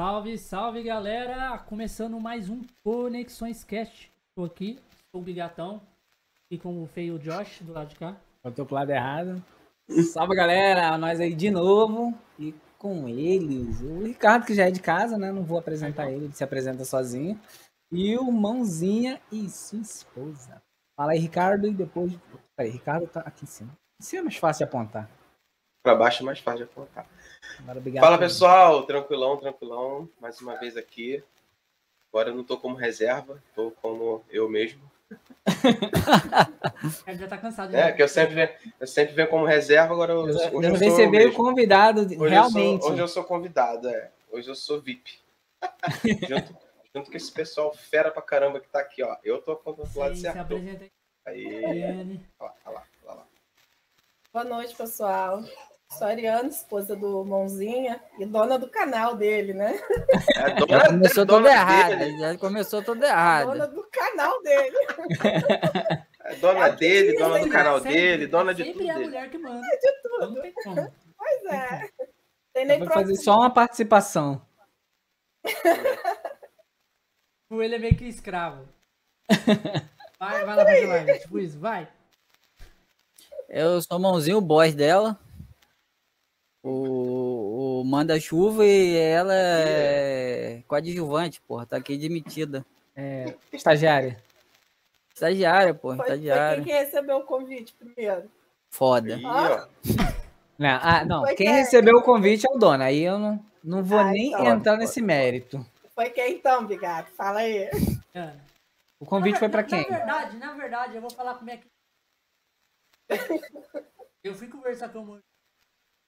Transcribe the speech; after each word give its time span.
Salve, 0.00 0.38
salve 0.38 0.82
galera! 0.82 1.58
Começando 1.58 2.18
mais 2.18 2.48
um 2.48 2.62
Conexões 2.82 3.62
Cast. 3.62 4.10
Estou 4.30 4.46
aqui, 4.46 4.78
sou 5.12 5.20
o 5.20 5.22
Bigatão 5.22 5.78
e 6.50 6.56
com 6.56 6.82
o 6.82 6.86
feio 6.86 7.18
Josh 7.18 7.60
do 7.60 7.74
lado 7.74 7.88
de 7.88 7.96
cá. 7.96 8.16
Eu 8.42 8.50
tô 8.50 8.64
pro 8.64 8.76
lado 8.76 8.88
errado. 8.88 9.44
Salve 10.10 10.34
galera, 10.34 10.96
nós 10.96 11.20
aí 11.20 11.34
de 11.34 11.50
novo. 11.50 12.14
E 12.38 12.54
com 12.78 13.06
eles, 13.10 13.82
o 13.82 14.02
Ricardo, 14.04 14.46
que 14.46 14.54
já 14.54 14.68
é 14.68 14.70
de 14.70 14.80
casa, 14.80 15.18
né? 15.18 15.30
Não 15.30 15.42
vou 15.42 15.58
apresentar 15.58 16.10
ele, 16.10 16.24
ele 16.24 16.34
se 16.34 16.42
apresenta 16.42 16.82
sozinho. 16.86 17.38
E 17.92 18.16
o 18.16 18.32
Mãozinha 18.32 19.20
e 19.30 19.50
sua 19.50 19.80
esposa. 19.80 20.62
Fala 20.96 21.12
aí, 21.12 21.18
Ricardo, 21.18 21.66
e 21.66 21.74
depois. 21.74 22.18
Peraí, 22.56 22.72
Ricardo 22.72 23.06
tá 23.06 23.20
aqui 23.20 23.44
em 23.44 23.48
cima. 23.48 23.76
Em 24.00 24.02
cima 24.02 24.22
é 24.22 24.24
mais 24.24 24.36
fácil 24.36 24.64
de 24.64 24.70
apontar. 24.70 25.19
Pra 25.82 25.94
baixo 25.94 26.22
é 26.22 26.26
mais 26.26 26.38
fácil 26.38 26.64
de 26.66 26.70
apontar. 26.70 27.06
Obrigado. 27.68 28.04
Fala 28.04 28.18
pessoal, 28.18 28.82
tranquilão, 28.84 29.36
tranquilão. 29.36 30.08
Mais 30.20 30.40
uma 30.40 30.56
vez 30.56 30.76
aqui. 30.76 31.22
Agora 32.12 32.30
eu 32.30 32.34
não 32.34 32.44
tô 32.44 32.58
como 32.58 32.74
reserva, 32.74 33.42
tô 33.54 33.70
como 33.82 34.24
eu 34.30 34.48
mesmo. 34.48 34.82
Ele 37.06 37.18
já 37.18 37.28
tá 37.28 37.38
cansado. 37.38 37.74
É, 37.74 37.88
já. 37.88 37.92
que 37.92 38.02
eu 38.02 38.08
sempre 38.08 38.34
venho, 38.34 38.50
eu 38.78 38.86
sempre 38.86 39.14
venho 39.14 39.28
como 39.28 39.44
reserva, 39.44 39.92
agora 39.92 40.12
eu, 40.12 40.28
Eu, 40.28 40.34
hoje 40.34 40.38
eu 40.38 40.62
eu 40.62 40.76
sou 40.76 40.90
você 40.90 41.06
eu 41.06 41.10
veio 41.10 41.32
convidado, 41.32 42.02
Hoje 42.02 42.28
realmente. 42.28 42.74
Eu 42.74 42.82
sou, 42.82 42.92
hoje 42.92 43.00
eu 43.00 43.08
sou 43.08 43.24
convidado, 43.24 43.88
é. 43.88 44.10
Hoje 44.30 44.48
eu 44.48 44.54
sou 44.54 44.80
VIP. 44.80 45.18
junto, 46.28 46.56
junto 46.94 47.10
com 47.10 47.16
esse 47.16 47.32
pessoal 47.32 47.72
fera 47.72 48.10
pra 48.10 48.22
caramba 48.22 48.60
que 48.60 48.68
tá 48.68 48.80
aqui, 48.80 49.02
ó. 49.02 49.16
Eu 49.24 49.40
tô 49.40 49.52
apontando 49.52 49.88
pro 49.88 50.00
lado 50.00 50.16
certo. 50.16 50.54
aí. 51.26 51.64
Olha 51.64 52.16
lá, 52.40 52.54
olha 52.64 52.74
lá, 52.74 52.84
olha 53.04 53.14
lá. 53.16 53.26
Boa 54.32 54.44
noite, 54.44 54.74
pessoal. 54.76 55.42
Sou 55.92 56.06
a 56.06 56.10
Ariana, 56.10 56.48
esposa 56.48 56.94
do 56.94 57.24
Mãozinha 57.24 58.00
e 58.18 58.24
dona 58.24 58.58
do 58.58 58.68
canal 58.70 59.16
dele, 59.16 59.52
né? 59.52 59.74
É 60.36 60.40
a 60.40 60.48
Já 60.50 60.54
dona, 60.54 60.86
começou 60.86 61.24
dona 61.24 61.38
toda 61.48 61.52
errada. 61.52 61.96
dele, 61.96 62.18
Já 62.18 62.38
começou 62.38 62.82
toda 62.82 63.00
Dona 63.00 63.12
errada. 63.12 63.66
do 63.66 63.88
canal 63.90 64.42
dele. 64.42 64.76
é 66.26 66.34
dona 66.36 66.68
dele, 66.68 67.18
dona 67.18 67.28
do 67.30 67.34
Sempre- 67.38 67.50
canal 67.50 67.76
Sempre- 67.80 67.94
dele, 67.94 68.26
dona 68.28 68.54
de 68.54 68.64
tudo 68.64 68.72
Sempre 68.78 68.88
é 68.88 68.92
a 68.92 68.98
mulher 68.98 69.30
que 69.30 69.38
manda. 69.38 69.60
De 69.60 69.92
tudo. 70.02 70.30
Não 70.34 70.42
tem 70.42 70.52
como. 70.52 70.92
Pois 71.18 71.44
é. 71.52 71.90
Tem 72.52 72.64
nem 72.66 72.86
fazer 72.86 73.16
só 73.16 73.36
uma 73.38 73.50
participação. 73.52 74.40
Tipo, 75.44 75.62
ele 77.62 77.74
é 77.74 77.78
meio 77.78 77.96
que 77.96 78.04
escravo. 78.04 78.68
Vai, 80.18 80.44
vai 80.44 80.56
lá 80.56 80.64
fazer 80.64 80.86
live. 80.86 81.18
Tipo 81.18 81.38
isso, 81.40 81.58
vai. 81.58 81.88
Eu 83.48 83.82
sou 83.82 83.98
o 83.98 84.00
mãozinho, 84.00 84.38
o 84.38 84.40
boss 84.40 84.72
dela. 84.74 85.18
O, 86.62 87.80
o 87.80 87.84
manda-chuva 87.84 88.64
e 88.66 88.96
ela 88.96 89.32
é 89.34 90.62
coadjuvante, 90.68 91.40
porra. 91.42 91.64
Tá 91.66 91.76
aqui 91.78 91.96
demitida. 91.96 92.64
É, 92.94 93.34
estagiária. 93.52 94.22
Estagiária, 95.14 95.72
porra. 95.74 95.96
Foi, 95.96 96.06
foi 96.06 96.16
quem 96.18 96.26
Estagiária. 96.28 96.64
que 96.64 96.70
recebeu 96.72 97.16
o 97.18 97.24
convite 97.24 97.74
primeiro. 97.74 98.30
Foda. 98.70 99.16
Aí, 99.16 99.24
ó. 99.24 99.66
Não, 100.58 100.78
ah, 100.82 101.04
não, 101.06 101.20
Foi 101.24 101.34
quem 101.34 101.46
quem? 101.46 101.56
recebeu 101.56 101.96
o 101.96 102.02
convite 102.02 102.46
é 102.46 102.50
o 102.54 102.58
dono. 102.58 102.82
Aí 102.82 103.00
eu 103.02 103.18
não, 103.18 103.42
não 103.64 103.82
vou 103.82 103.98
Ah, 103.98 104.10
nem 104.10 104.28
então. 104.28 104.46
entrar 104.46 104.76
nesse 104.76 105.00
mérito. 105.00 105.64
Foi 105.94 106.10
quem 106.10 106.34
então, 106.34 106.66
Bigato? 106.66 107.10
Fala 107.12 107.40
aí. 107.40 107.70
Cara. 108.12 108.36
O 108.98 109.06
convite 109.06 109.38
foi 109.38 109.48
pra 109.48 109.62
Na- 109.62 109.68
quem? 109.68 109.90
Na 109.90 109.96
verdade, 109.96 110.36
na 110.36 110.52
verdade, 110.52 110.94
eu 110.96 111.00
vou 111.00 111.10
falar 111.10 111.34
como 111.36 111.48
é 111.50 111.56
que. 111.56 111.66
Eu 114.22 114.34
fui 114.34 114.46
conversar 114.48 114.90
com 114.90 114.98
o 115.00 115.18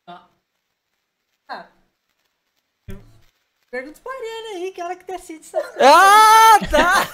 Ah. 0.07 0.29
Ah. 1.49 1.67
Pergunta 3.71 4.01
pra 4.03 4.13
Ariane 4.13 4.65
aí, 4.65 4.73
que 4.73 4.81
ela 4.81 4.97
que 4.97 5.05
decide 5.05 5.41
essa 5.41 5.59
Ah, 5.81 6.59
tá! 6.71 7.07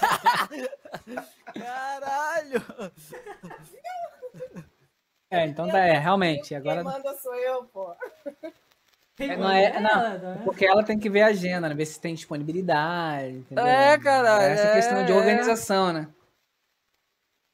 Caralho! 1.53 2.61
É, 5.31 5.45
então 5.45 5.69
tá, 5.69 5.79
é, 5.79 5.97
realmente. 5.97 6.49
Quem 6.49 6.57
Agora. 6.57 6.83
manda 6.83 7.13
sou 7.15 7.33
eu, 7.35 7.63
pô. 7.65 7.95
É, 9.19 9.37
não 9.37 9.49
é- 9.51 9.79
não, 9.79 9.89
Ela, 9.89 10.17
né? 10.17 10.41
Porque 10.43 10.65
ela 10.65 10.83
tem 10.83 10.97
que 10.99 11.09
ver 11.09 11.21
a 11.21 11.27
agenda, 11.27 11.69
né? 11.69 11.75
Ver 11.75 11.85
se 11.85 11.99
tem 11.99 12.15
disponibilidade. 12.15 13.35
Entendeu? 13.37 13.65
É, 13.65 13.97
cara, 13.99 14.41
Essa 14.43 14.67
é. 14.69 14.73
questão 14.75 15.05
de 15.05 15.11
organização, 15.13 15.93
né? 15.93 16.07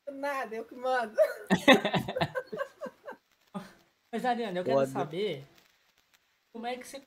Nada, 0.10 0.56
eu 0.56 0.64
que 0.64 0.76
mando. 0.76 1.16
Mas, 4.12 4.24
Ariane, 4.24 4.58
eu 4.60 4.64
quero 4.64 4.86
saber 4.88 5.44
como 6.56 6.68
é 6.68 6.78
que 6.78 6.88
você 6.88 7.04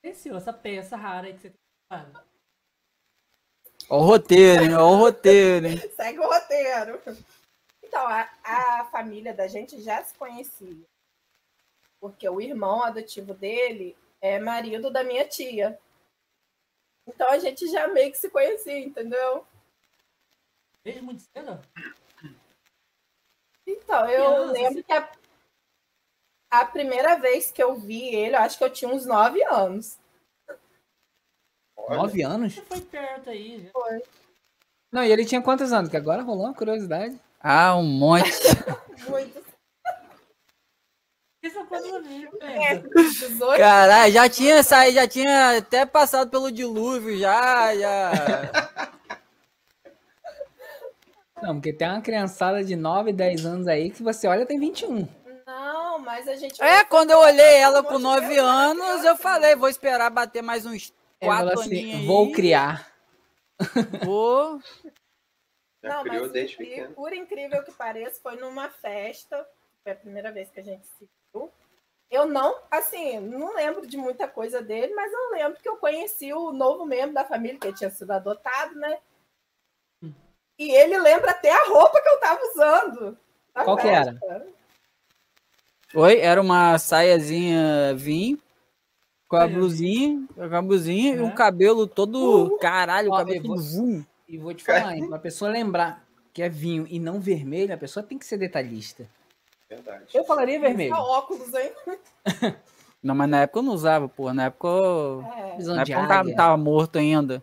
conheceu 0.00 0.36
essa 0.36 0.52
peça 0.52 0.96
rara 0.96 1.26
aí 1.26 1.34
que 1.34 1.40
você 1.40 1.50
tem 1.50 1.58
falado. 1.92 2.28
Ó 3.90 3.98
o 3.98 4.06
roteiro, 4.06 4.62
hein? 4.62 4.74
Ó 4.76 4.92
o 4.92 4.96
roteiro, 4.98 5.66
hein? 5.66 5.78
Segue 5.96 6.20
o 6.20 6.28
roteiro. 6.28 7.02
Então, 7.82 8.06
a, 8.06 8.30
a 8.44 8.84
família 8.84 9.34
da 9.34 9.48
gente 9.48 9.82
já 9.82 10.00
se 10.04 10.14
conhecia. 10.14 10.86
Porque 11.98 12.28
o 12.28 12.40
irmão 12.40 12.84
adotivo 12.84 13.34
dele 13.34 13.96
é 14.20 14.38
marido 14.38 14.88
da 14.88 15.02
minha 15.02 15.26
tia. 15.26 15.76
Então 17.04 17.28
a 17.30 17.38
gente 17.40 17.66
já 17.66 17.88
meio 17.88 18.12
que 18.12 18.18
se 18.18 18.30
conhecia, 18.30 18.78
entendeu? 18.78 19.44
Desde 20.84 21.02
muito 21.02 21.22
cedo? 21.22 21.60
Então, 23.66 24.08
eu 24.08 24.24
Criança, 24.24 24.52
lembro 24.52 24.84
que 24.84 24.92
a, 24.92 25.17
a 26.50 26.64
primeira 26.64 27.16
vez 27.16 27.50
que 27.50 27.62
eu 27.62 27.74
vi 27.74 28.14
ele, 28.14 28.34
eu 28.34 28.40
acho 28.40 28.58
que 28.58 28.64
eu 28.64 28.70
tinha 28.70 28.90
uns 28.90 29.06
nove 29.06 29.42
anos. 29.44 29.98
Nove 31.88 32.22
anos? 32.22 32.54
Você 32.54 32.62
foi 32.62 32.80
perto 32.80 33.30
aí. 33.30 33.64
Já. 33.64 33.70
Foi. 33.70 34.02
Não, 34.92 35.04
e 35.04 35.12
ele 35.12 35.24
tinha 35.24 35.42
quantos 35.42 35.72
anos? 35.72 35.90
Que 35.90 35.96
agora 35.96 36.22
rolou 36.22 36.46
uma 36.46 36.54
curiosidade. 36.54 37.18
Ah, 37.40 37.76
um 37.76 37.84
monte. 37.84 38.30
Muito. 39.08 39.48
Isso 41.42 41.58
é 41.58 41.64
quando 41.66 41.86
É, 42.42 42.74
velho. 42.74 42.90
18 42.90 43.58
Caralho, 43.58 44.12
já 44.12 44.28
tinha 44.28 44.62
saído, 44.62 44.96
já 44.96 45.06
tinha 45.06 45.58
até 45.58 45.86
passado 45.86 46.30
pelo 46.30 46.50
dilúvio, 46.50 47.16
já, 47.16 47.74
já. 47.76 48.12
Não, 51.40 51.54
porque 51.54 51.72
tem 51.72 51.88
uma 51.88 52.00
criançada 52.00 52.64
de 52.64 52.74
9, 52.74 53.12
10 53.12 53.46
anos 53.46 53.68
aí 53.68 53.90
que 53.90 54.02
você 54.02 54.26
olha 54.26 54.44
tem 54.44 54.58
21. 54.58 55.06
Mas 56.08 56.26
a 56.26 56.36
gente. 56.36 56.62
É, 56.62 56.82
quando 56.84 57.10
eu 57.10 57.18
olhei 57.18 57.56
ela 57.56 57.82
com 57.82 57.98
9 57.98 58.38
anos, 58.38 59.04
eu 59.04 59.14
falei, 59.14 59.54
vou 59.54 59.68
esperar 59.68 60.08
bater 60.08 60.42
mais 60.42 60.64
uns 60.64 60.90
Ela 61.20 61.36
falou 61.36 61.52
4 61.52 61.60
assim, 61.60 61.80
aninhos 61.80 62.06
vou 62.06 62.32
criar. 62.32 62.90
Vou. 64.06 64.58
já 65.84 65.96
Não, 65.96 66.04
criou 66.04 66.30
mas 66.32 66.54
pequeno. 66.54 66.94
por 66.94 67.12
incrível 67.12 67.62
que 67.62 67.72
pareça, 67.72 68.22
foi 68.22 68.36
numa 68.36 68.70
festa. 68.70 69.46
Foi 69.82 69.92
a 69.92 69.96
primeira 69.96 70.32
vez 70.32 70.48
que 70.48 70.60
a 70.60 70.62
gente 70.62 70.86
se 70.86 71.06
viu. 71.34 71.52
Eu 72.10 72.24
não, 72.24 72.58
assim, 72.70 73.20
não 73.20 73.54
lembro 73.54 73.86
de 73.86 73.98
muita 73.98 74.26
coisa 74.26 74.62
dele, 74.62 74.94
mas 74.94 75.12
eu 75.12 75.30
lembro 75.32 75.60
que 75.60 75.68
eu 75.68 75.76
conheci 75.76 76.32
o 76.32 76.52
novo 76.52 76.86
membro 76.86 77.12
da 77.12 77.26
família, 77.26 77.60
que 77.60 77.70
tinha 77.74 77.90
sido 77.90 78.10
adotado, 78.12 78.74
né? 78.76 78.98
E 80.58 80.70
ele 80.70 80.96
lembra 80.96 81.32
até 81.32 81.52
a 81.52 81.68
roupa 81.68 82.00
que 82.00 82.08
eu 82.08 82.18
tava 82.18 82.40
usando. 82.54 83.18
Qual 83.52 83.76
que 83.76 83.88
era? 83.88 84.18
Oi, 85.94 86.18
era 86.20 86.40
uma 86.40 86.78
saiazinha 86.78 87.94
vinho, 87.94 88.38
com 89.26 89.36
a 89.36 89.46
blusinha, 89.46 90.26
com 90.34 90.42
a 90.56 90.62
blusinha 90.62 91.14
e 91.14 91.18
É. 91.18 91.22
um 91.22 91.30
cabelo 91.34 91.86
todo. 91.86 92.46
Uh. 92.54 92.58
Caralho, 92.58 93.10
o 93.10 93.16
cabelo 93.16 93.40
todo 93.42 93.48
vou- 93.48 93.58
zoom. 93.58 94.04
E 94.28 94.36
vou 94.36 94.52
te 94.52 94.62
falar, 94.62 94.96
hein, 94.96 95.08
pra 95.08 95.18
pessoa 95.18 95.50
lembrar 95.50 96.04
que 96.34 96.42
é 96.42 96.48
vinho 96.48 96.86
e 96.90 97.00
não 97.00 97.18
vermelho, 97.18 97.72
a 97.72 97.78
pessoa 97.78 98.02
tem 98.04 98.18
que 98.18 98.26
ser 98.26 98.36
detalhista. 98.36 99.08
Verdade. 99.68 100.04
Eu 100.14 100.24
falaria 100.24 100.60
vermelho. 100.60 100.94
Óculos, 100.94 101.52
hein? 101.54 101.72
Não, 103.00 103.14
mas 103.14 103.28
na 103.30 103.42
época 103.42 103.60
eu 103.60 103.62
não 103.62 103.74
usava, 103.74 104.08
pô. 104.08 104.32
Na 104.34 104.46
época 104.46 104.66
eu. 104.66 105.22
É. 105.22 105.62
Na 105.62 105.84
de 105.84 105.92
época 105.92 106.24
eu 106.28 106.34
tava, 106.34 106.56
morto 106.56 106.98
ainda. 106.98 107.40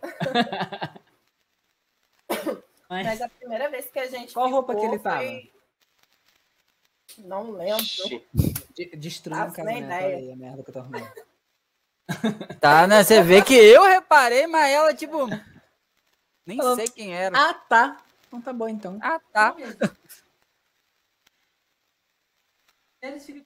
Mas, 2.90 3.06
Mas 3.08 3.22
a 3.22 3.30
primeira 3.30 3.70
vez 3.70 3.86
que 3.90 3.98
a 3.98 4.06
gente. 4.06 4.34
Qual 4.34 4.50
roupa 4.50 4.76
que 4.76 4.86
ele 4.86 5.00
tava? 5.00 5.24
Não 7.20 7.52
lembro. 7.52 7.84
De- 8.74 8.96
Destruiu 8.98 9.40
casamento. 9.46 9.86
ideia. 9.86 10.06
Olha 10.08 10.18
aí 10.18 10.32
a 10.32 10.36
merda 10.36 10.64
que 10.64 10.70
eu 10.70 10.74
tô 10.74 10.80
arrumando. 10.80 11.12
Tá, 12.62 12.86
né? 12.86 13.04
Você 13.04 13.24
vê 13.24 13.42
que 13.42 13.54
eu 13.56 13.84
reparei, 13.84 14.46
mas 14.48 14.70
ela, 14.72 14.94
tipo. 14.94 15.28
Nem 16.46 16.58
Falando- 16.58 16.76
sei 16.78 16.88
quem 16.88 17.16
era. 17.16 17.36
Ah, 17.36 17.54
tá. 17.54 18.04
Então 18.28 18.40
tá 18.42 18.54
bom, 18.54 18.68
então. 18.68 19.00
Ah, 19.02 19.20
tá. 19.32 19.56
Eles 23.02 23.26
ficam 23.26 23.44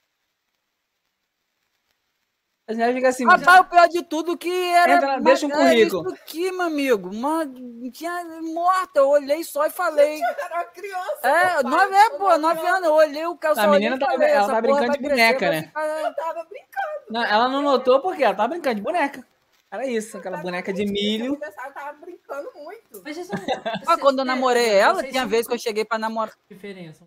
A 2.69 2.74
gente 2.74 2.94
fica 2.94 3.10
assim, 3.10 3.25
Rapaz, 3.25 3.62
o 3.62 3.63
pior 3.66 3.88
de 3.89 4.04
tudo 4.04 4.38
que 4.38 4.48
era. 4.71 4.94
Entra 4.94 5.19
deixa 5.19 5.48
um 5.48 5.50
currículo. 5.50 6.06
Isso 6.13 6.21
aqui, 6.21 6.51
meu 6.51 6.62
amigo. 6.68 7.10
Uma, 7.10 7.44
tinha 7.92 8.24
morta. 8.44 9.00
Eu 9.00 9.10
olhei 9.10 9.44
só 9.44 9.66
e 9.66 9.71
falei. 9.71 10.19
Era 10.38 10.54
uma 10.56 10.63
criança. 10.66 11.19
É, 11.24 11.63
nove, 11.63 11.95
é, 11.95 12.10
pô, 12.12 12.38
nove 12.38 12.68
anos. 12.68 12.83
Eu 12.88 12.94
olhei 12.94 13.25
o 13.25 13.36
calçado. 13.36 13.69
A 13.69 13.71
menina 13.71 13.98
tava- 13.98 14.24
ela 14.24 14.48
tava 14.48 14.62
brincando 14.62 14.92
de 14.92 15.00
boneca, 15.00 15.50
né? 15.50 15.71
Eu 15.75 16.13
tava 16.13 16.44
brincando. 16.44 17.00
Não, 17.10 17.24
ela 17.25 17.50
não 17.50 17.63
notou 17.63 18.00
porque 18.01 18.24
ela 18.24 18.36
tava 18.36 18.50
brincando 18.50 18.75
de 18.75 18.81
boneca. 18.81 19.25
Era 19.72 19.88
isso, 19.88 20.18
aquela 20.18 20.38
boneca 20.38 20.72
de 20.72 20.86
milho. 20.86 21.39
Eu 21.42 21.74
tava 21.74 21.94
brincando 21.94 22.51
muito. 22.56 23.01
Mas 23.04 23.18
são. 23.18 23.36
Ah, 23.65 23.80
vocês- 23.86 24.00
quando 24.00 24.19
eu 24.19 24.24
é, 24.24 24.27
namorei 24.27 24.69
ela, 24.69 25.04
tinha 25.04 25.25
vez 25.25 25.48
que 25.48 25.54
eu 25.56 25.60
cheguei 25.60 25.86
pra 25.86 25.98
namorar. 25.98 26.36
Diferença. 26.48 27.04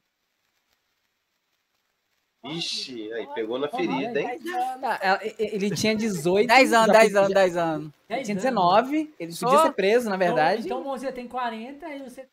Ixi, 2.45 3.13
aí 3.13 3.27
pegou 3.35 3.57
na 3.57 3.69
ferida, 3.69 4.21
hein? 4.21 4.41
Tá, 4.81 5.21
e- 5.23 5.29
e- 5.29 5.55
ele 5.55 5.71
tinha 5.71 5.95
18. 5.95 6.49
10 6.49 6.73
anos, 6.73 6.87
já 6.89 6.93
10 6.93 7.05
podia- 7.05 7.21
anos, 7.21 7.35
10 7.35 7.57
anos. 7.57 7.87
Ele 7.87 7.93
10 8.09 8.27
tinha 8.27 8.35
anos. 8.35 8.43
19, 8.43 9.15
ele 9.19 9.33
Só? 9.33 9.47
podia 9.47 9.63
ser 9.63 9.73
preso, 9.75 10.11
na 10.11 10.17
verdade. 10.17 10.63
Então, 10.67 10.79
então 10.79 10.81
o 10.81 10.85
Mãozinha 10.85 11.13
tem 11.13 11.29
40 11.29 11.89
e 11.89 12.03
você. 12.03 12.29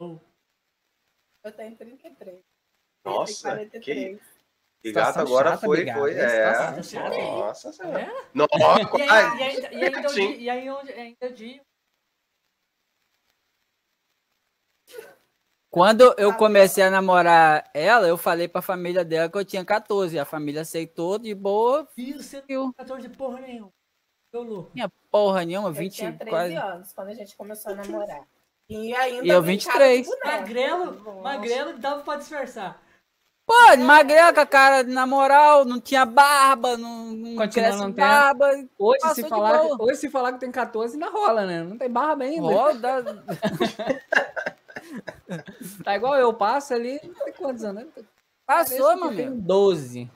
Oh, 0.00 0.16
Eu 1.42 1.52
tenho 1.52 1.74
33. 1.76 2.40
Nossa, 3.04 3.48
43. 3.50 4.20
E 4.84 4.92
gato 4.92 5.08
Situação 5.08 5.22
agora 5.22 5.50
chata, 5.50 5.66
foi, 5.66 5.92
foi. 5.92 6.14
É, 6.14 6.22
É. 6.22 6.52
Nossa 6.70 6.82
senhora. 7.72 8.00
é? 8.00 8.26
Nossa, 8.32 8.48
E 8.56 8.62
ainda, 8.62 8.88
quase. 8.88 9.36
e 9.38 9.42
ainda, 9.42 9.72
e 9.72 9.84
ainda, 9.84 10.06
o 10.06 10.10
Sim. 10.10 10.28
dia- 10.28 10.36
e 10.36 10.50
aí 10.50 10.70
onde, 10.70 10.92
ainda 10.92 11.30
de. 11.32 11.60
Quando 15.70 16.12
eu 16.18 16.34
comecei 16.34 16.82
a 16.82 16.90
namorar 16.90 17.70
ela, 17.72 18.08
eu 18.08 18.16
falei 18.16 18.48
pra 18.48 18.60
família 18.60 19.04
dela 19.04 19.28
que 19.30 19.38
eu 19.38 19.44
tinha 19.44 19.64
14. 19.64 20.18
A 20.18 20.24
família 20.24 20.62
aceitou 20.62 21.16
de 21.16 21.32
boa. 21.32 21.86
E 21.96 22.12
você 22.12 22.38
não 22.38 22.44
Eu 22.48 22.62
tem 22.64 22.72
14 22.78 23.08
de 23.08 23.16
porra 23.16 23.40
nenhuma. 23.40 23.70
Tô 24.32 24.42
louco. 24.42 24.70
tinha 24.72 24.90
porra 25.10 25.44
nenhuma, 25.44 25.68
Eu 25.68 25.72
20 25.72 25.92
tinha 25.94 26.12
13 26.12 26.30
quase. 26.30 26.54
anos 26.56 26.92
quando 26.92 27.08
a 27.08 27.14
gente 27.14 27.36
começou 27.36 27.72
a 27.72 27.76
namorar. 27.76 28.22
E 28.68 28.94
ainda 28.94 29.24
E 29.24 29.28
eu 29.28 29.42
brincava 29.42 29.78
de 29.78 29.84
23. 30.02 30.06
boneca. 30.06 30.40
Magrelo, 30.40 30.92
Nossa. 30.92 31.20
magrelo 31.20 31.78
dava 31.78 32.02
pra 32.02 32.16
disfarçar. 32.16 32.80
Pô, 33.46 33.76
magrela 33.78 34.32
com 34.32 34.40
a 34.40 34.46
cara 34.46 34.84
na 34.84 35.04
moral, 35.06 35.64
não 35.64 35.80
tinha 35.80 36.04
barba, 36.04 36.76
não, 36.76 37.06
não 37.06 37.34
Continua 37.34 37.48
cresce 37.48 37.78
não 37.78 37.90
barba. 37.90 38.48
Hoje 38.78 39.14
se, 39.14 39.28
falar, 39.28 39.62
hoje, 39.80 39.96
se 39.96 40.08
falar 40.08 40.32
que 40.34 40.38
tem 40.38 40.52
14, 40.52 40.94
ainda 40.94 41.08
rola, 41.10 41.44
né? 41.46 41.64
Não 41.64 41.76
tem 41.76 41.90
barba 41.90 42.22
ainda. 42.24 42.42
Roda. 42.42 43.24
Tá 45.84 45.94
igual 45.96 46.16
eu, 46.16 46.32
passo 46.34 46.74
ali, 46.74 47.00
não 47.04 47.14
tem 47.24 47.32
quantos 47.34 47.64
anos? 47.64 47.84
né? 47.84 48.04
Passou, 48.46 48.96
meu 48.96 49.14
tem 49.14 49.26
amigo. 49.28 49.42
12. 49.42 50.10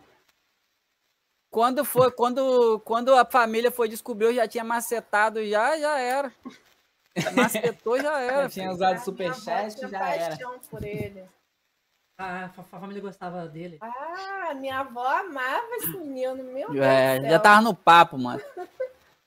Quando 1.51 1.85
foi, 1.85 2.11
quando, 2.11 2.81
quando 2.81 3.15
a 3.15 3.25
família 3.25 3.71
foi 3.71 3.89
descobrir, 3.89 4.27
eu 4.27 4.35
já 4.35 4.49
tinha 4.49 4.65
macetado, 4.65 5.45
já, 5.47 5.79
já 5.79 5.99
era. 5.99 6.33
Macetou, 7.33 7.97
já 8.01 8.21
Eu 8.23 8.31
era. 8.31 8.49
tinha 8.49 8.65
filho. 8.67 8.75
usado 8.75 8.95
A 8.95 8.99
superchat, 8.99 9.77
tinha 9.77 9.89
já 9.89 10.11
era. 10.15 10.29
paixão 10.37 10.59
por 10.69 10.83
ele. 10.83 11.25
A, 12.19 12.49
fa- 12.49 12.63
a 12.63 12.81
família 12.81 13.01
gostava 13.01 13.47
dele. 13.47 13.79
Ah, 13.81 14.53
minha 14.55 14.81
avó 14.81 15.07
amava 15.07 15.67
esse 15.77 15.97
menino, 15.97 16.43
meu 16.43 16.71
Deus 16.73 16.85
É, 16.85 17.21
já 17.31 17.39
tava 17.39 17.63
no 17.63 17.75
papo, 17.75 18.19
mano. 18.19 18.43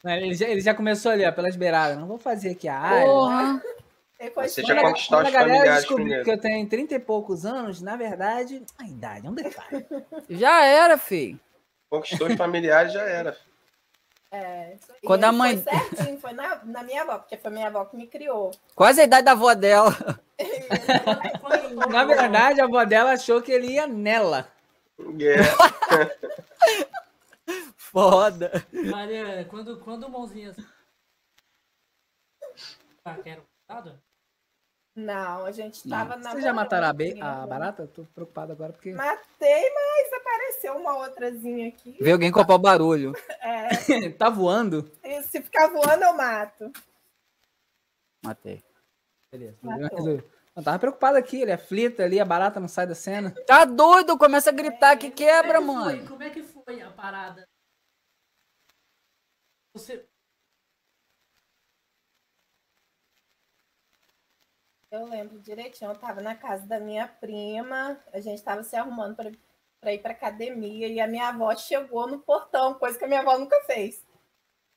Ele 0.04 0.34
já, 0.34 0.48
ele 0.48 0.62
já 0.62 0.74
começou 0.76 1.12
ali, 1.12 1.26
ó, 1.26 1.32
pelas 1.32 1.56
beiradas. 1.56 1.98
Não 1.98 2.08
vou 2.08 2.18
fazer 2.18 2.52
aqui 2.52 2.68
a 2.68 2.78
área. 2.80 3.06
Porra. 3.06 3.64
Foi 4.34 4.48
Você 4.50 4.62
Quando 4.62 4.76
já 4.76 4.80
a- 4.82 4.84
conquistou 4.90 5.20
os 5.22 5.28
a 5.28 5.32
galera 5.32 5.50
familiares 5.54 5.80
descobriu 5.82 6.06
primeiro. 6.06 6.24
que 6.26 6.32
eu 6.32 6.40
tenho 6.42 6.68
30 6.70 6.96
e 6.96 7.00
poucos 7.00 7.46
anos, 7.46 7.82
na 7.82 7.96
verdade, 7.96 8.64
a 8.78 8.84
idade 8.86 9.28
é 9.28 9.30
um 9.30 9.34
detalhe. 9.34 9.86
Já 10.30 10.64
era, 10.66 10.98
filho. 10.98 11.40
Conquistou 11.90 12.28
os 12.28 12.36
familiares, 12.36 12.92
já 12.92 13.02
era. 13.04 13.38
É, 14.30 14.74
isso 14.76 14.92
aí. 14.92 14.98
Quando 15.06 15.24
a 15.24 15.32
mãe- 15.32 15.58
Foi 15.58 15.72
certinho, 15.74 16.20
foi 16.20 16.34
na, 16.34 16.66
na 16.66 16.84
minha 16.84 17.04
avó, 17.04 17.18
porque 17.20 17.38
foi 17.38 17.50
minha 17.50 17.68
avó 17.68 17.86
que 17.86 17.96
me 17.96 18.08
criou. 18.08 18.52
Quase 18.76 19.00
a 19.00 19.04
idade 19.06 19.24
da 19.24 19.32
avó 19.32 19.54
dela. 19.54 19.96
Na 21.90 22.04
verdade, 22.04 22.60
a 22.60 22.66
avó 22.66 22.84
dela 22.84 23.12
achou 23.14 23.42
que 23.42 23.52
ele 23.54 23.68
ia 23.74 23.88
nela. 23.88 24.52
É. 25.00 25.38
Foda. 27.78 28.52
Maria, 28.74 29.46
quando, 29.50 29.80
quando 29.80 30.04
o 30.08 30.10
mãozinha. 30.10 30.54
Ah, 33.06 33.16
quero 33.24 33.44
cuidado? 33.66 33.98
Não, 34.98 35.46
a 35.46 35.52
gente 35.52 35.88
Não. 35.88 35.96
tava 35.96 36.16
na. 36.18 36.32
Vocês 36.32 36.44
já 36.44 36.52
mataram 36.52 36.88
a, 36.88 36.94
be- 36.94 37.22
a 37.22 37.46
barata? 37.46 37.84
Eu 37.84 37.88
tô 37.88 38.04
preocupado 38.16 38.52
agora 38.52 38.74
porque. 38.74 38.92
Matei, 38.94 39.72
mas 39.72 40.12
apareceu 40.14 40.76
uma 40.76 40.98
outrazinha 40.98 41.68
aqui. 41.68 41.96
Vê 42.02 42.12
alguém 42.14 42.32
comprar 42.32 42.56
o 42.56 42.60
barulho. 42.60 43.14
É, 43.40 44.10
tá 44.18 44.28
voando? 44.30 44.92
e 45.04 45.22
se 45.24 45.42
ficar 45.42 45.68
voando, 45.68 46.04
eu 46.04 46.14
mato. 46.14 46.72
Matei. 48.26 48.64
Beleza. 49.32 49.58
Matou. 49.62 50.22
Eu 50.56 50.64
tava 50.64 50.80
preocupado 50.80 51.16
aqui, 51.18 51.42
ele 51.44 51.52
é 51.52 51.54
aflito 51.54 52.02
ali, 52.02 52.20
a 52.20 52.26
barata 52.26 52.60
não 52.60 52.68
sai 52.68 52.88
da 52.88 52.96
cena. 52.96 53.32
Tá 53.46 53.64
doido? 53.64 54.18
Começa 54.18 54.50
a 54.50 54.54
gritar 54.54 54.98
que 54.98 55.12
quebra, 55.12 55.60
Como 55.60 55.72
é 55.72 55.76
que 55.76 55.84
foi? 55.84 55.96
mano. 55.96 56.10
Como 56.10 56.24
é 56.24 56.30
que 56.32 56.44
foi 56.44 56.82
a 56.82 56.90
parada? 56.92 57.48
Você. 59.74 60.07
Eu 64.98 65.06
lembro 65.06 65.40
direitinho, 65.40 65.92
eu 65.92 65.96
tava 65.96 66.22
na 66.22 66.34
casa 66.34 66.66
da 66.66 66.80
minha 66.80 67.08
prima, 67.08 68.00
a 68.12 68.20
gente 68.20 68.42
tava 68.42 68.64
se 68.64 68.76
arrumando 68.76 69.16
pra, 69.16 69.32
pra 69.80 69.94
ir 69.94 70.00
pra 70.00 70.12
academia 70.12 70.88
e 70.88 71.00
a 71.00 71.08
minha 71.08 71.30
avó 71.30 71.56
chegou 71.56 72.08
no 72.08 72.18
portão, 72.18 72.74
coisa 72.74 72.98
que 72.98 73.06
a 73.06 73.08
minha 73.08 73.20
avó 73.20 73.38
nunca 73.38 73.62
fez. 73.66 74.04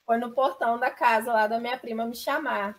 Foi 0.05 0.19
no 0.19 0.33
portão 0.33 0.79
da 0.79 0.91
casa 0.91 1.33
lá 1.33 1.47
da 1.47 1.59
minha 1.59 1.79
prima 1.79 2.05
me 2.05 2.15
chamar. 2.15 2.79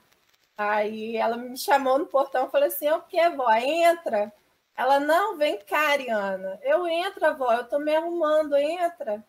Aí 0.56 1.18
ela 1.18 1.36
me 1.36 1.58
chamou 1.58 1.98
no 1.98 2.06
portão 2.06 2.46
e 2.46 2.52
falou 2.52 2.68
assim: 2.68 2.90
O 2.90 3.02
que, 3.02 3.30
vó? 3.30 3.52
Entra. 3.54 4.32
Ela, 4.76 5.00
não, 5.00 5.36
vem 5.36 5.58
cá, 5.66 5.90
Ariana. 5.90 6.60
Eu 6.62 6.88
entro, 6.88 7.26
avó, 7.26 7.52
eu 7.54 7.68
tô 7.68 7.80
me 7.80 7.96
arrumando, 7.96 8.56
entra. 8.56 9.24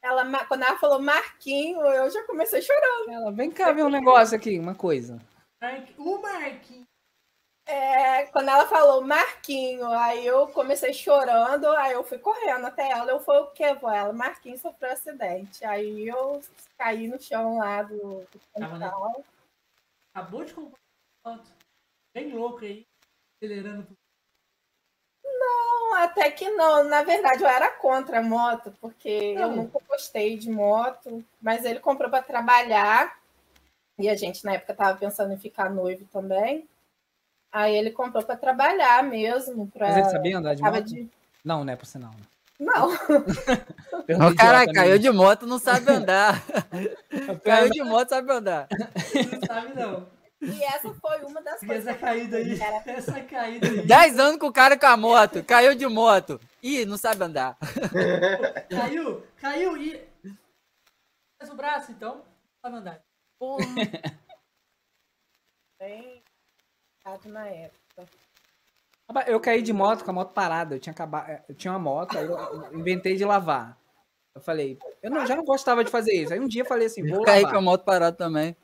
Ela, 0.00 0.24
quando 0.46 0.62
ela 0.62 0.78
falou 0.78 1.00
Marquinho, 1.00 1.80
eu 1.80 2.10
já 2.10 2.22
comecei 2.24 2.62
chorando. 2.62 3.10
Ela, 3.10 3.30
vem 3.30 3.50
cá 3.50 3.72
ver 3.72 3.84
um 3.84 3.90
negócio 3.90 4.36
aqui, 4.36 4.58
uma 4.58 4.74
coisa. 4.74 5.20
O 5.98 6.18
Marquinhos. 6.18 6.91
É, 7.64 8.26
quando 8.26 8.48
ela 8.48 8.66
falou 8.66 9.00
Marquinho, 9.02 9.86
aí 9.92 10.26
eu 10.26 10.48
comecei 10.48 10.92
chorando, 10.92 11.68
aí 11.68 11.92
eu 11.92 12.02
fui 12.02 12.18
correndo 12.18 12.66
até 12.66 12.90
ela. 12.90 13.10
Eu 13.10 13.20
falei, 13.20 13.42
o 13.42 13.50
que, 13.52 13.74
vó? 13.74 13.90
Ela, 13.90 14.12
Marquinho 14.12 14.58
sofreu 14.58 14.90
um 14.90 14.92
acidente. 14.92 15.64
Aí 15.64 16.08
eu 16.08 16.42
caí 16.76 17.06
no 17.06 17.20
chão 17.20 17.58
lá 17.58 17.82
do, 17.82 18.26
do 18.30 18.40
quintal. 18.54 19.24
Acabou 20.14 20.44
de 20.44 20.54
comprar 20.54 20.78
uma 21.24 21.38
foto. 21.38 21.50
Bem 22.14 22.32
louco 22.32 22.64
aí. 22.64 22.84
Acelerando. 23.40 23.86
Não, 25.24 25.94
até 25.94 26.30
que 26.30 26.50
não. 26.50 26.84
Na 26.84 27.02
verdade, 27.02 27.42
eu 27.42 27.48
era 27.48 27.70
contra 27.70 28.18
a 28.18 28.22
moto, 28.22 28.72
porque 28.80 29.08
eu 29.08 29.48
Não. 29.48 29.56
nunca 29.56 29.78
gostei 29.88 30.36
de 30.36 30.50
moto. 30.50 31.24
Mas 31.40 31.64
ele 31.64 31.80
comprou 31.80 32.10
para 32.10 32.22
trabalhar. 32.22 33.20
E 33.98 34.08
a 34.08 34.16
gente, 34.16 34.44
na 34.44 34.54
época, 34.54 34.74
tava 34.74 34.98
pensando 34.98 35.32
em 35.32 35.38
ficar 35.38 35.70
noivo 35.70 36.04
também. 36.06 36.68
Aí 37.52 37.76
ele 37.76 37.90
comprou 37.90 38.24
para 38.24 38.36
trabalhar 38.36 39.02
mesmo. 39.04 39.68
Pra... 39.70 39.88
Mas 39.88 39.96
ele 39.98 40.08
sabia 40.10 40.38
andar 40.38 40.54
de 40.54 40.62
moto? 40.62 40.82
de- 40.84 41.10
Não, 41.44 41.64
não 41.64 41.72
é 41.72 41.76
por 41.76 41.84
sinal. 41.86 42.10
Não, 42.58 42.96
Pergunta 44.06 44.30
Ô, 44.30 44.36
caralho, 44.36 44.70
idiota, 44.70 44.72
caiu 44.72 44.92
né? 44.92 44.98
de 44.98 45.10
moto, 45.10 45.46
não 45.48 45.58
sabe 45.58 45.90
andar. 45.92 46.42
Caiu 47.44 47.70
de 47.70 47.82
moto, 47.82 48.08
sabe 48.10 48.32
andar. 48.32 48.68
Não 48.70 49.46
sabe 49.46 49.74
não. 49.74 50.08
e 50.40 50.62
essa 50.64 50.94
foi 50.94 51.18
uma 51.24 51.42
das 51.42 51.60
E 51.62 51.66
coisas. 51.66 51.86
essa 51.88 51.98
caída 51.98 52.36
aí. 52.36 52.60
Era 52.60 52.82
Essa 52.86 53.20
caída 53.22 53.66
aí. 53.68 53.84
10 53.86 54.18
anos 54.20 54.38
com 54.38 54.46
o 54.46 54.52
cara 54.52 54.78
com 54.78 54.86
a 54.86 54.96
moto, 54.96 55.42
caiu 55.44 55.74
de 55.74 55.86
moto. 55.88 56.40
Ih, 56.62 56.84
não 56.86 56.96
sabe 56.96 57.24
andar. 57.24 57.56
Caiu, 58.70 59.26
caiu 59.40 59.76
e. 59.76 60.00
Faz 61.40 61.50
o 61.52 61.56
braço 61.56 61.90
então. 61.90 62.14
Não 62.18 62.22
sabe 62.64 62.76
andar. 62.76 63.00
Porra. 63.40 63.64
bem 65.80 66.21
errado 67.04 67.28
na 67.28 67.46
época. 67.46 67.78
Eu 69.26 69.40
caí 69.40 69.60
de 69.60 69.72
moto 69.72 70.04
com 70.04 70.10
a 70.10 70.14
moto 70.14 70.32
parada. 70.32 70.74
Eu 70.76 70.80
tinha, 70.80 70.92
acabado, 70.92 71.42
eu 71.48 71.54
tinha 71.54 71.72
uma 71.72 71.78
moto, 71.78 72.16
aí 72.16 72.24
eu 72.24 72.72
inventei 72.78 73.16
de 73.16 73.24
lavar. 73.24 73.76
Eu 74.34 74.40
falei, 74.40 74.78
eu 75.02 75.10
não, 75.10 75.26
já 75.26 75.36
não 75.36 75.44
gostava 75.44 75.84
de 75.84 75.90
fazer 75.90 76.14
isso. 76.14 76.32
Aí 76.32 76.40
um 76.40 76.48
dia 76.48 76.62
eu 76.62 76.66
falei 76.66 76.86
assim, 76.86 77.06
vou 77.06 77.22
Caí 77.22 77.42
lavar. 77.42 77.52
com 77.52 77.58
a 77.58 77.62
moto 77.62 77.84
parada 77.84 78.16
também. 78.16 78.56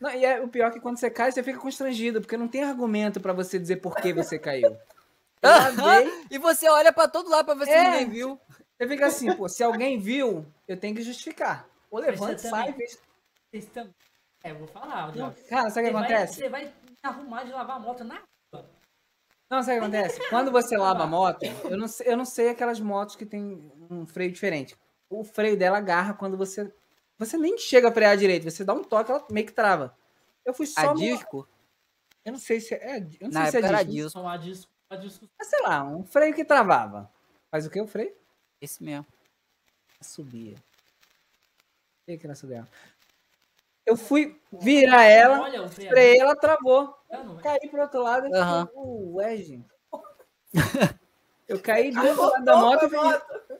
Não, 0.00 0.10
e 0.14 0.24
é, 0.24 0.40
o 0.40 0.48
pior 0.48 0.68
é 0.68 0.70
que 0.70 0.80
quando 0.80 0.96
você 0.96 1.10
cai, 1.10 1.30
você 1.30 1.42
fica 1.42 1.58
constrangido, 1.58 2.22
porque 2.22 2.38
não 2.38 2.48
tem 2.48 2.62
argumento 2.64 3.20
pra 3.20 3.34
você 3.34 3.58
dizer 3.58 3.76
por 3.76 3.94
que 3.96 4.12
você 4.14 4.38
caiu. 4.38 4.74
Eu 5.42 5.50
lavei, 5.50 6.24
E 6.30 6.38
você 6.38 6.68
olha 6.68 6.92
pra 6.92 7.08
todo 7.08 7.28
lado 7.30 7.44
pra 7.46 7.54
ver 7.54 7.64
se 7.66 7.70
É. 7.70 7.90
ninguém 7.90 8.10
viu. 8.10 8.40
você 8.78 8.88
fica 8.88 9.06
assim, 9.06 9.34
pô, 9.34 9.48
se 9.48 9.62
alguém 9.62 9.98
viu, 9.98 10.46
eu 10.68 10.76
tenho 10.76 10.94
que 10.94 11.02
justificar. 11.02 11.66
Ou 11.90 11.98
levanta, 11.98 12.36
sai, 12.38 12.72
também-. 12.72 12.86
Vocês 12.86 13.64
estão. 13.64 13.88
É, 14.44 14.50
eu 14.52 14.56
vou 14.58 14.68
falar. 14.68 15.14
Não, 15.16 15.34
Cara, 15.48 15.70
sabe 15.70 15.88
o 15.88 15.92
que 15.92 15.92
você, 15.92 15.92
vai, 15.92 16.02
acontece? 16.04 16.34
você 16.34 16.48
vai 16.50 16.72
arrumar 17.02 17.44
de 17.44 17.52
lavar 17.52 17.76
a 17.76 17.80
moto 17.80 18.04
na 18.04 18.14
rua. 18.14 18.70
Não, 19.50 19.62
sabe 19.62 19.78
o 19.78 19.80
que 19.80 19.96
acontece? 19.96 20.20
Quando 20.30 20.50
você 20.52 20.76
lava 20.76 21.02
a 21.02 21.06
moto, 21.06 21.42
eu 21.44 21.76
não, 21.76 21.88
sei, 21.88 22.06
eu 22.12 22.16
não 22.16 22.24
sei 22.24 22.50
aquelas 22.50 22.78
motos 22.78 23.16
que 23.16 23.26
tem 23.26 23.72
um 23.90 24.06
freio 24.06 24.30
diferente. 24.30 24.76
O 25.08 25.24
freio 25.24 25.56
dela 25.56 25.78
agarra 25.78 26.14
quando 26.14 26.36
você. 26.36 26.72
Você 27.18 27.36
nem 27.36 27.58
chega 27.58 27.88
a 27.88 27.92
frear 27.92 28.16
direito, 28.16 28.48
você 28.48 28.64
dá 28.64 28.72
um 28.72 28.84
toque, 28.84 29.10
ela 29.10 29.26
meio 29.30 29.46
que 29.46 29.52
trava. 29.52 29.96
Eu 30.44 30.54
fui 30.54 30.66
só. 30.66 30.90
A 30.90 30.94
disco? 30.94 31.48
Eu 32.24 32.32
não 32.32 32.38
sei 32.38 32.60
se 32.60 32.74
é. 32.74 32.98
Eu 33.20 33.28
não 33.28 33.30
Na 33.30 33.50
sei 33.50 33.50
se 33.50 33.56
é 33.58 33.60
disco. 33.84 34.20
a 34.20 34.36
disco, 34.36 34.70
a 34.88 34.96
disco. 34.96 35.28
Mas 35.36 35.48
sei 35.48 35.60
lá, 35.62 35.82
um 35.84 36.04
freio 36.04 36.32
que 36.34 36.44
travava. 36.44 37.10
Faz 37.50 37.66
o 37.66 37.70
que 37.70 37.80
o 37.80 37.86
freio? 37.88 38.14
Esse 38.60 38.82
mesmo. 38.84 39.06
subia. 40.00 40.56
Sei 42.06 42.16
que 42.16 42.26
ela 42.26 42.36
subia. 42.36 42.68
Eu 43.90 43.96
fui 43.96 44.40
virar 44.52 45.02
ela, 45.02 45.40
Olha 45.40 45.68
ela 46.16 46.36
travou. 46.36 46.94
Caí 47.42 47.68
pro 47.68 47.82
outro 47.82 48.02
lado 48.04 48.28
e 48.28 48.30
fiquei, 48.30 48.80
ué, 49.14 49.36
gente. 49.38 49.68
Eu 51.48 51.60
caí 51.60 51.90
do 51.90 51.98
outro 52.06 52.22
lado 52.22 52.44
da 52.44 52.56
moto 52.56 52.84
e 52.84 53.58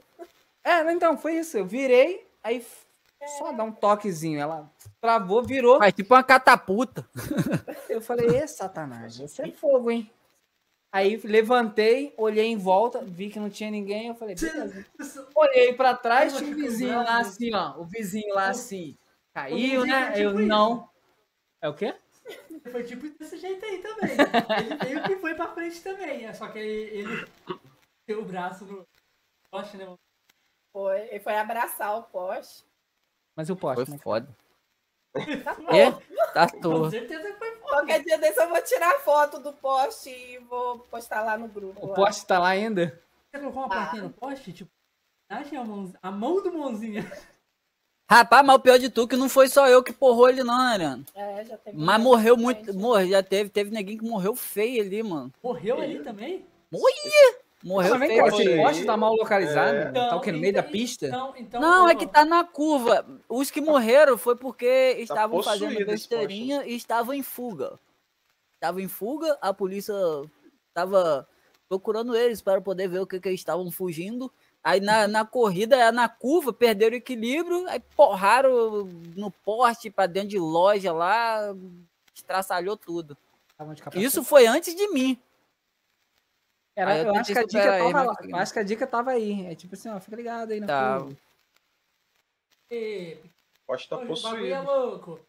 É, 0.62 0.84
não, 0.84 0.92
então, 0.92 1.18
foi 1.18 1.34
isso. 1.34 1.58
Eu 1.58 1.66
virei, 1.66 2.24
aí 2.44 2.64
só 3.38 3.50
dá 3.50 3.64
um 3.64 3.72
toquezinho. 3.72 4.38
Ela 4.38 4.70
travou, 5.00 5.42
virou. 5.42 5.78
Faz 5.78 5.92
tipo 5.94 6.14
uma 6.14 6.22
catapulta. 6.22 7.04
Eu 7.88 8.00
falei, 8.00 8.28
ê, 8.28 8.46
Satanás, 8.46 9.18
você 9.18 9.42
é 9.42 9.50
fogo, 9.50 9.90
hein? 9.90 10.08
Aí 10.92 11.16
levantei, 11.24 12.14
olhei 12.16 12.46
em 12.46 12.56
volta, 12.56 13.02
vi 13.04 13.30
que 13.30 13.40
não 13.40 13.50
tinha 13.50 13.70
ninguém, 13.70 14.06
eu 14.08 14.14
falei, 14.14 14.36
beleza. 14.36 14.86
Olhei 15.34 15.72
pra 15.72 15.96
trás, 15.96 16.36
tinha 16.36 16.52
um 16.52 16.54
vizinho 16.54 17.02
lá 17.02 17.18
assim, 17.18 17.52
ó. 17.52 17.80
O 17.80 17.84
vizinho 17.84 18.32
lá 18.32 18.48
assim. 18.50 18.96
Caiu, 19.34 19.86
né? 19.86 20.12
Eu 20.16 20.34
não. 20.34 20.88
É 21.62 21.68
o 21.68 21.74
quê? 21.74 21.94
Foi 22.70 22.84
tipo 22.84 23.08
desse 23.18 23.38
jeito 23.38 23.64
aí 23.64 23.78
também. 23.78 24.10
Ele 24.58 24.84
meio 24.84 25.02
que 25.04 25.16
foi 25.16 25.34
pra 25.34 25.52
frente 25.52 25.82
também. 25.82 26.26
é 26.26 26.32
Só 26.32 26.48
que 26.48 26.58
ele, 26.58 26.98
ele 26.98 27.28
deu 28.06 28.20
o 28.22 28.24
braço 28.24 28.64
no 28.64 28.86
poste, 29.50 29.76
né? 29.76 29.84
mano? 29.84 29.98
Foi, 30.72 31.00
ele 31.08 31.20
foi 31.20 31.36
abraçar 31.36 31.96
o 31.98 32.04
poste. 32.04 32.64
Mas 33.36 33.48
eu 33.48 33.56
posto, 33.56 33.86
Foi 33.86 33.94
né? 33.94 34.00
foda. 34.02 34.36
Tá 35.44 35.54
bom. 35.54 35.70
É? 35.74 35.90
Tá 36.32 36.44
à 36.44 36.50
Com 36.50 36.90
certeza 36.90 37.34
foi 37.36 37.56
foda. 37.56 37.70
Qualquer 37.70 38.04
dia 38.04 38.18
desse 38.18 38.40
eu 38.40 38.48
vou 38.48 38.62
tirar 38.62 39.00
foto 39.00 39.40
do 39.40 39.52
poste 39.52 40.10
e 40.10 40.38
vou 40.38 40.78
postar 40.80 41.22
lá 41.22 41.36
no 41.36 41.48
grupo. 41.48 41.84
O 41.84 41.88
lá. 41.88 41.94
poste 41.96 42.26
tá 42.26 42.38
lá 42.38 42.50
ainda? 42.50 43.02
Você 43.30 43.40
colocou 43.40 43.62
uma 43.62 43.68
plaquinha 43.68 44.02
no 44.02 44.10
poste? 44.10 44.52
Tipo, 44.52 44.70
a 45.28 45.64
mão, 45.64 45.92
a 46.00 46.10
mão 46.10 46.42
do 46.42 46.52
mãozinha. 46.52 47.02
Rapaz, 48.10 48.44
mas 48.44 48.56
o 48.56 48.58
pior 48.58 48.76
de 48.76 48.88
tudo 48.90 49.06
é 49.06 49.10
que 49.10 49.16
não 49.16 49.28
foi 49.28 49.48
só 49.48 49.68
eu 49.68 49.84
que 49.84 49.92
porrou 49.92 50.28
ele, 50.28 50.42
não, 50.42 50.52
Ariano. 50.54 51.04
É, 51.14 51.44
já 51.44 51.56
teve 51.56 51.78
Mas 51.78 52.02
morreu 52.02 52.34
gente. 52.34 52.42
muito. 52.42 52.74
Morreu, 52.74 53.08
já 53.08 53.22
teve, 53.22 53.50
teve 53.50 53.70
neguinho 53.70 54.00
que 54.00 54.04
morreu 54.04 54.34
feio 54.34 54.82
ali, 54.82 55.00
mano. 55.00 55.32
Morreu 55.40 55.80
ali 55.80 56.00
também? 56.00 56.44
Morreu 57.62 57.96
Mas 57.96 58.08
vem 58.08 58.08
feio. 58.08 58.36
Sim. 58.36 58.56
poste 58.56 58.84
tá 58.84 58.96
mal 58.96 59.14
localizado? 59.14 59.76
É. 59.76 59.92
Tá 59.92 60.16
o 60.16 60.20
quê? 60.20 60.32
No 60.32 60.38
meio 60.38 60.52
da 60.52 60.58
então- 60.58 60.72
pista? 60.72 61.06
Então, 61.06 61.34
então, 61.36 61.60
Não, 61.60 61.88
é 61.88 61.94
que 61.94 62.04
tá 62.04 62.24
na 62.24 62.42
curva. 62.42 63.06
Os 63.28 63.48
que 63.48 63.60
morreram 63.60 64.18
foi 64.18 64.34
porque 64.34 64.96
estavam 64.98 65.36
possuído 65.36 65.66
fazendo 65.66 65.86
besteirinha 65.86 66.64
e 66.66 66.74
estavam 66.74 67.14
em 67.14 67.22
fuga. 67.22 67.78
Estavam 68.54 68.80
em 68.80 68.88
fuga, 68.88 69.38
a 69.40 69.54
polícia 69.54 69.94
tava 70.74 71.28
procurando 71.68 72.16
eles 72.16 72.42
para 72.42 72.60
poder 72.60 72.88
ver 72.88 72.98
o 72.98 73.06
que, 73.06 73.20
que 73.20 73.28
eles 73.28 73.40
estavam 73.40 73.70
fugindo. 73.70 74.32
Aí 74.62 74.78
na, 74.80 75.08
na 75.08 75.24
corrida, 75.24 75.90
na 75.90 76.08
curva, 76.08 76.52
perderam 76.52 76.94
o 76.94 76.98
equilíbrio, 76.98 77.66
aí 77.68 77.80
porraram 77.80 78.84
no 79.16 79.30
poste 79.30 79.90
para 79.90 80.06
dentro 80.06 80.28
de 80.30 80.38
loja 80.38 80.92
lá, 80.92 81.38
estraçalhou 82.14 82.76
tudo. 82.76 83.16
Isso 83.94 84.22
foi 84.22 84.46
antes 84.46 84.74
de 84.74 84.88
mim. 84.88 85.18
Era, 86.76 86.98
eu 86.98 87.06
eu, 87.06 87.14
acho 87.14 87.32
que 87.32 87.38
a 87.38 87.42
dica 87.42 87.58
superar 87.62 87.72
aí, 87.74 87.92
tava 87.92 88.04
mas 88.04 88.06
consegui. 88.16 88.32
Eu 88.32 88.36
acho 88.38 88.52
que 88.52 88.58
a 88.58 88.62
dica 88.62 88.86
tava 88.86 89.10
aí. 89.10 89.46
É 89.46 89.54
tipo 89.54 89.74
assim, 89.74 89.88
ó, 89.88 90.00
fica 90.00 90.16
ligado 90.16 90.52
aí 90.52 90.60
na 90.60 90.66
Tá. 90.66 90.98
curva. 91.00 91.16
e- 92.70 93.18
Pode 93.66 93.82
estar 93.82 93.96
o 93.96 93.98
bagulho 94.00 94.12
é 94.14 94.20
possuído. 94.22 94.62
louco. 94.64 95.20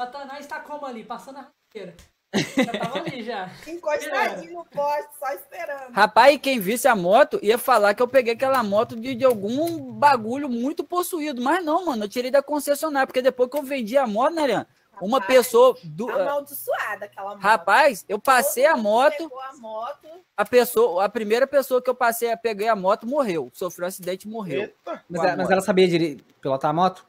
Satanás 0.00 0.46
tá 0.46 0.60
como 0.60 0.86
ali? 0.86 1.04
Passando 1.04 1.38
a 1.38 1.42
rasteira. 1.42 1.94
Já 2.34 2.66
tava 2.78 2.98
ali 2.98 3.22
já. 3.22 3.50
Encostadinho 3.66 4.52
no 4.54 4.64
poste, 4.66 5.08
só 5.18 5.32
esperando. 5.32 5.92
Rapaz, 5.92 6.34
e 6.34 6.38
quem 6.38 6.60
visse 6.60 6.86
a 6.86 6.94
moto 6.94 7.38
ia 7.42 7.56
falar 7.56 7.94
que 7.94 8.02
eu 8.02 8.08
peguei 8.08 8.34
aquela 8.34 8.62
moto 8.62 8.94
de, 8.96 9.14
de 9.14 9.24
algum 9.24 9.92
bagulho 9.94 10.48
muito 10.48 10.84
possuído. 10.84 11.40
Mas 11.40 11.64
não, 11.64 11.86
mano, 11.86 12.04
eu 12.04 12.08
tirei 12.08 12.30
da 12.30 12.42
concessionária, 12.42 13.06
porque 13.06 13.22
depois 13.22 13.50
que 13.50 13.56
eu 13.56 13.62
vendi 13.62 13.96
a 13.96 14.06
moto, 14.06 14.34
né, 14.34 14.42
Ariane? 14.42 14.66
Uma 15.00 15.20
Rapaz, 15.20 15.36
pessoa. 15.38 15.76
Do, 15.84 16.10
Amaldiçoada 16.10 17.04
aquela 17.04 17.30
moto. 17.30 17.40
rapaz, 17.40 18.04
eu 18.08 18.18
passei 18.18 18.66
a 18.66 18.76
moto, 18.76 19.16
Pegou 19.16 19.40
a 19.40 19.56
moto. 19.56 20.08
a 20.36 20.44
pessoa, 20.44 21.04
a 21.04 21.08
primeira 21.08 21.46
pessoa 21.46 21.80
que 21.80 21.88
eu 21.88 21.94
passei, 21.94 22.36
peguei 22.36 22.66
a 22.66 22.74
moto, 22.74 23.06
morreu. 23.06 23.48
Sofreu 23.54 23.84
um 23.84 23.88
acidente 23.88 24.26
e 24.26 24.30
morreu. 24.30 24.72
Mas, 25.08 25.22
a 25.22 25.28
ela- 25.28 25.36
mas 25.36 25.50
ela 25.50 25.60
sabia 25.60 25.86
dire... 25.86 26.20
pilotar 26.40 26.70
a 26.70 26.74
moto? 26.74 27.06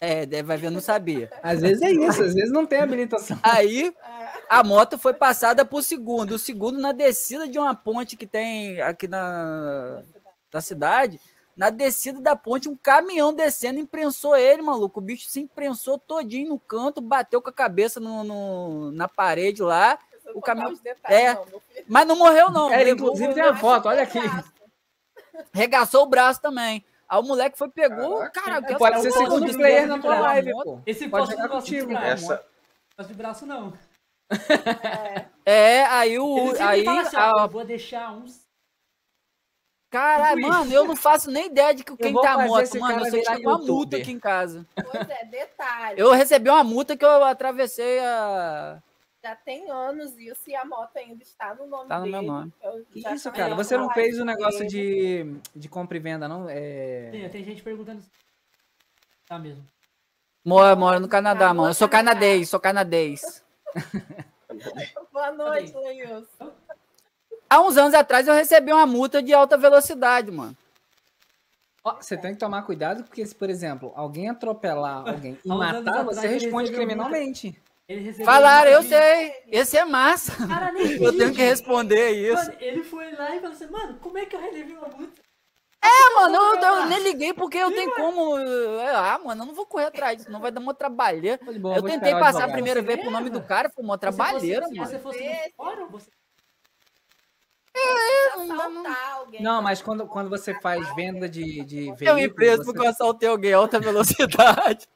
É, 0.00 0.26
deve- 0.26 0.42
vai 0.46 0.56
ver, 0.58 0.70
não 0.70 0.80
sabia. 0.80 1.30
Às 1.42 1.60
vezes 1.60 1.80
é 1.82 1.90
isso, 1.90 2.22
às 2.22 2.34
vezes 2.34 2.52
não 2.52 2.66
tem 2.66 2.80
habilitação. 2.80 3.38
Aí 3.42 3.94
a 4.48 4.62
moto 4.62 4.98
foi 4.98 5.14
passada 5.14 5.64
pro 5.64 5.82
segundo. 5.82 6.32
O 6.32 6.38
segundo 6.38 6.78
na 6.78 6.92
descida 6.92 7.48
de 7.48 7.58
uma 7.58 7.74
ponte 7.74 8.16
que 8.16 8.26
tem 8.26 8.80
aqui 8.82 9.08
na, 9.08 10.02
da 10.52 10.60
cidade. 10.60 11.18
Na 11.56 11.70
descida 11.70 12.20
da 12.20 12.36
ponte, 12.36 12.68
um 12.68 12.76
caminhão 12.76 13.32
descendo, 13.32 13.78
imprensou 13.80 14.36
ele, 14.36 14.60
maluco. 14.60 15.00
O 15.00 15.02
bicho 15.02 15.30
se 15.30 15.40
imprensou 15.40 15.98
todinho 15.98 16.50
no 16.50 16.58
canto, 16.58 17.00
bateu 17.00 17.40
com 17.40 17.48
a 17.48 17.52
cabeça 17.52 17.98
no, 17.98 18.22
no- 18.22 18.92
na 18.92 19.08
parede 19.08 19.62
lá. 19.62 19.98
O 20.34 20.42
caminhão- 20.42 20.74
detalhes, 20.74 21.18
é. 21.18 21.32
não. 21.34 21.46
Mas 21.88 22.06
não 22.06 22.16
morreu, 22.16 22.50
não. 22.50 22.70
É, 22.70 22.82
ele, 22.82 22.90
inclusive, 22.90 23.32
tem 23.32 23.42
a 23.42 23.56
foto, 23.56 23.88
olha 23.88 24.02
aqui. 24.02 24.18
Regaçou 25.52 26.02
o 26.02 26.06
braço 26.06 26.40
também. 26.42 26.84
Aí 27.08 27.18
o 27.20 27.22
moleque 27.22 27.56
foi, 27.56 27.68
pegou. 27.70 28.18
Caraca. 28.18 28.32
Cara, 28.42 28.62
que 28.62 28.76
Pode 28.76 28.96
eu 28.96 29.02
ser 29.02 29.10
sou 29.12 29.22
segundo 29.24 29.54
player 29.56 29.86
na 29.86 29.98
tua 29.98 30.18
live, 30.20 30.52
pô. 30.52 30.80
Esse 30.86 31.08
Pode 31.08 31.26
poste 31.26 31.36
jogar 31.40 31.48
contigo. 31.48 31.88
braço. 31.92 32.24
Essa, 32.32 32.34
Não 32.34 32.96
gosta 32.98 33.12
de 33.12 33.18
braço, 33.18 33.46
não. 33.46 33.72
É, 35.48 35.84
aí 35.84 36.18
o. 36.18 36.52
Aí, 36.60 36.84
assim, 36.88 37.16
a- 37.16 37.30
ó, 37.36 37.42
eu 37.44 37.48
vou 37.48 37.64
deixar 37.64 38.10
uns... 38.12 38.44
Caralho, 39.88 40.36
Tipo 40.38 40.48
mano, 40.48 40.72
eu 40.72 40.84
não 40.84 40.96
faço 40.96 41.30
nem 41.30 41.46
ideia 41.46 41.72
de 41.72 41.84
que 41.84 41.96
quem 41.96 42.12
tá 42.12 42.34
fazer 42.34 42.48
moto, 42.48 42.80
mano. 42.80 42.98
Eu 42.98 43.04
só 43.04 43.10
virar 43.16 43.36
tive 43.36 43.46
uma 43.46 43.58
multa 43.58 43.96
aqui 43.96 44.10
em 44.10 44.18
casa. 44.18 44.66
Pois 44.74 45.08
é, 45.08 45.24
detalhe. 45.26 46.00
Eu 46.00 46.10
recebi 46.10 46.50
uma 46.50 46.64
multa 46.64 46.96
que 46.96 47.04
eu 47.04 47.22
atravessei 47.22 48.00
a. 48.00 48.82
Já 49.26 49.34
tem 49.34 49.68
anos 49.68 50.16
isso 50.16 50.48
e 50.48 50.54
a 50.54 50.64
moto 50.64 50.96
ainda 50.96 51.20
está 51.20 51.52
no 51.52 51.66
nome 51.66 51.88
Tá 51.88 51.98
no 51.98 52.04
dele. 52.04 52.16
meu 52.16 52.22
nome. 52.22 52.52
Que 52.92 53.00
já 53.00 53.12
isso, 53.12 53.32
cara? 53.32 53.56
Você 53.56 53.76
não 53.76 53.90
fez 53.90 54.20
o 54.20 54.24
negócio 54.24 54.60
dele. 54.60 55.40
de, 55.52 55.58
de 55.58 55.68
compra 55.68 55.96
e 55.96 56.00
venda, 56.00 56.28
não? 56.28 56.48
É... 56.48 57.08
Tem, 57.10 57.28
tem 57.28 57.44
gente 57.44 57.60
perguntando. 57.60 58.00
Tá 59.26 59.36
mesmo. 59.36 59.66
Moro, 60.44 60.78
moro 60.78 61.00
no 61.00 61.08
Canadá, 61.08 61.48
Tá 61.48 61.54
mano. 61.54 61.70
Eu 61.70 61.74
sou 61.74 61.88
canadense, 61.88 62.46
sou 62.48 62.60
canadense. 62.60 63.42
Boa 65.12 65.32
noite, 65.32 65.74
Leilson. 65.74 66.52
Há 67.50 67.60
uns 67.62 67.76
anos 67.76 67.94
atrás 67.94 68.28
eu 68.28 68.34
recebi 68.34 68.72
uma 68.72 68.86
multa 68.86 69.20
de 69.20 69.34
alta 69.34 69.56
velocidade, 69.58 70.30
mano. 70.30 70.56
Você 71.82 72.16
tem 72.16 72.32
que 72.32 72.38
tomar 72.38 72.62
cuidado, 72.62 73.02
porque 73.02 73.26
se, 73.26 73.34
por 73.34 73.50
exemplo, 73.50 73.92
alguém 73.96 74.28
atropelar 74.28 75.02
alguém 75.10 75.36
e 75.44 75.48
matar, 75.48 76.04
você 76.04 76.28
responde 76.28 76.70
criminalmente. 76.70 77.60
Falaram, 78.24 78.70
eu 78.72 78.82
sei. 78.82 79.32
Esse 79.46 79.76
é 79.76 79.84
massa. 79.84 80.32
Cara, 80.46 80.72
Eu 80.76 81.16
tenho 81.16 81.32
que 81.32 81.42
responder 81.42 82.10
isso. 82.10 82.34
Mano, 82.34 82.56
ele 82.60 82.82
foi 82.82 83.12
lá 83.12 83.36
e 83.36 83.40
falou 83.40 83.54
assim, 83.54 83.66
mano, 83.70 83.98
como 84.00 84.18
é 84.18 84.26
que 84.26 84.34
eu 84.34 84.40
relevei 84.40 84.74
uma 84.76 84.88
multa? 84.88 85.22
É, 85.84 86.14
mano, 86.16 86.34
eu, 86.34 86.60
eu 86.60 86.86
nem 86.86 86.98
liguei 87.00 87.32
porque 87.32 87.58
eu 87.58 87.70
tenho 87.70 87.94
como. 87.94 88.36
é, 88.38 88.90
Ah, 88.90 89.20
mano, 89.24 89.42
eu 89.42 89.46
não 89.46 89.54
vou 89.54 89.66
correr 89.66 89.84
atrás 89.84 90.16
disso, 90.16 90.30
não 90.32 90.40
vai 90.40 90.50
dar 90.50 90.60
uma 90.60 90.74
trabalheira. 90.74 91.38
Boa, 91.60 91.76
Eu 91.76 91.82
tentei 91.82 92.12
passar 92.14 92.44
a 92.46 92.52
primeira 92.52 92.82
vez 92.82 93.00
pro 93.00 93.10
nome 93.10 93.30
do 93.30 93.40
cara, 93.40 93.70
foi 93.70 93.84
uma 93.84 93.94
Se 93.94 94.06
fosse- 94.06 94.16
trabalheira, 94.16 94.66
se 94.66 94.74
mano. 94.74 94.90
você 94.90 94.98
fosse 94.98 95.52
fórum, 95.56 95.88
você... 95.88 96.10
Assaltar 98.34 99.12
alguém. 99.18 99.42
Não, 99.42 99.62
mas 99.62 99.80
quando, 99.82 100.06
quando 100.06 100.28
você 100.30 100.54
faz 100.60 100.92
venda 100.96 101.28
de, 101.28 101.62
de 101.64 101.94
Eu 102.00 102.14
me 102.16 102.28
preso 102.28 102.58
você 102.58 102.64
porque 102.64 102.86
eu 102.86 102.90
assaltei 102.90 103.28
alguém 103.28 103.50
em 103.50 103.54
alta 103.54 103.78
velocidade. 103.78 104.88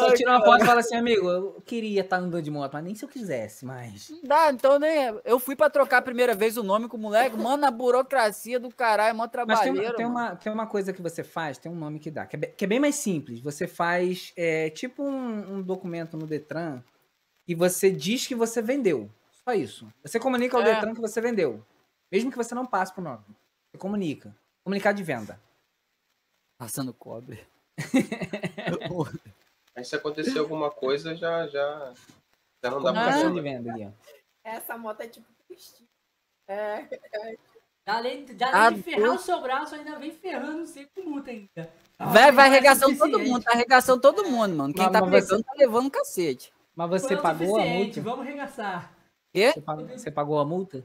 Só 0.00 0.12
tira 0.14 0.30
uma 0.30 0.44
foto 0.44 0.62
e 0.62 0.66
fala 0.66 0.80
assim, 0.80 0.96
amigo, 0.96 1.28
eu 1.28 1.62
queria 1.64 2.00
estar 2.00 2.16
andando 2.18 2.42
de 2.42 2.50
moto, 2.50 2.72
mas 2.72 2.84
nem 2.84 2.94
se 2.94 3.04
eu 3.04 3.08
quisesse, 3.08 3.64
mas... 3.64 4.10
Não 4.10 4.22
dá, 4.22 4.52
então 4.52 4.78
nem. 4.78 5.18
Eu 5.24 5.38
fui 5.38 5.54
pra 5.54 5.70
trocar 5.70 5.98
a 5.98 6.02
primeira 6.02 6.34
vez 6.34 6.56
o 6.56 6.62
nome 6.62 6.88
com 6.88 6.96
o 6.96 7.00
moleque, 7.00 7.36
mano, 7.36 7.64
a 7.66 7.70
burocracia 7.70 8.58
do 8.58 8.68
caralho, 8.70 9.10
é 9.10 9.12
mó 9.12 9.28
Mas 9.46 9.60
tem, 9.60 9.94
tem, 9.94 10.06
uma, 10.06 10.36
tem 10.36 10.52
uma 10.52 10.66
coisa 10.66 10.92
que 10.92 11.02
você 11.02 11.22
faz, 11.22 11.58
tem 11.58 11.70
um 11.70 11.76
nome 11.76 11.98
que 11.98 12.10
dá, 12.10 12.26
que 12.26 12.36
é, 12.36 12.38
bem- 12.38 12.52
que 12.56 12.64
é 12.64 12.68
bem 12.68 12.80
mais 12.80 12.94
simples. 12.96 13.40
Você 13.40 13.66
faz 13.66 14.32
é, 14.36 14.70
tipo 14.70 15.02
um, 15.02 15.56
um 15.56 15.62
documento 15.62 16.16
no 16.16 16.26
Detran 16.26 16.82
e 17.46 17.54
você 17.54 17.90
diz 17.90 18.26
que 18.26 18.34
você 18.34 18.60
vendeu. 18.60 19.10
Só 19.44 19.54
isso. 19.54 19.86
Você 20.02 20.18
comunica 20.18 20.56
ao 20.56 20.62
É. 20.62 20.74
Detran 20.74 20.94
que 20.94 21.00
você 21.00 21.20
vendeu. 21.20 21.64
Mesmo 22.10 22.30
que 22.30 22.36
você 22.36 22.54
não 22.54 22.66
passe 22.66 22.92
pro 22.92 23.02
nome. 23.02 23.24
Você 23.70 23.78
comunica. 23.78 24.34
Comunicado 24.64 24.96
de 24.96 25.04
venda. 25.04 25.40
Passando 26.58 26.92
cobre. 26.92 27.46
aí 29.74 29.84
se 29.84 29.94
acontecer 29.96 30.38
alguma 30.38 30.70
coisa, 30.70 31.14
já, 31.14 31.46
já, 31.48 31.92
já 32.62 32.70
não 32.70 32.82
dá 32.82 32.92
pra 32.92 33.10
de 33.10 33.22
fazer. 33.22 33.40
venda 33.40 33.72
ali, 33.72 33.86
ó. 33.86 33.90
Essa 34.44 34.78
moto 34.78 35.00
é 35.00 35.08
tipo 35.08 35.26
Cristina. 35.46 35.88
É, 36.48 36.86
Além, 37.86 38.26
já 38.36 38.48
Ah, 38.48 38.66
além 38.66 38.78
de 38.78 38.82
ferrar 38.82 39.14
o 39.14 39.18
seu 39.18 39.40
braço, 39.40 39.74
ainda 39.76 39.96
vem 39.96 40.10
ferrando 40.10 40.66
você 40.66 40.86
com 40.86 41.02
multa 41.08 41.30
ainda. 41.30 41.70
Vai, 41.98 42.32
vai 42.32 42.46
é 42.46 42.50
arregaçando 42.50 42.98
todo 42.98 43.18
mundo, 43.20 43.44
tá 43.44 43.52
arregaçando 43.52 44.00
todo 44.00 44.24
mundo, 44.24 44.56
mano. 44.56 44.74
Quem 44.74 44.82
Mas- 44.82 44.92
tá 44.92 45.00
mas 45.00 45.10
você- 45.10 45.20
pegando 45.28 45.44
tá 45.44 45.52
levando 45.56 45.90
cacete. 45.90 46.52
Mas 46.74 46.90
você 46.90 47.14
é 47.14 47.16
o 47.16 47.22
pagou 47.22 47.60
a 47.60 47.64
multa? 47.64 48.00
Vamos 48.00 48.26
arregaçar. 48.26 48.92
Quê? 49.32 49.52
Você 49.52 49.60
pagou, 49.60 49.88
você 49.88 50.10
pagou 50.10 50.38
a 50.40 50.44
multa? 50.44 50.84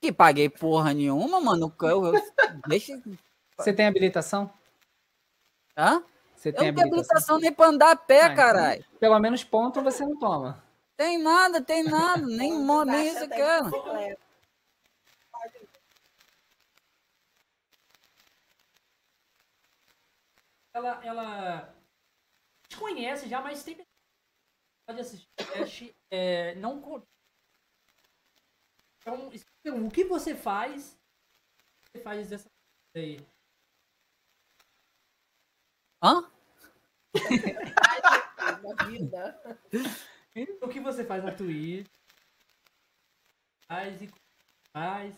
Que 0.00 0.10
paguei 0.10 0.48
porra 0.48 0.94
nenhuma, 0.94 1.40
mano. 1.40 1.72
Eu, 1.82 2.06
eu- 2.06 2.22
deixa. 2.66 3.00
Você 3.58 3.72
tem 3.72 3.86
habilitação? 3.86 4.50
Hã? 5.78 6.02
Você 6.34 6.48
Eu 6.48 6.52
tem 6.54 6.66
não 6.68 6.74
tenho 6.74 6.86
habilitação? 6.88 7.36
habilitação 7.36 7.38
nem 7.38 7.52
pra 7.52 7.66
andar 7.66 7.90
a 7.92 7.96
pé, 7.96 8.22
Ah, 8.22 8.24
então- 8.24 8.36
caralho. 8.36 8.84
Pelo 8.98 9.18
menos 9.20 9.44
ponto 9.44 9.80
você 9.82 10.04
não 10.04 10.18
toma. 10.18 10.62
Tem 10.96 11.16
nada, 11.18 11.62
tem 11.62 11.84
nada. 11.84 12.20
Nem, 12.26 12.52
mo- 12.52 12.84
nem 12.84 13.06
isso 13.06 13.20
bicicleta. 13.20 13.70
Ela, 20.72 21.04
ela 21.04 21.74
te 22.68 22.76
conhece 22.76 23.28
já, 23.28 23.40
mas 23.40 23.64
tem 23.64 23.84
pode 24.86 25.00
assistir 25.00 25.94
é, 26.10 26.54
não 26.56 26.80
então, 29.00 29.30
o 29.86 29.90
que 29.90 30.04
você 30.04 30.34
faz 30.34 30.98
você 31.90 32.00
faz 32.02 32.28
dessa 32.28 32.48
aí 32.94 33.18
Hã? 36.02 36.24
O 40.62 40.68
que 40.68 40.78
você 40.78 41.04
faz 41.04 41.24
na 41.24 41.32
Twitch 41.32 41.86
faz 43.66 44.02
e 44.02 44.10
faz 44.72 45.14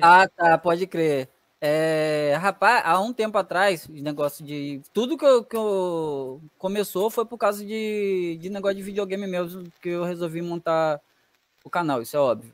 Ah, 0.00 0.28
tá, 0.28 0.58
pode 0.58 0.86
crer. 0.86 1.28
É, 1.60 2.34
rapaz, 2.40 2.82
há 2.84 3.00
um 3.00 3.12
tempo 3.12 3.38
atrás, 3.38 3.86
o 3.86 3.92
negócio 3.92 4.44
de. 4.44 4.82
Tudo 4.92 5.16
que 5.16 5.24
eu, 5.24 5.44
que 5.44 5.56
eu 5.56 6.42
começou 6.58 7.10
foi 7.10 7.24
por 7.24 7.38
causa 7.38 7.64
de, 7.64 8.36
de 8.40 8.50
negócio 8.50 8.76
de 8.76 8.82
videogame 8.82 9.26
mesmo, 9.26 9.64
que 9.80 9.90
eu 9.90 10.04
resolvi 10.04 10.42
montar 10.42 11.00
o 11.64 11.70
canal, 11.70 12.02
isso 12.02 12.16
é 12.16 12.20
óbvio. 12.20 12.52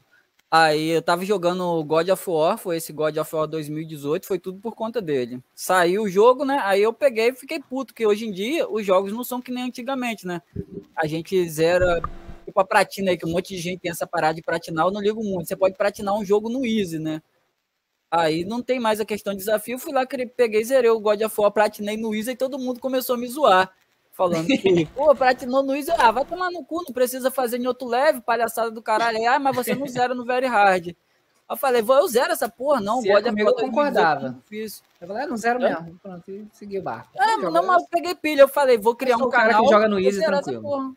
Aí 0.51 0.89
eu 0.89 1.01
tava 1.01 1.25
jogando 1.25 1.85
God 1.85 2.09
of 2.09 2.29
War, 2.29 2.59
foi 2.59 2.79
esse 2.79 2.93
God 2.93 3.17
of 3.17 3.35
War 3.37 3.47
2018, 3.47 4.27
foi 4.27 4.39
tudo 4.39 4.59
por 4.59 4.75
conta 4.75 5.01
dele. 5.01 5.41
Saiu 5.55 6.03
o 6.03 6.09
jogo, 6.09 6.45
né? 6.45 6.59
Aí 6.65 6.83
eu 6.83 6.93
peguei 6.93 7.29
e 7.29 7.37
fiquei 7.37 7.61
puto, 7.61 7.95
que 7.95 8.05
hoje 8.05 8.27
em 8.27 8.33
dia 8.33 8.69
os 8.69 8.85
jogos 8.85 9.13
não 9.13 9.23
são 9.23 9.41
que 9.41 9.53
nem 9.53 9.65
antigamente, 9.65 10.27
né? 10.27 10.43
A 10.97 11.07
gente 11.07 11.49
zera 11.49 12.03
tipo 12.45 12.59
a 12.61 12.65
platina 12.65 13.13
aí, 13.13 13.17
que 13.17 13.25
um 13.25 13.31
monte 13.31 13.55
de 13.55 13.61
gente 13.61 13.81
tem 13.81 13.93
essa 13.93 14.09
parada 14.09 14.35
de 14.35 14.43
platinar, 14.43 14.87
eu 14.87 14.91
não 14.91 15.01
ligo 15.01 15.23
muito. 15.23 15.47
Você 15.47 15.55
pode 15.55 15.77
platinar 15.77 16.15
um 16.17 16.25
jogo 16.25 16.49
no 16.49 16.67
Easy, 16.67 16.99
né? 16.99 17.23
Aí 18.11 18.45
não 18.45 18.61
tem 18.61 18.81
mais 18.81 18.99
a 18.99 19.05
questão 19.05 19.33
de 19.33 19.39
desafio. 19.39 19.79
Fui 19.79 19.93
lá, 19.93 20.05
peguei, 20.05 20.65
zerei 20.65 20.91
o 20.91 20.99
God 20.99 21.23
of 21.23 21.41
War, 21.41 21.53
platinei 21.53 21.97
no 21.97 22.13
Easy 22.13 22.33
e 22.33 22.37
todo 22.37 22.59
mundo 22.59 22.81
começou 22.81 23.15
a 23.15 23.19
me 23.19 23.29
zoar. 23.29 23.73
Falando 24.21 24.47
que, 24.49 24.85
pô, 24.95 25.15
platinou 25.15 25.63
no 25.63 25.75
Easy. 25.75 25.91
Ah, 25.97 26.11
vai 26.11 26.27
tomar 26.27 26.51
no 26.51 26.63
cu, 26.63 26.83
não 26.87 26.93
precisa 26.93 27.31
fazer 27.31 27.57
em 27.59 27.67
outro 27.67 27.89
leve, 27.89 28.21
palhaçada 28.21 28.71
do 28.71 28.83
caralho. 28.83 29.17
Aí, 29.17 29.25
Ah, 29.27 29.39
mas 29.39 29.57
você 29.57 29.75
não 29.75 29.87
zera 29.87 30.15
no 30.15 30.27
Very 30.27 30.47
Hard. 30.47 30.95
Eu 31.49 31.57
falei, 31.57 31.81
vou, 31.81 31.97
eu 31.97 32.07
zero 32.07 32.31
essa 32.31 32.47
porra, 32.47 32.83
não. 32.83 33.01
Se 33.01 33.11
é 33.11 33.15
comigo, 33.23 33.49
War 33.51 33.53
eu 33.53 33.57
2018 33.57 33.71
concordava. 33.75 34.27
é 34.27 34.31
difícil. 34.43 34.83
Eu 35.01 35.09
falei, 35.09 35.23
ah, 35.23 35.27
não 35.27 35.37
zero 35.39 35.59
mesmo. 35.59 35.99
Pronto, 36.03 36.31
e 36.31 36.47
segui 36.53 36.79
o 36.79 36.83
barco. 36.83 37.09
Ah, 37.19 37.31
Joga- 37.37 37.51
não, 37.51 37.67
mas 37.67 37.83
eu 37.83 37.89
peguei 37.91 38.15
pilha. 38.15 38.43
Eu 38.43 38.49
falei, 38.49 38.77
vou 38.77 38.95
criar 38.95 39.17
um 39.17 39.23
o 39.23 39.31
cara 39.31 39.49
que 39.49 39.55
canal. 39.55 39.69
joga 39.71 39.89
no 39.89 39.99
Easy 39.99 40.21
tranquilo. 40.23 40.95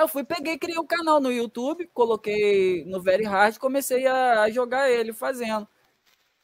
eu 0.00 0.08
fui, 0.08 0.24
peguei, 0.24 0.58
criei 0.58 0.80
um 0.80 0.86
canal 0.86 1.20
no 1.20 1.30
YouTube, 1.30 1.88
coloquei 1.94 2.84
no 2.86 3.00
Very 3.00 3.22
Hard, 3.22 3.56
comecei 3.58 4.04
a, 4.06 4.42
a 4.42 4.50
jogar 4.50 4.90
ele 4.90 5.12
fazendo. 5.12 5.66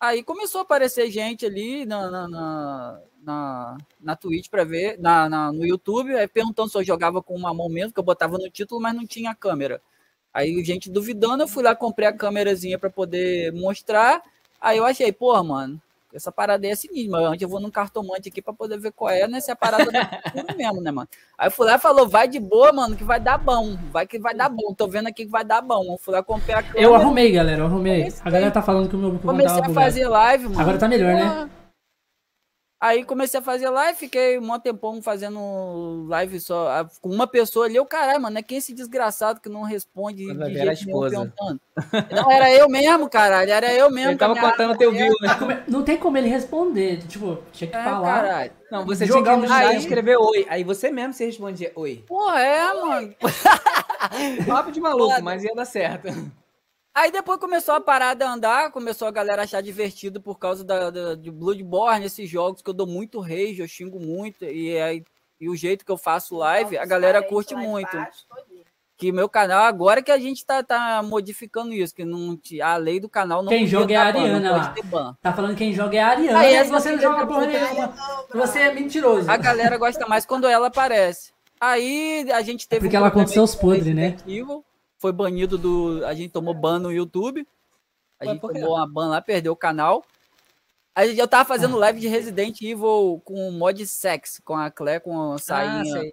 Aí 0.00 0.22
começou 0.22 0.60
a 0.60 0.62
aparecer 0.62 1.10
gente 1.10 1.44
ali 1.44 1.84
na, 1.84 2.08
na, 2.08 2.28
na, 2.28 3.00
na, 3.22 3.76
na 4.00 4.16
Twitch 4.16 4.48
pra 4.50 4.64
ver, 4.64 4.98
na, 4.98 5.28
na- 5.28 5.52
no 5.52 5.64
YouTube, 5.64 6.14
aí 6.14 6.26
perguntando 6.26 6.68
se 6.68 6.76
eu 6.76 6.84
jogava 6.84 7.22
com 7.22 7.34
uma 7.34 7.54
mão 7.54 7.68
mesmo, 7.68 7.92
que 7.92 7.98
eu 8.00 8.04
botava 8.04 8.36
no 8.36 8.50
título, 8.50 8.80
mas 8.80 8.94
não 8.94 9.06
tinha 9.06 9.34
câmera. 9.34 9.80
Aí 10.34 10.62
gente 10.64 10.90
duvidando, 10.90 11.42
eu 11.42 11.48
fui 11.48 11.62
lá, 11.62 11.74
comprei 11.74 12.08
a 12.08 12.12
câmerazinha 12.12 12.78
pra 12.78 12.90
poder 12.90 13.52
mostrar. 13.52 14.22
Aí 14.60 14.78
eu 14.78 14.84
achei, 14.84 15.12
porra, 15.12 15.42
mano, 15.44 15.80
essa 16.12 16.30
parada 16.32 16.66
aí 16.66 16.72
é 16.72 16.74
sinistra, 16.76 17.10
mas 17.10 17.26
antes 17.30 17.42
eu 17.42 17.48
vou 17.48 17.60
num 17.60 17.70
cartomante 17.70 18.28
aqui 18.28 18.40
pra 18.42 18.52
poder 18.52 18.78
ver 18.78 18.92
qual 18.92 19.10
é, 19.10 19.26
né? 19.28 19.40
Se 19.40 19.50
é 19.50 19.52
a 19.52 19.56
parada 19.56 19.84
do 19.90 20.30
futuro 20.30 20.56
mesmo, 20.56 20.80
né, 20.80 20.90
mano? 20.90 21.08
Aí 21.38 21.46
eu 21.48 21.50
fui 21.50 21.66
lá 21.66 21.76
e 21.76 21.78
falou, 21.78 22.08
vai 22.08 22.26
de 22.28 22.38
boa, 22.40 22.72
mano, 22.72 22.96
que 22.96 23.04
vai 23.04 23.20
dar 23.20 23.38
bom. 23.38 23.76
Vai 23.90 24.06
que 24.06 24.18
vai 24.18 24.34
dar 24.34 24.48
bom. 24.48 24.74
Tô 24.74 24.86
vendo 24.88 25.06
aqui 25.08 25.24
que 25.26 25.30
vai 25.30 25.44
dar 25.44 25.60
bom. 25.62 25.92
Eu 25.92 25.98
fui 25.98 26.12
lá, 26.14 26.22
comprei 26.22 26.54
a 26.54 26.62
câmera. 26.62 26.80
eu 26.82 26.94
arrumei 26.94 27.30
galera 27.32 27.60
eu 27.62 27.66
arrumei 27.66 28.00
Comecei- 28.00 28.22
a 28.24 28.30
galera 28.30 28.50
tá 28.50 28.62
falando 28.62 28.88
que 28.88 28.94
o 28.96 28.98
meu 28.98 29.12
microfone 29.12 29.38
Comecei 29.42 29.62
a 29.70 29.74
fazer 29.74 30.08
live, 30.08 30.44
mano. 30.44 30.60
Agora 30.60 30.78
tá 30.78 30.88
melhor, 30.88 31.14
né? 31.14 31.50
Aí 32.82 33.04
comecei 33.04 33.38
a 33.38 33.42
fazer 33.42 33.70
live, 33.70 33.96
fiquei 33.96 34.40
um 34.40 34.58
tempão 34.58 35.00
fazendo 35.00 36.04
live 36.08 36.40
só 36.40 36.84
com 37.00 37.10
uma 37.10 37.28
pessoa 37.28 37.66
ali. 37.66 37.76
Eu, 37.76 37.86
caralho, 37.86 38.20
mano, 38.20 38.36
é 38.36 38.42
quem 38.42 38.58
esse 38.58 38.74
desgraçado 38.74 39.40
que 39.40 39.48
não 39.48 39.62
responde 39.62 40.26
vai 40.34 40.50
de 40.50 40.58
era 40.58 40.72
esposa. 40.72 41.10
perguntando? 41.10 41.60
Não, 42.10 42.28
era 42.28 42.50
eu 42.52 42.68
mesmo, 42.68 43.08
caralho, 43.08 43.52
era 43.52 43.72
eu 43.72 43.88
mesmo. 43.88 44.10
Ele 44.10 44.18
tava 44.18 44.34
contando 44.34 44.76
teu 44.76 44.90
view, 44.90 45.14
né? 45.20 45.62
Não 45.68 45.84
tem 45.84 45.96
como 45.96 46.18
ele 46.18 46.26
responder 46.26 46.96
tipo 47.06 47.38
tinha 47.52 47.70
que 47.70 47.76
É, 47.76 47.84
falar 47.84 48.22
caralho. 48.22 48.52
Não, 48.68 48.84
você 48.84 49.06
Jogar 49.06 49.22
tinha 49.22 49.36
que 49.36 49.38
ir 49.38 49.48
no 49.48 49.54
chat 49.54 49.66
aí. 49.68 49.74
e 49.76 49.78
escrever 49.78 50.16
oi. 50.16 50.46
Aí 50.48 50.64
você 50.64 50.90
mesmo 50.90 51.12
se 51.12 51.24
respondia 51.24 51.70
oi. 51.76 52.02
Porra, 52.08 52.40
é, 52.40 52.74
mano. 52.74 53.14
Papo 54.44 54.72
de 54.72 54.80
maluco, 54.80 55.22
mas 55.22 55.44
ia 55.44 55.54
dar 55.54 55.66
certo. 55.66 56.08
Aí 56.94 57.10
depois 57.10 57.38
começou 57.40 57.74
a 57.74 57.80
parada 57.80 58.26
a 58.26 58.32
andar, 58.34 58.70
começou 58.70 59.08
a 59.08 59.10
galera 59.10 59.42
a 59.42 59.44
achar 59.44 59.62
divertido 59.62 60.20
por 60.20 60.38
causa 60.38 60.62
da, 60.62 60.90
da- 60.90 61.14
de 61.14 61.30
Bloodborne, 61.30 62.04
esses 62.04 62.28
jogos 62.28 62.60
que 62.60 62.68
eu 62.68 62.74
dou 62.74 62.86
muito 62.86 63.18
rage, 63.18 63.60
eu 63.60 63.68
xingo 63.68 63.98
muito, 63.98 64.44
e, 64.44 64.78
aí, 64.78 65.02
e 65.40 65.48
o 65.48 65.56
jeito 65.56 65.86
que 65.86 65.90
eu 65.90 65.96
faço 65.96 66.36
live, 66.36 66.76
a 66.76 66.84
galera 66.84 67.22
curte 67.22 67.54
muito. 67.54 67.88
Que 68.98 69.10
meu 69.10 69.26
canal, 69.28 69.64
agora 69.64 70.02
que 70.02 70.12
a 70.12 70.18
gente 70.18 70.44
tá, 70.44 70.62
tá 70.62 71.02
modificando 71.02 71.72
isso, 71.72 71.94
que 71.94 72.04
não, 72.04 72.36
te- 72.36 72.60
a 72.60 72.76
lei 72.76 73.00
do 73.00 73.08
canal 73.08 73.42
não 73.42 73.48
Quem 73.48 73.66
joga 73.66 73.94
é 73.94 73.96
a 73.96 74.12
ban, 74.12 74.20
Ariana 74.20 74.50
lá. 74.52 75.16
tá 75.20 75.32
falando 75.32 75.56
quem 75.56 75.72
joga 75.72 75.96
é 75.96 76.00
a 76.00 76.08
Ariana 76.08 76.38
Aí 76.38 76.54
essa 76.54 76.70
você 76.70 76.92
não 76.92 77.00
joga 77.00 77.26
porra 77.26 77.46
nenhuma 77.46 77.94
você 78.34 78.58
é 78.60 78.72
mentiroso 78.74 79.28
A 79.30 79.36
galera 79.38 79.76
gosta 79.78 80.06
mais 80.06 80.24
quando 80.26 80.46
ela 80.46 80.68
aparece. 80.68 81.32
Aí 81.58 82.30
a 82.32 82.42
gente 82.42 82.68
teve 82.68 82.82
Porque 82.82 82.96
um 82.96 83.00
ela 83.00 83.10
problema 83.10 83.26
conta 83.26 83.32
seus 83.34 83.54
aí 83.54 83.60
com 83.60 83.66
podres, 83.66 83.94
né? 83.94 84.16
Foi 85.02 85.12
banido 85.12 85.58
do. 85.58 86.06
A 86.06 86.14
gente 86.14 86.30
tomou 86.30 86.54
ban 86.54 86.78
no 86.78 86.92
YouTube. 86.92 87.44
A 88.20 88.24
gente 88.24 88.40
tomou 88.40 88.76
uma 88.76 88.86
ban 88.88 89.08
lá, 89.08 89.20
perdeu 89.20 89.52
o 89.52 89.56
canal. 89.56 90.04
Aí 90.94 91.18
eu 91.18 91.26
tava 91.26 91.44
fazendo 91.44 91.76
live 91.76 91.98
de 91.98 92.06
Resident 92.06 92.60
Evil 92.62 93.20
com 93.24 93.50
mod 93.50 93.84
sex, 93.84 94.40
com 94.44 94.54
a 94.54 94.70
Claire, 94.70 95.02
com 95.02 95.32
a 95.32 95.34
Ah, 95.34 95.38
sainha. 95.38 95.84
sei. 95.92 96.12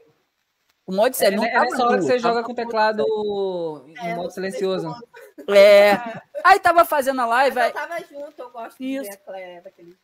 com 0.88 0.96
mod 0.96 1.12
É, 1.12 1.14
sex. 1.14 1.36
não 1.38 1.44
é 1.46 1.52
tava 1.52 1.66
nessa 1.66 1.86
hora 1.86 1.98
que 1.98 2.04
você 2.04 2.20
tava 2.20 2.34
joga 2.34 2.44
com 2.44 2.52
o 2.52 2.56
teclado 2.56 3.06
É, 4.02 4.12
em 4.12 4.16
modo 4.16 4.32
silencioso. 4.32 4.88
É. 5.50 5.92
Aí 6.44 6.60
tava 6.60 6.84
fazendo 6.84 7.22
a 7.22 7.26
live, 7.28 7.56
Mas 7.56 7.66
aí, 7.66 7.70
eu 7.70 7.74
tava 7.76 8.00
junto, 8.06 8.42
eu 8.42 8.50
gosto 8.50 8.78
de 8.80 8.86
Isso. 8.96 9.04
ver 9.12 9.14
a 9.14 9.18
Claire 9.18 9.62
daquele. 9.64 9.98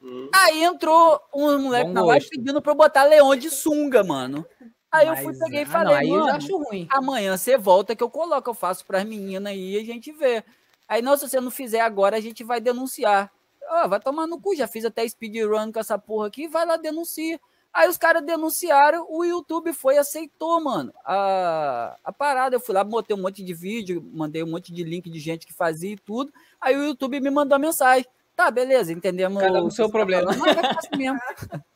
Hum. 0.00 0.28
aí 0.32 0.62
entrou 0.62 1.20
um 1.34 1.58
moleque 1.58 1.86
Bom 1.88 1.92
na 1.94 2.04
live 2.04 2.24
gosto. 2.24 2.30
pedindo 2.30 2.62
pra 2.62 2.70
eu 2.70 2.76
botar 2.76 3.02
Leão 3.04 3.34
de 3.34 3.50
sunga, 3.50 4.04
mano. 4.04 4.46
Aí 4.94 5.08
eu 5.08 5.16
fui, 5.16 5.36
peguei 5.36 5.60
e 5.60 5.62
ah, 5.64 5.66
falei, 5.66 6.08
não, 6.08 6.16
mano, 6.16 6.26
já 6.26 6.36
acho 6.36 6.56
ruim. 6.56 6.86
amanhã 6.90 7.36
você 7.36 7.58
volta 7.58 7.96
que 7.96 8.02
eu 8.02 8.08
coloco, 8.08 8.48
eu 8.48 8.54
faço 8.54 8.86
pras 8.86 9.04
meninas 9.04 9.52
aí 9.52 9.74
e 9.74 9.78
a 9.78 9.84
gente 9.84 10.12
vê. 10.12 10.44
Aí, 10.88 11.02
não, 11.02 11.16
se 11.16 11.28
você 11.28 11.40
não 11.40 11.50
fizer 11.50 11.80
agora, 11.80 12.16
a 12.16 12.20
gente 12.20 12.44
vai 12.44 12.60
denunciar. 12.60 13.30
Ó, 13.68 13.88
vai 13.88 13.98
tomar 13.98 14.26
no 14.26 14.40
cu, 14.40 14.54
já 14.54 14.68
fiz 14.68 14.84
até 14.84 15.06
speedrun 15.08 15.72
com 15.72 15.80
essa 15.80 15.98
porra 15.98 16.28
aqui, 16.28 16.46
vai 16.46 16.64
lá, 16.64 16.76
denuncia. 16.76 17.40
Aí 17.72 17.88
os 17.88 17.98
caras 17.98 18.24
denunciaram, 18.24 19.04
o 19.10 19.24
YouTube 19.24 19.72
foi 19.72 19.96
e 19.96 19.98
aceitou, 19.98 20.62
mano, 20.62 20.92
a, 21.04 21.96
a 22.04 22.12
parada. 22.12 22.54
Eu 22.54 22.60
fui 22.60 22.72
lá, 22.72 22.84
botei 22.84 23.16
um 23.16 23.20
monte 23.20 23.42
de 23.42 23.52
vídeo, 23.52 24.08
mandei 24.12 24.44
um 24.44 24.50
monte 24.50 24.72
de 24.72 24.84
link 24.84 25.10
de 25.10 25.18
gente 25.18 25.44
que 25.44 25.52
fazia 25.52 25.90
e 25.90 25.96
tudo. 25.96 26.32
Aí 26.60 26.76
o 26.76 26.84
YouTube 26.84 27.18
me 27.18 27.30
mandou 27.30 27.56
a 27.56 27.58
mensagem. 27.58 28.06
Tá, 28.36 28.48
beleza, 28.48 28.92
entendemos. 28.92 29.42
Cada 29.42 29.60
um 29.60 29.66
o 29.66 29.70
seu 29.72 29.86
você 29.86 29.92
tá 29.92 29.98
problema. 29.98 30.32
falando, 30.32 30.40
Mas 30.40 30.56
ficar 30.56 30.78
assim 30.78 30.96
mesmo. 30.96 31.18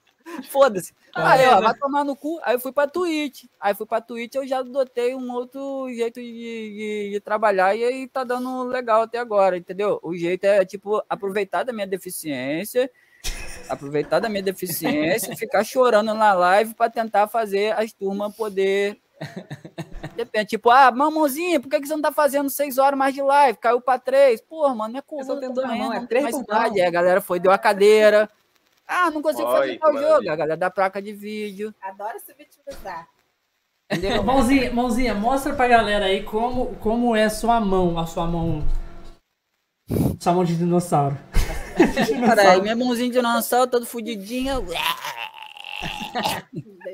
Foda-se. 0.51 0.93
Tá 1.13 1.31
Aí, 1.33 1.47
ó, 1.47 1.55
vendo? 1.57 1.65
vai 1.65 1.75
tomar 1.77 2.05
no 2.05 2.15
cu. 2.15 2.39
Aí 2.45 2.55
eu 2.55 2.61
fui 2.61 2.71
pra 2.73 2.87
Twitch. 2.87 3.45
Aí 3.61 3.75
fui 3.75 3.87
pra 3.87 4.01
Twitch, 4.01 4.35
eu 4.35 4.47
já 4.47 4.59
adotei 4.59 5.15
um 5.15 5.33
outro 5.33 5.89
jeito 5.91 6.21
de, 6.21 6.31
de- 6.33 7.11
de 7.13 7.21
trabalhar 7.21 7.75
e 7.75 7.83
aí 7.85 8.07
tá 8.09 8.25
dando 8.25 8.63
legal 8.65 9.03
até 9.03 9.19
agora, 9.19 9.57
entendeu? 9.57 9.99
O 10.03 10.15
jeito 10.17 10.45
é, 10.45 10.65
tipo, 10.65 11.03
aproveitar 11.09 11.63
da 11.65 11.73
minha 11.73 11.87
deficiência, 11.87 12.91
aproveitar 13.69 14.21
da 14.21 14.29
minha 14.29 14.43
deficiência, 14.43 15.35
ficar 15.37 15.65
chorando 15.65 16.15
na 16.15 16.33
live 16.35 16.75
pra 16.75 16.89
tentar 16.89 17.27
fazer 17.29 17.73
as 17.79 17.93
turmas 17.93 18.35
poder. 18.37 18.99
Depende, 20.15 20.47
tipo, 20.47 20.71
ah, 20.71 20.91
mamãozinha, 20.91 21.61
por 21.61 21.69
que, 21.69 21.81
que 21.81 21.87
você 21.87 21.95
não 21.95 22.03
tá 22.03 22.13
fazendo 22.13 22.49
seis 22.51 22.79
horas 22.79 22.99
mais 22.99 23.15
de 23.15 23.23
live? 23.23 23.59
Caiu 23.59 23.81
pra 23.81 23.99
três. 23.99 24.41
Porra, 24.41 24.75
mano, 24.75 24.97
é 24.97 24.99
Eu 25.01 25.25
só 25.25 25.35
coluna 25.37 25.41
tenho 25.55 25.79
mãos, 25.79 25.95
é 25.97 26.07
três 26.07 26.25
mais 26.25 26.37
idade. 26.39 26.81
Aí 26.81 26.87
a 26.87 26.91
galera 26.91 27.21
foi, 27.21 27.41
deu 27.41 27.51
a 27.53 27.59
cadeira. 27.59 28.29
Ah, 28.89 29.11
não 29.11 29.21
consigo 29.21 29.47
fazer 29.51 29.79
tal 29.79 29.93
jogo. 29.93 30.31
A 30.31 30.37
galera 30.37 30.57
da 30.57 30.71
placa 30.71 31.01
de 31.03 31.13
vídeo. 31.13 31.75
Adoro 31.83 32.19
se 32.19 32.33
vitimizar. 32.33 33.07
Entendeu? 33.91 34.23
Mãozinha, 34.23 34.73
mãozinha, 34.73 35.15
mostra 35.15 35.55
pra 35.55 35.69
galera 35.69 36.07
aí 36.07 36.23
como, 36.23 36.75
como 36.77 37.15
é 37.15 37.29
sua 37.29 37.61
mão, 37.61 37.99
a 37.99 38.07
sua 38.07 38.27
mão. 38.27 38.67
Sua 40.19 40.33
mão 40.33 40.45
de 40.45 40.57
dinossauro. 40.57 41.17
Caralho, 42.27 42.63
minha 42.63 42.75
mãozinha 42.77 43.09
de 43.09 43.15
dinossauro 43.17 43.71
todo 43.71 43.87
fudidinha, 43.87 44.57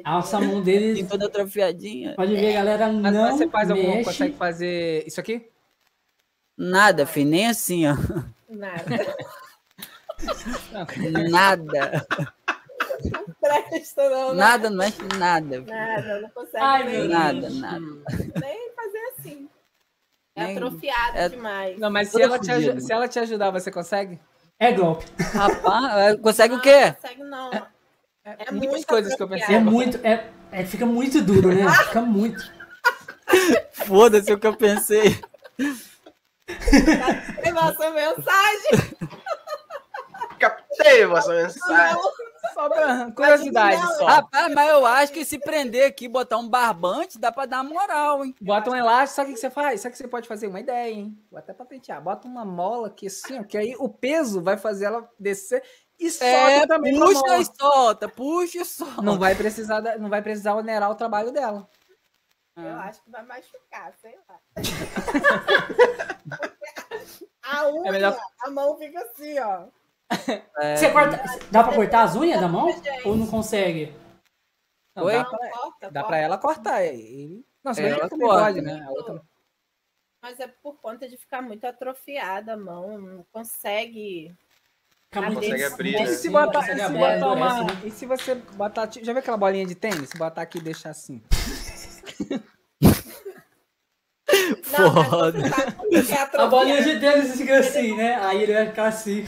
A 0.04 0.12
nossa 0.14 0.38
mão 0.40 0.58
e 0.58 0.62
dele, 0.62 1.04
toda 1.06 1.26
atrofiadinha. 1.26 2.14
pode 2.14 2.34
ver, 2.34 2.52
galera, 2.52 2.92
Mas, 2.92 3.12
não 3.12 3.22
mas 3.22 3.36
você 3.36 3.48
faz 3.48 3.70
algum, 3.70 3.82
mexe. 3.82 4.04
consegue 4.04 4.36
fazer 4.36 5.04
isso 5.06 5.18
aqui? 5.20 5.48
Nada, 6.56 7.06
filho, 7.06 7.30
nem 7.30 7.46
assim, 7.48 7.86
ó. 7.86 7.94
Nada. 8.48 9.16
Nada. 11.30 12.06
Não 13.12 13.24
presta, 13.40 14.08
não. 14.08 14.34
né? 14.34 14.40
Nada, 14.40 14.70
não 14.70 14.76
mexe 14.78 15.02
nada. 15.18 15.60
Nada, 15.60 16.20
não 16.20 16.30
consegue 16.30 16.56
Ai, 16.64 16.84
nem, 16.84 17.08
Nada, 17.08 17.50
nada. 17.50 17.80
nem 18.40 18.70
fazer 18.74 19.12
assim. 19.18 19.48
É 20.36 20.44
Nem- 20.46 20.56
atrofiado 20.56 21.16
é- 21.18 21.28
demais. 21.28 21.78
Não, 21.78 21.90
mas 21.90 22.08
se 22.08 22.20
ela, 22.20 22.38
te 22.38 22.80
se 22.80 22.92
ela 22.92 23.06
te 23.08 23.18
ajudar, 23.18 23.50
você 23.50 23.70
consegue? 23.70 24.18
É 24.58 24.72
golpe. 24.72 25.06
Rapaz, 25.32 26.18
consegue 26.20 26.54
o 26.54 26.56
Não, 26.56 26.62
quê? 26.62 26.86
Não 26.86 26.94
consegue, 26.94 27.22
não. 27.24 27.50
É 28.24 28.50
Muitas 28.50 28.70
muito 28.70 28.86
coisas 28.86 29.14
que 29.14 29.22
eu 29.22 29.28
pensei. 29.28 29.54
É 29.54 29.60
muito. 29.60 30.00
É, 30.06 30.26
é, 30.50 30.64
fica 30.64 30.86
muito 30.86 31.20
duro, 31.22 31.48
né? 31.54 31.70
Fica 31.84 32.00
muito. 32.00 32.42
Foda-se 33.86 34.32
o 34.32 34.38
que 34.38 34.46
eu 34.46 34.56
pensei. 34.56 35.20
Nossa 37.52 37.90
mensagem. 37.90 38.96
Captei 40.76 41.06
vossa 41.06 41.32
mensagem. 41.34 41.98
Só 42.52 42.68
pra 42.68 43.10
curiosidade 43.12 43.80
só. 43.96 44.04
Rapaz, 44.04 44.52
mas 44.54 44.68
eu 44.70 44.84
acho 44.86 45.12
que 45.12 45.24
se 45.24 45.38
prender 45.38 45.86
aqui, 45.88 46.06
botar 46.08 46.36
um 46.36 46.48
barbante, 46.48 47.18
dá 47.18 47.32
pra 47.32 47.46
dar 47.46 47.64
moral, 47.64 48.24
hein? 48.24 48.34
Bota 48.40 48.70
um 48.70 48.76
elástico, 48.76 49.16
sabe 49.16 49.30
o 49.30 49.34
que 49.34 49.40
você 49.40 49.50
faz? 49.50 49.80
Sabe 49.80 49.92
o 49.92 49.96
que 49.96 49.98
você 50.02 50.08
pode 50.08 50.28
fazer? 50.28 50.46
Uma 50.46 50.60
ideia, 50.60 50.90
hein? 50.92 51.18
Vou 51.30 51.38
até 51.38 51.52
patentear. 51.54 52.02
Bota 52.02 52.28
uma 52.28 52.44
mola 52.44 52.88
aqui 52.88 53.06
assim, 53.06 53.40
ó, 53.40 53.44
que 53.44 53.56
aí 53.56 53.74
o 53.78 53.88
peso 53.88 54.42
vai 54.42 54.56
fazer 54.58 54.84
ela 54.86 55.08
descer 55.18 55.62
e 55.98 56.10
solta 56.10 56.34
É, 56.34 56.66
também 56.66 56.98
puxa 56.98 57.20
mola. 57.20 57.38
e 57.38 57.44
solta, 57.44 58.08
puxa 58.08 58.58
e 58.58 58.64
solta. 58.64 59.02
Não 59.02 59.18
vai 59.18 59.34
precisar, 59.34 59.80
não 59.98 60.10
vai 60.10 60.20
precisar 60.22 60.54
onerar 60.54 60.90
o 60.90 60.94
trabalho 60.96 61.32
dela. 61.32 61.68
Eu 62.56 62.78
acho 62.78 63.02
que 63.02 63.10
vai 63.10 63.24
machucar, 63.24 63.92
sei 64.00 64.16
lá. 64.28 64.38
a 67.42 67.68
unha, 67.68 67.88
É 67.88 67.92
melhor- 67.92 68.16
a 68.44 68.50
mão 68.50 68.76
fica 68.78 69.00
assim, 69.00 69.38
ó. 69.40 69.64
É, 70.60 70.76
Você 70.76 70.90
corta, 70.90 71.20
dá 71.50 71.64
pra 71.64 71.74
cortar 71.74 72.02
as 72.04 72.14
unhas 72.16 72.40
da 72.40 72.46
mão? 72.48 72.70
Gente. 72.70 73.08
Ou 73.08 73.16
não 73.16 73.26
consegue? 73.26 73.92
Não, 74.94 75.04
Oi? 75.04 75.12
dá 75.12 75.24
pra, 75.24 75.38
corta, 75.38 75.90
dá 75.90 76.00
corta. 76.00 76.04
pra 76.06 76.18
ela 76.18 76.38
cortar. 76.38 76.82
Ele... 76.84 77.44
Não, 77.64 77.74
se 77.74 77.82
É, 77.82 77.88
ela 77.90 78.08
também 78.08 78.28
corta. 78.28 78.44
pode, 78.44 78.60
né? 78.60 78.84
A 78.86 78.90
outra... 78.90 79.22
Mas 80.22 80.40
é 80.40 80.46
por 80.46 80.80
conta 80.80 81.08
de 81.08 81.16
ficar 81.16 81.42
muito 81.42 81.66
atrofiada 81.66 82.54
a 82.54 82.56
mão. 82.56 82.98
Não 82.98 83.26
consegue. 83.32 84.32
Não 85.14 85.34
consegue 85.34 85.64
abrir, 85.64 85.94
E 85.96 86.00
né? 86.00 86.06
se 86.06 86.30
botar, 86.30 86.68
e 86.68 86.92
botar 86.92 87.32
uma. 87.32 87.64
né? 87.64 87.66
E 87.84 87.90
se 87.90 88.06
você 88.06 88.34
botar. 88.34 88.88
Já 88.90 89.12
viu 89.12 89.18
aquela 89.18 89.36
bolinha 89.36 89.66
de 89.66 89.74
tênis? 89.74 90.08
Se 90.10 90.18
botar 90.18 90.42
aqui 90.42 90.58
e 90.58 90.62
deixar 90.62 90.90
assim. 90.90 91.22
Foda. 94.62 95.38
é 95.92 96.40
A 96.40 96.46
bolinha 96.46 96.82
de 96.84 96.98
tênis 97.00 97.36
fica 97.36 97.58
assim, 97.58 97.96
né? 97.96 98.16
Aí 98.16 98.42
ele 98.42 98.54
vai 98.54 98.66
ficar 98.66 98.86
assim 98.86 99.24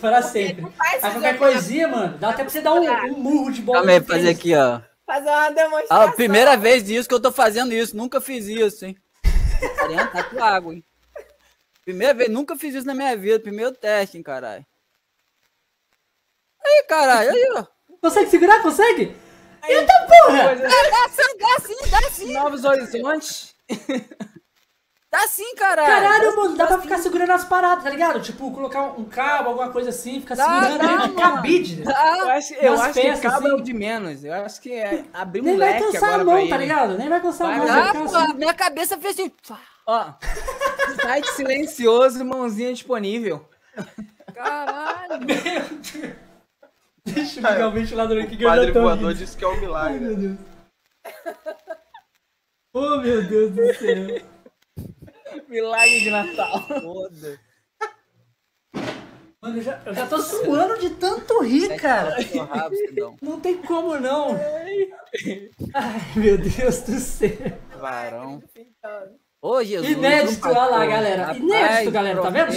para 0.00 0.22
sempre. 0.22 0.66
Aí 0.78 1.00
qualquer 1.00 1.38
coisinha, 1.38 1.88
mano, 1.88 2.18
dá 2.18 2.30
até 2.30 2.42
pra 2.42 2.50
você 2.50 2.60
dar 2.60 2.74
um, 2.74 2.80
um 3.12 3.18
murro 3.18 3.50
de 3.52 3.62
bola 3.62 3.78
Calma 3.78 3.92
aí, 3.92 4.00
de 4.00 4.06
fazer 4.06 4.28
aqui, 4.30 4.54
ó. 4.54 4.80
Fazer 5.06 5.28
uma 5.28 5.46
A 5.46 5.50
demonstração. 5.50 6.12
primeira 6.12 6.56
vez 6.56 6.82
disso 6.84 7.08
que 7.08 7.14
eu 7.14 7.20
tô 7.20 7.30
fazendo 7.30 7.72
isso, 7.72 7.96
nunca 7.96 8.20
fiz 8.20 8.46
isso, 8.46 8.84
hein? 8.84 8.96
Tá 10.12 10.24
com 10.24 10.42
água, 10.42 10.74
hein? 10.74 10.84
Primeira 11.84 12.12
vez, 12.12 12.28
nunca 12.28 12.56
fiz 12.56 12.74
isso 12.74 12.86
na 12.86 12.94
minha 12.94 13.16
vida. 13.16 13.38
Primeiro 13.38 13.70
teste, 13.72 14.16
hein, 14.16 14.22
caralho. 14.22 14.66
Aí, 16.64 16.84
caralho, 16.88 17.30
aí, 17.30 17.48
ó. 17.56 17.64
Consegue 18.00 18.28
segurar? 18.28 18.60
Consegue? 18.60 19.16
Eita 19.68 19.92
porra! 20.08 20.56
Dá 20.56 21.08
sim, 21.08 21.38
dá 21.38 21.60
sim, 21.60 21.90
dá 21.90 22.10
sim. 22.10 22.32
Novos 22.32 22.64
horizontes. 22.64 23.54
Dá 25.18 25.26
sim, 25.28 25.54
caralho. 25.54 25.88
Caralho, 25.88 26.36
mano, 26.36 26.56
dá 26.56 26.66
pra 26.66 26.76
sim. 26.76 26.82
ficar 26.82 26.98
segurando 26.98 27.30
as 27.32 27.44
paradas, 27.44 27.82
tá 27.84 27.88
ligado? 27.90 28.20
Tipo, 28.20 28.50
colocar 28.52 28.82
um 28.82 29.04
cabo, 29.04 29.48
alguma 29.48 29.70
coisa 29.70 29.88
assim, 29.88 30.20
ficar 30.20 30.34
Dá, 30.34 30.44
segurando 30.44 30.78
dá, 30.78 30.86
mano. 30.98 31.14
cabide. 31.14 31.78
Eu 31.80 31.84
Dá. 31.86 32.34
acho, 32.34 32.54
eu 32.54 32.74
acho 32.74 32.92
que 33.00 33.20
cabo 33.22 33.46
é 33.46 33.50
assim. 33.50 33.60
o 33.60 33.62
de 33.62 33.72
menos. 33.72 34.24
Eu 34.24 34.34
acho 34.34 34.60
que 34.60 34.72
é 34.72 35.04
abrir 35.14 35.40
um 35.40 35.44
Nem 35.44 35.56
vai 35.58 35.78
cansar 35.80 36.10
a 36.10 36.14
agora 36.16 36.24
mão, 36.24 36.48
pra 36.48 36.56
tá 36.56 36.62
ligado? 36.62 36.98
Nem 36.98 37.08
vai 37.08 37.20
cansar 37.22 37.46
a 37.46 37.50
Vai, 37.50 37.58
mão, 37.58 37.66
vai. 37.66 37.76
vai 37.76 37.82
Ah, 37.82 37.92
ficar 37.94 38.04
pô, 38.10 38.16
assim. 38.16 38.34
minha 38.36 38.54
cabeça 38.54 38.98
fez 38.98 39.18
assim. 39.18 39.32
Ó, 39.86 40.12
site 41.00 41.28
silencioso, 41.30 42.22
mãozinha 42.24 42.72
disponível. 42.74 43.48
Caralho. 44.34 45.20
Deixa 47.06 47.40
eu 47.40 47.50
ligar 47.52 47.68
o 47.68 47.72
ventilador 47.72 48.22
aqui 48.22 48.36
que 48.36 48.44
O 48.44 48.48
eu 48.48 48.50
padre 48.50 48.66
já 48.66 48.72
tô 48.72 48.80
voador 48.82 49.08
rindo. 49.10 49.14
disse 49.14 49.36
que 49.36 49.44
é 49.44 49.48
um 49.48 49.60
milagre. 49.60 49.98
Meu 50.00 50.16
Deus. 50.16 50.38
Oh, 52.78 52.98
meu 52.98 53.22
Deus 53.26 53.52
do 53.52 53.74
céu. 53.74 54.35
Milagre 55.48 56.00
de 56.00 56.10
Natal. 56.10 56.62
Foda. 56.62 57.40
Mano, 59.40 59.58
eu 59.58 59.62
já, 59.62 59.82
eu 59.84 59.94
já 59.94 60.06
tô 60.06 60.18
suando 60.18 60.78
de 60.78 60.90
tanto 60.90 61.40
rir, 61.40 61.76
cara. 61.76 62.16
Rabo, 62.50 62.74
cidadão. 62.74 63.16
Não 63.22 63.38
tem 63.40 63.58
como, 63.58 63.98
não. 64.00 64.34
Ai, 65.74 66.00
meu 66.16 66.38
Deus 66.38 66.80
do 66.80 66.98
céu. 66.98 67.30
Varão. 67.78 68.42
Ô, 69.40 69.62
Jesus. 69.62 69.92
Inédito, 69.92 70.48
olha 70.48 70.64
lá, 70.64 70.86
galera. 70.86 71.36
Inédito, 71.36 71.90
galera, 71.92 72.22
tá 72.22 72.30
vendo? 72.30 72.52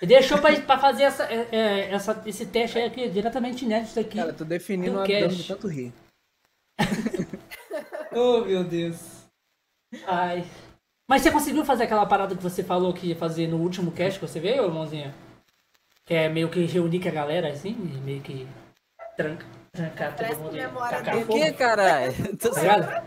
Ele 0.00 0.06
deixou 0.06 0.38
pra, 0.38 0.58
pra 0.60 0.78
fazer 0.78 1.02
essa, 1.02 1.24
é, 1.24 1.48
é, 1.52 1.90
essa, 1.92 2.22
esse 2.24 2.46
teste 2.46 2.78
aí 2.78 2.84
aqui, 2.84 3.08
diretamente 3.10 3.64
inédito 3.64 4.00
aqui. 4.00 4.16
Cara, 4.16 4.32
tô 4.32 4.44
definindo 4.44 4.94
dano 4.94 5.06
cash. 5.06 5.36
de 5.36 5.48
tanto 5.48 5.68
rir. 5.68 5.92
Oh, 8.16 8.42
meu 8.42 8.62
Deus. 8.62 9.26
Ai. 10.06 10.44
Mas 11.08 11.22
você 11.22 11.30
conseguiu 11.30 11.64
fazer 11.64 11.84
aquela 11.84 12.06
parada 12.06 12.34
que 12.34 12.42
você 12.42 12.62
falou 12.62 12.92
que 12.92 13.08
ia 13.08 13.16
fazer 13.16 13.46
no 13.46 13.58
último 13.58 13.92
cast 13.92 14.18
que 14.18 14.26
você 14.26 14.40
veio, 14.40 14.64
irmãozinha? 14.64 15.14
Que 16.06 16.14
é 16.14 16.28
meio 16.28 16.48
que 16.48 16.64
reunir 16.64 17.00
com 17.00 17.08
a 17.08 17.12
galera, 17.12 17.48
assim, 17.48 17.74
meio 18.04 18.20
que 18.20 18.46
tranca, 19.16 19.44
trancar 19.72 20.14
todo 20.16 20.26
Parece 20.26 20.40
mundo. 20.40 21.26
Por 21.26 21.36
que, 21.40 21.52
caralho? 21.52 22.12
Tô 22.38 22.50
Tá 22.50 22.60
ligado? 22.60 23.04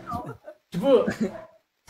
Tipo, 0.70 1.04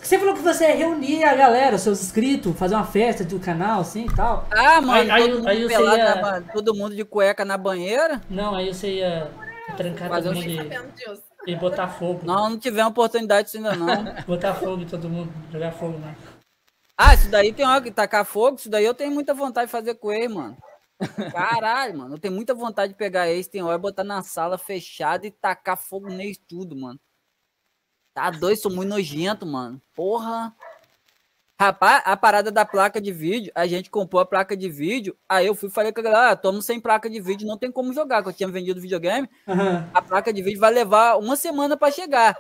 você 0.01 0.19
falou 0.19 0.35
que 0.35 0.41
você 0.41 0.69
ia 0.69 0.77
reunir 0.77 1.25
a 1.25 1.35
galera, 1.35 1.77
os 1.77 1.83
seus 1.83 2.01
inscritos, 2.03 2.57
fazer 2.59 2.75
uma 2.75 2.85
festa 2.87 3.25
do 3.25 3.39
canal, 3.41 3.81
assim 3.81 4.07
e 4.07 4.15
tal. 4.15 4.47
Ah, 4.51 4.81
mano, 4.81 4.93
Aí- 4.93 5.11
aí- 5.11 5.23
todo, 5.29 5.37
mundo 5.39 5.49
aí 5.49 5.63
você 5.63 5.69
pelado 5.77 5.97
ia- 5.99 6.15
na 6.15 6.41
todo 6.53 6.75
mundo 6.75 6.95
de 6.95 7.05
cueca 7.05 7.45
na 7.45 7.59
banheira. 7.59 8.21
Não, 8.31 8.55
aí 8.55 8.73
você 8.73 8.95
ia 8.97 9.31
trancar 9.77 10.09
todo 10.11 10.35
mundo 10.35 10.47
e, 10.47 10.57
sabendo 10.57 10.93
disso. 10.95 11.23
E 11.47 11.57
botar 11.57 11.89
fogo. 11.89 12.25
Não, 12.25 12.51
não 12.51 12.59
tivemos 12.59 12.91
oportunidade 12.91 13.47
disso 13.47 13.57
ainda 13.57 13.75
não. 13.75 14.05
Botar 14.27 14.55
fogo 14.55 14.83
em 14.83 14.87
todo 14.87 15.09
mundo, 15.09 15.33
jogar 15.51 15.73
fogo, 15.73 15.99
né? 15.99 16.17
Ah, 16.97 17.15
isso 17.15 17.31
daí 17.31 17.53
tem 17.53 17.65
hora 17.65 17.81
que 17.81 17.91
tacar 17.91 18.25
fogo, 18.25 18.57
isso 18.57 18.69
daí 18.69 18.85
eu 18.85 18.95
tenho 18.95 19.13
muita 19.13 19.33
vontade 19.33 19.67
de 19.67 19.73
fazer 19.73 19.95
com 19.95 20.13
ele, 20.13 20.35
mano. 20.35 20.57
Caralho, 21.31 21.97
mano, 21.97 22.15
eu 22.17 22.19
tenho 22.19 22.35
muita 22.35 22.55
vontade 22.55 22.93
de 22.93 22.99
pegar 22.99 23.29
eles, 23.29 23.47
tem 23.47 23.63
hora 23.63 23.79
botar 23.79 24.03
na 24.03 24.23
sala 24.23 24.59
fechada 24.59 25.27
e 25.27 25.31
tacar 25.31 25.77
fogo 25.77 26.09
neles 26.09 26.39
tudo, 26.49 26.77
mano. 26.77 26.99
Tá 28.13 28.31
doido, 28.31 28.61
sou 28.61 28.73
muito 28.73 28.89
nojento, 28.89 29.47
mano. 29.47 29.81
Porra. 29.95 30.53
Rapaz, 31.61 32.03
a 32.05 32.17
parada 32.17 32.53
da 32.53 32.65
placa 32.65 33.01
de 33.01 33.13
vídeo, 33.13 33.51
a 33.53 33.67
gente 33.67 33.91
comprou 33.91 34.23
a 34.23 34.25
placa 34.25 34.57
de 34.57 34.71
vídeo, 34.71 35.17
aí 35.29 35.47
eu 35.47 35.57
fui 35.57 35.69
e 35.69 35.73
falei 35.73 35.93
com 35.93 35.99
a 35.99 36.05
galera, 36.05 36.31
ah, 36.31 36.37
tamo 36.37 36.63
sem 36.63 36.81
placa 36.81 37.11
de 37.11 37.21
vídeo, 37.21 37.49
não 37.49 37.59
tem 37.59 37.73
como 37.73 37.93
jogar, 37.93 38.23
que 38.23 38.29
eu 38.29 38.33
tinha 38.33 38.49
vendido 38.49 38.81
videogame, 38.81 39.29
Aham. 39.49 39.91
a 39.93 40.01
placa 40.01 40.33
de 40.33 40.41
vídeo 40.41 40.61
vai 40.61 40.73
levar 40.73 41.19
uma 41.19 41.35
semana 41.35 41.77
para 41.77 41.91
chegar. 41.91 42.39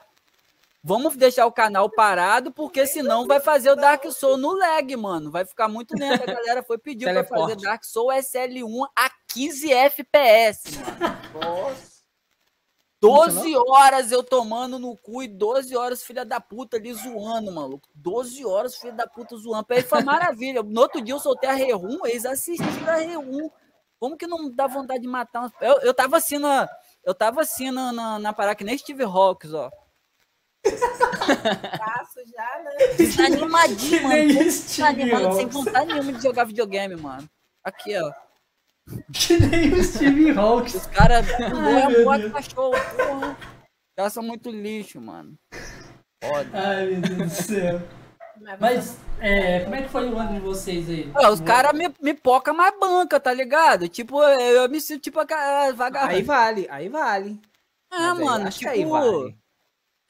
Vamos 0.85 1.16
deixar 1.16 1.46
o 1.46 1.52
canal 1.52 1.90
parado, 1.90 2.52
porque 2.52 2.87
senão 2.87 3.26
vai 3.26 3.40
fazer 3.40 3.72
o 3.72 3.76
Dark 3.76 4.04
Souls 4.12 4.40
no 4.40 4.57
lag, 4.57 4.96
mano. 4.96 5.31
Vai 5.33 5.44
ficar 5.44 5.66
muito 5.66 5.98
lento. 5.98 6.22
A 6.22 6.33
galera 6.33 6.62
foi 6.62 6.78
pedir 6.78 7.04
para 7.04 7.24
fazer. 7.24 7.57
Dark 7.57 7.85
Souls 7.85 8.14
SL1 8.31 8.87
a 8.96 9.11
15 9.26 9.72
FPS, 9.72 10.62
mano. 10.78 11.18
Nossa. 11.35 11.88
12 13.00 13.56
horas 13.56 14.11
eu 14.11 14.24
tomando 14.24 14.78
no 14.78 14.96
cu 14.96 15.22
e 15.22 15.28
12 15.28 15.76
horas 15.76 16.02
filha 16.02 16.24
da 16.24 16.40
puta 16.40 16.76
ali 16.76 16.92
zoando, 16.92 17.52
maluco. 17.52 17.88
12 17.94 18.44
horas 18.44 18.76
filha 18.76 18.92
da 18.92 19.06
puta 19.06 19.37
zoando. 19.37 19.66
Ele 19.70 19.82
foi 19.82 20.02
maravilha. 20.02 20.62
No 20.62 20.80
outro 20.80 21.00
dia 21.00 21.14
eu 21.14 21.20
soltei 21.20 21.48
a 21.48 21.54
R1, 21.56 21.98
eles 22.06 22.26
assistiram 22.26 22.88
a 22.92 22.98
R1. 22.98 23.50
Como 24.00 24.16
que 24.16 24.26
não 24.26 24.50
dá 24.50 24.66
vontade 24.66 25.00
de 25.02 25.08
matar? 25.08 25.40
umas- 25.40 25.52
Eu, 25.61 25.80
eu 25.82 25.94
tava 25.94 26.16
assim 26.16 26.38
na. 26.38 26.68
Eu 27.04 27.14
tava 27.14 27.40
assim 27.42 27.70
na, 27.70 27.92
na, 27.92 28.18
na 28.18 28.32
parada 28.32 28.56
que 28.56 28.64
nem 28.64 28.76
Steve 28.76 29.04
Hawks, 29.04 29.52
ó. 29.54 29.70
Braço 30.68 32.20
já, 32.26 32.62
né? 32.64 32.87
Desanimadinho, 32.96 33.78
Que 33.78 34.00
mano. 34.00 34.50
Steve 34.50 34.94
Desanimado, 35.04 35.34
sem 35.37 35.46
vontade 35.46 35.92
nenhuma 35.92 36.12
de 36.12 36.22
jogar 36.22 36.44
videogame, 36.44 36.96
mano. 36.96 37.28
Aqui, 37.64 37.96
ó. 37.96 38.12
Que 39.12 39.38
nem 39.38 39.72
o 39.72 39.83
Steve 39.85 40.31
Hawks. 40.31 40.74
Os 40.74 40.87
caras 40.87 41.27
Ai, 41.35 41.51
morrem 41.51 41.88
meu 41.88 42.05
morre 42.05 42.18
Deus. 42.22 42.33
cachorro, 42.33 42.72
porra. 42.96 43.31
Os 43.31 43.94
caras 43.96 44.12
são 44.12 44.22
muito 44.22 44.51
lixo, 44.51 45.01
mano. 45.01 45.35
Foda. 46.22 46.51
Ai, 46.53 46.87
meu 46.87 47.01
Deus 47.01 47.16
do 47.18 47.31
céu. 47.31 47.83
Mas, 48.61 48.96
é, 49.20 49.61
como 49.64 49.74
é 49.74 49.83
que 49.83 49.88
foi 49.88 50.09
o 50.09 50.16
ano 50.16 50.35
de 50.35 50.40
vocês 50.40 50.88
aí? 50.88 51.11
Ah, 51.14 51.31
os 51.31 51.40
caras 51.40 51.72
me, 51.72 51.92
me 52.01 52.14
poca 52.14 52.53
mais 52.53 52.72
banca, 52.79 53.18
tá 53.18 53.33
ligado? 53.33 53.88
Tipo, 53.88 54.22
eu, 54.22 54.62
eu 54.62 54.68
me 54.68 54.81
sinto 54.81 55.03
tipo 55.03 55.18
a 55.18 55.72
vagabundo. 55.72 56.12
Aí 56.14 56.22
vale, 56.22 56.66
aí 56.70 56.88
vale. 56.88 57.40
É, 57.92 57.98
Mas 57.98 58.18
aí 58.18 58.24
mano, 58.24 58.46
acho 58.48 58.59
que 58.61 58.64
tipo, 58.70 58.77
aí 58.77 58.85
vale. 58.85 59.37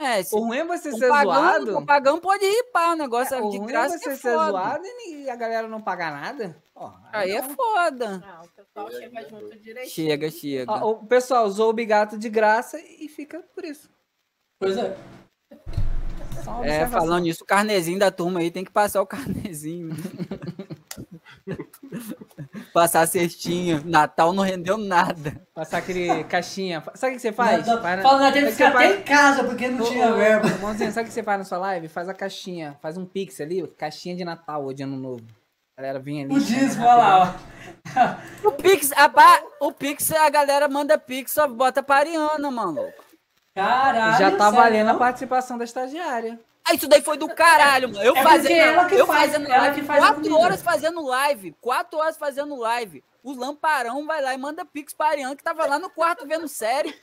É, 0.00 0.22
se 0.22 0.34
O 0.34 0.40
ruim 0.40 0.58
é 0.58 0.64
você 0.64 0.90
o 0.90 0.96
ser 0.96 1.08
pagão, 1.08 1.32
zoado. 1.34 1.78
o 1.78 1.86
pagão 1.86 2.20
pode 2.20 2.44
ripar, 2.46 2.92
o 2.92 2.96
negócio 2.96 3.34
É, 3.34 3.38
é, 3.38 3.42
o 3.42 3.50
de 3.50 3.58
ruim 3.58 3.66
é 3.68 3.72
graça 3.72 3.98
você 3.98 4.10
é 4.10 4.16
ser 4.16 4.32
foda. 4.32 4.50
zoado 4.52 4.84
e 5.08 5.28
a 5.28 5.34
galera 5.34 5.66
não 5.66 5.80
pagar 5.80 6.12
nada. 6.12 6.56
Ó, 6.80 6.92
Aí 7.12 7.32
é 7.32 7.42
não. 7.42 7.50
foda. 7.50 8.18
Não, 8.18 8.44
o 8.44 8.48
pessoal 8.48 8.90
chega 8.90 9.28
junto 9.28 9.58
direitinho. 9.58 9.90
Chega, 10.08 10.30
chega. 10.30 10.72
Ó, 10.72 10.90
o 10.92 11.06
pessoal 11.06 11.44
usou 11.46 11.70
o 11.70 11.72
bigato 11.72 12.16
de 12.16 12.28
graça 12.28 12.78
e 12.80 13.08
fica 13.08 13.42
por 13.54 13.64
isso. 13.64 13.90
Pois 14.60 14.76
é. 14.76 14.96
É, 16.62 16.86
falando 16.86 17.24
nisso, 17.24 17.42
o 17.42 17.46
carnezinho 17.46 17.98
da 17.98 18.10
turma 18.10 18.40
aí 18.40 18.50
tem 18.50 18.64
que 18.64 18.70
passar 18.70 19.02
o 19.02 19.06
carnezinho. 19.06 19.90
passar 22.72 23.02
a 23.02 23.06
cestinha. 23.06 23.82
Natal 23.84 24.32
não 24.32 24.44
rendeu 24.44 24.76
nada. 24.78 25.40
Passar 25.54 25.78
aquele 25.78 26.24
caixinha. 26.24 26.82
Sabe 26.94 27.12
o 27.12 27.16
que 27.16 27.22
você 27.22 27.32
faz? 27.32 27.66
Não, 27.66 27.80
Faz 27.82 27.96
na- 27.96 28.02
Fala, 28.02 28.18
nós 28.20 28.32
que 28.34 28.50
ficar 28.52 28.68
até 28.68 28.88
você 28.88 28.96
em 28.98 29.02
casa 29.02 29.44
porque 29.44 29.68
não 29.68 29.84
tinha 29.84 30.12
verba. 30.12 30.48
Sabe 30.92 31.00
o 31.00 31.04
que 31.04 31.12
você 31.12 31.22
faz 31.22 31.38
na 31.38 31.44
sua 31.44 31.58
live? 31.58 31.88
Faz 31.88 32.08
a 32.08 32.14
caixinha. 32.14 32.76
Faz 32.80 32.96
um 32.96 33.04
pix 33.04 33.40
ali, 33.40 33.66
caixinha 33.76 34.14
de 34.16 34.24
Natal 34.24 34.64
ou 34.64 34.72
de 34.72 34.82
Ano 34.82 34.96
Novo. 34.96 35.24
A 35.78 35.80
galera 35.80 36.00
vinha 36.00 36.24
ali. 36.24 36.34
O 36.34 36.40
dízimo, 36.40 36.84
olha 36.84 36.94
lá, 36.96 37.22
ó. 37.22 37.48
O 38.48 38.52
Pix, 38.52 38.90
a, 38.96 39.06
ba- 39.06 39.40
o 39.60 39.70
Pix, 39.72 40.10
a 40.12 40.28
galera 40.28 40.68
manda 40.68 40.98
Pix, 40.98 41.30
só 41.32 41.46
bota 41.46 41.82
pra 41.84 41.96
Ariana, 41.98 42.50
mano. 42.50 42.92
Caralho. 43.54 44.18
Já 44.18 44.30
tá 44.32 44.44
sério, 44.50 44.56
valendo 44.56 44.88
a 44.88 44.92
não? 44.92 44.98
participação 44.98 45.56
da 45.56 45.62
estagiária. 45.64 46.38
Ah, 46.68 46.74
isso 46.74 46.88
daí 46.88 47.00
foi 47.00 47.16
do 47.16 47.28
caralho, 47.28 47.88
mano. 47.88 48.02
Eu 48.02 48.16
É 48.16 48.22
fazendo, 48.24 48.50
ela 48.60 48.84
que 48.86 48.94
eu 48.96 49.06
faz- 49.06 49.30
fazendo 49.32 49.46
ela 49.46 49.58
live, 49.62 49.80
que 49.80 49.86
faz 49.86 50.02
a 50.02 50.06
quatro 50.12 50.36
horas 50.36 50.62
fazendo 50.62 51.06
live, 51.06 51.56
quatro 51.60 51.98
horas 52.00 52.16
fazendo 52.16 52.56
live. 52.56 53.04
O 53.22 53.32
Lamparão 53.32 54.04
vai 54.04 54.20
lá 54.20 54.34
e 54.34 54.38
manda 54.38 54.64
Pix 54.64 54.92
pra 54.92 55.08
Ariana, 55.10 55.36
que 55.36 55.42
tava 55.44 55.64
lá 55.64 55.78
no 55.78 55.88
quarto 55.88 56.26
vendo 56.26 56.48
série. 56.48 56.94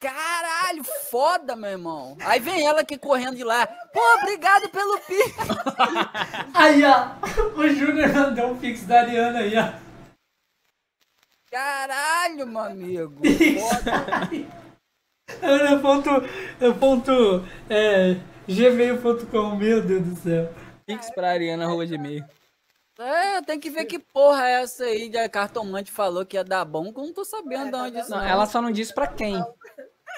Caralho, 0.00 0.84
foda, 1.10 1.56
meu 1.56 1.70
irmão. 1.70 2.16
Aí 2.20 2.38
vem 2.38 2.64
ela 2.64 2.82
aqui 2.82 2.96
correndo 2.96 3.36
de 3.36 3.42
lá. 3.42 3.66
Pô, 3.66 4.00
obrigado 4.22 4.68
pelo 4.68 4.98
Pix. 5.00 5.34
Aí, 6.54 6.82
ó. 6.84 7.16
O 7.56 7.68
Júnior 7.68 8.12
mandou 8.12 8.52
um 8.52 8.58
pix 8.58 8.84
da 8.84 9.00
Ariana 9.00 9.40
aí, 9.40 9.54
ó. 9.56 9.72
Caralho, 11.50 12.46
meu 12.46 12.60
amigo. 12.60 13.22
Foda. 13.58 14.48
Ana 15.42 15.78
ponto, 15.80 16.10
ponto, 16.78 17.44
é, 17.68 18.16
gmail.com, 18.46 19.56
meu 19.56 19.82
Deus 19.82 20.02
do 20.06 20.16
céu. 20.16 20.52
Pix 20.86 21.10
pra 21.10 21.30
Ariana, 21.30 21.64
arroba 21.64 21.84
gmail. 21.84 22.24
É, 22.98 23.40
tem 23.42 23.60
que 23.60 23.70
ver 23.70 23.84
que 23.84 23.98
porra 23.98 24.48
é 24.48 24.62
essa 24.62 24.84
aí 24.84 25.08
de 25.08 25.16
a 25.16 25.28
cartomante 25.28 25.90
falou 25.92 26.26
que 26.26 26.36
ia 26.36 26.42
dar 26.42 26.64
bom, 26.64 26.92
que 26.92 26.98
eu 26.98 27.04
não 27.04 27.12
tô 27.12 27.24
sabendo 27.24 27.70
de 27.70 27.76
onde 27.76 27.98
isso 28.00 28.10
Não, 28.10 28.20
ela 28.22 28.44
só 28.46 28.60
não 28.60 28.72
disse 28.72 28.92
pra 28.92 29.06
quem. 29.06 29.36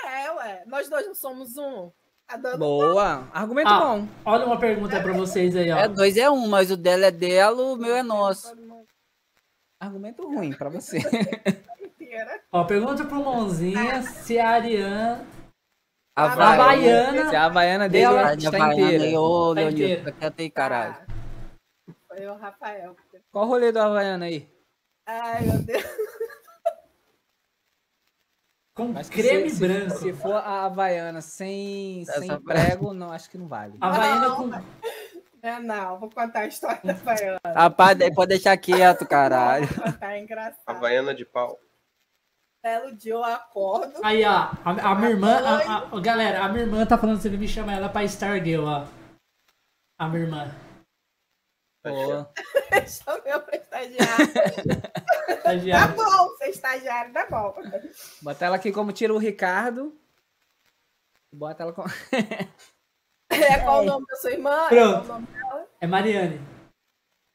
É, 0.06 0.30
ué. 0.32 0.62
Nós 0.66 0.88
dois 0.88 1.06
não 1.06 1.14
somos 1.14 1.56
um. 1.58 1.90
Tá 2.26 2.56
Boa. 2.56 3.28
Argumento 3.34 3.68
Ah. 3.68 3.80
bom. 3.80 4.08
Olha 4.24 4.46
uma 4.46 4.58
pergunta 4.58 5.00
pra 5.02 5.12
vocês 5.12 5.54
aí, 5.56 5.70
ó. 5.70 5.76
É 5.78 5.88
dois 5.88 6.16
é 6.16 6.30
um, 6.30 6.46
mas 6.48 6.70
o 6.70 6.76
dela 6.76 7.06
é 7.06 7.10
dela, 7.10 7.60
o 7.62 7.76
meu 7.76 7.94
é 7.94 8.02
nosso. 8.02 8.54
Argumento 9.78 10.22
ruim 10.26 10.52
pra 10.52 10.68
você. 10.70 10.98
Ó, 12.52 12.64
pergunta 12.64 13.04
pro 13.04 13.22
Mãozinha 13.24 14.02
se 14.02 14.36
a 14.38 14.50
Ariana, 14.50 15.24
A 16.16 16.24
a 16.24 16.28
vai- 16.34 16.56
Baiana, 16.58 17.30
Se 17.30 17.36
a 17.36 17.44
Havaiana 17.44 17.88
dele 17.88 18.04
está 18.04 18.20
Havaiana 18.48 18.74
inteira. 18.96 19.20
Ô, 19.20 19.54
Tá 19.54 19.60
Leonildo, 19.60 19.96
fica 19.96 20.12
quieto 20.12 20.40
aí, 20.40 20.50
caralho. 20.50 20.96
Foi 22.10 22.26
o 22.26 22.34
Rafael. 22.34 22.96
Qual 23.30 23.44
o 23.44 23.48
rolê 23.48 23.70
da 23.70 23.86
Havaiana 23.86 24.24
aí? 24.26 24.50
Ai, 25.06 25.42
meu 25.42 25.58
Deus. 25.62 25.84
com 28.74 28.94
que 28.94 29.10
creme 29.10 29.50
se, 29.50 29.60
branco. 29.60 29.96
Se, 29.98 30.12
for 30.12 30.34
a 30.34 30.64
Havaiana 30.64 31.20
sem, 31.20 32.02
Essa- 32.02 32.20
sem 32.20 32.40
prego, 32.42 32.92
não, 32.94 33.12
acho 33.12 33.30
que 33.30 33.38
não 33.38 33.46
vale. 33.46 33.76
A 33.80 33.88
Havaiana 33.88 34.28
Não. 34.28 34.36
com... 34.50 34.50
É, 35.42 35.58
não, 35.58 35.98
vou 35.98 36.10
contar 36.10 36.40
a 36.40 36.46
história 36.46 36.80
da 36.84 36.92
Baiana. 36.94 37.40
Rapaz, 37.54 37.96
pode 38.14 38.28
deixar 38.30 38.56
quieto, 38.58 39.06
caralho. 39.06 39.66
Vou 39.68 39.84
contar, 39.84 40.12
é 40.14 40.18
engraçado. 40.20 40.62
Havaiana 40.66 41.14
de 41.14 41.24
pau. 41.24 41.58
Belo 42.62 42.94
dia 42.94 43.14
eu 43.14 43.24
acordo. 43.24 43.94
Aí, 44.04 44.22
ó, 44.24 44.28
a, 44.64 44.90
a 44.90 44.94
minha 44.96 45.10
irmã, 45.10 45.34
a- 45.38 45.96
a- 45.96 46.00
galera, 46.00 46.44
a 46.44 46.48
minha 46.50 46.64
irmã 46.64 46.84
tá 46.84 46.98
falando 46.98 47.16
que 47.16 47.22
você 47.22 47.30
me 47.30 47.48
chamar 47.48 47.74
ela 47.74 47.88
pra 47.88 48.04
Stargirl, 48.04 48.64
ó. 48.66 48.86
A 49.98 50.08
minha 50.08 50.24
irmã. 50.24 50.54
Boa. 51.82 52.30
Chamei 52.86 53.38
pra 53.40 53.56
estagiário. 53.56 54.32
Tá 55.72 55.88
bom, 55.88 56.36
ser 56.36 56.48
estagiário 56.50 57.12
tá 57.12 57.26
bom. 57.30 57.54
Bota 58.22 58.44
ela 58.44 58.56
aqui 58.56 58.70
como 58.70 58.92
tira 58.92 59.14
o 59.14 59.18
Ricardo. 59.18 59.96
Bota 61.32 61.62
ela 61.62 61.72
com. 61.72 61.84
É 63.32 63.60
qual 63.60 63.82
o 63.82 63.84
nome 63.84 64.04
da 64.06 64.16
sua 64.16 64.32
irmã? 64.32 64.66
Pronto. 64.68 64.72
É 64.72 64.92
qual 64.92 65.04
o 65.04 65.06
nome 65.06 65.26
dela? 65.28 65.66
É 65.80 65.86
Mariane. 65.86 66.40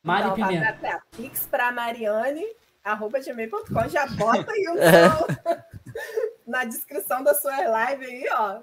Mari 0.03 0.27
Então, 0.27 0.35
Pimenta. 0.35 1.03
Pix 1.15 1.45
pra 1.45 1.71
Mariane, 1.71 2.45
arroba 2.83 3.19
gmail.com. 3.21 3.87
Já 3.89 4.05
bota 4.17 4.51
aí 4.51 4.67
o 4.67 4.73
seu 4.75 5.55
na 6.45 6.65
descrição 6.65 7.23
da 7.23 7.33
sua 7.33 7.57
live 7.69 8.05
aí, 8.05 8.25
ó. 8.29 8.61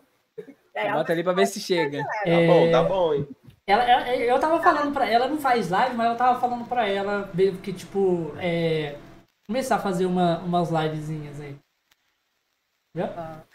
É, 0.75 0.93
Bota 0.93 1.13
ali 1.13 1.25
pra 1.25 1.33
ver 1.33 1.47
se 1.47 1.59
chega. 1.59 2.05
Tá 2.05 2.21
É, 2.27 2.47
bom, 2.47 2.71
tá 2.71 2.83
bom, 2.83 3.15
hein? 3.15 3.29
Ela, 3.69 3.85
ela- 3.85 4.17
eu 4.17 4.41
tava 4.41 4.61
falando 4.61 4.93
pra 4.93 5.07
ela, 5.09 5.29
não 5.29 5.39
faz 5.39 5.69
live, 5.71 5.95
mas 5.97 6.11
eu 6.11 6.17
tava 6.17 6.41
falando 6.41 6.67
pra 6.69 6.87
ela 6.87 7.31
que, 7.63 7.73
tipo, 7.73 8.33
é, 8.39 8.99
começar 9.47 9.77
a 9.77 9.81
fazer 9.81 10.05
uma, 10.07 10.39
umas 10.41 10.71
livezinhas 10.71 11.41
aí. 11.41 11.57
Viu? 12.95 13.07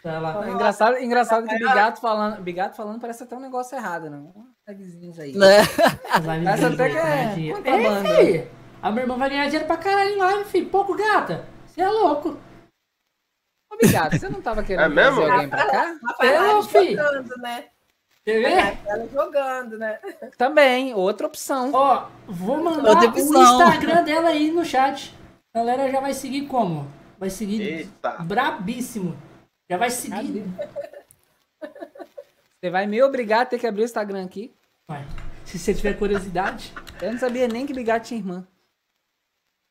Ela. 0.04 0.46
É 0.46 0.50
engraçado, 0.50 0.98
engraçado 0.98 1.46
que 1.46 1.58
Bigato 1.58 2.00
falando, 2.00 2.42
Bigato 2.42 2.76
falando 2.76 3.00
parece 3.00 3.22
até 3.22 3.36
um 3.36 3.40
negócio 3.40 3.76
errado, 3.76 4.10
não? 4.10 4.32
Umas 4.34 4.48
tagzinhas 4.66 5.18
aí. 5.20 5.36
Né? 5.36 5.58
Livezinhas 5.60 6.46
Essa 6.60 6.66
até 6.74 6.90
que 6.90 6.96
é 6.96 7.52
contrabando. 7.54 8.08
É, 8.08 8.16
filho. 8.16 8.50
A 8.82 8.90
minha 8.90 9.02
irmã 9.02 9.16
vai 9.16 9.28
ganhar 9.28 9.44
dinheiro 9.44 9.66
pra 9.66 9.76
caralho 9.76 10.10
em 10.10 10.16
live, 10.16 10.44
filho. 10.46 10.70
Pouco 10.70 10.96
gata. 10.96 11.44
Você 11.66 11.80
é 11.82 11.88
louco. 11.88 12.36
Ô, 13.72 13.76
Bigato, 13.76 14.18
você 14.18 14.28
não 14.28 14.40
tava 14.40 14.62
querendo 14.64 14.86
É 14.86 14.88
mesmo? 14.88 15.16
trazer 15.16 15.30
alguém 15.32 15.48
pra 15.50 15.66
cá? 15.70 15.98
Rafael 16.04 16.32
É, 16.32 16.50
ela 16.50 16.62
filho. 16.64 16.96
jogando, 17.04 17.36
né? 17.38 17.68
Quer 18.28 18.42
ver? 18.42 18.78
Ela 18.86 19.08
jogando, 19.08 19.78
né? 19.78 19.98
Também, 20.36 20.92
outra 20.92 21.26
opção. 21.26 21.70
Ó, 21.72 22.08
vou 22.26 22.62
mandar 22.62 22.90
Outra 22.90 23.10
o. 23.10 23.18
Instagram 23.18 24.04
dela 24.04 24.28
aí 24.28 24.50
no 24.50 24.62
chat. 24.64 25.14
A 25.54 25.60
galera 25.60 25.90
já 25.90 25.98
vai 25.98 26.12
seguir 26.12 26.46
como? 26.46 26.86
Vai 27.18 27.30
seguir 27.30 27.62
Eita. 27.62 28.10
brabíssimo. 28.22 29.16
Já 29.70 29.78
vai 29.78 29.90
seguir. 29.90 30.44
Você 32.60 32.70
vai 32.70 32.86
me 32.86 33.02
obrigar 33.02 33.42
a 33.42 33.46
ter 33.46 33.58
que 33.58 33.66
abrir 33.66 33.82
o 33.82 33.84
Instagram 33.84 34.26
aqui. 34.26 34.52
Vai. 34.86 35.06
Se 35.46 35.58
você 35.58 35.72
tiver 35.72 35.94
curiosidade, 35.94 36.74
Eu 37.00 37.12
não 37.12 37.18
sabia 37.18 37.48
nem 37.48 37.64
que 37.64 37.72
Bigato 37.72 38.08
tinha 38.08 38.20
irmã. 38.20 38.46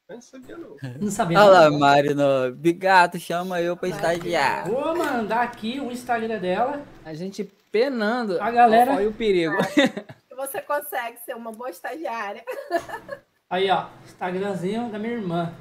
Eu 0.09 0.15
não 0.15 0.21
sabia, 0.21 0.57
não. 0.57 0.77
não 1.01 1.11
sabia. 1.11 1.39
Olha 1.39 1.69
lá. 1.69 1.71
Marino. 1.71 2.51
Bigato, 2.55 3.19
chama 3.19 3.61
eu 3.61 3.77
pra 3.77 3.89
estagiar. 3.89 4.67
Vou 4.67 4.97
mandar 4.97 5.43
aqui 5.43 5.79
o 5.79 5.91
Instagram 5.91 6.39
dela. 6.39 6.81
A 7.05 7.13
gente 7.13 7.43
penando. 7.81 8.41
A 8.41 8.49
galera- 8.51 8.95
Olha 8.95 9.09
o 9.09 9.13
perigo. 9.13 9.55
Você 10.35 10.61
consegue 10.61 11.17
ser 11.19 11.35
uma 11.35 11.51
boa 11.51 11.69
estagiária. 11.69 12.43
Aí, 13.49 13.69
ó. 13.71 13.89
Instagramzinho 14.05 14.91
da 14.91 14.99
minha 14.99 15.13
irmã. 15.13 15.53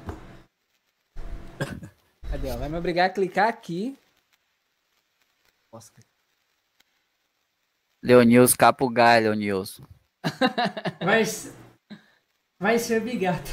Cadê? 2.29 2.51
ó? 2.51 2.57
Vai 2.57 2.69
me 2.69 2.77
obrigar 2.77 3.07
a 3.07 3.13
clicar 3.13 3.47
aqui. 3.47 3.97
Nossa, 5.71 5.91
Leonilson 8.03 8.55
Capugai, 8.57 9.19
Leonilson. 9.21 9.83
Vai, 11.03 11.23
vai 12.59 12.77
ser 12.79 13.01
bigato. 13.01 13.49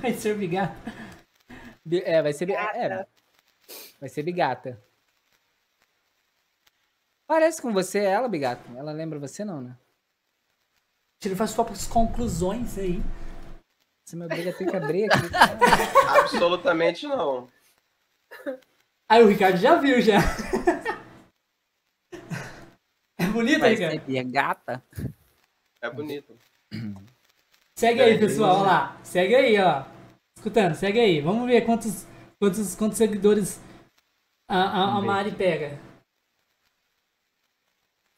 Vai 0.00 0.12
ser 0.14 0.36
bigato. 0.36 0.74
Bi- 1.84 2.02
É, 2.04 2.22
vai 2.22 2.32
ser. 2.32 2.46
bi- 2.46 2.52
É, 2.54 3.06
vai 4.00 4.08
ser 4.08 4.22
Bigata. 4.22 4.82
Parece 7.30 7.62
com 7.62 7.72
você 7.72 8.00
ela, 8.00 8.28
Bigato. 8.28 8.68
Ela 8.76 8.90
lembra 8.90 9.16
você, 9.16 9.44
não, 9.44 9.60
né? 9.60 9.76
Ele 11.24 11.36
faz 11.36 11.52
suas 11.52 11.86
conclusões 11.86 12.76
aí. 12.76 13.00
Você 14.04 14.16
me 14.16 14.24
obriga 14.24 14.50
a 14.50 14.52
ter 14.52 14.68
que 14.68 14.76
abrir 14.76 15.04
aqui. 15.04 15.30
Absolutamente 16.18 17.06
não. 17.06 17.48
Aí 19.08 19.22
o 19.22 19.28
Ricardo 19.28 19.58
já 19.58 19.76
viu, 19.76 20.00
já. 20.00 20.18
É 23.16 23.26
bonito, 23.26 23.60
Vai 23.60 23.74
Ricardo? 23.76 24.04
ser 24.04 24.24
gata. 24.24 24.82
É 25.80 25.88
bonito. 25.88 26.36
Segue 27.76 28.00
aí, 28.02 28.18
pessoal. 28.18 28.56
Olha 28.56 28.66
lá. 28.66 29.00
Segue 29.04 29.36
aí, 29.36 29.56
ó. 29.60 29.84
Escutando, 30.36 30.74
segue 30.74 30.98
aí. 30.98 31.20
Vamos 31.20 31.46
ver 31.46 31.64
quantos, 31.64 32.08
quantos, 32.40 32.74
quantos 32.74 32.98
seguidores 32.98 33.60
a, 34.48 34.58
a, 34.58 34.98
a. 34.98 35.00
Mari 35.00 35.30
pega. 35.30 35.89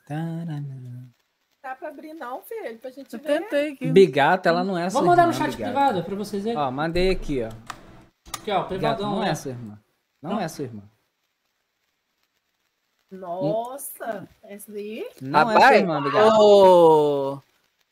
Dá 0.09 1.75
pra 1.77 1.89
abrir 1.89 2.13
não, 2.15 2.43
filho, 2.43 2.79
pra 2.79 2.91
gente 2.91 3.13
Eu 3.15 3.21
ver. 3.21 3.41
tentei 3.41 3.73
aqui. 3.73 3.91
Bigata, 3.91 4.49
ela 4.49 4.65
não 4.65 4.77
é 4.77 4.91
sua 4.91 5.01
Vamos 5.01 5.11
mandar 5.17 5.23
irmã, 5.23 5.33
no 5.33 5.39
chat 5.39 5.57
Bigata. 5.57 5.73
privado 5.73 6.05
pra 6.05 6.15
vocês 6.17 6.43
verem. 6.43 6.59
Ó, 6.59 6.71
mandei 6.71 7.11
aqui, 7.11 7.43
ó. 7.43 7.49
Aqui, 8.39 8.51
ó, 8.51 8.65
Bigata 8.65 8.69
privadão. 8.97 9.11
não 9.17 9.23
é 9.25 9.35
sua 9.35 9.51
irmã. 9.53 9.79
Não 10.21 10.31
Não. 10.33 10.41
é 10.41 10.49
sua 10.49 10.65
irmã. 10.65 10.83
Nossa, 13.11 14.27
essa 14.43 14.73
daí. 14.73 15.07
Não 15.21 15.39
é 15.41 15.43
sua 15.45 15.53
Rapaz, 15.55 15.77
irmã, 15.81 16.03
Bigato. 16.03 16.37
ô, 16.41 17.43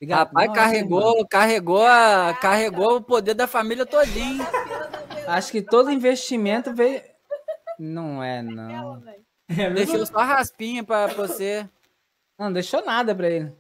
Bigato, 0.01 0.35
rapaz 0.35 0.47
não 0.49 0.55
é 0.55 0.57
sua 0.57 0.77
irmã. 0.77 0.91
carregou, 1.01 1.29
carregou, 1.29 1.87
a, 1.87 2.35
carregou 2.41 2.97
o 2.97 3.03
poder 3.03 3.35
da 3.35 3.47
família 3.47 3.85
todinho. 3.87 4.45
Acho 5.29 5.53
que 5.53 5.63
todo 5.63 5.91
investimento 5.93 6.73
veio. 6.75 7.03
Não 7.79 8.23
é, 8.23 8.43
não. 8.43 9.03
É 9.49 9.71
Deixou 9.71 10.05
só 10.07 10.19
raspinha 10.21 10.83
pra 10.83 11.07
você. 11.09 11.69
Não, 12.41 12.51
deixou 12.51 12.83
nada 12.83 13.15
pra 13.15 13.29
ele. 13.29 13.55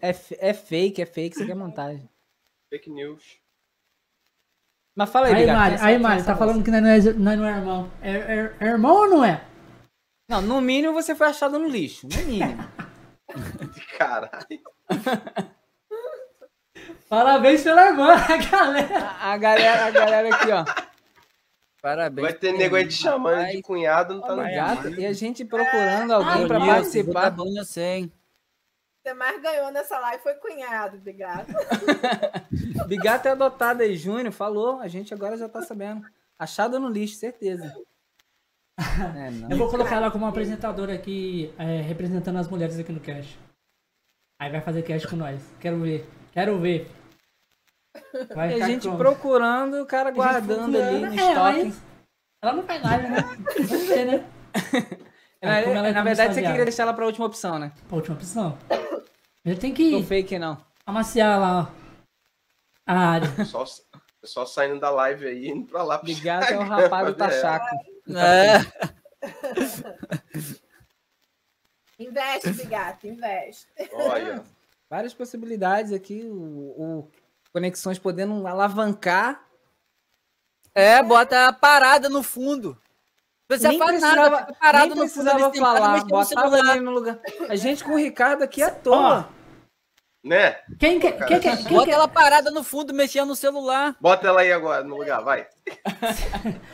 É, 0.00 0.10
f- 0.10 0.36
é 0.38 0.54
fake, 0.54 1.02
é 1.02 1.06
fake, 1.06 1.34
isso 1.34 1.42
aqui 1.42 1.50
é 1.50 1.56
montagem. 1.56 2.08
Fake 2.72 2.88
news. 2.88 3.40
Mas 4.96 5.10
fala 5.10 5.26
aí, 5.26 5.34
Aí, 5.34 5.40
Bigato. 5.40 5.76
Quem 5.76 5.84
é 5.84 5.88
aí, 6.06 6.20
é 6.20 6.22
tá 6.22 6.36
falando 6.36 6.64
que 6.64 6.70
nós 6.70 6.80
não 6.82 6.88
é, 6.88 6.98
nós 7.14 7.38
não 7.38 7.46
é 7.46 7.50
irmão. 7.58 7.92
É, 8.00 8.10
é- 8.12 8.56
é 8.60 8.64
irmão 8.66 8.94
ou 8.94 9.08
não 9.10 9.24
é? 9.24 9.44
Não, 10.30 10.40
no 10.40 10.60
mínimo 10.60 10.92
você 10.94 11.14
foi 11.16 11.26
achado 11.26 11.58
no 11.58 11.66
lixo. 11.68 12.06
No 12.08 12.16
mínimo. 12.24 12.56
Caralho. 13.98 14.62
Parabéns 17.08 17.62
pela 17.62 17.86
irmã, 17.88 18.14
galera. 18.50 18.98
A, 19.00 19.32
a 19.32 19.36
galera, 19.36 19.84
a 19.86 19.90
galera 19.90 20.34
aqui, 20.36 20.50
ó. 20.52 20.64
Parabéns. 21.86 22.26
Vai 22.26 22.34
ter 22.36 22.52
nego 22.52 22.74
aí 22.74 22.88
te 22.88 22.94
chamando 22.94 23.46
de 23.46 23.62
cunhado, 23.62 24.14
não 24.14 24.20
tá 24.20 24.34
gato. 24.50 24.88
e 24.88 25.06
a 25.06 25.12
gente 25.12 25.44
procurando 25.44 26.14
alguém 26.14 26.44
pra 26.48 26.58
bonito, 26.58 26.74
participar. 26.74 27.22
Tá 27.22 27.30
bom, 27.30 27.56
eu 27.56 27.64
sei. 27.64 28.10
Você 29.00 29.14
mais 29.14 29.40
ganhou 29.40 29.70
nessa 29.70 29.96
live 30.00 30.20
foi 30.20 30.34
cunhado, 30.34 30.96
obrigado. 30.96 31.46
Bigato 32.88 33.28
é 33.28 33.30
adotado 33.30 33.84
aí, 33.84 33.96
Júnior, 33.96 34.32
falou. 34.32 34.80
A 34.80 34.88
gente 34.88 35.14
agora 35.14 35.36
já 35.36 35.48
tá 35.48 35.62
sabendo. 35.62 36.04
Achado 36.36 36.80
no 36.80 36.88
lixo, 36.88 37.14
certeza. 37.14 37.72
É, 39.16 39.30
não. 39.30 39.50
Eu 39.50 39.56
vou 39.56 39.70
colocar 39.70 39.96
ela 39.96 40.10
como 40.10 40.26
apresentadora 40.26 40.92
aqui, 40.92 41.50
é, 41.56 41.80
representando 41.80 42.36
as 42.36 42.46
mulheres 42.46 42.78
aqui 42.78 42.92
no 42.92 43.00
cast. 43.00 43.38
Aí 44.38 44.50
vai 44.50 44.60
fazer 44.60 44.82
cast 44.82 45.08
com 45.08 45.16
nós. 45.16 45.40
Quero 45.60 45.80
ver. 45.80 46.06
Quero 46.32 46.58
ver. 46.58 46.90
Vai 48.34 48.58
E 48.58 48.62
a 48.62 48.66
gente 48.66 48.86
como? 48.86 48.98
procurando, 48.98 49.80
o 49.82 49.86
cara 49.86 50.10
guardando 50.10 50.76
ali 50.76 50.98
no. 51.00 51.06
É, 51.06 51.14
estoque. 51.16 51.74
Ela 52.42 52.52
não 52.52 52.62
faz 52.64 52.82
live, 52.82 53.08
né? 53.08 53.16
Né? 54.04 54.24
Como 55.64 55.76
ela 55.76 55.88
é 55.88 55.92
na 55.92 56.02
verdade, 56.02 56.34
você 56.34 56.42
queria 56.42 56.64
deixar 56.64 56.82
ela 56.84 56.94
pra 56.94 57.06
última 57.06 57.26
opção, 57.26 57.58
né? 57.58 57.72
A 57.90 57.94
última 57.94 58.16
opção. 58.16 58.58
Ele 59.44 59.56
tem 59.56 59.70
Não 59.70 59.76
que 59.76 60.02
fake, 60.02 60.38
não. 60.38 60.58
amaciar 60.84 61.38
lá 61.38 61.60
ó, 61.62 61.66
a 62.86 62.98
área. 63.10 63.28
Só, 63.44 63.64
só 64.24 64.44
saindo 64.44 64.80
da 64.80 64.90
live 64.90 65.26
aí, 65.26 65.48
indo 65.48 65.66
pra 65.68 65.82
lá. 65.84 65.98
pro 65.98 66.06
Bigato 66.06 66.52
é 66.52 66.58
o 66.58 66.62
rapaz 66.62 67.06
do 67.06 67.14
pra 67.14 67.28
tachaco. 67.28 67.66
É, 68.08 68.60
Investe, 71.98 72.66
gato, 72.66 73.06
investe. 73.06 73.66
Olha, 73.92 74.44
Várias 74.88 75.12
possibilidades 75.14 75.92
aqui. 75.92 76.22
O, 76.24 76.32
o 76.78 77.10
Conexões 77.60 77.98
podendo 77.98 78.46
alavancar. 78.46 79.40
é, 80.74 81.02
bota 81.02 81.48
a 81.48 81.52
parada 81.54 82.06
no 82.06 82.22
fundo. 82.22 82.78
Você 83.50 83.66
nem 83.68 83.78
faz 83.78 83.92
precisava, 83.92 84.16
nada, 84.28 84.38
fica 84.40 84.54
parado 84.60 84.94
nem 84.94 85.04
no 85.04 85.08
fundo. 85.08 85.24
precisava 85.24 85.54
sentado, 85.54 85.58
falar. 85.58 86.04
Botava 86.04 86.24
celular. 86.50 86.76
ele 86.76 86.84
no 86.84 86.90
lugar. 86.90 87.18
A 87.48 87.56
gente 87.56 87.82
com 87.82 87.92
o 87.92 87.96
Ricardo 87.96 88.42
aqui 88.44 88.62
à 88.62 88.70
toa. 88.70 89.30
né? 90.22 90.58
Quem 90.78 91.00
quer. 91.00 91.12
Quem 91.24 91.40
quer. 91.40 91.56
Quem 91.64 91.72
Bota 91.72 91.86
quer... 91.86 91.92
ela 91.92 92.06
parada 92.06 92.50
no 92.50 92.62
fundo, 92.62 92.92
mexendo 92.92 93.28
no 93.28 93.36
celular. 93.36 93.96
Bota 94.02 94.26
ela 94.28 94.42
aí 94.42 94.52
agora 94.52 94.84
no 94.84 94.98
lugar, 94.98 95.22
vai. 95.22 95.46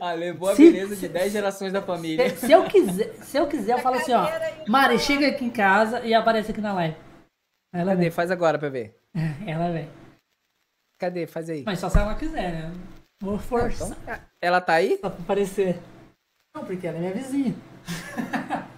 Ah, 0.00 0.14
levou 0.14 0.48
a 0.48 0.56
Se- 0.56 0.70
beleza 0.72 0.96
de 0.96 1.06
10 1.06 1.32
gerações 1.34 1.70
da 1.70 1.82
família. 1.82 2.30
Se, 2.30 2.46
se 2.46 2.52
eu 2.52 2.64
quiser, 2.64 3.12
se 3.24 3.36
eu 3.36 3.46
quiser, 3.46 3.74
eu 3.74 3.78
falo 3.80 3.96
assim, 3.96 4.14
ó. 4.14 4.26
Mari, 4.66 4.98
chega 4.98 5.28
aqui 5.28 5.44
em 5.44 5.50
casa 5.50 6.00
e 6.00 6.14
aparece 6.14 6.50
aqui 6.50 6.62
na 6.62 6.72
live. 6.72 6.96
Ela 7.72 7.92
Cadê? 7.92 8.02
vem. 8.02 8.10
Faz 8.10 8.30
agora 8.30 8.58
pra 8.58 8.68
ver. 8.68 8.98
Ela 9.46 9.72
vem. 9.72 9.88
Cadê? 10.98 11.26
Faz 11.26 11.48
aí. 11.50 11.62
Mas 11.64 11.78
só 11.78 11.88
se 11.88 11.98
ela 11.98 12.14
quiser, 12.14 12.52
né? 12.52 12.72
Vou 13.20 13.38
forçar 13.38 13.96
Ela 14.40 14.60
tá 14.60 14.74
aí? 14.74 14.98
só 15.00 15.10
pra 15.10 15.20
aparecer. 15.20 15.80
Não, 16.54 16.64
porque 16.64 16.86
ela 16.86 16.96
é 16.98 17.00
minha 17.00 17.12
vizinha. 17.14 17.54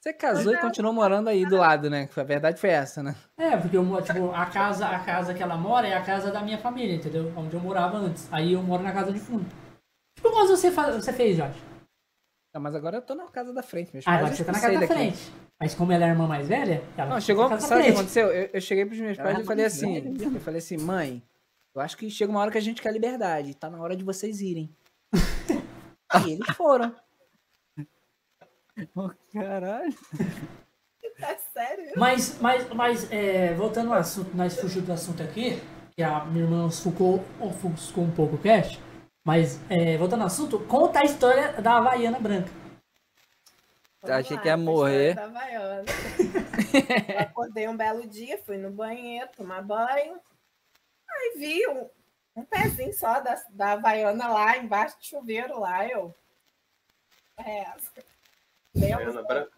Você 0.00 0.12
casou 0.12 0.52
e 0.52 0.58
continuou 0.58 0.92
morando 0.92 1.28
aí 1.28 1.46
do 1.46 1.56
lado, 1.56 1.88
né? 1.88 2.08
A 2.14 2.22
verdade 2.22 2.60
foi 2.60 2.68
essa, 2.68 3.02
né? 3.02 3.14
É, 3.38 3.56
porque 3.56 3.74
eu 3.74 3.82
moro, 3.82 4.04
tipo, 4.04 4.30
a 4.32 4.44
casa, 4.44 4.86
a 4.86 4.98
casa 5.02 5.32
que 5.32 5.42
ela 5.42 5.56
mora 5.56 5.88
é 5.88 5.94
a 5.94 6.02
casa 6.04 6.30
da 6.30 6.42
minha 6.42 6.58
família, 6.58 6.96
entendeu? 6.96 7.32
Onde 7.34 7.54
eu 7.54 7.60
morava 7.60 7.96
antes. 7.96 8.28
Aí 8.30 8.52
eu 8.52 8.62
moro 8.62 8.82
na 8.82 8.92
casa 8.92 9.10
de 9.10 9.18
fundo. 9.18 9.46
Tipo, 10.14 10.30
como 10.30 10.46
você, 10.46 10.70
faz, 10.70 10.94
você 10.94 11.10
fez, 11.10 11.38
Jorge? 11.38 11.58
Não, 12.54 12.60
mas 12.60 12.74
agora 12.74 12.98
eu 12.98 13.02
tô 13.02 13.16
na 13.16 13.24
casa 13.26 13.52
da 13.52 13.62
frente. 13.64 13.90
Meus 13.92 14.06
Ah, 14.06 14.12
pais 14.12 14.18
agora 14.20 14.34
você 14.36 14.44
tá 14.44 14.52
na 14.52 14.60
casa 14.60 14.74
da 14.74 14.80
daqui. 14.80 14.94
frente. 14.94 15.32
Mas 15.60 15.74
como 15.74 15.90
ela 15.90 16.04
é 16.04 16.06
a 16.06 16.10
irmã 16.10 16.26
mais 16.28 16.46
velha, 16.46 16.84
ela 16.96 17.10
Não, 17.10 17.20
chegou. 17.20 17.44
na 17.44 17.50
casa 17.50 17.62
da 17.62 17.68
Sabe 17.68 17.80
o 17.80 17.84
que 17.84 17.90
aconteceu? 17.90 18.28
Eu, 18.28 18.50
eu 18.52 18.60
cheguei 18.60 18.84
pros 18.86 19.00
meus 19.00 19.16
pais 19.16 19.38
e 19.38 19.42
Ah, 19.42 19.44
falei 19.44 19.64
assim: 19.64 20.14
eu 20.34 20.40
falei 20.40 20.58
assim, 20.58 20.76
mãe, 20.76 21.20
eu 21.74 21.80
acho 21.80 21.96
que 21.96 22.08
chega 22.08 22.30
uma 22.30 22.40
hora 22.40 22.52
que 22.52 22.58
a 22.58 22.60
gente 22.60 22.80
quer 22.80 22.92
liberdade. 22.92 23.54
Tá 23.56 23.68
na 23.68 23.80
hora 23.82 23.96
de 23.96 24.04
vocês 24.04 24.40
irem. 24.40 24.70
e 26.24 26.30
eles 26.32 26.48
foram. 26.56 26.94
Caralho. 29.32 29.94
É 31.20 31.36
sério? 31.52 31.92
Mas, 31.96 32.38
mas, 32.40 32.68
mas 32.72 33.12
é, 33.12 33.52
voltando 33.54 33.92
ao 33.92 33.98
assunto, 33.98 34.30
nós 34.36 34.56
fugimos 34.60 34.86
do 34.86 34.92
assunto 34.92 35.22
aqui, 35.24 35.60
que 35.96 36.02
a 36.04 36.24
minha 36.24 36.44
irmã 36.44 36.66
ofuscou, 36.66 37.24
ofuscou 37.40 38.04
um 38.04 38.10
pouco 38.12 38.36
o 38.36 38.38
cast. 38.38 38.80
Mas, 39.24 39.58
é, 39.70 39.96
voltando 39.96 40.20
ao 40.20 40.26
assunto, 40.26 40.60
conta 40.60 41.00
a 41.00 41.04
história 41.04 41.52
da 41.54 41.78
Havaiana 41.78 42.20
Branca. 42.20 42.50
Eu 44.02 44.14
achei 44.14 44.36
que 44.36 44.48
ia 44.48 44.56
morrer. 44.56 45.10
história 45.10 45.30
da 45.30 45.40
Havaiana. 45.40 45.84
Eu 47.08 47.20
acordei 47.20 47.66
um 47.66 47.76
belo 47.76 48.06
dia, 48.06 48.36
fui 48.44 48.58
no 48.58 48.70
banheiro 48.70 49.30
tomar 49.34 49.62
banho. 49.62 50.20
Aí 51.08 51.34
vi 51.38 51.66
um, 51.68 51.88
um 52.36 52.44
pezinho 52.44 52.92
só 52.92 53.20
da, 53.20 53.42
da 53.48 53.72
Havaiana 53.72 54.28
lá 54.28 54.58
embaixo 54.58 54.98
do 54.98 55.04
chuveiro 55.06 55.58
lá. 55.58 55.88
Eu. 55.88 56.14
É 57.38 57.60
essa. 57.60 57.92
Havaiana 58.76 59.22
branca. 59.22 59.52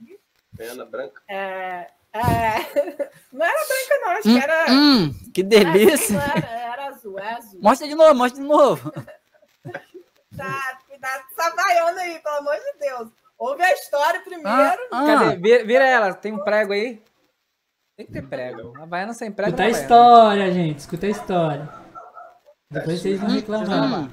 Pena 0.57 0.85
branca. 0.85 1.23
É, 1.29 1.91
é, 2.13 3.11
não 3.33 3.45
era 3.45 3.67
branca, 3.67 3.99
não, 4.01 4.09
acho 4.11 4.23
que 4.23 4.39
era. 4.39 4.73
Hum, 4.73 5.15
que 5.35 5.43
delícia. 5.45 6.19
Era, 6.19 6.51
era 6.51 6.89
azul, 6.89 7.19
é 7.19 7.33
azul. 7.35 7.61
Mostra 7.61 7.89
de 7.89 7.95
novo, 7.97 8.15
mostra 8.15 8.41
de 8.41 8.47
novo. 8.47 8.93
Tá, 10.37 10.79
cuidado 10.87 11.25
com 11.25 11.41
essa 11.41 11.51
Havaiana 11.51 12.01
aí, 12.01 12.19
pelo 12.19 12.37
amor 12.37 12.57
de 12.57 12.79
Deus. 12.79 13.09
Ouve 13.39 13.63
a 13.63 13.73
história 13.73 14.21
primeiro. 14.21 14.49
Ah, 14.51 14.77
ah. 14.93 15.07
Cadê? 15.07 15.37
Vira, 15.37 15.65
vira 15.65 15.87
ela. 15.87 16.15
Tem 16.15 16.33
um 16.33 16.43
prego 16.43 16.73
aí? 16.73 17.03
Tem 17.97 18.07
que 18.07 18.13
ter 18.13 18.27
prego. 18.27 18.77
A 18.79 18.83
Havaiana 18.83 19.15
sem 19.15 19.33
prego. 19.33 19.51
Escuta 19.51 19.63
a 19.63 19.67
é 19.67 19.69
Havaiana. 19.69 19.83
história, 19.83 20.53
gente. 20.53 20.79
Escuta 20.79 21.07
a 21.07 21.11
história. 21.11 21.69
Depois 22.71 23.01
vocês 23.01 23.21
vão 23.21 23.31
reclamar. 23.31 24.01
Hum. 24.01 24.11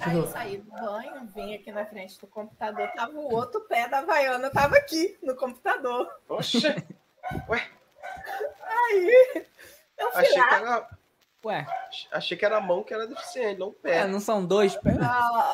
Aí 0.00 0.16
eu 0.16 0.26
saí 0.26 0.58
do 0.58 0.70
banho, 0.70 1.26
vim 1.34 1.54
aqui 1.54 1.70
na 1.70 1.86
frente 1.86 2.20
do 2.20 2.26
computador, 2.26 2.88
tava 2.94 3.12
o 3.12 3.32
outro 3.32 3.60
pé 3.62 3.88
da 3.88 4.00
Havaiana, 4.00 4.50
tava 4.50 4.76
aqui 4.76 5.16
no 5.22 5.36
computador. 5.36 6.08
Oxe, 6.28 6.66
Aí 8.66 9.46
eu 9.96 10.10
fui 10.10 10.20
achei 10.20 10.34
que 10.34 10.40
lá, 10.40 10.56
era. 10.56 10.88
Ué, 11.44 11.66
Achei 12.10 12.36
que 12.38 12.44
era 12.44 12.56
a 12.56 12.60
mão 12.60 12.82
que 12.82 12.94
era 12.94 13.06
deficiente, 13.06 13.60
não 13.60 13.68
o 13.68 13.76
é, 13.84 14.02
pé. 14.02 14.06
não 14.06 14.18
são 14.20 14.44
dois 14.46 14.74
pés? 14.76 14.96
ah, 15.00 15.52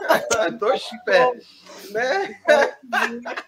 Dois 0.59 0.89
pés. 1.05 1.91
Né? 1.91 2.41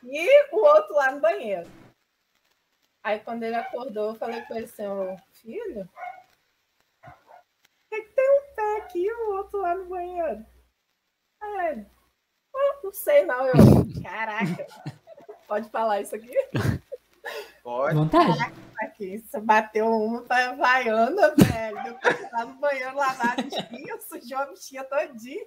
e 0.02 0.46
o 0.52 0.56
outro 0.56 0.94
lá 0.94 1.12
no 1.12 1.20
banheiro. 1.20 1.70
Aí 3.04 3.20
quando 3.20 3.42
ele 3.44 3.54
acordou, 3.56 4.10
eu 4.10 4.14
falei 4.16 4.40
com 4.42 4.54
ele 4.56 4.64
assim, 4.64 4.86
ô 4.86 5.16
filho, 5.32 5.88
por 7.02 7.14
que, 7.90 8.02
tem 8.02 8.30
um 8.30 8.54
pé 8.54 8.76
aqui 8.78 9.04
e 9.04 9.12
o 9.12 9.32
outro 9.36 9.60
lá 9.60 9.74
no 9.74 9.84
banheiro? 9.86 10.44
Aí 11.40 11.66
ele, 11.68 11.86
"Ah, 12.54 12.78
não 12.82 12.92
sei 12.92 13.24
não, 13.24 13.46
eu, 13.46 13.54
caraca, 14.02 14.66
pode 15.46 15.68
falar 15.70 16.00
isso 16.00 16.14
aqui? 16.16 16.32
Pode. 17.62 17.94
Vontade. 17.94 18.52
Aqui, 18.80 19.18
você 19.18 19.40
bateu 19.40 19.86
uma 19.86 20.22
pra 20.22 20.50
Havaiana, 20.50 21.34
velho. 21.36 21.82
Depois 21.84 22.16
você 22.16 22.28
tá 22.28 22.44
no 22.44 22.54
banheiro 22.54 22.96
lavar 22.96 23.38
a 23.38 23.42
bichinha, 23.42 24.00
sujou 24.00 24.38
a 24.38 24.46
bichinha 24.46 24.84
todinha. 24.84 25.46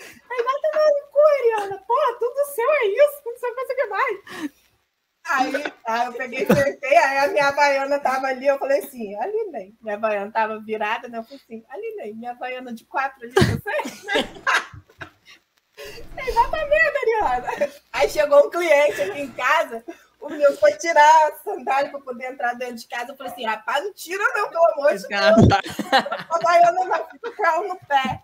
Aí 0.00 0.42
vai 0.42 0.54
tomar 0.62 0.86
no 0.86 1.06
cu, 1.10 1.18
Ariana. 1.18 1.78
Porra, 1.86 2.18
tudo 2.18 2.54
seu 2.54 2.70
é 2.70 2.86
isso, 2.86 3.22
não 3.26 3.36
sei 3.36 3.50
o 3.50 3.54
que 3.54 3.86
mais. 3.86 4.50
Aí, 5.30 5.52
aí 5.86 6.06
eu 6.06 6.12
peguei 6.14 6.46
e 6.82 6.96
aí 6.96 7.18
a 7.18 7.28
minha 7.28 7.48
Havaiana 7.48 7.98
tava 8.00 8.26
ali, 8.26 8.46
eu 8.46 8.58
falei 8.58 8.80
assim, 8.80 9.14
ali 9.16 9.44
nem. 9.52 9.76
Minha 9.80 9.96
Havaiana 9.96 10.32
tava 10.32 10.58
virada, 10.60 11.08
né? 11.08 11.18
Eu 11.18 11.24
falei 11.24 11.40
assim, 11.44 11.64
ali 11.68 11.94
nem, 11.96 12.14
minha 12.14 12.30
Havaiana 12.32 12.72
de 12.72 12.84
quatro 12.84 13.22
ali, 13.22 13.32
você? 13.32 13.70
Merda, 16.14 16.98
Ariana. 17.00 17.72
Aí 17.92 18.08
chegou 18.08 18.46
um 18.46 18.50
cliente 18.50 19.02
aqui 19.02 19.20
em 19.20 19.32
casa, 19.32 19.84
o 20.20 20.28
meu 20.28 20.56
foi 20.58 20.72
tirar 20.74 21.28
a 21.28 21.32
sandália 21.42 21.90
pra 21.90 22.00
poder 22.00 22.32
entrar 22.32 22.54
dentro 22.54 22.76
de 22.76 22.86
casa. 22.86 23.12
Eu 23.12 23.16
falei 23.16 23.32
assim, 23.32 23.44
rapaz, 23.46 23.84
não 23.84 23.92
tira 23.92 24.22
não, 24.34 24.48
pelo 24.50 24.72
amor 24.72 24.96
de 24.96 25.08
Deus. 25.08 25.12
A 25.92 26.36
Havaiana 26.36 26.86
vai 26.86 27.04
ficar 27.24 27.60
no 27.62 27.76
pé. 27.86 28.20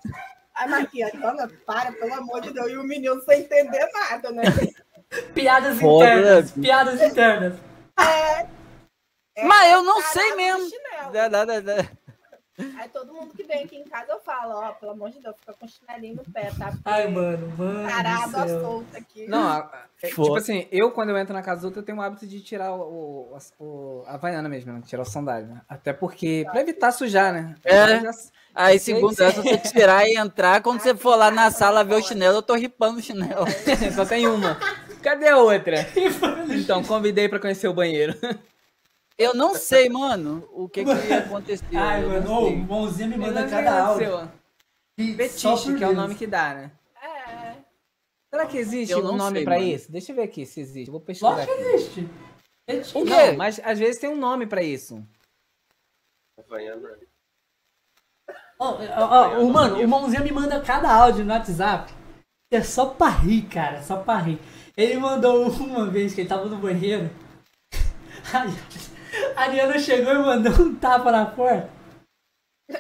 Ai, 0.54 0.68
Marquinhos, 0.68 1.12
Ana, 1.22 1.50
para, 1.66 1.92
pelo 1.92 2.14
amor 2.14 2.40
de 2.40 2.52
Deus. 2.52 2.70
E 2.70 2.76
o 2.76 2.84
menino 2.84 3.20
sem 3.22 3.40
entender 3.40 3.88
nada, 3.92 4.30
né? 4.30 4.42
Piadas 5.34 5.78
Foda, 5.78 6.04
internas. 6.04 6.56
né? 6.56 6.62
Piadas 6.62 7.02
internas. 7.02 7.54
É, 7.98 9.44
Mas 9.44 9.72
eu 9.72 9.82
não 9.82 10.00
sei 10.02 10.34
mesmo. 10.34 10.70
Da- 11.12 11.28
da- 11.28 11.44
da- 11.44 11.60
da- 11.60 11.88
Aí 12.78 12.88
todo 12.88 13.12
mundo 13.12 13.34
que 13.34 13.42
vem 13.44 13.64
aqui 13.64 13.76
em 13.76 13.84
casa 13.84 14.12
eu 14.12 14.20
falo, 14.20 14.54
ó, 14.54 14.72
pelo 14.72 14.92
amor 14.92 15.10
de 15.10 15.20
Deus, 15.20 15.36
fica 15.38 15.52
com 15.52 15.68
chinelinho 15.68 16.16
no 16.16 16.24
pé, 16.32 16.50
tá? 16.58 16.66
Porque 16.70 16.82
Ai, 16.86 17.06
mano, 17.08 17.52
mano. 17.56 17.88
Parado 17.88 18.30
do 18.30 18.48
solta 18.60 18.98
aqui. 18.98 19.26
Não, 19.28 19.46
a- 19.46 19.86
é, 20.02 20.06
tipo 20.08 20.36
assim, 20.36 20.66
eu 20.72 20.90
quando 20.90 21.10
eu 21.10 21.18
entro 21.18 21.34
na 21.34 21.42
casa 21.42 21.56
dos 21.56 21.64
outros, 21.66 21.82
eu 21.82 21.86
tenho 21.86 21.98
o 21.98 22.02
hábito 22.02 22.26
de 22.26 22.40
tirar 22.40 22.72
o, 22.72 22.80
o, 23.32 23.38
o- 23.58 24.04
a 24.06 24.14
Havaiana 24.14 24.48
mesmo, 24.48 24.72
né? 24.72 24.80
Tirar 24.86 25.02
o 25.02 25.06
sandália, 25.06 25.46
né? 25.48 25.60
Até 25.68 25.92
porque, 25.92 26.46
pra 26.50 26.60
evitar 26.60 26.92
sujar, 26.92 27.32
né? 27.32 27.54
É. 27.64 28.00
Já- 28.00 28.10
Aí, 28.54 28.78
segundo 28.78 29.12
essa, 29.22 29.42
se 29.42 29.48
você 29.48 29.58
tirar 29.58 30.08
e 30.08 30.16
entrar, 30.16 30.62
quando 30.62 30.80
você 30.80 30.94
for 30.96 31.14
lá 31.14 31.30
na 31.30 31.50
sala 31.50 31.84
ver 31.84 31.96
o 31.96 32.02
chinelo, 32.02 32.36
eu 32.38 32.42
tô 32.42 32.54
ripando 32.54 32.98
o 32.98 33.02
chinelo. 33.02 33.44
Só 33.94 34.06
tem 34.06 34.26
uma. 34.26 34.56
Cadê 35.02 35.28
a 35.28 35.36
outra? 35.36 35.86
Então, 36.58 36.82
convidei 36.82 37.28
pra 37.28 37.38
conhecer 37.38 37.68
o 37.68 37.74
banheiro. 37.74 38.14
Eu 39.18 39.34
não 39.34 39.54
sei, 39.54 39.88
mano, 39.88 40.46
o 40.52 40.68
que 40.68 40.84
que 40.84 41.12
aconteceu. 41.12 41.66
Ai, 41.74 42.04
eu 42.04 42.08
mano, 42.08 42.48
o 42.48 42.56
mãozinha 42.56 43.08
me 43.08 43.16
manda 43.16 43.48
cada 43.48 43.86
áudio. 43.86 44.30
E 44.98 45.14
Fetiche, 45.14 45.46
por 45.46 45.78
que 45.78 45.84
é 45.84 45.88
o 45.88 45.94
nome 45.94 46.14
que 46.14 46.26
dá, 46.26 46.54
né? 46.54 46.70
É. 47.02 47.54
Será 48.30 48.46
que 48.46 48.58
existe 48.58 48.92
Eu 48.92 49.00
um 49.00 49.16
nome 49.16 49.38
sei, 49.38 49.44
pra 49.44 49.58
mano. 49.58 49.66
isso? 49.66 49.90
Deixa 49.90 50.12
eu 50.12 50.16
ver 50.16 50.22
aqui 50.22 50.44
se 50.44 50.60
existe. 50.60 50.88
Eu 50.88 50.92
vou 50.92 51.00
pesquisar 51.00 51.30
Lógico 51.30 51.54
que 51.54 51.62
existe. 51.62 52.08
Fetiche. 52.68 52.98
O 52.98 53.04
quê? 53.04 53.10
Não, 53.10 53.36
mas 53.36 53.60
às 53.64 53.78
vezes 53.78 54.00
tem 54.00 54.10
um 54.10 54.16
nome 54.16 54.46
pra 54.46 54.62
isso. 54.62 55.02
Havaiana. 56.38 56.98
Ó, 58.58 58.74
ó, 58.74 58.78
ó, 58.98 59.38
o, 59.40 59.52
mano, 59.52 59.82
o 59.82 59.88
mãozinha 59.88 60.22
me 60.22 60.32
manda 60.32 60.60
cada 60.60 60.90
áudio 60.92 61.24
no 61.24 61.32
WhatsApp. 61.32 61.92
É 62.50 62.62
só 62.62 62.86
pra 62.86 63.08
rir, 63.08 63.42
cara, 63.48 63.82
só 63.82 63.96
pra 64.02 64.18
rir. 64.18 64.38
Ele 64.76 64.98
mandou 64.98 65.48
uma 65.50 65.86
vez 65.90 66.14
que 66.14 66.20
ele 66.20 66.28
tava 66.28 66.46
no 66.46 66.56
banheiro. 66.56 67.10
Aí, 68.32 68.50
a 69.36 69.42
Ariana 69.42 69.78
chegou 69.78 70.12
e 70.12 70.18
mandou 70.18 70.52
um 70.52 70.74
tapa 70.74 71.10
na 71.12 71.26
porta. 71.26 71.70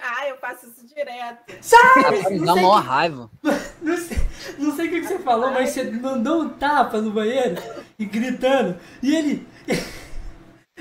Ah, 0.02 0.28
eu 0.28 0.36
faço 0.38 0.66
isso 0.66 0.84
direto. 0.86 1.44
Me 1.48 2.38
Não 2.38 2.46
dá 2.46 2.52
sei, 2.54 2.62
maior 2.62 2.82
raiva. 2.82 3.30
não 3.80 3.96
sei, 3.96 4.16
não 4.58 4.74
sei 4.74 4.86
o 4.86 4.90
que 4.90 5.00
que 5.00 5.06
você 5.06 5.18
falou, 5.20 5.50
mas 5.52 5.70
você 5.70 5.84
mandou 5.84 6.42
um 6.42 6.48
tapa 6.48 7.00
no 7.00 7.12
banheiro 7.12 7.54
e 7.98 8.04
gritando. 8.04 8.78
E 9.02 9.14
ele. 9.14 9.46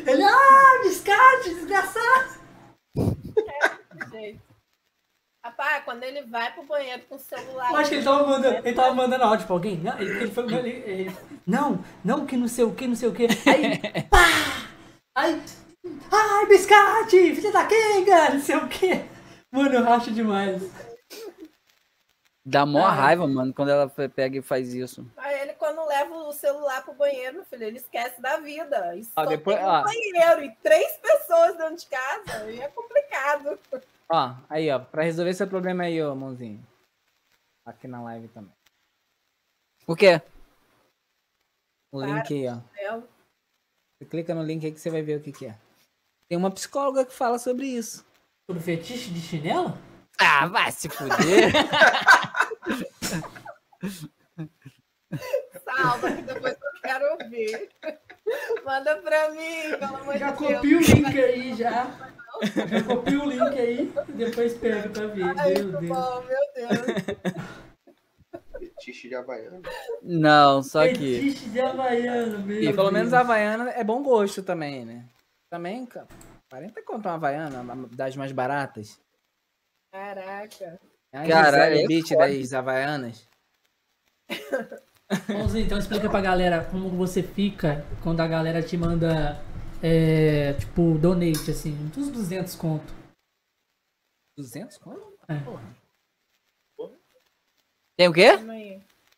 Ele, 0.06 0.22
ah, 0.24 0.82
biscate, 0.84 1.56
desgraçado. 1.56 2.40
Gente. 4.12 4.42
Rapaz, 5.44 5.84
quando 5.86 6.04
ele 6.04 6.24
vai 6.24 6.52
pro 6.54 6.64
banheiro 6.66 7.04
com 7.08 7.16
o 7.16 7.20
celular. 7.20 7.72
Eu 7.72 7.78
acho 7.78 7.90
que 7.90 7.96
ele 7.96 8.04
tava 8.04 8.28
mandando, 8.28 8.68
ele 8.68 8.74
tava 8.76 8.94
mandando 8.94 9.24
áudio 9.24 9.46
pra 9.48 9.56
alguém. 9.56 9.78
Não, 9.78 9.98
ele, 9.98 10.10
ele 10.24 10.32
foi, 10.32 10.44
ele, 10.54 10.70
ele- 10.86 11.18
não, 11.48 11.84
não, 12.04 12.26
que 12.26 12.36
não 12.36 12.48
sei 12.48 12.66
o 12.66 12.74
que, 12.74 12.88
não 12.88 12.96
sei 12.96 13.08
o 13.10 13.14
que. 13.14 13.26
Aí, 13.50 14.04
pá! 14.10 14.18
Aí, 15.16 15.42
ai, 16.12 16.46
biscate, 16.48 17.36
filha 17.36 17.52
da 17.52 17.66
Kenga, 17.66 18.30
não 18.32 18.42
sei 18.42 18.56
o 18.58 18.68
que. 18.68 18.90
Mano, 19.52 19.74
eu 19.76 19.84
racho 19.84 20.12
demais. 20.12 20.62
Dá 22.46 22.66
maior 22.66 22.88
Ah. 22.88 22.92
raiva, 22.92 23.26
mano, 23.28 23.54
quando 23.54 23.70
ela 23.72 23.90
pe- 23.90 24.10
pega 24.10 24.38
e 24.38 24.42
faz 24.42 24.74
isso. 24.74 25.10
Aí 25.18 25.40
ele, 25.42 25.54
quando 25.54 25.84
leva 25.88 26.14
o 26.14 26.32
celular 26.34 26.84
pro 26.84 26.94
banheiro, 26.94 27.38
meu 27.38 27.46
filho, 27.46 27.64
ele 27.64 27.78
esquece 27.78 28.22
da 28.22 28.38
vida. 28.38 28.96
E 28.96 29.02
Ó, 29.16 29.24
só 29.24 29.26
depois- 29.26 29.56
tem 29.58 29.66
um 29.66 29.70
ó. 29.70 29.84
banheiro 29.84 30.44
e 30.44 30.56
três 30.58 30.98
pessoas 30.98 31.58
dentro 31.58 31.76
de 31.78 31.86
casa. 31.88 32.44
Aí 32.44 32.60
é 32.60 32.68
complicado. 32.68 33.58
Ó, 34.10 34.36
aí, 34.50 34.70
ó, 34.70 34.78
pra 34.80 35.02
resolver 35.04 35.34
seu 35.34 35.48
problema 35.48 35.86
aí, 35.86 36.00
ó, 36.04 36.14
mãozinho. 36.14 36.64
Aqui 37.66 37.88
na 37.88 38.04
live 38.04 38.28
também. 38.28 38.54
Por 39.88 39.98
quê? 39.98 40.22
O 41.92 42.00
Para. 42.02 42.12
link 42.12 42.32
aí, 42.34 42.48
ó. 42.48 42.60
É, 42.78 43.02
Você 44.06 44.10
clica 44.12 44.36
no 44.36 44.44
link 44.44 44.64
aí 44.64 44.72
que 44.72 44.80
você 44.80 44.92
vai 44.92 45.02
ver 45.02 45.18
o 45.18 45.20
que 45.20 45.32
que 45.32 45.48
é. 45.48 45.56
Tem 46.30 46.38
uma 46.38 46.52
psicóloga 46.52 47.04
que 47.06 47.14
fala 47.14 47.40
sobre 47.40 47.66
isso. 47.66 48.06
Sobre 48.48 48.62
fetiche 48.62 49.10
de 49.10 49.20
chinelo? 49.20 49.76
Ah, 50.20 50.46
vai 50.46 50.72
se 50.72 50.88
fuder. 50.90 51.52
Salva, 55.64 56.12
que 56.12 56.22
depois 56.22 56.54
eu 56.54 56.82
quero 56.84 57.14
ouvir. 57.14 57.68
Manda 58.64 58.96
pra 58.98 59.32
mim, 59.32 59.72
pelo 59.80 59.96
amor 59.98 60.18
Já 60.20 60.30
de 60.32 60.38
Deus. 60.48 60.54
copia 60.56 60.78
o 60.78 60.82
link 60.82 61.20
aí, 61.20 61.56
já. 61.56 61.88
Já 62.44 62.84
copia 62.84 63.20
o 63.20 63.26
link 63.26 63.60
aí 63.60 63.92
e 64.10 64.12
depois 64.12 64.54
pega 64.54 64.88
pra 64.90 65.08
ver. 65.08 65.34
Ai, 65.40 65.54
Meu 65.56 65.72
Deus. 65.82 65.88
bom, 65.88 66.22
meu 66.22 66.42
Deus. 66.56 66.86
Fetiche 68.86 69.10
de 69.10 69.16
Havaiana. 69.16 69.62
Não, 70.04 70.62
só 70.62 70.88
que. 70.88 71.20
Fetiche 71.20 71.50
de 71.50 71.60
Havaiana, 71.60 72.38
meu 72.38 72.62
E 72.62 72.66
pelo 72.68 72.76
Deus. 72.76 72.92
menos 72.94 73.14
a 73.14 73.22
Havaiana 73.22 73.72
é 73.72 73.84
bom 73.84 74.04
gosto 74.04 74.44
também, 74.44 74.86
né? 74.86 75.10
Também, 75.50 75.86
cara. 75.86 76.08
40 76.50 76.84
conto 76.84 77.08
uma 77.08 77.16
Havaiana, 77.16 77.62
uma 77.62 77.88
das 77.88 78.16
mais 78.16 78.32
baratas. 78.32 79.00
Caraca. 79.92 80.80
A 81.12 81.28
Caralho, 81.28 81.76
é 81.80 82.02
foda. 82.02 82.28
das 82.28 82.54
Havaianas. 82.54 83.28
Mãozinho, 85.30 85.66
então 85.66 85.78
explica 85.80 86.10
pra 86.10 86.22
galera 86.22 86.64
como 86.66 86.90
você 86.90 87.24
fica 87.24 87.86
quando 88.04 88.20
a 88.22 88.28
galera 88.28 88.62
te 88.62 88.76
manda, 88.78 89.40
é, 89.82 90.54
tipo, 90.54 90.98
donate, 90.98 91.50
assim, 91.52 91.76
uns 91.98 92.10
200 92.12 92.56
conto. 92.56 92.94
200 94.38 94.78
conto? 94.78 95.18
É. 95.28 95.40
Porra. 95.40 95.85
Tem 97.98 98.08
o 98.08 98.14
quê? 98.14 98.32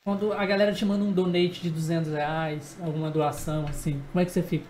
Quando 0.03 0.31
a 0.33 0.45
galera 0.45 0.73
te 0.73 0.85
manda 0.85 1.03
um 1.03 1.11
donate 1.11 1.61
de 1.61 1.69
200 1.69 2.11
reais, 2.13 2.77
alguma 2.81 3.09
doação, 3.11 3.65
assim, 3.67 4.01
como 4.11 4.21
é 4.21 4.25
que 4.25 4.31
você 4.31 4.41
fica? 4.43 4.65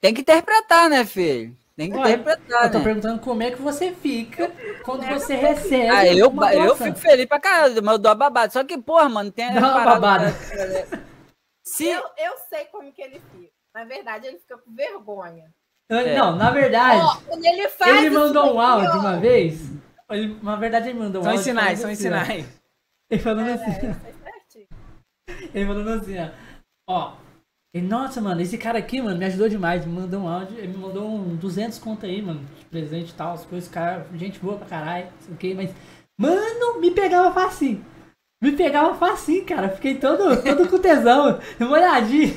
Tem 0.00 0.14
que 0.14 0.20
interpretar, 0.20 0.88
né, 0.88 1.04
filho? 1.04 1.56
Tem 1.76 1.90
que 1.90 1.96
Ué, 1.96 2.12
interpretar, 2.12 2.64
Eu 2.66 2.70
tô 2.72 2.78
né? 2.78 2.84
perguntando 2.84 3.20
como 3.20 3.42
é 3.42 3.50
que 3.50 3.60
você 3.62 3.92
fica 3.92 4.50
quando 4.84 5.06
você 5.06 5.34
recebe 5.34 5.88
Ah, 5.88 6.06
eu, 6.06 6.28
uma 6.28 6.52
eu 6.54 6.76
fico 6.76 6.98
feliz 6.98 7.26
pra 7.26 7.40
caralho, 7.40 7.82
mas 7.82 7.92
eu 7.92 7.98
dou 7.98 8.10
a 8.12 8.14
babada. 8.14 8.50
Só 8.52 8.62
que, 8.64 8.78
porra, 8.78 9.08
mano, 9.08 9.30
tem 9.30 9.52
parada- 9.54 9.84
babada. 9.84 10.34
Se, 11.64 11.86
Eu, 11.86 12.02
eu 12.16 12.32
sei 12.48 12.64
como 12.66 12.90
que 12.92 13.02
ele 13.02 13.20
fica. 13.32 13.52
Na 13.74 13.84
verdade, 13.84 14.26
ele 14.26 14.38
fica 14.38 14.56
com 14.56 14.74
vergonha. 14.74 15.52
É. 15.90 16.16
Não, 16.16 16.34
na 16.34 16.50
verdade, 16.50 17.24
quando 17.26 17.44
ele 17.44 17.68
faz 17.68 17.96
ele 18.04 18.10
mandou 18.10 18.54
um 18.54 18.60
áudio 18.60 18.90
ó. 18.90 18.98
uma 19.00 19.16
vez. 19.18 19.60
Ele, 20.10 20.38
na 20.42 20.56
verdade, 20.56 20.88
ele 20.88 20.98
mandou 20.98 21.20
um 21.20 21.24
São 21.24 21.32
áudio. 21.32 21.44
sinais, 21.44 21.78
são 21.78 21.90
os 21.90 21.98
assim, 21.98 22.08
ó. 22.08 22.24
sinais. 22.24 22.60
Ele 23.10 23.22
falando 23.22 23.48
É, 23.48 23.52
assim, 23.54 23.72
sei 23.74 24.12
certinho. 24.12 24.68
ele 25.54 25.66
falando 25.66 25.88
assim, 25.90 26.14
ó. 26.18 26.30
Ó, 26.90 27.16
ele, 27.74 27.86
nossa, 27.86 28.20
mano, 28.20 28.40
esse 28.40 28.56
cara 28.58 28.78
aqui, 28.78 29.00
mano, 29.02 29.18
me 29.18 29.24
ajudou 29.26 29.48
demais. 29.48 29.84
Me 29.84 29.92
mandou 29.92 30.20
um 30.22 30.28
áudio, 30.28 30.58
ele 30.58 30.68
me 30.68 30.78
mandou 30.78 31.06
um 31.08 31.36
200 31.36 31.78
conto 31.78 32.06
aí, 32.06 32.22
mano, 32.22 32.40
de 32.58 32.64
presente 32.66 33.10
e 33.10 33.14
tal, 33.14 33.34
as 33.34 33.44
coisas, 33.44 33.68
cara, 33.68 34.06
gente 34.14 34.38
boa 34.38 34.56
pra 34.58 34.66
caralho, 34.66 35.06
não 35.12 35.20
sei 35.20 35.34
o 35.34 35.36
que, 35.36 35.54
mas, 35.54 35.70
mano, 36.18 36.80
me 36.80 36.90
pegava 36.90 37.32
facinho. 37.32 37.84
Me 38.42 38.52
pegava 38.56 38.94
facinho, 38.96 39.44
cara. 39.44 39.68
Fiquei 39.68 39.98
todo, 39.98 40.42
todo 40.42 40.68
com 40.70 40.78
tesão, 40.78 41.38
molhadinho. 41.60 42.34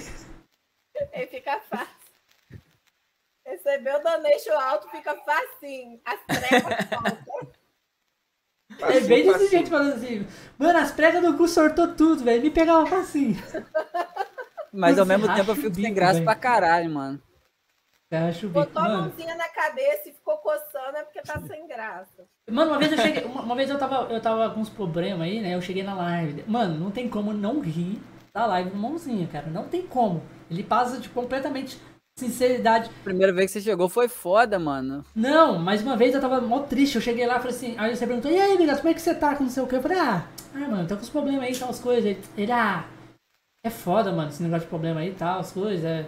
Ele 1.14 1.28
fica 1.28 1.60
fácil. 1.62 1.96
Recebeu 3.46 4.02
donation 4.02 4.54
alto, 4.60 4.90
fica 4.90 5.16
facinho. 5.18 6.00
As 6.06 6.20
trevas 6.26 6.74
faltam. 6.90 7.51
É 8.84 9.00
bem 9.02 9.24
desse 9.24 9.32
Facinho, 9.34 9.50
jeito 9.50 9.70
falando 9.70 9.94
assim, 9.94 10.28
mano, 10.58 10.80
as 10.80 10.92
pregas 10.92 11.22
do 11.22 11.38
cu 11.38 11.48
sortou 11.48 11.90
tudo, 11.96 12.24
velho. 12.24 12.42
Me 12.42 12.50
pegava 12.50 12.86
facinho. 12.86 13.38
mas 14.72 14.98
ao 14.98 15.06
mesmo 15.06 15.28
tempo 15.34 15.52
eu 15.52 15.56
fico 15.56 15.76
sem 15.76 15.84
bico, 15.86 15.96
graça 15.96 16.14
velho. 16.14 16.26
pra 16.26 16.36
caralho, 16.36 16.90
mano. 16.90 17.22
Eu 18.10 18.20
acho 18.26 18.46
o 18.46 18.50
bico, 18.50 18.60
Botou 18.66 18.82
a 18.82 18.86
mano. 18.90 19.02
mãozinha 19.04 19.36
na 19.36 19.48
cabeça 19.50 20.10
e 20.10 20.14
ficou 20.14 20.38
coçando 20.38 20.98
é 20.98 21.04
porque 21.04 21.22
tá 21.22 21.40
sem 21.48 21.66
graça. 21.68 22.26
Mano, 22.50 22.72
uma 22.72 22.80
vez 22.80 22.92
eu 22.92 22.98
cheguei. 22.98 23.24
Uma, 23.24 23.42
uma 23.42 23.56
vez 23.56 23.70
eu 23.70 23.78
tava, 23.78 24.12
eu 24.12 24.22
tava 24.22 24.50
com 24.50 24.60
uns 24.60 24.70
problemas 24.70 25.22
aí, 25.22 25.40
né? 25.42 25.56
Eu 25.56 25.62
cheguei 25.62 25.84
na 25.84 25.94
live. 25.94 26.44
Mano, 26.48 26.78
não 26.78 26.92
tem 26.92 27.08
como 27.08 27.32
não 27.34 27.62
rir 27.62 28.02
da 28.34 28.46
live 28.46 28.70
do 28.72 28.78
mãozinha, 28.78 29.28
cara. 29.28 29.48
Não 29.48 29.64
tem 29.68 29.84
como. 29.84 30.22
Ele 30.50 30.64
passa 30.64 30.98
de 30.98 31.08
completamente 31.08 31.80
sinceridade. 32.26 32.90
Primeira 33.04 33.34
vez 33.34 33.52
que 33.52 33.60
você 33.60 33.70
chegou 33.70 33.90
foi 33.90 34.08
foda, 34.08 34.58
mano. 34.60 35.04
Não, 35.16 35.60
mas 35.60 35.82
uma 35.82 35.98
vez 35.98 36.14
eu 36.14 36.22
tava 36.22 36.40
mó 36.42 36.60
triste. 36.60 36.96
Eu 36.96 37.02
cheguei 37.02 37.26
lá 37.26 37.38
e 37.38 37.40
falei 37.40 37.56
assim. 37.56 37.76
Aí 37.78 37.96
você 37.96 38.06
perguntou, 38.06 38.32
e 38.32 38.40
aí, 38.40 38.58
Ligato, 38.58 38.82
como 38.82 38.92
é 38.92 38.94
que 38.94 39.02
você 39.02 39.14
tá 39.14 39.36
com 39.36 39.44
não 39.44 39.52
sei 39.52 39.64
o 39.64 39.68
que? 39.68 39.76
Eu 39.76 39.82
falei, 39.82 40.00
ah, 40.00 40.26
ah, 40.54 40.68
mano, 40.68 40.88
tô 40.88 40.96
com 40.96 41.04
os 41.04 41.10
problemas 41.10 41.44
aí 41.44 41.56
tal, 41.56 41.70
as 41.70 41.80
coisas. 41.80 42.18
Ele, 42.38 42.52
ah, 42.52 42.86
é 43.64 43.70
foda, 43.70 44.12
mano, 44.12 44.30
esse 44.30 44.42
negócio 44.42 44.64
de 44.64 44.70
problema 44.70 45.02
aí 45.02 45.10
e 45.10 45.16
tal, 45.16 45.40
as 45.40 45.52
coisas. 45.52 45.84
É. 45.84 46.08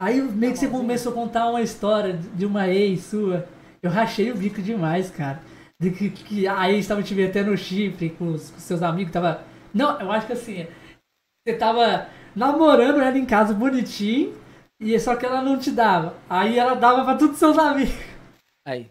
Aí 0.00 0.20
meio 0.20 0.52
que 0.52 0.58
você 0.58 0.68
começou 0.68 1.12
a 1.12 1.14
contar 1.14 1.48
uma 1.48 1.62
história 1.62 2.12
de 2.12 2.46
uma 2.46 2.68
ex 2.68 3.04
sua. 3.04 3.46
Eu 3.82 3.90
rachei 3.90 4.30
o 4.30 4.36
bico 4.36 4.62
demais, 4.62 5.10
cara. 5.10 5.40
De 5.80 5.90
que, 5.90 6.10
que 6.10 6.48
a 6.48 6.70
ex 6.70 6.86
tava 6.86 7.02
te 7.02 7.14
metendo 7.14 7.50
no 7.50 7.56
chifre 7.56 8.10
com 8.10 8.32
os, 8.32 8.50
com 8.50 8.58
seus 8.58 8.82
amigos, 8.82 9.12
tava. 9.12 9.42
Não, 9.72 10.00
eu 10.00 10.10
acho 10.10 10.26
que 10.26 10.32
assim, 10.32 10.66
você 11.46 11.56
tava 11.56 12.06
namorando 12.34 13.00
ela 13.00 13.16
em 13.16 13.26
casa 13.26 13.52
bonitinho, 13.52 14.34
e 14.92 14.98
só 15.00 15.16
que 15.16 15.24
ela 15.26 15.40
não 15.42 15.58
te 15.58 15.70
dava. 15.70 16.14
Aí 16.28 16.58
ela 16.58 16.74
dava 16.74 17.04
pra 17.04 17.14
todos 17.14 17.34
os 17.34 17.38
seus 17.38 17.58
amigos. 17.58 17.94
Aí. 18.66 18.90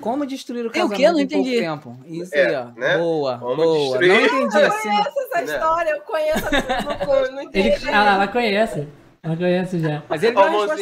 Como 0.00 0.24
destruir 0.24 0.64
o 0.66 0.70
casamento 0.70 0.96
quê? 0.96 1.10
Não 1.12 1.20
em 1.20 1.28
pouco 1.28 1.42
entendi. 1.46 1.60
tempo. 1.60 1.96
Isso 2.06 2.34
É, 2.34 2.46
aí, 2.46 2.54
ó. 2.56 2.64
né? 2.78 2.96
Boa, 2.96 3.38
Como 3.38 3.56
boa. 3.56 3.98
destruir- 3.98 4.08
Não 4.08 4.20
entendi 4.40 4.58
Eu 4.62 4.66
assim. 4.68 4.88
conheço 4.88 5.08
essa 5.20 5.38
né? 5.38 5.44
história, 5.44 5.90
eu 5.90 6.00
conheço 6.00 6.44
não, 6.44 6.50
não 7.32 7.40
Ele, 7.52 7.68
entendi. 7.68 7.88
ah, 7.90 8.14
ela 8.14 8.28
conhece. 8.28 8.88
Ela 9.22 9.36
conhece 9.36 9.78
já. 9.80 10.02
Mas 10.08 10.22
ele 10.22 10.36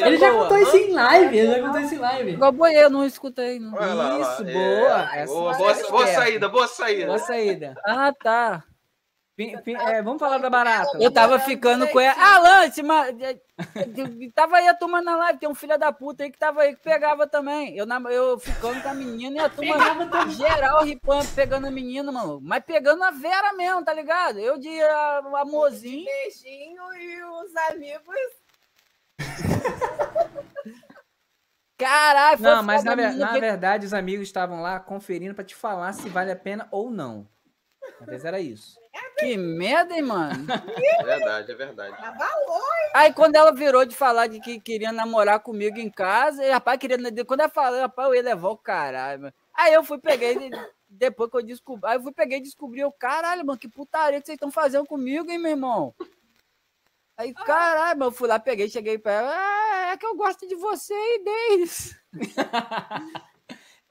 Ele 0.05 0.18
já 0.18 0.30
boa. 0.33 0.43
contou 0.43 0.59
isso 0.59 0.76
em 0.76 0.93
live. 0.93 1.39
Ele 1.39 1.53
já 1.53 1.61
contou 1.66 1.80
isso 1.80 1.95
em 1.95 1.99
live. 1.99 2.30
Igual 2.33 2.53
boi, 2.53 2.74
eu 2.74 2.91
não 2.91 3.05
escutei. 3.05 3.59
Não. 3.61 3.72
Lá, 3.72 3.80
olha 3.83 3.95
lá. 3.95 4.20
Isso, 4.20 4.43
É. 4.49 4.53
boa. 4.53 5.16
Essa 5.16 5.33
Boa, 5.35 5.53
é 5.53 5.57
boa, 5.59 5.70
esperta. 5.72 5.91
boa 5.93 6.07
saída, 6.07 6.49
boa 6.49 6.66
saída. 6.68 7.07
Boa 7.07 7.18
saída. 7.18 7.74
Ah, 7.87 8.12
tá. 8.20 8.64
É, 9.88 10.03
vamos 10.03 10.18
falar 10.20 10.38
da 10.38 10.49
barata. 10.51 10.99
Eu 11.01 11.11
tava 11.11 11.38
ficando 11.38 11.86
com 11.88 11.99
ela. 12.01 12.14
Ah, 12.18 12.38
Lance, 12.38 12.82
mas. 12.82 13.14
Tava 14.34 14.57
aí 14.57 14.66
a 14.68 14.74
turma 14.74 15.01
na 15.01 15.16
live, 15.16 15.38
tem 15.38 15.49
um 15.49 15.55
filho 15.55 15.78
da 15.78 15.93
puta 15.93 16.24
aí 16.24 16.30
que 16.32 16.38
tava 16.38 16.62
aí 16.62 16.74
que 16.74 16.82
pegava 16.82 17.26
também. 17.28 17.76
Eu, 17.76 17.86
nam- 17.86 18.09
eu 18.11 18.38
ficando 18.38 18.82
com 18.82 18.88
a 18.88 18.95
menina 18.95 19.36
e 19.36 19.40
a 19.40 19.49
turma 19.49 19.74
Pegava 19.74 20.28
geral 20.30 20.82
ripando, 20.84 21.28
pegando 21.34 21.66
a 21.66 21.70
menina, 21.70 22.11
mano. 22.11 22.40
Mas 22.43 22.64
pegando 22.64 23.03
a 23.05 23.11
Vera 23.11 23.53
mesmo, 23.53 23.84
tá 23.84 23.93
ligado? 23.93 24.38
Eu 24.38 24.59
de 24.59 24.80
a- 24.82 25.22
amorzinho. 25.38 26.05
Beijinho 26.05 26.82
e 26.95 27.22
os 27.24 27.57
amigos. 27.70 28.16
Caralho, 31.78 32.38
foi 32.38 32.47
Não, 32.51 32.62
mas 32.62 32.84
na, 32.84 32.93
a 32.93 32.95
ver- 32.97 33.07
menina 33.09 33.26
na 33.26 33.32
pe- 33.32 33.40
verdade 33.40 33.86
os 33.86 33.95
amigos 33.95 34.28
estavam 34.28 34.61
lá 34.62 34.78
conferindo 34.78 35.34
pra 35.34 35.45
te 35.45 35.55
falar 35.55 35.93
se 35.93 36.09
vale 36.09 36.30
a 36.30 36.36
pena 36.36 36.68
ou 36.70 36.90
não. 36.90 37.26
Às 38.01 38.07
vezes 38.07 38.24
era 38.24 38.40
isso. 38.40 38.80
Que 39.18 39.36
merda, 39.36 39.95
hein, 39.95 40.03
mano. 40.03 40.47
É 40.76 41.05
verdade, 41.05 41.53
é 41.53 41.55
verdade. 41.55 41.97
Aí 42.95 43.12
quando 43.12 43.36
ela 43.36 43.53
virou 43.53 43.84
de 43.84 43.95
falar 43.95 44.26
de 44.26 44.40
que 44.40 44.61
queria 44.61 44.93
namorar 44.93 45.40
comigo 45.40 45.78
em 45.78 45.90
casa, 45.90 46.45
e 46.45 46.51
rapaz, 46.51 46.78
queria. 46.78 46.99
Quando 47.24 47.40
ela 47.40 47.49
falou, 47.49 47.80
rapaz, 47.80 48.09
eu 48.09 48.14
ia 48.16 48.22
levar 48.22 48.49
o 48.49 48.57
caralho, 48.57 49.22
mano. 49.22 49.34
Aí 49.55 49.72
eu 49.72 49.84
fui, 49.84 49.99
peguei, 49.99 50.51
depois 50.88 51.30
que 51.30 51.36
eu 51.36 51.43
descobri. 51.43 51.88
Aí 51.88 51.97
eu 51.97 52.03
fui, 52.03 52.12
peguei 52.12 52.38
e 52.38 52.43
descobri, 52.43 52.84
o 52.84 52.93
caralho, 52.93 53.47
mano, 53.47 53.59
que 53.59 53.68
putaria 53.68 54.20
que 54.20 54.26
vocês 54.26 54.36
estão 54.36 54.51
fazendo 54.51 54.86
comigo, 54.86 55.30
hein, 55.30 55.38
meu 55.38 55.53
irmão? 55.53 55.95
Aí, 57.16 57.32
caralho, 57.32 57.99
mano, 57.99 58.11
eu 58.11 58.14
fui 58.14 58.28
lá, 58.28 58.38
peguei, 58.38 58.68
cheguei 58.68 58.99
pra 58.99 59.12
ela, 59.12 59.32
ah, 59.34 59.93
é 59.93 59.97
que 59.97 60.07
eu 60.07 60.16
gosto 60.16 60.47
de 60.47 60.55
você 60.57 60.95
e 60.95 61.24
deles. 61.24 61.95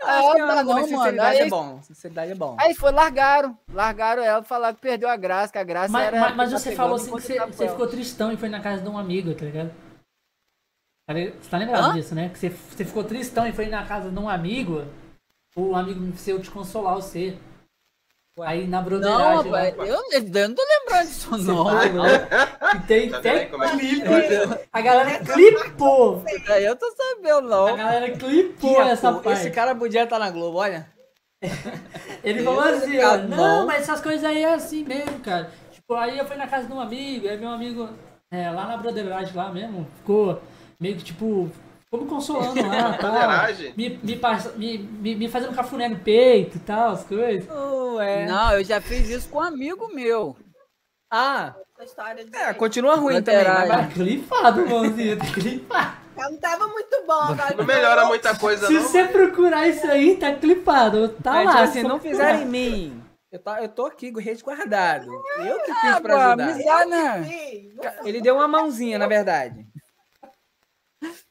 Acho 0.04 0.32
que 0.34 0.41
Ah, 0.41 0.47
não, 0.47 0.56
não, 0.56 0.56
mas 0.56 0.66
mano, 0.66 0.88
sinceridade 0.88 1.38
aí- 1.41 1.47
é 1.47 1.49
bom. 1.49 1.82
Sinceridade 1.84 2.32
é 2.32 2.36
bom. 2.36 2.58
Aí 2.60 2.74
foi, 2.74 2.91
largaram, 2.91 3.58
largaram 3.72 4.24
ela, 4.24 4.43
falaram 4.43 4.76
que 4.76 4.82
perdeu 4.82 5.08
a 5.10 5.16
graça, 5.16 5.52
que 5.54 5.60
a 5.60 5.64
graça 5.64 5.91
Mas, 5.93 6.08
era. 6.08 6.20
mas, 6.20 6.36
mas 6.36 6.52
você 6.52 6.76
falou 6.76 6.95
assim 6.95 7.16
que 7.16 7.22
você, 7.22 7.70
ficou 7.70 7.88
tristão 7.88 8.32
e 8.32 8.38
foi 8.38 8.49
na 8.49 8.60
casa 8.60 8.82
de 8.82 8.89
um 8.89 8.97
amigo, 8.97 9.34
tá 9.36 9.45
ligado? 9.45 9.72
Li- 11.10 11.32
Você 11.32 11.49
tá 11.49 11.58
lembrado 11.58 11.89
Hã? 11.89 11.93
disso, 11.93 12.16
né? 12.16 12.30
Que 12.30 12.39
você, 12.39 12.49
você 12.49 12.86
ficou 12.86 13.04
tristão 13.04 13.45
e 13.45 13.52
foi 13.52 13.68
na 13.68 13.86
casa 13.86 14.10
de 14.10 14.18
um 14.18 14.30
amigo, 14.30 14.86
o 15.56 15.76
amigo 15.76 16.16
seu 16.18 16.41
te 16.41 16.49
consolar 16.49 16.95
você. 16.95 17.38
Aí 18.39 18.65
na 18.65 18.77
Não, 18.77 18.86
broderagem 18.86 19.51
lá. 19.51 19.59
rapaz, 19.61 19.75
eu, 19.77 19.86
eu 19.86 20.49
não 20.49 20.55
tô 20.55 20.61
lembrando 20.63 21.07
disso, 21.07 21.38
não. 21.38 21.65
E 22.75 22.79
tem 22.88 23.09
Tá 23.09 23.17
até 23.17 23.29
é 23.43 23.45
clipe. 23.45 24.01
pode? 24.01 24.59
A 24.71 24.82
galera 24.82 25.19
clipou. 25.19 26.23
Aí 26.49 26.63
eu 26.65 26.75
tô 26.77 26.89
sabendo, 26.95 27.38
A 27.39 27.41
não. 27.41 27.77
galera 27.77 28.09
clipou 28.11 28.75
Pô, 28.75 28.82
essa 28.82 29.09
esse 29.11 29.19
parte. 29.21 29.49
cara 29.51 29.75
podia 29.75 30.03
estar 30.03 30.17
na 30.17 30.29
Globo, 30.32 30.57
olha. 30.59 30.88
Ele 32.23 32.43
falou 32.43 32.61
assim, 32.61 32.97
ó, 32.99 33.09
Tá 33.11 33.17
não, 33.17 33.65
mas 33.65 33.82
essas 33.82 33.99
coisas 34.01 34.23
aí 34.23 34.43
é 34.43 34.53
assim 34.53 34.84
mesmo, 34.86 35.19
cara. 35.19 35.51
Tipo, 35.71 35.93
aí 35.95 36.17
eu 36.17 36.25
fui 36.25 36.38
na 36.38 36.47
casa 36.47 36.67
de 36.67 36.73
um 36.73 36.79
amigo, 36.79 37.27
aí 37.27 37.38
meu 37.38 37.49
amigo, 37.49 37.89
é, 38.32 38.49
lá 38.49 38.65
na 38.65 38.77
broderagem 38.77 39.36
lá 39.36 39.51
mesmo, 39.51 39.86
ficou 39.97 40.41
meio 40.79 40.95
que 40.95 41.03
tipo, 41.03 41.51
ficou 41.92 42.02
me 42.02 42.08
consolando 42.08 42.68
lá, 42.68 42.94
tal. 42.98 43.12
Broderagem? 43.12 43.74
Me, 43.76 43.89
me, 44.02 44.20
me, 44.56 44.78
me, 44.78 45.16
me 45.16 45.28
fazendo 45.28 45.54
cafuné 45.54 45.89
no 45.89 46.00
peito 46.00 46.58
e 46.58 46.60
tal, 46.62 46.92
as 46.92 47.04
coisas. 47.04 47.48
Ué. 47.96 48.26
Não, 48.26 48.54
eu 48.54 48.64
já 48.64 48.80
fiz 48.80 49.10
isso 49.10 49.30
com 49.30 49.39
um 49.39 49.42
amigo 49.42 49.94
meu. 49.94 50.36
Ah, 51.12 51.54
é, 52.34 52.54
continua 52.54 52.96
ruim 52.96 53.22
também. 53.22 53.44
Laterais. 53.44 53.70
Mas, 53.70 53.88
Tá 53.88 53.94
clipado, 53.94 54.66
mãozinho, 54.70 55.18
tá 55.18 55.26
clipado. 55.26 55.98
Não 56.16 56.38
tava 56.38 56.68
muito 56.68 57.04
bom. 57.06 57.14
Agora 57.14 57.56
Não 57.56 57.66
melhora 57.66 58.06
muita 58.06 58.38
coisa, 58.38 58.68
Se 58.68 58.74
não. 58.74 58.82
você 58.84 59.06
procurar 59.06 59.68
isso 59.68 59.86
aí, 59.88 60.16
tá 60.16 60.32
clipado. 60.34 61.10
Tá 61.10 61.32
mas, 61.34 61.46
lá. 61.46 61.52
tipo 61.54 61.64
assim, 61.64 61.84
não 61.84 62.00
fizeram 62.00 62.42
em 62.42 62.46
mim. 62.46 63.04
Eu, 63.32 63.39
tá, 63.39 63.62
eu 63.62 63.70
tô 63.70 63.86
aqui 63.86 64.12
resguardado. 64.20 65.08
Eu 65.39 65.60
que 65.62 65.74
fiz 65.74 65.92
Ah, 65.96 66.02
pra 66.02 66.28
ajudar. 66.28 66.44
amizade, 66.50 66.89
né? 66.89 67.30
Ele 68.06 68.22
deu 68.22 68.36
uma 68.36 68.48
mãozinha, 68.48 69.00
na 69.00 69.08
verdade. 69.08 69.66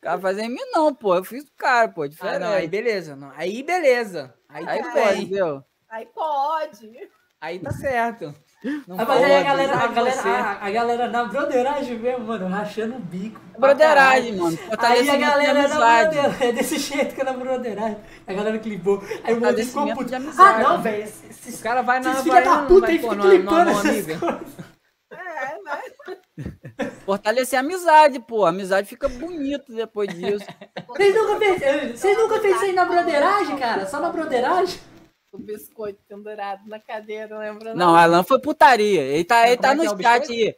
Cara, 0.00 0.20
fazer 0.20 0.42
em 0.42 0.48
mim 0.48 0.64
não, 0.72 0.94
pô. 0.94 1.14
Eu 1.14 1.24
fiz 1.24 1.44
do 1.44 1.52
cara, 1.56 1.88
pô. 1.88 2.02
Ah, 2.02 2.08
Diferente. 2.08 2.40
não, 2.40 2.52
aí 2.52 2.66
beleza. 2.66 3.14
Não. 3.16 3.30
Aí 3.36 3.62
beleza. 3.62 4.34
Aí, 4.48 4.66
Aí 4.66 4.82
pode, 4.82 4.94
bem. 4.94 5.26
viu? 5.26 5.64
Aí 5.88 6.06
pode. 6.06 7.10
Aí 7.40 7.58
tá 7.58 7.70
certo. 7.70 8.34
Não 8.86 9.00
Ah, 9.00 9.04
mas 9.06 9.22
aí 9.24 9.34
a 9.34 9.42
galera, 9.42 9.74
a 9.74 9.86
galera, 9.86 10.22
a, 10.22 10.66
a 10.66 10.70
galera 10.70 11.08
na 11.08 11.24
broderagem 11.24 11.98
mesmo, 11.98 12.26
mano, 12.26 12.46
rachando 12.48 12.96
o 12.96 12.98
bico. 12.98 13.40
Broderagem, 13.58 14.36
mano. 14.36 14.58
Aí 14.78 15.08
a 15.08 15.16
galera 15.16 15.66
na 15.68 15.76
broderagem, 15.76 16.48
é 16.48 16.52
desse 16.52 16.78
jeito 16.78 17.14
que 17.14 17.22
é 17.22 17.24
na 17.24 17.32
broderagem. 17.32 17.96
A 18.26 18.32
galera 18.34 18.58
clipou. 18.58 19.02
Aí 19.24 19.32
o 19.32 19.40
moço 19.40 19.56
ficou 19.64 19.94
puto. 19.94 20.14
Ah, 20.38 20.58
não, 20.58 20.82
velho. 20.82 21.04
Esses 21.04 21.58
O 21.58 21.62
cara 21.62 21.80
vai 21.80 22.00
na 22.00 22.10
esses 22.12 22.22
filha 22.22 22.42
da 22.42 22.58
puta 22.66 22.80
vai 22.86 22.90
aí 22.90 23.00
numa 23.00 23.16
clipando 23.30 23.70
mão 23.70 23.80
essas 23.80 24.18
coisas. 24.18 24.20
É, 25.10 25.58
mas. 25.62 25.92
Fortalecer 27.04 27.58
a 27.58 27.60
amizade, 27.60 28.20
pô. 28.20 28.44
A 28.44 28.50
amizade 28.50 28.88
fica 28.88 29.08
bonito 29.08 29.74
depois 29.74 30.08
disso. 30.14 30.46
Vocês 30.86 31.14
nunca 31.14 31.38
fez, 31.38 31.98
vocês 31.98 32.16
nunca 32.16 32.40
fez 32.40 32.56
isso 32.56 32.64
aí 32.64 32.72
na 32.72 32.84
broderagem, 32.84 33.58
cara? 33.58 33.86
Só 33.86 34.00
na 34.00 34.10
broderagem? 34.10 34.80
O 35.32 35.38
biscoito 35.38 36.00
pendurado 36.08 36.66
na 36.68 36.80
cadeira, 36.80 37.38
lembra? 37.38 37.74
Não, 37.74 37.94
Alan 37.94 38.22
foi 38.22 38.40
putaria. 38.40 39.02
Ele 39.02 39.24
tá, 39.24 39.46
ele 39.46 39.56
Como 39.56 39.62
tá 39.62 39.70
é 39.70 39.74
no 39.74 39.84
é 39.84 40.02
chat 40.02 40.32
aí. 40.32 40.56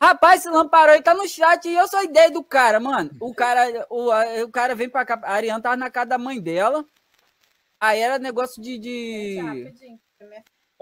Rapaz, 0.00 0.40
esse 0.40 0.50
lamparou, 0.50 0.94
ele 0.94 1.02
tá 1.02 1.14
no 1.14 1.28
chat 1.28 1.68
e 1.68 1.74
eu 1.74 1.86
sou 1.86 2.00
a 2.00 2.04
ideia 2.04 2.30
do 2.30 2.42
cara, 2.42 2.80
mano. 2.80 3.10
O 3.20 3.32
cara, 3.32 3.86
o, 3.88 4.10
o 4.44 4.48
cara 4.50 4.74
vem 4.74 4.88
pra 4.88 5.04
cá. 5.04 5.20
A 5.22 5.32
Ariana 5.34 5.62
tava 5.62 5.76
na 5.76 5.90
casa 5.90 6.06
da 6.06 6.18
mãe 6.18 6.40
dela. 6.40 6.84
Aí 7.80 8.00
era 8.00 8.18
negócio 8.18 8.60
de. 8.60 8.78
de... 8.78 9.40
Rapidinho. 9.40 10.00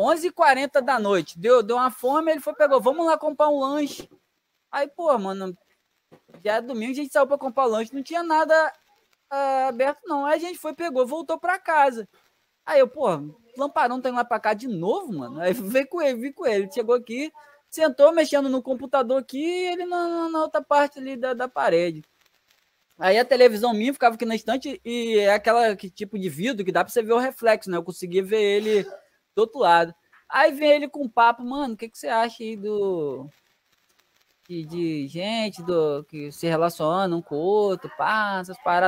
11h40 0.00 0.80
da 0.80 0.98
noite. 0.98 1.38
Deu, 1.38 1.62
deu 1.62 1.76
uma 1.76 1.90
fome, 1.90 2.32
ele 2.32 2.40
foi, 2.40 2.54
pegou, 2.54 2.80
vamos 2.80 3.06
lá 3.06 3.18
comprar 3.18 3.48
um 3.48 3.58
lanche. 3.60 4.08
Aí, 4.72 4.88
pô, 4.88 5.16
mano, 5.18 5.56
já 6.44 6.54
é 6.56 6.60
domingo, 6.62 6.92
a 6.92 6.94
gente 6.94 7.12
saiu 7.12 7.26
pra 7.26 7.38
comprar 7.38 7.66
lanche, 7.66 7.94
não 7.94 8.02
tinha 8.02 8.22
nada 8.22 8.72
ah, 9.30 9.68
aberto, 9.68 10.00
não. 10.06 10.24
Aí 10.26 10.36
a 10.36 10.40
gente 10.40 10.58
foi, 10.58 10.74
pegou, 10.74 11.06
voltou 11.06 11.38
pra 11.38 11.58
casa. 11.58 12.08
Aí 12.64 12.80
eu, 12.80 12.88
pô, 12.88 13.06
lamparão 13.56 14.00
tá 14.00 14.10
lá 14.10 14.24
pra 14.24 14.40
cá 14.40 14.54
de 14.54 14.68
novo, 14.68 15.12
mano. 15.12 15.40
Aí 15.40 15.52
veio 15.52 15.88
com 15.88 16.00
ele, 16.00 16.20
vi 16.20 16.32
com 16.32 16.46
ele. 16.46 16.64
Ele 16.64 16.72
chegou 16.72 16.94
aqui, 16.94 17.32
sentou 17.68 18.12
mexendo 18.12 18.48
no 18.48 18.62
computador 18.62 19.18
aqui 19.20 19.38
e 19.38 19.66
ele 19.72 19.84
na- 19.84 20.28
na 20.28 20.42
outra 20.42 20.62
parte 20.62 20.98
ali 20.98 21.16
da, 21.16 21.34
da 21.34 21.48
parede. 21.48 22.02
Aí 22.98 23.18
a 23.18 23.24
televisão 23.24 23.72
minha 23.72 23.92
ficava 23.94 24.14
aqui 24.14 24.26
na 24.26 24.34
estante 24.34 24.80
e 24.84 25.18
é 25.18 25.32
aquela 25.32 25.74
que, 25.74 25.88
tipo 25.88 26.18
de 26.18 26.28
vidro 26.28 26.64
que 26.64 26.70
dá 26.72 26.84
pra 26.84 26.92
você 26.92 27.02
ver 27.02 27.14
o 27.14 27.18
reflexo, 27.18 27.70
né? 27.70 27.76
Eu 27.78 27.82
conseguia 27.82 28.22
ver 28.22 28.42
ele 28.42 28.86
do 29.34 29.40
outro 29.40 29.60
lado. 29.60 29.94
Aí 30.28 30.52
vem 30.52 30.70
ele 30.70 30.88
com 30.88 31.08
papo, 31.08 31.44
mano, 31.44 31.74
o 31.74 31.76
que, 31.76 31.88
que 31.88 31.98
você 31.98 32.08
acha 32.08 32.42
aí 32.42 32.56
do. 32.56 33.28
De, 34.48 34.64
de 34.64 35.06
gente 35.08 35.62
do, 35.62 36.04
que 36.04 36.32
se 36.32 36.46
relaciona 36.46 37.14
um 37.14 37.22
com 37.22 37.36
o 37.36 37.38
outro, 37.38 37.90
pá. 37.96 38.42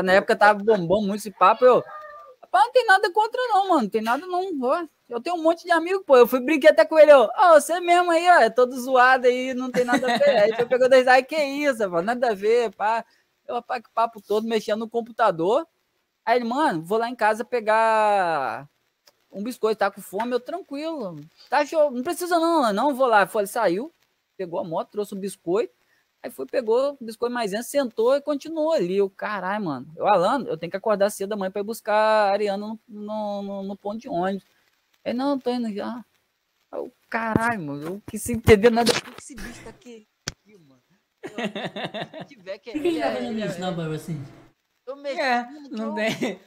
Na 0.05 0.15
época 0.15 0.37
tava 0.37 0.59
bombando 0.59 1.07
muito 1.07 1.17
esse 1.17 1.31
papo, 1.31 1.65
eu. 1.65 1.83
Rapaz, 2.43 2.65
não 2.67 2.73
tem 2.73 2.87
nada 2.87 3.13
contra, 3.13 3.41
não, 3.49 3.69
mano. 3.69 3.83
Não 3.83 3.89
tem 3.89 4.03
nada, 4.03 4.27
não. 4.27 4.89
Eu 5.09 5.21
tenho 5.21 5.37
um 5.37 5.43
monte 5.43 5.65
de 5.65 5.71
amigo, 5.71 6.05
pô. 6.05 6.17
Eu 6.17 6.27
fui 6.27 6.41
brinquei 6.41 6.71
até 6.71 6.85
com 6.85 6.99
ele, 6.99 7.13
ó. 7.13 7.29
Ó, 7.37 7.55
você 7.55 7.81
mesmo 7.81 8.11
aí, 8.11 8.29
ó. 8.29 8.41
É 8.41 8.51
todo 8.51 8.79
zoado 8.81 9.27
aí, 9.27 9.55
não 9.55 9.71
tem 9.71 9.85
nada 9.85 10.15
a 10.15 10.19
ver. 10.19 10.37
Aí 10.39 10.55
foi 10.55 10.67
pegou 10.67 10.89
dois 10.89 11.07
ai, 11.09 11.23
que 11.23 11.37
isso, 11.37 11.79
mano. 11.91 12.03
Nada 12.03 12.31
a 12.31 12.35
ver, 12.35 12.73
pá. 12.75 13.05
Eu, 13.47 13.57
rapaz, 13.57 13.83
que 13.83 13.91
papo 13.93 14.21
todo, 14.21 14.47
mexendo 14.47 14.81
no 14.81 14.89
computador. 14.89 15.67
Aí 16.25 16.39
ele, 16.39 16.45
mano, 16.45 16.83
vou 16.83 16.99
lá 16.99 17.09
em 17.09 17.17
casa 17.17 17.45
pegar 17.45 18.69
um 19.33 19.43
biscoito, 19.43 19.79
tá 19.79 19.91
com 19.91 20.01
fome, 20.03 20.33
eu 20.33 20.41
tranquilo. 20.41 21.19
Tá 21.49 21.65
show, 21.65 21.91
não 21.91 22.03
precisa 22.03 22.39
não, 22.39 22.73
não 22.73 22.95
vou 22.95 23.07
lá. 23.07 23.27
Foi, 23.27 23.43
ele 23.43 23.47
saiu, 23.49 23.93
pegou 24.37 24.61
a 24.61 24.65
moto, 24.65 24.91
trouxe 24.91 25.15
o 25.15 25.19
biscoito. 25.19 25.73
Aí 26.23 26.31
foi, 26.31 26.47
pegou 26.47 26.93
o 27.01 27.05
biscoito 27.05 27.35
maisena, 27.35 27.63
sentou 27.65 28.15
e 28.15 28.21
continuou 28.21 28.73
ali. 28.73 28.97
Eu, 28.99 29.11
caralho, 29.11 29.65
mano. 29.65 29.93
Eu, 29.97 30.07
Alan, 30.07 30.45
eu 30.47 30.57
tenho 30.57 30.71
que 30.71 30.77
acordar 30.77 31.11
cedo 31.11 31.31
da 31.31 31.37
manhã 31.37 31.51
pra 31.51 31.61
ir 31.61 31.65
buscar 31.65 31.95
a 31.95 32.33
Ariana 32.33 32.65
no, 32.67 32.79
no, 32.89 33.43
no- 33.43 33.63
no 33.65 33.77
ponto 33.77 33.99
de 34.01 34.09
ônibus. 34.09 34.45
Ele, 35.05 35.19
não, 35.19 35.37
tô 35.39 35.51
indo 35.51 35.73
já. 35.75 36.05
Eu, 36.73 36.93
caralho, 37.11 37.61
mano, 37.63 37.83
eu 37.85 38.03
quis 38.09 38.29
entender 38.31 38.71
nada. 38.71 38.93
Por 38.93 39.15
que 39.15 39.21
esse 39.21 39.35
bicho 39.35 39.65
tá 39.65 39.71
aqui, 39.71 40.07
aqui 40.31 40.57
mano? 40.59 40.81
Eu, 41.25 42.19
se 42.21 42.25
tiver 42.27 42.59
que 42.59 42.71
Por 42.73 42.81
que 42.83 42.89
ele 42.89 43.01
tá 43.01 43.07
é- 43.07 43.15
fazendo 43.17 43.41
é- 43.43 43.47
isso, 43.47 43.61
não, 43.61 43.75
Barba, 43.75 43.95
assim? 43.97 44.25
Eu 44.87 44.97
mexi, 44.97 45.21
É, 45.21 45.43
não 45.71 45.87
eu- 45.89 45.95
tem. 45.95 46.41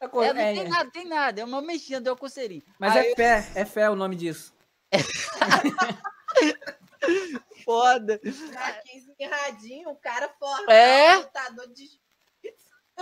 Tá 0.00 0.06
É, 0.06 0.32
não 0.32 0.40
é, 0.40 0.54
tem 0.54 0.68
nada, 0.68 0.90
tem 0.90 1.04
nada. 1.04 1.40
É 1.42 1.44
uma 1.44 1.60
mexinha, 1.60 2.00
deu 2.00 2.16
coceirinho. 2.16 2.62
Mas 2.78 2.96
Aí 2.96 3.12
é 3.12 3.14
fé, 3.14 3.46
é 3.54 3.64
fé 3.66 3.90
o 3.90 3.94
nome 3.94 4.16
disso. 4.16 4.54
foda. 7.64 8.18
Aqui 8.56 8.96
esmirradinho, 8.96 9.90
o 9.90 9.96
cara 9.96 10.30
forte. 10.38 10.70
É? 10.70 11.16
Lutador 11.16 11.66
de 11.74 11.84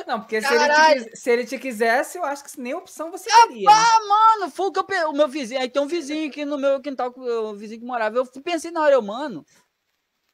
Não, 0.07 0.21
porque 0.21 0.43
se 0.43 0.53
ele, 0.53 0.69
te, 1.05 1.17
se 1.17 1.31
ele 1.31 1.47
te 1.47 1.57
quisesse, 1.59 2.19
eu 2.19 2.25
acho 2.25 2.45
que 2.45 2.61
nem 2.61 2.75
opção 2.75 3.11
você 3.13 3.31
Ah, 3.31 3.47
teria. 3.47 3.69
né? 3.69 3.73
pá, 3.75 4.01
mano, 4.09 4.51
foi 4.51 4.67
o 4.67 4.73
que 4.73 4.79
eu 4.81 4.85
pe- 4.85 5.05
O 5.05 5.13
meu 5.13 5.29
vizinho, 5.29 5.61
aí 5.61 5.71
tem 5.71 5.81
um 5.81 5.87
vizinho 5.87 6.29
aqui 6.29 6.45
no 6.45 6.59
meu 6.59 6.81
quintal, 6.81 7.15
o 7.17 7.55
vizinho 7.55 7.81
que 7.81 7.87
morava. 7.87 8.19
Eu 8.19 8.27
pensei 8.43 8.73
na 8.73 8.83
hora, 8.83 8.95
eu, 8.95 9.03
mano, 9.03 9.47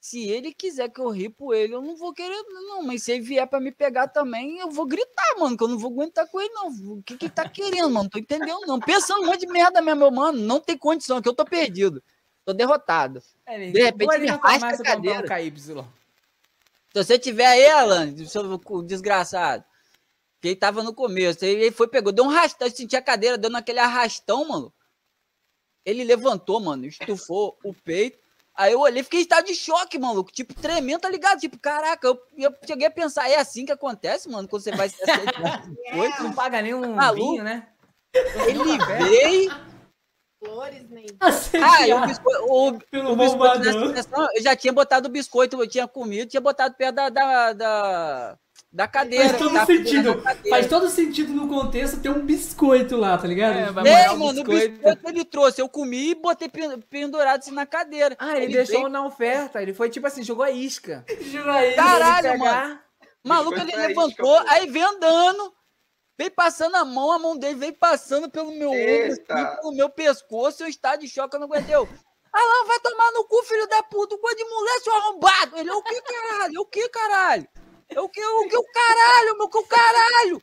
se 0.04 0.28
ele 0.28 0.52
quiser 0.52 0.90
que 0.90 1.00
eu 1.00 1.08
ripo 1.08 1.54
ele, 1.54 1.74
eu 1.74 1.80
não 1.80 1.96
vou 1.96 2.12
querer, 2.12 2.36
não. 2.50 2.82
Mas 2.82 3.04
se 3.04 3.12
ele 3.12 3.22
vier 3.22 3.48
pra 3.48 3.58
me 3.58 3.72
pegar 3.72 4.06
também, 4.06 4.58
eu 4.58 4.70
vou 4.70 4.84
gritar, 4.84 5.34
mano, 5.38 5.56
que 5.56 5.64
eu 5.64 5.68
não 5.68 5.78
vou 5.78 5.90
aguentar 5.90 6.28
com 6.28 6.38
ele, 6.38 6.52
não. 6.52 6.68
O 6.98 7.02
que 7.02 7.16
que 7.16 7.24
ele 7.24 7.32
tá 7.32 7.48
querendo, 7.48 7.88
mano? 7.88 8.10
Tô 8.10 8.18
entendendo, 8.18 8.66
não. 8.66 8.78
Pensando 8.78 9.22
um 9.22 9.26
monte 9.28 9.40
de 9.40 9.46
merda 9.46 9.80
mesmo, 9.80 10.00
meu 10.00 10.10
mano. 10.10 10.38
Não 10.38 10.60
tem 10.60 10.76
condição, 10.76 11.22
que 11.22 11.28
eu 11.28 11.32
tô 11.32 11.42
perdido. 11.46 12.02
Tô 12.44 12.52
derrotado. 12.52 13.22
É, 13.46 13.70
de 13.70 13.82
repente 13.82 14.14
ele 14.14 14.26
na 14.26 14.36
rasga 14.36 14.66
a 14.66 14.76
comprar 14.76 14.92
um 14.92 14.94
cadeira. 14.94 15.26
KY. 15.26 15.58
Se 15.58 15.74
você 16.92 17.18
tiver 17.18 17.46
aí, 17.46 17.66
Alan, 17.70 18.14
seu 18.26 18.82
desgraçado, 18.82 19.64
que 20.38 20.48
ele 20.48 20.56
tava 20.56 20.82
no 20.82 20.92
começo, 20.92 21.42
ele 21.46 21.72
foi, 21.72 21.88
pegou, 21.88 22.12
deu 22.12 22.26
um 22.26 22.30
arrastão, 22.30 22.68
eu 22.68 22.76
senti 22.76 22.94
a 22.94 23.00
cadeira 23.00 23.38
dando 23.38 23.56
aquele 23.56 23.78
arrastão, 23.78 24.46
mano. 24.46 24.70
Ele 25.82 26.04
levantou, 26.04 26.60
mano, 26.60 26.84
estufou 26.84 27.58
o 27.64 27.72
peito. 27.72 28.22
Aí 28.56 28.72
eu 28.72 28.80
olhei, 28.80 29.02
fiquei 29.02 29.20
em 29.20 29.22
estado 29.22 29.46
de 29.46 29.54
choque, 29.54 29.98
maluco. 29.98 30.30
Tipo, 30.30 30.54
tremendo, 30.54 31.00
tá 31.00 31.10
ligado? 31.10 31.40
Tipo, 31.40 31.58
caraca, 31.58 32.06
eu, 32.06 32.20
eu 32.36 32.54
cheguei 32.64 32.86
a 32.86 32.90
pensar, 32.90 33.28
é 33.28 33.36
assim 33.36 33.66
que 33.66 33.72
acontece, 33.72 34.28
mano, 34.28 34.46
quando 34.46 34.62
você 34.62 34.70
vai 34.70 34.88
se 34.88 35.02
acertar. 35.02 35.68
Oi? 35.98 36.08
Não 36.20 36.32
paga 36.32 36.62
nem 36.62 36.72
um 36.72 36.94
Maluco. 36.94 37.32
vinho, 37.32 37.42
né? 37.42 37.68
Ele 38.14 38.78
veio. 38.78 39.50
Flores, 40.38 40.88
nem. 40.90 41.06
Ah, 41.20 41.88
e 41.88 41.94
o 41.94 42.06
biscoito, 42.06 42.44
o, 42.48 42.72
biscoito 43.16 43.58
nessa 43.58 43.72
bombadão. 43.72 43.96
sessão, 43.96 44.28
eu 44.34 44.42
já 44.42 44.54
tinha 44.54 44.72
botado 44.72 45.08
o 45.08 45.10
biscoito, 45.10 45.60
eu 45.60 45.68
tinha 45.68 45.88
comido, 45.88 46.28
tinha 46.28 46.40
botado 46.40 46.74
perto 46.74 46.94
da, 46.94 47.08
da, 47.08 47.52
da, 47.54 48.38
da 48.74 48.88
cadeira. 48.88 49.28
Faz 49.28 49.38
todo 49.38 49.66
sentido. 49.66 50.22
a. 50.26 50.48
Faz 50.50 50.66
todo 50.66 50.88
sentido 50.90 51.32
no 51.32 51.46
contexto 51.48 52.00
ter 52.00 52.08
um 52.10 52.26
biscoito 52.26 52.96
lá, 52.96 53.16
tá 53.16 53.26
ligado? 53.28 53.56
É, 53.56 53.70
vai 53.70 53.86
É, 53.86 54.08
mano, 54.08 54.40
o 54.40 54.44
biscoito. 54.44 54.72
biscoito 54.72 55.08
ele 55.08 55.24
trouxe, 55.24 55.62
eu 55.62 55.68
comi 55.68 56.10
e 56.10 56.14
botei 56.16 56.48
pen- 56.48 56.80
pendurado 56.90 57.38
assim 57.38 57.52
na 57.52 57.64
cadeira. 57.64 58.16
Ah, 58.18 58.36
ele, 58.36 58.52
deixou 58.52 58.88
na 58.88 59.06
oferta. 59.06 59.62
Ele 59.62 59.72
foi 59.72 59.88
tipo 59.90 60.04
assim, 60.06 60.24
jogou 60.24 60.44
a 60.44 60.50
isca. 60.50 61.04
Jura 61.20 61.54
aí. 61.54 61.74
Caralho, 61.74 62.26
Ele 62.26 62.38
pegar- 62.38 62.84
Maluco, 63.24 63.58
ele 63.58 63.74
levantou, 63.76 64.36
isca, 64.42 64.52
aí 64.52 64.68
veio 64.68 64.86
andando, 64.88 65.54
veio 66.18 66.30
passando 66.32 66.74
a 66.74 66.84
mão, 66.84 67.10
a 67.12 67.18
mão 67.18 67.36
dele 67.38 67.54
veio 67.54 67.72
passando 67.74 68.28
pelo 68.28 68.50
meu 68.50 68.70
ombro, 68.70 69.12
assim, 69.12 69.56
pelo 69.60 69.72
meu 69.72 69.88
pescoço, 69.88 70.62
eu 70.62 70.68
estado 70.68 71.00
de 71.00 71.08
choque, 71.08 71.34
eu 71.36 71.40
não 71.40 71.46
aguentei. 71.46 71.74
Eu, 71.74 71.88
Alan, 72.32 72.66
vai 72.66 72.80
tomar 72.80 73.12
no 73.12 73.24
cu, 73.24 73.40
filho 73.44 73.66
da 73.68 73.82
puta, 73.84 74.18
coisa 74.18 74.36
de 74.36 74.44
mulher, 74.44 74.80
seu 74.80 74.92
arrombado. 74.94 75.56
Ele, 75.56 75.70
o 75.70 75.80
que, 75.82 76.02
caralho? 76.02 76.60
O 76.60 76.66
que, 76.66 76.88
caralho? 76.88 77.48
O 77.96 78.08
que, 78.08 78.24
o 78.24 78.48
que, 78.48 78.56
o 78.56 78.64
caralho, 78.64 79.38
meu, 79.38 79.48
que 79.48 79.58
o 79.58 79.66
caralho? 79.66 80.42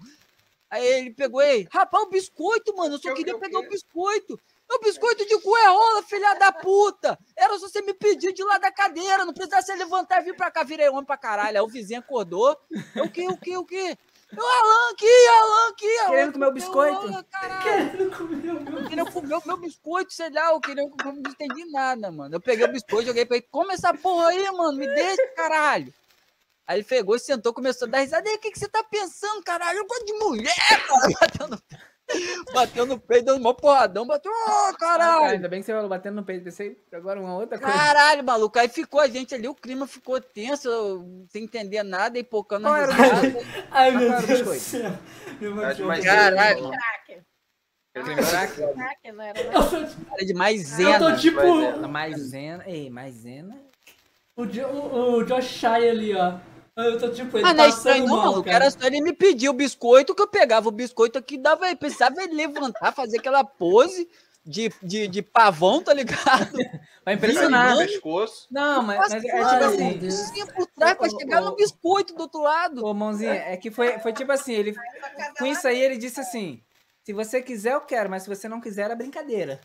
Aí 0.70 0.86
ele 0.86 1.12
pegou, 1.12 1.42
ei, 1.42 1.68
rapaz, 1.70 2.04
o 2.04 2.10
biscoito, 2.10 2.76
mano, 2.76 2.96
eu 2.96 3.00
só 3.00 3.12
o 3.12 3.14
queria 3.14 3.34
que, 3.34 3.38
o 3.38 3.42
pegar 3.42 3.60
o 3.60 3.70
biscoito. 3.70 4.40
É 4.72 4.76
o 4.76 4.80
biscoito 4.80 5.26
de 5.26 5.38
cu 5.42 5.58
é 5.58 5.68
rola, 5.68 6.02
filha 6.04 6.34
da 6.36 6.50
puta. 6.54 7.20
Era 7.36 7.60
só 7.60 7.68
você 7.68 7.82
me 7.82 7.94
pedir 7.94 8.32
de 8.32 8.42
lá 8.42 8.58
da 8.58 8.72
cadeira, 8.72 9.26
não 9.26 9.34
precisava 9.34 9.62
você 9.62 9.76
levantar 9.76 10.22
e 10.22 10.26
vir 10.26 10.36
pra 10.36 10.50
cá, 10.50 10.64
virei 10.64 10.88
homem 10.88 11.04
pra 11.04 11.18
caralho. 11.18 11.58
Aí 11.58 11.64
o 11.64 11.68
vizinho 11.68 12.00
acordou. 12.00 12.58
Eu, 12.96 13.04
o 13.04 13.12
que, 13.12 13.28
o 13.28 13.36
que, 13.36 13.58
o 13.58 13.66
que? 13.66 13.98
Eu, 14.32 14.48
Alan 14.48 14.92
aqui, 14.94 15.28
Alan 15.42 15.70
aqui, 15.70 15.98
Alan. 15.98 16.10
Querendo 16.10 16.32
comer 16.32 16.46
o 16.46 16.48
Eu, 16.48 16.54
biscoito? 16.54 17.26
Querendo 17.64 18.18
comer 18.18 18.52
o 18.52 18.62
meu 18.62 18.80
eu 18.80 18.88
queria 18.88 19.06
comer 19.12 19.36
o 19.36 19.42
meu 19.46 19.58
biscoito, 19.58 20.14
sei 20.14 20.30
lá, 20.30 20.52
eu 20.52 20.62
queria 20.62 20.84
eu 20.84 20.90
não 21.06 21.18
entendi 21.18 21.66
nada, 21.70 22.10
mano. 22.10 22.34
Eu 22.34 22.40
peguei 22.40 22.66
o 22.66 22.72
biscoito, 22.72 23.08
joguei 23.08 23.26
pra 23.26 23.36
ele, 23.36 23.48
come 23.52 23.74
essa 23.74 23.94
porra 23.94 24.30
aí, 24.30 24.50
mano, 24.52 24.78
me 24.78 24.88
deixa, 24.88 25.28
caralho. 25.36 25.94
Aí 26.72 26.78
ele 26.80 26.84
pegou, 26.86 27.18
sentou, 27.20 27.54
começou 27.54 27.88
a 27.88 27.92
dar 27.92 28.00
risada. 28.00 28.28
E 28.28 28.32
aí, 28.32 28.38
o 28.38 28.40
que, 28.40 28.52
que 28.52 28.60
você 28.60 28.68
tá 28.68 28.84
pensando, 28.84 29.44
caralho? 29.44 29.80
Eu 29.80 29.88
gosto 29.88 30.06
de 30.06 30.14
mulher, 30.14 30.56
cara. 30.88 31.10
Bateu 31.22 31.48
no, 31.48 32.54
bateu 32.54 32.86
no 32.86 33.00
peito, 33.00 33.26
dando 33.26 33.40
uma 33.40 33.54
porradão, 33.54 34.06
bateu, 34.06 34.30
ô, 34.30 34.36
Ah, 34.50 34.74
caralho. 34.78 35.26
ainda 35.28 35.48
bem 35.48 35.62
que 35.62 35.66
você 35.66 35.72
falou 35.74 35.88
batendo 35.88 36.16
no 36.16 36.24
peito. 36.26 36.44
Pensei 36.44 36.78
agora 36.92 37.18
uma 37.22 37.36
outra 37.38 37.58
coisa. 37.58 37.74
Caralho, 37.74 38.22
maluco. 38.24 38.60
Aí 38.60 38.68
ficou 38.68 39.00
a 39.00 39.08
gente 39.08 39.34
ali, 39.34 39.48
o 39.48 39.56
clima 39.56 39.88
ficou 39.88 40.20
tenso, 40.20 40.68
eu 40.68 41.26
sem 41.30 41.44
entender 41.46 41.84
nada 41.84 42.20
e 42.20 42.24
pocando 42.24 42.68
a 42.68 42.82
risada. 42.86 43.40
Ai, 43.72 43.92
meu 43.92 44.22
Deus 44.28 44.42
do 44.42 44.54
céu. 44.56 44.92
Caralho. 46.04 46.70
Cracker. 46.70 47.24
Ele- 47.96 48.16
Cracker, 48.74 49.14
não 49.14 49.24
era 49.24 49.42
Eu 49.42 49.62
sou, 49.64 49.80
Cara 49.80 50.26
de 50.26 50.32
eu 50.32 50.38
maisena. 50.38 51.00
tô 51.00 51.16
tipo 51.16 51.88
Maisena. 51.88 52.64
Ei, 52.68 52.90
maisena. 52.90 53.58
o, 54.36 54.46
Jo- 54.46 54.68
o, 54.68 55.14
o 55.18 55.24
Josh 55.24 55.46
Shire 55.46 55.90
ali, 55.90 56.14
ó. 56.16 56.38
Eu 56.76 57.00
tô 57.00 57.10
tipo 57.10 57.38
ele 57.38 57.46
Ah, 57.46 57.54
não 57.54 57.64
é 57.66 57.70
estranho 57.70 58.06
não, 58.06 58.16
mal, 58.16 58.26
maluco. 58.26 58.44
cara. 58.44 58.56
Era 58.56 58.72
só 58.72 58.86
ele 58.86 59.02
me 59.02 59.14
pedir 59.14 59.50
o 59.50 59.54
biscoito, 59.54 60.16
que 60.16 60.22
eu 60.22 60.28
pegava 60.28 60.70
o 60.70 60.72
biscoito 60.72 61.18
aqui, 61.18 61.38
dava 61.38 61.66
aí, 61.66 61.76
precisava 61.76 62.24
ele 62.24 62.34
levantar, 62.34 62.94
fazer 62.94 63.20
aquela 63.20 63.44
pose 63.44 64.08
de, 64.46 64.72
de, 64.82 65.08
de 65.08 65.22
pavão, 65.22 65.82
tá 65.84 65.94
ligado? 65.94 66.52
Vai 67.06 67.16
impressionar. 67.16 67.76
no 67.76 67.82
pescoço. 67.82 68.48
Não, 68.52 68.84
mas, 68.84 69.00
mas 69.00 69.14
é 69.14 69.20
tipo 69.20 69.36
assim. 69.36 70.00
Vinha 70.34 70.48
por 70.48 70.68
trás 70.68 70.98
pra 70.98 71.10
chegar 71.10 71.42
ô. 71.42 71.46
no 71.46 71.56
biscoito 71.56 72.14
do 72.14 72.22
outro 72.22 72.42
lado. 72.42 72.86
Ô, 72.86 72.94
mãozinha, 72.94 73.34
é 73.34 73.58
que 73.58 73.70
foi, 73.72 74.00
foi 74.00 74.14
tipo 74.14 74.32
assim, 74.32 74.54
ele, 74.54 74.76
com 75.38 75.46
isso 75.46 75.68
aí 75.68 75.82
ele 75.82 75.98
disse 75.98 76.20
assim, 76.20 76.62
se 77.04 77.12
você 77.12 77.42
quiser 77.42 77.74
eu 77.74 77.82
quero, 77.82 78.10
mas 78.10 78.24
se 78.24 78.30
você 78.30 78.48
não 78.48 78.62
quiser 78.62 78.92
é 78.92 78.96
brincadeira. 78.96 79.60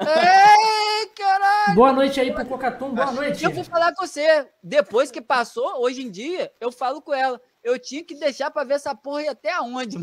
Ei, 0.00 1.06
caralho! 1.16 1.74
Boa 1.74 1.92
noite 1.92 2.20
aí 2.20 2.32
pro 2.32 2.44
Cocatum, 2.46 2.94
boa 2.94 3.12
noite. 3.12 3.44
Eu 3.44 3.50
vou 3.50 3.64
falar 3.64 3.94
com 3.94 4.06
você. 4.06 4.48
Depois 4.62 5.10
que 5.10 5.20
passou, 5.20 5.80
hoje 5.82 6.02
em 6.02 6.10
dia, 6.10 6.52
eu 6.60 6.70
falo 6.72 7.00
com 7.00 7.12
ela. 7.14 7.40
Eu 7.62 7.78
tinha 7.78 8.04
que 8.04 8.14
deixar 8.14 8.50
pra 8.50 8.64
ver 8.64 8.74
essa 8.74 8.94
porra 8.94 9.22
ir 9.22 9.28
até 9.28 9.52
aonde. 9.52 9.98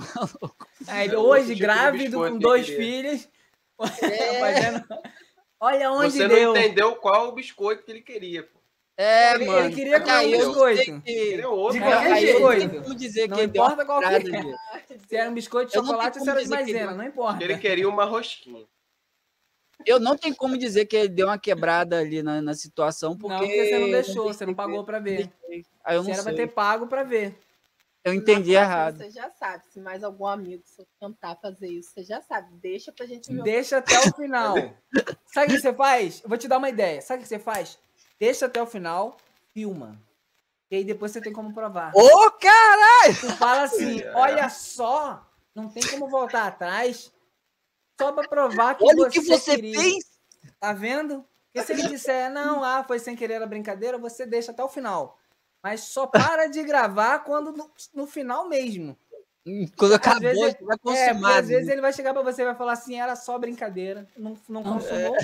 Aí 0.87 1.05
ele, 1.07 1.15
É, 1.15 1.17
hoje, 1.17 1.55
grávido, 1.55 2.17
com 2.17 2.37
dois 2.37 2.67
ele 2.67 2.77
filhos, 2.77 3.29
É. 4.01 4.39
fazendo... 4.39 4.85
Olha 5.59 5.91
onde 5.91 6.11
Você 6.11 6.27
deu. 6.27 6.53
não 6.53 6.59
entendeu 6.59 6.95
qual 6.97 7.29
o 7.29 7.31
biscoito 7.31 7.83
que 7.83 7.91
ele 7.91 8.01
queria, 8.01 8.43
pô. 8.43 8.59
É, 8.97 9.33
Ele- 9.33 9.45
mano. 9.45 9.59
ele 9.65 9.73
queria 9.75 9.95
aí 9.97 10.03
comer 10.03 10.33
eu 10.41 10.45
biscoito. 10.47 11.01
que- 11.01 11.09
Ele 11.11 11.41
é 11.41 11.47
outro. 11.47 11.79
De 11.79 11.83
Aí- 11.85 11.91
qualquer 11.91 12.11
aí 12.13 12.29
eu 12.29 12.51
jeito. 12.51 12.89
não 12.89 12.95
dizer 12.95 13.29
que 13.31 13.41
importa 13.43 13.85
qual 13.85 13.99
que 14.01 14.05
é. 14.05 14.19
Se 15.07 15.15
era 15.15 15.29
um 15.29 15.33
biscoito 15.33 15.71
de 15.71 15.73
chocolate, 15.77 16.19
como 16.19 16.25
se 16.25 16.29
era 16.29 16.39
de 16.39 16.45
ele 16.45 16.55
maisena, 16.55 16.91
não 16.93 17.03
importa. 17.05 17.43
Ele 17.43 17.57
queria 17.57 17.87
uma 17.89 18.03
rosquinha. 18.03 18.65
Eu 19.85 19.99
não 19.99 20.17
tenho 20.17 20.35
como 20.35 20.57
dizer 20.57 20.85
que 20.85 20.95
ele 20.95 21.09
deu 21.09 21.27
uma 21.27 21.37
quebrada 21.37 21.99
ali 21.99 22.21
na, 22.23 22.41
na 22.41 22.53
situação, 22.53 23.17
porque... 23.17 23.33
Não, 23.35 23.39
porque 23.45 23.65
você 23.65 23.79
não 23.79 23.91
deixou, 23.91 24.25
você 24.33 24.45
não 24.45 24.53
pagou 24.53 24.83
pra 24.83 24.99
ver. 24.99 25.31
Aí 25.83 25.95
eu 25.95 26.03
Você 26.03 26.09
não 26.09 26.13
era 26.15 26.23
pra 26.23 26.33
sei. 26.35 26.47
ter 26.47 26.53
pago 26.53 26.87
pra 26.87 27.03
ver. 27.03 27.37
Eu 28.03 28.13
entendi 28.13 28.51
errado. 28.51 28.97
Você 28.97 29.09
já 29.11 29.29
sabe. 29.29 29.63
Se 29.71 29.79
mais 29.79 30.03
algum 30.03 30.27
amigo 30.27 30.61
seu 30.65 30.85
tentar 30.99 31.37
fazer 31.37 31.69
isso, 31.69 31.91
você 31.93 32.03
já 32.03 32.21
sabe. 32.21 32.49
Deixa 32.61 32.91
pra 32.91 33.05
gente 33.05 33.33
ver. 33.33 33.41
Deixa 33.43 33.77
até 33.77 33.97
o 33.99 34.13
final. 34.13 34.55
Sabe 35.33 35.47
o 35.53 35.55
que 35.55 35.61
você 35.61 35.73
faz? 35.73 36.21
Eu 36.21 36.27
vou 36.27 36.37
te 36.37 36.47
dar 36.49 36.57
uma 36.57 36.67
ideia. 36.69 37.01
Sabe 37.01 37.19
o 37.19 37.23
que 37.23 37.29
você 37.29 37.39
faz? 37.39 37.79
Deixa 38.19 38.45
até 38.47 38.61
o 38.61 38.65
final, 38.65 39.15
filma. 39.53 39.97
E 40.69 40.75
aí 40.77 40.83
depois 40.83 41.11
você 41.13 41.21
tem 41.21 41.31
como 41.31 41.53
provar. 41.53 41.91
Ô, 41.95 42.31
caralho! 42.31 43.15
Tu 43.21 43.29
fala 43.37 43.63
assim, 43.63 44.01
É. 44.03 44.11
olha 44.15 44.49
só, 44.49 45.25
não 45.55 45.69
tem 45.69 45.83
como 45.87 46.09
voltar 46.09 46.47
atrás. 46.47 47.09
Só 47.99 48.11
pra 48.11 48.27
provar 48.27 48.75
que 48.75 48.83
Olha 48.83 48.95
você 48.95 49.07
o 49.07 49.09
que 49.11 49.21
você 49.21 49.55
queria. 49.55 49.79
fez! 49.79 50.03
Tá 50.59 50.73
vendo? 50.73 51.23
Porque 51.53 51.65
se 51.65 51.73
ele 51.73 51.87
disser, 51.87 52.31
não, 52.31 52.63
ah, 52.63 52.83
foi 52.83 52.97
sem 52.99 53.15
querer 53.15 53.41
a 53.41 53.45
brincadeira, 53.45 53.97
você 53.97 54.25
deixa 54.25 54.51
até 54.51 54.63
o 54.63 54.67
final. 54.69 55.17
Mas 55.61 55.81
só 55.81 56.07
para 56.07 56.47
de 56.47 56.63
gravar 56.63 57.19
quando 57.19 57.51
no, 57.51 57.69
no 57.93 58.07
final 58.07 58.49
mesmo. 58.49 58.97
Hum, 59.45 59.65
Quando 59.77 59.93
acabou, 59.93 60.21
vezes- 60.21 60.41
vai 60.41 60.51
É, 60.51 60.55
porque 60.79 60.79
consumado. 61.05 61.39
às 61.39 61.47
vezes 61.47 61.67
ele 61.69 61.81
vai 61.81 61.93
chegar 61.93 62.13
pra 62.13 62.23
você 62.23 62.41
e 62.41 62.45
vai 62.45 62.55
falar 62.55 62.73
assim, 62.73 62.99
era 62.99 63.15
só 63.15 63.37
brincadeira, 63.37 64.07
não, 64.17 64.35
não 64.49 64.63
consumou. 64.63 65.15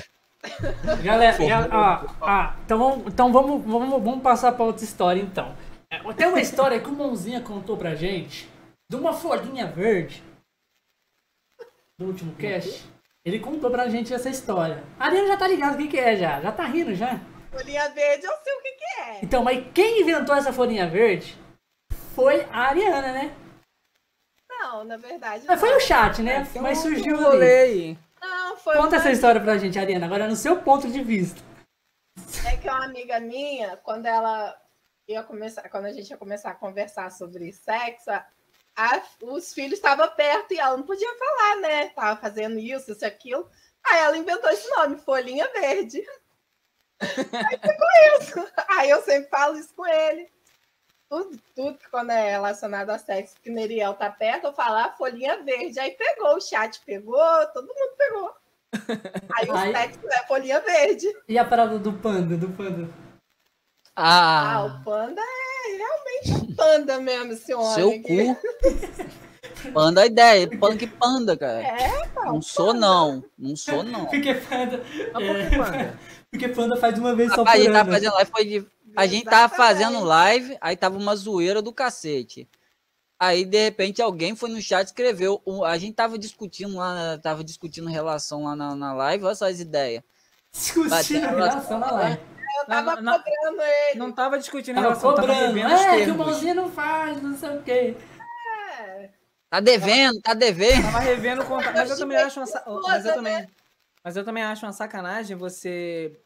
Galera, 1.03 1.37
gal- 1.37 1.69
ó, 1.71 2.05
ó, 2.21 2.53
então, 2.63 2.77
vamos, 2.77 3.07
então 3.07 3.31
vamos, 3.31 3.65
vamos, 3.65 3.89
vamos 4.03 4.21
passar 4.21 4.51
pra 4.53 4.65
outra 4.65 4.83
história 4.85 5.21
então. 5.21 5.55
É, 5.89 5.99
Tem 6.13 6.27
uma 6.27 6.39
história 6.41 6.79
que 6.79 6.87
o 6.89 6.93
Mãozinha 6.93 7.41
contou 7.41 7.75
pra 7.75 7.95
gente 7.95 8.49
de 8.87 8.95
uma 8.95 9.11
folhinha 9.13 9.67
verde 9.67 10.23
do 11.99 12.05
último 12.05 12.33
cast. 12.35 12.89
Ele 13.25 13.39
contou 13.39 13.69
pra 13.69 13.89
gente 13.89 14.13
essa 14.13 14.29
história. 14.29 14.81
A 14.97 15.05
Ariana 15.07 15.27
já 15.27 15.37
tá 15.37 15.47
ligado 15.47 15.75
o 15.75 15.77
que, 15.77 15.89
que 15.89 15.99
é 15.99 16.15
já, 16.15 16.39
já 16.41 16.51
tá 16.51 16.63
rindo 16.63 16.95
já. 16.95 17.19
Folhinha 17.51 17.89
verde, 17.89 18.25
eu 18.25 18.31
sei 18.43 18.53
o 18.53 18.61
que, 18.61 18.71
que 18.71 19.01
é. 19.01 19.19
Então, 19.21 19.43
mas 19.43 19.63
quem 19.73 20.01
inventou 20.01 20.33
essa 20.33 20.53
folhinha 20.53 20.87
verde 20.87 21.37
foi 22.15 22.43
a 22.51 22.59
Ariana, 22.69 23.11
né? 23.11 23.35
Não, 24.49 24.83
na 24.85 24.97
verdade. 24.97 25.43
Mas 25.47 25.59
foi 25.59 25.75
o 25.75 25.79
chat, 25.79 26.21
né? 26.21 26.47
Mas 26.61 26.79
um 26.79 26.81
surgiu 26.83 27.17
rolê 27.21 27.63
ali. 27.63 27.71
aí. 27.73 27.97
Não, 28.21 28.57
foi 28.57 28.75
Conta 28.75 28.87
uma- 28.89 28.97
essa 28.97 29.11
história 29.11 29.41
pra 29.41 29.57
gente, 29.57 29.77
Ariana, 29.77 30.05
agora 30.05 30.27
no 30.27 30.35
seu 30.35 30.61
ponto 30.61 30.89
de 30.89 31.03
vista. 31.03 31.41
É 32.47 32.55
que 32.57 32.67
uma 32.69 32.85
amiga 32.85 33.19
minha, 33.19 33.77
quando 33.77 34.05
ela 34.05 34.55
ia 35.07 35.23
começar, 35.23 35.67
quando 35.69 35.85
a 35.85 35.91
gente 35.91 36.09
ia 36.09 36.17
começar 36.17 36.51
a 36.51 36.55
conversar 36.55 37.11
sobre 37.11 37.51
sexo, 37.51 38.09
a- 38.79 39.03
os 39.21 39.53
filhos 39.53 39.73
estavam 39.73 40.07
perto 40.11 40.53
e 40.53 40.59
ela 40.59 40.77
não 40.77 40.83
podia 40.83 41.09
falar, 41.17 41.55
né? 41.57 41.89
Tava 41.89 42.19
fazendo 42.19 42.57
isso, 42.59 42.91
isso 42.91 43.03
e 43.03 43.07
aquilo. 43.07 43.49
Aí 43.85 43.99
ela 43.99 44.17
inventou 44.17 44.49
esse 44.49 44.69
nome, 44.71 44.97
Folhinha 44.97 45.47
Verde. 45.53 46.03
Aí 47.01 47.57
ficou 47.57 47.87
isso. 48.19 48.51
Aí 48.69 48.89
eu 48.89 49.01
sempre 49.03 49.29
falo 49.29 49.57
isso 49.57 49.73
com 49.73 49.85
ele. 49.87 50.29
tudo, 51.09 51.39
tudo 51.55 51.77
que 51.79 51.89
quando 51.89 52.11
é 52.11 52.31
relacionado 52.31 52.91
a 52.91 52.99
sexo, 52.99 53.35
que 53.41 53.49
Neriel 53.49 53.95
tá 53.95 54.11
perto, 54.11 54.45
eu 54.47 54.53
falo 54.53 54.75
a 54.77 54.91
folhinha 54.91 55.41
verde. 55.43 55.79
Aí 55.79 55.91
pegou, 55.91 56.35
o 56.35 56.41
chat 56.41 56.79
pegou, 56.85 57.17
todo 57.53 57.67
mundo 57.67 57.95
pegou. 57.97 58.35
Aí 59.35 59.49
o 59.49 59.55
Aí- 59.55 59.73
sexo 59.73 59.99
é 60.07 60.27
folhinha 60.27 60.59
verde. 60.59 61.07
E 61.27 61.37
a 61.39 61.45
parada 61.45 61.79
do 61.79 61.93
panda, 61.93 62.37
do 62.37 62.49
panda? 62.49 62.87
Ah, 63.95 64.53
Ah, 64.57 64.65
o 64.65 64.83
panda 64.83 65.19
é 65.21 65.75
realmente 65.77 66.48
panda 66.59 66.99
mesmo, 66.99 67.33
esse 67.33 67.53
homem. 67.53 67.75
seu 67.75 67.89
aqui. 67.89 68.35
cu. 68.35 69.19
Panda 69.73 70.01
a 70.01 70.05
ideia, 70.05 70.47
punk 70.47 70.87
panda, 70.87 71.35
cara. 71.35 71.61
É, 71.61 72.07
cara. 72.07 72.31
Não 72.31 72.41
sou 72.41 72.73
não, 72.73 73.23
não 73.37 73.55
sou 73.55 73.83
não. 73.83 74.05
Porque 74.05 74.33
panda. 74.33 74.83
É, 74.93 75.11
por 75.11 75.49
que 75.49 75.57
panda? 75.57 75.99
porque 76.29 76.47
panda 76.49 76.77
faz 76.77 76.97
uma 76.97 77.15
vez 77.15 77.33
só 77.33 77.43
por 77.43 77.49
a 77.49 77.57
gente 77.57 77.71
tava 77.71 77.91
fazendo 77.91 78.13
live, 78.13 78.31
foi 78.31 78.45
de... 78.45 78.67
A 78.95 79.07
gente 79.07 79.25
tava 79.25 79.55
fazendo 79.55 80.03
live, 80.03 80.57
aí 80.61 80.75
tava 80.75 80.97
uma 80.97 81.15
zoeira 81.15 81.61
do 81.61 81.73
cacete. 81.73 82.47
Aí, 83.19 83.43
de 83.43 83.63
repente, 83.65 84.01
alguém 84.01 84.35
foi 84.35 84.49
no 84.49 84.61
chat 84.61 84.83
e 84.83 84.85
escreveu. 84.85 85.41
A 85.65 85.77
gente 85.77 85.93
tava 85.93 86.17
discutindo 86.17 86.77
lá, 86.77 87.17
tava 87.17 87.43
discutindo 87.43 87.89
relação 87.89 88.45
lá 88.45 88.55
na, 88.55 88.75
na 88.75 88.93
live, 88.93 89.25
olha 89.25 89.35
só 89.35 89.47
as 89.47 89.59
ideias. 89.59 90.01
Discutindo 90.53 91.27
relação 91.27 91.79
na 91.79 91.91
live. 91.91 92.38
Eu 92.57 92.65
tava 92.65 92.95
Não, 92.95 93.01
não, 93.01 93.23
cobrando 93.23 93.61
ele. 93.61 93.99
Não 93.99 94.11
tava 94.11 94.37
discutindo 94.39 94.77
em 94.77 94.81
Tava 94.81 94.87
relação, 94.89 95.15
tava 95.15 95.27
cobrando. 95.27 95.57
os 95.57 95.81
É, 95.81 95.85
que 95.85 95.91
o 95.93 96.05
termos. 96.05 96.17
mãozinha 96.25 96.53
não 96.53 96.71
faz, 96.71 97.21
não 97.21 97.37
sei 97.37 97.49
o 97.57 97.63
quê. 97.63 97.95
É. 98.79 99.09
Tá 99.49 99.59
devendo, 99.59 100.21
tá 100.21 100.33
devendo. 100.33 100.83
Tava 100.83 100.99
revendo 100.99 101.41
o 101.41 101.45
contrato. 101.45 101.75
Mas 101.75 101.89
eu 101.89 101.97
também 101.97 102.17
acho 102.17 102.39
uma, 102.39 102.81
mas 102.87 103.05
eu 103.05 103.11
né? 103.11 103.15
também, 103.15 103.47
mas 104.03 104.15
eu 104.15 104.23
também 104.25 104.43
acho 104.43 104.65
uma 104.65 104.73
sacanagem 104.73 105.35
você 105.37 106.19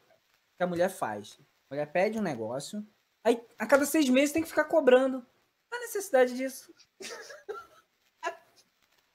que 0.57 0.63
a 0.63 0.67
mulher 0.67 0.89
faz. 0.89 1.37
A 1.69 1.75
mulher 1.75 1.85
pede 1.91 2.19
um 2.19 2.21
negócio, 2.21 2.85
aí 3.23 3.41
a 3.57 3.65
cada 3.65 3.85
seis 3.85 4.07
meses 4.09 4.31
tem 4.33 4.43
que 4.43 4.49
ficar 4.49 4.65
cobrando. 4.65 5.25
Não 5.71 5.77
há 5.79 5.81
necessidade 5.81 6.35
disso. 6.35 6.71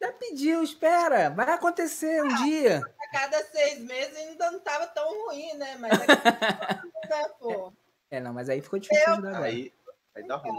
Já 0.01 0.13
pediu, 0.13 0.63
espera. 0.63 1.29
Vai 1.31 1.51
acontecer 1.51 2.23
um 2.23 2.29
dia. 2.45 2.83
A 3.09 3.13
cada 3.13 3.43
seis 3.45 3.79
meses 3.81 4.17
ainda 4.17 4.51
não 4.51 4.61
tava 4.61 4.87
tão 4.89 5.09
ruim, 5.27 5.55
né? 5.55 5.77
Mas 5.79 5.93
é 6.01 7.09
né, 7.09 7.29
pô. 7.41 7.73
É, 8.11 8.21
não, 8.21 8.33
mas 8.33 8.49
aí 8.49 8.61
ficou 8.61 8.79
difícil 8.79 9.13
ajudar 9.13 9.29
agora. 9.31 9.45
Aí, 9.47 9.73
aí 10.15 10.27
dá 10.27 10.37
ruim. 10.37 10.53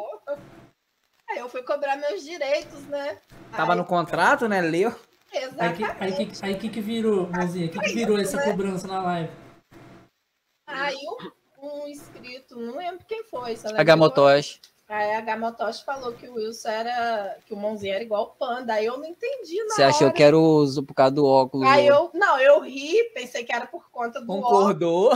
Aí 1.29 1.37
eu 1.39 1.49
fui 1.49 1.61
cobrar 1.63 1.95
meus 1.95 2.23
direitos, 2.23 2.85
né? 2.87 3.19
Tava 3.51 3.73
Aí- 3.73 3.77
no 3.77 3.85
contrato, 3.85 4.47
né? 4.47 4.61
Leu. 4.61 4.89
Aí 4.89 4.95
que, 5.31 5.37
Exatamente. 5.37 6.03
aí, 6.03 6.25
que, 6.25 6.45
aí 6.45 6.57
que 6.57 6.69
que 6.69 6.81
virou, 6.81 7.27
mãozinha? 7.29 7.67
O 7.67 7.69
que, 7.69 7.79
que 7.79 7.93
virou 7.93 8.17
essa 8.19 8.41
cobrança 8.43 8.87
na 8.87 8.99
live? 9.01 9.31
Aí 10.65 10.97
um, 11.61 11.67
um 11.83 11.87
inscrito, 11.87 12.59
não 12.59 12.77
lembro 12.77 13.05
quem 13.05 13.23
foi. 13.25 13.55
Só 13.55 13.67
lembro 13.67 13.75
que 13.75 13.81
Agamotosh. 13.81 14.59
foi- 14.59 14.69
Aí 14.89 15.13
a 15.13 15.21
Gamotoshi 15.21 15.85
falou 15.85 16.13
que 16.13 16.27
o 16.27 16.33
Wilson 16.33 16.67
era. 16.67 17.37
que 17.45 17.53
o 17.53 17.57
mãozinho 17.57 17.93
era 17.93 18.03
igual 18.03 18.23
o 18.23 18.29
panda. 18.29 18.73
Aí 18.73 18.87
eu 18.87 18.97
não 18.97 19.05
entendi 19.05 19.63
na 19.65 19.75
Você 19.75 19.83
achou 19.83 20.11
que 20.11 20.23
era 20.23 20.35
o 20.35 20.65
por 20.83 20.95
causa 20.95 21.13
do 21.13 21.27
óculos? 21.27 21.67
Aí 21.67 21.85
eu. 21.85 22.09
Não, 22.11 22.39
eu 22.39 22.59
ri, 22.61 23.03
pensei 23.13 23.43
que 23.43 23.53
era 23.53 23.67
por 23.67 23.87
conta 23.91 24.19
do 24.19 24.31
óculos. 24.31 24.49
Concordou. 24.49 25.13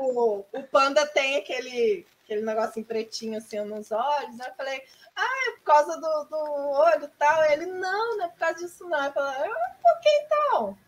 o, 0.00 0.44
panda 0.72 1.06
tem 1.06 1.36
aquele, 1.36 2.04
aquele 2.24 2.42
negocinho 2.42 2.84
pretinho 2.84 3.38
assim 3.38 3.60
nos 3.60 3.92
olhos. 3.92 4.40
Aí 4.40 4.48
eu 4.48 4.54
falei, 4.56 4.82
ah, 5.14 5.48
é 5.48 5.50
por 5.52 5.62
causa 5.62 5.94
do, 5.94 6.24
do 6.24 6.70
olho 6.72 7.04
e 7.04 7.08
tal. 7.16 7.44
Ele, 7.44 7.66
não, 7.66 8.16
não 8.16 8.24
é 8.24 8.28
por 8.28 8.38
causa 8.38 8.58
disso, 8.58 8.88
não. 8.88 9.04
Eu 9.04 9.12
falei, 9.12 9.50
ah, 9.52 9.76
por 9.80 10.00
que 10.00 10.08
então? 10.08 10.78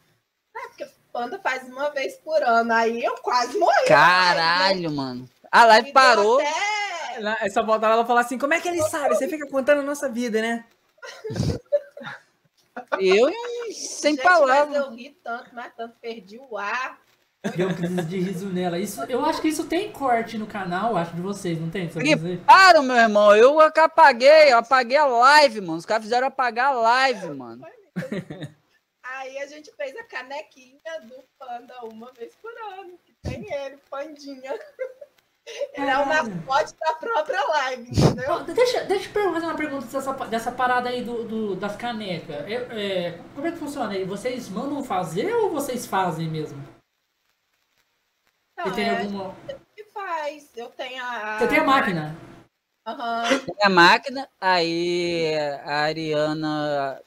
É, 0.57 0.69
porque 0.69 0.85
o 0.85 0.91
panda 1.13 1.39
faz 1.39 1.69
uma 1.69 1.89
vez 1.91 2.17
por 2.17 2.43
ano. 2.43 2.73
Aí 2.73 3.01
eu 3.01 3.15
quase 3.19 3.57
morri. 3.57 3.87
Caralho, 3.87 4.91
mano. 4.91 5.29
A 5.53 5.67
live 5.67 5.89
Me 5.89 5.93
parou. 5.93 6.41
até- 6.41 7.51
só 7.51 7.63
volta 7.63 7.87
lá 7.89 8.03
e 8.03 8.07
falar 8.07 8.23
assim: 8.23 8.39
como 8.39 8.55
é 8.55 8.61
que 8.61 8.69
ele 8.69 8.83
sabe? 8.85 9.15
Você 9.15 9.29
fica 9.29 9.47
contando 9.49 9.81
a 9.81 9.85
nossa 9.85 10.09
vida, 10.09 10.41
né? 10.41 10.65
Eu 12.99 13.31
sem 13.73 14.15
Gente, 14.15 14.23
palavras. 14.23 14.77
eu 14.77 14.91
ri 14.91 15.11
tanto, 15.23 15.55
mas 15.55 15.73
tanto, 15.77 15.95
perdi 16.01 16.39
o 16.39 16.57
ar. 16.57 16.99
Deu 17.57 17.75
crise 17.75 18.03
de 18.03 18.19
riso 18.21 18.47
nela. 18.47 18.79
Isso, 18.79 19.03
eu 19.05 19.25
acho 19.25 19.43
que 19.43 19.49
isso 19.49 19.65
tem 19.67 19.91
corte 19.93 20.39
no 20.39 20.47
canal, 20.47 20.97
acho, 20.97 21.15
de 21.15 21.21
vocês, 21.21 21.61
não 21.61 21.69
tem? 21.69 21.91
Para, 22.47 22.81
meu 22.83 22.97
irmão. 22.97 23.35
Eu 23.35 23.61
apaguei, 23.61 24.53
eu 24.53 24.59
apaguei 24.59 24.97
a 24.97 25.07
live, 25.07 25.61
mano. 25.61 25.79
Os 25.79 25.85
caras 25.87 26.05
fizeram 26.05 26.29
apagar 26.29 26.69
a 26.69 26.75
live, 26.81 27.31
mano. 27.31 27.67
Aí 29.03 29.39
a 29.39 29.47
gente 29.47 29.71
fez 29.77 29.95
a 29.97 30.05
canequinha 30.05 31.01
do 31.03 31.23
panda 31.39 31.75
uma 31.85 32.13
vez 32.13 32.33
por 32.37 32.53
ano, 32.79 32.99
que 33.05 33.13
tem 33.23 33.53
ele, 33.53 33.77
pandinha. 33.91 34.55
Ele 35.75 35.87
é 35.91 35.99
o 35.99 36.07
mascote 36.07 36.75
da 36.79 36.93
própria 36.95 37.45
live, 37.49 37.91
entendeu? 37.91 38.45
Deixa, 38.45 38.85
deixa 38.85 39.19
eu 39.19 39.33
fazer 39.33 39.47
uma 39.47 39.57
pergunta 39.57 39.87
dessa, 39.87 40.13
dessa 40.27 40.53
parada 40.53 40.89
aí 40.89 41.03
do, 41.05 41.25
do- 41.25 41.57
das 41.57 41.75
canecas. 41.77 42.37
É, 42.47 42.53
é, 43.09 43.19
como 43.35 43.47
é 43.47 43.51
que 43.53 43.59
funciona 43.59 43.93
aí? 43.93 44.05
Vocês 44.05 44.49
mandam 44.49 44.85
fazer 44.85 45.35
ou 45.35 45.51
vocês 45.51 45.85
fazem 45.85 46.29
mesmo? 46.29 46.63
Você 48.57 48.69
Não, 48.69 48.75
tem 48.75 48.85
é 48.89 49.01
alguma. 49.01 49.35
que 49.75 49.85
faz. 49.85 50.49
Eu 50.57 50.69
tenho 50.69 51.03
a. 51.03 51.39
Você 51.41 51.49
tem 51.49 51.59
a 51.59 51.65
máquina? 51.65 52.17
Aham. 52.87 53.39
Tem 53.41 53.55
a 53.65 53.69
máquina, 53.69 54.29
aí 54.41 55.35
a 55.65 55.81
Ariana, 55.83 57.03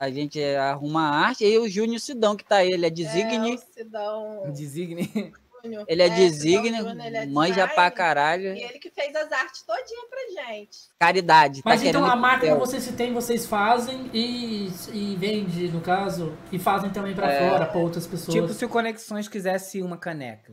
a 0.00 0.10
gente 0.10 0.42
arruma 0.56 1.08
a 1.08 1.14
arte, 1.26 1.44
e 1.44 1.58
o 1.58 1.68
Júnior 1.68 2.00
Sidão, 2.00 2.36
que 2.36 2.44
tá 2.44 2.56
aí, 2.56 2.72
ele 2.72 2.86
é 2.86 2.90
designe, 2.90 3.54
É, 3.54 3.56
Sidão 3.56 4.50
Designe. 4.52 5.32
Júnior. 5.68 5.84
ele 5.88 6.02
é, 6.02 6.08
designe, 6.08 6.68
Júnior, 6.76 7.06
ele 7.06 7.16
é 7.16 7.26
manja 7.26 7.52
design, 7.52 7.74
pra 7.74 7.90
caralho, 7.90 8.54
E 8.54 8.62
ele 8.62 8.78
que 8.78 8.90
fez 8.90 9.14
as 9.14 9.30
artes 9.32 9.62
todinha 9.62 10.02
pra 10.08 10.42
gente. 10.44 10.78
caridade. 10.98 11.62
Mas 11.64 11.82
tá 11.82 11.88
então 11.88 12.04
a 12.04 12.16
máquina 12.16 12.52
papel. 12.52 12.66
vocês 12.66 12.82
se 12.82 12.92
tem, 12.92 13.12
vocês 13.12 13.46
fazem 13.46 14.10
e, 14.12 14.70
e 14.92 15.16
vende, 15.16 15.68
no 15.68 15.80
caso, 15.80 16.32
e 16.50 16.58
fazem 16.58 16.90
também 16.90 17.14
pra 17.14 17.30
É. 17.32 17.48
fora, 17.50 17.66
pra 17.66 17.78
outras 17.80 18.06
pessoas. 18.06 18.34
Tipo, 18.34 18.48
se 18.52 18.64
o 18.64 18.68
Conexões 18.68 19.28
quisesse 19.28 19.82
uma 19.82 19.96
caneca. 19.96 20.52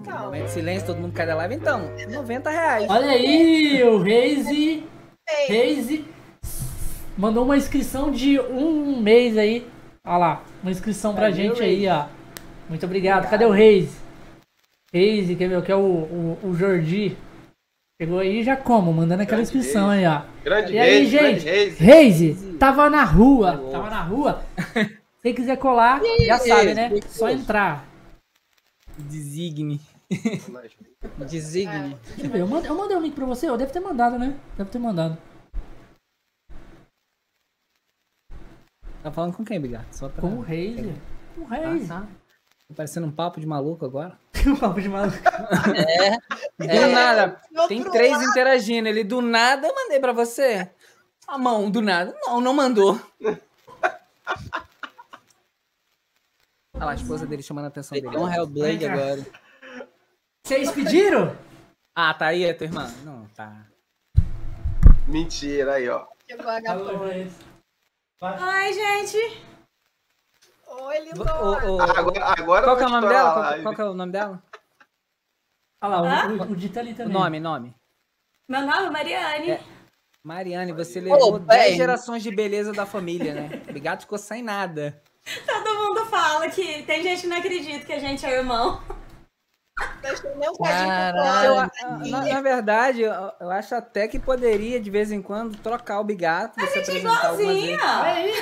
Então, 0.00 0.24
Momento 0.26 0.44
de 0.46 0.50
silêncio, 0.52 0.86
todo 0.86 0.98
mundo 0.98 1.12
cai 1.12 1.26
da 1.26 1.34
live. 1.34 1.54
Então, 1.54 1.90
90 2.10 2.50
reais. 2.50 2.86
Olha 2.90 3.10
aí, 3.10 3.82
o 3.84 3.98
Reise, 4.02 4.84
Ei, 5.28 5.46
Reise 5.48 6.04
mandou 7.16 7.44
uma 7.44 7.56
inscrição 7.56 8.10
de 8.10 8.40
um 8.40 9.00
mês 9.00 9.36
aí. 9.36 9.66
Olha 10.04 10.16
lá, 10.16 10.44
uma 10.62 10.70
inscrição 10.70 11.14
pra 11.14 11.30
gente 11.30 11.62
aí, 11.62 11.86
ó. 11.88 12.06
Muito 12.72 12.86
obrigado. 12.86 13.28
Cadê 13.28 13.44
o 13.44 13.50
Reise? 13.50 13.94
Reise, 14.90 15.36
que 15.36 15.44
é, 15.44 15.48
meu, 15.48 15.60
que 15.60 15.70
é 15.70 15.76
o, 15.76 15.78
o, 15.78 16.38
o 16.42 16.54
Jordi. 16.54 17.14
Chegou 18.00 18.18
aí 18.18 18.42
já 18.42 18.56
como? 18.56 18.90
Mandando 18.94 19.24
aquela 19.24 19.42
Grande 19.42 19.58
inscrição 19.58 19.90
aí, 19.90 20.06
ó. 20.06 20.22
Grande 20.42 20.72
E 20.72 20.78
aí, 20.78 21.04
Reis, 21.04 21.10
gente? 21.10 21.44
Reis. 21.44 21.78
Reise, 21.78 22.56
tava 22.58 22.88
na 22.88 23.04
rua. 23.04 23.50
Alô. 23.50 23.70
Tava 23.70 23.90
na 23.90 24.02
rua. 24.02 24.42
Se 25.20 25.34
quiser 25.34 25.58
colar, 25.58 26.00
já 26.26 26.38
sabe, 26.38 26.72
né? 26.72 26.90
Só 27.08 27.28
entrar. 27.28 27.86
Designe. 28.96 29.78
Designe. 31.28 31.98
Deixa 32.16 32.26
eu 32.26 32.30
ver, 32.30 32.40
eu 32.40 32.46
mandei, 32.46 32.70
eu 32.70 32.74
mandei 32.74 32.96
o 32.96 33.00
link 33.00 33.14
pra 33.14 33.26
você, 33.26 33.50
eu 33.50 33.58
devo 33.58 33.70
ter 33.70 33.80
mandado, 33.80 34.18
né? 34.18 34.34
Deve 34.56 34.70
ter 34.70 34.78
mandado. 34.78 35.18
Tá 39.02 39.12
falando 39.12 39.36
com 39.36 39.44
quem, 39.44 39.60
Bigato? 39.60 39.94
Só 39.94 40.08
pra... 40.08 40.22
Com 40.22 40.38
o 40.38 40.40
Reise. 40.40 40.94
Com 41.34 41.42
o 41.42 41.44
Reise. 41.44 41.92
Ah, 41.92 42.00
tá. 42.00 42.21
Tá 42.72 42.76
parecendo 42.76 43.06
um 43.06 43.12
papo 43.12 43.38
de 43.38 43.46
maluco 43.46 43.84
agora. 43.84 44.18
Um 44.46 44.56
papo 44.56 44.80
de 44.80 44.88
maluco. 44.88 45.16
Do 46.58 46.64
É. 46.64 46.88
nada. 46.92 47.40
no 47.52 47.68
Tem 47.68 47.84
três 47.84 48.12
lado, 48.12 48.24
interagindo. 48.24 48.88
Ele 48.88 49.04
do 49.04 49.20
nada, 49.22 49.68
eu 49.68 49.74
mandei 49.74 50.00
pra 50.00 50.12
você. 50.12 50.68
A 51.28 51.38
mão, 51.38 51.70
do 51.70 51.80
nada. 51.80 52.12
Não, 52.22 52.40
não 52.40 52.52
mandou. 52.52 53.00
Olha 56.74 56.86
lá, 56.86 56.90
a 56.92 56.94
esposa 56.94 57.24
dele 57.24 57.42
chamando 57.42 57.66
a 57.66 57.68
atenção 57.68 57.94
dele. 57.94 58.10
Tem 58.10 58.18
um 58.18 58.28
Hellblade 58.32 58.84
agora. 58.84 59.24
Vocês 60.44 60.72
pediram? 60.72 61.36
Ah, 61.94 62.12
tá 62.12 62.26
aí, 62.26 62.42
é 62.44 62.52
tua 62.52 62.64
irmã? 62.66 62.92
Não, 63.04 63.28
tá. 63.36 63.64
Mentira, 65.06 65.74
aí, 65.74 65.88
ó. 65.88 66.06
que 66.26 66.34
vagabundo. 66.36 67.04
Reise. 67.04 67.36
Ai, 68.20 68.72
gente. 68.72 69.51
Oi, 70.74 71.10
ô, 71.18 71.80
Agora, 71.82 72.24
agora 72.24 72.64
qual 72.64 72.78
é 72.78 72.84
o 72.84 72.88
vou 72.88 72.90
nome 72.90 73.08
dela? 73.08 73.30
a 73.30 73.34
Qual, 73.34 73.62
qual 73.62 73.74
que 73.74 73.80
é 73.80 73.84
o 73.84 73.94
nome 73.94 74.12
dela? 74.12 74.42
Olha 75.84 75.96
lá, 75.96 76.26
o, 76.28 76.36
o, 76.38 76.52
o 76.52 76.56
Dita 76.56 76.80
ali 76.80 76.92
O 76.92 76.96
também. 76.96 77.12
nome, 77.12 77.40
nome. 77.40 77.74
Meu 78.48 78.60
nome 78.62 78.86
é 78.86 78.90
Mariane. 78.90 79.50
É. 79.50 79.60
Mariane, 80.24 80.72
você 80.72 81.00
levou 81.00 81.38
bem. 81.38 81.58
10 81.58 81.76
gerações 81.76 82.22
de 82.22 82.30
beleza 82.34 82.72
da 82.72 82.86
família, 82.86 83.34
né? 83.34 83.62
O 83.68 83.72
Bigato 83.72 84.02
ficou 84.02 84.18
sem 84.18 84.42
nada. 84.42 85.02
Todo 85.46 85.74
mundo 85.74 86.06
fala 86.06 86.48
que 86.48 86.82
tem 86.84 87.02
gente 87.02 87.22
que 87.22 87.26
não 87.26 87.36
acredita 87.36 87.84
que 87.84 87.92
a 87.92 87.98
gente 87.98 88.24
é 88.24 88.38
irmão. 88.38 88.80
Eu 90.40 90.52
Caralho. 90.58 91.70
Na, 92.08 92.24
na 92.24 92.40
verdade, 92.40 93.02
eu, 93.02 93.12
eu 93.40 93.50
acho 93.50 93.74
até 93.74 94.06
que 94.06 94.18
poderia, 94.18 94.80
de 94.80 94.90
vez 94.90 95.10
em 95.10 95.20
quando, 95.22 95.56
trocar 95.58 96.00
o 96.00 96.04
Bigato. 96.04 96.60
Apresentar 96.62 97.28
algumas 97.28 97.36
vezes. 97.38 97.64
Igualzinha. 97.74 98.02
Aí. 98.02 98.32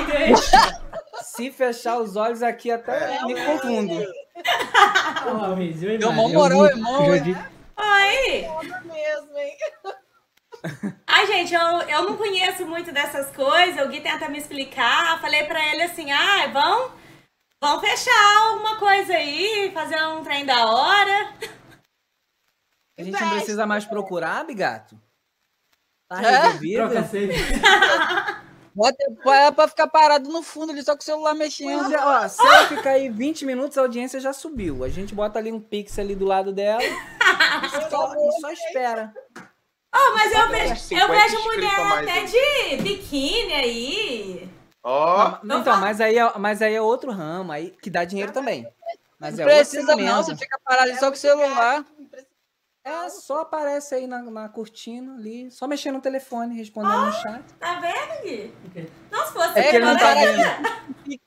Entendi. 0.00 0.85
Se 1.34 1.50
fechar 1.50 1.98
os 1.98 2.16
olhos 2.16 2.42
aqui, 2.42 2.70
até 2.70 3.22
me 3.24 3.34
confundo. 3.34 3.92
Olha 5.24 5.32
lá, 5.32 5.48
o 5.50 5.54
Reise. 5.54 5.86
o 5.86 5.98
Deu 5.98 6.10
irmão. 6.10 6.14
mó 6.14 6.22
É 6.22 6.26
o 6.26 6.32
moral, 6.34 6.66
irmão, 6.66 7.06
Oi! 7.08 7.20
Mesmo, 8.84 9.38
hein? 9.38 9.56
Ai, 11.06 11.26
gente, 11.26 11.54
eu, 11.54 11.60
eu 11.60 12.02
não 12.04 12.16
conheço 12.16 12.66
muito 12.66 12.92
dessas 12.92 13.30
coisas. 13.34 13.84
O 13.84 13.88
Gui 13.88 14.00
tenta 14.00 14.28
me 14.28 14.38
explicar. 14.38 15.20
Falei 15.20 15.44
pra 15.44 15.64
ele 15.72 15.82
assim: 15.82 16.10
ah, 16.10 16.46
vamos, 16.52 16.92
vamos 17.60 17.86
fechar 17.88 18.48
alguma 18.48 18.76
coisa 18.76 19.12
aí, 19.14 19.70
fazer 19.74 20.02
um 20.06 20.22
trem 20.22 20.44
da 20.46 20.66
hora. 20.66 21.32
A 22.98 23.02
gente 23.02 23.20
não 23.20 23.30
precisa 23.30 23.66
mais 23.66 23.84
procurar, 23.84 24.44
Bigato? 24.46 24.98
Tá 26.08 26.22
É? 26.22 26.42
resolvido? 26.46 26.88
Troca. 26.90 27.10
Bota 28.76 29.04
pra, 29.22 29.50
pra 29.52 29.68
ficar 29.68 29.86
parado 29.86 30.28
no 30.28 30.42
fundo 30.42 30.70
ali, 30.70 30.82
só 30.82 30.94
com 30.94 31.00
o 31.00 31.04
celular 31.04 31.32
mexendo. 31.32 31.88
Se, 31.88 31.96
ó, 31.96 32.28
se 32.28 32.46
ela 32.46 32.66
ficar 32.68 32.90
aí 32.90 33.08
20 33.08 33.46
minutos, 33.46 33.78
a 33.78 33.80
audiência 33.80 34.20
já 34.20 34.34
subiu. 34.34 34.84
A 34.84 34.88
gente 34.90 35.14
bota 35.14 35.38
ali 35.38 35.50
um 35.50 35.58
pix 35.58 35.98
ali 35.98 36.14
do 36.14 36.26
lado 36.26 36.52
dela 36.52 36.82
e 36.84 37.90
só, 37.90 38.14
e 38.14 38.40
só 38.40 38.52
espera. 38.52 39.14
Oh, 39.94 40.14
mas 40.14 40.30
eu 40.30 40.48
vejo, 40.50 40.72
eu 40.72 40.76
50 40.76 41.08
vejo 41.08 41.42
mulher 41.42 41.80
até 41.80 42.12
aí. 42.12 42.76
de 42.76 42.82
biquíni 42.82 43.52
aí. 43.54 44.50
Ó, 44.84 45.38
Não, 45.42 45.60
então, 45.60 45.78
mas 45.78 45.98
aí, 45.98 46.18
é, 46.18 46.32
mas 46.38 46.60
aí 46.60 46.74
é 46.74 46.82
outro 46.82 47.10
ramo, 47.10 47.52
aí 47.52 47.74
que 47.80 47.88
dá 47.88 48.04
dinheiro 48.04 48.30
também. 48.30 48.68
Mas 49.18 49.38
Não 49.38 49.48
é 49.48 49.56
precisa 49.56 49.96
não, 49.96 50.22
você 50.22 50.36
fica 50.36 50.60
parado 50.62 50.94
só 50.98 51.06
com 51.06 51.16
o 51.16 51.18
celular. 51.18 51.82
É, 52.88 53.08
só 53.10 53.40
aparece 53.40 53.96
aí 53.96 54.06
na, 54.06 54.22
na 54.22 54.48
cortina 54.48 55.14
ali, 55.16 55.50
só 55.50 55.66
mexendo 55.66 55.96
no 55.96 56.00
telefone, 56.00 56.56
respondendo 56.56 57.06
no 57.06 57.12
chat. 57.12 57.42
Tá 57.58 57.80
vendo, 57.80 58.22
Gui? 58.22 58.52
Não, 59.10 59.26
se 59.26 59.32
fosse 59.32 59.58
É 59.58 59.74
ele 59.74 59.84
não 59.84 59.96
tá 59.98 60.10
agora- 60.12 60.32
vendo. 60.32 61.20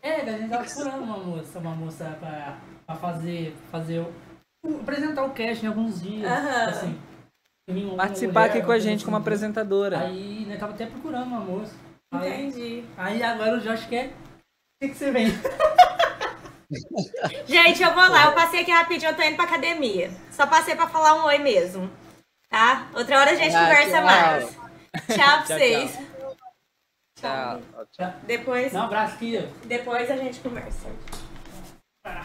É, 0.00 0.20
a 0.22 0.38
gente 0.38 0.48
tava 0.48 0.64
procurando 0.64 1.02
uma 1.02 1.18
moça, 1.18 1.58
uma 1.58 1.74
moça 1.74 2.16
pra, 2.18 2.56
pra 2.86 2.94
fazer, 2.96 3.54
fazer 3.70 3.98
o, 4.64 4.80
apresentar 4.80 5.24
o 5.24 5.30
cast 5.30 5.62
em 5.62 5.68
alguns 5.68 6.00
dias. 6.00 6.24
Aham. 6.30 6.64
Assim. 6.70 6.98
Uma 7.68 7.96
Participar 7.96 8.40
mulher, 8.40 8.50
aqui 8.56 8.62
com 8.64 8.72
a 8.72 8.78
gente 8.78 9.04
como 9.04 9.16
assim. 9.16 9.22
apresentadora. 9.22 9.98
Aí, 9.98 10.46
né, 10.46 10.56
tava 10.56 10.72
até 10.72 10.86
procurando 10.86 11.26
uma 11.26 11.40
moça. 11.40 11.74
Aí, 12.12 12.46
Entendi. 12.46 12.84
aí 12.96 13.22
agora 13.22 13.56
o 13.56 13.60
Josh 13.60 13.84
quer. 13.86 14.06
O 14.06 14.12
que, 14.80 14.88
que 14.88 14.94
você 14.94 15.10
vem? 15.10 15.26
Gente, 17.46 17.82
eu 17.82 17.92
vou 17.94 18.08
lá. 18.08 18.26
Eu 18.26 18.32
passei 18.32 18.60
aqui 18.62 18.70
rapidinho, 18.70 19.10
eu 19.10 19.16
tô 19.16 19.22
indo 19.22 19.36
pra 19.36 19.44
academia. 19.44 20.10
Só 20.30 20.46
passei 20.46 20.74
pra 20.74 20.86
falar 20.88 21.14
um 21.14 21.24
oi 21.24 21.38
mesmo. 21.38 21.90
Tá? 22.48 22.86
Outra 22.94 23.18
hora 23.20 23.30
a 23.30 23.34
gente 23.34 23.54
Ah, 23.56 23.60
conversa 23.60 23.90
tchau. 23.92 24.04
mais. 24.04 24.44
Tchau 24.50 24.56
pra 25.06 25.14
Tchau, 25.16 25.46
vocês. 25.46 25.98
Tchau. 27.20 27.60
Depois, 28.24 28.72
Dá 28.72 28.80
um 28.80 28.84
abraço 28.84 29.14
aqui, 29.14 29.48
depois 29.64 30.10
a 30.10 30.16
gente 30.16 30.40
conversa. 30.40 30.88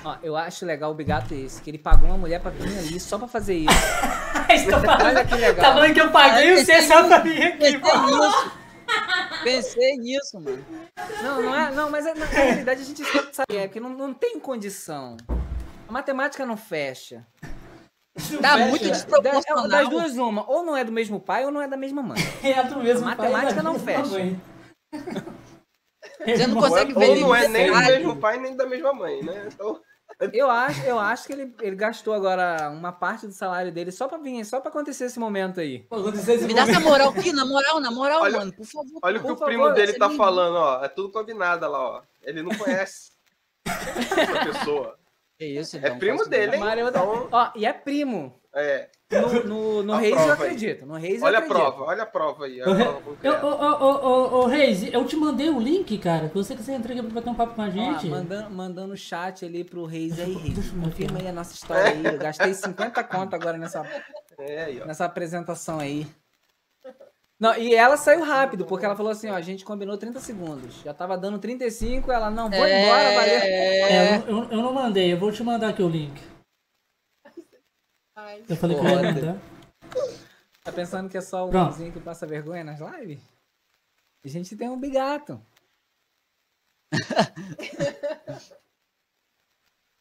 Ó, 0.04 0.16
eu 0.24 0.36
acho 0.36 0.66
legal 0.66 0.90
o 0.92 0.96
Bigato 0.96 1.34
esse, 1.36 1.62
que 1.62 1.70
ele 1.70 1.78
pagou 1.78 2.10
uma 2.10 2.18
mulher 2.18 2.42
pra 2.42 2.50
vir 2.50 2.78
ali 2.80 3.00
só 3.00 3.18
pra 3.20 3.28
fazer 3.28 3.58
isso. 3.58 3.70
Estou 4.50 4.80
falando- 4.82 5.06
Olha 5.06 5.24
que 5.26 5.36
legal. 5.36 5.56
Tá 5.66 5.74
falando 5.74 5.94
que 5.94 6.02
eu 6.02 6.12
paguei 6.12 6.54
o 6.54 6.58
você 6.66 6.82
só 6.82 7.04
pra 7.08 7.20
vir 7.20 7.44
aqui. 7.44 7.80
Pensei 9.44 9.98
nisso. 9.98 10.40
Mano. 10.40 10.64
Não, 11.24 11.42
não 11.42 11.56
é. 11.56 11.72
Não, 11.72 11.90
mas 11.90 12.06
é- 12.06 12.14
na, 12.14 12.26
realidade 12.26 12.82
a 12.82 12.86
gente 12.86 13.04
sabe 13.34 13.48
que 13.50 13.58
é, 13.58 13.68
porque 13.68 13.80
não, 13.80 13.90
não 13.90 14.14
tem 14.14 14.40
condição. 14.40 15.18
A 15.88 15.92
matemática 15.92 16.46
não 16.46 16.58
fecha. 16.58 17.26
Tá 18.42 18.54
fecha. 18.58 18.66
muito 18.70 18.82
Da- 18.84 18.88
é, 18.90 18.92
desproporcional. 18.92 19.68
das 19.70 19.90
duas, 19.90 20.18
uma. 20.18 20.50
Ou 20.50 20.64
não 20.64 20.76
é 20.76 20.84
do 20.84 20.92
mesmo 20.92 21.20
pai 21.20 21.46
ou 21.46 21.52
não 21.52 21.62
é 21.62 21.68
da 21.68 21.78
mesma 21.78 22.02
mãe. 22.02 22.18
É 22.44 22.64
do 22.64 22.78
mesmo 22.82 23.06
A 23.06 23.16
matemática 23.16 23.56
pai, 23.56 23.64
não 23.64 23.74
da 23.78 23.80
mesma 23.80 24.04
fecha. 24.04 24.10
mãe. 24.20 24.42
Você 26.26 26.48
não 26.48 26.56
ou, 26.58 26.62
consegue 26.64 26.94
ver 26.94 27.10
ou 27.10 27.16
não 27.18 27.36
é 27.36 27.48
nem 27.48 27.72
do 27.72 27.78
mesmo 27.78 28.16
pai, 28.18 28.38
nem 28.40 28.56
da 28.56 28.66
mesma 28.66 28.94
mãe, 28.94 29.24
né? 29.24 29.50
Então, 29.54 29.80
Eu 30.34 30.50
acho, 30.50 30.82
eu 30.84 30.98
acho 30.98 31.28
que 31.28 31.34
ele, 31.34 31.54
ele 31.62 31.76
gastou 31.76 32.14
agora 32.14 32.70
uma 32.72 32.92
parte 32.92 33.28
do 33.28 33.34
salário 33.34 33.72
dele 33.72 33.92
só 33.92 34.08
pra 34.08 34.18
vir, 34.18 34.44
só 34.46 34.60
pra 34.60 34.70
acontecer 34.70 35.06
esse 35.06 35.20
momento 35.20 35.60
aí. 35.60 35.86
Esse 36.28 36.46
Me 36.46 36.54
dá 36.56 36.62
essa 36.64 36.80
moral 36.80 37.10
aqui, 37.10 37.32
na 37.32 37.46
moral, 37.46 37.80
na 37.80 37.92
moral, 37.92 38.22
Olha- 38.22 38.40
mano, 38.40 38.52
por 38.54 38.66
favor. 38.66 39.00
olha 39.04 39.20
o 39.20 39.24
que 39.24 39.32
o 39.32 39.36
primo 39.36 39.64
favor, 39.64 39.76
dele 39.76 39.94
tá 39.94 40.08
nem- 40.08 40.18
falando, 40.18 40.56
ó. 40.56 40.84
É 40.84 40.88
tudo 40.88 41.12
combinado 41.12 41.70
lá, 41.70 41.80
ó. 41.80 42.02
Ele 42.24 42.42
não 42.42 42.50
conhece 42.58 43.12
essa 43.66 44.46
pessoa. 44.46 44.97
Que 45.38 45.46
isso, 45.46 45.78
É 45.78 45.80
então, 45.80 46.00
primo 46.00 46.18
faço 46.18 46.30
dele, 46.30 46.56
hein? 46.56 46.64
É 46.80 46.84
outra- 46.84 47.02
Então, 47.04 47.30
Ó, 47.32 47.52
e 47.56 47.66
é 47.66 47.72
primo. 47.74 48.34
é. 48.56 48.90
No, 49.10 49.44
no, 49.46 49.84
no 49.84 49.94
A 49.94 50.00
Reis 50.00 50.12
eu 50.12 50.18
prova 50.26 50.34
aí. 50.44 50.50
acredito. 50.50 50.86
No 50.86 50.96
Reis 50.96 51.22
Olha 51.24 51.36
eu 51.36 51.36
a 51.36 51.40
acredito. 51.44 51.58
prova, 51.72 51.84
olha 51.86 52.04
a 52.04 52.06
prova 52.06 52.46
aí. 52.46 52.62
A 52.62 52.66
Eu, 52.66 52.76
prova 52.76 53.48
ô, 53.48 53.86
ô, 53.86 53.86
ô, 53.86 54.40
ô, 54.40 54.40
ô, 54.42 54.46
Reis, 54.48 54.84
eu 54.92 55.06
te 55.06 55.16
mandei 55.16 55.50
o 55.50 55.60
link, 55.62 55.98
cara. 56.00 56.28
Se 56.28 56.34
você 56.34 56.56
quiser 56.56 56.74
entrar 56.74 56.92
aqui 56.92 57.02
pra 57.04 57.12
bater 57.12 57.30
um 57.30 57.36
papo 57.36 57.54
com 57.56 57.62
a 57.62 57.68
Ó, 57.68 57.70
gente. 57.70 58.08
mandando, 58.08 58.50
mandando 58.50 58.98
chat 58.98 59.46
ali 59.46 59.64
pro 59.64 59.86
Reis 59.86 60.20
aí, 60.20 60.34
Reis. 60.34 60.56
deixa 60.56 60.72
eu 60.72 60.76
ver 60.80 60.82
Confirma 60.86 61.20
aí 61.20 61.28
a 61.30 61.32
nossa 61.32 61.54
história 61.54 61.84
aí. 61.92 62.06
Eu 62.06 62.18
gastei 62.18 62.54
50 62.54 63.02
conto 63.06 63.34
agora 63.36 63.58
nessa, 63.58 63.86
É 64.40 64.64
aí, 64.66 64.82
ó. 64.82 64.86
nessa 64.86 65.06
apresentação 65.06 65.80
aí. 65.80 66.06
Não, 67.40 67.56
e 67.56 67.76
ela 67.76 67.98
saiu 67.98 68.24
rápido, 68.24 68.66
porque 68.66 68.84
ela 68.84 68.96
falou 68.96 69.12
assim, 69.12 69.30
ó, 69.30 69.36
a 69.36 69.42
gente 69.42 69.64
combinou 69.64 69.96
30 69.98 70.20
segundos. 70.20 70.82
Já 70.82 70.92
tava 70.94 71.16
dando 71.18 71.38
35, 71.38 72.12
ela, 72.12 72.32
não, 72.32 72.50
vou 72.50 72.66
embora, 72.68 73.14
valeu. 73.14 73.40
É, 73.40 73.80
É, 73.92 74.18
eu, 74.28 74.44
eu- 74.50 74.62
não 74.62 74.74
mandei, 74.74 75.14
eu 75.14 75.20
vou 75.20 75.32
te 75.32 75.44
mandar 75.44 75.70
aqui 75.70 75.84
o 75.84 75.90
link. 75.90 76.20
Ai, 78.16 78.44
Eu 78.50 78.56
falei 78.58 78.76
que 78.76 78.82
eu 78.84 78.90
ia 78.90 78.96
Foda. 78.96 79.12
mandar. 79.14 79.40
Tá 80.64 80.72
pensando 80.72 81.10
que 81.10 81.18
é 81.18 81.22
só 81.22 81.46
o 81.46 81.50
Pronto. 81.52 81.78
que 81.92 82.00
passa 82.00 82.26
vergonha 82.26 82.64
nas 82.64 82.80
lives? 82.80 83.22
A 84.26 84.28
gente 84.28 84.58
tem 84.58 84.68
um 84.70 84.80
bigato. 84.80 85.40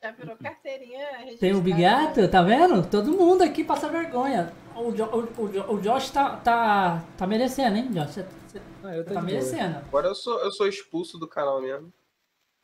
já 0.03 0.11
virou 0.13 0.37
carteirinha 0.37 1.07
Tem 1.09 1.53
o 1.53 1.61
registrada. 1.61 1.61
Bigato, 1.61 2.29
tá 2.31 2.43
vendo? 2.43 2.89
Todo 2.89 3.13
mundo 3.13 3.43
aqui 3.43 3.65
passa 3.65 3.89
vergonha. 3.89 4.53
O, 4.75 4.93
Jo- 4.93 5.07
o, 5.07 5.21
o, 5.43 5.75
o 5.75 5.81
Josh 5.81 6.11
tá, 6.11 6.37
tá, 6.37 7.05
tá 7.17 7.27
merecendo, 7.27 7.77
hein, 7.77 7.91
Josh? 7.91 8.11
Você, 8.15 8.23
você 8.47 8.63
Não, 8.83 8.93
eu 8.93 9.05
tô 9.05 9.15
tá 9.15 9.21
de 9.21 9.27
boa. 9.27 9.39
merecendo. 9.39 9.79
Agora 9.79 10.09
eu 10.09 10.15
sou, 10.15 10.39
eu 10.41 10.53
sou 10.53 10.69
expulso 10.69 11.19
do 11.19 11.27
canal 11.27 11.61
mesmo. 11.61 11.93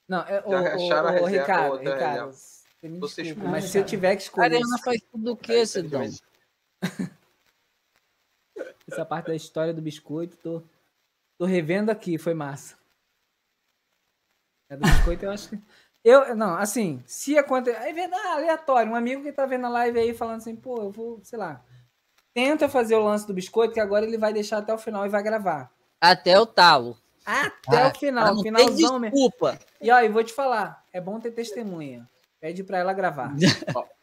Não, 0.09 0.21
é, 0.23 0.43
o, 0.45 0.51
o, 0.51 0.55
acharam 0.57 1.09
a 1.09 1.13
o, 1.13 1.25
reserva, 1.25 1.29
Ricardo, 1.29 1.73
outra 1.73 1.95
Ricardo, 1.95 2.33
você 3.01 3.23
expulsa. 3.23 3.49
mas 3.49 3.65
se 3.65 3.79
eu 3.79 3.87
tiver 3.87 4.17
que 4.17 4.23
escolher 4.23 4.47
Ariana 4.57 4.79
faz 4.79 5.01
tudo 5.11 5.33
o 5.33 5.37
que, 5.37 5.65
Sidão? 5.65 6.03
essa 8.87 9.07
parte 9.07 9.29
da 9.29 9.35
história 9.35 9.73
do 9.73 9.81
biscoito, 9.81 10.37
tô, 10.37 10.63
tô 11.39 11.47
revendo 11.47 11.91
aqui, 11.91 12.19
foi 12.19 12.35
massa. 12.35 12.77
É 14.69 14.77
do 14.77 14.83
biscoito, 14.83 15.25
eu 15.25 15.31
acho 15.31 15.49
que... 15.51 15.63
Eu, 16.05 16.35
não, 16.35 16.57
assim, 16.57 17.03
se 17.07 17.39
acontecer... 17.39 17.79
É 17.79 17.93
verdade, 17.93 18.27
aleatório, 18.27 18.91
um 18.91 18.97
amigo 18.97 19.23
que 19.23 19.33
tá 19.33 19.47
vendo 19.47 19.67
a 19.67 19.71
live 19.71 19.99
aí 19.99 20.15
falando 20.15 20.39
assim, 20.39 20.57
pô, 20.57 20.79
eu 20.83 20.91
vou, 20.91 21.21
sei 21.23 21.39
lá... 21.39 21.61
Tenta 22.35 22.67
fazer 22.67 22.95
o 22.95 23.05
lance 23.05 23.27
do 23.27 23.35
biscoito, 23.35 23.75
que 23.75 23.81
agora 23.81 24.07
ele 24.07 24.17
vai 24.17 24.33
deixar 24.33 24.57
até 24.57 24.73
o 24.73 24.79
final 24.79 25.05
e 25.05 25.09
vai 25.11 25.23
gravar. 25.23 25.71
Até 26.01 26.41
o 26.41 26.47
talo. 26.47 26.97
Até 27.27 27.83
Ah, 27.83 27.89
o 27.89 27.99
final, 27.99 28.35
não 28.35 28.43
finalzão 28.43 28.99
mesmo. 28.99 29.15
desculpa. 29.15 29.59
E 29.79 29.91
ó, 29.91 30.01
eu 30.01 30.11
vou 30.11 30.25
te 30.25 30.33
falar, 30.33 30.83
é 30.93 31.01
bom 31.01 31.21
ter 31.21 31.31
testemunha. 31.31 32.09
Pede 32.41 32.65
pra 32.65 32.79
ela 32.79 32.95
gravar. 32.95 33.35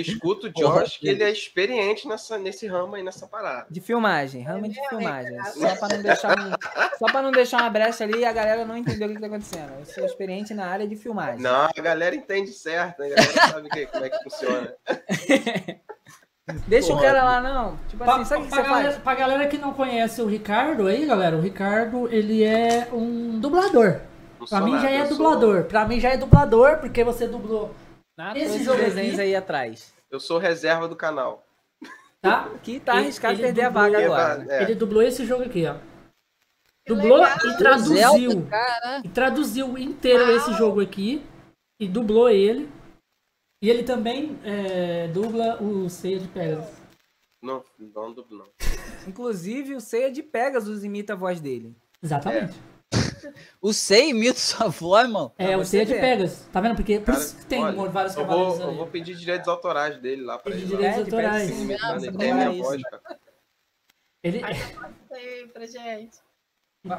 Escuto 0.00 0.46
o 0.46 0.50
Josh, 0.52 0.96
que 0.98 1.08
ele 1.08 1.22
é 1.22 1.30
experiente 1.30 2.06
nessa, 2.08 2.38
nesse 2.38 2.66
ramo 2.66 2.94
aí, 2.94 3.02
nessa 3.02 3.26
parada. 3.26 3.66
De 3.70 3.80
filmagem, 3.80 4.42
rama 4.42 4.68
de 4.68 4.78
É, 4.78 4.88
filmagem. 4.88 5.38
é, 5.38 5.42
Só 5.44 5.76
pra 5.76 5.88
não 5.96 6.02
deixar 6.02 6.38
um- 6.38 6.98
só 6.98 7.06
para 7.12 7.22
não 7.22 7.30
deixar 7.30 7.56
uma 7.62 7.70
brecha 7.70 8.04
ali 8.04 8.18
e 8.20 8.24
a 8.24 8.32
galera 8.32 8.64
não 8.64 8.76
entender 8.76 9.04
o 9.04 9.08
que, 9.08 9.14
que 9.14 9.20
tá 9.20 9.26
acontecendo. 9.26 9.72
Eu 9.78 9.84
sou 9.86 10.04
experiente 10.04 10.54
na 10.54 10.66
área 10.66 10.86
de 10.86 10.96
filmagem. 10.96 11.40
Não, 11.40 11.68
a 11.76 11.80
galera 11.80 12.14
entende 12.14 12.50
certo? 12.52 13.02
A 13.02 13.08
galera 13.08 13.32
sabe 13.32 13.68
que- 13.68 13.86
como 13.86 14.04
é 14.04 14.10
que 14.10 14.22
funciona. 14.22 14.74
Deixa 16.66 16.88
o 16.88 16.96
Porra. 16.96 17.02
cara 17.02 17.24
lá, 17.24 17.40
não. 17.42 17.76
Tipo 17.88 18.04
Pra, 18.04 18.14
assim, 18.14 18.24
sabe 18.24 18.40
o 18.40 18.44
que 18.44 18.50
pra 18.50 18.62
você 18.62 18.68
galera, 18.68 18.90
faz? 18.92 19.02
pra 19.02 19.14
galera 19.14 19.46
que 19.48 19.58
não 19.58 19.74
conhece 19.74 20.22
o 20.22 20.26
Ricardo 20.26 20.86
aí, 20.86 21.04
galera, 21.04 21.36
o 21.36 21.40
Ricardo, 21.42 22.08
ele 22.10 22.42
é 22.42 22.88
um 22.90 23.38
dublador. 23.38 24.00
Pra 24.48 24.60
mim 24.62 24.78
já 24.80 24.90
é 24.90 25.02
eu 25.02 25.06
sou- 25.06 25.16
dublador. 25.18 25.64
Pra 25.64 25.84
mim 25.84 26.00
já 26.00 26.08
é 26.10 26.16
dublador, 26.16 26.78
porque 26.78 27.04
você 27.04 27.26
dublou, 27.26 27.74
Nada, 28.18 28.36
esse 28.36 28.54
esses 28.56 28.64
jogo 28.66 28.78
desenhos 28.78 29.12
aqui- 29.14 29.22
aí 29.22 29.36
atrás. 29.36 29.94
Eu 30.10 30.18
sou 30.18 30.38
reserva 30.38 30.88
do 30.88 30.96
canal. 30.96 31.46
tá? 32.20 32.46
Aqui 32.46 32.80
tá 32.80 32.94
Ele- 32.94 33.02
arriscado 33.04 33.34
ele 33.34 33.42
perder 33.44 33.62
a 33.62 33.70
vaga 33.70 34.04
agora. 34.04 34.44
é, 34.52 34.62
Ele 34.64 34.74
dublou 34.74 35.00
esse 35.04 35.24
jogo 35.24 35.44
aqui, 35.44 35.64
ó. 35.66 35.74
Que 36.84 36.92
Dublou 36.94 37.22
e 37.24 37.56
traduziu. 37.58 38.30
Zelda. 38.30 38.50
E 39.04 39.08
traduziu 39.08 39.78
inteiro 39.78 40.32
esse 40.32 40.52
jogo 40.54 40.80
aqui. 40.80 41.24
E 41.78 41.86
dublou 41.86 42.28
ele. 42.28 42.68
E 43.62 43.70
ele 43.70 43.84
também 43.84 44.36
é, 44.42 45.06
dubla 45.08 45.62
o 45.62 45.88
Ceia 45.88 46.18
de 46.18 46.26
Pegasus. 46.26 46.74
Não, 47.40 47.62
não 47.78 48.12
dublo, 48.12 48.38
não. 48.38 48.46
Inclusive, 49.06 49.76
o 49.76 49.80
Ceia 49.80 50.10
de 50.10 50.24
Pegasus 50.24 50.82
imita 50.82 51.12
a 51.12 51.16
voz 51.16 51.40
dele. 51.40 51.72
Exatamente. 52.02 52.54
O 53.60 53.72
Sei 53.72 54.10
imita 54.10 54.38
sua 54.38 54.68
voz, 54.68 55.08
mano. 55.08 55.32
É, 55.38 55.56
o 55.56 55.60
você 55.64 55.70
Ceia 55.70 55.86
de 55.86 55.94
ver. 55.94 56.00
Pegasus. 56.00 56.46
Tá 56.52 56.60
vendo? 56.60 56.76
Porque 56.76 56.98
por 56.98 57.06
Cara, 57.12 57.18
isso 57.18 57.36
que 57.36 57.46
tem 57.46 57.62
olha, 57.64 57.88
vários 57.90 58.14
Eu 58.16 58.22
cavaleiros 58.22 58.54
vou, 58.56 58.62
eu 58.64 58.68
ali. 58.70 58.76
vou 58.78 58.86
pedir 58.86 59.14
direitos 59.16 59.48
autorais 59.48 59.98
dele 59.98 60.22
lá 60.22 60.38
pra 60.38 60.52
Pedir 60.52 60.64
ele. 60.64 60.76
direitos 60.76 61.04
pede 61.04 61.14
autorais. 61.16 61.50
Ele, 61.50 62.12
tem 62.18 62.30
é 62.30 62.34
minha 62.34 62.50
voz, 62.62 62.82
cara. 62.82 63.02
Ele, 64.22 64.40
Sei 65.08 65.46
pra 65.48 65.66
gente. 65.66 66.18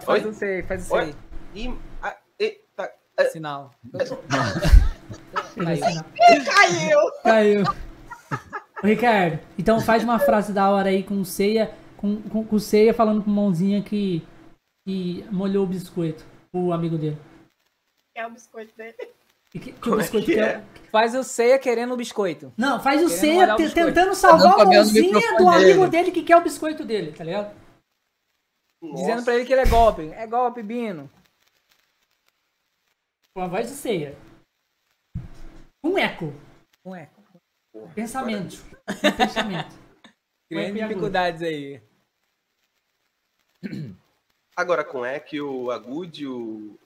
Faz 0.02 0.24
Oi? 0.26 0.30
o 0.30 0.34
Ceia, 0.34 0.66
faz 0.68 0.90
o 0.90 0.94
Oi? 0.96 1.02
Ceia. 1.06 1.16
Ih, 1.56 1.74
ah, 2.04 2.18
eita, 2.38 2.92
Sinal. 3.32 3.72
ele 5.58 5.76
Caiu. 5.82 6.04
Caiu! 6.46 7.00
Caiu. 7.24 7.64
Ô, 8.84 8.88
Ricardo, 8.88 9.40
então 9.58 9.82
faz 9.82 10.04
uma 10.04 10.20
frase 10.20 10.54
da 10.54 10.70
hora 10.70 10.90
aí 10.90 11.04
com 11.04 11.24
ceia, 11.26 11.72
com, 11.98 12.22
com, 12.22 12.46
com 12.46 12.60
ceia 12.60 12.94
falando 12.94 13.22
com 13.24 13.30
mãozinha 13.30 13.82
que, 13.82 14.26
que 14.90 15.24
molhou 15.32 15.64
o 15.66 15.68
biscoito, 15.68 16.26
o 16.52 16.74
amigo 16.74 16.98
dele. 16.98 17.18
É 18.16 18.26
o 18.26 18.32
biscoito 18.32 18.76
dele. 18.76 18.96
Que, 19.52 19.60
que 19.60 19.70
o 19.72 19.74
Como 19.80 19.96
é 19.96 19.98
biscoito 20.00 20.26
que 20.26 20.36
quer- 20.36 20.58
é? 20.60 20.90
Faz 20.92 21.14
o 21.16 21.24
ceia 21.24 21.60
querendo 21.60 21.94
o 21.94 21.98
biscoito. 21.98 22.52
Não, 22.58 22.82
faz 22.82 23.04
o 23.04 23.10
ceia 23.10 23.56
te- 23.56 23.72
tentando 23.74 24.16
salvar 24.16 24.42
Tá 24.42 24.50
a 24.50 24.66
comendo 24.66 24.72
o 24.72 24.76
mãozinha 24.94 25.38
do 25.38 25.50
amigo 25.50 25.80
dele. 25.88 25.90
dele 25.90 26.12
que 26.12 26.24
quer 26.24 26.38
o 26.38 26.42
biscoito 26.42 26.84
dele, 26.84 27.12
tá 27.12 27.24
ligado? 27.24 27.56
Dizendo 28.82 29.24
pra 29.24 29.36
ele 29.36 29.46
que 29.46 29.54
ele 29.54 29.62
é 29.62 29.66
golpe. 29.70 30.10
É 30.14 30.26
golpe, 30.26 30.64
Bino. 30.64 31.10
Com 33.36 33.42
a 33.44 33.48
voz 33.48 33.68
de 33.68 33.74
ceia. 33.76 34.18
Um 35.84 35.98
eco. 35.98 36.34
Ué, 36.86 37.10
Pensamento. 37.94 38.56
Um 38.90 39.12
pensamento. 39.18 39.76
criando 40.50 40.76
Ué, 40.76 40.88
dificuldades 40.88 41.42
aí. 41.44 41.82
Agora 44.60 44.84
com 44.84 45.05
Eck, 45.05 45.39
o 45.39 45.72
Agude, 45.72 46.28
o. 46.28 46.78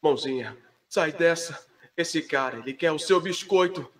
Mãozinha, 0.00 0.56
sai 0.88 1.10
dessa. 1.10 1.66
Esse 1.96 2.22
cara, 2.22 2.60
ele 2.60 2.72
quer 2.72 2.92
o 2.92 3.00
seu 3.00 3.20
biscoito. 3.20 3.92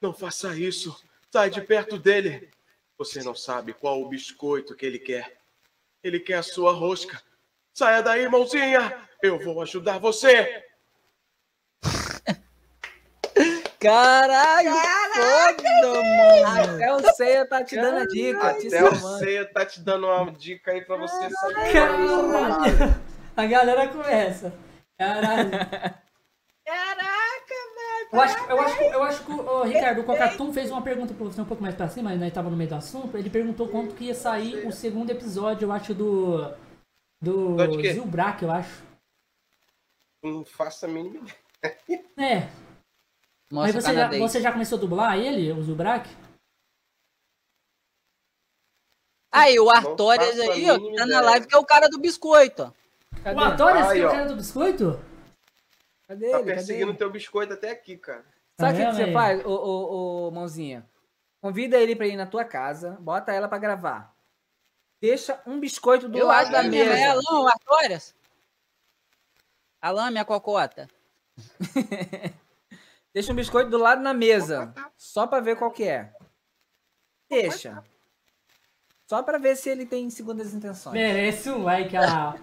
Não 0.00 0.14
faça 0.14 0.56
isso. 0.56 0.96
Sai 1.28 1.50
de 1.50 1.60
perto 1.60 1.98
dele. 1.98 2.48
Você 2.96 3.20
não 3.24 3.34
sabe 3.34 3.74
qual 3.74 4.00
o 4.00 4.08
biscoito 4.08 4.76
que 4.76 4.86
ele 4.86 5.00
quer. 5.00 5.40
Ele 6.00 6.20
quer 6.20 6.34
a 6.34 6.44
sua 6.44 6.70
rosca. 6.70 7.20
Saia 7.72 8.00
daí, 8.00 8.28
mãozinha. 8.28 9.08
Eu 9.20 9.40
vou 9.40 9.60
ajudar 9.60 9.98
você. 9.98 10.64
Caralho, 13.84 14.70
foda, 15.14 16.02
mano. 16.02 16.74
Até 16.74 16.94
o 16.94 17.14
ceia 17.14 17.46
tá 17.46 17.62
te 17.62 17.76
dando 17.76 17.98
a 17.98 18.06
dica. 18.06 18.54
te 18.54 18.66
Até 18.68 18.84
o. 18.84 18.94
Ceia 19.18 19.44
tá 19.44 19.66
te 19.66 19.80
dando 19.80 20.06
uma 20.06 20.32
dica 20.32 20.70
aí 20.72 20.82
pra 20.82 20.96
você 20.96 21.28
sair. 21.30 21.72
Caralho. 21.72 23.04
A 23.36 23.46
galera 23.46 23.88
começa. 23.88 24.54
Caralho. 24.98 25.50
Caraca, 26.64 27.54
velho. 27.76 28.08
Eu 28.10 28.20
acho, 28.20 28.44
eu 28.50 28.60
acho, 28.60 28.82
eu 28.82 29.02
acho 29.02 29.24
que 29.24 29.32
o 29.32 29.62
Ricardo, 29.64 30.00
o 30.00 30.04
Cocatum 30.04 30.50
fez 30.52 30.70
uma 30.70 30.80
pergunta 30.80 31.12
pra 31.12 31.24
você 31.26 31.40
um 31.42 31.44
pouco 31.44 31.62
mais 31.62 31.74
pra 31.74 31.88
cima, 31.88 32.08
mas 32.08 32.18
nós 32.18 32.32
tava 32.32 32.48
no 32.48 32.56
meio 32.56 32.70
do 32.70 32.76
assunto. 32.76 33.18
Ele 33.18 33.28
perguntou 33.28 33.68
quanto 33.68 33.94
que 33.94 34.04
ia 34.04 34.14
sair 34.14 34.66
o 34.66 34.72
segundo 34.72 35.10
episódio, 35.10 35.66
eu 35.66 35.72
acho, 35.72 35.92
do. 35.92 36.54
Do? 37.20 37.56
Zilbrack, 37.82 38.42
eu 38.42 38.50
acho. 38.50 38.82
Não 40.22 40.42
faça 40.42 40.86
a 40.86 40.88
mínima 40.88 41.26
ideia. 41.86 42.04
É. 42.18 42.63
Mas 43.62 43.74
você 43.74 43.94
já, 43.94 44.08
você 44.08 44.40
já 44.40 44.52
começou 44.52 44.78
a 44.78 44.80
dublar 44.80 45.18
ele, 45.18 45.52
o 45.52 45.62
Zilbrack? 45.62 46.08
Aí, 49.32 49.58
o 49.58 49.68
Artorias 49.70 50.38
aí, 50.38 50.70
ó, 50.70 50.78
que 50.78 50.84
tá 50.94 51.00
na 51.00 51.04
ideia. 51.06 51.20
live, 51.22 51.46
que 51.46 51.54
é 51.54 51.58
o 51.58 51.64
cara 51.64 51.88
do 51.88 51.98
biscoito, 51.98 52.62
ó. 52.62 52.72
Cadê? 53.22 53.36
O 53.36 53.40
Artorias, 53.44 53.92
que 53.92 53.98
é 53.98 54.06
o 54.06 54.10
cara 54.10 54.26
do 54.26 54.36
biscoito? 54.36 55.04
Cadê 56.06 56.30
Tá 56.30 56.38
ele? 56.38 56.38
Cadê 56.38 56.54
perseguindo 56.54 56.90
ele? 56.90 56.98
teu 56.98 57.10
biscoito 57.10 57.52
até 57.52 57.70
aqui, 57.70 57.96
cara. 57.96 58.24
Sabe 58.60 58.74
o 58.74 58.76
que, 58.76 58.82
Tá 58.84 58.90
que 58.90 58.96
você 58.96 59.12
faz, 59.12 59.44
ô, 59.44 59.50
ô, 59.50 60.28
ô, 60.28 60.30
mãozinha? 60.30 60.88
Convida 61.40 61.76
ele 61.78 61.96
pra 61.96 62.06
ir 62.06 62.16
na 62.16 62.26
tua 62.26 62.44
casa, 62.44 62.96
bota 63.00 63.32
ela 63.32 63.48
pra 63.48 63.58
gravar. 63.58 64.14
Deixa 65.00 65.40
um 65.46 65.58
biscoito 65.60 66.08
do 66.08 66.16
Eu 66.16 66.26
lado 66.26 66.42
acho 66.44 66.52
da 66.52 66.62
mesa. 66.62 66.92
é 66.92 67.06
Alan, 67.08 67.40
o 67.42 67.46
Artorias. 67.48 68.14
Alan, 69.82 70.10
minha 70.10 70.24
cocota. 70.24 70.88
Deixa 73.14 73.32
um 73.32 73.36
biscoito 73.36 73.70
do 73.70 73.78
lado 73.78 74.02
na 74.02 74.12
mesa. 74.12 74.74
Só 74.96 75.26
pra 75.26 75.38
ver 75.40 75.56
qual 75.56 75.70
que 75.70 75.84
é. 75.84 76.12
Deixa. 77.30 77.82
Só 79.08 79.22
pra 79.22 79.38
ver 79.38 79.54
se 79.56 79.70
ele 79.70 79.86
tem 79.86 80.10
segundas 80.10 80.52
intenções. 80.52 80.94
Merece 80.94 81.48
um 81.50 81.62
like, 81.62 81.96
olha 81.96 82.06
lá. 82.06 82.36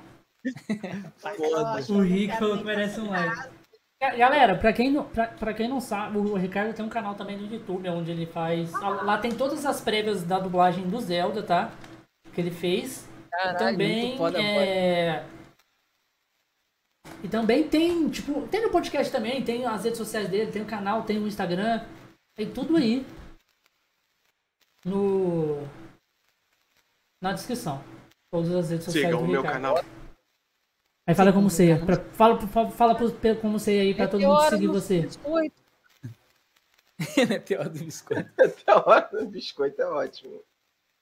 O 1.89 2.01
Rico 2.01 2.57
que 2.57 2.63
merece 2.63 2.99
um 2.99 3.09
like. 3.09 3.49
Galera, 4.17 4.57
pra 4.57 4.73
quem, 4.73 4.89
não, 4.91 5.03
pra, 5.03 5.27
pra 5.27 5.53
quem 5.53 5.67
não 5.67 5.79
sabe, 5.79 6.17
o 6.17 6.35
Ricardo 6.35 6.73
tem 6.73 6.83
um 6.83 6.89
canal 6.89 7.13
também 7.13 7.37
no 7.37 7.45
YouTube, 7.45 7.87
onde 7.89 8.09
ele 8.09 8.25
faz. 8.25 8.71
Lá 8.71 9.19
tem 9.19 9.31
todas 9.31 9.63
as 9.63 9.79
prévias 9.79 10.23
da 10.23 10.39
dublagem 10.39 10.87
do 10.87 10.99
Zelda, 10.99 11.43
tá? 11.43 11.71
Que 12.33 12.41
ele 12.41 12.49
fez. 12.49 13.07
E 13.27 13.29
Caralho, 13.29 13.57
também. 13.59 14.17
é... 14.43 15.23
E 17.23 17.27
também 17.27 17.67
tem, 17.67 18.09
tipo, 18.09 18.47
tem 18.47 18.61
no 18.61 18.71
podcast 18.71 19.11
também, 19.11 19.43
tem 19.43 19.65
as 19.65 19.83
redes 19.83 19.97
sociais 19.97 20.27
dele, 20.29 20.51
tem 20.51 20.61
o 20.61 20.67
canal, 20.67 21.03
tem 21.03 21.19
o 21.19 21.27
Instagram, 21.27 21.85
tem 22.35 22.51
tudo 22.51 22.77
aí. 22.77 23.05
No. 24.83 25.67
Na 27.21 27.33
descrição. 27.33 27.83
Todas 28.31 28.51
as 28.53 28.69
redes 28.71 28.85
sociais 28.85 29.07
Siga 29.07 29.17
do 29.17 29.23
o 29.23 29.27
meu 29.27 29.43
canal. 29.43 29.83
Aí 31.05 31.13
fala 31.13 31.33
como 31.33 31.49
você. 31.49 31.75
Pra, 31.85 31.97
fala, 32.13 32.39
fala, 32.47 32.71
fala 32.71 32.95
como 33.39 33.59
você 33.59 33.71
aí 33.71 33.93
pra 33.93 34.07
todo 34.07 34.21
mundo 34.21 34.49
seguir 34.49 34.67
você. 34.67 35.01
biscoito. 35.01 35.61
É 37.17 37.39
pior 37.39 37.67
do 37.67 37.79
biscoito. 37.83 38.29
Até 38.39 38.71
a 38.71 38.77
hora 38.77 39.09
do 39.11 39.25
biscoito 39.27 39.81
é 39.81 39.85
ótimo. 39.85 40.39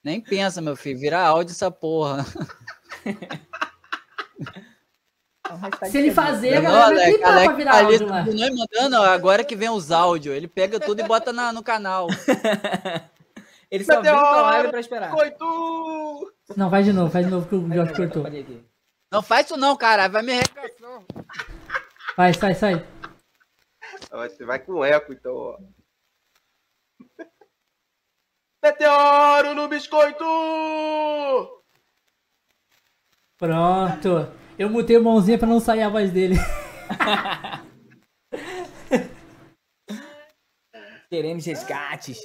Nem 0.02 0.22
pensa, 0.22 0.62
meu 0.62 0.78
filho, 0.78 0.98
vira 0.98 1.20
áudio 1.20 1.52
essa 1.52 1.70
porra. 1.70 2.26
Se 5.90 5.98
ele 5.98 6.12
fazer, 6.12 6.58
a 6.58 6.62
Não, 6.62 6.72
galera 6.72 6.96
vai 6.96 7.04
Alex, 7.04 7.10
clicar 7.16 7.32
pra 7.32 7.40
Alex 7.42 7.56
virar 7.58 7.72
tá 7.72 7.78
ali 7.78 7.86
áudio 7.94 8.08
lá. 8.08 8.24
continua 8.26 8.50
mandando, 8.56 8.96
agora 9.04 9.44
que 9.44 9.56
vem 9.56 9.70
os 9.70 9.92
áudios. 9.92 10.36
Ele 10.36 10.48
pega 10.48 10.80
tudo 10.80 11.00
e 11.02 11.04
bota 11.04 11.32
na- 11.34 11.52
no 11.54 11.64
canal. 11.64 12.08
Ele 13.72 13.84
só 13.84 14.02
vem 14.02 14.12
pra 14.12 14.42
live 14.42 14.70
pra 14.70 14.80
esperar. 14.80 15.12
Biscoito! 15.12 16.34
Não, 16.58 16.70
faz 16.70 16.86
de 16.86 16.94
novo, 16.94 17.12
faz 17.12 17.26
de 17.26 17.32
novo 17.32 17.48
que 17.48 17.56
o 17.56 17.74
Jorge 17.74 17.94
cortou. 17.94 18.26
Não 19.12 19.22
faz 19.22 19.46
isso 19.46 19.58
não, 19.58 19.76
cara. 19.76 20.08
Vai 20.08 20.22
me 20.24 20.32
arregaçar. 20.34 21.02
Vai, 22.18 22.34
sai, 22.34 22.56
sai. 22.56 22.88
Você 24.12 24.44
vai 24.46 24.58
com 24.60 24.84
eco, 24.84 25.14
então, 25.14 25.36
ó. 25.36 25.58
Meteoro 28.64 29.54
no 29.56 29.68
biscoito! 29.68 30.26
Pronto. 33.38 34.32
Eu 34.60 34.70
mutei 34.70 34.98
o 34.98 35.04
mãozinha 35.04 35.38
pra 35.38 35.48
não 35.48 35.60
sair 35.60 35.82
a 35.84 35.90
voz 35.90 36.12
dele. 36.12 36.36
Querendo 41.10 41.42
resgates. 41.42 42.20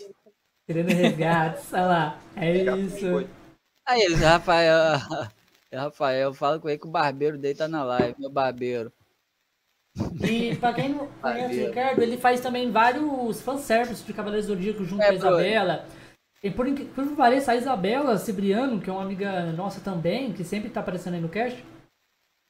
Querendo 0.67 0.89
resgates. 0.91 1.73
Olha 1.73 1.87
lá. 1.87 2.19
É 2.37 2.53
isso. 2.77 3.27
Aí 3.87 4.01
eles, 4.03 4.21
Rafael. 4.21 4.99
Rafael, 5.73 6.33
fala 6.35 6.59
com 6.61 6.69
ele 6.69 6.79
que 6.79 6.87
o 6.87 6.91
barbeiro 6.91 7.37
dele 7.39 7.55
tá 7.57 7.67
na 7.67 7.83
live, 7.83 8.15
meu 8.19 8.31
barbeiro. 8.31 8.93
E 10.29 10.55
pra 10.57 10.73
quem 10.73 10.91
não 10.91 11.09
conhece 11.21 11.63
o. 11.63 11.67
Ricardo, 11.69 12.03
ele 12.03 12.17
faz 12.17 12.41
também 12.41 12.71
vários 12.71 13.41
fanservices 13.43 14.05
de 14.05 14.13
Cavaleiros 14.13 14.47
do 14.47 14.55
Zodíaco 14.55 14.85
junto 14.85 15.03
É, 15.03 15.07
com 15.07 15.13
a. 15.13 15.17
Isabela. 15.17 15.87
E 16.43 16.51
por 16.51 16.69
inc- 16.69 16.93
por 16.95 17.09
que 17.09 17.17
pareça, 17.17 17.53
a 17.53 17.57
Isabela 17.57 18.19
Cibriano, 18.19 18.81
que 18.81 18.91
é 18.91 18.93
uma 18.93 19.03
amiga 19.03 19.51
nossa 19.53 19.81
também, 19.81 20.33
que 20.33 20.45
sempre 20.45 20.69
tá 20.71 20.81
aparecendo 20.81 21.15
aí 21.15 21.21
no 21.21 21.29
cast, 21.29 21.65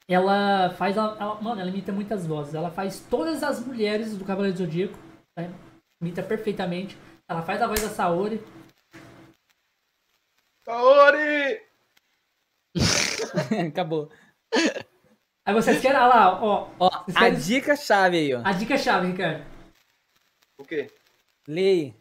ela 0.08 0.70
faz. 0.70 0.96
A, 0.98 1.16
ela- 1.18 1.40
mano, 1.40 1.60
ela 1.60 1.70
imita 1.70 1.92
muitas 1.92 2.26
vozes. 2.26 2.54
Ela 2.54 2.70
faz 2.70 3.00
todas 3.00 3.42
as 3.42 3.64
mulheres 3.64 4.16
do 4.16 4.24
Cavaleiro 4.24 4.56
do 4.56 4.64
Zodíaco. 4.64 4.98
né? 5.36 5.52
Imita 6.00 6.22
perfeitamente. 6.22 6.96
Ela 7.28 7.42
faz 7.42 7.60
a 7.62 7.66
voz 7.66 7.80
da 7.80 7.88
Saori. 7.88 8.40
Kaori! 10.64 11.60
Acabou. 13.68 14.10
Aí 15.44 15.54
vocês 15.54 15.80
querem. 15.80 15.98
Olha 15.98 16.06
lá, 16.08 16.42
ó. 16.42 16.70
Ó, 16.78 16.86
a 16.88 17.12
querem- 17.12 17.38
dica 17.38 17.76
chave 17.76 18.16
aí, 18.16 18.34
ó. 18.34 18.42
A 18.44 18.52
dica 18.52 18.76
chave, 18.78 19.08
Ricardo. 19.08 19.44
O 20.58 20.64
quê? 20.64 20.90
Leia. 21.46 21.94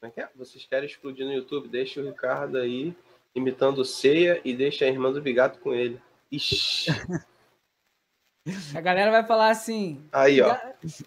Como 0.00 0.10
é 0.10 0.14
que 0.14 0.20
é? 0.20 0.28
Vocês 0.36 0.64
querem 0.64 0.88
explodir 0.88 1.26
no 1.26 1.32
YouTube? 1.32 1.68
Deixa 1.68 2.00
o 2.00 2.04
Ricardo 2.04 2.56
aí 2.58 2.94
imitando 3.34 3.84
ceia 3.84 4.40
e 4.44 4.54
deixa 4.54 4.84
a 4.84 4.88
irmã 4.88 5.12
do 5.12 5.20
Bigato 5.20 5.58
com 5.60 5.74
ele. 5.74 6.00
Ixi. 6.30 6.90
A 8.74 8.80
galera 8.80 9.10
vai 9.10 9.24
falar 9.24 9.50
assim. 9.50 10.02
Aí, 10.10 10.40
ó. 10.40 10.56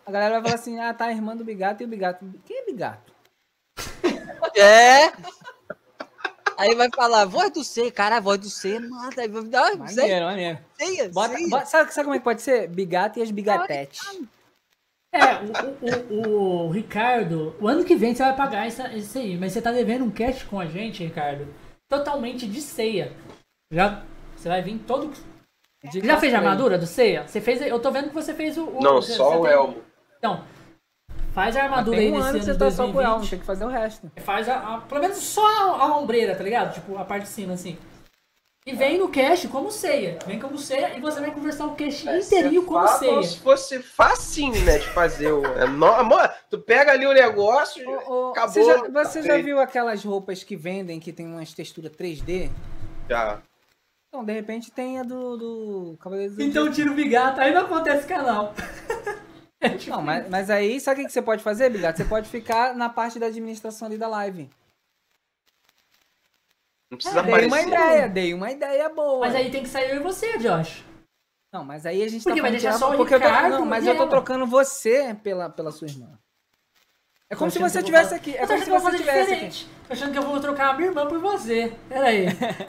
A 0.05 0.11
galera 0.11 0.35
vai 0.35 0.43
falar 0.43 0.55
assim: 0.55 0.79
ah, 0.79 0.93
tá 0.93 1.05
a 1.05 1.11
irmã 1.11 1.35
do 1.35 1.43
Bigato 1.43 1.81
e 1.81 1.85
o 1.85 1.89
Bigato. 1.89 2.23
Quem 2.45 2.59
é 2.59 2.65
Bigato? 2.65 3.11
É! 4.55 5.11
Aí 6.57 6.75
vai 6.75 6.87
falar, 6.95 7.25
voz 7.25 7.51
do 7.51 7.63
C, 7.63 7.89
cara, 7.89 8.19
voz 8.19 8.39
do 8.39 8.49
C, 8.49 8.79
nada. 8.79 9.21
Aí 9.21 9.27
vai 9.27 9.43
dar, 9.45 9.69
sei, 9.69 9.77
Maneiro, 9.77 10.25
maneiro. 10.25 10.59
sei, 10.77 11.09
Bota, 11.09 11.65
sabe, 11.65 11.91
sabe 11.93 12.05
como 12.05 12.15
é 12.15 12.19
que 12.19 12.23
pode 12.23 12.41
ser? 12.43 12.67
Bigato 12.67 13.17
e 13.17 13.23
as 13.23 13.31
bigatetes. 13.31 13.99
É, 15.11 15.35
o, 15.35 16.21
o, 16.21 16.29
o, 16.29 16.67
o 16.67 16.71
Ricardo, 16.71 17.55
o 17.59 17.67
ano 17.67 17.83
que 17.83 17.95
vem 17.95 18.13
você 18.15 18.23
vai 18.23 18.35
pagar 18.35 18.67
essa, 18.67 18.93
isso 18.93 19.17
aí, 19.17 19.37
mas 19.37 19.53
você 19.53 19.61
tá 19.61 19.71
devendo 19.71 20.05
um 20.05 20.11
cash 20.11 20.43
com 20.43 20.59
a 20.59 20.65
gente, 20.67 21.03
Ricardo, 21.03 21.47
totalmente 21.89 22.47
de 22.47 22.61
ceia. 22.61 23.11
Já, 23.71 24.03
você 24.43 24.49
vai 24.49 24.61
vir 24.61 24.77
todo. 24.79 25.09
De 25.91 25.99
Já 26.05 26.17
fez 26.17 26.33
a 26.33 26.37
armadura 26.37 26.77
do 26.77 26.85
ceia? 26.85 27.25
Você 27.27 27.41
fez, 27.41 27.61
eu 27.61 27.79
tô 27.79 27.91
vendo 27.91 28.09
que 28.09 28.13
você 28.15 28.33
fez 28.33 28.57
o. 28.57 28.65
o- 28.65 28.81
Não, 28.81 28.95
você- 29.01 29.13
só 29.13 29.31
você 29.31 29.37
o 29.37 29.41
tem- 29.43 29.51
elmo. 29.51 29.77
Então, 30.17 30.43
faz 31.33 31.55
a 31.57 31.63
armadura 31.63 31.97
Tem 31.97 32.07
aí 32.07 32.13
um 32.13 32.15
nesse 32.17 32.27
ano 32.29 32.31
que 32.31 32.37
ano 32.39 32.45
você 32.45 32.53
de 32.53 32.59
tá 32.59 32.71
só 32.71 32.83
com 32.83 32.87
não 32.87 32.93
2020. 32.93 33.29
tem 33.29 33.39
que 33.39 33.45
fazer 33.45 33.65
o 33.65 33.67
resto. 33.67 34.11
Faz 34.17 34.47
a, 34.49 34.55
a- 34.75 34.81
pelo 34.81 35.01
menos 35.01 35.17
só 35.17 35.45
a, 35.45 35.83
a 35.83 35.97
ombreira, 35.97 36.35
tá 36.35 36.43
ligado? 36.43 36.73
Tipo, 36.73 36.97
a 36.97 37.03
parte 37.05 37.23
de 37.23 37.29
cima, 37.29 37.53
assim. 37.53 37.77
E 38.65 38.71
vem 38.73 38.97
no 38.97 39.09
cache 39.09 39.49
como 39.49 39.69
ceia. 39.69 40.17
Vem 40.25 40.39
como 40.39 40.57
ceia 40.57 40.95
e 40.97 41.01
você 41.01 41.19
vai 41.19 41.31
conversar 41.31 41.65
o 41.65 41.75
cache 41.75 42.07
inteirinho 42.09 42.63
como 42.63 42.79
Fala 42.87 42.97
ceia. 42.99 43.11
como 43.11 43.23
se 43.25 43.39
fosse 43.39 43.79
facinho, 43.83 44.63
né, 44.63 44.77
de 44.77 44.87
fazer 44.91 45.33
o... 45.33 45.43
É 45.45 45.67
no... 45.67 45.85
Amor, 45.85 46.29
tu 46.49 46.57
pega 46.59 46.93
ali 46.93 47.05
o 47.05 47.11
negócio, 47.11 47.85
ô, 48.07 48.29
acabou. 48.31 48.49
você 48.53 48.63
já, 48.63 48.77
você 48.87 49.19
tá 49.21 49.27
já 49.27 49.37
viu 49.39 49.59
aquelas 49.59 50.01
roupas 50.05 50.45
que 50.45 50.55
vendem 50.55 50.97
que 50.97 51.11
tem 51.11 51.25
umas 51.27 51.51
texturas 51.51 51.91
3D? 51.91 52.49
Já. 53.09 53.41
Então, 54.13 54.23
de 54.23 54.31
repente 54.31 54.69
tem 54.71 54.99
a 54.99 55.03
do, 55.03 55.35
do 55.37 55.97
Cavaleiros 55.99 56.35
do 56.35 56.43
Então 56.43 56.71
tira 56.71 56.91
o 56.91 56.93
bigato, 56.93 57.41
aí 57.41 57.51
não 57.51 57.61
acontece 57.65 58.05
canal. 58.07 58.53
Não, 59.87 60.01
mas, 60.03 60.29
mas 60.29 60.49
aí, 60.51 60.77
sabe 60.79 61.01
o 61.01 61.05
que 61.05 61.11
você 61.11 61.21
pode 61.21 61.41
fazer, 61.41 61.69
Bigato? 61.69 61.97
Você 61.97 62.03
pode 62.03 62.27
ficar 62.29 62.75
na 62.75 62.89
parte 62.89 63.17
da 63.17 63.27
administração 63.27 63.87
ali 63.87 63.97
da 63.97 64.09
live. 64.09 64.49
Não 66.91 66.97
precisa 66.97 67.23
Dei 67.23 67.31
uma 67.33 67.37
aparecer. 67.47 67.67
ideia, 67.69 68.09
dei 68.09 68.33
uma 68.33 68.51
ideia 68.51 68.89
boa. 68.89 69.21
Mas 69.25 69.33
aí 69.35 69.49
tem 69.49 69.63
que 69.63 69.69
sair 69.69 69.91
eu 69.91 69.95
e 69.95 69.99
você, 70.03 70.37
Josh. 70.37 70.83
Não, 71.53 71.63
mas 71.63 71.85
aí 71.85 72.03
a 72.03 72.09
gente 72.09 72.23
Porque 72.23 72.39
tá 72.39 72.41
vai 72.41 72.51
deixar 72.51 72.73
que- 72.73 72.77
só 72.79 72.93
o 72.93 72.97
porque 72.97 73.15
eu 73.15 73.19
tô, 73.21 73.25
Ricardo 73.25 73.49
não, 73.51 73.65
mas 73.65 73.87
eu 73.87 73.95
tô 73.95 74.05
trocando 74.07 74.45
você 74.45 75.15
pela, 75.23 75.49
pela 75.49 75.71
sua 75.71 75.87
irmã. 75.87 76.19
É 77.33 77.35
como 77.35 77.49
Tô 77.51 77.53
se 77.55 77.59
você 77.59 77.79
estivesse 77.79 78.13
aqui. 78.13 78.37
É 78.37 78.45
como 78.45 78.59
se 78.59 78.69
você 78.69 78.79
fazer 78.79 78.95
estivesse 78.97 79.19
aqui. 79.19 79.31
diferente. 79.47 79.67
Tô 79.87 79.93
achando 79.93 80.11
que 80.11 80.17
eu 80.19 80.23
vou 80.23 80.39
trocar 80.39 80.69
a 80.69 80.73
minha 80.73 80.89
irmã 80.89 81.07
por 81.07 81.17
você. 81.19 81.73
Pera 81.89 82.05
aí. 82.07 82.25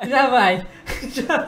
Já 0.08 0.26
vai. 0.28 0.66
Já... 1.02 1.46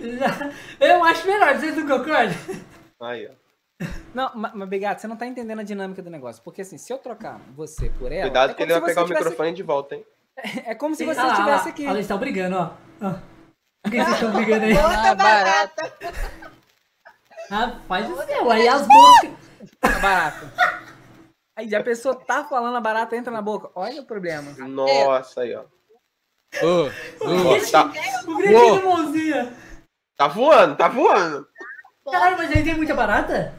Já- 0.00 0.50
Eu 0.80 1.04
acho 1.04 1.26
melhor, 1.26 1.56
vocês 1.58 1.76
não 1.76 1.86
concordam? 1.86 2.34
Aí, 3.02 3.28
ó. 3.28 3.86
Não, 4.14 4.30
ma- 4.34 4.52
mas 4.54 4.68
Bigato, 4.68 5.00
você 5.00 5.06
não 5.08 5.16
tá 5.16 5.26
entendendo 5.26 5.58
a 5.58 5.62
dinâmica 5.64 6.00
do 6.00 6.08
negócio. 6.08 6.42
Porque 6.42 6.62
assim, 6.62 6.78
se 6.78 6.90
eu 6.92 6.96
trocar 6.98 7.38
você 7.54 7.90
por 7.90 8.10
ela. 8.10 8.22
Cuidado 8.22 8.50
é 8.50 8.54
que 8.54 8.62
como 8.62 8.72
ele 8.72 8.80
vai 8.80 8.88
pegar 8.88 9.04
o 9.04 9.08
microfone 9.08 9.52
de 9.52 9.62
volta, 9.62 9.94
hein? 9.96 10.06
É 10.64 10.74
como 10.74 10.94
se 10.94 11.04
você 11.04 11.20
Ah 11.20 11.32
estivesse 11.32 11.68
ah 11.68 11.70
aqui. 11.70 11.82
Olha, 11.84 11.92
eles 11.96 12.04
estão 12.04 12.18
brigando, 12.18 12.56
ó. 12.56 12.70
ó. 13.06 13.14
Por 13.82 13.90
que 13.90 13.96
vocês 14.02 14.14
estão 14.14 14.32
brigando 14.32 14.64
aí? 14.64 14.72
Ah, 14.78 15.14
barata. 15.14 15.92
Rapaz 17.50 18.08
do 18.08 18.16
céu, 18.24 18.50
aí 18.50 18.66
as 18.66 18.86
moscas. 18.88 19.43
A 19.82 19.98
barata. 20.00 20.52
Aí 21.56 21.74
a 21.74 21.82
pessoa 21.82 22.16
tá 22.16 22.44
falando, 22.44 22.76
a 22.76 22.80
barata 22.80 23.16
entra 23.16 23.32
na 23.32 23.40
boca. 23.42 23.70
Olha 23.74 24.02
o 24.02 24.06
problema. 24.06 24.50
Nossa, 24.66 25.42
aí, 25.42 25.54
ó. 25.54 25.62
Ô, 26.62 26.86
Ó, 27.20 27.70
tá, 27.70 27.84
O 28.28 28.36
gritinho 28.36 28.80
do 28.80 28.84
mãozinha. 28.88 29.52
tá 30.16 30.28
voando, 30.28 30.76
tá 30.76 30.88
voando. 30.88 31.48
Caralho, 32.10 32.36
mas 32.38 32.50
aí 32.52 32.62
tem 32.64 32.74
muita 32.76 32.94
barata? 32.94 33.54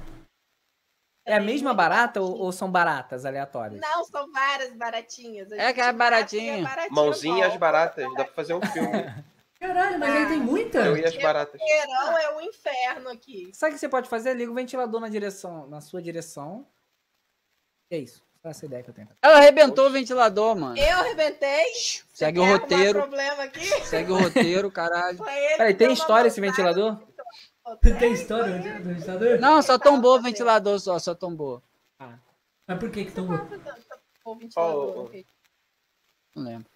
É 1.27 1.35
a 1.35 1.39
mesma 1.39 1.73
barata 1.73 2.21
ou, 2.21 2.37
ou 2.37 2.51
são 2.51 2.69
baratas 2.71 3.25
aleatórias? 3.25 3.81
Não, 3.81 4.03
são 4.05 4.31
várias 4.31 4.73
baratinhas. 4.75 5.51
A 5.51 5.55
É 5.55 5.67
aquela 5.69 5.91
baratinha. 5.91 6.57
e 6.57 6.61
a 6.61 6.63
baratinha 6.63 6.89
Mãozinhas 6.91 7.39
volta. 7.47 7.57
baratas, 7.59 8.05
dá 8.13 8.23
pra 8.25 8.33
fazer 8.33 8.53
um 8.53 8.61
filme. 8.61 8.91
Caralho, 9.67 9.99
mas 9.99 10.15
aí 10.15 10.27
tem 10.27 10.39
muita? 10.39 10.79
Eu 10.85 10.97
e 10.97 11.05
as 11.05 11.15
baratas. 11.17 11.59
Verão 11.59 12.17
é 12.17 12.35
o 12.35 12.41
inferno 12.41 13.09
aqui. 13.09 13.49
Sabe 13.53 13.71
o 13.71 13.73
que 13.75 13.79
você 13.79 13.89
pode 13.89 14.07
fazer? 14.07 14.33
Liga 14.35 14.51
o 14.51 14.55
ventilador 14.55 14.99
na 15.01 15.09
direção, 15.09 15.67
na 15.67 15.81
sua 15.81 16.01
direção. 16.01 16.67
É 17.89 17.97
isso. 17.97 18.23
Só 18.41 18.49
essa 18.49 18.65
ideia 18.65 18.83
que 18.83 18.89
eu 18.89 18.93
tenho. 18.93 19.07
Ela 19.21 19.37
arrebentou 19.37 19.87
o 19.87 19.89
ventilador, 19.89 20.55
mano. 20.55 20.77
Eu 20.77 20.97
arrebentei. 20.99 21.73
Segue 22.13 22.39
Quer 22.39 22.45
o 22.45 22.51
roteiro. 22.57 22.99
problema 22.99 23.43
aqui? 23.43 23.65
Segue 23.85 24.11
o 24.11 24.17
roteiro, 24.17 24.71
caralho. 24.71 25.17
Peraí, 25.17 25.73
tem 25.73 25.91
história 25.91 26.27
esse 26.27 26.39
ventilador? 26.39 26.99
Tem 27.99 28.13
história 28.13 28.59
do 28.79 28.83
ventilador? 28.89 29.39
Não, 29.39 29.61
só 29.63 29.79
tombou 29.79 30.17
o 30.17 30.21
ventilador, 30.21 30.79
só, 30.79 30.99
só 30.99 31.15
tombou. 31.15 31.61
Mas 32.67 32.79
por 32.79 32.91
que 32.91 33.05
que 33.05 33.11
tão... 33.11 33.25
O 34.25 34.35
ventilador, 34.35 34.95
Oh, 34.95 34.99
oh. 34.99 35.05
ok. 35.05 35.25
Não 36.35 36.43
lembro. 36.43 36.69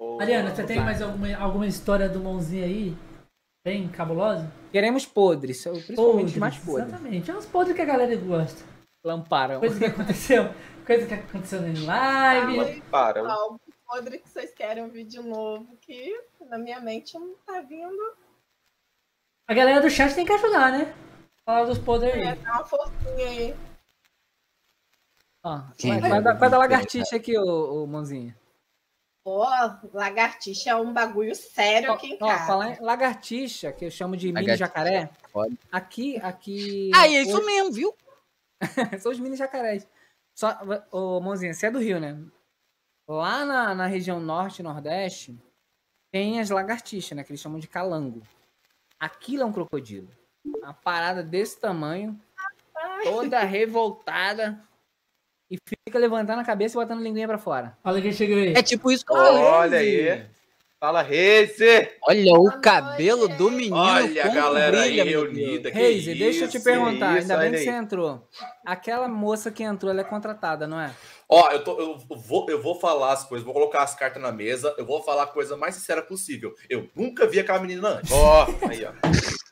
Mariana, 0.00 0.54
você 0.54 0.64
tem 0.64 0.80
mais 0.80 1.00
alguma, 1.00 1.34
alguma 1.36 1.66
história 1.66 2.08
do 2.08 2.20
mãozinha 2.20 2.64
aí? 2.64 2.96
Bem 3.64 3.88
cabulosa? 3.88 4.50
Queremos 4.70 5.04
podres, 5.06 5.62
principalmente 5.64 6.32
os 6.32 6.36
mais 6.36 6.56
podres. 6.58 6.88
Exatamente. 6.88 7.30
É 7.30 7.34
uns 7.36 7.46
podres 7.46 7.74
que 7.74 7.82
a 7.82 7.86
galera 7.86 8.14
gosta. 8.16 8.64
Lamparão. 9.04 9.60
Coisa 9.60 9.78
que 9.78 9.84
aconteceu. 9.86 10.50
Coisa 10.86 11.06
que 11.06 11.14
aconteceu 11.14 11.66
em 11.66 11.84
live. 11.84 12.80
Para. 12.82 13.28
Algo 13.28 13.60
podre 13.86 14.18
que 14.18 14.28
vocês 14.28 14.52
querem 14.52 14.84
um 14.84 14.88
vídeo 14.88 15.22
novo 15.22 15.76
que 15.80 16.20
na 16.48 16.58
minha 16.58 16.80
mente 16.80 17.18
não 17.18 17.34
tá 17.46 17.60
vindo. 17.60 18.14
A 19.48 19.54
galera 19.54 19.80
do 19.80 19.90
chat 19.90 20.14
tem 20.14 20.26
que 20.26 20.32
ajudar, 20.32 20.72
né? 20.72 20.94
Falar 21.44 21.64
dos 21.64 21.78
podres 21.78 22.14
É, 22.14 22.30
aí. 22.30 22.36
dá 22.38 22.52
uma 22.52 22.64
forcinha 22.64 23.28
aí. 23.28 23.56
Ó, 25.44 25.58
vai, 25.82 26.00
vai, 26.00 26.22
dar- 26.22 26.32
vai 26.34 26.50
dar 26.50 26.58
lagartixa 26.58 27.14
aqui, 27.16 27.38
ô, 27.38 27.82
ô 27.82 27.86
mãozinha. 27.86 28.36
Pô, 29.26 29.44
lagartixa 29.92 30.70
é 30.70 30.76
um 30.76 30.92
bagulho 30.92 31.34
sério 31.34 31.90
aqui 31.90 32.12
em 32.12 32.18
Ó, 32.20 32.28
casa. 32.28 32.46
falar 32.46 32.70
em 32.70 32.80
lagartixa, 32.80 33.72
que 33.72 33.84
eu 33.84 33.90
chamo 33.90 34.16
de 34.16 34.28
mini 34.28 34.42
Lagartixa. 34.42 34.66
jacaré. 34.66 35.10
Pode. 35.32 35.58
Aqui, 35.72 36.16
aqui. 36.18 36.92
Ah, 36.94 37.08
é 37.08 37.22
isso 37.22 37.44
mesmo, 37.44 37.72
viu? 37.72 37.92
São 39.02 39.10
os 39.10 39.18
mini 39.18 39.34
jacarés. 39.34 39.84
Só, 40.32 40.56
ô, 40.92 41.20
mãozinha, 41.20 41.52
você 41.52 41.66
é 41.66 41.70
do 41.72 41.80
Rio, 41.80 41.98
né? 41.98 42.16
Lá 43.08 43.44
na, 43.44 43.74
na 43.74 43.86
região 43.86 44.20
norte 44.20 44.60
e 44.60 44.62
nordeste, 44.62 45.36
tem 46.12 46.38
as 46.38 46.50
lagartixas, 46.50 47.16
né? 47.16 47.24
Que 47.24 47.32
eles 47.32 47.40
chamam 47.40 47.58
de 47.58 47.66
calango. 47.66 48.22
Aquilo 48.96 49.42
é 49.42 49.44
um 49.44 49.52
crocodilo. 49.52 50.08
Uma 50.44 50.72
parada 50.72 51.24
desse 51.24 51.58
tamanho, 51.58 52.16
toda 53.02 53.40
revoltada. 53.40 54.64
E 55.50 55.56
fica 55.64 55.98
levantando 55.98 56.40
a 56.40 56.44
cabeça 56.44 56.76
e 56.76 56.82
botando 56.82 57.00
a 57.00 57.02
linguinha 57.02 57.28
pra 57.28 57.38
fora. 57.38 57.76
Olha 57.84 58.02
quem 58.02 58.12
chegou 58.12 58.36
aí. 58.36 58.54
É 58.54 58.62
tipo 58.62 58.90
isso 58.90 59.04
que 59.04 59.12
eu 59.12 59.16
falei. 59.16 59.42
Olha 59.42 59.78
aí. 59.78 60.26
Fala, 60.78 61.00
Reise. 61.00 61.88
Olha 62.02 62.34
o 62.34 62.60
cabelo 62.60 63.28
do 63.28 63.50
menino. 63.50 63.76
Olha 63.76 64.24
a 64.24 64.28
galera 64.28 64.82
brilha, 64.82 65.04
aí 65.04 65.10
meu 65.10 65.22
reunida. 65.22 65.70
Reise, 65.70 66.14
deixa 66.14 66.44
eu 66.44 66.48
te 66.48 66.60
perguntar, 66.60 67.18
isso, 67.18 67.32
ainda 67.32 67.38
bem 67.38 67.50
que 67.50 67.56
aí. 67.56 67.64
você 67.64 67.70
entrou. 67.70 68.28
Aquela 68.64 69.08
moça 69.08 69.50
que 69.50 69.62
entrou, 69.62 69.90
ela 69.90 70.02
é 70.02 70.04
contratada, 70.04 70.66
não 70.66 70.78
é? 70.78 70.92
Ó, 71.28 71.50
eu, 71.50 71.64
tô, 71.64 71.80
eu, 71.80 71.98
vou, 72.16 72.46
eu 72.48 72.62
vou 72.62 72.78
falar 72.78 73.12
as 73.12 73.24
coisas, 73.24 73.44
vou 73.44 73.52
colocar 73.52 73.82
as 73.82 73.96
cartas 73.96 74.22
na 74.22 74.30
mesa, 74.30 74.72
eu 74.78 74.86
vou 74.86 75.02
falar 75.02 75.24
a 75.24 75.26
coisa 75.26 75.56
mais 75.56 75.74
sincera 75.74 76.00
possível. 76.00 76.54
Eu 76.70 76.88
nunca 76.94 77.26
vi 77.26 77.40
aquela 77.40 77.58
menina 77.58 77.88
antes. 77.88 78.12
Ó, 78.12 78.46
aí, 78.68 78.84
ó. 78.84 78.92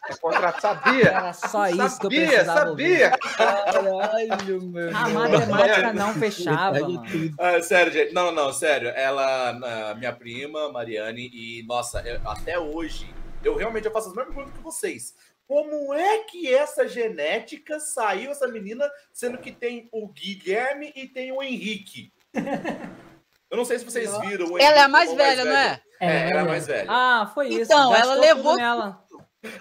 É 0.08 0.14
contrato. 0.20 0.60
Sabia? 0.60 1.08
Era 1.08 1.32
só 1.32 1.66
isso 1.66 1.76
que 1.76 1.82
eu 2.06 2.10
sabia, 2.10 2.26
precisava 2.28 2.70
ouvir. 2.70 3.00
sabia. 3.00 3.18
Caralho, 3.36 4.62
meu. 4.62 4.96
A 4.96 5.08
matemática 5.08 5.92
não 5.92 6.14
fechava, 6.14 6.78
mano. 6.78 7.34
Ah, 7.38 7.60
sério, 7.62 7.92
gente. 7.92 8.12
Não, 8.14 8.30
não, 8.30 8.52
sério. 8.52 8.90
Ela, 8.90 9.94
minha 9.98 10.12
prima, 10.12 10.70
Mariane, 10.70 11.28
e, 11.32 11.64
nossa, 11.66 12.00
eu- 12.02 12.20
até 12.24 12.56
hoje, 12.58 13.12
eu 13.42 13.56
realmente 13.56 13.86
eu 13.86 13.92
faço 13.92 14.10
as 14.10 14.14
mesmas 14.14 14.32
perguntas 14.34 14.56
que 14.58 14.62
vocês. 14.64 15.14
Como 15.46 15.92
é 15.92 16.20
que 16.24 16.52
essa 16.52 16.88
genética 16.88 17.78
saiu, 17.78 18.30
essa 18.30 18.48
menina, 18.48 18.90
sendo 19.12 19.38
que 19.38 19.52
tem 19.52 19.88
o 19.92 20.08
Guilherme 20.08 20.92
e 20.96 21.06
tem 21.06 21.32
o 21.32 21.42
Henrique? 21.42 22.12
Eu 23.50 23.58
não 23.58 23.64
sei 23.64 23.78
se 23.78 23.84
vocês 23.84 24.10
viram. 24.20 24.46
o 24.46 24.58
Ela 24.58 24.76
é 24.78 24.80
a 24.80 24.88
mais 24.88 25.08
ou 25.10 25.14
o 25.14 25.18
velha, 25.18 25.44
não 25.44 25.56
é? 25.56 25.80
É, 26.00 26.06
É, 26.06 26.30
era 26.30 26.40
a 26.40 26.44
é. 26.44 26.48
mais 26.48 26.66
velha. 26.66 26.86
Ah, 26.90 27.30
foi 27.32 27.48
isso. 27.50 27.72
Então, 27.72 27.90
gastou 27.92 28.12
ela 28.12 28.20
levou- 28.20 28.56
nela. 28.58 29.04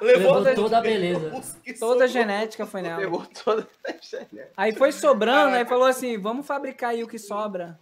Levou 0.01 0.55
toda 0.55 0.77
a 0.77 0.81
beleza. 0.81 1.31
Toda 1.77 2.05
a 2.05 2.07
genética 2.07 2.65
foi 2.65 2.81
nela. 2.81 2.97
Pegou 3.01 3.25
toda 3.43 3.67
a 3.85 3.91
internet. 3.91 4.51
Aí 4.55 4.71
foi 4.73 4.91
sobrando, 4.93 5.55
aí 5.57 5.65
falou 5.65 5.85
assim: 5.85 6.17
vamos 6.17 6.47
fabricar 6.47 6.91
aí 6.91 7.03
o 7.03 7.07
que 7.07 7.19
sobra. 7.19 7.77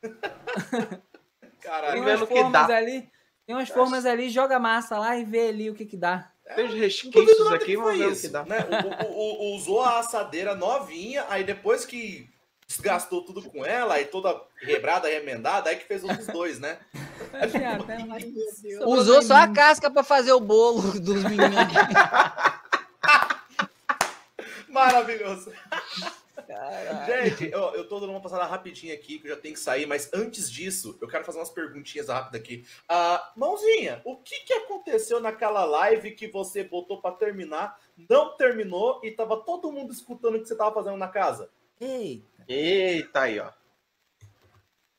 Tem 0.00 1.50
Caralho. 1.60 2.00
umas 2.02 2.22
o 2.22 2.26
que 2.26 2.34
formas 2.34 2.66
dá. 2.68 2.76
ali. 2.76 3.10
Tem 3.46 3.54
umas 3.56 3.68
formas 3.68 4.06
ali, 4.06 4.30
joga 4.30 4.58
massa 4.58 4.96
lá 4.98 5.16
e 5.16 5.24
vê 5.24 5.48
ali 5.48 5.68
o 5.68 5.74
que 5.74 5.84
que 5.84 5.96
dá. 5.96 6.29
Não 6.56 6.64
duvido 6.66 6.76
resquícios 6.78 7.52
aqui, 7.52 7.64
que 7.66 7.76
vamos 7.76 7.92
isso, 8.12 8.22
que 8.22 8.28
dá. 8.28 8.44
né? 8.44 8.58
O- 9.04 9.06
o- 9.06 9.52
o- 9.52 9.56
usou 9.56 9.82
a 9.82 9.98
assadeira 10.00 10.54
novinha, 10.54 11.24
aí 11.28 11.42
depois 11.44 11.84
que 11.84 12.28
desgastou 12.66 13.24
tudo 13.24 13.42
com 13.42 13.64
ela, 13.66 13.94
aí 13.94 14.04
toda 14.04 14.40
rebrada, 14.62 15.08
remendada, 15.08 15.70
aí 15.70 15.76
que 15.76 15.86
fez 15.86 16.02
dos 16.02 16.26
dois, 16.28 16.58
né? 16.60 16.78
Sobrou 18.78 18.98
Usou 18.98 19.22
só 19.22 19.34
a 19.36 19.48
casca 19.48 19.90
pra 19.90 20.02
fazer 20.02 20.32
o 20.32 20.40
bolo 20.40 20.82
dos 21.00 21.22
meninos. 21.24 21.50
Maravilhoso. 24.68 25.52
Gente, 27.06 27.54
ó, 27.54 27.74
eu 27.74 27.88
tô 27.88 28.00
dando 28.00 28.10
uma 28.10 28.20
passada 28.20 28.44
rapidinha 28.44 28.94
aqui, 28.94 29.18
que 29.18 29.26
eu 29.26 29.34
já 29.34 29.40
tenho 29.40 29.54
que 29.54 29.60
sair, 29.60 29.86
mas 29.86 30.10
antes 30.12 30.50
disso, 30.50 30.98
eu 31.00 31.08
quero 31.08 31.24
fazer 31.24 31.38
umas 31.38 31.50
perguntinhas 31.50 32.08
rápidas 32.08 32.40
aqui. 32.40 32.64
Ah, 32.88 33.32
mãozinha, 33.36 34.00
o 34.04 34.16
que 34.16 34.40
que 34.40 34.52
aconteceu 34.52 35.20
naquela 35.20 35.64
live 35.64 36.12
que 36.12 36.28
você 36.28 36.64
botou 36.64 37.00
pra 37.00 37.12
terminar, 37.12 37.78
não 38.08 38.36
terminou 38.36 39.00
e 39.04 39.10
tava 39.10 39.36
todo 39.36 39.72
mundo 39.72 39.92
escutando 39.92 40.36
o 40.36 40.40
que 40.40 40.48
você 40.48 40.56
tava 40.56 40.74
fazendo 40.74 40.96
na 40.96 41.08
casa? 41.08 41.50
Ei, 41.80 42.24
Eita 42.50 43.20
aí, 43.20 43.38
ó. 43.38 43.48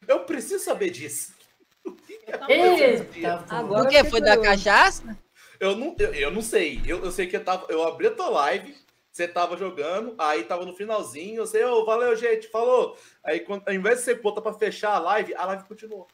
Eu 0.07 0.23
preciso 0.23 0.63
saber 0.63 0.89
disso. 0.89 1.33
O 1.83 1.93
que 1.93 2.31
aconteceu? 2.31 3.07
Eita. 3.15 3.45
Agora 3.49 3.87
O 3.87 3.89
que? 3.89 3.97
eu 3.97 4.05
Foi 4.05 4.21
da 4.21 4.39
cachaça? 4.39 5.17
Eu 5.59 5.75
não, 5.75 5.95
eu, 5.97 6.13
eu 6.13 6.31
não 6.31 6.41
sei. 6.41 6.79
Eu, 6.85 7.03
eu 7.03 7.11
sei 7.11 7.25
que 7.25 7.35
eu, 7.35 7.43
tava, 7.43 7.65
eu 7.69 7.83
abri 7.83 8.07
a 8.07 8.11
tua 8.11 8.29
live, 8.29 8.75
Você 9.11 9.27
tava 9.27 9.57
jogando, 9.57 10.15
aí 10.17 10.45
tava 10.45 10.65
no 10.65 10.73
finalzinho, 10.73 11.45
você, 11.45 11.63
ô, 11.65 11.85
valeu, 11.85 12.15
gente, 12.15 12.47
falou. 12.47 12.97
Aí, 13.23 13.41
quando, 13.41 13.67
ao 13.67 13.73
invés 13.73 13.99
de 13.99 14.05
você 14.05 14.15
botar 14.15 14.41
pra 14.41 14.53
fechar 14.53 14.93
a 14.93 14.99
live, 14.99 15.35
a 15.35 15.45
live 15.45 15.65
continuou. 15.65 16.07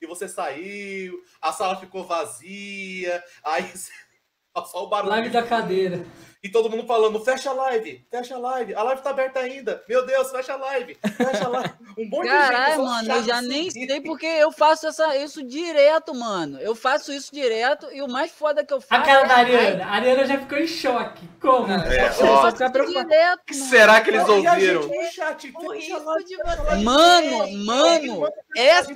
E 0.00 0.06
você 0.06 0.28
saiu, 0.28 1.22
a 1.40 1.50
sala 1.50 1.76
ficou 1.76 2.04
vazia, 2.04 3.24
aí 3.42 3.64
só 4.66 4.84
o 4.84 4.88
barulho. 4.88 5.10
Live 5.12 5.30
da 5.30 5.42
cadeira. 5.42 6.04
E 6.42 6.48
todo 6.48 6.68
mundo 6.68 6.84
falando, 6.84 7.24
fecha 7.24 7.50
a 7.50 7.52
live, 7.52 8.04
fecha 8.10 8.34
a 8.34 8.38
live, 8.38 8.74
a 8.74 8.82
live 8.82 9.00
tá 9.00 9.10
aberta 9.10 9.38
ainda. 9.38 9.80
Meu 9.88 10.04
Deus, 10.04 10.28
fecha 10.32 10.54
a 10.54 10.56
live, 10.56 10.96
fecha 11.16 11.44
a 11.44 11.48
live. 11.48 11.72
Um 11.94 12.06
monte 12.08 12.22
de 12.22 12.30
gente. 12.30 12.38
Caralho, 12.48 12.84
mano, 12.84 13.12
eu 13.12 13.22
já 13.22 13.38
assim. 13.38 13.48
nem 13.48 13.70
sei 13.70 14.00
porque 14.00 14.24
eu 14.24 14.50
faço 14.50 14.86
essa, 14.86 15.14
isso 15.18 15.42
direto, 15.42 16.14
mano. 16.14 16.58
Eu 16.58 16.74
faço 16.74 17.12
isso 17.12 17.30
direto 17.30 17.86
e 17.92 18.00
o 18.00 18.08
mais 18.08 18.32
foda 18.32 18.64
que 18.64 18.72
eu 18.72 18.80
faço. 18.80 19.02
A 19.02 19.04
cara 19.04 19.20
é 19.24 19.28
da 19.28 19.34
Ariana. 19.36 19.84
A 19.84 19.90
Ariana 19.90 20.24
já 20.24 20.38
ficou 20.38 20.56
em 20.56 20.66
choque. 20.66 21.28
Como? 21.38 21.70
É, 21.70 22.10
Só 22.12 22.24
ó, 22.48 22.70
preocupado. 22.70 23.08
direto, 23.08 23.40
que 23.46 23.54
será 23.54 24.00
que 24.00 24.08
eles 24.08 24.26
E 24.26 24.46
a 24.46 24.58
gente 24.58 24.76
ouviram? 24.76 24.82
no 24.88 25.10
chat, 25.10 25.52
live. 25.52 26.82
Mano, 26.82 27.38
verem- 27.38 27.64
mano, 27.66 28.32
essa. 28.56 28.90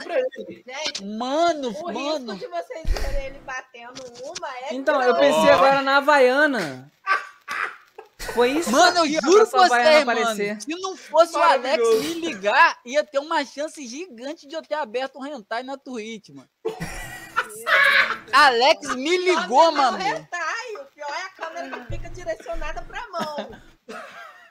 Mano, 1.05 1.69
o 1.69 1.93
mano. 1.93 2.33
risco 2.33 2.37
de 2.37 2.47
vocês 2.47 2.85
verem 2.89 3.27
ele 3.27 3.41
batendo 3.45 4.03
uma 4.25 4.49
é 4.63 4.75
Então, 4.75 5.03
eu 5.03 5.15
pensei 5.17 5.51
agora 5.51 5.83
na 5.83 5.99
Havaiana. 5.99 6.91
Foi 8.35 8.51
isso 8.51 8.71
Mano, 8.71 9.07
eu 9.07 9.21
juro 9.23 9.47
pra 9.47 9.69
você, 9.69 10.05
mano. 10.05 10.21
aparecer. 10.21 10.61
Se 10.61 10.69
não 10.81 10.97
fosse 10.97 11.37
o 11.37 11.43
Alex 11.43 11.83
me 12.01 12.15
ligar, 12.15 12.79
ia 12.85 13.03
ter 13.05 13.19
uma 13.19 13.45
chance 13.45 13.87
gigante 13.87 14.47
de 14.47 14.55
eu 14.55 14.63
ter 14.63 14.75
aberto 14.75 15.19
um 15.19 15.27
hentai 15.27 15.63
na 15.63 15.77
Twitch, 15.77 16.31
mano. 16.31 16.49
Alex 18.33 18.95
me 18.97 19.17
ligou, 19.17 19.71
Não, 19.71 19.93
mano. 19.93 19.99
hentai, 20.01 20.75
O 20.81 20.85
pior 20.95 21.09
é 21.11 21.23
a 21.23 21.31
câmera 21.31 21.71
que 21.79 21.93
fica 21.97 22.11
direcionada 22.11 22.83
pra 22.83 23.09
mão. 23.11 23.61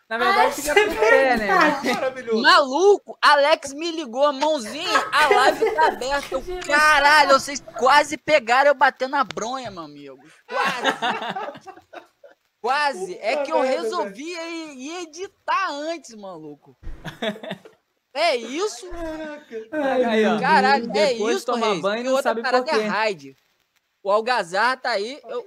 Na 0.08 0.18
verdade, 0.20 0.54
fica 0.62 0.74
pro 0.74 0.96
pé, 0.96 1.36
né? 1.38 1.48
Maravilhoso. 1.94 2.42
Maluco, 2.42 3.18
Alex 3.22 3.74
me 3.74 3.92
ligou, 3.92 4.32
mãozinha, 4.34 5.00
a 5.12 5.28
live 5.34 5.72
tá 5.76 5.88
aberta. 5.90 6.28
Eu, 6.36 6.44
caralho, 6.68 7.40
vocês 7.40 7.64
quase 7.78 8.16
pegaram 8.18 8.70
eu 8.70 8.76
batendo 8.76 9.16
a 9.16 9.24
bronha, 9.24 9.70
meu 9.72 9.84
amigo. 9.84 10.20
Quase. 10.48 12.06
Quase. 12.66 13.18
É 13.22 13.44
que 13.44 13.52
eu 13.52 13.60
merda, 13.60 13.82
resolvi 13.82 14.34
editar 15.02 15.70
antes, 15.72 16.16
maluco. 16.16 16.76
É 18.14 18.36
isso? 18.36 18.90
Aí, 19.72 20.26
ó. 20.26 20.40
Caralho, 20.40 20.86
é 20.86 20.88
Depois 21.14 21.38
isso, 21.38 21.46
tomar 21.46 21.68
Reis. 21.72 21.82
banho 21.82 22.06
e 22.06 22.08
outra 22.08 22.24
sabe 22.24 22.42
por 22.42 22.50
parada 22.50 22.72
é 22.72 22.88
raid. 22.88 23.38
O 24.02 24.10
Algazarra 24.10 24.78
tá 24.78 24.90
aí. 24.92 25.20
Eu 25.28 25.46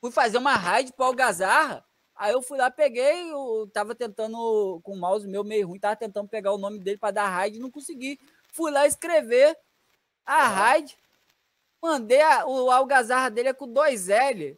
fui 0.00 0.10
fazer 0.10 0.38
uma 0.38 0.54
raid 0.54 0.92
pro 0.92 1.06
Algazarra. 1.06 1.84
Aí 2.16 2.32
eu 2.32 2.40
fui 2.40 2.56
lá, 2.56 2.70
peguei, 2.70 3.30
eu 3.32 3.68
tava 3.72 3.92
tentando, 3.94 4.80
com 4.84 4.92
o 4.92 4.96
mouse 5.00 5.26
meu 5.26 5.42
meio 5.42 5.66
ruim, 5.66 5.80
tava 5.80 5.96
tentando 5.96 6.28
pegar 6.28 6.52
o 6.52 6.58
nome 6.58 6.78
dele 6.78 6.96
pra 6.96 7.10
dar 7.10 7.28
raid 7.28 7.56
e 7.56 7.60
não 7.60 7.70
consegui. 7.70 8.20
Fui 8.52 8.70
lá 8.70 8.86
escrever 8.86 9.58
a 10.24 10.46
raid. 10.46 10.96
Mandei 11.82 12.20
a- 12.22 12.46
o 12.46 12.70
Algazarra 12.70 13.28
dele 13.30 13.48
é 13.48 13.52
com 13.52 13.66
dois 13.66 14.08
L. 14.08 14.56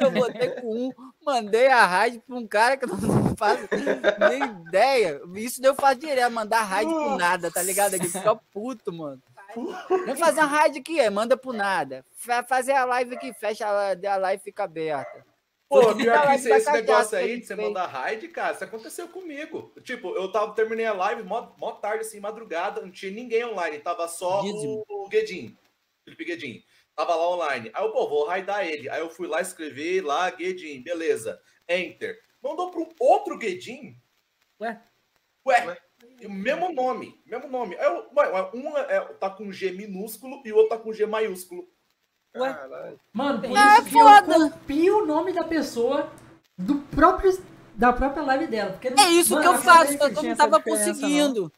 Eu 0.00 0.10
botei 0.10 0.48
com 0.60 0.86
um, 0.88 0.92
mandei 1.24 1.66
a 1.68 1.84
raid 1.86 2.20
pra 2.26 2.36
um 2.36 2.46
cara 2.46 2.76
que 2.76 2.84
eu 2.84 2.88
não 2.88 2.96
faço 3.36 3.62
nem 4.30 4.42
ideia. 4.66 5.20
Isso 5.36 5.60
daí 5.60 5.70
eu 5.70 5.74
faço 5.74 5.96
direto, 6.00 6.32
mandar 6.32 6.62
raid 6.62 6.90
pro 6.90 7.16
nada, 7.16 7.50
tá 7.50 7.62
ligado? 7.62 7.94
Ele 7.94 8.08
fica 8.08 8.34
puto, 8.52 8.92
mano. 8.92 9.22
Vem 10.06 10.16
fazer 10.16 10.40
uma 10.40 10.46
raid 10.48 10.78
aqui, 10.78 10.98
aí, 11.00 11.10
manda 11.10 11.36
pro 11.36 11.52
nada. 11.52 12.04
Fa- 12.16 12.42
Fazer 12.44 12.72
a 12.72 12.84
live 12.84 13.14
aqui, 13.14 13.32
fecha 13.32 13.66
a, 13.66 13.92
a 13.92 14.16
live 14.16 14.42
fica 14.42 14.64
aberta. 14.64 15.24
Pô, 15.68 15.80
pior 15.94 16.20
que 16.20 16.26
live 16.26 16.34
esse, 16.34 16.52
esse 16.52 16.70
negócio 16.72 17.18
aí 17.18 17.40
de 17.40 17.46
você 17.46 17.54
mandar 17.56 17.86
raid, 17.86 18.28
cara, 18.28 18.54
isso 18.54 18.62
aconteceu 18.64 19.08
comigo. 19.08 19.72
Tipo, 19.82 20.14
eu 20.14 20.30
tava, 20.30 20.54
terminei 20.54 20.86
a 20.86 20.92
live 20.92 21.22
mó, 21.22 21.52
mó 21.58 21.72
tarde, 21.72 22.02
assim, 22.02 22.20
madrugada, 22.20 22.80
não 22.80 22.90
tinha 22.90 23.10
ninguém 23.10 23.44
online, 23.44 23.78
tava 23.78 24.06
só 24.06 24.40
Dízimo. 24.42 24.84
o, 24.88 25.04
o 25.04 25.08
Guedin, 25.08 25.56
Felipe 26.04 26.24
Guedin. 26.24 26.62
Tava 26.96 27.14
lá 27.14 27.28
online. 27.30 27.70
Aí 27.74 27.84
eu, 27.84 27.90
pô, 27.90 28.08
vou 28.08 28.26
raidar 28.26 28.66
ele. 28.66 28.88
Aí 28.88 29.00
eu 29.00 29.10
fui 29.10 29.26
lá 29.26 29.40
escrever 29.40 30.02
lá, 30.04 30.30
Guedin, 30.30 30.82
beleza. 30.82 31.40
Enter. 31.68 32.18
Mandou 32.42 32.70
pro 32.70 32.88
outro 33.00 33.36
Guedin. 33.38 33.96
Ué? 34.60 34.80
Ué, 35.46 35.76
o 36.24 36.30
mesmo 36.30 36.72
nome, 36.72 37.20
mesmo 37.26 37.48
nome. 37.48 37.76
Aí 37.76 37.84
eu, 37.86 38.06
ué, 38.16 38.28
ué, 38.32 38.50
um 38.54 38.76
é- 38.78 39.00
tá 39.14 39.28
com 39.28 39.50
G 39.50 39.72
minúsculo 39.72 40.40
e 40.44 40.52
o 40.52 40.56
outro 40.56 40.76
tá 40.76 40.82
com 40.82 40.92
G 40.92 41.04
maiúsculo. 41.06 41.68
Ué? 42.36 42.52
Caralho. 42.54 43.00
Mano, 43.12 43.40
por 43.40 43.56
É 43.56 43.72
isso 43.74 43.84
que 43.84 43.90
foda. 43.90 44.34
eu 44.36 44.50
copio 44.50 44.98
o 45.02 45.06
nome 45.06 45.32
da 45.32 45.44
pessoa 45.44 46.10
do 46.56 46.76
próprio, 46.94 47.36
da 47.74 47.92
própria 47.92 48.22
live 48.22 48.46
dela. 48.46 48.72
Porque 48.72 48.88
É 48.88 49.08
isso 49.10 49.34
Mano, 49.34 49.42
que 49.42 49.48
eu 49.56 49.62
faço, 49.62 49.92
que 49.92 49.98
que 49.98 50.04
eu 50.18 50.22
não 50.22 50.36
tava 50.36 50.58
diferença, 50.58 50.86
não. 50.86 50.94
conseguindo. 50.94 51.52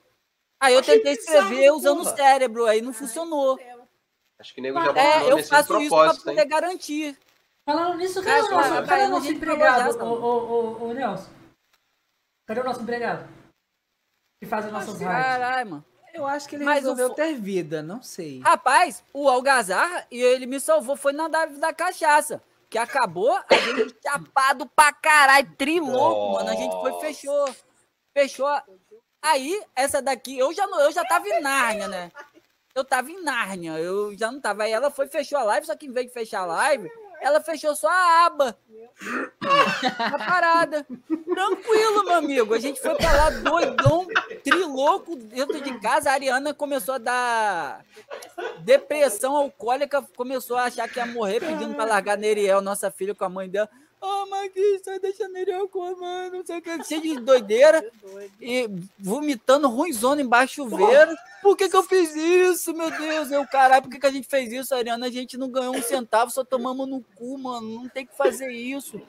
Aí 0.59 0.73
eu 0.75 0.81
Achei 0.81 0.97
tentei 0.99 1.13
escrever 1.13 1.71
usando 1.73 2.01
o 2.01 2.05
cérebro, 2.05 2.65
aí 2.67 2.81
não 2.81 2.93
funcionou. 2.93 3.59
Acho 4.39 4.55
que 4.55 4.61
o 4.61 4.63
nego 4.63 4.81
já 4.81 4.93
É, 4.93 5.21
nome 5.21 5.31
eu 5.31 5.45
faço 5.45 5.45
isso 5.45 5.49
pra 5.49 5.65
propósito, 5.65 6.31
hein? 6.31 6.37
poder 6.37 6.49
garantir. 6.49 7.19
Falando 7.69 7.97
nisso, 7.99 8.23
cadê 8.23 8.41
o 8.41 8.51
nosso, 8.51 8.87
cadê 8.87 9.03
o 9.03 9.09
nosso 9.09 9.33
empregado, 9.33 9.93
já, 9.93 10.05
ô, 10.05 10.15
ô, 10.15 10.85
ô, 10.85 10.93
Nelson? 10.93 11.31
Cadê 12.47 12.61
o 12.61 12.65
nosso 12.65 12.83
empregado? 12.83 13.29
Que 14.41 14.47
faz 14.47 14.67
as 14.67 14.73
nossas 14.73 15.01
raids. 15.01 15.27
Caralho, 15.27 15.71
mano. 15.71 15.85
Eu 16.15 16.27
acho 16.27 16.49
que 16.49 16.55
ele 16.57 16.65
Mas 16.65 16.85
o 16.85 16.91
resolveu 16.91 17.11
ter 17.11 17.35
vida, 17.35 17.83
não 17.83 18.03
sei. 18.03 18.41
Rapaz, 18.41 19.05
o 19.13 19.29
Algazarra, 19.29 20.07
e 20.11 20.19
ele 20.23 20.47
me 20.47 20.61
salvou, 20.61 20.97
foi 20.97 21.13
na 21.13 21.29
da, 21.29 21.47
da 21.47 21.75
cachaça. 21.75 22.43
Que 22.71 22.79
acabou, 22.79 23.33
a 23.33 23.55
gente 23.55 23.97
chapado 24.03 24.67
pra 24.67 24.93
caralho, 24.93 25.51
trilouco, 25.57 26.35
mano. 26.35 26.51
A 26.51 26.55
gente 26.55 26.73
foi, 26.73 27.01
fechou. 27.01 27.55
Fechou. 28.17 28.49
Aí, 29.23 29.63
essa 29.75 30.01
daqui, 30.01 30.39
eu 30.39 30.53
já, 30.55 30.65
eu 30.65 30.93
já 30.93 31.05
tava 31.05 31.29
em 31.29 31.41
Nárnia, 31.41 31.89
né? 31.89 32.13
Eu 32.77 32.85
tava 32.85 33.11
em 33.11 33.23
Nárnia, 33.23 33.79
eu 33.79 34.15
já 34.19 34.31
não 34.31 34.39
tava. 34.39 34.65
Aí 34.65 34.71
ela 34.71 34.91
foi, 34.91 35.09
fechou 35.09 35.39
a 35.39 35.45
live, 35.45 35.67
só 35.67 35.75
que 35.75 35.87
em 35.87 35.93
vez 35.93 36.09
de 36.09 36.13
fechar 36.13 36.43
a 36.43 36.45
live, 36.47 36.91
ela 37.23 37.41
fechou 37.41 37.75
só 37.75 37.89
a 37.89 38.27
aba. 38.27 38.55
A 39.99 40.19
parada. 40.19 40.87
Tranquilo, 41.09 42.05
meu 42.05 42.15
amigo. 42.15 42.53
A 42.53 42.59
gente 42.59 42.79
foi 42.79 42.95
pra 42.95 43.13
lá 43.13 43.31
doidão, 43.31 44.07
trilouco 44.45 45.17
dentro 45.17 45.59
de 45.59 45.81
casa. 45.81 46.11
A 46.11 46.13
Ariana 46.13 46.53
começou 46.53 46.97
a 46.97 46.99
dar 46.99 47.85
depressão 48.59 49.35
alcoólica, 49.35 50.03
começou 50.15 50.59
a 50.59 50.65
achar 50.65 50.87
que 50.87 50.99
ia 50.99 51.07
morrer, 51.07 51.41
pedindo 51.41 51.75
pra 51.75 51.87
largar 51.87 52.19
Neriel, 52.19 52.61
nossa 52.61 52.91
filha, 52.91 53.15
com 53.15 53.25
a 53.25 53.29
mãe 53.31 53.49
dela. 53.49 53.71
Ah, 54.01 54.25
mas 54.31 54.53
que 54.53 54.79
sai 54.85 54.99
deixa 55.01 55.27
Neriel 55.29 55.69
com 55.69 55.83
a 55.83 55.97
mãe, 55.97 56.31
não 56.31 56.45
sei 56.45 56.59
o 56.59 56.63
que, 56.63 56.85
cheio 56.85 57.01
de 57.03 57.17
doideira 57.21 57.83
e 58.41 58.69
vomitando 58.99 59.69
ruimzona 59.69 60.21
embaixo 60.23 60.65
do 60.65 60.71
chuveiro. 60.71 61.17
Por 61.43 61.57
que 61.57 61.69
que 61.69 61.77
eu 61.77 61.83
fiz 61.83 62.15
isso, 62.15 62.75
meu 62.75 62.91
Deus? 62.91 63.31
Eu, 63.31 63.47
caralho, 63.47 63.83
por 63.83 63.91
que 63.91 63.99
que 63.99 64.07
a 64.07 64.11
gente 64.11 64.29
fez 64.29 64.53
isso, 64.53 64.75
Ariana? 64.75 65.07
A 65.07 65.11
gente 65.11 65.37
não 65.39 65.49
ganhou 65.51 65.75
um 65.75 65.83
centavo, 65.83 66.31
só 66.31 66.45
tomamos 66.45 66.87
no 66.89 67.03
cu, 67.15 67.39
mano. 67.39 67.69
Não 67.69 67.89
tem 67.89 68.05
que 68.07 68.17
fazer 68.17 68.51
isso. 68.51 69.01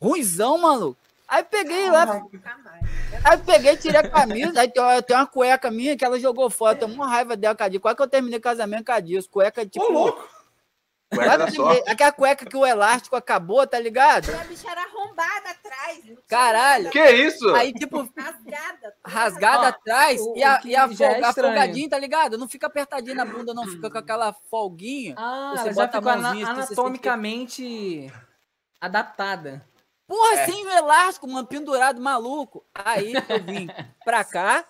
Ruizão, 0.00 0.58
maluco. 0.58 0.96
Aí 1.26 1.42
peguei 1.44 1.90
lá. 1.90 2.22
Aí 3.24 3.38
peguei, 3.44 3.76
tirei 3.76 4.00
a 4.00 4.08
camisa, 4.08 4.60
aí 4.60 4.68
tem, 4.70 4.82
uma- 4.82 5.02
tem 5.02 5.16
uma 5.16 5.26
cueca 5.26 5.70
minha 5.70 5.96
que 5.96 6.04
ela 6.04 6.18
jogou 6.18 6.48
fora. 6.48 6.74
Tem 6.76 6.88
uma 6.90 7.06
raiva 7.06 7.36
dela, 7.36 7.54
Cadiz. 7.54 7.80
Quase 7.80 7.96
que 7.96 8.02
eu 8.02 8.08
terminei 8.08 8.38
o 8.38 8.42
casamento 8.42 8.84
com 8.86 8.92
a 8.92 9.00
Dias. 9.00 9.26
Cueca 9.26 9.66
tipo. 9.66 9.84
Ô, 9.84 9.90
louco! 9.92 10.28
Cueca 11.14 11.38
da 11.38 11.50
sorte. 11.50 11.90
Aquela 11.90 12.12
cueca 12.12 12.44
que 12.44 12.56
o 12.56 12.66
elástico 12.66 13.16
acabou, 13.16 13.66
tá 13.66 13.78
ligado? 13.80 14.30
A 14.34 14.44
bicha 14.44 14.70
era 14.70 14.82
arrombada 14.82 15.50
atrás. 15.50 16.00
Caralho. 16.28 16.90
Que 16.90 17.10
isso? 17.10 17.48
Aí, 17.54 17.72
tipo, 17.72 17.98
Rasgada. 18.16 18.94
rasgada 19.04 19.62
Ó, 19.62 19.66
atrás 19.68 20.20
o- 20.20 20.34
e 20.36 20.44
a, 20.44 20.60
e 20.64 20.76
a, 20.76 20.82
é 20.84 20.88
folga- 20.88 21.06
a 21.26 21.28
estranho. 21.30 21.54
folgadinha, 21.54 21.88
tá 21.88 21.98
ligado? 21.98 22.36
Não 22.36 22.46
fica 22.48 22.66
apertadinha 22.66 23.14
na 23.14 23.24
bunda, 23.24 23.54
não. 23.54 23.66
Fica 23.66 23.90
com 23.90 23.98
aquela 23.98 24.34
folguinha. 24.50 25.14
Ah, 25.16 25.54
Você 25.56 25.72
bota 25.72 25.96
a 25.98 26.00
mãozinha, 26.00 26.46
você 26.46 26.54
sente- 26.62 26.72
anatomicamente 26.80 28.12
adaptada. 28.80 29.64
Porra, 30.06 30.34
É. 30.40 30.46
sem 30.46 30.64
o 30.66 30.70
elástico, 30.70 31.26
mano, 31.28 31.46
pendurado, 31.46 32.00
maluco. 32.00 32.64
Aí 32.74 33.12
eu 33.14 33.42
vim 33.44 33.68
pra 34.04 34.24
cá. 34.24 34.64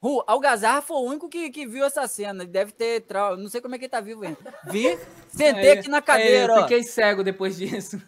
O 0.00 0.22
Algazarra 0.26 0.80
foi 0.80 0.96
o 0.96 1.04
único 1.04 1.28
que, 1.28 1.50
que 1.50 1.66
viu 1.66 1.84
essa 1.84 2.06
cena. 2.06 2.44
Ele 2.44 2.52
deve 2.52 2.70
ter 2.72 3.00
trauma. 3.02 3.36
Não 3.36 3.48
sei 3.48 3.60
como 3.60 3.74
é 3.74 3.78
que 3.78 3.84
ele 3.86 3.90
tá 3.90 4.00
vivo 4.00 4.24
ainda. 4.24 4.38
Vi, 4.64 4.96
sentei 5.28 5.72
aqui 5.72 5.88
na 5.88 6.00
cadeira, 6.00 6.52
eu 6.52 6.58
ó. 6.58 6.62
fiquei 6.62 6.82
cego 6.84 7.24
depois 7.24 7.56
disso. 7.56 8.00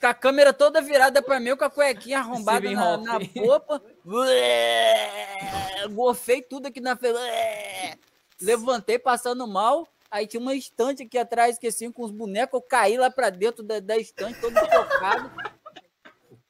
Com 0.00 0.06
a 0.06 0.14
câmera 0.14 0.52
toda 0.52 0.80
virada 0.80 1.20
pra 1.20 1.40
mim, 1.40 1.56
com 1.56 1.64
a 1.64 1.70
cuequinha 1.70 2.20
arrombada 2.20 2.70
na, 2.70 2.96
na 2.96 3.20
popa. 3.20 3.82
Gofei 5.90 6.40
tudo 6.40 6.66
aqui 6.66 6.80
na 6.80 6.96
frente. 6.96 7.18
Levantei 8.40 8.98
passando 8.98 9.46
mal. 9.46 9.86
Aí 10.10 10.26
tinha 10.26 10.40
uma 10.40 10.54
estante 10.54 11.02
aqui 11.02 11.18
atrás, 11.18 11.54
esqueci, 11.54 11.90
com 11.90 12.02
os 12.02 12.10
bonecos. 12.10 12.60
Eu 12.60 12.66
caí 12.66 12.96
lá 12.96 13.10
pra 13.10 13.28
dentro 13.28 13.62
da, 13.62 13.78
da 13.78 13.98
estante, 13.98 14.40
todo 14.40 14.54
focado. 14.54 15.30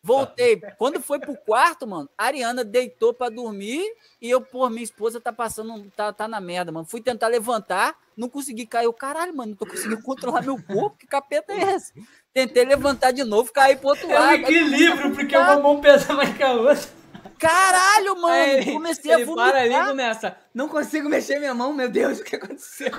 Voltei. 0.09 0.61
Quando 0.79 1.01
foi 1.01 1.19
pro 1.21 1.37
quarto, 1.37 1.87
mano, 1.87 2.09
a 2.17 2.25
Ariana 2.25 2.65
deitou 2.65 3.13
pra 3.13 3.29
dormir 3.29 3.85
e 4.21 4.31
eu, 4.31 4.41
por 4.41 4.71
minha 4.71 4.83
esposa, 4.83 5.21
tá 5.21 5.33
passando, 5.33 5.91
tá, 5.95 6.13
tá 6.13 6.27
na 6.27 6.41
merda, 6.41 6.73
mano. 6.73 6.87
Fui 6.87 7.01
tentar 7.01 7.29
levantar, 7.29 7.95
não 8.17 8.29
consegui 8.29 8.67
cair. 8.67 8.87
Eu, 8.87 8.93
caralho, 8.93 9.37
mano, 9.37 9.51
não 9.51 9.57
tô 9.57 9.67
conseguindo 9.67 10.03
controlar 10.03 10.43
meu 10.43 10.57
corpo. 10.63 10.97
Que 10.99 11.07
capeta 11.07 11.53
é 11.53 11.75
esse? 11.75 11.93
Tentei 12.33 12.65
levantar 12.65 13.11
de 13.13 13.23
novo, 13.25 13.53
caí 13.53 13.77
pro 13.77 13.89
outro 13.89 14.11
É 14.11 14.19
um 14.19 14.23
lado. 14.23 14.35
equilíbrio, 14.35 15.15
porque 15.15 15.37
uma 15.37 15.59
mão 15.59 15.81
pesa 15.81 16.13
mais 16.15 16.35
que 16.37 16.43
a 16.43 16.53
outra. 16.53 16.99
Caralho, 17.39 18.17
mano, 18.21 18.35
Aí 18.35 18.51
ele, 18.59 18.73
comecei 18.73 19.13
a 19.13 19.19
vomitar. 19.19 19.51
para 19.51 19.61
ali 19.63 19.73
e 19.75 19.85
começa. 19.87 20.37
Não 20.53 20.69
consigo 20.69 21.09
mexer 21.09 21.39
minha 21.39 21.55
mão, 21.55 21.73
meu 21.73 21.89
Deus, 21.89 22.19
o 22.19 22.25
que 22.25 22.35
aconteceu? 22.35 22.91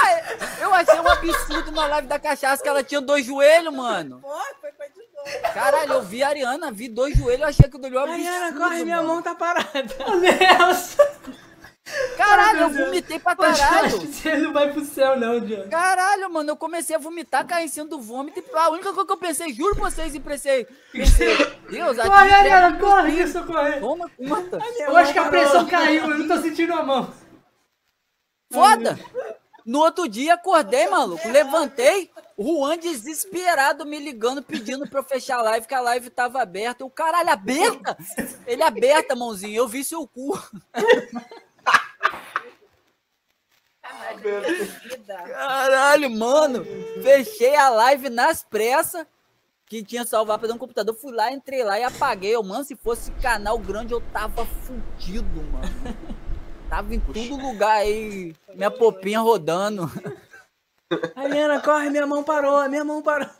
Ai, 0.00 0.22
eu 0.60 0.72
achei 0.72 1.00
um 1.00 1.08
absurdo 1.08 1.72
na 1.72 1.86
live 1.88 2.06
da 2.08 2.18
cachaça 2.18 2.62
que 2.62 2.68
ela 2.68 2.82
tinha 2.84 3.00
dois 3.00 3.24
joelhos, 3.26 3.74
mano. 3.74 4.20
Foi, 4.20 4.70
foi 4.72 4.88
de 4.88 4.94
doido. 4.94 5.03
Caralho, 5.54 5.92
eu 5.94 6.02
vi 6.02 6.22
a 6.22 6.28
Ariana, 6.28 6.70
vi 6.70 6.88
dois 6.88 7.16
joelhos, 7.16 7.40
eu 7.42 7.48
achei 7.48 7.68
que 7.70 7.78
doeu 7.78 7.92
um 7.94 7.98
absurdo. 7.98 8.22
Mariana, 8.24 8.58
corre, 8.58 8.84
minha 8.84 8.96
mano. 8.98 9.08
mão 9.08 9.22
tá 9.22 9.34
parada. 9.34 9.70
Nelson! 10.20 11.02
Caralho, 12.16 12.60
eu 12.60 12.68
Meu 12.68 12.76
Deus. 12.76 12.86
vomitei 12.88 13.18
pra 13.18 13.36
caralho. 13.36 13.86
acho 13.86 14.00
que 14.00 14.06
você 14.06 14.36
não 14.36 14.52
vai 14.54 14.72
pro 14.72 14.84
céu, 14.84 15.18
não, 15.20 15.38
John. 15.40 15.68
Caralho, 15.68 16.30
mano, 16.32 16.50
eu 16.50 16.56
comecei 16.56 16.96
a 16.96 16.98
vomitar, 16.98 17.46
caí 17.46 17.66
em 17.66 17.68
cima 17.68 17.86
do 17.86 18.00
vômito. 18.00 18.40
E 18.40 18.56
a 18.56 18.70
única 18.70 18.90
coisa 18.92 19.06
que 19.06 19.12
eu 19.12 19.16
pensei, 19.18 19.52
juro 19.52 19.74
pra 19.76 19.90
vocês, 19.90 20.14
e 20.14 20.20
pensei, 20.20 20.66
pensei, 20.92 21.36
Deus, 21.70 21.98
aqui 21.98 22.08
Corre, 22.08 22.30
Ariana, 22.32 22.76
pro 22.78 22.86
corre, 22.88 23.12
deixa 23.12 23.38
eu 23.38 23.46
correr. 23.46 23.80
Toma, 23.80 24.10
conta. 24.16 24.58
Eu 24.78 24.96
acho 24.96 25.12
que 25.12 25.18
a 25.18 25.28
pressão 25.28 25.66
caiu, 25.66 26.10
eu 26.10 26.18
não 26.18 26.26
tô 26.28 26.42
sentindo 26.42 26.72
a 26.72 26.82
mão. 26.82 27.12
Foda! 28.50 28.98
No 29.64 29.80
outro 29.80 30.06
dia, 30.06 30.34
acordei, 30.34 30.86
maluco. 30.88 31.26
Levantei, 31.26 32.10
o 32.36 32.58
Juan 32.58 32.76
desesperado 32.76 33.86
me 33.86 33.98
ligando, 33.98 34.42
pedindo 34.42 34.86
pra 34.86 35.00
eu 35.00 35.04
fechar 35.04 35.38
a 35.38 35.42
live, 35.42 35.66
que 35.66 35.74
a 35.74 35.80
live 35.80 36.10
tava 36.10 36.42
aberta. 36.42 36.82
Eu, 36.82 36.90
caralho, 36.90 37.30
aberta? 37.30 37.96
Ele 38.46 38.62
aberta, 38.62 39.16
mãozinha. 39.16 39.56
Eu 39.56 39.66
vi 39.66 39.82
seu 39.82 40.06
cu. 40.06 40.38
Caralho, 45.28 46.10
mano. 46.10 46.64
Fechei 47.02 47.56
a 47.56 47.70
live 47.70 48.10
nas 48.10 48.42
pressas. 48.42 49.06
Que 49.66 49.82
tinha 49.82 50.04
salvar 50.04 50.38
pra 50.38 50.46
dentro 50.46 50.58
do 50.58 50.60
computador. 50.60 50.94
Fui 50.94 51.10
lá, 51.10 51.32
entrei 51.32 51.64
lá 51.64 51.80
e 51.80 51.84
apaguei. 51.84 52.34
Eu, 52.34 52.42
mano, 52.42 52.64
se 52.64 52.76
fosse 52.76 53.10
canal 53.12 53.58
grande, 53.58 53.94
eu 53.94 54.00
tava 54.12 54.44
fudido, 54.44 55.42
mano. 55.44 56.13
Tava 56.74 56.92
em 56.92 56.98
todo 56.98 57.36
lugar 57.36 57.76
aí. 57.76 58.34
Minha 58.52 58.68
popinha 58.68 59.20
rodando. 59.20 59.88
Mariana, 61.14 61.60
corre, 61.60 61.88
minha 61.88 62.04
mão 62.04 62.24
parou, 62.24 62.68
minha 62.68 62.84
mão 62.84 63.00
parou. 63.00 63.28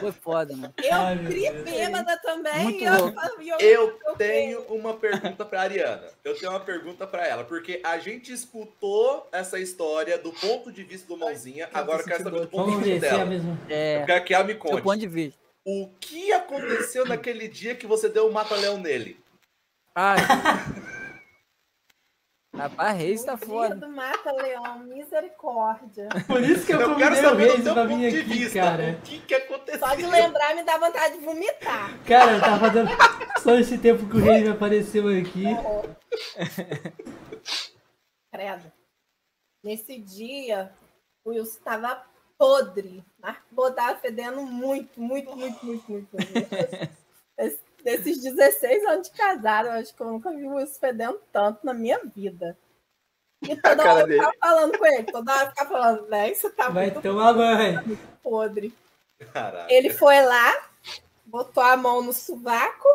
Foi 0.00 0.12
foda, 0.12 0.56
mano. 0.56 0.72
Eu 0.82 0.94
Ai, 0.94 1.16
bêbada 1.16 2.16
também. 2.16 2.64
Muito 2.64 2.80
e 2.80 2.84
eu, 2.86 2.96
louco. 2.96 3.20
e 3.42 3.48
eu, 3.50 3.98
Eu 4.06 4.16
tenho 4.16 4.62
uma 4.62 4.94
pergunta 4.94 5.44
pra 5.44 5.60
Ariana. 5.60 6.08
Eu 6.24 6.34
tenho 6.34 6.50
uma 6.50 6.60
pergunta 6.60 7.06
pra 7.06 7.26
ela, 7.26 7.44
porque 7.44 7.78
a 7.84 7.98
gente 7.98 8.32
escutou 8.32 9.28
essa 9.30 9.58
história 9.58 10.16
do 10.16 10.32
ponto 10.32 10.72
de 10.72 10.82
vista 10.82 11.06
do 11.08 11.18
Mãozinha, 11.18 11.68
agora 11.74 12.00
eu 12.00 12.06
quero 12.06 12.24
saber 12.24 12.40
do 12.40 12.48
ponto 12.48 12.70
Vamos 12.70 12.84
de 12.84 12.92
vista 12.92 13.06
é 13.06 13.10
dela. 13.10 13.26
mesma. 13.26 13.58
É, 13.68 14.00
Eu 14.00 14.06
quero 14.06 14.24
que 14.24 14.32
ela 14.32 14.44
me 14.44 14.52
seu 14.54 14.60
conte. 14.60 14.82
ponto 14.82 14.98
de 14.98 15.08
vista. 15.08 15.38
O 15.62 15.90
que 16.00 16.32
aconteceu 16.32 17.04
naquele 17.04 17.48
dia 17.48 17.74
que 17.74 17.86
você 17.86 18.08
deu 18.08 18.28
o 18.28 18.32
mata-leão 18.32 18.78
nele? 18.78 19.20
Ai. 19.94 20.16
Rapaz, 22.54 22.98
Reis 22.98 23.24
tá 23.24 23.32
o 23.32 23.36
dia 23.38 23.46
foda. 23.46 23.74
do 23.76 23.88
Mata-Leão, 23.88 24.80
misericórdia. 24.80 26.08
Por 26.26 26.42
isso 26.42 26.66
que 26.66 26.72
eu, 26.74 26.80
Eu 26.82 26.96
quero 26.96 27.14
convidei 27.16 27.24
o 27.24 27.30
saber 27.30 27.46
do 27.46 27.52
Reis 27.54 27.72
pra 27.72 27.84
vir 27.84 28.06
aqui, 28.08 28.22
vista. 28.22 28.60
cara. 28.60 28.90
O 28.92 29.00
que 29.02 29.18
que 29.20 29.34
aconteceu? 29.34 29.80
Só 29.80 29.94
de 29.94 30.06
lembrar 30.06 30.54
me 30.54 30.62
dá 30.62 30.76
vontade 30.78 31.18
de 31.18 31.24
vomitar. 31.24 31.98
Cara, 32.06 32.32
eu 32.32 32.40
tava 32.40 32.60
fazendo 32.60 32.90
só 33.42 33.54
esse 33.54 33.78
tempo 33.78 34.06
que 34.06 34.16
o 34.16 34.20
Reis 34.20 34.46
apareceu 34.48 35.08
aqui. 35.08 35.44
Credo. 38.32 38.72
Nesse 39.64 39.98
dia, 39.98 40.72
o 41.24 41.30
Wilson 41.30 41.60
tava 41.64 42.04
podre. 42.36 43.02
Mas 43.18 43.36
botava 43.50 43.98
fedendo 43.98 44.42
muito, 44.42 45.00
muito, 45.00 45.34
muito, 45.36 45.64
muito, 45.64 45.90
muito. 45.90 46.08
muito. 46.12 47.01
Esse- 47.84 48.04
Desses 48.04 48.22
16 48.22 48.84
anos 48.84 49.08
de 49.08 49.16
casado, 49.16 49.66
eu 49.66 49.72
acho 49.72 49.94
que 49.94 50.00
eu 50.00 50.06
nunca 50.06 50.30
vi 50.30 50.44
o 50.46 50.54
Wilson 50.54 50.78
fedendo 50.80 51.20
tanto 51.32 51.64
na 51.64 51.74
minha 51.74 52.00
vida. 52.14 52.56
E 53.42 53.56
toda 53.60 53.82
hora 53.82 54.00
eu 54.02 54.06
dele. 54.06 54.18
ficava 54.20 54.36
falando 54.40 54.78
com 54.78 54.86
ele, 54.86 55.02
toda 55.04 55.32
hora 55.32 55.44
eu 55.44 55.48
ficava 55.50 55.70
falando, 55.70 56.08
né? 56.08 56.32
Você 56.34 56.50
tá 56.50 56.68
Vai 56.68 56.84
muito 56.90 57.02
tomar 57.02 57.32
banho. 57.34 57.98
podre. 58.22 58.74
Caraca. 59.32 59.72
Ele 59.72 59.90
foi 59.90 60.20
lá, 60.24 60.52
botou 61.26 61.62
a 61.62 61.76
mão 61.76 62.02
no 62.02 62.12
sovaco, 62.12 62.88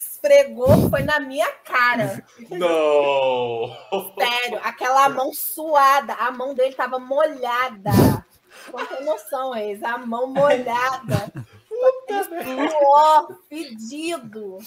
esfregou, 0.00 0.88
foi 0.90 1.02
na 1.02 1.18
minha 1.20 1.50
cara. 1.64 2.24
Não! 2.50 3.76
Sério, 4.18 4.60
aquela 4.62 5.08
mão 5.08 5.32
suada, 5.32 6.14
a 6.14 6.30
mão 6.30 6.54
dele 6.54 6.74
tava 6.74 6.98
molhada. 6.98 7.90
Não 8.72 8.86
tem 8.86 9.04
noção, 9.04 9.52
Reis, 9.52 9.82
a 9.82 9.96
mão 9.98 10.26
molhada. 10.28 11.32
Suor, 12.70 13.38
fedido. 13.48 14.58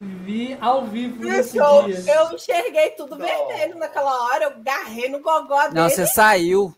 Vi 0.00 0.56
ao 0.60 0.84
vivo 0.86 1.24
nesse 1.24 1.56
Eu, 1.56 1.84
dia. 1.84 2.14
eu 2.14 2.32
enxerguei 2.34 2.90
tudo 2.90 3.16
Não. 3.16 3.26
vermelho 3.26 3.76
naquela 3.78 4.24
hora, 4.24 4.44
eu 4.44 4.62
garrei 4.62 5.08
no 5.08 5.20
gogó 5.20 5.62
dele. 5.68 5.74
Não, 5.80 5.88
você 5.88 6.06
saiu. 6.06 6.74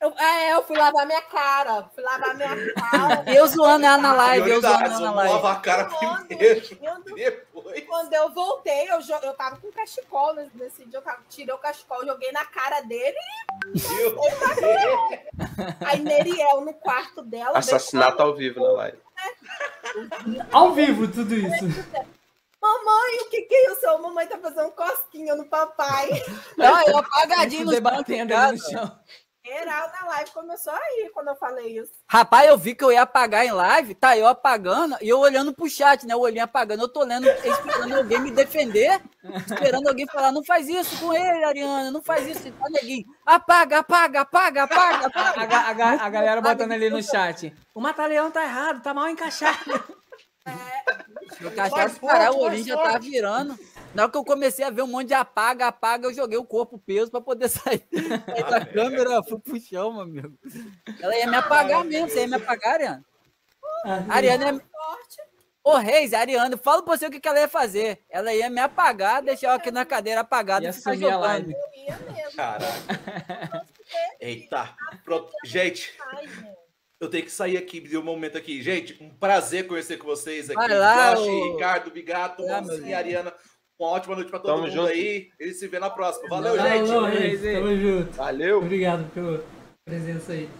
Eu, 0.00 0.14
é, 0.16 0.54
eu 0.54 0.62
fui 0.62 0.78
lavar 0.78 1.06
minha 1.06 1.20
cara, 1.20 1.82
fui 1.94 2.02
lavar 2.02 2.34
minha 2.34 2.72
cara. 2.74 3.22
Eu 3.36 3.46
zoando 3.46 3.84
ela 3.84 3.98
na 3.98 4.12
live, 4.14 4.50
eu 4.50 4.60
zoando 4.62 4.84
ela 4.84 4.98
na 5.00 5.10
live. 5.10 5.34
lavar 5.34 5.56
a 5.56 5.60
cara 5.60 5.90
Suando, 5.90 6.26
primeiro. 6.26 6.62
Depois. 7.14 7.84
Quando 7.86 8.12
eu 8.14 8.30
voltei, 8.32 8.90
eu, 8.90 9.00
jo- 9.02 9.20
eu 9.22 9.34
tava 9.34 9.56
com 9.58 9.70
cachecol 9.70 10.34
nesse, 10.54 10.84
dia, 10.86 10.98
eu 10.98 11.02
tava, 11.02 11.18
tirei 11.28 11.54
o 11.54 11.58
cachecol, 11.58 12.04
joguei 12.06 12.32
na 12.32 12.46
cara 12.46 12.80
dele, 12.80 13.16
Meu 13.66 14.16
Deus. 14.16 15.20
aí 15.84 15.98
Neriel 16.00 16.62
no 16.62 16.72
quarto 16.72 17.20
dela. 17.22 17.58
Assassinato 17.58 18.22
ao 18.22 18.34
vivo 18.34 18.60
na 18.60 18.72
live. 18.72 18.98
Ao 20.50 20.72
vivo, 20.72 21.08
tudo 21.08 21.34
isso. 21.34 21.64
Mamãe, 22.60 23.20
o 23.22 23.30
que 23.30 23.42
que 23.42 23.54
é 23.54 23.72
isso? 23.72 23.88
A 23.88 23.98
mamãe 23.98 24.26
tá 24.26 24.38
fazendo 24.38 24.70
cosquinha 24.72 25.34
no 25.34 25.44
papai. 25.46 26.08
Não, 26.56 26.80
eu 26.86 26.98
apagadinho 26.98 27.64
no 27.66 27.70
debatendo 27.70 28.34
no 28.34 28.58
chão. 28.58 28.98
Geral 29.50 29.90
na 30.00 30.08
live 30.10 30.30
começou 30.30 30.72
a 30.72 30.76
rir 30.78 31.10
quando 31.12 31.28
eu 31.28 31.34
falei 31.34 31.78
isso. 31.80 31.90
Rapaz, 32.08 32.48
eu 32.48 32.56
vi 32.56 32.72
que 32.72 32.84
eu 32.84 32.92
ia 32.92 33.02
apagar 33.02 33.44
em 33.44 33.50
live, 33.50 33.94
tá 33.96 34.16
eu 34.16 34.28
apagando 34.28 34.96
e 35.00 35.08
eu 35.08 35.18
olhando 35.18 35.52
pro 35.52 35.68
chat, 35.68 36.06
né? 36.06 36.14
O 36.14 36.20
olhinho 36.20 36.44
apagando, 36.44 36.82
eu 36.84 36.88
tô 36.88 37.02
lendo, 37.02 37.26
esperando 37.28 37.96
alguém 37.96 38.20
me 38.20 38.30
defender, 38.30 39.00
esperando 39.46 39.88
alguém 39.88 40.06
falar, 40.06 40.30
não 40.30 40.44
faz 40.44 40.68
isso 40.68 40.96
com 41.00 41.12
ele, 41.12 41.42
Ariana, 41.44 41.90
não 41.90 42.00
faz 42.00 42.26
isso. 42.28 42.50
Tá, 42.52 42.68
neguinho, 42.70 43.04
apaga, 43.26 43.78
apaga, 43.80 44.20
apaga, 44.20 44.62
apaga, 44.64 45.04
A, 45.04 45.06
apaga. 45.08 45.46
ga- 45.46 45.60
a 45.68 45.72
ga- 45.72 46.04
a 46.04 46.08
galera 46.10 46.40
botando 46.40 46.70
ali 46.72 46.88
no 46.88 47.02
chat. 47.02 47.52
O 47.74 47.80
Mata-Leão 47.80 48.30
tá 48.30 48.44
errado, 48.44 48.80
tá 48.82 48.94
mal 48.94 49.08
encaixado. 49.08 49.58
Eu 51.40 51.50
cachaça 51.52 51.76
Mais 51.76 51.98
parar, 51.98 52.32
forte, 52.32 52.36
o 52.38 52.40
olhinho 52.44 52.64
já 52.64 52.76
tá 52.76 52.98
virando. 52.98 53.58
Na 53.94 54.02
hora 54.04 54.12
que 54.12 54.18
eu 54.18 54.24
comecei 54.24 54.64
a 54.64 54.70
ver 54.70 54.82
um 54.82 54.86
monte 54.86 55.08
de 55.08 55.14
apaga, 55.14 55.66
apaga, 55.66 56.06
eu 56.06 56.14
joguei 56.14 56.38
o 56.38 56.44
corpo 56.44 56.78
peso 56.78 57.10
pra 57.10 57.20
poder 57.20 57.48
sair, 57.50 57.82
sair 57.90 58.50
da 58.50 58.64
câmera, 58.64 59.22
fui 59.22 59.38
pro 59.38 59.60
chão, 59.60 59.92
meu 59.92 60.02
amigo. 60.02 60.38
Ela 61.00 61.16
ia 61.16 61.26
me 61.26 61.36
apagar 61.36 61.84
mesmo, 61.84 62.08
você 62.08 62.20
ia 62.20 62.28
me 62.28 62.36
apagar, 62.36 62.74
Ariana? 62.74 63.04
Ah, 63.84 64.04
Ariana 64.08 64.48
é... 64.48 64.52
Forte. 64.52 65.30
Ô, 65.62 65.76
Reis, 65.76 66.14
Ariana, 66.14 66.56
fala 66.56 66.82
pra 66.82 66.96
você 66.96 67.06
o 67.06 67.10
que, 67.10 67.20
que 67.20 67.28
ela 67.28 67.40
ia 67.40 67.48
fazer. 67.48 68.00
Ela 68.08 68.32
ia 68.32 68.48
me 68.48 68.60
apagar, 68.60 69.22
deixar 69.22 69.48
eu 69.48 69.54
aqui 69.54 69.70
na 69.70 69.84
cadeira 69.84 70.20
apagada 70.20 70.64
Ia 70.64 70.70
e 70.70 70.72
ficar 70.72 70.94
sumir 70.94 71.06
a 71.06 71.10
jogando. 71.10 71.22
live. 71.26 71.52
Eu 71.52 71.82
ia 71.84 71.98
mesmo. 72.12 72.36
Caraca. 72.36 73.66
Eita. 74.20 74.74
Pronto. 75.04 75.30
Gente, 75.44 75.92
eu 76.98 77.10
tenho 77.10 77.24
que 77.24 77.30
sair 77.30 77.58
aqui, 77.58 77.78
de 77.80 77.96
um 77.98 78.02
momento 78.02 78.38
aqui. 78.38 78.62
Gente, 78.62 79.02
um 79.02 79.10
prazer 79.10 79.66
conhecer 79.66 79.98
com 79.98 80.06
vocês 80.06 80.48
aqui. 80.48 80.54
Vai 80.56 80.78
lá, 80.78 81.14
Josh, 81.14 81.52
Ricardo, 81.52 81.90
Bigato, 81.90 82.42
Ah, 82.48 82.62
e 82.86 82.94
Ariana. 82.94 83.34
Uma 83.80 83.92
ótima 83.92 84.14
noite 84.14 84.28
pra 84.28 84.38
todo 84.38 84.50
Tamo 84.50 84.64
mundo 84.64 84.72
junto. 84.72 84.88
aí. 84.88 85.30
Ele 85.38 85.54
se 85.54 85.66
vê 85.66 85.78
na 85.78 85.88
próxima. 85.88 86.28
Valeu, 86.28 86.54
gente. 86.54 87.18
Reis. 87.18 87.40
Tamo 87.40 87.76
junto. 87.78 88.12
Valeu. 88.12 88.58
Obrigado 88.58 89.10
pela 89.14 89.42
presença 89.86 90.32
aí. 90.32 90.50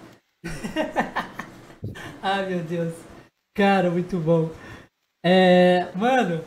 Ai, 2.22 2.48
meu 2.48 2.60
Deus. 2.60 2.94
Cara, 3.54 3.90
muito 3.90 4.16
bom. 4.16 4.50
É, 5.22 5.92
mano, 5.94 6.42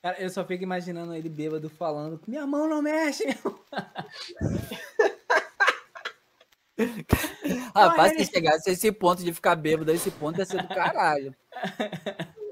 Cara, 0.00 0.22
eu 0.22 0.30
só 0.30 0.44
fico 0.44 0.62
imaginando 0.62 1.12
ele 1.12 1.28
bêbado 1.28 1.68
falando, 1.68 2.20
minha 2.28 2.46
mão 2.46 2.68
não 2.68 2.80
mexe. 2.80 3.24
Rapaz, 7.74 8.12
se 8.12 8.26
chegasse 8.26 8.70
a 8.70 8.72
esse 8.72 8.92
ponto 8.92 9.24
de 9.24 9.32
ficar 9.32 9.56
bêbado, 9.56 9.90
esse 9.90 10.12
ponto 10.12 10.38
ia 10.38 10.44
ser 10.46 10.62
do 10.62 10.68
caralho. 10.68 11.34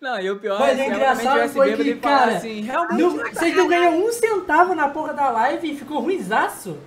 Não, 0.00 0.18
e 0.18 0.30
o 0.30 0.38
pior 0.38 0.58
Mas 0.58 0.78
é 0.78 0.82
o 0.82 0.84
se 0.86 0.90
engraçado 0.94 1.48
foi 1.50 1.76
que, 1.76 1.94
cara, 1.96 2.36
assim, 2.36 2.62
realmente 2.62 3.00
não- 3.02 3.10
vocês 3.10 3.54
não 3.54 3.68
ganham 3.68 3.98
um 3.98 4.10
centavo 4.10 4.74
na 4.74 4.88
porra 4.88 5.12
da 5.12 5.28
live 5.30 5.70
e 5.72 5.76
ficou 5.76 6.00
ruizaço? 6.00 6.78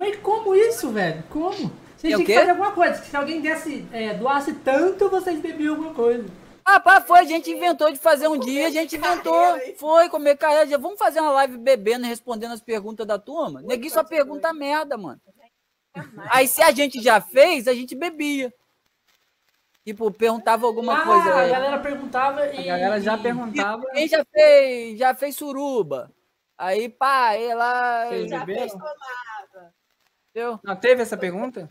Mas 0.00 0.16
como 0.16 0.54
isso, 0.54 0.88
velho? 0.90 1.22
Como? 1.28 1.70
Vocês 1.96 2.12
É 2.12 2.16
o 2.16 2.18
tinham 2.18 2.24
que 2.24 2.34
fazer 2.34 2.50
alguma 2.50 2.72
coisa. 2.72 2.94
Se 3.02 3.14
alguém 3.16 3.40
desse, 3.42 3.86
é, 3.92 4.14
doasse 4.14 4.52
tanto, 4.54 5.10
vocês 5.10 5.38
bebiam 5.40 5.74
alguma 5.74 5.92
coisa. 5.94 6.24
Rapaz, 6.66 7.04
foi, 7.06 7.18
a 7.18 7.24
gente 7.24 7.50
inventou 7.50 7.92
de 7.92 7.98
fazer 7.98 8.26
um 8.28 8.38
dia, 8.38 8.66
a 8.68 8.70
gente 8.70 8.96
inventou, 8.96 9.60
foi 9.76 10.08
comer 10.08 10.36
carreira. 10.38 10.66
já 10.66 10.78
Vamos 10.78 10.98
fazer 10.98 11.20
uma 11.20 11.32
live 11.32 11.58
bebendo 11.58 12.06
e 12.06 12.08
respondendo 12.08 12.52
as 12.52 12.62
perguntas 12.62 13.06
da 13.06 13.18
turma? 13.18 13.60
Neguinho 13.60 13.92
só 13.92 14.02
pergunta 14.02 14.50
merda, 14.54 14.96
mano. 14.96 15.20
Aí 16.30 16.48
se 16.48 16.62
a 16.62 16.70
gente 16.72 17.02
já 17.02 17.20
fez, 17.20 17.68
a 17.68 17.74
gente 17.74 17.94
bebia. 17.94 18.50
Tipo, 19.84 20.10
perguntava 20.10 20.66
alguma 20.66 20.98
Ah, 20.98 21.04
coisa. 21.04 21.34
a 21.34 21.48
galera 21.48 21.78
perguntava 21.78 22.46
e. 22.46 22.70
A 22.70 22.78
galera 22.78 23.00
já 23.00 23.18
perguntava. 23.18 23.82
Quem 23.92 24.08
já 24.08 24.24
fez, 24.24 24.98
já 24.98 25.14
fez 25.14 25.36
suruba? 25.36 26.10
Aí, 26.56 26.88
pá, 26.88 27.34
ela. 27.34 28.06
Vocês 28.08 28.30
Já 28.30 28.44
fez 28.46 28.58
beberam? 28.58 28.78
tomada. 28.78 29.74
Entendeu? 30.30 30.60
Não, 30.64 30.76
teve 30.76 31.02
essa 31.02 31.16
pergunta? 31.16 31.68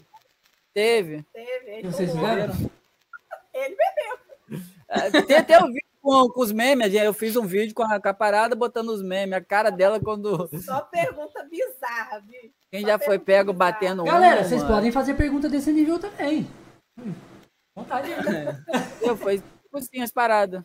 Teve. 0.73 1.23
Teve. 1.33 1.71
ele 1.71 1.91
Vocês 1.91 2.11
tomou. 2.11 2.27
fizeram? 2.27 2.53
Ele 3.53 3.75
bebeu. 3.75 4.61
É, 4.89 5.21
Tem 5.23 5.37
até 5.37 5.57
o 5.57 5.67
vídeo 5.67 5.81
com, 6.01 6.27
com 6.29 6.41
os 6.41 6.51
memes. 6.51 6.93
Eu 6.93 7.13
fiz 7.13 7.35
um 7.35 7.45
vídeo 7.45 7.73
com 7.73 7.83
a, 7.83 7.99
com 7.99 8.09
a 8.09 8.13
parada 8.13 8.55
botando 8.55 8.89
os 8.89 9.01
memes. 9.01 9.35
A 9.35 9.41
cara 9.41 9.69
dela 9.71 9.99
quando. 9.99 10.49
Só 10.61 10.81
pergunta 10.81 11.43
bizarra, 11.49 12.19
viu? 12.21 12.51
Quem 12.71 12.81
Só 12.81 12.87
já 12.87 12.99
foi 12.99 13.17
pego 13.17 13.53
bizarra. 13.53 13.71
batendo 13.71 14.03
Galera, 14.03 14.41
uma, 14.41 14.43
vocês 14.43 14.61
mano. 14.61 14.75
podem 14.75 14.91
fazer 14.91 15.13
pergunta 15.15 15.49
desse 15.49 15.71
nível 15.71 15.97
também. 15.99 16.47
Hum, 16.99 17.13
Vontade. 17.75 18.09
Eu, 19.01 19.17
foi 19.17 19.39
tipo 19.39 19.77
assim 19.77 20.01
as 20.01 20.11
paradas. 20.11 20.63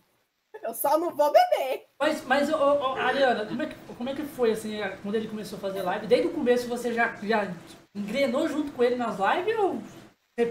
Eu 0.63 0.75
só 0.75 0.99
não 0.99 1.15
vou 1.15 1.33
beber. 1.33 1.87
Mas, 2.01 2.25
mas 2.25 2.53
ô, 2.53 2.57
ô, 2.57 2.93
ô, 2.93 2.93
Ariana, 2.97 3.47
como 3.47 3.63
é, 3.63 3.67
que, 3.67 3.75
como 3.97 4.11
é 4.11 4.15
que 4.15 4.23
foi 4.23 4.51
assim, 4.51 4.79
quando 5.03 5.15
ele 5.15 5.29
começou 5.29 5.57
a 5.57 5.61
fazer 5.61 5.83
live? 5.83 6.07
Desde 6.07 6.29
o 6.29 6.33
começo 6.33 6.69
você 6.69 6.93
já, 6.93 7.15
já 7.17 7.53
engrenou 7.95 8.49
junto 8.49 8.73
com 8.73 8.83
ele 8.83 8.97
nas 8.97 9.19
lives 9.19 9.59
ou 9.59 9.83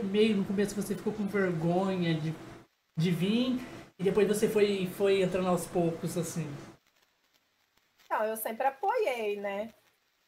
meio 0.04 0.36
no 0.36 0.46
começo 0.46 0.76
você 0.76 0.96
ficou 0.96 1.14
com 1.14 1.26
vergonha 1.28 2.14
de, 2.14 2.34
de 2.98 3.12
vir 3.12 3.60
e 4.00 4.04
depois 4.04 4.28
você 4.28 4.48
foi, 4.48 4.88
foi 4.88 5.22
entrando 5.22 5.48
aos 5.48 5.66
poucos 5.66 6.18
assim? 6.18 6.48
Não, 8.10 8.24
eu 8.24 8.38
sempre 8.38 8.68
apoiei, 8.68 9.40
né? 9.40 9.74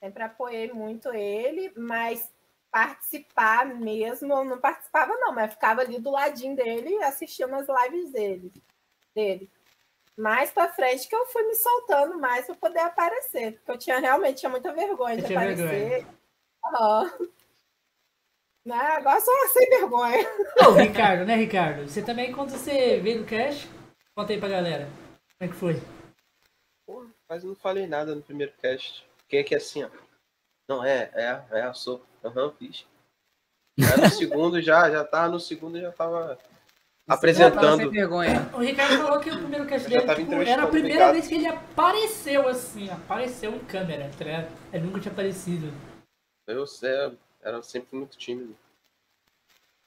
Sempre 0.01 0.23
apoiei 0.23 0.71
muito 0.71 1.13
ele, 1.13 1.71
mas 1.75 2.31
participar 2.71 3.65
mesmo, 3.65 4.33
eu 4.33 4.43
não 4.43 4.59
participava 4.59 5.13
não, 5.15 5.33
mas 5.33 5.53
ficava 5.53 5.81
ali 5.81 5.99
do 5.99 6.11
ladinho 6.11 6.55
dele 6.55 6.95
assistindo 7.03 7.53
as 7.55 7.67
lives 7.67 8.11
dele. 8.11 8.51
dele. 9.15 9.49
Mais 10.17 10.51
pra 10.51 10.71
frente 10.73 11.07
que 11.07 11.15
eu 11.15 11.25
fui 11.27 11.43
me 11.43 11.55
soltando 11.55 12.19
mais 12.19 12.45
para 12.45 12.55
poder 12.55 12.79
aparecer, 12.79 13.53
porque 13.53 13.71
eu 13.71 13.77
tinha 13.77 13.99
realmente 13.99 14.39
tinha 14.39 14.49
muita 14.49 14.73
vergonha 14.73 15.15
Você 15.15 15.27
de 15.27 15.33
aparecer. 15.33 16.07
Aham. 16.65 17.29
Né? 18.65 18.75
Agora 18.75 19.21
sou 19.21 19.33
uma 19.33 19.47
sem 19.53 19.69
vergonha. 19.69 20.27
Ô, 20.67 20.71
Ricardo, 20.73 21.25
né, 21.25 21.35
Ricardo? 21.35 21.87
Você 21.87 22.03
também, 22.03 22.31
quando 22.33 22.51
você 22.51 22.99
veio 22.99 23.21
no 23.21 23.25
cash, 23.25 23.67
conta 24.13 24.33
aí 24.33 24.39
pra 24.39 24.49
galera. 24.49 24.89
Como 25.37 25.49
é 25.49 25.53
que 25.53 25.55
foi? 25.55 25.81
Pô, 26.85 27.07
quase 27.27 27.47
não 27.47 27.55
falei 27.55 27.87
nada 27.87 28.13
no 28.13 28.21
primeiro 28.21 28.53
cast. 28.61 29.07
É 29.31 29.43
que 29.43 29.53
é 29.53 29.57
assim, 29.57 29.83
ó? 29.83 29.89
Não, 30.67 30.83
é, 30.83 31.09
é, 31.13 31.43
é, 31.51 31.65
eu 31.67 31.73
sou. 31.73 32.05
Aham, 32.23 32.51
fiz. 32.59 32.85
Aí 33.79 34.01
no 34.01 34.09
segundo 34.09 34.61
já, 34.61 34.89
já 34.91 35.03
tava 35.05 35.29
no 35.29 35.39
segundo 35.39 35.79
já 35.79 35.91
tava 35.91 36.37
Tava 37.07 37.21
sem 37.21 37.45
apresentando. 37.45 37.89
vergonha. 37.91 38.49
O 38.53 38.57
Ricardo 38.59 38.97
falou 38.97 39.19
que 39.19 39.29
o 39.31 39.37
primeiro 39.37 39.65
cast 39.65 39.89
dele 39.89 40.01
tipo, 40.15 40.33
era 40.33 40.63
a 40.63 40.67
primeira 40.67 41.11
vez 41.13 41.27
que 41.27 41.35
ele 41.35 41.47
apareceu 41.47 42.47
assim, 42.47 42.89
apareceu 42.89 43.55
em 43.55 43.59
câmera, 43.59 44.09
tá 44.17 44.23
ligado? 44.25 44.47
Ele 44.73 44.85
nunca 44.85 44.99
tinha 44.99 45.11
aparecido. 45.11 45.71
Eu 46.45 46.65
é, 46.83 47.11
era 47.41 47.61
sempre 47.63 47.95
muito 47.97 48.17
tímido. 48.17 48.55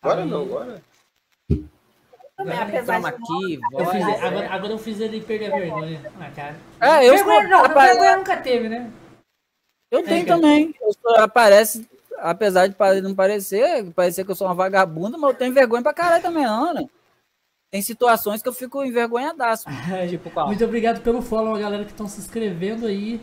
Agora 0.02 0.22
Aí- 0.22 0.28
não, 0.30 0.42
agora. 0.42 0.82
Agora 2.38 2.62
apesar 2.62 2.94
Toma 2.96 3.12
de 3.12 3.16
aqui, 3.16 3.60
Eu 3.72 3.86
fiz- 3.86 4.04
voz. 4.04 4.22
agora, 4.24 4.50
agora 4.52 4.72
eu 4.72 4.78
fiz 4.78 5.00
ele 5.00 5.20
perder 5.20 5.52
a 5.52 5.56
vergonha. 5.58 6.12
Ah, 6.18 6.30
cara. 6.34 6.56
É, 6.80 7.08
eu 7.08 7.14
vergonha, 7.14 7.46
não, 7.48 7.62
rapaz, 7.62 7.90
vergonha 7.90 8.16
nunca 8.16 8.36
teve, 8.38 8.68
né? 8.68 8.90
Eu 9.90 10.02
tenho 10.02 10.26
cara. 10.26 10.40
também. 10.40 10.74
Eu 10.80 10.92
sou- 10.94 11.16
aparece, 11.20 11.88
apesar 12.22 12.66
de 12.68 12.74
não 13.02 13.14
parecer, 13.14 13.90
parecer 13.92 14.24
que 14.24 14.30
eu 14.30 14.34
sou 14.34 14.46
uma 14.46 14.54
vagabunda, 14.54 15.18
mas 15.18 15.30
eu 15.32 15.36
tenho 15.38 15.52
vergonha 15.54 15.82
pra 15.82 15.92
caralho 15.92 16.22
também, 16.22 16.44
Ana. 16.44 16.88
Tem 17.70 17.80
situações 17.82 18.42
que 18.42 18.48
eu 18.48 18.52
fico 18.52 18.84
envergonhadaço. 18.84 19.64
Tipo, 20.08 20.30
qual? 20.30 20.46
Muito 20.46 20.64
obrigado 20.64 21.00
pelo 21.02 21.22
follow, 21.22 21.54
a 21.54 21.58
galera 21.58 21.84
que 21.84 21.90
estão 21.90 22.06
se 22.08 22.20
inscrevendo 22.20 22.86
aí. 22.86 23.20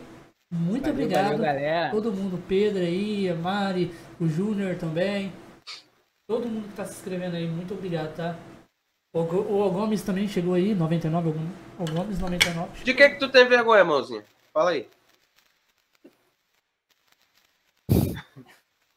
Muito 0.52 0.82
Valeu, 0.82 0.94
obrigado. 0.94 1.24
valeu, 1.26 1.38
galera. 1.38 1.90
Todo 1.92 2.12
mundo, 2.12 2.34
o 2.36 2.42
Pedro 2.42 2.80
aí, 2.82 3.28
a 3.28 3.34
Mari, 3.36 3.94
o 4.20 4.26
Júnior 4.26 4.74
também. 4.76 5.32
Todo 6.28 6.48
mundo 6.48 6.68
que 6.68 6.74
tá 6.74 6.84
se 6.84 6.94
inscrevendo 6.94 7.36
aí, 7.36 7.46
muito 7.46 7.72
obrigado, 7.74 8.14
tá? 8.16 8.36
O, 9.14 9.22
Go- 9.24 9.46
o 9.66 9.70
Gomes 9.70 10.02
também 10.02 10.26
chegou 10.28 10.54
aí, 10.54 10.74
99, 10.74 11.28
o 11.28 11.32
Gomes- 11.32 11.52
o 11.78 11.84
Gomes 11.92 12.18
99. 12.18 12.84
De 12.84 12.94
que 12.94 13.08
que 13.10 13.18
tu 13.18 13.28
tem 13.28 13.46
vergonha, 13.48 13.84
mãozinha? 13.84 14.24
Fala 14.52 14.70
aí. 14.70 14.88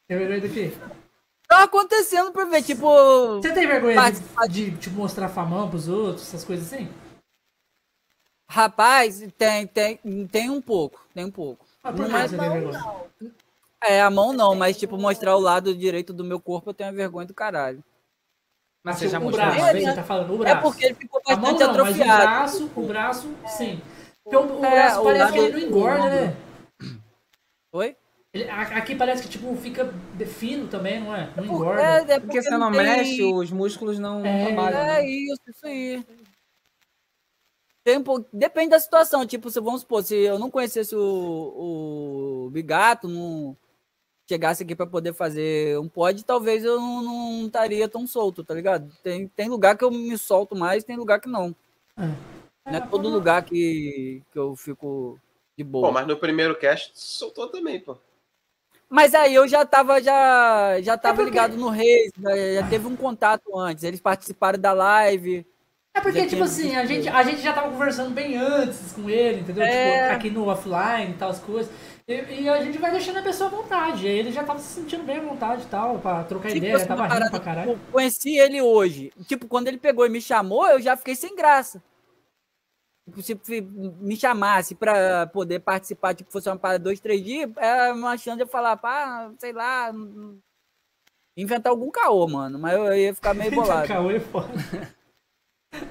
Tem 0.08 0.18
vergonha 0.18 0.40
do 0.40 0.48
quê? 0.50 0.70
Tá 1.48 1.62
acontecendo 1.64 2.32
pra 2.32 2.44
ver, 2.44 2.62
tipo. 2.62 2.86
Você 3.40 3.52
tem 3.52 3.66
vergonha 3.66 3.94
Participar 3.96 4.46
de, 4.48 4.70
de, 4.70 4.76
tipo, 4.78 4.96
mostrar 4.96 5.28
famão 5.28 5.68
pros 5.68 5.88
outros, 5.88 6.26
essas 6.28 6.44
coisas 6.44 6.72
assim? 6.72 6.88
Rapaz, 8.48 9.20
tem, 9.38 9.66
tem, 9.66 9.96
tem 10.30 10.50
um 10.50 10.60
pouco, 10.60 11.00
tem 11.14 11.24
um 11.24 11.30
pouco. 11.30 11.66
Mas 11.82 11.96
por 11.96 12.06
que 12.06 12.12
Mas 12.12 12.30
você 12.30 12.38
tem 12.38 12.50
vergonha? 12.50 12.78
não. 12.78 13.04
É, 13.82 14.00
a 14.00 14.10
mão 14.10 14.32
não, 14.32 14.54
mas 14.54 14.78
tipo, 14.78 14.96
mostrar 14.96 15.36
o 15.36 15.40
lado 15.40 15.74
direito 15.74 16.12
do 16.12 16.24
meu 16.24 16.40
corpo 16.40 16.70
eu 16.70 16.74
tenho 16.74 16.90
a 16.90 16.92
vergonha 16.92 17.26
do 17.26 17.34
caralho. 17.34 17.82
Mas 18.82 18.96
você 18.96 19.08
já 19.08 19.18
mostrou 19.18 19.46
braço, 19.46 19.62
uma 19.62 19.72
vez? 19.72 19.84
você 19.84 19.94
tá 19.94 20.02
falando, 20.02 20.34
o 20.34 20.38
braço. 20.38 20.56
É 20.56 20.60
porque 20.60 20.84
ele 20.84 20.94
ficou 20.94 21.20
A 21.26 21.36
mão 21.36 21.52
bastante 21.52 21.60
não, 21.60 21.66
mas 21.68 21.98
o 21.98 22.02
atrofiado. 22.02 22.22
braço, 22.22 22.70
o 22.76 22.82
braço, 22.86 23.34
sim. 23.46 23.80
Porque 24.22 24.36
o, 24.36 24.64
É, 24.64 24.70
braço 24.70 25.00
o 25.00 25.04
parece 25.04 25.32
que 25.32 25.38
lado- 25.38 25.48
ele 25.48 25.60
não 25.60 25.68
engorda, 25.68 26.10
né? 26.10 26.36
Foi? 27.70 27.96
Ele- 28.34 28.50
aqui 28.50 28.96
parece 28.96 29.22
que, 29.22 29.28
tipo, 29.28 29.54
fica 29.56 29.94
fino 30.26 30.66
também, 30.66 31.00
não 31.00 31.14
é? 31.14 31.26
Não 31.36 31.46
Por- 31.46 31.54
engorda. 31.54 31.82
é, 31.82 32.14
é 32.16 32.20
Porque 32.20 32.42
você 32.42 32.50
não 32.58 32.72
tem- 32.72 32.82
mexe, 32.82 33.22
os 33.22 33.50
músculos 33.52 33.98
não, 33.98 34.18
não 34.18 34.26
É. 34.26 34.46
trabalham. 34.46 34.80
É 34.80 34.86
né? 35.02 35.08
isso, 35.08 35.40
isso 35.46 35.66
aí. 35.66 36.04
Tem 37.84 37.98
um 37.98 38.02
pouco- 38.02 38.26
depende 38.32 38.70
da 38.70 38.80
situação. 38.80 39.26
Tipo, 39.26 39.50
se 39.50 39.60
vamos 39.60 39.82
supor, 39.82 40.02
se 40.02 40.16
eu 40.16 40.38
não 40.38 40.50
conhecesse 40.50 40.96
o, 40.96 42.46
o 42.46 42.50
Bigato, 42.50 43.06
não 43.08 43.56
chegasse 44.28 44.62
aqui 44.62 44.74
pra 44.74 44.86
poder 44.86 45.12
fazer 45.12 45.78
um 45.78 45.86
pod, 45.88 46.24
talvez 46.24 46.64
eu 46.64 46.80
não, 46.80 47.02
não 47.02 47.46
estaria 47.46 47.86
tão 47.88 48.06
solto, 48.06 48.42
tá 48.42 48.54
ligado? 48.54 48.90
Tem, 49.02 49.28
tem 49.28 49.48
lugar 49.48 49.76
que 49.76 49.84
eu 49.84 49.90
me 49.90 50.16
solto 50.16 50.56
mais, 50.56 50.82
tem 50.82 50.96
lugar 50.96 51.20
que 51.20 51.28
não. 51.28 51.54
É. 51.96 52.06
Não 52.66 52.74
é 52.78 52.80
todo 52.80 53.08
lugar 53.10 53.44
que, 53.44 54.22
que 54.32 54.38
eu 54.38 54.56
fico 54.56 55.20
de 55.56 55.62
boa. 55.62 55.88
Pô, 55.88 55.92
mas 55.92 56.06
no 56.06 56.16
primeiro 56.16 56.56
cast 56.58 56.90
soltou 56.98 57.48
também, 57.48 57.78
pô. 57.78 57.96
Mas 58.88 59.14
aí 59.14 59.34
eu 59.34 59.46
já 59.48 59.64
tava, 59.64 60.00
já, 60.02 60.80
já 60.80 60.96
tava 60.96 61.16
porque- 61.16 61.30
ligado 61.30 61.56
no 61.56 61.68
Reis, 61.68 62.12
já, 62.16 62.36
já 62.60 62.66
teve 62.68 62.86
um 62.86 62.94
contato 62.96 63.58
antes. 63.58 63.82
Eles 63.84 64.00
participaram 64.00 64.58
da 64.58 64.72
live. 64.72 65.46
É 65.96 66.00
porque, 66.00 66.22
tipo 66.22 66.30
tinha 66.32 66.44
assim, 66.44 66.76
a 66.76 66.84
gente, 66.84 67.08
a 67.08 67.22
gente 67.22 67.40
já 67.40 67.52
tava 67.52 67.70
conversando 67.70 68.10
bem 68.10 68.36
antes 68.36 68.92
com 68.92 69.08
ele, 69.08 69.40
entendeu? 69.40 69.62
É. 69.62 70.02
Tipo, 70.02 70.14
aqui 70.16 70.30
no 70.30 70.48
offline 70.48 71.10
e 71.10 71.14
tal, 71.14 71.30
as 71.30 71.38
coisas. 71.38 71.70
E, 72.06 72.42
e 72.42 72.48
a 72.48 72.62
gente 72.62 72.78
vai 72.78 72.90
deixando 72.90 73.18
a 73.18 73.22
pessoa 73.22 73.48
à 73.48 73.52
vontade. 73.52 74.06
Aí 74.06 74.18
ele 74.18 74.32
já 74.32 74.42
tava 74.42 74.58
se 74.58 74.74
sentindo 74.74 75.04
bem 75.04 75.18
à 75.18 75.20
vontade 75.20 75.62
e 75.62 75.66
tal, 75.66 75.98
pra 76.00 76.24
trocar 76.24 76.50
Se 76.50 76.56
ideia, 76.58 76.78
já 76.78 76.86
tava 76.86 77.06
rindo 77.06 77.30
pra 77.30 77.38
caralho. 77.40 77.72
tipo, 77.74 77.92
conheci 77.92 78.36
ele 78.36 78.60
hoje. 78.60 79.12
Tipo, 79.26 79.46
quando 79.46 79.68
ele 79.68 79.78
pegou 79.78 80.04
e 80.04 80.08
me 80.08 80.20
chamou, 80.20 80.66
eu 80.66 80.80
já 80.82 80.96
fiquei 80.96 81.14
sem 81.14 81.34
graça. 81.36 81.80
Se 83.22 83.38
me 84.00 84.16
chamasse 84.16 84.74
pra 84.74 85.26
poder 85.26 85.60
participar, 85.60 86.14
tipo, 86.14 86.32
fosse 86.32 86.48
uma 86.48 86.56
parada 86.56 86.82
dois, 86.82 87.00
três 87.00 87.22
dias, 87.22 87.50
é 87.58 87.92
uma 87.92 88.16
chance 88.16 88.36
de 88.38 88.44
eu 88.44 88.48
falar, 88.48 88.78
pá, 88.78 89.30
sei 89.38 89.52
lá, 89.52 89.92
inventar 91.36 91.70
algum 91.70 91.90
caô, 91.90 92.26
mano. 92.26 92.58
Mas 92.58 92.74
eu 92.74 92.96
ia 92.96 93.14
ficar 93.14 93.34
meio 93.34 93.50
bolado. 93.54 93.86
Cauê 93.86 94.16
é 94.16 94.20
foda. 94.20 94.48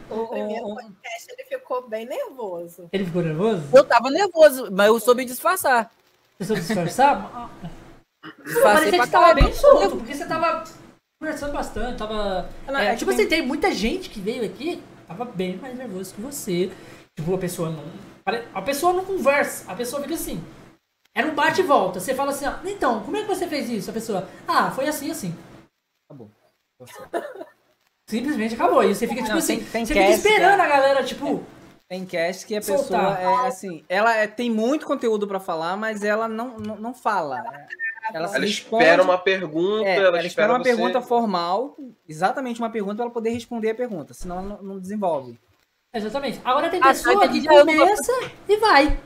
O 0.10 0.28
primeiro 0.30 0.64
podcast 0.64 1.28
ele 1.30 1.44
ficou 1.48 1.88
bem 1.88 2.06
nervoso. 2.06 2.90
Ele 2.92 3.06
ficou 3.06 3.22
nervoso? 3.22 3.64
Eu 3.72 3.84
tava 3.84 4.10
nervoso, 4.10 4.72
mas 4.72 4.88
eu 4.88 5.00
soube 5.00 5.24
disfarçar. 5.24 5.92
Você 6.40 6.48
soube 6.48 6.62
disfarçar? 6.62 7.50
Parecia 8.64 8.92
que 8.92 8.98
você 8.98 9.12
tava 9.12 9.34
bem 9.36 9.54
solto, 9.54 9.98
porque 9.98 10.16
você 10.16 10.26
tava 10.26 10.64
conversando 11.22 11.54
bastante, 11.54 11.98
tava... 11.98 12.50
Não, 12.66 12.80
é, 12.80 12.88
é 12.88 12.92
que 12.92 12.98
tipo 12.98 13.12
assim, 13.12 13.28
tem 13.28 13.46
muita 13.46 13.72
gente 13.72 14.10
que 14.10 14.20
veio 14.20 14.44
aqui, 14.44 14.82
tava 15.08 15.26
bem 15.26 15.58
mais 15.58 15.78
nervoso 15.78 16.14
que 16.14 16.22
você. 16.22 16.72
Tipo, 17.18 17.36
a 17.36 17.38
pessoa 17.38 17.70
não... 17.70 17.84
A 18.54 18.62
pessoa 18.62 18.94
não 18.94 19.04
conversa, 19.06 19.70
a 19.72 19.76
pessoa 19.76 20.02
fica 20.02 20.14
assim. 20.16 20.42
Era 21.16 21.28
um 21.28 21.36
bate 21.36 21.62
e 21.62 21.64
volta. 21.64 22.00
Você 22.00 22.16
fala 22.16 22.32
assim, 22.32 22.46
ó, 22.48 22.54
então, 22.66 23.02
como 23.04 23.18
é 23.18 23.22
que 23.22 23.28
você 23.28 23.48
fez 23.48 23.70
isso? 23.70 23.90
A 23.90 23.94
pessoa, 23.94 24.28
ah, 24.48 24.72
foi 24.72 24.88
assim, 24.88 25.12
assim. 25.12 25.36
Acabou. 26.10 26.30
Simplesmente 28.08 28.56
acabou. 28.56 28.84
E 28.84 28.94
você 28.96 29.08
fica, 29.08 29.22
tipo 29.22 29.32
Não, 29.34 29.38
assim, 29.40 29.58
tem- 29.58 29.66
tem 29.66 29.86
você 29.86 29.94
fica 29.94 30.06
cast, 30.08 30.28
esperando 30.28 30.62
a 30.62 30.68
galera, 30.68 31.04
tipo... 31.04 31.44
Tem 31.88 32.06
cast 32.06 32.46
que 32.48 32.56
a 32.56 32.62
Soltar. 32.62 33.18
pessoa 33.18 33.44
é 33.44 33.48
assim, 33.48 33.84
ela 33.88 34.16
é- 34.16 34.26
tem 34.26 34.50
muito 34.50 34.86
conteúdo 34.86 35.28
pra 35.28 35.40
falar, 35.40 35.78
mas 35.78 36.04
ela 36.04 36.28
não, 36.28 36.58
não, 36.58 36.76
não 36.78 36.94
fala. 36.94 37.38
Ela 38.12 38.26
Ela 38.28 38.28
responde- 38.40 38.48
espera 38.84 39.04
uma 39.04 39.18
pergunta, 39.18 39.86
É, 39.88 39.98
ela, 39.98 40.18
ela 40.18 40.26
espera 40.28 40.52
uma 40.54 40.58
você- 40.60 40.64
pergunta 40.64 41.02
formal, 41.02 41.78
exatamente 42.08 42.60
uma 42.60 42.70
pergunta 42.70 42.96
para 42.96 43.06
ela 43.06 43.14
poder 43.14 43.30
responder 43.30 43.70
a 43.70 43.76
pergunta, 43.76 44.14
senão 44.14 44.40
ela 44.40 44.48
não, 44.48 44.62
não 44.64 44.80
desenvolve. 44.80 45.40
Exatamente. 45.94 46.42
Agora 46.44 46.70
tem 46.70 46.80
Ah, 46.82 46.88
pessoa 46.88 47.20
tá, 47.22 47.28
que. 47.28 47.46
Eu 47.46 47.66
não 47.66 47.74
vou- 47.76 47.88
começa 47.88 48.32
e 48.50 48.58
vai. 48.58 49.00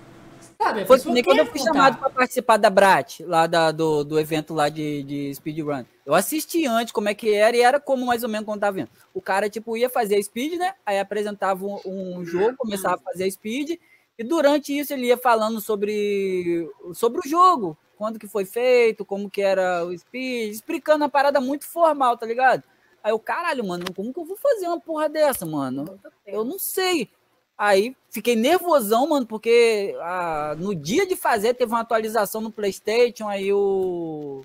Sabe? 0.60 0.82
A 0.82 0.86
Foi 0.88 0.98
pessoa 0.98 1.14
nem 1.14 1.24
quando 1.24 1.40
eu 1.40 1.46
fui 1.46 1.60
contar. 1.60 1.74
chamado 1.74 1.98
pra 2.00 2.10
participar 2.10 2.58
da 2.58 2.70
Brat, 2.70 3.20
lá 3.22 3.46
da- 3.46 3.72
do, 3.72 4.04
do 4.04 4.20
evento 4.20 4.54
lá 4.56 4.70
de, 4.70 5.04
de 5.04 5.36
speedrun. 5.36 5.84
Eu 6.06 6.16
assisti 6.16 6.66
antes 6.66 6.92
como 6.92 7.10
é 7.10 7.14
que 7.14 7.32
era 7.32 7.56
e 7.56 7.62
era 7.62 7.80
como 7.80 8.06
mais 8.06 8.24
ou 8.24 8.30
menos 8.30 8.46
quando 8.46 8.62
tava 8.62 8.72
vendo. 8.78 8.90
O 9.14 9.22
cara, 9.22 9.50
tipo, 9.50 9.78
ia 9.78 9.90
fazer 9.90 10.16
a 10.16 10.24
speed, 10.24 10.54
né? 10.58 10.74
Aí 10.86 10.98
apresentava 10.98 11.64
um, 11.64 11.80
um 11.86 12.26
jogo, 12.26 12.56
começava 12.58 12.96
a 12.96 13.00
fazer 13.12 13.26
a 13.26 13.32
speed, 13.32 13.78
e 14.18 14.24
durante 14.24 14.76
isso 14.76 14.94
ele 14.94 15.08
ia 15.08 15.18
falando 15.18 15.62
sobre, 15.62 16.68
sobre 16.94 17.20
o 17.20 17.30
jogo, 17.30 17.78
quando 17.96 18.18
que 18.18 18.28
foi 18.28 18.46
feito, 18.46 19.06
como 19.06 19.30
que 19.30 19.42
era 19.44 19.86
o 19.86 19.96
speed, 19.96 20.52
explicando 20.54 21.04
uma 21.04 21.10
parada 21.10 21.40
muito 21.40 21.68
formal, 21.68 22.18
tá 22.18 22.26
ligado? 22.26 22.64
Aí 23.08 23.12
eu, 23.14 23.20
caralho, 23.20 23.66
mano, 23.66 23.86
como 23.96 24.14
que 24.14 24.20
eu 24.20 24.26
vou 24.26 24.36
fazer 24.36 24.68
uma 24.68 24.82
porra 24.82 25.08
dessa, 25.08 25.46
mano? 25.46 25.98
Eu 26.26 26.44
não 26.44 26.60
sei. 26.60 27.10
Aí 27.58 27.96
fiquei 28.12 28.36
nervosão, 28.36 29.08
mano, 29.08 29.26
porque 29.26 29.96
ah, 30.02 30.54
no 30.58 30.76
dia 30.76 31.08
de 31.08 31.16
fazer 31.16 31.54
teve 31.54 31.72
uma 31.72 31.80
atualização 31.80 32.42
no 32.42 32.52
PlayStation, 32.52 33.30
aí 33.30 33.54
o. 33.54 34.42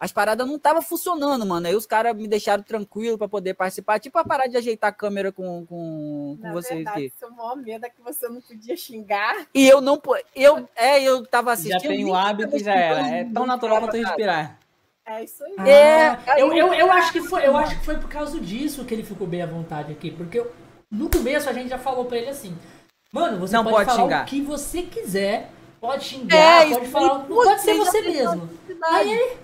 As 0.00 0.12
paradas 0.12 0.46
não 0.46 0.56
estavam 0.56 0.80
funcionando, 0.80 1.44
mano. 1.44 1.66
Aí 1.66 1.74
os 1.74 1.84
caras 1.84 2.16
me 2.16 2.26
deixaram 2.26 2.62
tranquilo 2.62 3.18
pra 3.18 3.28
poder 3.28 3.52
participar. 3.52 4.00
Tipo 4.00 4.18
a 4.18 4.24
parada 4.24 4.48
de 4.48 4.56
ajeitar 4.56 4.88
a 4.88 4.94
câmera 4.94 5.30
com, 5.30 5.66
com, 5.66 6.38
com 6.40 6.42
Na 6.42 6.52
vocês 6.54 6.76
verdade, 6.76 7.06
aqui. 7.06 7.12
seu 7.18 7.30
maior 7.32 7.56
medo 7.56 7.84
é 7.84 7.90
que 7.90 8.00
você 8.00 8.26
não 8.28 8.40
podia 8.40 8.76
xingar. 8.78 9.46
E 9.54 9.68
eu 9.68 9.82
não. 9.82 10.00
Eu, 10.34 10.66
é, 10.74 11.02
eu 11.02 11.26
tava 11.26 11.52
assistindo. 11.52 11.82
já 11.82 11.88
tem 11.88 12.04
o 12.06 12.14
hábito 12.14 12.48
tava 12.52 12.62
e 12.62 12.64
já 12.64 12.74
era. 12.74 13.06
É 13.08 13.24
tão 13.24 13.44
natural 13.44 13.80
quanto 13.80 13.96
respirar. 13.98 14.58
É 15.06 15.22
isso 15.24 15.44
aí. 15.44 15.54
Ah, 15.58 15.68
É, 15.68 16.40
eu, 16.40 16.52
eu, 16.54 16.72
eu 16.72 16.90
acho 16.92 17.12
que 17.12 17.20
foi, 17.22 17.46
eu 17.46 17.56
acho 17.56 17.78
que 17.78 17.84
foi 17.84 17.98
por 17.98 18.08
causa 18.08 18.40
disso 18.40 18.84
que 18.84 18.94
ele 18.94 19.02
ficou 19.04 19.26
bem 19.26 19.42
à 19.42 19.46
vontade 19.46 19.92
aqui, 19.92 20.10
porque 20.10 20.38
eu- 20.38 20.50
no 20.90 21.10
começo 21.10 21.48
a 21.48 21.52
gente 21.52 21.68
já 21.68 21.78
falou 21.78 22.06
pra 22.06 22.16
ele 22.16 22.30
assim, 22.30 22.56
mano, 23.12 23.38
você 23.38 23.54
Não 23.54 23.64
pode, 23.64 23.76
pode 23.76 23.86
falar 23.90 24.02
xingar. 24.02 24.22
o 24.22 24.26
que 24.26 24.40
você 24.40 24.82
quiser, 24.82 25.50
pode 25.80 26.04
xingar, 26.04 26.62
É, 26.62 26.70
pode 26.70 26.82
isso 26.84 26.90
falar, 26.92 27.20
aí, 27.20 27.26
pode 27.26 27.60
ser 27.60 27.74
você 27.74 28.00
mesmo. 28.00 28.48
Aí 28.90 29.12
ele 29.12 29.36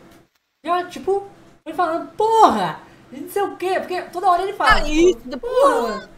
já 0.64 0.84
tipo 0.86 1.26
foi 1.62 1.74
falando, 1.74 2.10
porra, 2.12 2.80
e 3.12 3.20
não 3.20 3.28
sei 3.28 3.42
o 3.42 3.56
quê, 3.56 3.74
porque 3.80 4.00
toda 4.02 4.30
hora 4.30 4.42
ele 4.42 4.54
fala, 4.54 4.76
Ah, 4.82 4.88
isso, 4.88 5.18
porra, 5.38 6.08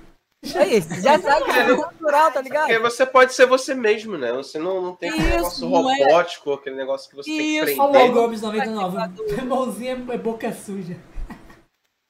É 0.44 0.66
isso, 0.76 0.92
já 1.00 1.20
sabe 1.20 1.44
que 1.44 1.50
é 1.52 1.76
natural, 1.76 2.32
tá 2.32 2.40
ligado? 2.40 2.66
Porque 2.66 2.78
você 2.80 3.06
pode 3.06 3.32
ser 3.32 3.46
você 3.46 3.74
mesmo, 3.76 4.18
né? 4.18 4.32
Você 4.32 4.58
não, 4.58 4.82
não 4.82 4.96
tem 4.96 5.08
aquele 5.10 5.28
Isso, 5.28 5.36
negócio 5.36 5.68
não 5.70 5.90
é- 5.90 6.02
robótico, 6.04 6.52
aquele 6.52 6.76
negócio 6.76 7.08
que 7.08 7.14
você 7.16 7.30
Isso, 7.30 7.66
tem 7.66 7.74
que 7.76 7.80
Olha 7.80 7.88
o 7.88 7.92
prender. 7.92 8.12
Gomes 8.12 8.42
99, 8.42 9.42
mãozinha 9.44 9.92
é 10.10 10.18
boca 10.18 10.52
suja. 10.52 10.98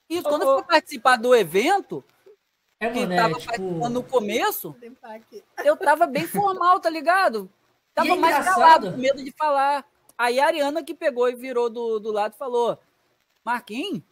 Isso, 0.09 0.23
quando 0.23 0.43
eu 0.43 0.55
fui 0.57 0.65
participar 0.65 1.17
do 1.17 1.35
evento, 1.35 2.03
É, 2.81 2.89
que 2.91 3.01
mano, 3.01 3.15
tava 3.17 3.35
é, 3.37 3.39
tipo... 3.39 3.47
participando 3.53 3.93
no 3.93 4.03
começo, 4.03 4.77
eu 5.65 5.77
tava 5.77 6.07
bem 6.07 6.27
formal, 6.27 6.81
tá 6.81 6.89
ligado? 6.89 7.51
Tava 7.95 8.09
é 8.09 8.17
mais 8.17 8.43
calado, 8.45 8.93
com 8.93 8.99
medo 8.99 9.23
de 9.23 9.31
falar. 9.33 9.85
Aí 10.17 10.41
a 10.41 10.47
Ariana 10.47 10.83
que 10.83 10.95
pegou 10.95 11.29
e 11.29 11.35
virou 11.35 11.69
do, 11.69 11.99
do 11.99 12.11
lado 12.11 12.33
e 12.35 12.39
falou: 12.39 12.79
Marquinhos, 13.45 14.03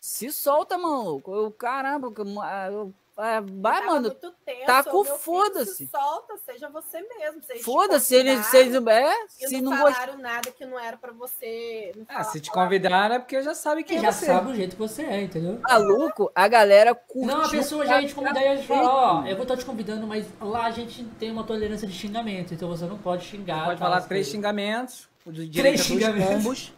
se 0.00 0.32
solta, 0.32 0.76
maluco. 0.76 1.32
Eu, 1.32 1.50
caramba, 1.52 2.12
que- 2.12 2.20
eu, 2.22 2.92
ah, 3.20 3.40
vai, 3.44 3.86
mano. 3.86 4.08
muito 4.08 4.32
tenso, 4.44 4.66
tá 4.66 4.82
com 4.82 5.04
foda-se. 5.04 5.74
se 5.74 5.86
Solta, 5.86 6.36
seja 6.44 6.68
você 6.68 7.00
mesmo. 7.02 7.40
Foda-se, 7.62 8.14
eles, 8.14 8.46
vocês 8.46 8.74
é, 8.74 9.12
se 9.28 9.60
não 9.60 9.70
não 9.72 9.78
falaram 9.78 10.18
nada 10.18 10.50
que 10.50 10.64
não 10.64 10.78
era 10.78 10.96
pra 10.96 11.12
você. 11.12 11.92
não 11.96 12.04
Ah, 12.08 12.24
se 12.24 12.40
te 12.40 12.50
convidaram 12.50 13.16
é 13.16 13.18
porque 13.18 13.42
já 13.42 13.54
sabe 13.54 13.84
é 13.88 13.98
já 14.00 14.10
você. 14.12 14.26
sabe 14.26 14.50
o 14.50 14.54
jeito 14.54 14.72
que 14.76 14.80
você 14.80 15.02
é, 15.02 15.22
entendeu? 15.22 15.60
Maluco, 15.62 16.30
a 16.34 16.48
galera 16.48 16.94
curtiu. 16.94 17.26
Não, 17.26 17.42
a 17.44 17.48
pessoa 17.48 17.86
já 17.86 18.00
ia 18.00 18.08
te 18.08 18.14
convidar 18.14 18.40
e 18.40 18.44
ia 18.54 18.56
te 18.58 18.66
falar, 18.66 18.94
ó, 19.22 19.26
eu 19.26 19.34
vou 19.36 19.42
estar 19.42 19.56
te 19.56 19.64
convidando, 19.64 20.06
mas 20.06 20.26
lá 20.40 20.64
a 20.66 20.70
gente 20.70 21.04
tem 21.18 21.30
uma 21.30 21.44
tolerância 21.44 21.86
de 21.86 21.94
xingamento, 21.94 22.54
então 22.54 22.68
você 22.68 22.86
não 22.86 22.98
pode 22.98 23.24
xingar. 23.24 23.64
Pode 23.66 23.78
tal, 23.78 23.88
falar 23.88 24.00
três 24.02 24.26
coisas. 24.26 24.32
xingamentos, 24.32 25.08
o 25.26 25.32
direito 25.32 25.76
dois 25.76 25.86
xingamentos. 25.86 26.34
combos. 26.34 26.72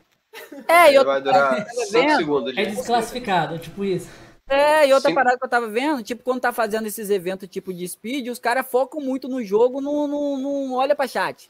É, 0.66 0.92
e 0.94 0.98
outra, 0.98 1.12
Vai 1.12 1.20
durar 1.22 1.66
5 1.68 1.92
vendo? 1.92 2.16
segundos. 2.16 2.56
É 2.56 2.64
desclassificado, 2.64 3.58
tipo 3.58 3.84
isso. 3.84 4.08
É, 4.48 4.88
e 4.88 4.92
outra 4.92 5.08
Sim. 5.08 5.14
parada 5.14 5.38
que 5.38 5.44
eu 5.44 5.48
tava 5.48 5.68
vendo, 5.68 6.02
tipo, 6.02 6.22
quando 6.22 6.40
tá 6.40 6.52
fazendo 6.52 6.86
esses 6.86 7.10
eventos 7.10 7.48
tipo 7.48 7.72
de 7.72 7.86
speed, 7.86 8.28
os 8.28 8.38
caras 8.38 8.66
focam 8.66 9.00
muito 9.00 9.28
no 9.28 9.42
jogo, 9.42 9.80
não, 9.80 10.06
não, 10.06 10.36
não 10.36 10.72
olha 10.74 10.94
pra 10.94 11.06
chat. 11.06 11.48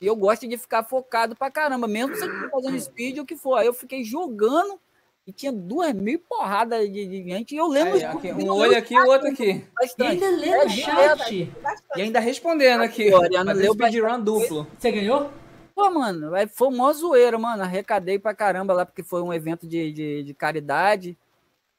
E 0.00 0.06
eu 0.06 0.14
gosto 0.14 0.46
de 0.46 0.58
ficar 0.58 0.84
focado 0.84 1.34
pra 1.34 1.50
caramba, 1.50 1.88
mesmo 1.88 2.14
se 2.14 2.24
eu 2.24 2.50
fazendo 2.50 2.78
speed 2.78 3.16
ou 3.18 3.24
o 3.24 3.26
que 3.26 3.36
for. 3.36 3.56
Aí 3.56 3.66
eu 3.66 3.72
fiquei 3.72 4.04
jogando 4.04 4.78
e 5.26 5.32
tinha 5.32 5.50
duas 5.50 5.92
mil 5.94 6.18
porradas 6.18 6.88
de, 6.92 7.06
de 7.06 7.24
gente. 7.24 7.54
E 7.54 7.58
eu 7.58 7.66
lembro 7.66 7.94
Aí, 7.94 8.04
aqui, 8.04 8.32
um 8.32 8.48
olho 8.50 8.76
aqui 8.76 8.94
e 8.94 9.00
o 9.00 9.06
outro 9.06 9.28
aqui. 9.28 9.50
E 9.50 9.66
bastante. 9.80 10.24
ainda 10.24 10.30
lê 10.30 10.48
É, 10.50 10.68
chat. 10.68 11.52
E 11.96 12.02
ainda 12.02 12.20
respondendo 12.20 12.82
aqui. 12.82 13.10
Fazer 13.10 13.42
leu 13.42 13.72
speedrun 13.72 14.20
duplo. 14.20 14.66
Você 14.78 14.92
ganhou? 14.92 15.30
Pô, 15.74 15.90
mano, 15.90 16.34
aí 16.34 16.46
foi 16.46 16.68
uma 16.68 16.92
zoeira, 16.92 17.38
mano. 17.38 17.62
Arrecadei 17.62 18.18
pra 18.18 18.34
caramba 18.34 18.72
lá, 18.72 18.86
porque 18.86 19.02
foi 19.02 19.22
um 19.22 19.32
evento 19.32 19.66
de, 19.66 19.92
de, 19.92 20.22
de 20.22 20.34
caridade. 20.34 21.18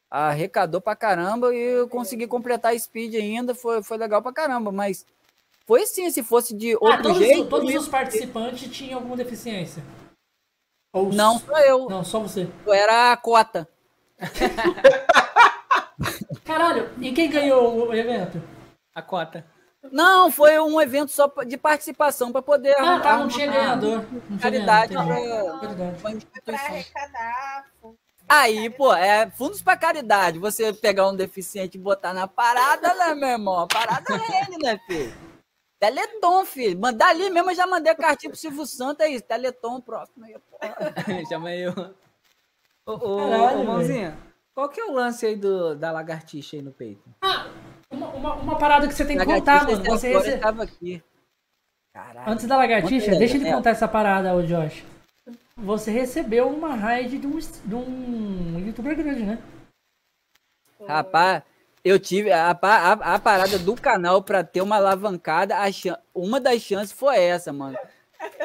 Arrecadou 0.10 0.80
pra 0.80 0.96
caramba 0.96 1.54
e 1.54 1.58
eu 1.60 1.90
consegui 1.90 2.28
completar 2.28 2.72
a 2.74 2.80
speed 2.80 3.16
ainda. 3.16 3.54
Foi, 3.54 3.84
foi 3.84 3.98
legal 3.98 4.22
pra 4.22 4.32
caramba, 4.32 4.72
mas 4.72 5.06
foi 5.66 5.86
sim, 5.86 6.10
se 6.10 6.24
fosse 6.24 6.56
de 6.56 6.74
Ah, 6.76 6.78
outro 6.80 7.04
todos, 7.04 7.18
jeito. 7.18 7.50
todos 7.50 7.76
os 7.76 7.88
participantes 7.90 8.72
tinham 8.76 9.00
alguma 9.00 9.18
deficiência. 9.18 9.84
Ou 10.94 11.12
Não, 11.12 11.38
só 11.40 11.60
eu. 11.60 11.90
Não, 11.90 12.04
só 12.06 12.22
você. 12.22 12.48
Eu 12.66 12.74
era 12.74 13.12
a 13.12 13.18
cota. 13.18 13.68
Caralho, 16.46 16.90
e 17.02 17.12
quem 17.12 17.30
ganhou 17.30 17.90
o 17.90 17.94
evento? 17.94 18.42
A 18.96 19.02
cota. 19.02 19.46
Não, 19.92 20.32
foi 20.32 20.58
um 20.60 20.80
evento 20.82 21.12
só 21.12 21.28
de 21.46 21.58
participação 21.58 22.32
para 22.32 22.42
poder. 22.42 22.76
Ah, 22.80 23.00
tá, 23.00 23.00
não 23.00 23.10
arrumar- 23.24 23.34
tinha 23.34 23.48
ganhador. 23.52 24.06
Não 24.12 24.22
tinha 24.22 24.40
Caridade 24.40 24.94
instituição. 24.94 26.66
arrecadar. 26.66 27.66
Aí, 28.28 28.70
pô, 28.70 28.94
é 28.94 29.30
fundos 29.32 29.62
pra 29.62 29.78
caridade. 29.78 30.38
Você 30.40 30.74
pegar 30.74 31.08
um 31.08 31.16
deficiente 31.16 31.78
e 31.78 31.82
botar 31.82 32.14
na 32.14 32.28
parada, 32.28 32.94
né, 32.94 33.16
meu 33.16 33.30
irmão? 33.30 33.60
A 33.60 33.68
parada 33.68 34.06
é 34.14 34.44
ele, 34.44 34.58
né, 34.62 34.78
filho? 34.86 35.14
Teleton, 35.80 36.44
filho. 36.44 36.80
Mandar 36.80 37.10
ali 37.10 37.30
mesmo, 37.30 37.52
eu 37.52 37.56
já 37.56 37.66
mandei 37.68 37.92
a 37.92 37.96
cartinha 37.96 38.30
pro 38.32 38.40
Silvio 38.40 38.66
Santos, 38.66 39.06
é 39.06 39.10
isso. 39.10 39.24
Teleton, 39.24 39.80
próximo 39.80 40.26
aí, 40.26 40.36
porra. 40.50 41.26
Chama 41.30 41.54
eu. 41.56 41.72
Ô, 42.86 42.94
ô, 42.94 43.18
Caralho, 43.30 43.60
ô, 43.60 43.64
mãozinha, 43.64 44.18
qual 44.54 44.70
que 44.70 44.82
é 44.82 44.86
o 44.86 44.92
lance 44.92 45.26
aí 45.26 45.36
do, 45.36 45.76
da 45.76 45.92
lagartixa 45.92 46.56
aí 46.58 46.62
no 46.62 46.72
peito? 46.72 47.04
Uma, 47.92 48.08
uma, 48.10 48.34
uma 48.34 48.58
parada 48.58 48.88
que 48.88 48.94
você 48.94 49.06
tem 49.06 49.18
que 49.18 49.26
contar, 49.26 49.66
mano. 49.66 49.84
Você 49.86 50.08
agora 50.10 50.26
rece- 50.26 50.38
tava 50.40 50.64
aqui. 50.64 51.04
Caralho. 51.94 52.30
Antes 52.32 52.46
da 52.48 52.58
lagartixa, 52.58 53.16
deixa 53.16 53.38
ele 53.38 53.50
contar 53.52 53.70
essa 53.70 53.88
parada, 53.88 54.36
ô 54.36 54.42
Josh. 54.42 54.84
Você 55.58 55.90
recebeu 55.90 56.48
uma 56.48 56.76
raid 56.76 57.18
de 57.18 57.26
um, 57.26 57.40
de 57.40 57.76
um 57.76 58.60
youtuber 58.60 58.96
grande, 58.96 59.24
né? 59.24 59.40
Rapaz, 60.88 61.42
eu 61.84 62.00
tive 62.00 62.32
a, 62.32 62.52
a, 62.52 62.92
a 63.16 63.20
parada 63.20 63.58
do 63.58 63.76
canal 63.76 64.22
pra 64.22 64.44
ter 64.44 64.62
uma 64.62 64.76
alavancada. 64.76 65.56
A 65.56 65.66
uma 66.14 66.40
das 66.40 66.62
chances 66.62 66.92
foi 66.92 67.20
essa, 67.20 67.52
mano. 67.52 67.76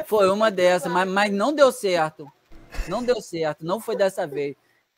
Foi 0.07 0.27
uma 0.29 0.49
dessas, 0.49 0.91
mas, 0.91 1.07
mas 1.07 1.31
não 1.31 1.53
deu 1.53 1.71
certo. 1.71 2.27
Não 2.87 3.03
deu 3.03 3.21
certo, 3.21 3.63
não 3.63 3.79
foi 3.79 3.95
dessa 3.95 4.25
vez. 4.25 4.55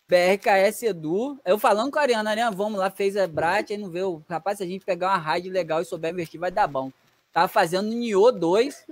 BRKS 0.08 0.84
Edu, 0.84 1.38
eu 1.44 1.60
falando 1.60 1.92
com 1.92 2.00
a 2.00 2.04
Ariana, 2.04 2.30
Ariana, 2.30 2.56
vamos 2.56 2.80
lá, 2.80 2.90
fez 2.90 3.18
a 3.18 3.28
Brat, 3.28 3.72
aí 3.72 3.78
não 3.78 3.90
veio. 3.90 4.24
Rapaz, 4.30 4.60
se 4.60 4.64
a 4.64 4.68
gente 4.68 4.86
pegar 4.86 5.10
uma 5.10 5.18
raid 5.18 5.50
legal 5.50 5.82
e 5.82 5.86
souber 5.86 6.14
investir, 6.14 6.40
vai 6.40 6.52
dar 6.52 6.68
bom. 6.68 6.92
Tava 7.34 7.50
fazendo 7.50 7.90
Nioh 7.90 8.32
2. 8.32 8.86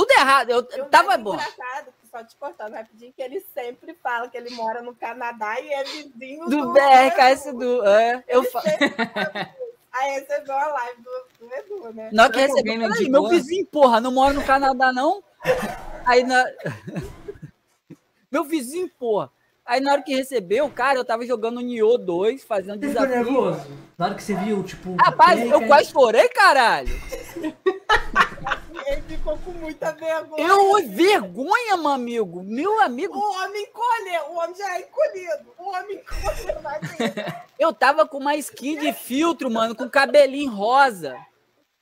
Tudo 0.00 0.10
errado, 0.18 0.50
eu 0.50 0.66
E 0.76 0.80
o 0.80 0.84
tava 0.86 1.16
bom. 1.18 1.34
engraçado, 1.34 1.92
só 2.10 2.24
te 2.24 2.34
cortando 2.36 2.72
rapidinho, 2.72 3.12
que 3.14 3.20
ele 3.22 3.44
sempre 3.52 3.94
fala 4.02 4.28
que 4.28 4.36
ele 4.38 4.48
mora 4.54 4.80
no 4.80 4.94
Canadá 4.94 5.60
e 5.60 5.68
é 5.74 5.84
vizinho 5.84 6.48
Do 6.48 6.72
BRKS 6.72 7.46
Edu, 7.48 7.86
é. 7.86 8.24
Eu 8.26 8.42
fa... 8.44 8.62
Aí 9.92 10.12
recebeu 10.12 10.56
a 10.56 10.68
live 10.68 11.02
do, 11.02 11.46
do 11.46 11.54
Edu, 11.54 11.92
né? 11.92 12.08
Na 12.12 12.22
hora 12.24 12.32
que 12.32 12.40
recebeu, 12.40 12.78
não 12.78 12.86
indicou? 12.86 13.10
meu 13.10 13.28
vizinho, 13.28 13.66
porra, 13.66 14.00
não 14.00 14.10
mora 14.12 14.32
no 14.32 14.42
Canadá, 14.44 14.90
não? 14.90 15.22
Aí 16.06 16.22
na. 16.24 16.44
meu 18.30 18.44
vizinho, 18.44 18.88
porra. 18.98 19.30
Aí 19.66 19.80
na 19.80 19.92
hora 19.92 20.02
que 20.02 20.14
recebeu, 20.14 20.70
cara, 20.70 20.98
eu 20.98 21.04
tava 21.04 21.26
jogando 21.26 21.60
Nioh 21.60 21.98
2, 21.98 22.42
fazendo 22.44 22.80
ficou 22.80 22.88
desafio. 22.88 23.10
nervoso? 23.16 23.66
Na 23.98 24.06
hora 24.06 24.14
que 24.14 24.22
você 24.22 24.34
viu, 24.34 24.62
tipo. 24.62 24.96
Rapaz, 24.96 25.40
eu 25.42 25.60
é- 25.60 25.66
quase 25.66 25.90
chorei, 25.90 26.28
caralho. 26.28 26.88
Ele 28.90 29.02
ficou 29.02 29.38
com 29.38 29.52
muita 29.52 29.92
vergonha. 29.92 30.46
Eu, 30.48 30.88
vergonha, 30.88 31.76
meu 31.76 31.88
amigo. 31.92 32.42
Meu 32.42 32.80
amigo, 32.82 33.16
O 33.16 33.32
homem 33.44 33.62
encolhe, 33.62 34.18
o 34.30 34.34
homem 34.36 34.54
já 34.56 34.76
é 34.76 34.80
encolhido. 34.80 35.54
O 35.58 35.68
homem 35.68 35.96
encolhe, 35.98 36.52
vai 36.62 36.80
ver. 36.80 37.42
eu 37.58 37.72
tava 37.72 38.06
com 38.06 38.18
uma 38.18 38.34
skin 38.36 38.78
de 38.78 38.92
filtro, 38.92 39.50
mano, 39.50 39.74
com 39.76 39.88
cabelinho 39.88 40.50
rosa. 40.52 41.16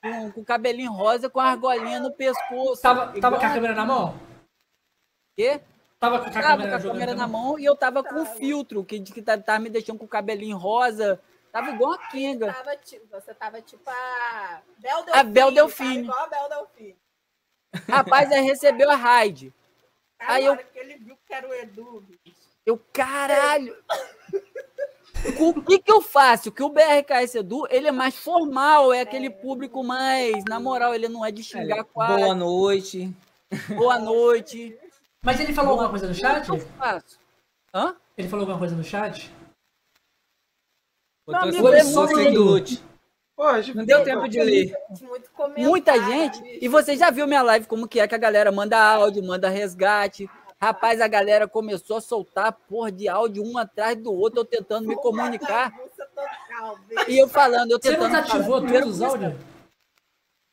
Com, 0.03 0.31
com 0.31 0.43
cabelinho 0.45 0.91
rosa, 0.91 1.29
com 1.29 1.39
argolinha 1.39 1.99
no 1.99 2.11
pescoço. 2.13 2.81
Tava, 2.81 3.19
tava 3.19 3.39
com 3.39 3.45
a 3.45 3.49
câmera 3.53 3.73
na 3.73 3.85
mão? 3.85 4.19
Quê? 5.35 5.59
Tava 5.99 6.19
com 6.19 6.27
a 6.27 6.31
Tava 6.31 6.47
câmera, 6.47 6.69
com 6.69 6.87
a 6.87 6.91
câmera 6.91 7.15
na 7.15 7.27
mão. 7.27 7.43
mão 7.43 7.59
e 7.59 7.65
eu 7.65 7.75
tava 7.75 8.03
com 8.03 8.21
o 8.21 8.25
filtro, 8.25 8.85
que, 8.85 8.99
que 9.01 9.21
tá- 9.21 9.37
tava 9.37 9.59
me 9.59 9.69
deixando 9.69 9.97
com 9.99 10.05
o 10.05 10.07
cabelinho 10.07 10.57
rosa. 10.57 11.19
Tava 11.51 11.71
igual 11.71 11.93
a 11.93 11.97
Kinga. 12.09 12.53
Tava, 12.53 12.75
tipo, 12.77 13.07
você 13.11 13.33
tava 13.33 13.59
tipo 13.61 13.89
a 13.89 14.61
Bel 14.77 15.03
Delfim. 15.03 15.19
A 15.19 15.23
Bel 15.23 15.51
Delfim. 15.51 15.83
tava 15.83 15.99
Igual 15.99 16.19
a 16.19 16.27
Bel 16.27 16.49
Delfim. 16.49 16.95
Rapaz, 17.89 18.31
aí 18.31 18.41
recebeu 18.41 18.89
a 18.89 18.95
raid. 18.95 19.53
Aí 20.19 20.45
eu- 20.45 20.57
ele 20.75 20.97
viu 20.97 21.17
que 21.25 21.33
era 21.33 21.47
o 21.47 21.53
Edu. 21.53 22.05
Eu, 22.65 22.77
caralho! 22.91 23.75
O 25.39 25.61
que 25.61 25.79
que 25.79 25.91
eu 25.91 26.01
faço? 26.01 26.51
Que 26.51 26.63
o 26.63 26.69
BRKS 26.69 27.35
Edu, 27.39 27.67
ele 27.69 27.87
é 27.87 27.91
mais 27.91 28.15
formal, 28.17 28.93
é 28.93 29.01
aquele 29.01 29.29
público 29.29 29.83
mais, 29.83 30.43
na 30.45 30.59
moral, 30.59 30.93
ele 30.95 31.07
não 31.09 31.25
é 31.25 31.31
de 31.31 31.43
xingar 31.43 31.83
quase. 31.83 32.21
Boa 32.21 32.35
noite. 32.35 33.17
Boa 33.75 33.99
noite. 33.99 34.77
Mas 35.23 35.39
ele 35.39 35.53
falou 35.53 35.71
alguma 35.71 35.89
coisa 35.89 36.07
no 36.07 36.13
chat? 36.13 36.49
O 36.49 36.55
que 36.57 36.61
eu 36.61 36.67
faço? 36.77 37.19
Hã? 37.73 37.95
Ele 38.17 38.29
falou 38.29 38.43
alguma 38.43 38.59
coisa 38.59 38.75
no 38.75 38.83
chat? 38.83 39.31
Botou 41.25 41.49
amigo, 41.49 41.67
é 41.67 41.83
só 41.83 42.05
muito 42.07 42.81
Não 43.73 43.85
deu 43.85 44.03
tempo 44.03 44.27
de 44.27 44.41
ler. 44.41 44.73
Muito. 45.01 45.29
Muita 45.57 46.03
gente. 46.03 46.41
bicho. 46.41 46.59
E 46.61 46.67
você 46.67 46.97
já 46.97 47.09
viu 47.09 47.25
minha 47.25 47.41
live 47.41 47.65
como 47.67 47.87
que 47.87 47.99
é 47.99 48.07
que 48.07 48.15
a 48.15 48.17
galera 48.17 48.51
manda 48.51 48.77
áudio, 48.77 49.23
manda 49.23 49.47
resgate. 49.47 50.29
Rapaz, 50.61 50.99
a 50.99 51.07
galera 51.07 51.47
começou 51.47 51.97
a 51.97 52.01
soltar 52.01 52.51
porra 52.51 52.91
de 52.91 53.07
áudio 53.07 53.41
um 53.45 53.57
atrás 53.57 53.95
do 53.95 54.11
outro, 54.13 54.41
eu 54.41 54.45
tentando 54.45 54.87
me 54.89 54.95
comunicar. 54.97 55.71
Total, 55.71 56.77
bicho. 56.87 57.09
E 57.09 57.17
eu 57.17 57.29
falando, 57.29 57.71
eu 57.71 57.79
Você 57.81 57.91
tentando. 57.91 58.11
não 58.11 58.21
desativou 58.21 58.61
todos 58.67 58.95
os 58.95 59.01
áudios? 59.01 59.33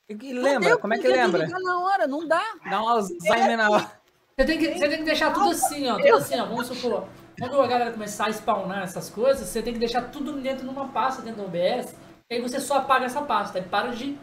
Lembra? 0.08 0.68
deu, 0.68 0.78
Como 0.78 0.94
é 0.94 0.98
que 0.98 1.08
lembra? 1.08 1.44
ligar 1.44 1.58
na 1.60 1.80
hora, 1.80 2.06
não 2.06 2.26
dá. 2.28 2.40
Dá 2.70 2.80
um 2.84 2.88
Alzheimer 2.88 3.56
na 3.56 3.68
hora. 3.70 3.90
Você 4.38 4.46
tem, 4.46 4.58
que, 4.58 4.78
você 4.78 4.88
tem 4.88 4.98
que 4.98 5.04
deixar 5.04 5.32
tudo 5.32 5.50
assim, 5.50 5.88
ó. 5.88 5.96
Tudo 5.96 6.14
assim, 6.14 6.38
ó. 6.38 6.44
Vamos 6.44 6.68
supor. 6.68 7.08
Quando 7.36 7.60
a 7.60 7.66
galera 7.66 7.90
começar 7.90 8.26
a 8.26 8.32
spawnar 8.32 8.84
essas 8.84 9.10
coisas, 9.10 9.48
você 9.48 9.60
tem 9.60 9.72
que 9.72 9.80
deixar 9.80 10.02
tudo 10.12 10.34
dentro 10.34 10.62
de 10.64 10.70
uma 10.70 10.88
pasta 10.88 11.20
dentro 11.22 11.42
do 11.42 11.46
OBS. 11.48 11.96
E 12.31 12.35
aí 12.35 12.40
você 12.43 12.61
só 12.61 12.78
apaga 12.78 13.07
essa 13.07 13.23
pasta. 13.23 13.59
Aí 13.59 13.65
para 13.65 13.89
de. 13.89 14.19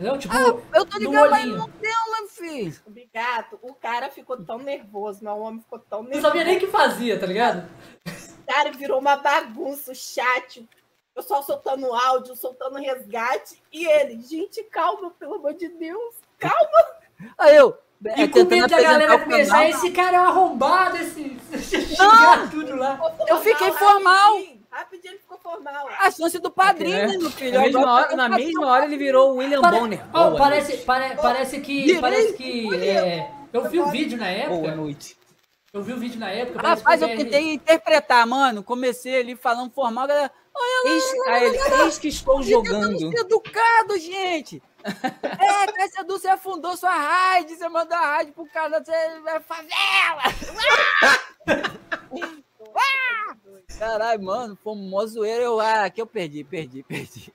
Entendeu? 0.00 0.18
Tipo, 0.18 0.34
Eu 0.74 0.86
tô 0.86 0.98
no 0.98 1.10
ligado, 1.10 1.30
mas 1.30 1.46
não 1.46 1.68
deu, 1.68 1.92
meu 2.12 2.28
filho. 2.28 2.76
Obrigado. 2.86 3.58
O 3.62 3.74
cara 3.74 4.08
ficou 4.10 4.42
tão 4.44 4.58
nervoso, 4.58 5.24
meu 5.24 5.36
homem 5.38 5.60
ficou 5.60 5.78
tão 5.78 6.02
Não 6.02 6.10
nervoso. 6.10 6.26
sabia 6.28 6.44
nem 6.44 6.56
o 6.56 6.60
que 6.60 6.68
fazia, 6.68 7.18
tá 7.18 7.26
ligado? 7.26 7.68
Cara, 8.46 8.70
virou 8.70 9.00
uma 9.00 9.16
bagunça, 9.16 9.92
o 9.92 9.94
chat. 9.94 10.66
Eu 11.14 11.22
só 11.22 11.42
soltando 11.42 11.92
áudio, 11.92 12.36
soltando 12.36 12.78
resgate. 12.78 13.60
E 13.72 13.84
ele, 13.86 14.22
gente, 14.22 14.62
calma, 14.64 15.10
pelo 15.18 15.34
amor 15.34 15.54
de 15.54 15.68
Deus. 15.68 16.14
Aí 17.36 17.56
eu. 17.56 17.76
E 18.04 18.22
é, 18.22 18.28
com 18.28 18.46
tentando 18.46 18.50
medo 18.50 18.68
da 18.68 18.80
galera 18.80 19.16
o 19.16 19.24
começar, 19.24 19.68
esse 19.68 19.90
cara 19.90 20.18
é 20.18 20.20
um 20.20 20.24
arrombado, 20.24 20.96
esse. 20.98 21.36
xingar 21.58 22.48
tudo 22.48 22.76
lá. 22.76 23.00
Eu 23.26 23.40
fiquei 23.40 23.72
Formal, 23.72 24.34
formal. 24.36 24.57
Rapidinho, 24.78 25.12
ele 25.14 25.18
ficou 25.20 25.38
formal. 25.38 25.88
A 25.98 26.10
chance 26.10 26.38
do 26.38 26.50
padrinho, 26.50 26.96
né? 26.96 27.06
né, 27.08 27.18
meu 27.18 27.30
filho? 27.30 27.52
Na 27.54 27.60
mesma 27.62 27.80
Agora 27.80 27.94
hora, 27.94 28.08
tá 28.10 28.16
na 28.16 28.28
mesma 28.28 28.66
hora 28.66 28.84
ele 28.84 28.96
virou 28.96 29.32
o 29.32 29.36
William 29.38 29.60
Pare- 29.60 29.78
Bonner. 29.80 30.06
Boa 30.06 30.36
parece, 30.36 30.68
noite. 30.72 30.84
pare- 30.84 31.16
parece 31.16 31.60
que. 31.60 31.80
Direito, 31.82 32.00
Parece 32.00 32.32
que. 32.34 32.74
é, 32.76 33.30
eu 33.52 33.68
vi 33.68 33.80
o 33.80 33.86
vídeo 33.90 34.16
na 34.16 34.26
Boa 34.26 34.36
época. 34.36 34.74
noite. 34.76 35.18
Eu 35.72 35.82
vi 35.82 35.92
o 35.92 35.98
vídeo 35.98 36.18
na 36.20 36.30
época. 36.30 36.60
Rapaz, 36.66 37.02
eu 37.02 37.08
BR 37.08 37.16
tentei 37.16 37.52
interpretar, 37.54 38.26
mano. 38.26 38.62
Comecei 38.62 39.18
ali 39.20 39.34
falando 39.36 39.70
formal, 39.72 40.04
a 40.04 40.06
galera. 40.06 40.32
Eis, 40.84 41.04
aí 41.28 41.44
ele, 41.44 41.58
eis 41.84 41.98
que 41.98 42.08
estou 42.08 42.42
jogando. 42.42 43.12
educado, 43.18 43.98
gente. 43.98 44.62
É, 44.84 45.66
Cássio 45.72 46.00
Edu, 46.02 46.18
você 46.18 46.28
afundou 46.28 46.76
sua 46.76 46.90
raid, 46.94 47.52
você 47.54 47.68
mandou 47.68 47.96
a 47.98 48.16
raid 48.16 48.30
pro 48.32 48.46
cara, 48.46 48.82
você 48.82 48.92
é 48.92 49.40
favela. 49.40 50.22
Caralho, 53.76 54.22
mano, 54.22 54.58
foi 54.62 54.72
uma 54.72 55.06
zoeira. 55.06 55.42
Eu, 55.42 55.60
ah, 55.60 55.84
aqui 55.84 56.00
eu 56.00 56.06
perdi, 56.06 56.44
perdi, 56.44 56.82
perdi. 56.88 57.32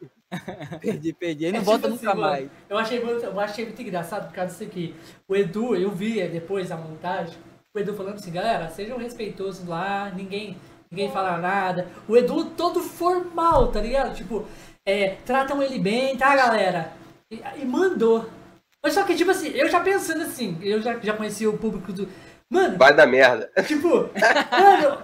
Perdi, 0.82 1.14
perdi. 1.14 1.46
Ele 1.46 1.54
não 1.54 1.60
É 1.60 1.64
volta 1.64 1.90
tipo 1.90 1.96
nunca 1.96 2.12
assim, 2.12 2.20
mano, 2.20 2.32
mais. 2.32 2.50
Eu 2.70 2.78
achei, 2.78 3.04
muito, 3.04 3.26
eu 3.26 3.40
achei 3.40 3.66
muito 3.66 3.82
engraçado 3.82 4.28
por 4.28 4.36
causa 4.36 4.52
disso 4.52 4.64
aqui. 4.64 4.96
O 5.28 5.36
Edu, 5.36 5.76
eu 5.76 5.92
vi 5.92 6.20
é, 6.20 6.28
depois 6.28 6.72
a 6.72 6.78
montagem, 6.78 7.36
o 7.74 7.80
Edu 7.80 7.94
falando 7.94 8.16
assim, 8.16 8.32
galera, 8.32 8.70
sejam 8.70 8.98
respeitosos 8.98 9.68
lá, 9.68 10.12
ninguém, 10.16 10.58
ninguém 10.90 11.12
fala 11.12 11.38
nada. 11.38 11.88
O 12.08 12.18
Edu 12.18 12.46
todo 12.46 12.82
formal, 12.82 13.72
tá 13.72 13.80
ligado? 13.80 14.16
Tipo, 14.16 14.46
é, 14.86 15.18
tratam 15.26 15.62
ele 15.62 15.80
bem, 15.80 16.18
tá, 16.18 16.36
galera? 16.36 16.92
E, 17.30 17.42
e 17.62 17.66
mandou. 17.66 18.28
Mas 18.82 18.94
só 18.94 19.04
que, 19.04 19.16
tipo 19.16 19.32
assim, 19.32 19.48
eu 19.50 19.70
já 19.70 19.80
pensando 19.80 20.24
assim, 20.24 20.58
eu 20.62 20.82
já, 20.82 21.00
já 21.00 21.14
conheci 21.14 21.48
o 21.48 21.58
público 21.58 21.94
do. 21.94 22.10
Mano, 22.50 22.78
Vai 22.78 22.94
dar 22.94 23.08
merda. 23.08 23.50
Tipo, 23.66 24.10
mano, 24.52 25.04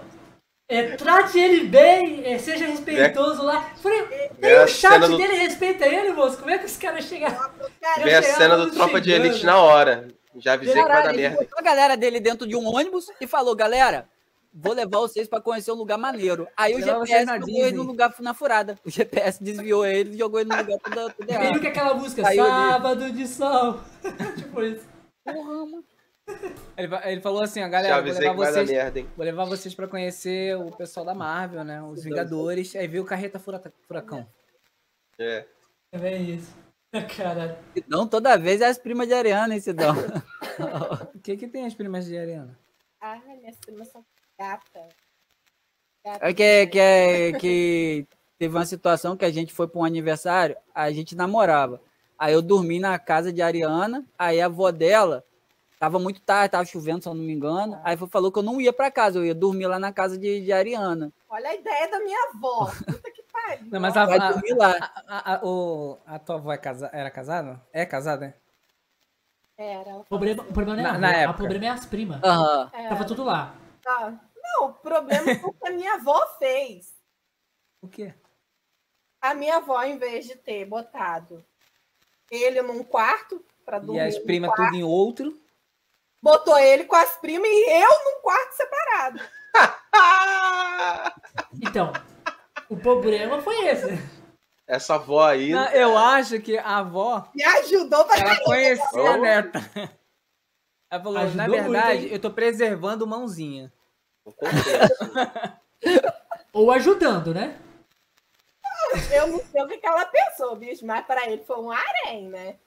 é, 0.69 0.95
trate 0.95 1.37
ele 1.39 1.65
bem, 1.67 2.23
é, 2.25 2.37
seja 2.37 2.65
respeitoso 2.67 3.43
lá. 3.43 3.71
Falei, 3.81 4.05
nem 4.39 4.53
a 4.55 4.63
o 4.63 4.67
chat 4.67 4.93
cena 4.93 5.07
do- 5.09 5.17
dele 5.17 5.33
respeita 5.33 5.85
ele, 5.87 6.13
moço. 6.13 6.37
Como 6.37 6.49
é 6.51 6.57
que 6.59 6.65
os 6.65 6.77
caras 6.77 7.05
chegaram? 7.05 7.35
Cara, 7.81 8.03
Vê 8.03 8.13
a 8.13 8.21
cena 8.23 8.55
do 8.55 8.71
Tropa 8.71 9.01
de 9.01 9.09
chegando. 9.11 9.25
Elite 9.27 9.45
na 9.45 9.57
hora. 9.57 10.07
Já 10.37 10.53
avisei 10.53 10.75
que 10.75 10.79
vai 10.81 10.87
dar 10.87 10.95
Caralho, 11.01 11.15
ele 11.15 11.21
merda. 11.27 11.37
botou 11.43 11.59
a 11.59 11.61
galera 11.61 11.97
dele 11.97 12.19
dentro 12.19 12.47
de 12.47 12.55
um 12.55 12.65
ônibus 12.65 13.07
e 13.19 13.25
falou, 13.27 13.55
galera, 13.55 14.07
vou 14.53 14.73
levar 14.73 14.99
vocês 14.99 15.27
pra 15.27 15.41
conhecer 15.41 15.71
um 15.71 15.75
lugar 15.75 15.97
maneiro. 15.97 16.47
Aí 16.55 16.75
o 16.75 16.81
GPS 16.81 17.25
jogou 17.25 17.65
ele 17.65 17.75
no 17.75 17.83
lugar 17.83 18.13
na 18.19 18.33
furada. 18.35 18.77
O 18.85 18.89
GPS 18.91 19.43
desviou 19.43 19.85
ele 19.85 20.13
e 20.13 20.17
jogou 20.19 20.39
ele 20.39 20.49
no 20.49 20.55
lugar 20.57 20.77
tudo, 20.79 21.13
tudo 21.17 21.29
errado. 21.29 21.59
que 21.59 21.67
aquela 21.67 21.93
música, 21.95 22.21
Caiu 22.21 22.43
ali. 22.45 22.71
Sábado 22.71 23.11
de 23.11 23.27
Sol. 23.27 23.79
tipo 24.37 24.61
isso. 24.61 24.87
Porra, 25.25 25.65
mano. 25.65 25.83
Ele, 26.77 26.95
ele 27.05 27.21
falou 27.21 27.41
assim, 27.41 27.61
ó, 27.63 27.67
galera, 27.67 28.01
vou 28.01 28.13
levar, 28.13 28.33
vocês, 28.33 28.69
merda, 28.69 29.03
vou 29.17 29.25
levar 29.25 29.45
vocês 29.45 29.75
pra 29.75 29.87
conhecer 29.87 30.55
o 30.57 30.71
pessoal 30.71 31.05
da 31.05 31.13
Marvel, 31.13 31.63
né? 31.63 31.81
Os 31.83 32.03
Vingadores. 32.03 32.75
Aí 32.75 32.87
viu 32.87 33.03
o 33.03 33.05
Carreta 33.05 33.37
Fura- 33.39 33.61
Furacão. 33.87 34.25
É. 35.19 35.45
É 35.91 35.97
bem 35.97 36.35
isso. 36.35 36.55
Caralho. 37.17 37.57
Sidão 37.73 38.07
toda 38.07 38.37
vez 38.37 38.61
é 38.61 38.67
as 38.67 38.77
primas 38.77 39.07
de 39.07 39.13
Ariana, 39.13 39.53
hein, 39.53 39.59
Sidão? 39.59 39.93
O 41.15 41.19
que 41.19 41.35
que 41.37 41.47
tem 41.47 41.65
as 41.65 41.73
primas 41.73 42.05
de 42.05 42.17
Ariana? 42.17 42.57
Ai, 43.01 43.21
minhas 43.37 43.57
primas 43.57 43.87
são 43.89 44.05
gata. 44.39 44.87
É 46.21 46.33
que, 46.33 46.67
que, 46.67 46.79
é- 46.79 47.33
que 47.33 48.07
teve 48.37 48.55
uma 48.55 48.65
situação 48.65 49.17
que 49.17 49.25
a 49.25 49.31
gente 49.31 49.51
foi 49.53 49.67
para 49.67 49.79
um 49.81 49.83
aniversário, 49.85 50.55
a 50.73 50.89
gente 50.91 51.15
namorava. 51.15 51.81
Aí 52.17 52.33
eu 52.33 52.41
dormi 52.41 52.79
na 52.79 52.97
casa 52.97 53.31
de 53.33 53.41
Ariana, 53.41 54.05
aí 54.17 54.39
a 54.41 54.45
avó 54.47 54.71
dela 54.71 55.23
tava 55.79 55.97
muito 55.97 56.21
tarde, 56.21 56.51
tava 56.51 56.65
chovendo, 56.65 57.01
se 57.01 57.07
eu 57.09 57.13
não 57.13 57.23
me 57.23 57.31
engano. 57.33 57.79
Aí 57.83 57.95
foi- 57.97 58.07
falou 58.09 58.31
que 58.31 58.37
eu 58.37 58.43
não 58.43 58.59
ia 58.59 58.73
para 58.73 58.91
casa, 58.91 59.17
eu 59.17 59.25
ia 59.25 59.33
dormir 59.33 59.65
lá 59.67 59.79
na 59.79 59.91
casa 59.93 60.17
de, 60.17 60.41
de 60.41 60.51
Ariana. 60.51 61.11
Olha 61.29 61.49
a 61.49 61.55
ideia 61.55 61.89
da 61.89 61.99
minha 61.99 62.17
avó. 62.33 62.65
Puta 62.85 63.11
que 63.11 63.23
pariu. 63.31 63.67
Não, 63.71 63.79
mas 63.79 63.95
a, 63.95 64.05
Vai 64.05 64.17
a, 64.19 64.31
dormir 64.33 64.53
lá. 64.53 64.75
a, 64.77 65.03
a, 65.07 65.33
a- 65.35 65.45
o, 65.45 65.97
a 66.05 66.19
tua 66.19 66.35
avó 66.35 66.51
é 66.51 66.57
casa, 66.57 66.89
era 66.93 67.09
casada? 67.09 67.61
É 67.71 67.85
casada, 67.85 68.27
né? 68.27 68.33
Era, 69.57 69.95
O 69.97 70.03
problema, 70.05 70.43
o 70.43 70.53
problema 70.53 70.73
não 70.75 70.79
é 70.79 70.83
Na- 70.83 70.95
a 70.95 70.97
na 70.97 71.11
época. 71.17 71.31
o 71.31 71.37
problema 71.37 71.65
é 71.65 71.69
as 71.69 71.85
primas. 71.85 72.21
Era. 72.73 72.89
Tava 72.89 73.05
tudo 73.05 73.23
lá. 73.23 73.55
Tá. 73.81 74.13
Não, 74.41 74.67
o 74.69 74.73
problema 74.73 75.35
foi 75.35 75.49
o 75.49 75.53
que 75.53 75.67
a 75.67 75.71
minha 75.71 75.93
avó 75.95 76.25
fez. 76.37 76.93
O 77.81 77.87
quê? 77.87 78.13
A 79.21 79.33
minha 79.33 79.57
avó, 79.57 79.77
ao 79.77 79.85
invés 79.87 80.25
de 80.25 80.35
ter 80.35 80.65
botado 80.65 81.43
ele 82.31 82.61
num 82.61 82.83
quarto 82.83 83.43
pra 83.65 83.79
dormir, 83.79 83.97
E 83.97 84.01
as 84.01 84.17
primas 84.19 84.51
tudo 84.55 84.75
em 84.75 84.83
outro. 84.83 85.38
Botou 86.21 86.57
ele 86.57 86.85
com 86.85 86.95
as 86.95 87.15
primas 87.17 87.49
e 87.49 87.69
eu 87.69 87.89
num 88.05 88.21
quarto 88.21 88.53
separado. 88.53 89.19
Então, 91.61 91.91
o 92.69 92.77
problema 92.77 93.41
foi 93.41 93.67
esse. 93.67 93.99
Essa 94.65 94.95
avó 94.95 95.27
aí. 95.27 95.49
Não, 95.51 95.67
eu 95.71 95.97
acho 95.97 96.39
que 96.39 96.57
a 96.57 96.77
avó, 96.77 97.27
Me 97.33 97.43
ajudou 97.43 98.05
pra 98.05 98.17
ela 98.17 98.43
conhecia 98.43 99.11
a 99.11 99.17
neta. 99.17 99.59
Ela 100.91 101.03
falou, 101.03 101.13
na 101.13 101.21
Ajudou 101.21 101.47
muito, 101.47 101.63
verdade, 101.63 102.05
hein? 102.05 102.13
eu 102.13 102.19
tô 102.19 102.31
preservando 102.31 103.05
mãozinha. 103.05 103.73
Ou 106.53 106.71
ajudando, 106.71 107.33
né? 107.33 107.59
Eu 109.11 109.27
não 109.27 109.39
sei 109.39 109.61
o 109.61 109.67
que, 109.67 109.85
ela 109.85 110.05
pensou, 110.05 110.55
bicho, 110.55 110.85
mas 110.85 111.05
para 111.05 111.29
ele 111.29 111.43
foi 111.43 111.59
um 111.59 111.71
harém, 111.71 112.27
né? 112.27 112.57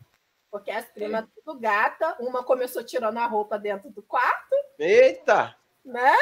Porque 0.52 0.70
as 0.70 0.84
primas 0.84 1.24
tudo 1.34 1.58
gata, 1.58 2.14
uma 2.20 2.44
começou 2.44 2.84
tirando 2.84 3.16
a 3.16 3.24
roupa 3.26 3.58
dentro 3.58 3.88
do 3.90 4.02
quarto, 4.02 4.54
Eita! 4.78 5.56
né? 5.82 6.14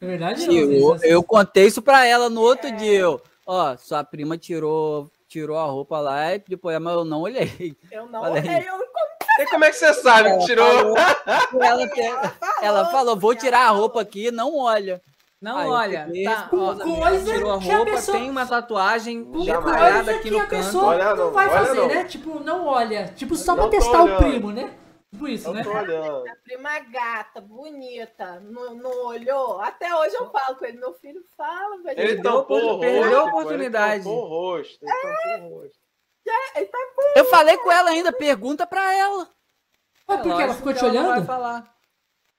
É 0.00 0.06
verdade, 0.06 0.44
não, 0.46 0.52
eu, 0.54 0.96
eu 1.04 1.22
contei 1.22 1.66
isso 1.66 1.80
pra 1.80 2.04
ela 2.04 2.28
no 2.28 2.40
outro 2.40 2.70
dia. 2.72 2.98
eu, 2.98 3.22
Ó, 3.46 3.76
sua 3.76 4.02
prima 4.02 4.36
tirou, 4.36 5.08
tirou 5.28 5.56
a 5.56 5.64
roupa 5.66 6.00
lá 6.00 6.34
e 6.34 6.40
depois, 6.40 6.76
mas 6.80 6.94
eu 6.94 7.04
não 7.04 7.20
olhei. 7.22 7.76
Eu 7.92 8.06
não 8.06 8.24
aí. 8.24 8.32
olhei, 8.32 8.68
eu 8.68 8.76
E 9.38 9.46
como 9.46 9.64
é 9.64 9.70
que 9.70 9.76
você 9.76 9.94
sabe 9.94 10.36
que 10.38 10.46
tirou? 10.46 10.66
Ela, 11.62 11.88
que- 11.88 12.00
ela 12.00 12.28
falou, 12.30 12.58
ela 12.60 12.84
falou, 12.90 13.16
vou 13.16 13.32
ela 13.32 13.40
tirar 13.40 13.60
a 13.60 13.66
falou. 13.68 13.80
roupa 13.82 14.00
aqui, 14.00 14.32
não 14.32 14.56
olha. 14.56 15.00
Não, 15.40 15.58
Aí 15.58 15.68
olha, 15.68 16.10
tá, 16.24 16.48
com 16.48 16.56
ó, 16.58 16.74
coisa 16.74 17.32
tirou 17.32 17.52
a 17.52 17.58
que 17.60 17.70
a 17.70 17.76
roupa, 17.76 17.90
pessoa- 17.92 18.18
tem 18.18 18.30
uma 18.30 18.46
tatuagem 18.46 19.24
Com 19.24 19.44
detalhada 19.44 20.04
coisa 20.04 20.10
aqui 20.12 20.22
que 20.22 20.28
a 20.28 20.32
no 20.32 20.38
canto. 20.48 20.50
pessoa 20.64 20.84
Olha 20.86 21.04
não 21.14 21.16
não, 21.26 21.32
vai 21.32 21.46
olha 21.48 21.58
fazer, 21.58 21.76
não. 21.80 21.88
né? 21.88 22.04
Tipo, 22.04 22.40
não 22.40 22.66
olha. 22.66 23.08
Tipo, 23.14 23.36
só 23.36 23.54
Não 23.54 23.68
pra 23.68 23.78
testar 23.78 24.00
o 24.00 24.04
olhando. 24.04 24.18
primo, 24.18 24.50
né? 24.50 24.74
Tipo 25.12 25.28
isso, 25.28 25.52
né? 25.52 25.62
olhando. 25.66 26.26
A 26.28 26.36
prima 26.42 26.78
gata, 26.90 27.40
bonita, 27.40 28.40
não, 28.40 28.74
não 28.74 29.06
olhou? 29.06 29.60
Até 29.60 29.94
hoje 29.94 30.14
eu 30.16 30.30
falo 30.30 30.56
com 30.56 30.64
ele, 30.64 30.78
meu 30.78 30.94
filho 30.94 31.22
fala, 31.36 31.82
velho. 31.82 32.00
Ele 32.00 32.22
tampou 32.22 32.56
o 32.58 32.66
rosto. 32.68 32.80
perdeu 32.80 33.20
a 33.20 33.24
oportunidade. 33.24 33.94
Ele 33.94 34.04
tampou 34.04 34.24
o 34.24 34.28
rosto. 34.28 34.84
Ele 34.84 34.92
tampou 34.92 35.48
o 35.50 35.60
rosto. 35.60 35.78
Eu 37.14 37.24
falei 37.26 37.56
com 37.58 37.70
ela 37.70 37.90
ainda, 37.90 38.10
pergunta 38.12 38.66
pra 38.66 38.92
ela. 38.94 39.28
Mas 40.08 40.20
por 40.22 40.36
que 40.36 40.42
ela 40.42 40.52
É 40.52 40.56
ficou 40.56 40.72
te 40.72 40.80
ela 40.80 40.92
não 40.92 41.02
vai 41.02 41.10
olhando? 41.12 41.26
falar. 41.26 41.75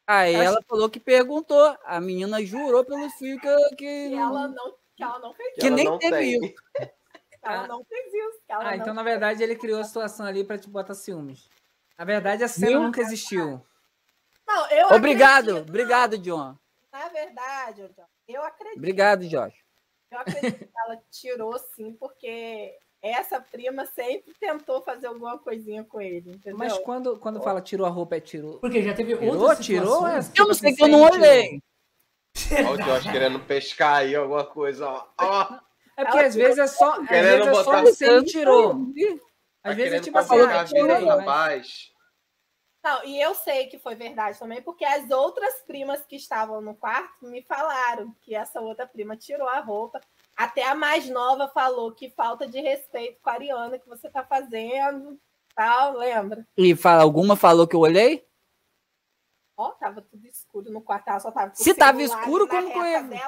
Aí 0.07 0.35
Acho- 0.35 0.43
ela 0.45 0.61
falou 0.67 0.89
que 0.89 0.99
perguntou. 1.01 1.77
A 1.83 1.99
menina 1.99 2.43
jurou 2.43 2.85
pelo 2.85 3.09
filho 3.11 3.39
que, 3.41 3.69
que, 3.75 4.09
Que 4.09 4.13
ela 4.15 4.47
não, 4.47 4.73
que 4.95 5.03
ela 5.03 5.19
não 5.19 5.33
fez 5.33 5.53
que 5.55 5.67
ela 5.67 5.75
nem 5.75 5.85
não 5.85 5.99
teve 5.99 6.15
tem. 6.15 6.31
isso. 6.45 6.53
que 6.55 6.55
ela 7.43 7.67
não 7.67 7.83
fez 7.83 8.05
isso. 8.13 8.41
Que 8.45 8.51
ela 8.53 8.69
Ah, 8.69 8.75
então 8.77 8.93
na 8.93 9.03
verdade 9.03 9.43
ele 9.43 9.55
criou 9.55 9.81
a 9.81 9.83
situação 9.83 10.25
ali 10.25 10.43
pra 10.45 10.57
te 10.57 10.69
botar 10.69 10.93
ciúmes. 10.93 11.49
Na 11.97 12.05
verdade 12.05 12.43
a 12.43 12.47
cena 12.47 12.79
nunca 12.79 13.01
existiu. 13.01 13.61
Não, 14.47 14.69
eu 14.71 14.87
Obrigado, 14.95 15.49
acredito. 15.49 15.69
obrigado, 15.69 16.17
John. 16.19 16.55
Na 16.89 17.09
verdade, 17.09 17.81
John, 17.95 18.05
eu 18.29 18.41
acredito. 18.43 18.77
Obrigado, 18.77 19.27
Josh. 19.27 19.53
Eu 20.09 20.19
acredito 20.19 20.59
que 20.59 20.69
ela 20.85 20.97
tirou 21.11 21.59
sim, 21.75 21.91
porque 21.99 22.73
essa 23.01 23.39
prima 23.39 23.85
sempre 23.85 24.33
tentou 24.39 24.81
fazer 24.81 25.07
alguma 25.07 25.37
coisinha 25.37 25.83
com 25.83 26.01
ele, 26.01 26.31
entendeu? 26.31 26.57
Mas 26.57 26.77
quando, 26.79 27.17
quando 27.19 27.41
fala 27.41 27.61
tirou 27.61 27.85
a 27.85 27.89
roupa, 27.89 28.15
é 28.15 28.19
tirou. 28.19 28.59
Porque 28.59 28.81
já 28.81 28.93
teve 28.93 29.15
Tirou, 29.15 29.37
outras 29.39 29.65
tirou, 29.65 29.95
situações. 29.95 30.29
é- 30.29 30.41
Eu 30.41 30.47
não 30.47 30.53
sei 30.53 30.75
que 30.75 30.83
eu 30.83 30.87
não 30.87 31.01
olhei. 31.03 31.61
Olha 32.51 32.69
o 32.69 32.77
Josh 32.77 33.11
querendo 33.11 33.39
pescar 33.39 33.97
aí 33.97 34.15
alguma 34.15 34.45
coisa, 34.45 34.87
ó. 34.87 35.07
Ó, 35.19 35.59
É 35.95 36.05
porque 36.05 36.19
às 36.19 36.35
vezes 36.35 36.57
é 36.59 36.67
só, 36.67 37.01
às 37.01 37.07
Querendo 37.07 37.45
vezes 37.45 37.47
é 37.47 37.63
só 37.63 38.23
tirou. 38.25 38.73
tá 39.63 39.71
Às 39.71 39.75
vezes 39.75 39.93
é 39.93 39.99
tipo 39.99 40.17
assim, 40.19 40.39
ah, 40.39 40.59
a 40.59 40.63
vida 40.63 40.79
tirei, 40.79 41.05
rapaz. 41.05 41.91
Não, 42.83 43.03
e 43.03 43.19
eu 43.19 43.33
sei 43.35 43.67
que 43.67 43.79
foi 43.79 43.95
verdade 43.95 44.39
também, 44.39 44.61
porque 44.61 44.85
as 44.85 45.09
outras 45.09 45.61
primas 45.65 46.05
que 46.05 46.15
estavam 46.15 46.61
no 46.61 46.75
quarto 46.75 47.25
me 47.25 47.41
falaram 47.41 48.15
que 48.21 48.33
essa 48.35 48.61
outra 48.61 48.87
prima 48.87 49.17
tirou 49.17 49.47
a 49.49 49.59
roupa. 49.59 49.99
Até 50.37 50.67
a 50.67 50.75
mais 50.75 51.09
nova 51.09 51.47
falou 51.47 51.91
que 51.91 52.11
falta 52.11 52.47
de 52.47 52.61
respeito 52.61 53.19
com 53.21 53.29
a 53.31 53.33
Ariana 53.33 53.79
que 53.79 53.89
você 53.89 54.07
tá 54.07 54.23
fazendo, 54.23 55.19
tal, 55.55 55.97
lembra? 55.97 56.47
E 56.55 56.75
fala, 56.75 57.01
alguma 57.01 57.35
falou 57.35 57.67
que 57.67 57.75
eu 57.75 57.79
olhei? 57.79 58.23
Ó, 59.57 59.71
tava 59.71 60.03
tudo 60.03 60.27
escuro 60.27 60.71
no 60.71 60.79
quarto, 60.79 61.07
ela 61.07 61.19
só 61.19 61.31
tava 61.31 61.55
Se 61.55 61.73
tava 61.73 62.03
escuro, 62.03 62.47
como 62.47 62.71
que 62.71 62.77
eu. 62.77 62.83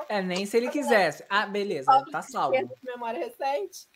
É, 0.07 0.21
nem 0.21 0.45
se 0.45 0.55
ele 0.55 0.69
quisesse. 0.69 1.25
Ah, 1.27 1.47
beleza, 1.47 1.85
Falta 1.85 2.11
tá 2.11 2.21
salvo. 2.21 2.51
perda 2.51 2.75
de 2.75 2.85
memória 2.85 3.25
recente. 3.25 3.89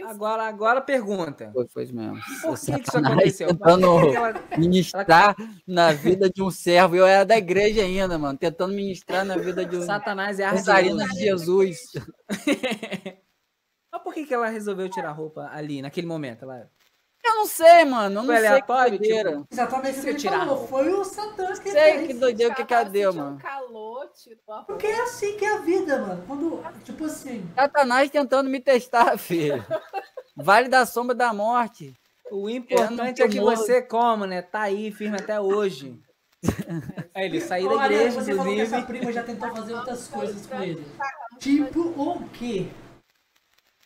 Agora, 0.08 0.44
agora 0.44 0.82
pergunta. 0.82 1.52
Foi, 1.54 1.68
foi 1.68 1.86
mesmo. 1.86 2.20
Por 2.42 2.60
que, 2.60 2.80
que 2.80 2.90
isso 2.90 2.98
aconteceu? 2.98 3.48
Tentando 3.50 4.02
que 4.02 4.10
que 4.10 4.16
ela- 4.16 4.58
ministrar 4.58 5.36
na 5.68 5.92
vida 5.92 6.30
de 6.30 6.42
um 6.42 6.50
servo. 6.50 6.96
Eu 6.96 7.06
era 7.06 7.24
da 7.24 7.38
igreja 7.38 7.82
ainda, 7.82 8.18
mano. 8.18 8.38
Tentando 8.38 8.74
ministrar 8.74 9.24
na 9.24 9.38
vida 9.38 9.64
de 9.66 9.78
um 9.78 9.82
Satanás 9.84 10.40
é 10.40 10.46
ardiloso. 10.46 11.08
de 11.14 11.20
Jesus. 11.20 11.78
Mas 13.92 14.04
por 14.04 14.14
que, 14.14 14.26
que 14.26 14.34
ela 14.34 14.48
resolveu 14.48 14.90
tirar 14.90 15.10
a 15.10 15.14
roupa 15.14 15.50
ali, 15.52 15.82
naquele 15.82 16.08
momento? 16.08 16.44
Ela... 16.44 16.70
Eu 17.24 17.36
não 17.36 17.46
sei, 17.46 17.86
mano. 17.86 18.06
Eu 18.06 18.24
não 18.24 18.26
Foi 18.26 18.36
sei 18.36 18.42
que 18.44 18.48
aleatório, 18.48 18.98
doideira. 19.00 19.32
tipo, 19.32 19.48
Exatamente 19.52 19.98
isso 20.00 20.16
que 20.16 20.30
falou. 20.30 20.68
Foi 20.68 20.90
o 20.94 21.04
Satã 21.04 21.48
que 21.60 21.72
Sei 21.72 21.94
fez. 21.94 22.08
que 22.08 22.14
doideira 22.14 22.54
o 22.54 22.56
que 22.56 22.66
que 22.66 22.86
deu, 22.86 23.14
mano. 23.14 23.38
calor, 23.40 24.10
tirou 24.14 24.40
a 24.50 24.56
roupa. 24.56 24.66
Porque 24.74 24.88
é 24.88 25.02
assim 25.02 25.38
que 25.38 25.46
é 25.46 25.54
a 25.56 25.58
vida, 25.60 26.00
mano. 26.00 26.24
Quando, 26.26 26.64
tipo 26.84 27.06
assim, 27.06 27.48
Satanás 27.56 28.10
tentando 28.10 28.50
me 28.50 28.60
testar, 28.60 29.16
filho. 29.20 29.64
Vale 30.36 30.70
da 30.70 30.86
sombra 30.86 31.14
da 31.14 31.34
morte. 31.34 31.94
O 32.32 32.50
importante 32.50 33.22
é 33.22 33.28
que 33.28 33.40
morro. 33.40 33.56
você, 33.56 33.82
como, 33.82 34.26
né? 34.26 34.42
Tá 34.42 34.62
aí, 34.62 34.92
firme 34.92 35.18
até 35.18 35.40
hoje. 35.42 36.00
Aí 37.14 37.26
ele 37.26 37.42
saiu 37.42 37.68
da 37.70 37.76
Olha, 37.76 37.94
igreja, 37.96 38.22
você 38.22 38.34
falou 38.34 38.54
que 38.54 38.62
essa 38.62 38.78
inclusive. 38.78 39.00
prima 39.00 39.12
já 39.12 39.24
tentou 39.24 39.50
fazer 39.54 39.74
outras 39.74 40.08
coisas 40.08 40.46
com 40.48 40.64
ele. 40.64 40.86
Tipo 41.38 41.82
o 41.82 42.30
quê? 42.30 42.68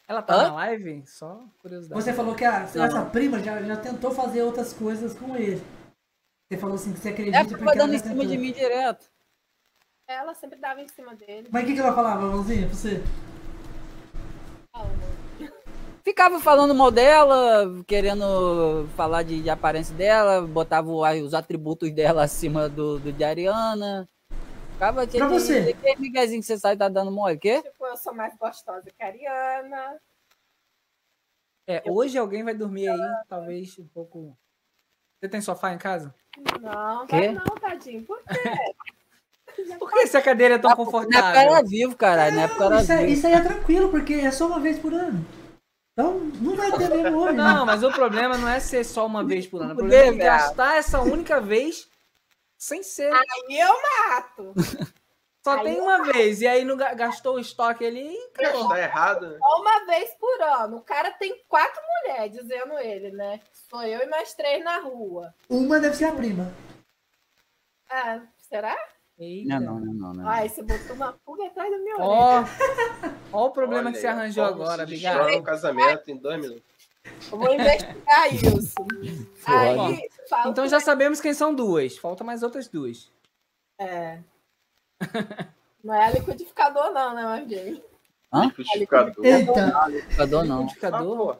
Ela 0.08 0.22
tá 0.22 0.36
Hã? 0.36 0.44
na 0.50 0.54
live? 0.56 1.04
Só 1.08 1.44
curiosidade. 1.60 2.02
Você 2.02 2.14
falou 2.14 2.36
que 2.36 2.44
a, 2.44 2.68
Não. 2.76 2.86
essa 2.86 3.06
prima 3.06 3.40
já, 3.40 3.62
já 3.62 3.78
tentou 3.78 4.12
fazer 4.12 4.44
outras 4.44 4.74
coisas 4.74 5.16
com 5.16 5.36
ele. 5.36 5.62
Você 6.52 6.58
falou 6.60 6.76
assim 6.76 6.94
que 6.94 7.00
você 7.00 7.10
acredita 7.10 7.38
É 7.38 7.44
porque 7.46 7.64
ela 7.64 7.74
dando 7.76 7.94
em 7.96 8.00
cima 8.00 8.10
tentou. 8.16 8.26
de 8.28 8.38
mim 8.38 8.52
direto. 8.52 9.10
Ela 10.08 10.34
sempre 10.34 10.60
dava 10.60 10.82
em 10.82 10.88
cima 10.90 11.16
dele. 11.16 11.48
Mas 11.50 11.64
o 11.64 11.66
que, 11.66 11.74
que 11.74 11.80
ela 11.80 11.94
falava, 11.96 12.22
mãozinha, 12.28 12.68
pra 12.68 12.76
você? 12.76 13.02
Ficava 16.04 16.38
falando 16.42 16.76
mal 16.76 16.92
dela, 16.92 17.82
querendo 17.88 18.86
falar 18.98 19.24
de, 19.24 19.42
de 19.42 19.50
aparência 19.50 19.96
dela, 19.96 20.42
botava 20.46 20.90
os 20.92 21.34
atributos 21.34 21.90
dela 21.92 22.24
acima 22.24 22.68
do, 22.68 23.00
do 23.00 23.14
de 23.14 23.24
Ariana. 23.24 24.08
Ficava 24.74 25.08
Pra 25.08 25.28
você. 25.28 25.74
Que 25.74 25.96
miguezinho 26.00 26.42
que 26.42 26.48
você 26.48 26.58
sai 26.58 26.76
tá 26.76 26.90
dando 26.90 27.12
mole, 27.12 27.38
quê? 27.38 27.62
Tipo, 27.62 27.86
eu 27.86 27.98
sou 27.98 28.14
mais 28.14 28.36
gostosa 28.38 28.90
que 28.90 29.04
a 29.04 29.08
Ariana. 29.08 30.00
É, 31.68 31.82
hoje 31.86 32.18
alguém 32.18 32.44
vai 32.44 32.54
dormir 32.54 32.90
aí, 32.90 33.00
talvez 33.30 33.78
um 33.80 33.88
pouco. 33.88 34.38
Você 35.20 35.30
tem 35.30 35.40
sofá 35.40 35.72
em 35.74 35.78
casa? 35.78 36.14
Não, 36.62 37.06
Quê? 37.08 37.16
vai 37.16 37.32
não, 37.32 37.56
tadinho. 37.56 38.04
Por 38.04 38.20
quê? 38.24 38.34
Por 39.80 39.92
que 39.92 40.00
essa 40.00 40.22
cadeira 40.22 40.56
é 40.56 40.58
tão 40.58 40.70
Na 40.70 40.74
época 40.74 40.82
eu 40.82 40.86
confortável? 41.02 41.40
era 41.42 41.64
vivo, 41.64 41.96
caralho. 41.96 42.36
Na 42.36 42.42
época 42.44 42.64
eu 42.64 42.72
era 42.72 42.82
isso, 42.82 42.92
aí, 42.92 42.98
vivo. 43.06 43.12
isso 43.12 43.28
aí 43.28 43.34
é 43.34 43.42
tranquilo, 43.42 43.90
porque 43.90 44.14
é 44.16 44.32
só 44.32 44.48
uma 44.48 44.60
vez 44.60 44.80
por 44.80 44.94
ano. 44.94 45.24
Então, 45.94 46.20
não 46.42 46.56
vai 46.56 46.72
ter 46.72 46.90
mesmo 46.90 47.18
hoje. 47.20 47.38
né? 47.38 47.44
Não, 47.44 47.66
mas 47.66 47.84
o 47.84 47.92
problema 47.92 48.36
não 48.36 48.48
é 48.50 48.60
ser 48.60 48.84
só 48.84 49.06
uma 49.06 49.24
vez 49.24 49.46
por 49.46 49.62
ano. 49.62 49.74
O 49.74 49.78
problema 49.78 50.12
é 50.12 50.18
gastar 50.18 50.78
essa 50.78 51.00
única 51.02 51.40
vez 51.40 51.88
sem 52.64 52.82
ser. 52.82 53.12
Aí 53.12 53.60
eu 53.60 53.76
mato. 53.82 54.54
Só 55.44 55.58
aí 55.58 55.64
tem 55.64 55.82
uma 55.82 56.04
vez. 56.04 56.40
E 56.42 56.48
aí 56.48 56.64
não 56.64 56.78
ga- 56.78 56.94
gastou 56.94 57.36
o 57.36 57.40
estoque 57.40 57.86
ali 57.86 58.18
acabou. 58.34 58.70
Tá 58.70 58.80
errado, 58.80 59.30
né? 59.30 59.38
Só 59.38 59.62
uma 59.62 59.86
vez 59.86 60.12
por 60.18 60.42
ano. 60.42 60.78
O 60.78 60.82
cara 60.82 61.12
tem 61.12 61.44
quatro 61.50 61.82
mulheres, 62.02 62.32
dizendo 62.38 62.80
ele, 62.80 63.12
né? 63.12 63.42
Sou 63.70 63.84
eu 63.84 64.00
e 64.00 64.06
mais 64.06 64.34
três 64.34 64.64
na 64.64 64.80
rua. 64.80 65.34
Uma 65.50 65.82
deve 65.82 65.96
ser 65.98 66.06
a 66.06 66.14
prima. 66.14 66.54
Ah, 67.90 68.22
será? 68.50 68.78
Eita. 69.20 69.60
Não, 69.60 69.80
não, 69.80 69.94
não, 69.94 70.14
não. 70.14 70.28
Ai, 70.30 70.48
você 70.48 70.64
botou 70.64 70.96
uma 70.96 71.14
pulga 71.26 71.46
atrás 71.48 71.70
da 71.70 71.78
minha 71.78 71.96
orelha. 71.98 72.48
Ó, 73.34 73.46
o 73.48 73.52
problema 73.52 73.84
Olha 73.84 73.92
que 73.92 74.00
você 74.00 74.08
arranjou 74.08 74.46
agora, 74.46 74.86
destrói 74.86 75.38
um 75.38 75.44
casamento 75.44 76.10
em 76.10 76.16
dois 76.18 76.40
minutos. 76.42 76.64
Eu 77.32 77.38
vou 77.38 77.54
investigar 77.54 78.34
isso. 78.34 78.76
Aí, 79.46 80.10
fala 80.30 80.52
Então 80.52 80.68
já 80.68 80.80
sabemos 80.80 81.20
quem 81.20 81.34
são 81.34 81.54
duas. 81.54 81.98
Falta 81.98 82.24
mais 82.24 82.44
outras 82.44 82.68
duas. 82.68 83.12
É. 83.80 84.20
Não 85.84 85.94
é 85.94 86.12
liquidificador, 86.14 86.94
não, 86.94 87.14
né, 87.14 87.24
Marquinhos? 87.24 87.82
Liquidificador. 88.34 89.26
Eita, 89.26 89.86
Liquidificador 89.88 90.46
não. 90.46 90.62
Liquidificador. 90.62 91.38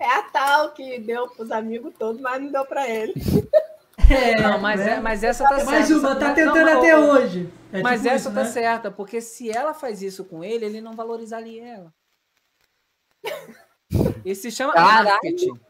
É 0.00 0.08
a 0.08 0.22
tal 0.24 0.72
que 0.72 0.98
deu 0.98 1.28
pros 1.28 1.52
amigos 1.52 1.94
todos, 1.96 2.20
mas 2.20 2.42
não 2.42 2.50
deu 2.50 2.64
pra 2.64 2.88
ele. 2.88 3.14
é, 4.10 4.40
Não, 4.40 4.58
mas, 4.58 4.80
né? 4.80 4.94
é, 4.94 5.00
mas 5.00 5.22
essa 5.22 5.44
tá 5.44 5.56
certa. 5.56 5.70
Mais 5.70 5.90
uma, 5.92 6.16
tá 6.16 6.28
Não, 6.28 6.34
tentando 6.34 6.66
não, 6.66 6.78
até 6.78 6.96
não. 6.96 7.10
hoje. 7.10 7.52
É 7.72 7.80
Mas 7.80 8.00
tipo 8.00 8.12
essa 8.12 8.28
isso, 8.28 8.34
tá 8.34 8.42
né? 8.42 8.50
certa, 8.50 8.90
porque 8.90 9.20
se 9.20 9.50
ela 9.50 9.72
faz 9.72 10.02
isso 10.02 10.24
com 10.24 10.42
ele, 10.42 10.66
ele 10.66 10.80
não 10.80 10.94
valorizaria 10.94 11.64
ela. 11.64 11.94
Isso 14.24 14.42
se 14.42 14.50
chama 14.50 14.72
Caralho. 14.72 15.08
marketing. 15.08 15.60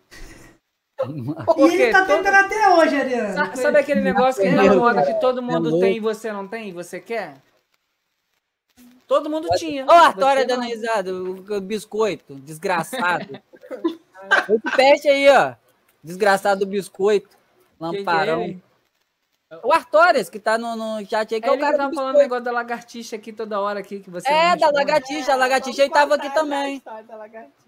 E 1.57 1.63
ele 1.75 1.91
tá 1.93 2.05
todo- 2.05 2.17
tentando 2.19 2.35
até 2.37 2.69
hoje, 2.69 2.97
Ariana. 2.97 3.33
Sa- 3.35 3.57
Sabe 3.57 3.79
aquele 3.79 4.01
negócio 4.01 4.41
que 4.43 4.49
tá 4.55 4.63
que 5.05 5.15
todo 5.21 5.43
mundo 5.43 5.71
Meu 5.71 5.81
tem 5.81 5.97
e 5.97 6.01
você 6.01 6.31
não 6.33 6.47
tem 6.47 6.69
e 6.69 6.73
você 6.73 7.01
quer? 7.01 7.35
Todo 9.09 9.29
mundo 9.29 9.49
tinha. 9.57 9.85
Ó, 9.89 9.93
a 9.93 10.07
Artória 10.07 10.47
dando 10.47 10.63
risada, 10.63 11.13
o, 11.13 11.61
biscoito, 11.61 12.35
desgraçado. 12.37 13.41
Esse 14.49 14.77
peste 14.77 15.09
aí, 15.09 15.29
ó. 15.29 15.55
Desgraçado 16.05 16.61
do 16.61 16.67
biscoito. 16.67 17.29
Quem 17.29 17.91
que 17.91 17.97
é 17.97 17.99
Lamparão. 17.99 18.43
ele? 18.43 18.63
O 19.63 19.71
Artórias, 19.73 20.31
que 20.31 20.39
tá 20.39 20.57
no, 20.57 20.75
no 20.77 21.05
chat 21.07 21.35
aí, 21.35 21.41
que 21.41 21.47
É 21.47 21.51
é 21.51 21.53
o 21.53 21.55
ele 21.57 21.61
que 21.63 21.67
cara 21.67 21.77
tá 21.77 21.89
do 21.89 21.95
falando 21.95 22.17
negócio 22.17 22.45
da 22.45 22.53
lagartixa 22.53 23.17
aqui 23.17 23.33
toda 23.33 23.61
hora 23.61 23.81
aqui 23.81 24.01
que 24.01 24.09
você 24.09 24.27
É, 24.27 24.57
da 24.57 24.71
lagartixa. 24.71 25.33
A 25.33 25.37
lagartixa 25.37 25.83
aí 25.83 25.91
tava 25.91 26.15
aqui 26.15 26.31
também. 26.33 26.77
história 26.77 27.03
da 27.05 27.17
lagartixa. 27.17 27.62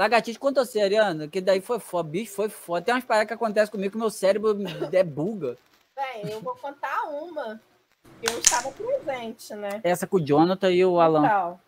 Lagartixa, 0.00 0.38
conta 0.40 0.64
você, 0.64 0.80
Ariana, 0.80 1.28
que 1.28 1.42
daí 1.42 1.60
foi 1.60 1.78
foda. 1.78 2.08
Bicho, 2.08 2.32
foi 2.32 2.48
foda. 2.48 2.80
Tem 2.80 2.94
umas 2.94 3.04
paradas 3.04 3.28
que 3.28 3.34
acontecem 3.34 3.70
comigo 3.70 3.92
que 3.92 3.98
meu 3.98 4.08
cérebro 4.08 4.56
é 4.90 5.04
buga. 5.04 5.58
Bem, 5.94 6.32
eu 6.32 6.40
vou 6.40 6.56
contar 6.56 7.02
uma. 7.10 7.60
Eu 8.22 8.38
estava 8.38 8.72
presente, 8.72 9.52
né? 9.54 9.78
Essa 9.84 10.06
com 10.06 10.16
o 10.16 10.24
Jonathan 10.24 10.70
e 10.70 10.82
o 10.86 10.98
Alan. 10.98 11.26
Então, 11.26 11.60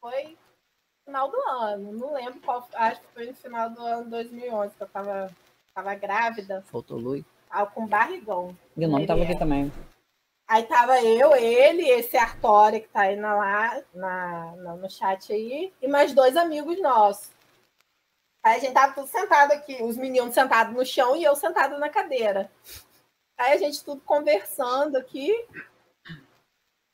foi 0.00 0.22
no 0.24 1.04
final 1.04 1.30
do 1.30 1.36
ano. 1.50 1.92
Não 1.92 2.14
lembro 2.14 2.40
qual. 2.40 2.66
Acho 2.72 2.98
que 3.02 3.06
foi 3.12 3.26
no 3.26 3.34
final 3.34 3.68
do 3.68 3.82
ano 3.82 4.08
2011, 4.08 4.74
que 4.74 4.82
eu 4.82 4.88
tava, 4.88 5.30
tava 5.74 5.94
grávida, 5.96 6.64
Faltou 6.66 6.96
luz. 6.96 7.22
ah, 7.50 7.66
com 7.66 7.86
barrigão. 7.86 8.56
E 8.74 8.86
o 8.86 8.88
nome 8.88 9.06
tava 9.06 9.22
aqui 9.22 9.32
é. 9.32 9.38
também. 9.38 9.70
Aí 10.48 10.62
tava 10.62 10.98
eu, 11.02 11.36
ele, 11.36 11.86
esse 11.90 12.16
Artória 12.16 12.80
que 12.80 12.88
tá 12.88 13.02
aí 13.02 13.16
na, 13.16 13.34
lá, 13.34 13.82
na, 13.94 14.56
na- 14.56 14.76
no 14.76 14.90
chat 14.90 15.30
aí, 15.30 15.70
e 15.82 15.86
mais 15.86 16.14
dois 16.14 16.38
amigos 16.38 16.80
nossos. 16.80 17.38
Aí 18.42 18.56
a 18.56 18.58
gente 18.58 18.72
tava 18.72 18.94
tudo 18.94 19.06
sentado 19.06 19.52
aqui, 19.52 19.82
os 19.82 19.96
meninos 19.96 20.34
sentados 20.34 20.74
no 20.74 20.84
chão 20.84 21.14
e 21.14 21.22
eu 21.24 21.36
sentado 21.36 21.78
na 21.78 21.88
cadeira. 21.88 22.50
Aí 23.38 23.52
a 23.52 23.56
gente 23.56 23.84
tudo 23.84 24.00
conversando 24.02 24.96
aqui. 24.96 25.32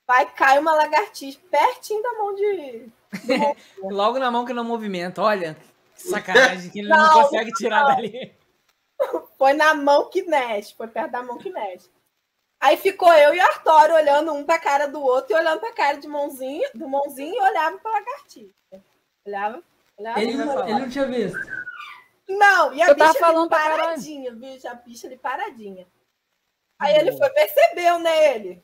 Vai 0.09 0.31
cair 0.33 0.61
uma 0.61 0.75
lagartixa 0.75 1.41
pertinho 1.51 2.03
da 2.03 2.13
mão 2.15 2.35
de. 2.35 2.93
Logo 3.83 4.19
na 4.19 4.31
mão 4.31 4.45
que 4.45 4.53
não 4.53 4.65
movimenta. 4.65 5.23
Olha, 5.23 5.57
que 5.95 6.03
sacanagem 6.03 6.71
que 6.71 6.81
ele 6.81 6.89
não, 6.89 6.99
Não, 6.99 7.23
consegue 7.23 7.53
tirar 7.53 7.81
não. 7.81 7.97
dali. 7.97 8.37
Foi 9.37 9.53
na 9.53 9.75
mão 9.75 10.09
que 10.09 10.23
mexe, 10.23 10.75
foi 10.75 10.89
perto 10.89 11.11
da 11.11 11.23
mão 11.23 11.39
que 11.39 11.51
mexe. 11.51 11.91
Aí 12.61 12.77
ficou 12.77 13.13
eu 13.13 13.35
e 13.35 13.39
o 13.39 13.43
Artório 13.43 13.95
olhando 13.95 14.33
um 14.33 14.45
pra 14.45 14.59
cara 14.59 14.87
do 14.87 15.03
outro 15.03 15.33
e 15.35 15.39
olhando 15.39 15.61
pra 15.61 15.73
cara 15.73 15.99
de 15.99 16.09
mãozinha, 16.09 16.71
do 16.75 16.89
mãozinho 16.89 17.35
e 17.35 17.41
olhava 17.41 17.79
pra 17.79 17.91
lagartixa. 17.91 18.55
Olhava, 18.73 18.85
olhava. 19.27 19.63
Ele, 19.99 20.43
olhava. 20.43 20.71
ele 20.71 20.79
não 20.81 20.89
tinha 20.91 21.07
visto. 21.07 21.39
Não, 22.29 22.75
e 22.75 22.83
a 22.83 22.89
Eu 22.89 22.95
bicha 22.95 23.15
falando 23.15 23.49
paradinha, 23.49 24.33
bicho, 24.33 24.69
a 24.69 24.75
bicha 24.75 25.07
ali 25.07 25.17
paradinha. 25.17 25.87
Aí 26.79 26.97
ele 26.97 27.13
foi, 27.13 27.31
percebeu, 27.31 27.99
né, 27.99 28.35
ele? 28.35 28.63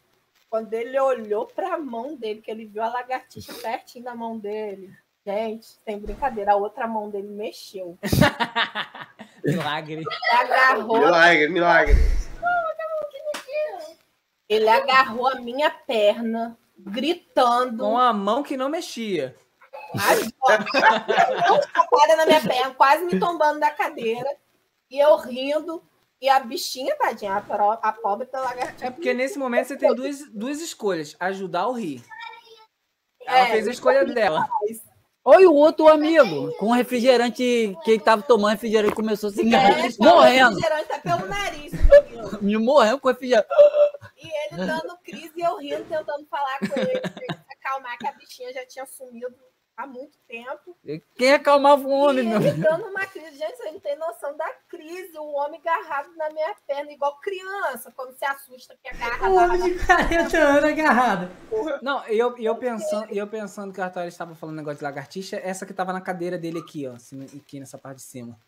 Quando 0.50 0.72
ele 0.74 0.98
olhou 1.00 1.46
pra 1.46 1.78
mão 1.78 2.14
dele, 2.14 2.42
que 2.42 2.50
ele 2.50 2.66
viu 2.66 2.82
a 2.82 2.88
lagartixa 2.88 3.54
pertinho 3.54 4.04
da 4.04 4.14
mão 4.14 4.38
dele. 4.38 4.94
Gente, 5.24 5.78
sem 5.84 5.98
brincadeira, 5.98 6.52
a 6.52 6.56
outra 6.56 6.86
mão 6.86 7.08
dele 7.08 7.28
mexeu. 7.28 7.96
Milagre. 9.44 9.94
Ele 9.94 10.40
agarrou, 10.40 10.98
Milagre, 10.98 11.48
milagre. 11.48 11.94
ele 14.48 14.68
agarrou 14.68 15.26
a 15.26 15.36
minha 15.36 15.70
perna, 15.70 16.56
gritando. 16.78 17.84
Com 17.84 17.98
a 17.98 18.12
mão 18.12 18.42
que 18.42 18.56
não 18.56 18.68
mexia. 18.68 19.34
Chapada 21.74 22.16
na 22.16 22.26
minha 22.26 22.40
perna, 22.40 22.74
quase 22.74 23.04
me 23.04 23.18
tombando 23.18 23.60
da 23.60 23.70
cadeira. 23.70 24.28
E 24.90 24.98
eu 24.98 25.16
rindo. 25.16 25.82
E 26.20 26.28
a 26.28 26.38
bichinha, 26.38 26.94
tadinha, 26.96 27.34
a, 27.36 27.40
pro- 27.40 27.72
a 27.82 27.92
pobre 27.92 28.28
da 28.28 28.40
lagartixa. 28.40 28.86
É 28.86 28.90
porque 28.92 29.12
nesse 29.12 29.36
momento 29.38 29.66
você 29.66 29.76
tem 29.76 29.92
duas, 29.92 30.20
duas 30.30 30.60
escolhas: 30.60 31.16
ajudar 31.18 31.66
ou 31.66 31.72
rir. 31.72 32.00
Ela 33.26 33.38
É, 33.38 33.46
fez 33.50 33.66
a 33.66 33.70
escolha 33.72 34.04
dela. 34.04 34.48
Oi, 35.24 35.46
o 35.46 35.54
outro 35.54 35.86
amigo, 35.88 36.52
com 36.58 36.70
refrigerante 36.72 37.76
que 37.84 37.90
ele 37.90 38.00
tava 38.00 38.22
tomando 38.22 38.52
refrigerante, 38.52 38.94
começou 38.94 39.30
a 39.30 39.32
se 39.32 39.40
É, 39.54 39.88
morrendo. 39.98 40.56
refrigerante 40.56 40.88
tá 40.88 40.98
pelo 40.98 41.28
nariz, 41.28 41.72
menino. 41.72 42.38
Me 42.42 42.56
morrendo 42.58 43.00
com 43.00 43.08
refrigerante. 43.08 43.48
E 44.16 44.26
ele 44.26 44.64
dando 44.66 44.96
crise 44.98 45.32
e 45.36 45.40
eu 45.42 45.56
rindo, 45.58 45.84
tentando 45.84 46.24
falar 46.26 46.58
com 46.60 46.78
ele, 46.78 47.00
acalmar, 47.50 47.98
que 47.98 48.06
a 48.06 48.12
bichinha 48.12 48.52
já 48.52 48.64
tinha 48.66 48.86
sumido 48.86 49.34
há 49.82 49.86
muito 49.86 50.18
tempo. 50.28 50.76
Quem 51.16 51.32
acalmava 51.32 51.86
o 51.86 51.90
homem, 51.90 52.24
e 52.24 52.28
meu 52.28 52.40
ele 52.40 52.52
dando 52.52 52.86
uma 52.86 53.06
crise. 53.06 53.36
Gente, 53.36 53.56
você 53.56 53.70
não 53.70 53.80
tem 53.80 53.96
noção 53.96 54.36
da 54.36 54.48
crise. 54.68 55.18
O 55.18 55.32
homem 55.32 55.60
agarrado 55.60 56.14
na 56.16 56.30
minha 56.30 56.54
perna, 56.66 56.92
igual 56.92 57.18
criança, 57.20 57.92
quando 57.94 58.16
se 58.16 58.24
assusta 58.24 58.76
que 58.82 58.88
agarra. 58.88 59.28
Lá 59.28 59.44
homem 59.44 59.74
de 59.74 59.86
40 59.86 60.38
anos 60.38 60.64
agarrado. 60.64 61.30
Não, 61.82 62.06
e 62.08 62.18
eu, 62.18 62.36
eu 62.38 62.56
pensando, 62.56 63.12
eu 63.12 63.26
pensando 63.26 63.72
que 63.72 63.80
o 63.80 63.82
Arthur 63.82 64.04
estava 64.04 64.34
falando 64.34 64.56
negócio 64.56 64.78
de 64.78 64.84
lagartixa, 64.84 65.36
essa 65.36 65.66
que 65.66 65.74
tava 65.74 65.92
na 65.92 66.00
cadeira 66.00 66.38
dele 66.38 66.58
aqui, 66.60 66.86
ó. 66.86 66.92
assim, 66.94 67.24
Aqui 67.24 67.58
nessa 67.58 67.78
parte 67.78 67.96
de 67.96 68.02
cima. 68.02 68.38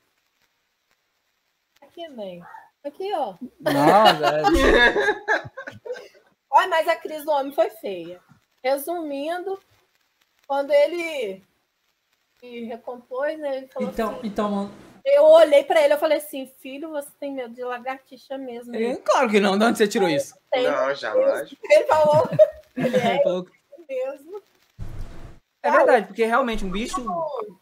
Aqui, 1.83 2.09
nem. 2.09 2.43
Aqui, 2.85 3.13
ó. 3.15 3.35
Não, 3.61 4.19
velho. 4.19 4.47
Olha, 6.51 6.69
mas 6.69 6.87
a 6.87 6.97
crise 6.97 7.25
do 7.25 7.31
homem 7.33 7.53
foi 7.53 7.71
feia. 7.71 8.21
Resumindo, 8.63 9.59
quando 10.47 10.71
ele 10.71 11.43
se 12.39 12.65
recompôs, 12.65 13.39
né, 13.39 13.59
ele 13.59 13.67
falou 13.69 13.91
Então, 13.91 14.11
assim, 14.11 14.21
então, 14.25 14.71
eu 15.05 15.25
olhei 15.25 15.65
pra 15.65 15.83
ele, 15.83 15.95
eu 15.95 15.99
falei 15.99 16.19
assim, 16.19 16.51
filho, 16.61 16.91
você 16.91 17.09
tem 17.21 17.33
medo 17.33 17.55
de 17.55 17.63
lagartixa 17.63 18.39
mesmo. 18.39 18.75
Ele, 18.75 18.97
claro 18.97 19.29
que 19.29 19.41
não, 19.41 19.59
de 19.59 19.65
onde 19.65 19.79
você 19.79 19.87
tirou 19.87 20.09
isso? 20.09 20.35
Tem. 20.51 20.65
Não, 20.65 20.95
jamais. 20.95 21.55
Ele 21.71 21.85
falou, 21.85 22.29
ele 22.77 22.97
é 22.97 23.15
Ele 23.15 23.23
falou, 23.23 23.49
mesmo. 23.89 24.43
É 25.63 25.71
verdade, 25.71 26.07
porque 26.07 26.25
realmente 26.25 26.65
um 26.65 26.71
bicho 26.71 27.03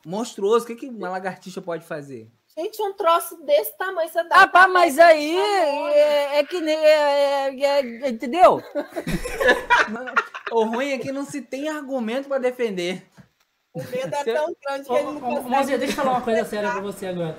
monstruoso, 0.05 0.65
o 0.65 0.67
que, 0.67 0.75
que 0.75 0.89
uma 0.89 1.09
lagartixa 1.09 1.63
pode 1.63 1.85
fazer? 1.85 2.29
Gente, 2.57 2.83
um 2.83 2.93
troço 2.93 3.43
desse 3.45 3.77
tamanho, 3.79 4.09
você 4.11 4.23
dá 4.25 4.43
Ah, 4.43 4.47
pá, 4.47 4.69
mas 4.69 4.99
aí 4.99 5.37
é, 5.39 6.39
é 6.39 6.45
que 6.45 6.61
nem. 6.61 6.77
é- 6.77 7.49
é- 7.49 7.81
é- 8.05 8.09
entendeu? 8.09 8.61
O 10.53 10.65
ruim 10.65 10.91
é 10.93 10.99
que 10.99 11.11
não 11.13 11.25
se 11.25 11.41
tem 11.41 11.69
argumento 11.71 12.29
pra 12.29 12.37
defender. 12.37 13.03
O 13.73 13.83
medo 13.83 14.15
é 14.15 14.23
tão 14.25 14.55
grande 14.63 14.87
que 14.87 14.93
ele 14.93 15.03
não 15.13 15.21
consegue. 15.21 15.49
Mozinha, 15.49 15.79
deixa 15.79 15.93
eu 15.95 15.97
falar 15.97 16.11
uma 16.19 16.21
coisa 16.21 16.45
séria 16.45 16.71
pra 16.71 16.81
você 16.83 17.07
agora. 17.07 17.39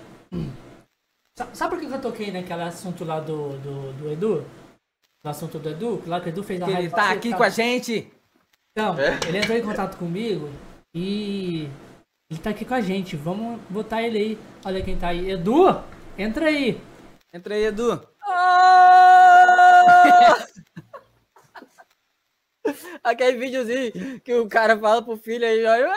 Sa- 1.37 1.47
Sabe 1.53 1.75
por 1.75 1.79
que 1.87 1.93
eu 1.93 2.01
toquei 2.01 2.31
naquele 2.31 2.63
assunto 2.63 3.05
lá 3.05 3.19
do, 3.19 3.49
do, 3.59 3.93
do 3.93 4.11
Edu? 4.11 4.43
No 5.23 5.29
assunto 5.29 5.59
do 5.59 5.69
Edu? 5.69 6.01
Lá 6.07 6.19
que 6.21 6.29
o 6.29 6.31
Edu 6.31 6.41
fez 6.41 6.59
a 6.59 6.67
ele 6.71 6.89
tá 6.89 7.11
aqui 7.11 7.31
com 7.35 7.43
a 7.43 7.49
gente. 7.49 8.11
Então, 8.71 8.95
ele 9.27 9.37
entrou 9.37 9.57
em 9.57 9.61
contato 9.63 9.95
comigo 9.97 10.49
e 10.95 11.69
ele 12.33 12.41
tá 12.41 12.49
aqui 12.49 12.65
com 12.65 12.73
a 12.73 12.81
gente. 12.81 13.15
Vamos 13.15 13.61
botar 13.69 14.01
ele 14.01 14.17
aí. 14.17 14.39
Olha 14.65 14.81
quem 14.81 14.97
tá 14.97 15.09
aí. 15.09 15.29
Edu, 15.29 15.79
entra 16.17 16.47
aí. 16.47 16.81
Entra 17.31 17.53
aí, 17.53 17.65
Edu. 17.65 18.01
Aquele 23.03 23.37
videozinho 23.37 24.19
que 24.21 24.33
o 24.33 24.47
cara 24.47 24.75
fala 24.79 25.03
pro 25.03 25.15
filho 25.15 25.45
aí, 25.45 25.63
olha. 25.63 25.93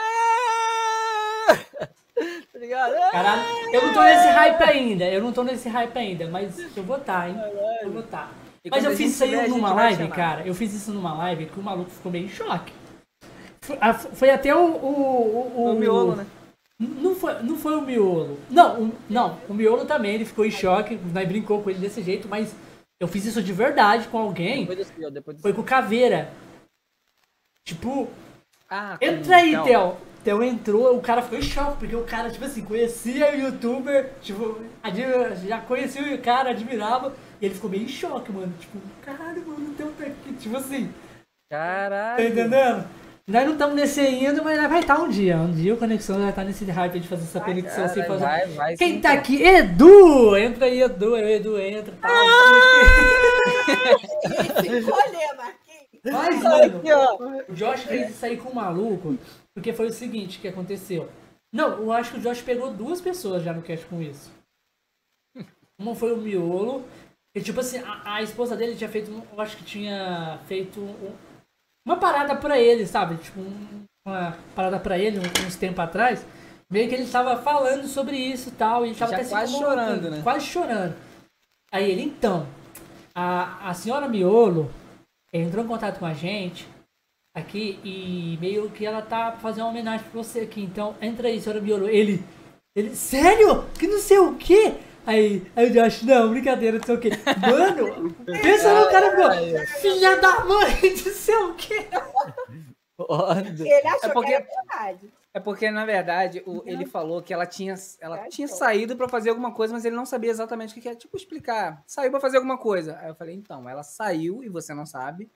Tá 2.51 2.59
ligado? 2.59 2.93
Caralho, 3.11 3.43
eu 3.73 3.87
não 3.87 3.93
tô 3.93 4.03
nesse 4.03 4.27
hype 4.27 4.63
ainda. 4.63 5.05
Eu 5.05 5.21
não 5.21 5.31
tô 5.31 5.43
nesse 5.43 5.69
hype 5.69 5.97
ainda, 5.97 6.27
mas 6.27 6.59
eu 6.75 6.83
vou 6.83 6.99
tá, 6.99 7.29
hein? 7.29 7.35
Eu 7.81 7.91
vou 7.91 8.03
tá. 8.03 8.29
Mas 8.69 8.83
eu 8.83 8.93
fiz 8.95 9.13
isso 9.13 9.23
aí 9.23 9.47
numa 9.47 9.73
live, 9.73 10.07
cara. 10.09 10.45
Eu 10.45 10.53
fiz 10.53 10.71
isso 10.73 10.91
numa 10.91 11.15
live 11.15 11.47
que 11.47 11.59
o 11.59 11.63
maluco 11.63 11.89
ficou 11.89 12.11
meio 12.11 12.25
em 12.25 12.29
choque. 12.29 12.71
Foi, 13.67 13.77
a- 13.81 13.93
foi 13.93 14.29
até 14.29 14.55
o. 14.55 14.59
O, 14.65 15.53
o, 15.55 15.71
O 15.71 15.79
miolo, 15.79 16.15
né? 16.15 16.25
Não 16.79 17.15
foi, 17.15 17.33
não 17.43 17.57
foi 17.57 17.75
o 17.75 17.81
miolo. 17.81 18.39
Não, 18.49 18.83
o, 18.83 18.95
não, 19.09 19.37
o 19.49 19.53
miolo 19.53 19.83
também, 19.85 20.13
ele 20.15 20.25
ficou 20.25 20.45
em 20.45 20.51
choque. 20.51 20.97
Nós 21.13 21.27
brincou 21.27 21.61
com 21.61 21.69
ele 21.69 21.79
desse 21.79 22.01
jeito, 22.01 22.27
mas 22.29 22.55
eu 22.99 23.07
fiz 23.07 23.25
isso 23.25 23.41
de 23.43 23.51
verdade 23.51 24.07
com 24.07 24.17
alguém. 24.19 24.61
Depois 24.61 24.77
desse 24.77 25.11
depois 25.11 25.35
desse 25.37 25.41
Foi 25.41 25.53
com 25.53 25.61
o 25.61 25.65
Caveira. 25.65 26.31
Tipo, 27.65 28.07
Ah, 28.69 28.97
entra 29.01 29.37
aí. 29.37 29.51
Theo. 29.63 29.97
Theo 30.23 30.43
entrou, 30.43 30.95
o 30.97 31.01
cara 31.01 31.21
ficou 31.21 31.37
em 31.39 31.41
choque, 31.41 31.77
porque 31.79 31.95
o 31.95 32.03
cara, 32.03 32.29
tipo 32.29 32.43
assim, 32.43 32.61
conhecia 32.63 33.31
o 33.33 33.39
youtuber, 33.39 34.11
tipo, 34.21 34.59
já 35.47 35.61
conhecia 35.61 36.01
o 36.15 36.21
cara, 36.21 36.49
admirava, 36.49 37.13
e 37.41 37.45
ele 37.45 37.55
ficou 37.55 37.69
meio 37.69 37.83
em 37.83 37.87
choque, 37.87 38.29
mano. 38.31 38.53
Tipo, 38.59 38.77
caralho, 39.05 39.45
mano, 39.47 39.73
Theo 39.75 39.91
tá 39.97 40.05
aqui. 40.05 40.33
Tipo 40.33 40.57
assim, 40.57 40.87
tá 41.49 41.57
Caralho. 41.57 42.27
entendendo? 42.27 42.87
Nós 43.29 43.43
não 43.45 43.53
estamos 43.53 43.75
nesse 43.75 43.99
ainda, 43.99 44.41
mas 44.41 44.57
nós 44.57 44.69
vai 44.69 44.79
estar 44.79 44.99
um 44.99 45.09
dia. 45.09 45.35
Um 45.37 45.51
dia 45.51 45.73
o 45.73 45.77
Conexão 45.77 46.17
vai 46.19 46.29
estar 46.29 46.45
nesse 46.45 46.63
hype 46.63 46.97
de 47.01 47.07
fazer 47.09 47.23
essa 47.23 47.41
conexão 47.41 47.83
assim, 47.83 48.01
fazer. 48.03 48.23
Vai, 48.23 48.47
vai. 48.47 48.77
Quem 48.77 48.93
sim, 48.93 49.01
tá 49.01 49.09
cara. 49.09 49.19
aqui? 49.19 49.43
Edu! 49.43 50.37
Entra 50.37 50.65
aí, 50.65 50.81
Edu, 50.81 51.13
aí, 51.15 51.33
Edu 51.33 51.59
entra. 51.59 51.93
Tá. 52.01 52.07
Olhando 54.57 55.41
aqui. 55.41 55.99
Mas, 56.05 56.41
mano, 56.41 56.77
Aqui, 56.77 56.91
ó. 56.91 57.17
o 57.49 57.53
Josh 57.53 57.81
fez 57.81 58.11
isso 58.11 58.25
aí 58.25 58.37
com 58.37 58.49
o 58.49 58.55
maluco, 58.55 59.17
porque 59.53 59.73
foi 59.73 59.87
o 59.87 59.93
seguinte 59.93 60.39
que 60.39 60.47
aconteceu. 60.47 61.09
Não, 61.51 61.79
eu 61.81 61.91
acho 61.91 62.11
que 62.13 62.19
o 62.19 62.21
Josh 62.21 62.41
pegou 62.41 62.71
duas 62.71 63.01
pessoas 63.01 63.43
já 63.43 63.51
no 63.51 63.61
cast 63.61 63.85
com 63.87 64.01
isso. 64.01 64.31
Uma 65.77 65.93
foi 65.93 66.13
o 66.13 66.17
Miolo, 66.17 66.85
que 67.35 67.41
tipo 67.41 67.59
assim, 67.59 67.79
a, 67.79 68.15
a 68.15 68.21
esposa 68.23 68.55
dele 68.55 68.75
tinha 68.75 68.89
feito, 68.89 69.11
eu 69.11 69.41
acho 69.41 69.57
que 69.57 69.63
tinha 69.65 70.39
feito 70.47 70.79
um- 70.79 71.11
uma 71.87 71.97
parada 71.97 72.35
pra 72.35 72.59
ele, 72.59 72.85
sabe? 72.85 73.15
Tipo, 73.15 73.39
um- 73.39 73.83
uma 74.05 74.37
parada 74.55 74.79
pra 74.79 74.97
ele 74.97 75.19
uns 75.19 75.55
tempos 75.55 75.79
atrás. 75.79 76.25
Meio 76.69 76.89
que 76.89 76.95
ele 76.95 77.05
tava 77.09 77.37
falando 77.41 77.87
sobre 77.87 78.17
isso 78.17 78.49
e 78.49 78.51
tal, 78.51 78.85
e 78.85 78.89
ele 78.89 78.95
tava 78.97 79.11
Já 79.11 79.17
até 79.17 79.23
se 79.23 79.29
quase 79.29 79.51
incomodando, 79.55 79.79
chorando, 79.87 80.09
né? 80.11 80.21
Quase 80.21 80.45
chorando. 80.45 80.95
Aí 81.71 81.91
ele, 81.91 82.01
então, 82.03 82.45
a, 83.15 83.69
a 83.69 83.73
senhora 83.73 84.07
Miolo 84.07 84.69
entrou 85.33 85.63
em 85.63 85.67
contato 85.67 85.99
com 85.99 86.05
a 86.05 86.13
gente 86.13 86.67
aqui 87.35 87.79
e 87.83 88.37
meio 88.41 88.69
que 88.69 88.85
ela 88.85 89.01
tá 89.01 89.31
fazendo 89.41 89.63
uma 89.63 89.69
homenagem 89.71 90.05
pra 90.09 90.21
você 90.23 90.41
aqui. 90.41 90.61
Então, 90.61 90.95
entra 91.01 91.27
aí, 91.29 91.39
senhora 91.39 91.61
Miolo. 91.61 91.87
Ele, 91.87 92.21
ele, 92.75 92.95
sério? 92.95 93.63
Que 93.79 93.87
não 93.87 93.99
sei 93.99 94.17
o 94.19 94.35
quê? 94.35 94.75
Aí, 95.07 95.49
aí 95.55 95.69
o 95.69 95.73
Josh, 95.73 96.03
não, 96.03 96.29
brincadeira, 96.31 96.77
não 96.77 96.85
sei 96.85 96.95
o 96.95 96.99
quê. 96.99 97.09
Mano, 97.41 98.13
pensa 98.25 98.73
no 98.79 98.91
cara, 98.91 99.09
ficou, 99.11 99.79
filha 99.81 100.17
da 100.17 100.43
mãe, 100.45 100.75
não 101.05 101.13
sei 101.13 101.35
o 101.35 101.55
quê. 101.55 101.87
Ele 103.59 103.87
achou 103.87 104.09
É 104.09 104.13
porque- 104.13 104.27
que 104.27 104.33
era 104.35 104.45
verdade. 104.45 105.13
É 105.33 105.39
porque, 105.39 105.69
na 105.69 105.85
verdade, 105.85 106.41
o- 106.47 106.63
ele 106.65 106.85
falou 106.85 107.21
que 107.21 107.31
ela 107.33 107.45
tinha, 107.45 107.75
ela 108.01 108.27
tinha 108.27 108.47
saído 108.47 108.97
pra 108.97 109.07
fazer 109.07 109.29
alguma 109.29 109.53
coisa, 109.53 109.71
mas 109.73 109.85
ele 109.85 109.95
não 109.95 110.05
sabia 110.05 110.31
exatamente 110.31 110.71
o 110.71 110.73
que 110.73 110.81
que 110.81 110.89
é. 110.89 110.95
Tipo, 110.95 111.15
explicar. 111.15 111.83
Saiu 111.85 112.09
pra 112.11 112.19
fazer 112.19 112.37
alguma 112.37 112.57
coisa. 112.57 112.97
Aí 112.99 113.07
eu 113.07 113.15
falei, 113.15 113.35
então, 113.35 113.69
ela 113.69 113.83
saiu 113.83 114.43
e 114.43 114.49
você 114.49 114.73
não 114.73 114.85
sabe 114.85 115.29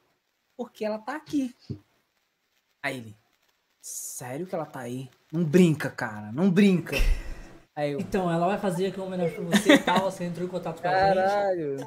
porque 0.57 0.83
ela 0.83 0.97
tá 0.97 1.15
aqui. 1.15 1.55
Aí 2.83 2.97
ele, 2.97 3.17
sério 3.79 4.47
que 4.47 4.55
ela 4.55 4.65
tá 4.65 4.79
aí? 4.79 5.07
Não 5.31 5.43
brinca, 5.43 5.89
cara, 5.89 6.31
não 6.31 6.49
brinca. 6.49 6.95
Eu, 7.87 7.99
Então, 7.99 8.31
ela 8.31 8.47
vai 8.47 8.57
fazer 8.57 8.87
aqui 8.87 8.97
uma 8.99 9.07
homenagem 9.07 9.33
pra 9.35 9.43
você 9.43 9.73
e 9.73 9.77
tal, 9.77 10.11
você 10.11 10.23
entrou 10.23 10.45
em 10.45 10.49
contato 10.49 10.81
com 10.81 10.87
a 10.87 10.91
gente. 10.91 11.15
caralho. 11.15 11.77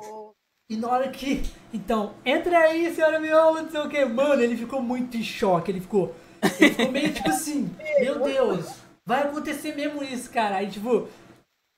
E 0.71 0.77
na 0.77 0.89
hora 0.89 1.09
que. 1.09 1.43
Então, 1.73 2.15
entra 2.25 2.59
aí, 2.59 2.95
senhora 2.95 3.21
Miola, 3.21 3.63
não 3.63 3.71
sei 3.71 3.81
o 3.81 3.89
que. 3.89 4.05
Mano, 4.05 4.43
ele 4.43 4.57
ficou 4.57 4.81
muito 4.81 5.17
em 5.17 5.23
choque. 5.23 5.71
Ele 5.71 5.81
ficou. 5.81 6.15
Ele 6.61 6.71
ficou 6.71 6.91
meio 6.91 7.13
tipo 7.13 7.29
assim, 7.29 7.71
meu 8.01 8.19
Deus, 8.21 8.67
vai 9.05 9.23
acontecer 9.23 9.75
mesmo 9.75 10.03
isso, 10.03 10.31
cara. 10.31 10.57
Aí, 10.57 10.71
tipo. 10.71 11.09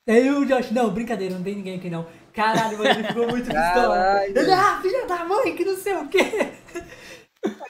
Aí 0.09 0.31
o 0.31 0.45
Josh, 0.47 0.71
não, 0.71 0.91
brincadeira, 0.91 1.35
não 1.35 1.43
tem 1.43 1.57
ninguém 1.57 1.79
aqui 1.79 1.91
não. 1.91 2.07
Caralho, 2.33 2.79
mano, 2.79 2.91
ele 2.91 3.05
ficou 3.09 3.27
muito 3.29 3.47
pistola. 3.47 3.95
Caralho. 3.97 4.39
Ele, 4.39 4.53
ah, 4.53 4.79
filha 4.81 5.07
da 5.07 5.25
mãe, 5.25 5.57
que 5.57 5.65
não 5.65 5.77
sei 5.77 5.95
o 5.97 6.09
quê. 6.09 6.53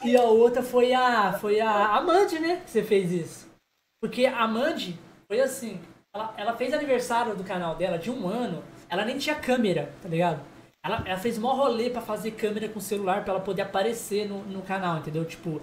E 0.05 0.17
a 0.17 0.23
outra 0.23 0.63
foi 0.63 0.93
a. 0.93 1.33
Foi 1.35 1.61
a 1.61 1.97
Amande, 1.97 2.39
né? 2.39 2.63
Que 2.65 2.71
você 2.71 2.83
fez 2.83 3.11
isso. 3.13 3.47
Porque 4.03 4.27
a 4.27 4.41
Amande 4.43 4.99
foi 5.27 5.41
assim. 5.41 5.81
Ela, 6.17 6.35
ela 6.39 6.57
fez 6.57 6.73
aniversário 6.73 7.37
do 7.37 7.45
canal 7.45 7.75
dela 7.75 7.99
de 7.99 8.11
um 8.11 8.27
ano. 8.27 8.65
Ela 8.89 9.05
nem 9.05 9.19
tinha 9.19 9.37
câmera, 9.37 9.93
tá 10.03 10.09
ligado? 10.09 10.41
Ela, 10.83 11.03
ela 11.05 11.19
fez 11.19 11.37
mó 11.37 11.53
rolê 11.53 11.91
pra 11.91 12.01
fazer 12.01 12.31
câmera 12.31 12.71
com 12.71 12.81
celular 12.81 13.23
pra 13.23 13.35
ela 13.35 13.43
poder 13.43 13.63
aparecer 13.63 14.27
no, 14.27 14.43
no 14.45 14.63
canal, 14.63 14.97
entendeu? 14.97 15.27
Tipo. 15.27 15.61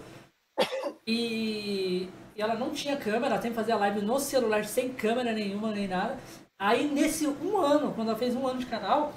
E, 1.08 2.08
e 2.36 2.42
ela 2.42 2.54
não 2.54 2.70
tinha 2.70 2.96
câmera, 2.96 3.34
ela 3.34 3.40
tem 3.40 3.52
que 3.52 3.58
fazer 3.58 3.72
a 3.72 3.78
live 3.78 4.02
no 4.02 4.20
celular 4.20 4.64
sem 4.64 4.94
câmera 4.94 5.34
nenhuma, 5.34 5.72
nem 5.72 5.88
nada. 5.88 6.18
Aí 6.58 6.88
nesse 6.88 7.28
um 7.28 7.58
ano, 7.58 7.92
quando 7.94 8.10
ela 8.10 8.18
fez 8.18 8.36
um 8.36 8.48
ano 8.48 8.60
de 8.60 8.68
canal, 8.68 9.12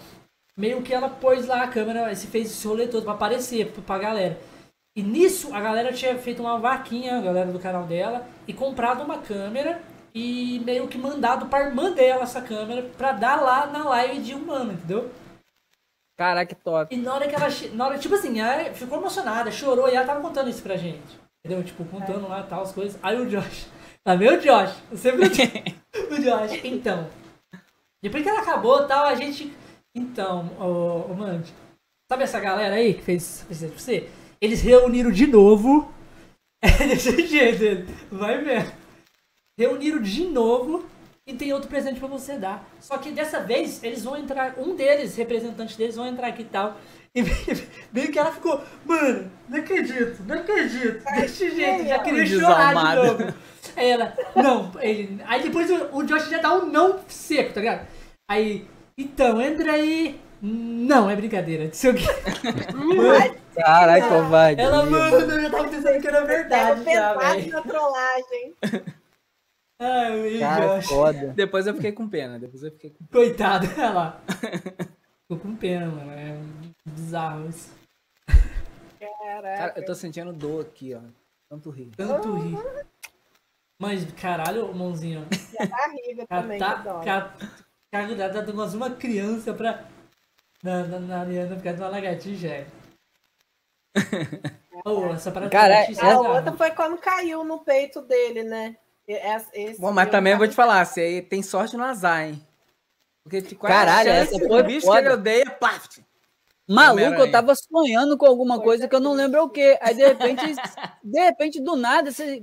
meio 0.56 0.82
que 0.82 0.94
ela 0.94 1.08
pôs 1.08 1.46
lá 1.46 1.62
a 1.62 1.68
câmera, 1.68 2.12
se 2.14 2.26
fez 2.28 2.50
esse 2.50 2.66
rolê 2.66 2.88
todo 2.88 3.04
pra 3.04 3.12
aparecer 3.12 3.72
pra 3.86 3.98
galera. 3.98 4.40
E 4.96 5.02
nisso 5.02 5.54
a 5.54 5.60
galera 5.60 5.92
tinha 5.92 6.16
feito 6.16 6.40
uma 6.40 6.58
vaquinha, 6.58 7.18
a 7.18 7.20
galera 7.20 7.52
do 7.52 7.58
canal 7.60 7.84
dela, 7.84 8.26
e 8.48 8.54
comprado 8.54 9.04
uma 9.04 9.18
câmera 9.18 9.80
e 10.18 10.58
meio 10.60 10.88
que 10.88 10.96
mandado 10.96 11.44
pra 11.44 11.66
irmã 11.66 11.92
dela 11.92 12.22
essa 12.22 12.40
câmera 12.40 12.88
pra 12.96 13.12
dar 13.12 13.36
lá 13.42 13.66
na 13.66 13.84
live 13.84 14.22
de 14.22 14.34
um 14.34 14.50
ano, 14.50 14.72
entendeu? 14.72 15.10
Caraca, 16.16 16.54
que 16.54 16.64
top. 16.64 16.94
E 16.94 16.98
na 16.98 17.12
hora 17.12 17.28
que 17.28 17.34
ela. 17.34 17.48
Na 17.74 17.86
hora, 17.86 17.98
tipo 17.98 18.14
assim, 18.14 18.40
ela 18.40 18.72
ficou 18.72 18.96
emocionada, 18.96 19.52
chorou 19.52 19.90
e 19.90 19.94
ela 19.94 20.06
tava 20.06 20.22
contando 20.22 20.48
isso 20.48 20.62
pra 20.62 20.78
gente. 20.78 21.20
Entendeu? 21.44 21.62
Tipo, 21.62 21.84
contando 21.84 22.26
lá 22.26 22.42
tal, 22.42 22.62
as 22.62 22.72
coisas. 22.72 22.98
Aí 23.02 23.20
o 23.20 23.28
Josh. 23.28 23.66
Tá 24.02 24.14
vendo, 24.14 24.40
Josh? 24.40 24.74
Você 24.90 25.12
viu 25.12 25.26
o 25.26 25.28
Josh? 25.28 26.60
Então. 26.64 27.10
Depois 28.02 28.22
que 28.22 28.28
ela 28.30 28.40
acabou 28.40 28.86
tal, 28.86 29.04
a 29.04 29.14
gente. 29.14 29.54
Então, 29.94 30.50
ô, 30.58 31.12
ô 31.12 31.14
Mandy. 31.14 31.52
Sabe 32.10 32.22
essa 32.22 32.40
galera 32.40 32.76
aí 32.76 32.94
que 32.94 33.02
fez 33.02 33.44
isso 33.50 33.68
pra 33.68 33.78
você? 33.78 34.08
Eles 34.40 34.62
reuniram 34.62 35.10
de 35.10 35.26
novo. 35.26 35.92
É 36.62 36.86
desse 36.86 37.26
jeito, 37.26 37.92
vai 38.10 38.42
ver. 38.42 38.85
Reuniram 39.58 40.02
de 40.02 40.26
novo 40.26 40.84
e 41.26 41.32
tem 41.32 41.52
outro 41.52 41.68
presente 41.68 41.98
pra 41.98 42.08
você 42.08 42.36
dar. 42.36 42.68
Só 42.78 42.98
que 42.98 43.10
dessa 43.10 43.40
vez 43.40 43.82
eles 43.82 44.04
vão 44.04 44.16
entrar, 44.16 44.54
um 44.58 44.76
deles, 44.76 45.16
representantes 45.16 45.76
deles, 45.76 45.96
vão 45.96 46.06
entrar 46.06 46.28
aqui 46.28 46.42
e 46.42 46.44
tal. 46.44 46.76
E 47.14 47.22
meio 47.90 48.12
que 48.12 48.18
ela 48.18 48.30
ficou, 48.30 48.60
mano, 48.84 49.30
não 49.48 49.58
acredito, 49.58 50.22
não 50.26 50.36
acredito. 50.36 51.02
Desse 51.16 51.50
jeito, 51.56 51.88
já 51.88 51.98
queria 52.00 52.26
chorar 52.26 52.74
de 52.74 52.96
novo. 52.96 53.34
Aí 53.74 53.88
ela, 53.88 54.14
não, 54.36 54.70
ele. 54.80 55.22
Aí 55.26 55.42
depois 55.42 55.70
o, 55.70 55.96
o 55.96 56.02
Josh 56.04 56.28
já 56.28 56.38
dá 56.38 56.52
um 56.52 56.66
não 56.66 57.00
seco, 57.08 57.54
tá 57.54 57.60
ligado? 57.60 57.86
Aí, 58.28 58.68
então, 58.98 59.40
entra 59.40 59.72
aí. 59.72 60.20
Não, 60.42 61.08
é 61.08 61.16
brincadeira. 61.16 61.64
Não 61.64 61.72
sei 61.72 61.92
o 61.92 61.94
quê. 61.94 62.04
Mano, 62.74 63.34
Caralho, 63.54 64.08
covarde. 64.08 64.60
ela, 64.60 64.84
mano, 64.84 65.16
eu 65.16 65.40
já 65.40 65.50
tava 65.50 65.68
pensando 65.68 66.00
que 66.00 66.06
era 66.06 66.24
verdade 66.26 66.84
já, 66.84 66.84
pesado 66.84 67.20
velho. 67.20 67.50
na 67.50 67.62
trollagem. 67.62 68.54
Ai, 69.78 70.38
Cara, 70.38 70.76
Josh. 70.76 70.88
foda. 70.88 71.32
Depois 71.34 71.66
eu 71.66 71.74
fiquei 71.74 71.92
com 71.92 72.08
pena, 72.08 72.38
depois 72.38 72.62
eu 72.62 72.70
fiquei 72.70 72.90
com 72.90 73.06
Coitado, 73.06 73.66
olha 73.76 73.90
lá. 73.90 74.22
Ficou 75.22 75.38
com 75.38 75.56
pena, 75.56 75.86
mano. 75.86 76.12
É 76.12 76.38
bizarro 76.86 77.48
isso. 77.48 77.74
Caraca. 78.98 79.58
Cara, 79.58 79.72
eu 79.76 79.84
tô 79.84 79.94
sentindo 79.94 80.32
dor 80.32 80.62
aqui, 80.62 80.94
ó. 80.94 81.00
Tanto 81.48 81.70
rir. 81.70 81.90
Tanto 81.96 82.34
rir. 82.36 82.56
Mas, 83.78 84.10
caralho, 84.12 84.72
mãozinho. 84.74 85.26
E 85.52 85.62
a 85.62 85.66
barriga 85.66 86.26
também, 86.26 86.58
tá, 86.58 86.82
cara, 87.04 88.42
dá 88.42 88.52
mais 88.52 88.74
uma 88.74 88.90
criança 88.90 89.52
pra. 89.52 89.84
Na, 90.62 90.84
na, 90.84 90.98
na 90.98 91.20
Ariana 91.20 91.56
ficar 91.56 91.72
de 91.72 91.80
uma 91.80 91.88
lagartixa, 91.88 92.46
é. 92.48 92.66
Ô, 94.84 95.06
essa 95.12 95.30
parada 95.30 95.50
Cara, 95.50 95.74
lagartixa 95.74 96.06
é 96.06 96.12
A 96.12 96.20
outra 96.20 96.52
foi 96.52 96.70
quando 96.70 96.98
caiu 96.98 97.44
no 97.44 97.60
peito 97.60 98.00
dele, 98.00 98.42
né? 98.42 98.76
Esse 99.08 99.80
Bom, 99.80 99.92
mas 99.92 100.06
eu 100.06 100.10
também 100.10 100.32
eu 100.32 100.38
vou 100.38 100.48
te 100.48 100.54
falar, 100.54 100.84
você 100.84 101.00
aí 101.00 101.22
tem 101.22 101.42
sorte 101.42 101.76
no 101.76 101.84
azar, 101.84 102.26
hein? 102.26 102.42
Porque 103.22 103.42
Caralho, 103.56 104.08
chance 104.08 104.34
essa 104.34 104.38
do 104.38 104.48
foi 104.48 104.62
bicho 104.62 104.86
foda. 104.86 105.00
que 105.00 105.06
ele 105.08 105.14
odeia, 105.14 105.50
paf! 105.50 106.04
Maluco, 106.68 107.20
eu 107.20 107.30
tava 107.30 107.54
sonhando 107.54 108.16
com 108.18 108.26
alguma 108.26 108.60
coisa 108.60 108.88
que 108.88 108.94
eu 108.94 109.00
não 109.00 109.12
lembro 109.12 109.44
o 109.44 109.48
quê. 109.48 109.78
Aí, 109.80 109.94
de 109.94 110.04
repente, 110.04 110.42
de 111.02 111.20
repente, 111.20 111.60
do 111.60 111.76
nada, 111.76 112.10
você... 112.10 112.42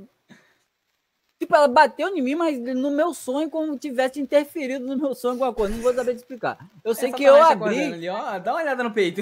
Tipo, 1.40 1.56
ela 1.58 1.68
bateu 1.68 2.08
em 2.08 2.22
mim, 2.22 2.36
mas 2.36 2.58
no 2.58 2.90
meu 2.90 3.14
sonho, 3.14 3.50
como 3.50 3.78
tivesse 3.78 4.22
interferido 4.22 4.86
no 4.86 4.98
meu 4.98 5.14
sonho 5.14 5.34
alguma 5.34 5.54
coisa. 5.54 5.76
Não 5.76 5.82
vou 5.82 5.94
saber 5.94 6.14
te 6.14 6.18
explicar. 6.18 6.58
Eu 6.86 6.96
sei 6.96 7.10
Essa 7.10 7.18
que 7.18 7.24
eu 7.26 7.34
parece 7.34 7.52
abri... 7.52 7.84
Ali, 7.84 8.10
ó, 8.10 8.40
dá 8.40 8.54
uma 8.54 8.62
olhada 8.62 8.84
no 8.84 8.92
peito. 8.94 9.22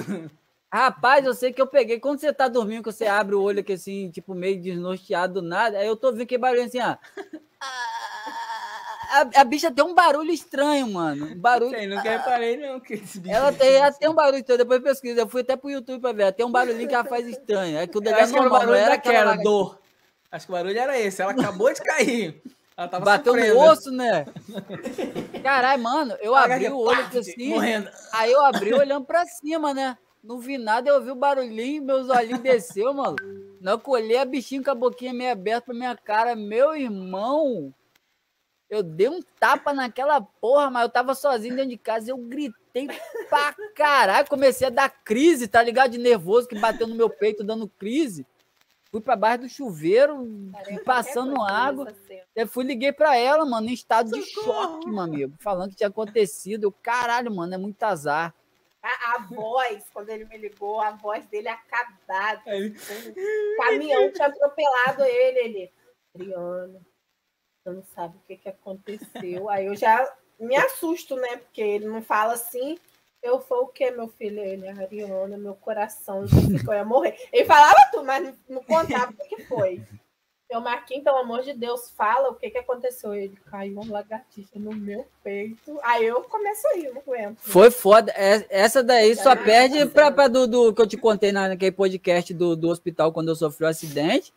Rapaz, 0.71 1.25
eu 1.25 1.33
sei 1.33 1.51
que 1.51 1.61
eu 1.61 1.67
peguei. 1.67 1.99
Quando 1.99 2.19
você 2.19 2.31
tá 2.31 2.47
dormindo, 2.47 2.83
que 2.83 2.91
você 2.91 3.05
abre 3.05 3.35
o 3.35 3.41
olho 3.41 3.59
aqui 3.59 3.73
assim, 3.73 4.09
tipo, 4.09 4.33
meio 4.33 4.61
desnorteado 4.61 5.35
do 5.35 5.41
nada, 5.41 5.77
aí 5.77 5.85
eu 5.85 5.97
tô 5.97 6.11
vendo 6.13 6.25
que 6.25 6.37
barulho 6.37 6.63
assim, 6.63 6.79
ó. 6.79 6.95
A, 9.13 9.41
a 9.41 9.43
bicha 9.43 9.69
tem 9.69 9.83
um 9.83 9.93
barulho 9.93 10.31
estranho, 10.31 10.87
mano. 10.87 11.25
Um 11.25 11.37
barulho. 11.37 11.71
Sei, 11.71 11.85
nunca 11.85 12.09
reparei 12.09 12.55
não 12.55 12.79
que 12.79 12.93
esse 12.93 13.19
bicho... 13.19 13.35
Ela 13.35 13.51
tem, 13.51 13.73
ela 13.73 13.91
tem 13.91 14.09
um 14.09 14.13
barulho 14.13 14.37
estranho, 14.37 14.59
depois 14.59 14.81
pesquisa. 14.81 15.19
Eu 15.19 15.27
fui 15.27 15.41
até 15.41 15.57
pro 15.57 15.69
YouTube 15.69 15.99
pra 15.99 16.13
ver. 16.13 16.23
Ela 16.23 16.31
tem 16.31 16.45
um 16.45 16.51
barulhinho 16.51 16.87
que 16.87 16.95
ela 16.95 17.03
faz 17.03 17.27
estranho. 17.27 17.77
É 17.77 17.85
que 17.85 17.97
o 17.97 18.01
negócio 18.01 18.23
acho 18.23 18.33
que 18.33 18.39
era 18.39 18.47
o 18.47 18.51
barulho 18.51 18.75
era 18.75 18.89
daquela, 18.91 19.35
dor. 19.35 19.77
Acho 20.31 20.45
que 20.45 20.51
o 20.53 20.55
barulho 20.55 20.79
era 20.79 20.97
esse, 20.97 21.21
ela 21.21 21.33
acabou 21.33 21.73
de 21.73 21.81
cair. 21.81 22.41
Ela 22.77 22.87
tava 22.87 23.03
Bateu 23.03 23.33
sofrendo. 23.33 23.55
no 23.55 23.61
osso, 23.69 23.91
né? 23.91 24.25
Caralho, 25.43 25.83
mano, 25.83 26.17
eu 26.21 26.33
abri 26.33 26.69
o 26.69 26.77
olho 26.77 27.03
paf, 27.03 27.17
assim. 27.17 27.49
Morrendo. 27.49 27.89
Aí 28.13 28.31
eu 28.31 28.45
abri 28.45 28.73
olhando 28.73 29.05
pra 29.05 29.25
cima, 29.25 29.73
né? 29.73 29.97
Não 30.23 30.39
vi 30.39 30.57
nada, 30.57 30.89
eu 30.89 30.95
ouvi 30.95 31.09
o 31.09 31.15
barulhinho, 31.15 31.83
meus 31.83 32.07
olhinhos 32.09 32.41
desceu, 32.41 32.93
mano. 32.93 33.15
Não 33.59 33.79
colhei 33.79 34.17
a 34.17 34.25
bichinha 34.25 34.63
com 34.63 34.71
a 34.71 34.75
boquinha 34.75 35.13
meio 35.13 35.31
aberta 35.31 35.65
pra 35.65 35.73
minha 35.73 35.95
cara. 35.97 36.35
Meu 36.35 36.75
irmão, 36.75 37.73
eu 38.69 38.83
dei 38.83 39.09
um 39.09 39.21
tapa 39.39 39.73
naquela 39.73 40.21
porra, 40.21 40.69
mas 40.69 40.83
eu 40.83 40.89
tava 40.89 41.13
sozinho 41.15 41.55
dentro 41.55 41.71
de 41.71 41.77
casa. 41.77 42.11
Eu 42.11 42.17
gritei 42.17 42.87
pra 43.29 43.53
caralho. 43.75 44.29
Comecei 44.29 44.67
a 44.67 44.69
dar 44.71 44.89
crise, 44.89 45.47
tá 45.47 45.61
ligado? 45.61 45.91
De 45.91 45.97
nervoso 45.97 46.47
que 46.47 46.57
bateu 46.57 46.87
no 46.87 46.95
meu 46.95 47.09
peito, 47.09 47.43
dando 47.43 47.67
crise. 47.67 48.25
Fui 48.91 49.01
pra 49.01 49.15
baixo 49.15 49.43
do 49.43 49.49
chuveiro, 49.49 50.27
Parece 50.51 50.83
passando 50.83 51.41
água. 51.41 51.93
Eu 52.35 52.47
fui 52.47 52.63
liguei 52.63 52.91
pra 52.91 53.15
ela, 53.15 53.45
mano, 53.45 53.69
em 53.69 53.73
estado 53.73 54.11
de 54.11 54.21
choque, 54.21 54.89
meu 54.89 54.99
amigo. 54.99 55.33
Falando 55.39 55.71
que 55.71 55.77
tinha 55.77 55.89
acontecido. 55.89 56.65
Eu, 56.65 56.71
caralho, 56.71 57.33
mano, 57.33 57.53
é 57.53 57.57
muito 57.57 57.81
azar. 57.83 58.33
A, 58.83 59.15
a 59.15 59.19
voz, 59.27 59.83
quando 59.93 60.09
ele 60.09 60.25
me 60.25 60.37
ligou, 60.37 60.81
a 60.81 60.91
voz 60.91 61.25
dele 61.27 61.47
acabada. 61.47 62.41
Ele- 62.89 63.53
O 63.53 63.57
caminhão 63.57 64.11
tinha 64.11 64.27
atropelado 64.27 65.03
ele. 65.03 65.39
Ele, 65.39 65.71
Adriano, 66.15 66.85
você 67.63 67.75
não 67.75 67.83
sabe 67.83 68.17
o 68.17 68.21
que, 68.27 68.37
que 68.37 68.49
aconteceu. 68.49 69.49
Aí 69.49 69.67
eu 69.67 69.75
já 69.75 70.11
me 70.39 70.55
assusto, 70.55 71.15
né? 71.15 71.37
Porque 71.37 71.61
ele 71.61 71.85
não 71.87 72.01
fala 72.01 72.33
assim. 72.33 72.77
Eu 73.21 73.39
foi 73.39 73.59
o 73.59 73.67
quê, 73.67 73.91
meu 73.91 74.07
filho? 74.07 74.39
Ele, 74.39 74.67
Ariana, 74.67 75.37
meu 75.37 75.53
coração, 75.53 76.25
eu 76.67 76.73
ia 76.73 76.83
morrer. 76.83 77.15
Ele 77.31 77.45
falava 77.45 77.75
tudo, 77.91 78.03
mas 78.03 78.35
não, 78.49 78.63
contava 78.63 79.11
o 79.11 79.27
que 79.27 79.43
foi. 79.43 79.79
Eu, 80.51 80.59
Marquinhos, 80.59 81.03
pelo 81.05 81.15
amor 81.17 81.43
de 81.43 81.53
Deus, 81.53 81.89
fala 81.91 82.29
o 82.29 82.35
que, 82.35 82.49
que 82.49 82.57
aconteceu. 82.57 83.13
Ele 83.13 83.37
caiu 83.49 83.79
uma 83.79 83.89
lagartixa 83.89 84.49
no 84.59 84.75
meu 84.75 85.07
peito. 85.23 85.79
Aí 85.81 86.05
eu 86.05 86.21
começo 86.23 86.67
a 86.67 86.77
ir, 86.77 86.91
não 86.93 87.01
aguento. 87.01 87.37
Foi 87.39 87.71
foda. 87.71 88.11
É- 88.17 88.45
Essa 88.49 88.83
daí 88.83 89.15
só 89.15 89.33
perde 89.35 89.85
pra, 89.85 90.11
pra 90.11 90.27
do, 90.27 90.45
do 90.47 90.73
que 90.73 90.81
eu 90.81 90.87
te 90.87 90.97
contei 90.97 91.31
na- 91.31 91.47
naquele 91.47 91.71
podcast 91.71 92.33
do, 92.33 92.55
do 92.57 92.67
hospital 92.67 93.13
quando 93.13 93.29
eu 93.29 93.35
sofri 93.35 93.63
o 93.63 93.67
acidente. 93.69 94.33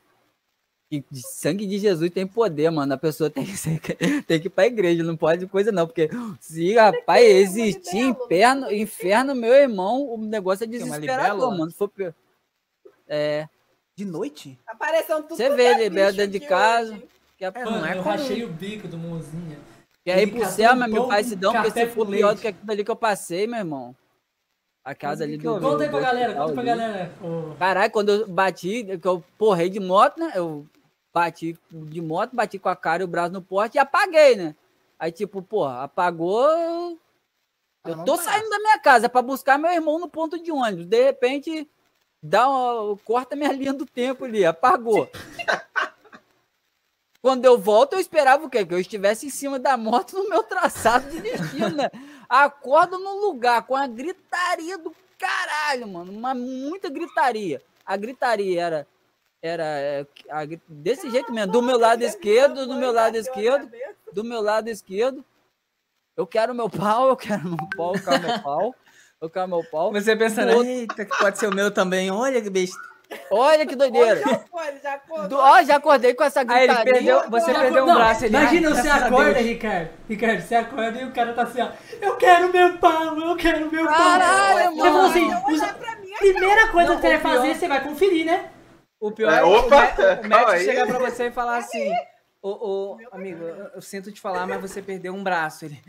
E 0.89 1.03
de 1.11 1.21
sangue 1.27 1.67
de 1.67 1.79
Jesus 1.79 2.09
tem 2.13 2.25
poder, 2.29 2.71
mano. 2.71 2.95
A 2.95 2.99
pessoa 2.99 3.29
tem 3.29 3.45
que, 3.45 3.57
ser- 3.57 3.81
tem 4.29 4.39
que 4.41 4.47
ir 4.47 4.51
pra 4.51 4.67
igreja, 4.67 5.03
não 5.03 5.17
pode 5.17 5.49
coisa 5.49 5.73
não. 5.73 5.85
Porque 5.85 6.09
se, 6.39 6.75
rapaz, 6.75 7.25
existir 7.25 7.99
inferno, 8.25 8.73
inferno, 8.73 9.35
meu 9.35 9.53
irmão, 9.53 10.07
o 10.09 10.17
negócio 10.19 10.63
é 10.63 10.67
desesperador, 10.69 11.51
mano. 11.59 11.73
Pe- 11.97 12.15
É, 13.09 13.49
De 13.97 14.05
noite? 14.05 14.59
Apareceu 14.67 15.23
tudo 15.23 15.37
Você 15.37 15.51
vê, 15.51 15.89
bicho 15.89 16.17
dentro 16.17 16.33
de 16.33 16.41
casa. 16.41 16.93
hoje. 16.93 17.09
Que 17.39 17.45
é, 17.45 17.53
É, 17.55 17.65
Mano, 17.65 17.87
é 17.87 17.97
eu 17.97 18.03
rachei 18.03 18.45
o 18.45 18.49
bico 18.49 18.89
do 18.89 18.99
mãozinha. 18.99 19.59
que 20.03 20.11
aí 20.11 20.23
ele 20.23 20.33
pro 20.33 20.47
céu, 20.47 20.73
um 20.73 20.89
meu 20.89 21.05
com 21.05 21.23
se 21.23 21.37
dão, 21.37 21.53
porque 21.53 21.69
café 21.69 21.87
se 21.87 21.93
for 21.93 22.05
com 22.05 22.13
pior 22.13 22.35
do 22.35 22.41
que 22.41 22.49
aquilo 22.49 22.73
ali 22.73 22.85
que 22.85 22.91
eu 22.91 22.97
passei, 22.97 23.47
meu 23.47 23.59
irmão. 23.59 23.95
A 24.85 24.95
casa 24.95 25.25
ali 25.25 25.39
que 25.39 25.45
do. 25.45 25.61
Conta 25.61 25.85
aí 25.85 25.89
pra 25.89 26.01
galera, 26.01 26.35
conta 26.35 26.53
pra 26.53 26.63
galera. 26.63 27.13
Caralho, 27.59 27.93
quando 27.93 28.09
eu 28.11 28.29
bati, 28.29 28.99
que 29.01 29.09
eu 29.09 29.25
porrei 29.39 29.71
de 29.71 29.81
moto, 29.81 30.19
né? 30.19 30.33
Eu 30.35 30.67
bati 31.13 31.57
de 31.71 32.01
moto, 32.03 32.35
bati 32.35 32.59
com 32.59 32.69
a 32.69 32.77
cara 32.77 33.03
e 33.03 33.05
o 33.05 33.09
braço 33.09 33.33
no 33.33 33.41
poste 33.41 33.77
e 33.77 33.79
apaguei, 33.79 34.37
né? 34.37 34.55
Aí, 34.99 35.11
tipo, 35.13 35.41
porra, 35.41 35.85
apagou. 35.85 36.99
Eu 37.87 38.05
tô 38.05 38.17
saindo 38.17 38.49
da 38.51 38.59
minha 38.59 38.79
casa 38.79 39.09
pra 39.09 39.23
buscar 39.23 39.59
meu 39.59 39.71
irmão 39.71 39.99
no 39.99 40.09
ponto 40.09 40.43
de 40.43 40.51
ônibus. 40.51 40.87
De 40.87 41.03
repente, 41.03 41.69
dá 42.25 42.49
uma, 42.49 42.97
corta 43.05 43.37
minha 43.37 43.53
linha 43.53 43.75
do 43.75 43.85
tempo 43.85 44.25
ali, 44.25 44.47
apagou. 44.47 45.11
Quando 47.21 47.45
eu 47.45 47.59
volto, 47.59 47.95
eu 47.95 48.01
esperava 48.01 48.45
o 48.45 48.51
quê? 48.51 48.65
Que 48.65 48.75
eu 48.75 48.79
estivesse 48.79 49.27
em 49.27 49.31
cima 49.31 49.59
da 49.59 49.77
moto 49.77 50.15
no 50.17 50.29
meu 50.29 50.43
traçado 50.43 51.09
dirigindo, 51.11 51.77
né? 51.77 51.91
Acordo 52.29 52.99
num 52.99 53.21
lugar 53.21 53.67
com 53.67 53.77
a 53.77 53.87
gritaria 53.87 54.77
do 54.79 54.95
caralho, 55.19 55.87
mano. 55.89 56.13
Uma, 56.13 56.35
muita 56.35 56.89
gritaria. 56.91 57.63
A 57.85 57.97
gritaria 57.97 58.63
era. 58.63 58.87
Era 59.43 59.65
é, 59.65 60.07
a 60.31 60.47
desse 60.67 61.11
jeito 61.11 61.33
mesmo. 61.33 61.53
Do 61.53 61.63
meu 61.63 61.79
lado 61.79 62.03
esquerdo, 62.03 62.67
do 62.67 62.75
meu 62.75 62.93
lado 62.93 63.17
esquerdo, 63.17 63.71
do 64.13 64.25
meu 64.25 64.41
lado 64.41 64.69
esquerdo. 64.69 65.23
Eu 66.17 66.27
quero 66.27 66.55
meu 66.55 66.71
pau, 66.71 67.09
eu 67.09 67.17
quero 67.17 67.45
meu 67.45 67.69
pau, 67.77 67.95
eu 67.95 68.03
quero 68.03 68.23
meu 68.23 68.43
pau. 68.43 68.75
Eu 69.25 69.31
quero 69.31 69.49
meu 69.49 69.65
pau. 69.71 69.91
Você 69.93 70.15
pensando, 70.15 70.51
Do 70.51 70.57
outro- 70.59 70.71
eita, 70.71 71.05
que 71.05 71.17
pode 71.19 71.39
ser 71.39 71.47
o 71.49 71.55
meu 71.55 71.71
também. 71.71 72.11
Olha 72.11 72.41
que 72.43 72.51
besta. 72.51 72.77
Olha 73.31 73.65
que 73.67 73.77
doideira. 73.77 74.17
Já 74.21 74.39
foi, 74.41 74.79
já. 74.83 75.27
Do- 75.29 75.37
Ó, 75.39 75.63
já 75.63 75.77
acordei 75.77 76.15
com 76.15 76.25
essa 76.25 76.41
Aí 76.41 76.47
gritaria. 76.47 76.73
ele 76.83 76.93
perdeu, 76.93 77.31
você 77.31 77.53
Já 77.53 77.61
perdeu 77.61 77.85
um 77.85 77.91
acor- 77.91 78.03
braço. 78.03 78.25
Ele, 78.25 78.37
Imagina, 78.37 78.71
você 78.75 78.89
acorda, 78.89 79.35
Deus. 79.35 79.47
Ricardo. 79.47 79.89
Ricardo, 80.09 80.41
você 80.43 80.55
acorda 80.55 81.01
e 81.01 81.05
o 81.05 81.13
cara 81.13 81.33
tá 81.33 81.43
assim, 81.43 81.61
ó. 81.63 81.69
Eu 82.03 82.17
quero 82.17 82.53
meu 82.53 82.79
pau, 82.79 83.17
eu 83.19 83.37
quero 83.37 83.71
meu 83.71 83.85
pau. 83.87 83.95
Caralho, 83.95 84.71
Você 84.77 84.83
falou 84.83 85.07
assim, 85.07 85.33
olha 85.33 85.97
mim, 86.01 86.11
primeira 86.19 86.69
coisa 86.69 86.89
Não, 86.91 86.97
que 86.97 87.03
você 87.03 87.09
vai 87.09 87.17
o 87.17 87.21
pior- 87.21 87.35
fazer, 87.37 87.55
você 87.55 87.69
vai 87.69 87.85
conferir, 87.85 88.27
né? 88.27 88.51
O 89.01 89.13
pior 89.13 89.33
É, 89.33 89.39
é, 89.39 89.45
o, 89.45 89.49
opa, 89.53 89.67
o 89.67 89.71
calma 89.71 90.23
médico 90.29 90.51
aí. 90.51 90.65
chegar 90.65 90.87
pra 90.87 90.99
você 90.99 91.27
e 91.27 91.31
falar 91.31 91.57
assim: 91.59 91.93
Ô, 92.43 92.51
ô, 92.51 92.99
amigo, 93.13 93.43
eu, 93.45 93.67
eu 93.77 93.83
sinto 93.83 94.11
te 94.13 94.21
falar, 94.21 94.47
mas 94.47 94.61
você 94.61 94.83
perdeu 94.83 95.15
um 95.15 95.23
braço. 95.23 95.65
Ele. 95.67 95.81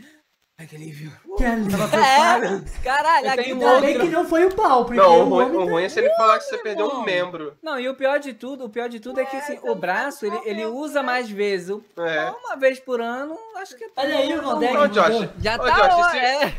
Ai, 0.58 0.66
que 0.66 0.74
alívio. 0.76 1.12
Que 1.36 1.44
ali. 1.44 1.66
É, 1.74 2.82
caralho, 2.82 3.26
Eu 3.26 3.30
a 3.32 3.36
tenho 3.36 3.56
um 3.56 3.58
bem 3.58 3.80
gritaria. 3.80 4.00
que 4.00 4.08
não 4.08 4.26
foi 4.26 4.44
o 4.46 4.54
pau, 4.54 4.88
Não, 4.90 5.20
o 5.20 5.24
ruim, 5.28 5.50
o 5.54 5.64
ruim 5.68 5.84
é 5.84 5.88
se 5.90 6.00
ele 6.00 6.08
falar 6.14 6.38
que 6.38 6.44
você 6.46 6.56
perdeu 6.58 6.86
um 6.88 7.02
membro. 7.02 7.58
Não, 7.62 7.78
e 7.78 7.86
o 7.90 7.94
pior 7.94 8.18
de 8.18 8.32
tudo, 8.32 8.64
o 8.64 8.70
pior 8.70 8.88
de 8.88 8.98
tudo 8.98 9.20
é 9.20 9.26
que 9.26 9.36
assim, 9.36 9.58
o 9.64 9.74
braço, 9.74 10.24
ele, 10.24 10.40
ele 10.46 10.64
usa 10.64 11.02
mais 11.02 11.28
vezes. 11.30 11.68
O- 11.68 11.84
É. 11.98 12.30
Uma 12.30 12.56
vez 12.56 12.80
por 12.80 13.02
ano, 13.02 13.38
acho 13.56 13.76
que 13.76 13.84
é 13.84 13.88
Olha 13.98 14.16
aí 14.16 14.34
o 14.38 14.40
Gondek, 14.42 14.76
Ô, 14.78 14.86
Josh. 14.88 15.28
Já 15.42 15.56
Ô, 15.56 15.58
tá, 15.58 15.88
Josh, 15.88 16.10
se- 16.12 16.18
é. 16.18 16.52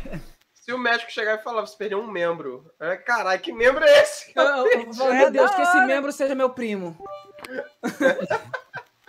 Se 0.54 0.72
o 0.72 0.78
médico 0.78 1.10
chegar 1.10 1.34
e 1.36 1.42
falar, 1.42 1.62
você 1.62 1.76
perdeu 1.76 1.98
um 1.98 2.06
membro. 2.06 2.70
É, 2.78 2.94
caralho, 2.96 3.40
que 3.40 3.50
membro 3.52 3.82
é 3.82 4.02
esse? 4.02 4.30
Eu, 4.36 4.44
eu, 4.44 4.66
eu 4.66 5.12
É 5.12 5.18
meu 5.18 5.30
Deus, 5.32 5.50
que 5.54 5.62
esse 5.62 5.80
membro 5.86 6.12
seja 6.12 6.34
meu 6.36 6.50
primo. 6.50 6.96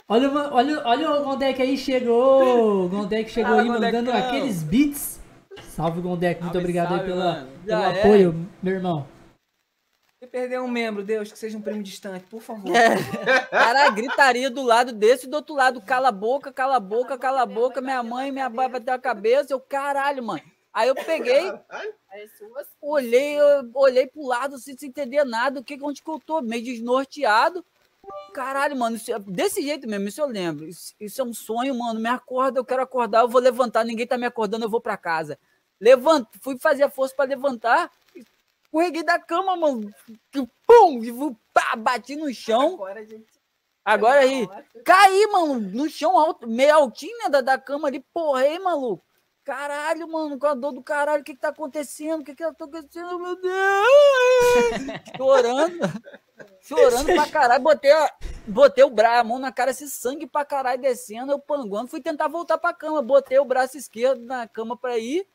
Olha, 0.09 0.27
o- 0.29 0.53
olha, 0.55 0.81
olha 0.87 1.11
o 1.11 1.23
Gondek 1.23 1.61
aí, 1.61 1.77
chegou. 1.77 2.85
O 2.85 2.89
Gondek 2.89 3.29
chegou 3.29 3.51
Fala, 3.51 3.61
aí 3.61 3.67
mandando 3.67 4.11
Gondecão. 4.11 4.27
aqueles 4.27 4.63
beats. 4.63 5.19
Salve, 5.69 6.01
Gondek. 6.01 6.41
Muito 6.41 6.53
Salve, 6.53 6.57
obrigado 6.59 6.91
aí 6.93 6.97
salve, 6.97 7.11
pela, 7.11 7.25
mano. 7.33 7.47
pelo 7.65 7.67
Já 7.81 7.91
é. 7.93 7.99
apoio, 7.99 8.49
meu 8.63 8.73
irmão. 8.73 9.07
Se 10.21 10.27
perder 10.27 10.59
um 10.59 10.67
membro, 10.67 11.01
Deus, 11.03 11.31
que 11.31 11.39
seja 11.39 11.57
um 11.57 11.61
primo 11.61 11.81
distante, 11.81 12.25
por 12.25 12.41
favor. 12.41 12.73
Caralho, 13.49 13.93
gritaria 13.95 14.49
do 14.49 14.63
lado 14.63 14.91
desse 14.91 15.27
e 15.27 15.29
do 15.29 15.35
outro 15.35 15.55
lado. 15.55 15.79
Cala 15.81 16.09
a 16.09 16.11
boca, 16.11 16.51
cala 16.51 16.75
a 16.75 16.79
boca, 16.79 17.17
cala 17.17 17.41
a 17.43 17.45
boca. 17.45 17.79
Minha 17.79 18.03
mãe, 18.03 18.29
minha 18.31 18.49
mãe 18.49 18.69
bateu 18.69 18.93
a 18.93 18.99
cabeça. 18.99 19.53
Eu, 19.53 19.61
caralho, 19.61 20.21
mano. 20.21 20.41
Aí 20.73 20.89
eu 20.89 20.95
peguei, 20.95 21.49
olhei, 22.81 23.39
eu 23.39 23.69
olhei 23.73 24.07
pro 24.07 24.25
lado 24.25 24.55
assim, 24.55 24.75
sem 24.77 24.89
entender 24.89 25.23
nada. 25.23 25.59
O 25.59 25.63
que, 25.63 25.77
onde 25.81 26.01
que 26.03 26.09
eu 26.09 26.19
tô? 26.19 26.41
Meio 26.41 26.63
desnorteado. 26.63 27.63
Caralho, 28.33 28.75
mano, 28.77 28.95
isso 28.95 29.11
é- 29.11 29.19
desse 29.19 29.61
jeito 29.61 29.87
mesmo, 29.87 30.07
isso 30.07 30.21
eu 30.21 30.27
lembro. 30.27 30.65
Isso, 30.67 30.93
isso 30.99 31.21
é 31.21 31.23
um 31.23 31.33
sonho, 31.33 31.77
mano. 31.77 31.99
Me 31.99 32.09
acorda, 32.09 32.59
eu 32.59 32.65
quero 32.65 32.81
acordar, 32.81 33.21
eu 33.21 33.29
vou 33.29 33.41
levantar. 33.41 33.83
Ninguém 33.83 34.07
tá 34.07 34.17
me 34.17 34.25
acordando, 34.25 34.65
eu 34.65 34.69
vou 34.69 34.81
pra 34.81 34.97
casa. 34.97 35.37
Levanto, 35.79 36.29
fui 36.41 36.57
fazer 36.57 36.83
a 36.83 36.89
força 36.89 37.15
pra 37.15 37.25
levantar. 37.25 37.91
Escorreguei 38.63 39.03
da 39.03 39.19
cama, 39.19 39.55
mano. 39.55 39.91
Que 40.31 40.47
Pum! 40.67 41.03
E 41.03 41.11
pá, 41.53 41.75
bati 41.75 42.15
no 42.15 42.31
chão. 42.33 42.73
Agora 42.75 43.05
gente. 43.05 43.39
Agora 43.83 44.19
aí, 44.19 44.47
caí, 44.85 45.27
mano, 45.31 45.59
no 45.59 45.89
chão 45.89 46.17
alto, 46.17 46.47
meio 46.47 46.75
altinho, 46.75 47.17
né, 47.23 47.29
da, 47.29 47.41
da 47.41 47.57
cama 47.57 47.87
ali, 47.87 47.99
porrei, 48.13 48.59
maluco. 48.59 49.03
Caralho, 49.43 50.07
mano, 50.07 50.37
com 50.37 50.47
a 50.47 50.53
dor 50.53 50.71
do 50.71 50.83
caralho, 50.83 51.21
o 51.21 51.23
que 51.23 51.33
que 51.33 51.39
tá 51.39 51.49
acontecendo? 51.49 52.21
O 52.21 52.23
que 52.23 52.35
que 52.35 52.43
tá 52.43 52.49
acontecendo, 52.49 53.19
meu 53.19 53.35
Deus? 53.35 53.51
Chorando, 55.17 55.79
chorando 56.61 57.05
pra 57.05 57.27
caralho, 57.27 57.63
botei, 57.63 57.91
a, 57.91 58.13
botei 58.45 58.83
o 58.83 58.89
braço, 58.89 59.21
a 59.21 59.23
mão 59.23 59.39
na 59.39 59.51
cara, 59.51 59.71
esse 59.71 59.89
sangue 59.89 60.27
pra 60.27 60.45
caralho 60.45 60.81
descendo, 60.81 61.31
eu 61.31 61.39
panguando, 61.39 61.89
fui 61.89 62.01
tentar 62.01 62.27
voltar 62.27 62.57
pra 62.57 62.73
cama, 62.73 63.01
botei 63.01 63.39
o 63.39 63.45
braço 63.45 63.77
esquerdo 63.77 64.23
na 64.23 64.47
cama 64.47 64.77
pra 64.77 64.97
ir, 64.97 65.27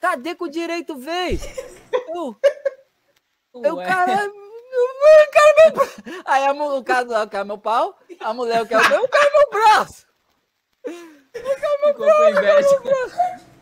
cadê 0.00 0.34
que 0.34 0.44
o 0.44 0.48
direito 0.48 0.96
veio? 0.96 1.40
Eu, 3.54 3.76
caralho, 3.76 4.32
eu 4.32 5.30
quero 5.32 5.74
meu. 5.74 6.22
Aí 6.24 6.46
a, 6.46 6.52
o 6.52 6.84
cara, 6.84 7.06
eu 7.22 7.28
quero 7.28 7.46
meu 7.46 7.58
pau, 7.58 7.98
a 8.20 8.34
mulher, 8.34 8.58
eu 8.60 8.66
quero, 8.66 8.94
eu 8.94 9.08
quero 9.08 9.32
meu 9.32 9.50
braço. 9.50 10.06
Ficou 11.86 11.94
com 11.94 12.28
inveja. 12.28 12.68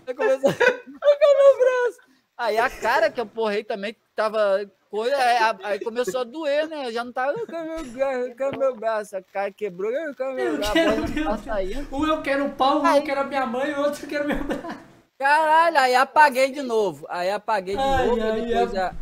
Aí 0.07 0.15
começou, 0.15 0.53
quero 0.53 0.83
meu 0.87 1.59
braço. 1.59 1.99
Aí 2.37 2.59
a 2.59 2.69
cara 2.69 3.11
que 3.11 3.21
eu 3.21 3.27
porrei 3.27 3.65
também 3.65 3.97
tava. 4.15 4.69
Coisa, 4.91 5.17
aí, 5.17 5.37
a- 5.39 5.57
aí 5.65 5.81
começou 5.81 6.21
a 6.21 6.25
doer, 6.25 6.69
né? 6.69 6.87
Eu 6.87 6.93
já 6.93 7.03
não 7.03 7.13
tava. 7.13 7.33
Eu 7.33 7.47
quero 7.47 7.65
meu 7.67 7.85
braço, 7.85 8.19
eu 8.29 8.35
quero 8.37 8.59
meu 8.59 8.77
braço. 8.77 9.17
A 9.17 9.23
cara 9.23 9.51
quebrou, 9.51 9.91
eu 9.91 10.15
quero 10.15 10.35
meu 10.35 10.45
Eu 10.47 10.57
braço. 10.59 11.51
A. 11.51 11.97
Um 11.97 12.07
eu 12.07 12.23
quero 12.23 12.45
o 12.47 12.51
pau, 12.51 12.81
um 12.81 12.87
Aí- 12.87 12.99
eu 12.99 13.05
quero 13.05 13.21
a 13.21 13.25
minha 13.25 13.45
mãe, 13.47 13.73
o 13.75 13.81
outro 13.81 14.05
eu 14.05 14.09
quero 14.09 14.29
meu 14.29 14.45
braço. 14.45 14.79
Caralho, 15.19 15.79
aí 15.79 15.95
apaguei 15.97 16.51
de 16.53 16.63
novo. 16.63 17.07
Aí 17.09 17.31
apaguei 17.31 17.77
de 17.77 17.83
Ai, 17.83 18.07
novo, 18.07 18.23
ai, 18.23 18.41
depois 18.41 18.75
ai. 18.75 18.81
a- 18.85 18.95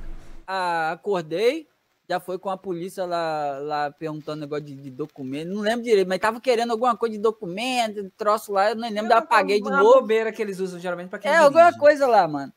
a- 0.47 0.93
acordei. 0.93 1.67
Já 2.13 2.21
foi 2.21 2.39
com 2.39 2.51
a 2.51 2.59
polícia 2.59 3.07
lá, 3.07 3.59
lá 3.59 3.91
perguntando 3.91 4.43
negócio 4.43 4.67
de, 4.67 4.75
de 4.75 4.91
documento. 4.91 5.49
Não 5.49 5.63
lembro 5.63 5.83
direito, 5.83 6.07
mas 6.07 6.19
tava 6.19 6.43
querendo 6.43 6.71
alguma 6.73 6.95
coisa 6.95 7.17
de 7.17 7.23
documento, 7.23 8.11
troço 8.19 8.53
lá, 8.53 8.69
eu 8.69 8.77
não 8.77 8.87
lembro, 8.91 9.11
eu 9.11 9.17
apaguei 9.17 9.63
de 9.63 9.67
Uma 9.69 9.79
novo. 9.83 10.01
bobeira 10.01 10.31
que 10.31 10.43
eles 10.43 10.59
usam 10.59 10.79
geralmente 10.79 11.09
pra 11.09 11.19
quem 11.19 11.31
É, 11.31 11.35
dirige. 11.41 11.47
alguma 11.47 11.73
coisa 11.79 12.07
lá, 12.07 12.29
mano. 12.29 12.53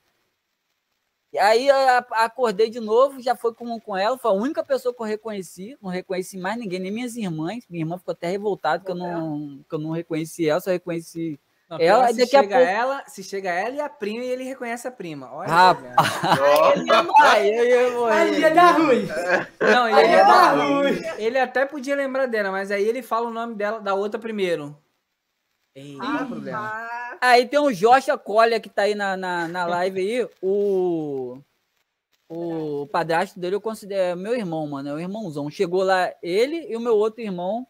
E 1.32 1.38
aí 1.40 1.68
eu 1.68 1.76
acordei 2.12 2.70
de 2.70 2.82
novo, 2.82 3.22
já 3.22 3.34
foi 3.34 3.54
com, 3.54 3.80
com 3.80 3.96
ela, 3.96 4.18
foi 4.18 4.32
a 4.32 4.34
única 4.34 4.62
pessoa 4.62 4.94
que 4.94 5.02
eu 5.02 5.06
reconheci, 5.06 5.78
não 5.82 5.90
reconheci 5.90 6.38
mais 6.38 6.58
ninguém, 6.58 6.80
nem 6.80 6.92
minhas 6.92 7.16
irmãs. 7.16 7.66
Minha 7.70 7.84
irmã 7.84 7.98
ficou 7.98 8.12
até 8.12 8.28
revoltada 8.30 8.84
que 8.84 8.92
eu 8.92 8.96
não, 8.96 9.64
que 9.70 9.74
eu 9.76 9.80
não 9.80 9.92
reconheci 9.92 10.50
ela, 10.50 10.60
só 10.60 10.70
reconheci. 10.72 11.40
Não, 11.68 11.80
Ela, 11.80 12.08
se 12.10 12.18
daqui 12.18 12.36
a 12.38 12.42
chega 12.42 12.56
pouco- 12.58 12.72
ela, 12.72 13.04
se 13.08 13.24
chega 13.24 13.50
ela 13.50 13.76
e 13.76 13.82
a 13.82 13.90
prima 13.90 14.24
e 14.24 14.28
ele 14.28 14.44
reconhece 14.44 14.88
a 14.88 14.92
prima. 14.92 15.34
Olha, 15.34 15.74
velho. 15.74 15.96
Aí 17.24 17.68
ia 17.68 17.90
morrer. 17.92 18.14
Aí 18.14 18.40
ia 18.40 18.54
dar 18.54 18.72
ruim. 18.78 19.08
Não, 19.60 19.84
Aí 19.86 20.04
ele, 20.06 20.14
ia 20.14 20.24
dar 20.24 20.54
ruim. 20.56 21.02
ele 21.18 21.40
até 21.40 21.66
podia 21.66 21.96
lembrar 21.96 22.28
dela, 22.28 22.52
mas 22.52 22.70
aí 22.70 22.84
ele 22.88 23.02
fala 23.02 23.28
o 23.30 23.34
nome 23.34 23.56
dela 23.56 23.80
da 23.80 23.96
outra 23.96 24.20
primeiro. 24.20 24.78
Eita, 25.76 26.04
Ah, 26.04 26.26
problema. 26.26 26.90
Aí 27.20 27.48
tem 27.48 27.60
o 27.60 27.72
Joshua 27.74 28.18
Collier 28.18 28.62
que 28.62 28.70
tá 28.70 28.84
aí 28.84 28.94
na, 28.94 29.18
na, 29.18 29.48
na 29.48 29.66
live 29.66 30.00
aí. 30.00 30.30
O, 30.42 31.40
o 32.30 32.88
padrasto 32.92 33.40
dele 33.40 33.56
eu 33.56 33.62
considero 33.62 34.02
é 34.02 34.16
meu 34.16 34.36
irmão, 34.36 34.66
mano. 34.68 34.90
É 34.90 34.94
o 34.94 35.00
irmãozão. 35.00 35.50
Chegou 35.50 35.84
lá 35.84 36.14
ele 36.22 36.68
e 36.72 36.78
o 36.78 36.80
meu 36.80 36.96
outro 36.96 37.22
irmão 37.22 37.68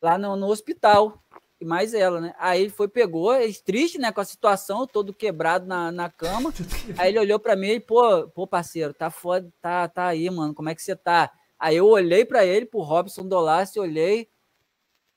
lá 0.00 0.16
no, 0.18 0.34
no 0.34 0.46
hospital. 0.48 1.21
E 1.62 1.64
mais 1.64 1.94
ela, 1.94 2.20
né? 2.20 2.34
Aí 2.40 2.60
ele 2.60 2.70
foi, 2.70 2.88
pegou, 2.88 3.32
eles 3.32 3.60
triste, 3.60 3.96
né? 3.96 4.10
Com 4.10 4.20
a 4.20 4.24
situação, 4.24 4.84
todo 4.84 5.14
quebrado 5.14 5.64
na, 5.64 5.92
na 5.92 6.10
cama. 6.10 6.52
Aí 6.98 7.10
ele 7.10 7.20
olhou 7.20 7.38
pra 7.38 7.54
mim 7.54 7.68
e, 7.68 7.78
pô, 7.78 8.26
pô, 8.34 8.48
parceiro, 8.48 8.92
tá 8.92 9.10
foda, 9.10 9.48
tá, 9.60 9.86
tá 9.86 10.06
aí, 10.08 10.28
mano. 10.28 10.52
Como 10.52 10.68
é 10.68 10.74
que 10.74 10.82
você 10.82 10.96
tá? 10.96 11.30
Aí 11.56 11.76
eu 11.76 11.86
olhei 11.86 12.24
pra 12.24 12.44
ele, 12.44 12.66
pro 12.66 12.80
Robson 12.80 13.28
Dolassi, 13.28 13.78
olhei, 13.78 14.28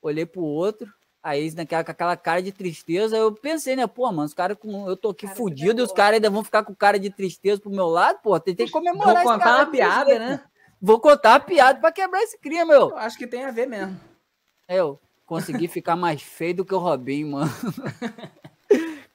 olhei 0.04 0.24
pro 0.24 0.44
outro. 0.44 0.88
Aí 1.24 1.52
naquela, 1.56 1.84
com 1.84 1.90
aquela 1.90 2.16
cara 2.16 2.44
de 2.44 2.52
tristeza, 2.52 3.18
eu 3.18 3.34
pensei, 3.34 3.76
né, 3.76 3.88
pô, 3.88 4.06
mano, 4.12 4.26
os 4.26 4.34
caras 4.36 4.56
com. 4.56 4.88
Eu 4.88 4.96
tô 4.96 5.10
aqui 5.10 5.26
Cara, 5.26 5.36
fudido 5.36 5.82
e 5.82 5.84
os 5.84 5.92
caras 5.92 6.18
ainda 6.18 6.30
vão 6.30 6.44
ficar 6.44 6.62
com 6.62 6.76
cara 6.76 7.00
de 7.00 7.10
tristeza 7.10 7.60
pro 7.60 7.72
meu 7.72 7.88
lado, 7.88 8.20
pô. 8.22 8.40
Tem, 8.40 8.54
tem 8.54 8.68
que 8.68 8.72
comemorar 8.72 9.14
Vou 9.14 9.16
esse 9.16 9.24
contar 9.24 9.44
cara 9.44 9.64
uma 9.64 9.72
piada, 9.72 10.20
né? 10.20 10.44
Vou 10.80 11.00
contar 11.00 11.32
uma 11.32 11.40
piada 11.40 11.80
pra 11.80 11.92
quebrar 11.92 12.22
esse 12.22 12.38
crime, 12.38 12.66
meu. 12.66 12.92
Eu 12.92 12.98
acho 12.98 13.18
que 13.18 13.26
tem 13.26 13.44
a 13.44 13.50
ver 13.50 13.66
mesmo. 13.66 14.00
Eu 14.70 15.00
consegui 15.26 15.68
ficar 15.68 15.96
mais 15.96 16.22
feio 16.22 16.56
do 16.58 16.66
que 16.66 16.74
o 16.74 16.80
Robinho, 16.80 17.32
mano. 17.32 17.52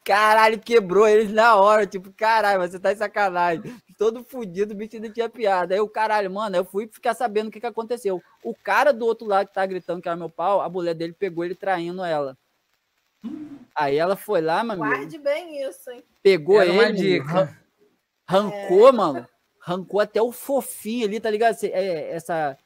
Caralho, 0.05 0.59
quebrou 0.59 1.07
eles 1.07 1.31
na 1.31 1.55
hora. 1.57 1.87
Tipo, 1.87 2.11
caralho, 2.12 2.61
você 2.61 2.81
tá 2.81 2.93
de 2.93 2.99
sacanagem. 2.99 3.62
todo 3.97 4.24
fudido, 4.24 4.73
o 4.73 4.77
bicho 4.77 4.97
ainda 4.97 5.11
tinha 5.11 5.28
piada. 5.28 5.74
Aí 5.74 5.81
o 5.81 5.89
caralho, 5.89 6.31
mano, 6.31 6.57
eu 6.57 6.65
fui 6.65 6.89
ficar 6.89 7.15
sabendo 7.15 7.49
o 7.49 7.51
que, 7.51 7.61
que 7.61 7.66
aconteceu. 7.66 8.20
O 8.43 8.55
cara 8.55 8.93
do 8.93 9.05
outro 9.07 9.27
lado 9.27 9.47
que 9.49 9.55
tá 9.55 9.65
gritando 9.66 10.01
que 10.03 10.09
era 10.09 10.16
meu 10.16 10.31
pau, 10.31 10.62
a 10.62 10.69
mulher 10.69 10.95
dele 10.95 11.12
pegou 11.12 11.45
ele 11.45 11.55
traindo 11.55 12.03
ela. 12.03 12.37
Aí 13.74 13.97
ela 13.97 14.16
foi 14.16 14.41
lá, 14.41 14.61
amigo, 14.61 14.78
Guarde 14.78 15.19
bem 15.19 15.62
isso, 15.62 15.91
hein? 15.91 16.03
pegou 16.23 16.61
Era 16.61 16.73
uma 16.73 16.85
ele, 16.85 16.97
dica. 16.97 17.28
ran- 17.28 17.57
arrancou, 18.27 18.93
mano, 18.93 19.28
arrancou 19.65 20.01
até 20.01 20.20
o 20.20 20.32
fofinho 20.32 21.07
ali, 21.07 21.20
tá 21.20 21.31
ligado? 21.31 21.57
É, 21.62 22.11
essa 22.11 22.57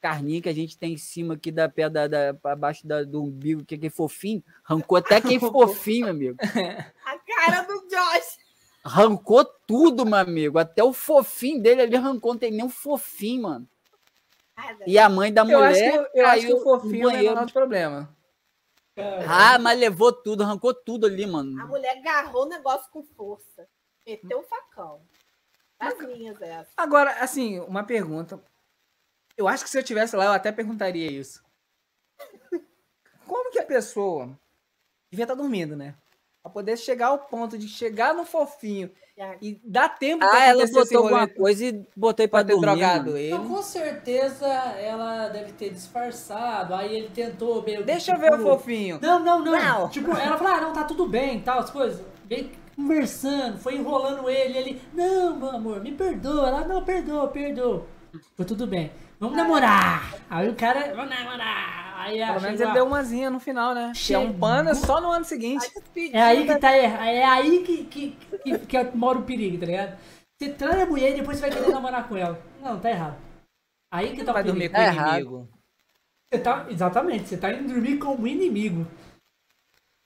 carninha 0.00 0.40
que 0.40 0.48
a 0.48 0.54
gente 0.54 0.76
tem 0.78 0.94
em 0.94 0.98
cima 0.98 1.34
aqui 1.34 1.50
da 1.52 1.68
pedra, 1.68 2.08
da, 2.08 2.34
pra 2.34 2.56
baixo 2.56 2.86
da- 2.86 3.02
do 3.04 3.22
umbigo, 3.22 3.64
que 3.64 3.74
é 3.74 3.76
aquele 3.76 3.90
fofinho, 3.90 4.42
arrancou 4.64 4.96
até 4.96 5.16
aquele 5.16 5.38
fofinho, 5.40 6.06
meu 6.06 6.14
amigo. 6.14 6.36
A 7.04 7.18
cara 7.18 7.62
do 7.62 7.86
Josh. 7.88 8.38
Arrancou 8.82 9.44
tudo, 9.44 10.06
meu 10.06 10.18
amigo. 10.18 10.58
Até 10.58 10.82
o 10.82 10.92
fofinho 10.92 11.62
dele 11.62 11.82
ali 11.82 11.96
arrancou, 11.96 12.32
não 12.32 12.38
tem 12.38 12.50
nem 12.50 12.64
um 12.64 12.70
fofinho, 12.70 13.42
mano. 13.42 13.68
E 14.86 14.98
a 14.98 15.08
mãe 15.08 15.32
da 15.32 15.42
Eu 15.42 15.58
mulher 15.58 15.64
acho 15.94 16.10
que, 16.12 16.18
eu 16.18 16.26
acho 16.26 16.46
que 16.46 16.52
o 16.52 16.60
fofinho 16.62 17.10
é 17.10 17.22
menor 17.22 17.46
de 17.46 17.52
problema. 17.52 18.16
Ah, 19.26 19.58
mas 19.58 19.78
levou 19.78 20.12
tudo, 20.12 20.42
arrancou 20.42 20.74
tudo 20.74 21.06
ali, 21.06 21.26
mano. 21.26 21.58
A 21.60 21.66
mulher 21.66 21.96
agarrou 21.98 22.44
o 22.44 22.48
negócio 22.48 22.90
com 22.90 23.02
força. 23.02 23.66
Meteu 24.06 24.40
o 24.40 24.42
facão. 24.42 25.00
Das 25.78 25.98
minhas, 26.06 26.40
essa. 26.42 26.68
Agora, 26.76 27.12
assim, 27.22 27.58
uma 27.60 27.82
pergunta. 27.84 28.42
Eu 29.40 29.48
acho 29.48 29.64
que 29.64 29.70
se 29.70 29.78
eu 29.78 29.82
tivesse 29.82 30.14
lá, 30.14 30.26
eu 30.26 30.32
até 30.32 30.52
perguntaria 30.52 31.10
isso. 31.10 31.42
Como 33.26 33.50
que 33.50 33.58
a 33.58 33.64
pessoa 33.64 34.38
devia 35.10 35.24
estar 35.24 35.34
dormindo, 35.34 35.74
né? 35.74 35.94
Pra 36.42 36.52
poder 36.52 36.76
chegar 36.76 37.06
ao 37.08 37.18
ponto 37.20 37.56
de 37.56 37.66
chegar 37.66 38.12
no 38.14 38.24
fofinho 38.26 38.90
Já- 39.16 39.36
e 39.40 39.58
dar 39.64 39.88
tempo 39.90 40.22
Ah, 40.24 40.28
pra 40.28 40.44
ela 40.46 40.66
botou 40.66 40.98
alguma 40.98 41.26
coisa 41.28 41.64
e 41.64 41.86
botei 41.96 42.28
pra 42.28 42.40
pra 42.40 42.46
ter 42.46 42.52
dormir, 42.52 42.66
drogado 42.66 43.04
mano. 43.06 43.16
ele. 43.16 43.28
Então, 43.32 43.48
com 43.48 43.62
certeza 43.62 44.46
ela 44.46 45.28
deve 45.28 45.52
ter 45.52 45.70
disfarçado. 45.70 46.74
Aí 46.74 46.94
ele 46.94 47.08
tentou 47.10 47.62
meio 47.62 47.82
Deixa 47.84 48.12
eu 48.12 48.18
ver 48.18 48.32
o 48.32 48.36
tipo, 48.36 48.42
fofinho. 48.50 48.98
Não, 49.00 49.18
não, 49.20 49.38
não. 49.42 49.52
Não. 49.52 49.88
Tipo, 49.88 50.10
ela 50.16 50.36
falou, 50.36 50.52
ah, 50.54 50.60
não, 50.60 50.72
tá 50.74 50.84
tudo 50.84 51.06
bem, 51.06 51.40
tal, 51.40 51.60
as 51.60 51.70
coisas. 51.70 52.04
Bem 52.24 52.52
conversando, 52.76 53.58
foi 53.58 53.76
enrolando 53.76 54.28
ele, 54.28 54.56
ele, 54.58 54.82
não, 54.94 55.36
meu 55.36 55.50
amor, 55.50 55.80
me 55.82 55.92
perdoa. 55.92 56.48
Ela, 56.48 56.66
não, 56.66 56.84
perdoa, 56.84 57.28
perdoa. 57.28 57.86
Foi 58.34 58.44
tudo 58.46 58.66
bem. 58.66 58.90
Vamos 59.20 59.36
namorar. 59.36 60.14
Aí 60.30 60.48
o 60.48 60.54
cara, 60.56 60.94
vamos 60.94 61.10
namorar. 61.10 61.94
Aí 61.98 62.18
Pelo 62.18 62.40
menos 62.40 62.42
chegou 62.58 62.64
ele 62.64 62.72
deu 62.72 62.86
umazinha 62.86 63.28
no 63.30 63.38
final, 63.38 63.74
né? 63.74 63.92
Que 63.94 64.14
é 64.14 64.18
um 64.18 64.22
Chegou. 64.28 64.38
pano 64.40 64.74
só 64.74 64.98
no 65.00 65.10
ano 65.10 65.24
seguinte. 65.26 65.70
É 66.12 66.22
aí 66.22 66.46
que 66.46 66.56
tá 66.58 66.74
errado. 66.76 67.02
É 67.04 67.24
aí 67.24 67.62
que, 67.62 67.84
que, 67.84 68.16
que, 68.42 68.58
que 68.58 68.96
mora 68.96 69.18
o 69.18 69.22
perigo, 69.22 69.58
tá 69.58 69.66
ligado? 69.66 69.98
Você 70.38 70.48
trai 70.54 70.80
a 70.82 70.86
mulher 70.86 71.10
e 71.10 71.16
depois 71.20 71.36
você 71.36 71.42
vai 71.42 71.50
querer 71.50 71.70
namorar 71.70 72.08
com 72.08 72.16
ela. 72.16 72.40
Não, 72.62 72.80
tá 72.80 72.90
errado. 72.90 73.18
Aí 73.92 74.16
que 74.16 74.24
tá 74.24 74.32
Vai 74.32 74.40
o 74.42 74.44
perigo. 74.46 74.58
dormir 74.58 74.68
com 74.70 74.78
o 74.78 74.80
É 74.80 74.86
errado. 74.86 75.10
inimigo. 75.18 75.48
Você 76.32 76.40
tá, 76.40 76.66
exatamente, 76.70 77.28
você 77.28 77.36
tá 77.36 77.52
indo 77.52 77.74
dormir 77.74 77.98
com 77.98 78.14
o 78.16 78.26
inimigo. 78.26 78.86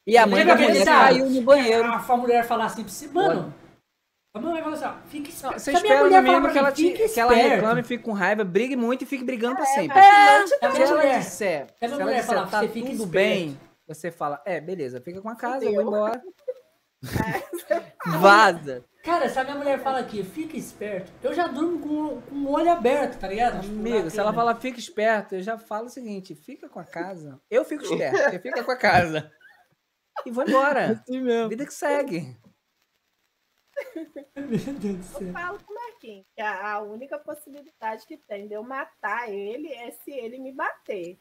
E 0.07 0.19
a 0.19 0.27
mãe 0.27 0.45
da 0.45 0.57
mulher 0.57 0.85
caiu 0.85 1.31
no 1.31 1.43
banheiro. 1.43 1.85
A, 1.85 1.97
a 1.99 2.16
mulher 2.16 2.45
falar 2.45 2.65
assim 2.65 2.82
pra 2.82 2.93
você, 2.93 3.07
mano. 3.09 3.55
A 4.35 4.40
mãe 4.40 4.52
vai 4.55 4.62
falar 4.65 4.74
assim, 4.74 4.85
ó, 4.85 5.09
fica 5.09 5.28
esperto. 5.31 5.61
Você 5.61 5.70
Se 5.70 5.77
a 5.77 5.81
minha 5.81 5.94
espera 5.94 6.11
no 6.20 6.23
mínimo 6.28 6.52
que 6.52 6.59
ela, 6.59 6.73
te, 6.73 6.82
fica 6.90 7.09
que 7.09 7.20
ela 7.20 7.32
reclame, 7.32 7.82
fique 7.85 8.02
com 8.02 8.12
raiva, 8.12 8.43
brigue 8.44 8.74
muito 8.74 9.02
e 9.02 9.06
fique 9.06 9.23
brigando 9.24 9.55
pra 9.55 9.65
sempre. 9.66 9.97
É, 9.97 10.47
Se 10.47 10.55
a 10.61 10.69
minha 10.70 10.85
ela 10.85 10.97
mulher. 10.97 11.19
disser, 11.20 11.66
Se 11.69 11.89
se 11.89 11.94
ela 11.94 12.05
disser 12.05 12.24
falar, 12.24 12.47
tá 12.48 12.61
você 12.61 12.69
fica 12.69 12.86
tudo 12.90 13.05
esperto. 13.05 13.11
bem, 13.12 13.61
você 13.86 14.11
fala, 14.11 14.43
é, 14.44 14.61
beleza, 14.61 15.01
fica 15.01 15.23
com 15.23 15.28
a 15.28 15.36
casa, 15.36 15.65
eu 15.65 15.73
vou 15.74 15.82
embora. 15.82 16.20
Vaza. 18.19 18.85
Cara, 19.05 19.28
se 19.28 19.39
a 19.39 19.44
minha 19.44 19.56
mulher 19.56 19.78
fala 19.81 20.01
aqui, 20.01 20.24
fica 20.24 20.56
esperto, 20.56 21.12
eu 21.23 21.32
já 21.32 21.47
durmo 21.47 21.78
com, 21.78 22.20
com 22.23 22.35
o 22.35 22.51
olho 22.52 22.73
aberto, 22.73 23.19
tá 23.20 23.28
ligado? 23.28 23.61
Tipo, 23.61 23.74
Amigo, 23.74 24.11
se 24.11 24.19
ela 24.19 24.31
cama. 24.32 24.43
fala 24.43 24.55
fica 24.61 24.78
esperto, 24.81 25.35
eu 25.36 25.43
já 25.43 25.56
falo 25.59 25.86
o 25.86 25.90
seguinte, 25.90 26.35
fica 26.35 26.69
com 26.69 26.81
a 26.81 26.85
casa. 26.85 27.39
Eu 27.51 27.65
fico 27.65 27.85
esperto, 27.85 28.16
você 28.16 28.39
fica 28.40 28.65
com 28.65 28.70
a 28.73 28.77
casa. 28.77 29.31
E 30.27 30.31
vou 30.31 30.44
embora. 30.48 30.93
Assim 31.06 31.20
mesmo. 31.20 31.51
Vida 31.51 31.66
que 31.66 31.74
segue. 31.74 32.36
Meu 34.37 34.75
Deus 34.75 34.97
do 34.97 35.05
céu. 35.05 35.29
Eu 35.29 35.33
falo 35.33 35.59
com 35.65 35.73
o 35.73 35.75
Marquinhos 35.75 36.27
que 36.35 36.43
a, 36.43 36.73
a 36.73 36.81
única 36.81 37.19
possibilidade 37.19 38.07
que 38.07 38.17
tem 38.17 38.47
de 38.47 38.55
eu 38.55 38.63
matar 38.63 39.31
ele 39.31 39.73
é 39.73 39.91
se 39.91 40.11
ele 40.11 40.39
me 40.39 40.53
bater. 40.53 41.19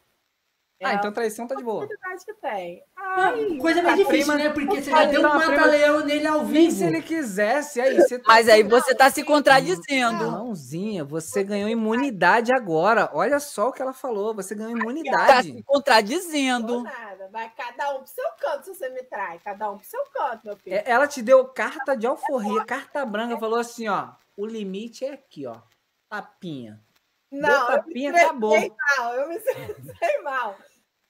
É 0.84 0.88
Ah, 0.88 0.90
a 0.90 0.94
então 0.96 1.12
traição 1.12 1.48
tá 1.48 1.56
de 1.56 1.64
boa. 1.64 1.88
que 1.88 2.34
tem. 2.42 2.84
Ah, 2.96 3.30
Ai, 3.30 3.58
Coisa 3.58 3.82
meio 3.82 3.94
a 3.94 3.98
difícil, 3.98 4.26
prima- 4.26 4.36
né? 4.36 4.50
Porque 4.50 4.82
você 4.82 4.92
já 4.92 5.06
deu 5.06 5.22
um 5.22 5.24
mata-leão 5.24 6.06
nele 6.06 6.28
ao 6.28 6.44
Nem 6.46 6.70
se 6.70 6.78
vivo. 6.84 6.90
ele 6.96 7.02
quisesse, 7.02 7.80
aí 7.82 7.96
você 7.96 8.18
tá 8.20 8.26
Mas 8.28 8.50
aí 8.50 8.64
você 8.64 8.94
tá 8.94 9.10
se 9.10 9.24
contradizendo. 9.24 10.30
Mãozinha, 10.32 11.04
você 11.04 11.44
ganhou 11.44 11.70
imunidade 11.70 12.52
agora. 12.54 13.10
Olha 13.14 13.40
só 13.40 13.70
o 13.70 13.72
que 13.72 13.82
ela 13.82 13.94
falou, 13.94 14.34
você 14.34 14.54
ganhou 14.56 14.74
Tá 14.74 14.80
imunidade. 14.80 15.52
se 15.54 15.64
contradizendo. 15.64 16.84
nada. 16.84 17.30
Vai 17.32 17.50
cada 17.56 17.96
um 17.96 18.00
pro 18.00 18.08
seu 18.08 18.26
canto 18.40 18.66
se 18.66 18.76
você 18.76 18.90
me 18.90 19.04
trai. 19.04 19.40
Cada 19.44 19.72
um 19.72 19.78
pro 19.78 19.88
seu 19.88 20.04
canto, 20.14 20.42
meu 20.46 20.56
filho. 20.58 20.76
É, 20.76 20.84
Ela 20.86 21.08
te 21.08 21.22
deu 21.22 21.46
carta 21.46 21.96
de 21.96 22.06
alforria, 22.06 22.64
carta 22.66 23.06
branca, 23.06 23.38
falou 23.40 23.60
assim, 23.60 23.88
ó, 23.88 24.10
o 24.38 24.46
limite 24.46 25.06
é 25.06 25.14
aqui, 25.14 25.46
ó, 25.48 25.56
tapinha. 26.10 26.80
não, 27.32 27.50
deu 27.50 27.58
eu 27.58 27.66
me 27.70 27.76
tapinha, 27.78 28.12
acabou. 28.16 28.58
mal. 28.98 29.14
Eu 29.16 29.28
me 29.30 29.36
estressei 29.38 30.22
mal. 30.24 30.56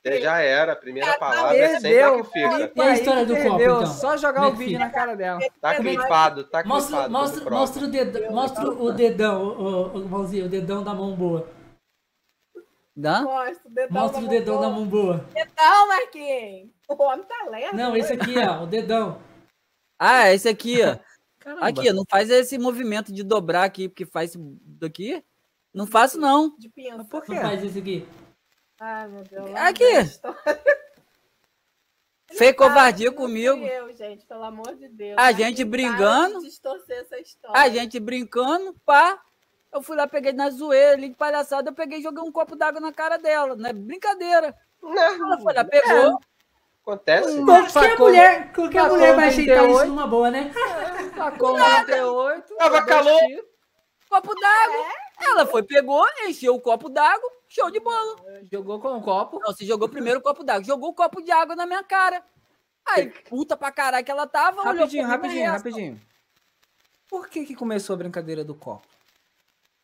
É, 0.05 0.19
Já 0.19 0.39
era, 0.39 0.73
a 0.73 0.75
primeira 0.75 1.07
Cada 1.13 1.19
palavra 1.19 1.57
é 1.57 1.79
sempre 1.79 2.23
que 2.23 2.29
fica. 2.31 2.71
E 2.75 2.81
a 2.81 2.93
história 2.93 3.25
do 3.25 3.35
copo, 3.37 3.49
perdeu, 3.57 3.75
então? 3.77 3.87
Só 3.87 4.17
jogar 4.17 4.47
o 4.49 4.55
vídeo 4.55 4.77
na 4.77 4.89
cara 4.89 5.15
dela. 5.15 5.39
Tá 5.61 5.75
clipado, 5.75 6.43
tá 6.43 6.63
Mostra, 6.65 7.03
clipado. 7.03 7.11
mostra, 7.13 7.49
mostra, 7.49 7.85
o 7.85 7.87
dedão, 7.87 8.31
mostra 8.31 8.69
o 8.69 8.91
dedão, 8.91 9.43
o, 9.43 9.61
o, 9.97 10.03
o, 10.03 10.09
mãozinho, 10.09 10.45
o 10.45 10.49
dedão 10.49 10.83
da 10.83 10.93
mão 10.93 11.15
boa. 11.15 11.47
Hã? 12.97 13.23
Mostra 13.23 13.69
o 13.69 13.71
dedão 13.73 14.01
Mostra 14.01 14.21
da 14.21 14.27
o 14.27 14.29
dedão 14.29 14.55
da 14.61 14.69
mão. 14.69 14.79
mão 14.81 14.85
boa. 14.87 15.25
Dedão, 15.33 15.87
Marquinhos. 15.87 16.69
O 16.89 17.03
homem 17.03 17.25
tá 17.25 17.49
lento. 17.49 17.75
Não, 17.75 17.95
esse 17.95 18.11
aqui, 18.13 18.35
ó, 18.37 18.63
o 18.63 18.67
dedão. 18.67 19.21
Ah, 19.97 20.33
esse 20.33 20.49
aqui, 20.49 20.81
ó. 20.83 20.97
Caramba. 21.39 21.67
Aqui, 21.67 21.89
ó, 21.89 21.93
não 21.93 22.03
faz 22.09 22.29
esse 22.29 22.57
movimento 22.57 23.13
de 23.13 23.23
dobrar 23.23 23.63
aqui, 23.63 23.87
porque 23.87 24.05
faz 24.05 24.31
isso 24.31 24.57
daqui. 24.65 25.23
Não 25.73 25.87
faço, 25.87 26.19
não. 26.19 26.55
De 26.59 26.69
pinça. 26.69 27.05
Por 27.05 27.23
quê? 27.23 27.33
Não 27.33 27.41
faz 27.41 27.63
isso 27.63 27.79
aqui. 27.79 28.05
Ai, 28.85 29.07
meu 29.07 29.23
Deus. 29.23 29.49
Aqui. 29.55 29.93
Fez 32.37 32.53
covardia 32.53 33.11
Não 33.11 33.15
comigo. 33.15 33.65
Eu, 33.65 33.93
gente, 33.93 34.25
pelo 34.25 34.43
amor 34.43 34.75
de 34.75 34.89
Deus. 34.89 35.17
A 35.17 35.21
Marquinhos, 35.21 35.49
gente 35.49 35.63
história. 37.21 37.61
A 37.61 37.69
gente 37.69 37.97
brincando, 37.97 38.75
pá. 38.85 39.17
Eu 39.71 39.81
fui 39.81 39.95
lá, 39.95 40.05
peguei 40.05 40.33
na 40.33 40.49
zoeira 40.49 40.93
ali 40.93 41.07
de 41.09 41.15
palhaçada, 41.15 41.69
eu 41.69 41.73
peguei 41.73 41.99
e 41.99 42.03
joguei 42.03 42.21
um 42.21 42.31
copo 42.31 42.57
d'água 42.57 42.81
na 42.81 42.91
cara 42.91 43.17
dela. 43.17 43.55
Não 43.55 43.69
é 43.69 43.73
brincadeira. 43.73 44.53
Ela 44.83 45.39
foi 45.39 45.53
lá, 45.53 45.63
pegou. 45.63 46.19
Acontece. 46.81 47.41
Qualquer 47.45 47.69
sacou- 47.69 48.07
mulher, 48.07 48.51
qualquer 48.51 48.89
mulher 48.89 49.15
vai 49.15 49.29
aceitar 49.29 49.59
38. 49.59 49.77
isso 49.77 49.85
numa 49.85 50.07
boa, 50.07 50.29
né? 50.29 50.51
Tacou 51.15 51.57
98. 51.57 52.55
Tava 52.57 52.85
calor. 52.85 53.21
Copo 54.09 54.35
d'água. 54.35 54.85
Ela 55.21 55.45
foi, 55.45 55.63
pegou, 55.63 56.05
encheu 56.27 56.53
o 56.55 56.61
copo 56.61 56.89
d'água, 56.89 57.31
show 57.53 57.69
de 57.69 57.79
bola. 57.79 58.15
Jogou 58.51 58.79
com 58.79 58.97
o 58.97 59.01
copo. 59.01 59.39
Não, 59.39 59.53
você 59.53 59.65
jogou 59.65 59.87
primeiro 59.87 60.19
o 60.19 60.23
copo 60.23 60.43
d'água, 60.43 60.63
jogou 60.63 60.89
o 60.89 60.93
copo 60.93 61.21
de 61.21 61.31
água 61.31 61.55
na 61.55 61.65
minha 61.65 61.83
cara. 61.83 62.25
Aí, 62.85 63.09
puta 63.29 63.55
pra 63.55 63.71
caralho 63.71 64.03
que 64.03 64.11
ela 64.11 64.27
tava, 64.27 64.63
Rapidinho, 64.63 65.07
rapidinho, 65.07 65.41
reação. 65.41 65.57
rapidinho. 65.57 66.01
Por 67.09 67.29
que 67.29 67.45
que 67.45 67.55
começou 67.55 67.93
a 67.93 67.97
brincadeira 67.97 68.43
do 68.43 68.55
copo? 68.55 68.87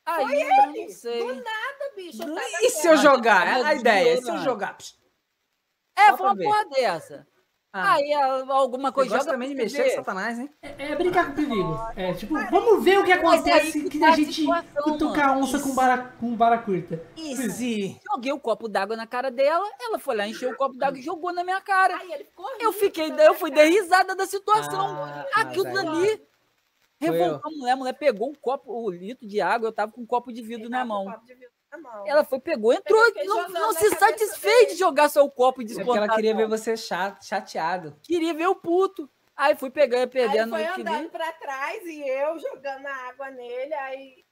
Aí, 0.06 0.42
eu 0.42 0.74
não 0.74 0.90
sei. 0.90 1.24
Nada, 1.24 1.94
bicho. 1.96 2.24
E 2.62 2.70
se 2.72 2.88
eu 2.88 2.98
jogar? 2.98 3.46
tava 3.46 3.68
A 3.68 3.76
ideia, 3.76 4.16
e 4.16 4.22
se 4.22 4.30
eu 4.30 4.40
jogar? 4.40 4.76
É, 5.96 6.08
Só 6.10 6.18
foi 6.18 6.28
uma 6.28 6.36
porra 6.36 6.66
dessa. 6.70 7.28
Ah, 7.72 7.94
Aí, 7.94 8.12
ela- 8.12 8.52
alguma 8.56 8.92
coisa 8.92 9.12
gosta 9.12 9.26
joga 9.26 9.34
também 9.34 9.50
de 9.50 9.56
mexer 9.56 9.84
com 9.92 9.96
Satanás, 9.98 10.40
hein? 10.40 10.50
É, 10.62 10.92
é 10.92 10.96
brincar 10.96 11.28
com 11.28 11.34
perigo. 11.36 11.78
É 11.96 12.14
tipo, 12.14 12.34
vamos 12.50 12.84
ver 12.84 12.98
o 12.98 13.04
que 13.06 13.12
aí 13.12 13.20
acontece 13.20 13.84
que 13.84 13.90
que 13.90 14.00
tá 14.00 14.08
a 14.10 14.16
gente 14.16 14.34
situação, 14.34 14.84
cutucar 14.84 15.30
a 15.30 15.38
onça 15.38 15.60
com 15.60 15.74
vara, 15.76 15.98
com 16.20 16.36
vara 16.36 16.58
curta. 16.58 17.00
Easy. 17.16 18.00
Joguei 18.12 18.32
o 18.34 18.40
copo 18.40 18.68
d'água 18.68 18.96
na 18.96 19.06
cara 19.06 19.30
dela, 19.30 19.70
ela 19.80 20.00
foi 20.00 20.16
lá, 20.16 20.28
encheu 20.28 20.50
o 20.50 20.56
copo 20.56 20.76
d'água 20.78 20.98
e 20.98 21.04
jogou 21.04 21.32
na 21.32 21.44
minha 21.44 21.62
cara. 21.62 21.96
Ai, 21.98 22.12
ele 22.12 22.24
ficou 22.24 22.48
Eu 22.60 22.74
fiquei, 22.74 23.12
né, 23.12 23.28
eu 23.28 23.36
fui 23.36 23.52
dar 23.52 23.66
risada 23.66 24.16
da 24.16 24.26
situação. 24.26 25.04
Ah, 25.04 25.26
Aquilo 25.36 25.68
aí- 25.68 25.74
dali 25.74 26.22
Foi 27.02 27.08
revoltou 27.12 27.52
a 27.52 27.56
mulher. 27.56 27.72
A 27.72 27.76
mulher 27.76 27.94
pegou 27.94 28.30
um 28.32 28.34
copo, 28.36 28.74
o 28.74 28.90
litro 28.90 29.28
de 29.28 29.40
água, 29.40 29.68
eu 29.68 29.72
tava 29.72 29.92
com 29.92 30.02
um 30.02 30.06
copo 30.08 30.34
de 30.34 30.42
vidro 30.42 30.70
na 30.70 30.84
o 30.84 30.88
mão. 30.88 31.06
copo 31.06 31.20
de 31.26 31.34
vidro 31.36 31.40
na 31.44 31.50
mão. 31.50 31.59
Ela 32.06 32.24
foi, 32.24 32.40
pegou, 32.40 32.74
entrou, 32.74 33.02
não, 33.26 33.50
não 33.50 33.74
se 33.74 33.90
satisfez 33.92 34.70
de 34.74 34.76
jogar 34.76 35.10
seu 35.10 35.30
copo 35.30 35.62
e 35.62 35.66
É 35.66 35.68
porque 35.68 35.78
descontar. 35.80 36.04
ela 36.04 36.16
queria 36.16 36.36
ver 36.36 36.48
você 36.48 36.76
chato, 36.76 37.24
chateado. 37.24 37.96
Queria 38.02 38.34
ver 38.34 38.48
o 38.48 38.56
puto. 38.56 39.10
Aí 39.36 39.56
fui 39.56 39.70
pegando, 39.70 40.02
Aí 40.02 40.08
perdendo 40.10 40.48
o 40.48 40.56
foi 40.58 40.66
andando 40.66 40.82
equilíbrio. 40.82 41.10
pra 41.12 41.32
trás 41.34 41.84
e 41.86 42.02
eu 42.08 42.38
jogando 42.40 42.86
a 42.88 42.96
água 43.10 43.30
nele, 43.30 43.74
aí 43.74 44.26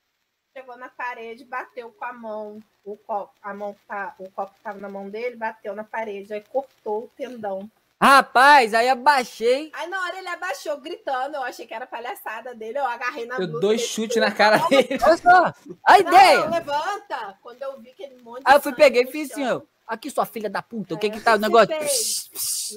chegou 0.55 0.75
na 0.77 0.89
parede, 0.89 1.45
bateu 1.45 1.91
com 1.91 2.03
a 2.03 2.11
mão, 2.11 2.59
o 2.83 2.97
copo, 2.97 3.33
a 3.41 3.53
mão 3.53 3.73
que 3.73 3.85
tá, 3.87 4.15
o 4.19 4.29
copo 4.31 4.53
que 4.55 4.61
tava 4.61 4.79
na 4.79 4.89
mão 4.89 5.09
dele, 5.09 5.35
bateu 5.35 5.75
na 5.75 5.83
parede, 5.83 6.33
aí 6.33 6.41
cortou 6.41 7.03
o 7.05 7.11
tendão 7.15 7.69
Rapaz, 7.99 8.75
aí 8.75 8.87
abaixei. 8.89 9.71
Aí 9.73 9.89
na 9.89 9.99
hora 9.99 10.19
ele 10.19 10.27
abaixou, 10.27 10.77
gritando. 10.77 11.35
Eu 11.35 11.43
achei 11.43 11.65
que 11.65 11.73
era 11.73 11.87
palhaçada 11.87 12.53
dele. 12.53 12.77
Eu 12.77 12.85
agarrei 12.85 13.25
na 13.25 13.37
Eu 13.37 13.59
dois 13.59 13.81
chutes 13.81 14.17
na 14.17 14.31
cara 14.31 14.57
dele. 14.69 14.99
Olha 15.01 15.17
só, 15.17 15.53
a 15.85 15.99
ideia. 15.99 16.41
Não, 16.41 16.51
levanta! 16.51 17.37
Quando 17.41 17.61
eu 17.63 17.79
vi 17.81 17.89
aquele 17.89 18.21
monte 18.21 18.39
de 18.39 18.43
Aí 18.45 18.55
eu 18.55 18.61
fui, 18.61 18.73
peguei 18.73 19.03
e 19.03 19.11
fiz 19.11 19.31
assim, 19.31 19.47
ó. 19.47 19.61
Aqui, 19.87 20.11
sua 20.11 20.25
filha 20.25 20.49
da 20.49 20.61
puta, 20.61 20.93
o 20.93 20.97
que 20.97 21.07
É, 21.07 21.09
que 21.09 21.21
tá 21.21 21.35
o 21.35 21.39
negócio? 21.39 21.73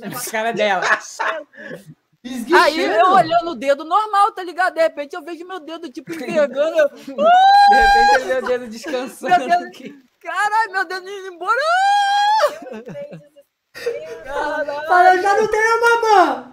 Na 0.01 0.31
cara 0.31 0.53
dela. 0.53 0.83
Aí 2.55 2.81
eu 2.81 3.11
olhando 3.11 3.51
o 3.51 3.55
dedo 3.55 3.85
normal, 3.85 4.33
tá 4.33 4.43
ligado? 4.43 4.75
De 4.75 4.81
repente 4.81 5.15
eu 5.15 5.23
vejo 5.23 5.47
meu 5.47 5.59
dedo, 5.59 5.91
tipo, 5.91 6.13
envergando. 6.13 6.79
eu, 6.79 6.89
De 6.97 7.75
repente 7.75 8.45
o 8.45 8.47
dedo 8.47 8.69
descansando. 8.69 9.47
Meu. 9.47 9.71
Caralho, 10.21 10.73
meu 10.73 10.85
dedo 10.85 11.09
indo 11.09 11.35
embora. 11.35 11.61
Eu 12.71 13.30
Fala, 14.87 15.15
eu 15.17 15.23
já 15.23 15.37
não 15.37 15.47
tenho 15.49 15.81
mamã! 15.81 16.47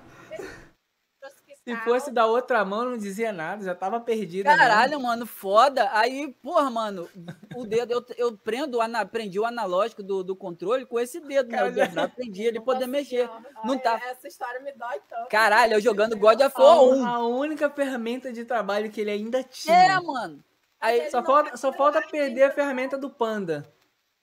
Se 1.63 1.75
fosse 1.83 2.09
da 2.11 2.25
outra 2.25 2.63
mão, 2.63 2.85
não 2.91 2.97
dizia 2.97 3.33
nada, 3.33 3.61
já 3.65 3.75
tava 3.75 3.99
perdida. 3.99 4.49
né? 4.49 4.55
Caralho, 4.57 5.01
mano, 5.01 5.25
foda. 5.25 5.89
Aí, 5.91 6.33
porra, 6.41 6.69
mano, 6.69 7.09
o 7.57 7.65
dedo, 7.65 7.91
eu, 7.91 8.05
eu 8.17 8.37
prendo, 8.37 8.79
ana, 8.79 9.05
prendi 9.05 9.37
o 9.37 9.45
analógico 9.45 10.01
do, 10.01 10.23
do 10.23 10.33
controle 10.33 10.85
com 10.85 10.97
esse 10.97 11.19
dedo, 11.19 11.49
né? 11.51 11.65
O 11.65 11.71
dedo 11.73 11.93
lá, 11.93 12.07
prendi 12.07 12.43
ele 12.43 12.61
poder 12.61 12.87
mexer. 12.87 13.29
Não 13.65 13.77
tá. 13.77 13.99
Essa 14.05 14.29
história 14.29 14.61
me 14.61 14.71
dói 14.71 15.01
tanto. 15.09 15.27
Caralho, 15.27 15.73
eu 15.73 15.81
jogando 15.81 16.15
God 16.17 16.39
of 16.39 16.53
A, 16.55 16.63
War 16.63 16.83
un- 16.83 17.01
1. 17.01 17.05
a 17.05 17.27
única 17.27 17.69
ferramenta 17.69 18.31
de 18.31 18.45
trabalho 18.45 18.89
que 18.89 19.01
ele 19.01 19.11
ainda 19.11 19.39
É, 19.39 19.43
tinha. 19.43 19.99
mano. 20.01 20.41
Aí 20.79 21.11
Só 21.11 21.21
falta, 21.21 21.57
só 21.57 21.73
falta 21.73 22.01
perder 22.01 22.43
a 22.43 22.51
ferramenta 22.51 22.97
do 22.97 23.09
panda. 23.09 23.65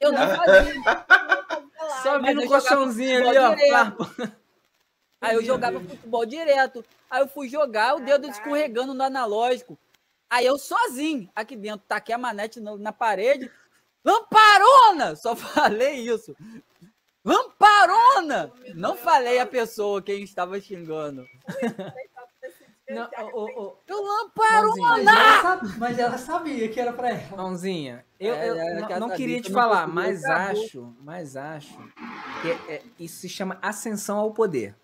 eu 0.01 0.13
não 0.13 0.19
fazia. 0.35 0.75
Só 2.03 2.19
mas 2.21 2.35
vi 2.35 2.35
no 2.35 2.49
colchãozinho 2.49 3.29
ali, 3.29 3.39
ó. 3.39 3.55
Aí 5.21 5.37
eu 5.37 5.45
jogava 5.45 5.81
futebol 5.81 6.27
direto. 6.27 6.85
Aí 7.11 7.23
eu 7.23 7.29
fui 7.29 7.49
jogar, 7.49 7.97
o 7.97 8.01
dedo 8.01 8.29
escorregando 8.29 8.93
no 8.93 9.03
analógico. 9.03 9.79
Aí 10.29 10.45
eu 10.45 10.59
sozinho, 10.59 11.31
aqui 11.35 11.57
dentro, 11.57 11.87
taquei 11.87 12.15
a 12.15 12.19
manete 12.19 12.61
na 12.61 12.93
parede. 12.93 13.51
Lamparona! 14.05 15.17
Só 15.17 15.35
falei 15.37 16.01
isso. 16.01 16.37
Lamparona! 17.25 18.53
Não 18.75 18.97
falei 18.97 19.39
a 19.39 19.47
pessoa 19.47 20.03
quem 20.03 20.23
estava 20.23 20.61
xingando. 20.61 21.27
Não, 22.89 23.09
ô, 23.33 23.45
ô, 23.63 23.77
Eu 23.87 24.03
Mãozinha. 24.37 24.87
mas, 24.89 25.07
ela 25.07 25.43
sabe- 25.43 25.79
mas 25.79 25.99
ela 25.99 26.19
sabia 26.19 26.69
que 26.69 26.79
era 26.79 26.93
pra 26.93 27.09
ela. 27.11 27.37
Mãozinha, 27.37 28.05
eu, 28.21 28.35
É, 28.35 28.49
eu 28.51 28.55
é, 28.57 28.75
não- 28.75 28.89
não 28.89 28.89
sabia 29.09 29.17
queria 29.17 29.37
que 29.37 29.43
te 29.45 29.51
eu 29.51 29.55
não 29.57 29.63
falar, 29.63 29.87
mas 29.87 30.23
acho, 30.25 30.95
mas 31.01 31.35
acho 31.37 31.79
que 32.43 32.51
é- 32.51 32.75
é- 32.77 32.83
isso 32.99 33.21
se 33.21 33.29
chama 33.29 33.59
ascensão 33.63 34.19
ao 34.19 34.33
poder. 34.33 34.75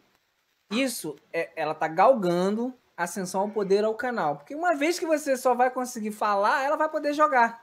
Isso, 0.72 1.14
é, 1.32 1.50
ela 1.56 1.74
tá 1.74 1.88
galgando 1.88 2.72
ascensão 2.96 3.42
ao 3.42 3.48
poder 3.50 3.84
ao 3.84 3.94
canal. 3.94 4.36
Porque 4.36 4.54
uma 4.54 4.74
vez 4.74 4.98
que 4.98 5.04
você 5.06 5.36
só 5.36 5.54
vai 5.54 5.70
conseguir 5.70 6.12
falar, 6.12 6.62
ela 6.64 6.76
vai 6.76 6.88
poder 6.88 7.12
jogar. 7.12 7.62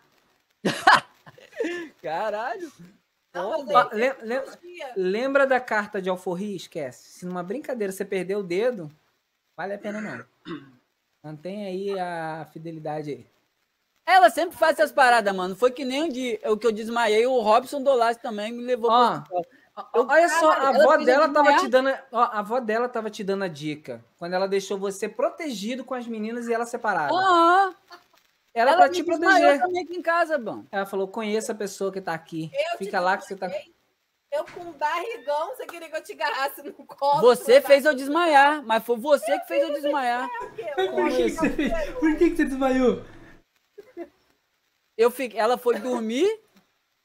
Caralho. 2.02 2.72
Não, 3.34 3.66
mas 3.66 3.76
Ó, 3.76 3.90
aí, 3.92 3.98
lem- 4.00 4.14
lem- 4.22 4.42
dia, 4.62 4.94
lembra 4.96 5.46
da 5.46 5.60
carta 5.60 6.02
de 6.02 6.10
alforria? 6.10 6.56
Esquece. 6.56 7.10
Se 7.20 7.26
numa 7.26 7.44
brincadeira 7.44 7.92
você 7.92 8.04
perder 8.06 8.36
o 8.36 8.44
dedo, 8.44 8.90
vale 9.58 9.74
a 9.74 9.78
pena 9.80 10.00
não. 10.00 10.24
Mantenha 11.24 11.68
aí 11.68 12.00
a 12.00 12.48
fidelidade 12.54 13.10
aí. 13.12 13.28
Ela 14.06 14.30
sempre 14.30 14.56
faz 14.58 14.80
essas 14.80 14.94
paradas, 14.94 15.36
mano. 15.36 15.54
Foi 15.54 15.70
que 15.72 15.84
nem 15.84 16.04
o, 16.04 16.14
de, 16.14 16.40
o 16.46 16.56
que 16.56 16.66
eu 16.66 16.72
desmaiei, 16.72 17.26
o 17.26 17.42
Robson 17.42 17.84
Dolas 17.84 18.16
também 18.16 18.54
me 18.54 18.64
levou 18.64 18.90
Ó. 18.90 19.22
Ó, 19.76 20.06
Olha 20.08 20.30
só, 20.30 20.52
a 20.52 20.56
ela 20.56 20.70
avó 20.70 20.98
dela 20.98 21.26
eu 21.26 21.34
tava 21.34 21.50
desmaiar. 21.52 21.60
te 21.60 21.68
dando, 21.68 21.90
ó, 22.12 22.20
a 22.22 22.40
avó 22.40 22.60
dela 22.60 22.90
tava 22.90 23.10
te 23.12 23.24
dando 23.24 23.44
a 23.44 23.48
dica 23.48 24.04
quando 24.18 24.34
ela 24.34 24.48
deixou 24.48 24.78
você 24.78 25.08
protegido 25.08 25.84
com 25.84 25.94
as 25.94 26.08
meninas 26.08 26.48
e 26.48 26.54
ela 26.54 26.66
separada. 26.66 27.14
Era 28.56 28.72
ela 28.72 28.82
pra 28.84 28.90
te 28.90 29.04
proteger. 29.04 29.60
também 29.60 29.84
aqui 29.84 29.96
em 29.96 30.02
casa, 30.02 30.36
bom. 30.40 30.64
Ela 30.72 30.86
falou: 30.88 31.08
"Conheça 31.08 31.52
a 31.52 31.56
pessoa 31.56 31.92
que 31.92 32.02
tá 32.02 32.14
aqui. 32.14 32.50
eu 32.72 32.78
Fica 32.80 33.00
lá 33.00 33.18
que 33.18 33.26
você 33.26 33.36
tá 33.36 33.52
Eu 34.32 34.44
com 34.46 34.60
um 34.62 34.74
barrigão, 34.74 35.48
você 35.56 35.66
queria 35.66 35.90
que 35.90 35.96
eu 35.96 36.04
te 36.04 36.12
agarrasse 36.14 36.62
no 36.62 36.74
colo? 36.74 37.22
Você 37.22 37.62
fez 37.62 37.86
eu 37.86 37.96
desmaiar, 37.96 38.62
mas 38.64 38.84
foi 38.84 38.98
você 38.98 39.40
que 39.40 39.48
fez 39.48 39.64
eu 39.64 39.74
desmaiar. 39.74 40.28
Por 40.76 41.10
que, 41.10 41.24
que 41.24 41.30
você 41.30 41.50
fez? 41.50 41.74
Por 41.94 42.18
que, 42.18 42.30
que 42.32 42.36
você 42.36 42.46
desmaiou? 42.46 43.04
Eu 44.98 45.10
fiquei, 45.12 45.40
ela 45.40 45.58
foi 45.58 45.80
dormir, 45.80 46.28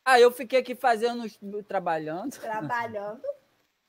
aí 0.05 0.23
eu 0.23 0.33
fiquei 0.33 0.59
aqui 0.61 0.75
fazendo, 0.75 1.25
trabalhando, 1.63 2.31
Trabalhando, 2.39 3.21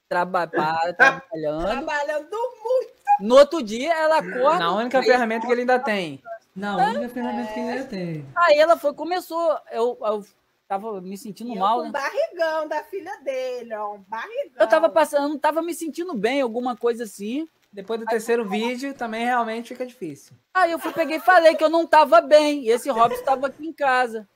traba, 0.10 0.46
para, 0.46 0.94
trabalhando. 0.94 1.66
trabalhando 1.66 2.38
muito. 2.64 2.94
No 3.22 3.36
outro 3.38 3.64
dia 3.64 3.94
ela 3.94 4.18
acorda, 4.20 4.60
Na 4.60 4.76
única 4.76 5.02
ferramenta 5.02 5.46
que 5.48 5.52
ele 5.52 5.62
ainda 5.62 5.80
tem. 5.80 6.22
Não, 6.56 6.80
a 6.80 6.88
única 6.90 7.10
ferramenta 7.10 7.54
que 7.54 7.60
ele 7.60 7.70
ainda 7.70 7.86
tem. 7.86 8.26
aí 8.36 8.58
ela 8.60 8.78
foi, 8.78 8.94
começou, 8.94 9.58
eu, 9.72 9.98
eu 10.02 10.26
tava 10.74 11.02
me 11.02 11.18
sentindo 11.18 11.52
E 11.52 11.56
eu 11.56 11.60
mal, 11.60 11.78
com 11.78 11.84
né? 11.84 11.90
um 11.90 11.92
barrigão 11.92 12.68
da 12.68 12.84
filha 12.84 13.16
dele, 13.24 13.74
ó. 13.76 13.94
Um 13.94 14.00
barrigão. 14.08 14.60
Eu 14.60 14.68
tava 14.68 14.90
passando, 14.90 15.24
eu 15.24 15.30
não 15.30 15.38
tava 15.38 15.62
me 15.62 15.74
sentindo 15.74 16.14
bem, 16.14 16.42
alguma 16.42 16.76
coisa 16.76 17.04
assim. 17.04 17.48
Depois 17.72 18.00
do 18.00 18.06
terceiro 18.06 18.48
vídeo, 18.48 18.94
também 18.94 19.26
realmente 19.26 19.70
fica 19.70 19.86
difícil. 19.86 20.34
Aí 20.54 20.72
eu 20.72 20.80
fui, 20.80 20.94
peguei 20.94 21.18
e 21.18 21.22
falei 21.22 21.56
que 21.56 21.64
eu 21.64 21.70
não 21.70 21.88
tava 21.88 22.22
bem. 22.22 22.64
E 22.64 22.70
esse 22.70 22.90
Robson 22.90 23.22
tava 23.26 23.48
aqui 23.48 23.66
em 23.66 23.74
casa. 23.74 24.28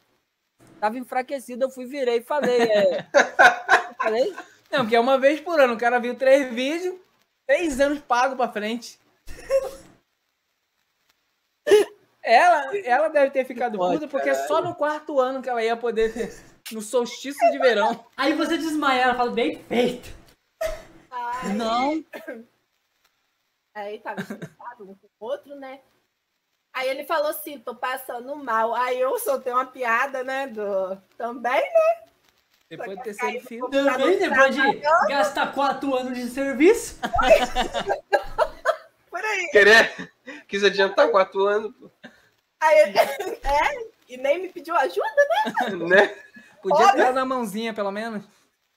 Tava 0.79 0.97
enfraquecido, 0.97 1.65
eu 1.65 1.69
fui, 1.69 1.85
virei 1.85 2.17
e 2.17 2.23
falei. 2.23 2.61
É... 2.61 3.05
falei, 4.01 4.33
Não, 4.71 4.79
porque 4.81 4.95
é 4.95 4.99
uma 4.99 5.17
vez 5.17 5.39
por 5.39 5.59
ano. 5.59 5.73
O 5.73 5.77
cara 5.77 5.99
viu 5.99 6.15
três 6.15 6.51
vídeos, 6.53 6.95
três 7.47 7.79
anos 7.79 7.99
pago 7.99 8.35
pra 8.35 8.51
frente. 8.51 8.99
Ela, 12.27 12.77
ela 12.79 13.07
deve 13.07 13.31
ter 13.31 13.45
ficado 13.45 13.77
puta 13.77 14.05
porque 14.05 14.29
é 14.29 14.33
só 14.33 14.61
no 14.61 14.75
quarto 14.75 15.17
ano 15.17 15.41
que 15.41 15.47
ela 15.47 15.63
ia 15.63 15.77
poder 15.77 16.13
ter. 16.13 16.37
No 16.73 16.81
solstício 16.81 17.49
de 17.51 17.57
verão. 17.57 18.05
Aí 18.17 18.33
você 18.33 18.57
desmaia, 18.57 19.03
ela 19.03 19.15
fala, 19.15 19.31
bem 19.31 19.63
feito. 19.63 20.09
Ai, 21.09 21.53
não. 21.53 22.03
Aí 23.73 23.99
tava 23.99 24.19
estressado 24.19 24.83
um 24.83 24.93
com 24.93 25.07
o 25.07 25.25
outro, 25.25 25.55
né? 25.55 25.79
Aí 26.73 26.89
ele 26.89 27.05
falou 27.05 27.29
assim, 27.29 27.59
tô 27.59 27.73
passando 27.73 28.35
mal. 28.35 28.75
Aí 28.75 28.99
eu 28.99 29.17
soltei 29.19 29.53
uma 29.53 29.65
piada, 29.65 30.21
né? 30.21 30.47
Do... 30.47 31.01
Também, 31.17 31.61
né? 31.61 32.09
Depois 32.69 32.97
do 32.97 33.03
terceiro 33.03 33.47
filho. 33.47 33.69
Também 33.69 34.19
depois 34.19 34.53
de 34.53 34.61
gastar 35.07 35.53
quatro 35.53 35.95
anos 35.95 36.17
de 36.17 36.29
serviço. 36.29 36.99
Por 39.09 39.23
aí. 39.23 39.49
Querer, 39.51 40.11
quis 40.45 40.65
adiantar 40.65 41.09
quatro 41.09 41.45
anos, 41.45 41.73
pô, 41.73 41.89
Aí 42.61 42.79
ele... 42.79 42.97
É, 43.43 43.87
e 44.09 44.17
nem 44.17 44.41
me 44.41 44.49
pediu 44.49 44.75
ajuda, 44.75 45.05
né? 45.87 46.07
Podia 46.61 46.91
ter 46.91 46.97
dado 46.97 47.17
a 47.19 47.25
mãozinha, 47.25 47.73
pelo 47.73 47.91
menos. 47.91 48.23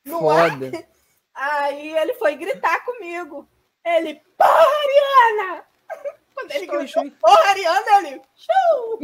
não 0.05 0.31
é? 0.33 0.51
Foda. 0.51 0.89
Aí 1.35 1.97
ele 1.97 2.15
foi 2.15 2.37
gritar 2.37 2.85
comigo. 2.85 3.49
Ele, 3.85 4.21
porra, 4.37 4.67
Ariana! 4.85 5.65
Quando 6.35 6.51
ele 6.53 6.65
Estou 6.65 6.79
gritou, 6.79 7.05
em- 7.05 7.11
porra, 7.11 7.49
Ariana, 7.51 8.09
ele, 8.09 8.23
show! 8.37 8.99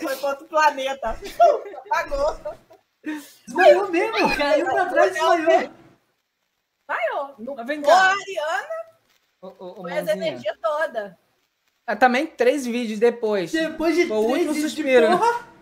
foi 0.00 0.16
para 0.16 0.28
outro 0.30 0.46
planeta. 0.48 1.16
Apagou. 1.90 2.54
Desmaiou 3.04 3.88
mesmo, 3.90 4.36
caiu 4.36 4.66
pra 4.66 4.86
trás 4.86 5.10
e 5.10 5.20
desmaiou. 5.20 5.72
Vem 7.64 7.82
porra. 7.82 8.10
Ariana, 8.12 8.74
Ô, 9.40 9.46
ô, 9.48 9.70
ô, 9.70 9.74
foi 9.82 9.98
as 9.98 10.08
energias 10.08 10.56
todas. 10.60 11.12
Ah, 11.86 11.96
também 11.96 12.26
três 12.26 12.64
vídeos 12.64 12.98
depois. 12.98 13.50
Depois 13.52 13.96
de 13.96 14.06
Foi 14.06 14.16
o 14.16 14.24
três 14.24 14.32
último 14.48 14.52
dias 14.54 14.70
de 14.72 14.76
suspiro. 14.76 15.10
né? 15.10 15.16
porra, 15.16 15.52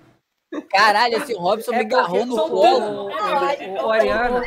Caralho, 0.69 1.17
esse 1.17 1.33
Robson 1.35 1.71
me 1.71 1.77
É 1.79 1.81
agarrou 1.81 2.09
porque 2.19 2.25
no 2.25 2.49
colo. 2.51 3.09
Ariana, 3.93 4.43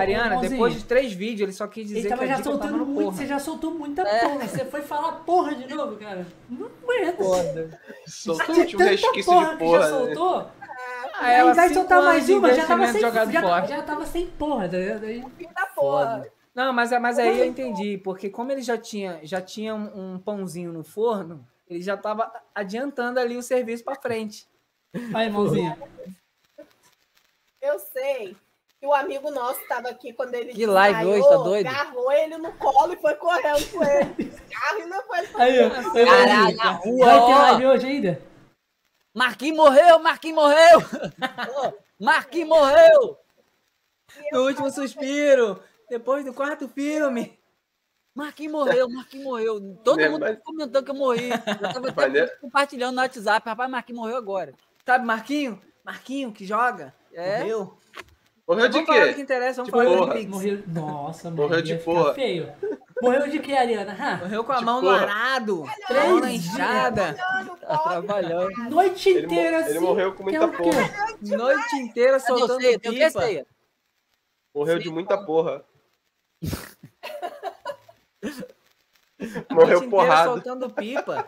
Ariana, 0.00 0.36
depois 0.40 0.74
de 0.74 0.84
três 0.84 1.12
vídeos, 1.12 1.42
ele 1.42 1.52
só 1.52 1.66
quis 1.68 1.86
dizer 1.86 2.08
Ele 2.08 2.16
que 2.18 2.26
já 2.26 2.42
soltando 2.42 2.76
no 2.78 2.86
muito, 2.86 3.04
porra. 3.04 3.16
você 3.16 3.26
já 3.26 3.38
soltou 3.38 3.70
muita 3.72 4.04
porra. 4.04 4.48
Você 4.48 4.64
foi 4.64 4.82
falar 4.82 5.12
porra 5.24 5.54
de 5.54 5.72
novo, 5.72 5.96
cara. 5.96 6.26
Não 6.50 6.66
aguento. 6.66 7.16
Foda. 7.18 7.80
Soltou 8.06 8.54
um 8.56 8.66
tanta 8.66 8.84
resquício 8.84 9.32
porra 9.32 9.44
de 9.44 9.50
que 9.52 9.58
porra. 9.64 9.78
já 9.82 9.84
né? 9.90 9.98
soltou, 10.14 10.36
Ah, 10.38 11.26
aí 11.26 11.34
ela 11.36 11.54
vai 11.54 11.68
soltar 11.72 12.02
mais 12.02 12.28
uma, 12.28 12.52
já 12.54 12.66
tava 12.66 12.86
sem, 12.88 13.00
jogado 13.00 13.30
já, 13.32 13.66
já 13.66 13.82
tava 13.82 14.06
sem 14.06 14.26
porra, 14.26 14.68
tá 14.68 14.76
ligado? 14.76 15.04
Aí- 15.06 15.24
Fim 15.38 15.48
da 15.54 15.66
porra. 15.66 16.26
Não, 16.54 16.72
mas, 16.72 16.90
mas 17.00 17.18
aí 17.18 17.38
eu 17.38 17.46
entendi, 17.46 17.96
porque 17.98 18.28
como 18.28 18.52
ele 18.52 18.60
já 18.62 18.76
tinha, 18.76 19.20
já 19.22 19.40
tinha 19.40 19.74
um, 19.74 20.14
um 20.14 20.18
pãozinho 20.18 20.72
no 20.72 20.84
forno, 20.84 21.46
ele 21.66 21.80
já 21.80 21.96
tava 21.96 22.30
adiantando 22.54 23.18
ali 23.18 23.36
o 23.36 23.42
serviço 23.42 23.82
pra 23.82 23.94
frente. 23.94 24.46
Aí, 25.14 25.30
mãozinha. 25.30 25.78
Eu 27.60 27.78
sei 27.78 28.36
que 28.78 28.86
o 28.86 28.92
amigo 28.92 29.30
nosso 29.30 29.60
estava 29.62 29.88
aqui 29.88 30.12
quando 30.12 30.34
ele 30.34 30.52
Que 30.52 30.66
live 30.66 31.06
hoje, 31.06 31.28
tá 31.28 31.36
doido? 31.36 31.66
agarrou 31.68 32.12
ele 32.12 32.36
no 32.36 32.52
colo 32.54 32.92
e 32.92 32.96
foi 32.96 33.14
correndo 33.14 33.70
com 33.70 33.82
ele. 33.82 34.32
Carro 34.50 34.80
e 34.80 34.86
não 34.86 35.02
foi 35.04 35.18
Aí, 35.36 35.70
Caralho, 36.04 36.56
na 36.56 36.70
rua, 36.72 37.06
Vai 37.06 37.26
ter 37.26 37.34
live 37.34 37.66
hoje 37.66 37.86
ainda? 37.86 38.22
Marquinhos 39.14 39.56
morreu, 39.56 39.98
Marquinhos 40.00 40.36
morreu. 40.36 40.78
Marquinhos 41.98 42.48
morreu. 42.48 43.18
No 44.32 44.46
último 44.46 44.70
suspiro. 44.70 45.62
Depois 45.92 46.24
do 46.24 46.32
quarto 46.32 46.66
filme. 46.70 47.38
Marquinhos 48.14 48.50
morreu, 48.52 48.88
Marquinhos 48.88 49.24
morreu. 49.26 49.60
Todo 49.84 49.98
Né, 49.98 50.08
mundo 50.08 50.20
mas- 50.22 50.38
comentou 50.42 50.82
que 50.82 50.90
eu 50.90 50.94
morri. 50.94 51.28
Eu 51.28 51.38
tava 51.38 51.92
Mas, 51.94 52.16
até 52.16 52.26
compartilhando 52.38 52.94
no 52.96 53.02
WhatsApp. 53.02 53.46
Rapaz, 53.46 53.70
Marquinhos 53.70 54.00
morreu 54.00 54.16
agora. 54.16 54.54
Sabe, 54.86 55.04
Marquinho? 55.04 55.60
Marquinho 55.84 56.32
que 56.32 56.46
joga. 56.46 56.94
É? 57.12 57.40
Morreu. 57.40 57.78
Morreu 58.48 58.68
de 58.68 58.72
Vamos 58.72 58.86
falar 58.86 59.00
do 59.00 59.08
que 59.08 59.14
quê? 59.16 59.20
interessa, 59.20 59.62
vamos 59.62 59.66
De 59.66 59.70
falar 59.70 59.98
porra. 59.98 60.22
Morreu. 60.28 60.62
Nossa, 60.66 61.24
mano. 61.30 61.42
Morreu 61.42 61.60
de 61.62 61.74
porra. 61.76 62.14
feio. 62.14 62.52
Morreu 63.02 63.28
de 63.28 63.38
quê, 63.38 63.52
Ariana? 63.52 64.16
Morreu 64.22 64.44
com 64.44 64.52
a 64.52 64.56
De 64.56 64.64
mão 64.64 64.80
no 64.80 64.88
porra. 64.88 65.02
arado. 65.02 65.64
A 65.90 65.94
mão 66.08 66.20
na 66.20 66.32
enxada. 66.32 67.14
Tá 67.60 67.78
trabalhando. 67.78 68.50
Noite 68.70 69.10
Ele, 69.10 69.26
inteira 69.26 69.56
ele 69.58 69.76
assim. 69.76 69.78
morreu 69.78 70.14
com 70.14 70.22
é 70.22 70.38
muita 70.38 70.48
quê? 70.48 70.56
porra. 70.56 71.36
Noite 71.36 71.76
inteira 71.76 72.18
soltando 72.18 72.58
pipa. 72.80 73.20
Morreu 74.54 74.78
de 74.78 74.88
muita 74.88 75.22
porra. 75.22 75.62
A 79.48 79.54
Morreu 79.54 79.88
porrada. 79.88 80.24
soltando 80.30 80.70
pipa. 80.70 81.26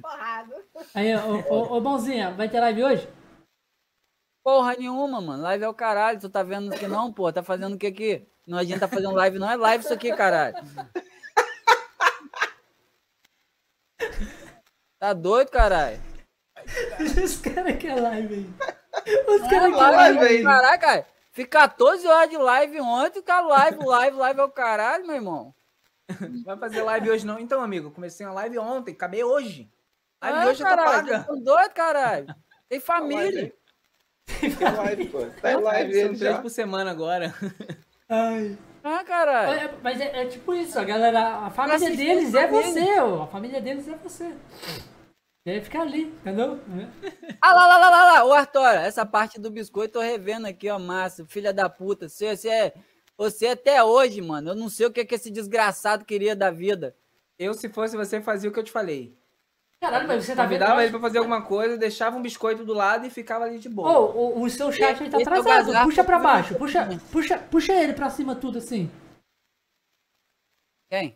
Porrado. 0.00 0.54
Aí, 0.94 1.14
ô, 1.16 1.40
ô, 1.48 1.76
ô, 1.76 1.80
Bonzinha, 1.80 2.30
vai 2.32 2.48
ter 2.48 2.60
live 2.60 2.84
hoje? 2.84 3.08
Porra 4.42 4.74
nenhuma, 4.76 5.20
mano. 5.20 5.42
Live 5.42 5.64
é 5.64 5.68
o 5.68 5.74
caralho. 5.74 6.20
Tu 6.20 6.28
tá 6.28 6.42
vendo 6.42 6.70
que 6.76 6.86
não, 6.86 7.12
pô? 7.12 7.32
Tá 7.32 7.42
fazendo 7.42 7.74
o 7.74 7.78
que 7.78 7.86
aqui? 7.86 8.26
Não 8.46 8.58
adianta 8.58 8.86
fazer 8.86 9.06
um 9.06 9.12
live, 9.14 9.38
não 9.38 9.50
é 9.50 9.56
live 9.56 9.84
isso 9.84 9.92
aqui, 9.94 10.14
caralho. 10.14 10.54
Tá 14.98 15.12
doido, 15.12 15.50
caralho? 15.50 16.00
Os 17.24 17.36
caras 17.38 17.76
querem 17.78 18.00
live 18.00 18.34
aí. 18.34 18.50
Os 19.28 19.42
É 19.42 19.48
caras 19.48 19.48
querem 19.48 19.74
live, 19.74 20.18
live 20.18 20.24
aí. 20.36 20.42
caralho, 20.42 20.80
cara. 20.80 21.06
Fiz 21.34 21.46
14 21.48 22.06
horas 22.06 22.30
de 22.30 22.36
live 22.36 22.80
ontem, 22.80 23.18
ficar 23.18 23.40
live, 23.40 23.84
live, 23.84 24.16
live 24.16 24.40
é 24.40 24.44
o 24.44 24.48
caralho, 24.50 25.04
meu 25.04 25.16
irmão. 25.16 25.54
Vai 26.44 26.56
fazer 26.56 26.82
live 26.82 27.10
hoje 27.10 27.26
não? 27.26 27.40
Então, 27.40 27.60
amigo, 27.60 27.90
comecei 27.90 28.24
uma 28.24 28.32
live 28.34 28.56
ontem, 28.58 28.92
acabei 28.92 29.24
hoje. 29.24 29.68
Live 30.22 30.38
de 30.38 30.44
Ah, 30.44 30.48
hoje 30.48 30.58
já 30.60 30.68
tá 30.70 30.76
caralho, 30.76 31.08
paga. 31.08 31.26
doido, 31.42 31.72
caralho. 31.74 32.26
Tem 32.68 32.78
família. 32.80 33.52
Tá 34.26 34.70
em 34.70 34.76
live, 34.76 35.08
pô. 35.08 35.26
Tá 35.42 35.52
em 35.52 35.56
live 35.60 36.00
São 36.02 36.14
três 36.14 36.38
por 36.38 36.50
semana 36.50 36.90
agora. 36.92 37.34
Ai. 38.08 38.56
Ah, 38.84 39.02
caralho. 39.02 39.50
Olha, 39.50 39.74
Mas 39.82 40.00
é, 40.00 40.22
é 40.22 40.26
tipo 40.26 40.54
isso, 40.54 40.78
a 40.78 40.84
galera, 40.84 41.38
a 41.46 41.50
família 41.50 41.90
deles 41.96 42.32
é 42.34 42.46
família. 42.48 42.72
você, 42.72 43.00
ó. 43.00 43.22
A 43.22 43.26
família 43.26 43.60
deles 43.60 43.88
é 43.88 43.96
você. 43.96 44.34
Deve 45.44 45.60
ficar 45.60 45.82
ali, 45.82 46.04
entendeu? 46.04 46.58
Ah, 47.40 47.52
lá, 47.52 47.66
lá, 47.66 47.78
lá, 47.78 47.90
lá, 47.90 48.04
lá. 48.12 48.24
Ô, 48.24 48.32
Artório, 48.32 48.80
essa 48.80 49.04
parte 49.04 49.38
do 49.38 49.50
biscoito 49.50 49.98
eu 49.98 50.02
tô 50.02 50.08
revendo 50.08 50.46
aqui, 50.46 50.70
ó, 50.70 50.78
massa. 50.78 51.26
Filha 51.26 51.52
da 51.52 51.68
puta. 51.68 52.08
Você, 52.08 52.34
você, 52.34 52.48
é, 52.48 52.74
você 53.16 53.48
até 53.48 53.84
hoje, 53.84 54.22
mano, 54.22 54.50
eu 54.50 54.54
não 54.54 54.70
sei 54.70 54.86
o 54.86 54.90
que, 54.90 55.04
que 55.04 55.14
esse 55.14 55.30
desgraçado 55.30 56.04
queria 56.06 56.34
da 56.34 56.50
vida. 56.50 56.96
Eu, 57.38 57.52
se 57.52 57.68
fosse 57.68 57.94
você, 57.94 58.22
fazia 58.22 58.48
o 58.48 58.52
que 58.52 58.58
eu 58.58 58.64
te 58.64 58.72
falei. 58.72 59.14
Caralho, 59.78 60.08
mas 60.08 60.24
você 60.24 60.34
tá 60.34 60.46
vendo? 60.46 60.60
Convidava 60.60 60.82
ele 60.82 60.90
pra 60.92 61.00
fazer 61.00 61.18
alguma 61.18 61.42
coisa, 61.42 61.76
deixava 61.76 62.16
um 62.16 62.22
biscoito 62.22 62.64
do 62.64 62.72
lado 62.72 63.06
e 63.06 63.10
ficava 63.10 63.44
ali 63.44 63.58
de 63.58 63.68
boa. 63.68 63.98
Ô, 63.98 64.38
o, 64.38 64.42
o 64.44 64.48
seu 64.48 64.72
chat 64.72 65.02
aí 65.02 65.10
tá 65.10 65.20
Esse 65.20 65.28
é 65.28 65.32
o 65.32 65.40
atrasado. 65.40 65.84
Puxa 65.84 66.02
pra 66.04 66.18
baixo, 66.18 66.54
puxa, 66.54 66.88
puxa, 67.12 67.38
puxa 67.38 67.72
ele 67.74 67.92
pra 67.92 68.08
cima 68.08 68.34
tudo 68.34 68.56
assim. 68.56 68.90
Quem? 70.90 71.14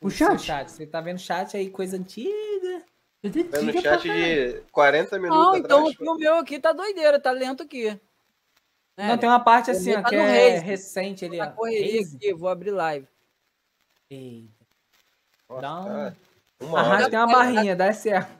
O 0.00 0.10
Seu 0.10 0.36
chat? 0.36 0.68
Você 0.68 0.84
tá 0.84 1.00
vendo 1.00 1.20
chat 1.20 1.56
aí, 1.56 1.70
coisa 1.70 1.96
antiga. 1.96 2.82
Tá 3.22 3.62
no 3.62 3.80
chat 3.80 4.02
de 4.02 4.62
40 4.72 5.18
minutos 5.18 5.44
Não, 5.44 5.56
então 5.56 5.86
atrás. 5.86 6.08
o 6.08 6.14
meu 6.16 6.36
aqui 6.36 6.58
tá 6.58 6.72
doideira, 6.72 7.20
tá 7.20 7.30
lento 7.30 7.62
aqui. 7.62 7.86
É, 8.96 9.08
Não, 9.08 9.16
tem 9.18 9.28
uma 9.28 9.38
parte 9.40 9.70
assim, 9.70 9.94
ó, 9.94 10.02
tá 10.02 10.08
que 10.10 10.16
no 10.16 10.22
é 10.22 10.50
Raze. 10.50 10.64
recente 10.64 11.24
ali, 11.24 11.38
tá 11.38 11.46
ó. 11.46 11.50
correria 11.52 12.00
Raze. 12.00 12.16
aqui, 12.16 12.34
vou 12.34 12.48
abrir 12.48 12.70
live. 12.72 13.06
Eita. 14.10 14.50
Nossa, 15.48 15.60
Dá 15.62 15.74
um- 15.74 16.10
tá 16.10 16.14
Uma 16.60 16.78
Arrasta 16.80 17.02
hora. 17.02 17.10
tem 17.10 17.18
uma 17.18 17.26
barrinha, 17.32 17.76
dá 17.76 17.88
esse 17.88 18.10
ar. 18.12 18.30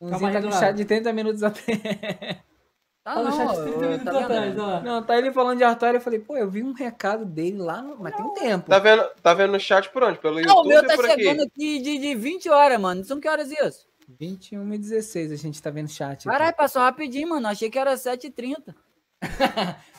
Um 0.00 0.10
Calma 0.10 0.18
zinho 0.18 0.36
aí 0.38 0.42
tá 0.44 0.48
lado. 0.50 0.60
chat 0.60 0.76
de 0.76 0.84
30 0.84 1.12
minutos 1.12 1.42
até. 1.42 2.42
Tá 3.02 3.18
Olha 3.18 3.20
o 3.20 3.24
não, 3.24 3.32
chat 3.36 3.48
ó, 3.48 3.54
30 3.54 3.70
tá 3.72 3.80
minutos 3.80 4.04
vendo? 4.04 4.18
atrás, 4.24 4.58
ó. 4.58 4.80
Não, 4.82 5.02
tá 5.02 5.16
ele 5.18 5.32
falando 5.32 5.56
de 5.58 5.64
Arthur, 5.64 5.94
eu 5.94 6.00
falei, 6.02 6.18
pô, 6.20 6.36
eu 6.36 6.50
vi 6.50 6.62
um 6.62 6.72
recado 6.72 7.24
dele 7.24 7.56
lá, 7.58 7.80
no- 7.82 7.96
mas 7.98 8.14
tem 8.14 8.24
um 8.24 8.34
tempo. 8.34 8.68
Tá 8.68 8.78
vendo, 8.78 9.02
tá 9.22 9.32
vendo 9.34 9.52
no 9.52 9.58
chat 9.60 9.88
por 9.90 10.02
onde? 10.04 10.18
Pelo 10.18 10.34
Não, 10.34 10.40
o 10.42 10.46
YouTube 10.58 10.68
meu 10.68 10.82
ou 10.82 10.86
tá 10.86 10.94
por 10.94 11.04
chegando 11.06 11.40
aqui? 11.42 11.50
aqui 11.54 11.78
de, 11.82 11.98
de 11.98 12.14
20 12.14 12.48
horas, 12.50 12.78
mano. 12.80 13.02
São 13.04 13.18
que 13.18 13.28
horas 13.28 13.50
isso? 13.50 13.88
21 14.18 14.74
e 14.74 14.78
16 14.78 15.32
a 15.32 15.36
gente 15.36 15.62
tá 15.62 15.70
vendo 15.70 15.88
chat. 15.88 16.24
Caralho, 16.26 16.54
passou 16.56 16.82
rapidinho, 16.82 17.28
mano. 17.28 17.48
Achei 17.48 17.70
que 17.70 17.78
era 17.78 17.94
7h30. 17.94 18.74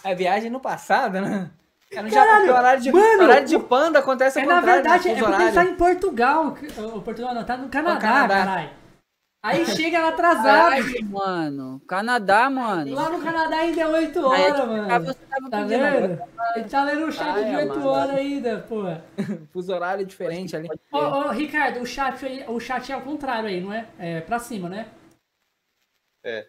A 0.03 0.13
viagem 0.15 0.49
no 0.49 0.59
passado, 0.59 1.21
né? 1.21 1.51
Era 1.91 2.03
no 2.03 2.09
Caralho, 2.09 2.45
Japão, 2.45 2.59
horário 2.59 2.81
de, 2.81 2.91
mano, 2.91 3.23
horário 3.23 3.47
de 3.47 3.59
panda 3.59 3.99
acontece 3.99 4.39
É 4.39 4.45
na 4.45 4.55
contrário, 4.55 4.81
verdade, 4.83 5.07
né? 5.09 5.13
é 5.19 5.23
porque 5.23 5.41
ele 5.43 5.51
tá 5.51 5.65
em 5.65 5.75
Portugal. 5.75 6.57
O 6.95 7.01
Portugal 7.01 7.33
não, 7.35 7.43
tá 7.43 7.57
no 7.57 7.67
Canadá, 7.69 7.99
Canadá. 7.99 8.35
caralho. 8.35 8.69
Aí 9.43 9.65
chega 9.65 9.99
lá 9.99 10.09
atrasado. 10.09 10.43
Caralho, 10.45 11.05
mano. 11.09 11.81
Canadá, 11.87 12.47
mano. 12.47 12.93
Lá 12.93 13.09
no 13.09 13.23
Canadá 13.23 13.57
ainda 13.57 13.81
é 13.81 13.87
8 13.87 14.19
Aí, 14.19 14.25
horas, 14.25 14.55
tipo, 14.55 14.67
mano. 14.67 15.05
você 15.05 15.19
tava 15.25 15.49
Tá 15.49 15.57
pedindo 15.57 15.69
vendo? 15.81 16.23
Ele 16.55 16.69
tá 16.69 16.83
lendo 16.83 17.05
o 17.07 17.11
chat 17.11 17.27
Ai, 17.27 17.45
de 17.45 17.55
8 17.55 17.71
amado. 17.71 17.87
horas 17.87 18.15
ainda, 18.17 18.65
pô. 18.69 18.83
Fuso 19.51 19.73
horário 19.73 20.05
diferente 20.05 20.55
ali. 20.55 20.69
Ô, 20.91 20.97
ô, 20.97 21.29
Ricardo, 21.31 21.79
o 21.81 21.85
chat, 21.87 22.23
aí, 22.23 22.45
o 22.47 22.59
chat 22.59 22.91
é 22.91 22.95
ao 22.95 23.01
contrário 23.01 23.49
aí, 23.49 23.59
não 23.59 23.73
é? 23.73 23.87
É 23.97 24.21
pra 24.21 24.37
cima, 24.37 24.69
né? 24.69 24.85
É. 26.23 26.45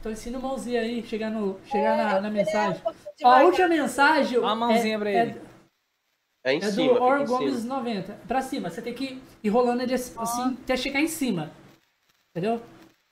Então 0.00 0.10
ensina 0.12 0.38
o 0.38 0.42
mãozinha 0.42 0.80
aí, 0.80 1.02
chegar, 1.02 1.30
no, 1.30 1.60
chegar 1.66 1.96
na, 1.96 2.20
na 2.22 2.30
mensagem. 2.30 2.80
Ó, 3.22 3.30
a 3.30 3.42
última 3.42 3.68
mensagem. 3.68 4.40
Dá 4.40 4.46
uma 4.46 4.56
mãozinha 4.56 4.96
é, 4.96 4.98
pra 4.98 5.10
é- 5.10 5.20
ele. 5.22 5.30
É 5.32 5.53
em 6.52 6.58
É, 6.58 6.70
cima, 6.70 6.94
do 6.94 7.02
Or 7.02 7.24
Gomes 7.24 7.60
cima. 7.60 7.76
90. 7.76 8.12
Pra 8.28 8.42
cima. 8.42 8.68
Você 8.70 8.82
tem 8.82 8.92
que 8.94 9.22
ir 9.42 9.48
rolando 9.48 9.82
ele 9.82 9.94
assim, 9.94 10.12
assim, 10.18 10.58
até 10.62 10.76
chegar 10.76 11.00
em 11.00 11.08
cima. 11.08 11.50
Entendeu? 12.30 12.60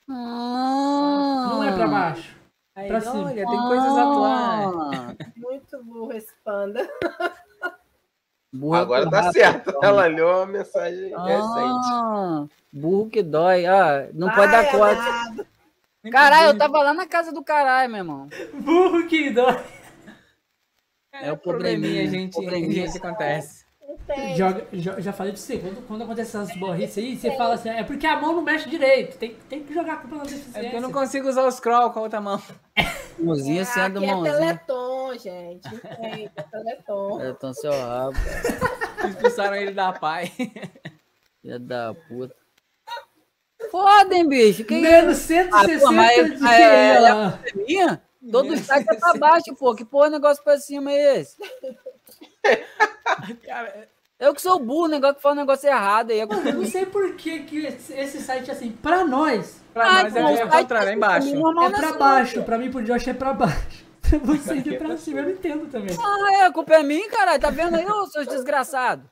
Ah, 0.09 1.47
Não 1.49 1.63
é 1.63 1.71
pra 1.73 1.87
baixo. 1.87 2.35
Aí, 2.75 2.87
Pra 2.87 3.01
cima. 3.01 3.25
olha, 3.25 3.47
tem 3.47 3.59
coisas 3.59 3.97
atuais. 3.97 4.73
Ah, 4.75 5.15
Muito 5.37 5.83
burro 5.83 6.13
esse 6.13 6.31
panda. 6.43 6.87
burro 8.53 8.75
Agora 8.75 9.09
tá 9.09 9.21
rápido, 9.21 9.33
certo. 9.33 9.69
então. 9.69 9.83
Ela 9.83 10.05
leu 10.07 10.41
a 10.41 10.45
mensagem 10.45 11.09
recente. 11.09 11.89
Ah, 11.91 12.45
burro 12.71 13.09
que 13.09 13.23
dói. 13.23 13.65
Ah, 13.65 14.09
não 14.13 14.27
Vai, 14.27 14.35
pode 14.35 14.51
dar 14.51 14.71
conta. 14.71 14.85
amado. 14.91 15.47
Caralho, 16.11 16.47
eu 16.49 16.57
tava 16.57 16.79
lá 16.83 16.93
na 16.93 17.07
casa 17.07 17.31
do 17.31 17.43
caralho, 17.43 17.89
meu 17.89 17.99
irmão. 17.99 18.27
Burro 18.55 19.07
que 19.07 19.29
dói. 19.29 19.63
É 21.13 21.31
o 21.31 21.37
probleminha, 21.37 21.77
probleminha, 22.03 22.09
gente, 22.09 22.33
probleminha. 22.33 22.87
gente 22.87 22.97
acontece. 22.97 23.63
Joga, 24.35 24.65
jo- 24.73 24.99
já 24.99 25.13
falei 25.13 25.33
pra 25.33 25.41
você, 25.41 25.57
quando, 25.59 25.87
quando 25.87 26.03
acontece 26.03 26.35
essas 26.35 26.55
borrices 26.57 26.97
aí, 26.97 27.15
você 27.15 27.31
fala 27.37 27.53
assim, 27.53 27.69
é 27.69 27.83
porque 27.83 28.07
a 28.07 28.19
mão 28.19 28.33
não 28.33 28.41
mexe 28.41 28.67
direito. 28.69 29.17
Tem, 29.17 29.35
tem 29.47 29.63
que 29.63 29.73
jogar 29.73 29.93
a 29.93 29.97
culpa 29.97 30.15
na 30.15 30.21
É 30.23 30.25
porque 30.25 30.35
deficiência. 30.39 30.75
eu 30.77 30.81
não 30.81 30.91
consigo 30.91 31.29
usar 31.29 31.43
o 31.45 31.51
scroll 31.51 31.91
com 31.91 31.99
a 31.99 32.01
outra 32.03 32.19
mão. 32.19 32.41
Mãozinha 33.19 33.63
sendo 33.65 33.99
Aqui 33.99 34.07
é 34.07 34.11
mãozinha. 34.15 34.33
Teleton, 34.37 35.17
gente. 35.19 35.67
É 35.83 36.41
Teleton. 36.43 37.21
É, 37.21 37.29
então 37.29 37.53
seu 37.53 37.71
rabo, 37.71 38.17
Expulsaram 39.07 39.55
ele 39.57 39.71
da 39.71 39.93
pai. 39.93 40.31
filha 41.41 41.59
da 41.59 41.93
puta. 42.07 42.35
Foda, 43.69 44.15
hein, 44.15 44.27
bicho? 44.27 44.63
Que 44.63 44.79
Menos 44.81 45.19
Ah, 45.19 45.21
160 45.21 45.79
pô, 45.79 45.91
mas- 45.93 46.31
de 46.33 46.37
mas 46.39 46.59
é- 46.59 46.97
QI, 46.97 47.05
é- 47.05 47.13
ó. 47.13 47.31
minha? 47.67 48.01
Todo 48.31 48.57
site 48.57 48.87
é 48.89 48.95
pra 48.95 49.13
baixo, 49.15 49.55
pô. 49.57 49.75
Que 49.75 49.83
porra 49.85 50.09
negócio 50.09 50.43
pra 50.43 50.57
cima 50.57 50.91
é 50.91 51.19
esse? 51.19 51.37
Cara, 53.45 53.87
Eu 54.19 54.33
que 54.33 54.41
sou 54.41 54.59
burro, 54.59 54.87
negócio 54.87 55.15
que 55.15 55.21
fala 55.21 55.35
um 55.35 55.39
negócio 55.39 55.67
errado 55.67 56.11
aí. 56.11 56.25
Mano, 56.25 56.47
eu 56.49 56.53
não 56.55 56.65
sei 56.65 56.85
por 56.85 57.15
que, 57.15 57.39
que 57.43 57.65
esse, 57.65 58.21
site, 58.21 58.49
assim, 58.51 58.71
pra 58.71 59.03
nós, 59.03 59.61
pra 59.73 59.85
Ah, 59.85 60.03
nós 60.03 60.15
é 60.39 60.45
o 60.45 60.49
contrário, 60.49 60.89
é 60.89 60.91
é 60.91 60.95
embaixo. 60.95 61.35
normal 61.35 61.65
é 61.65 61.69
pra 61.71 61.93
baixo. 61.93 62.43
Pra 62.43 62.57
mim, 62.57 62.71
pro 62.71 62.81
Josh 62.83 63.07
é 63.07 63.13
pra 63.13 63.33
baixo. 63.33 63.83
Pra 64.03 64.19
você 64.19 64.59
é 64.59 64.77
pra 64.77 64.95
cima, 64.97 65.19
eu 65.21 65.23
não 65.23 65.31
entendo 65.31 65.65
também. 65.71 65.95
Ah, 65.99 66.33
é, 66.35 66.45
a 66.45 66.51
culpa 66.51 66.75
é 66.75 66.83
minha, 66.83 67.09
caralho. 67.09 67.41
Tá 67.41 67.49
vendo 67.49 67.75
aí, 67.75 67.85
ô, 67.85 68.05
seus 68.05 68.27
desgraçados? 68.27 69.05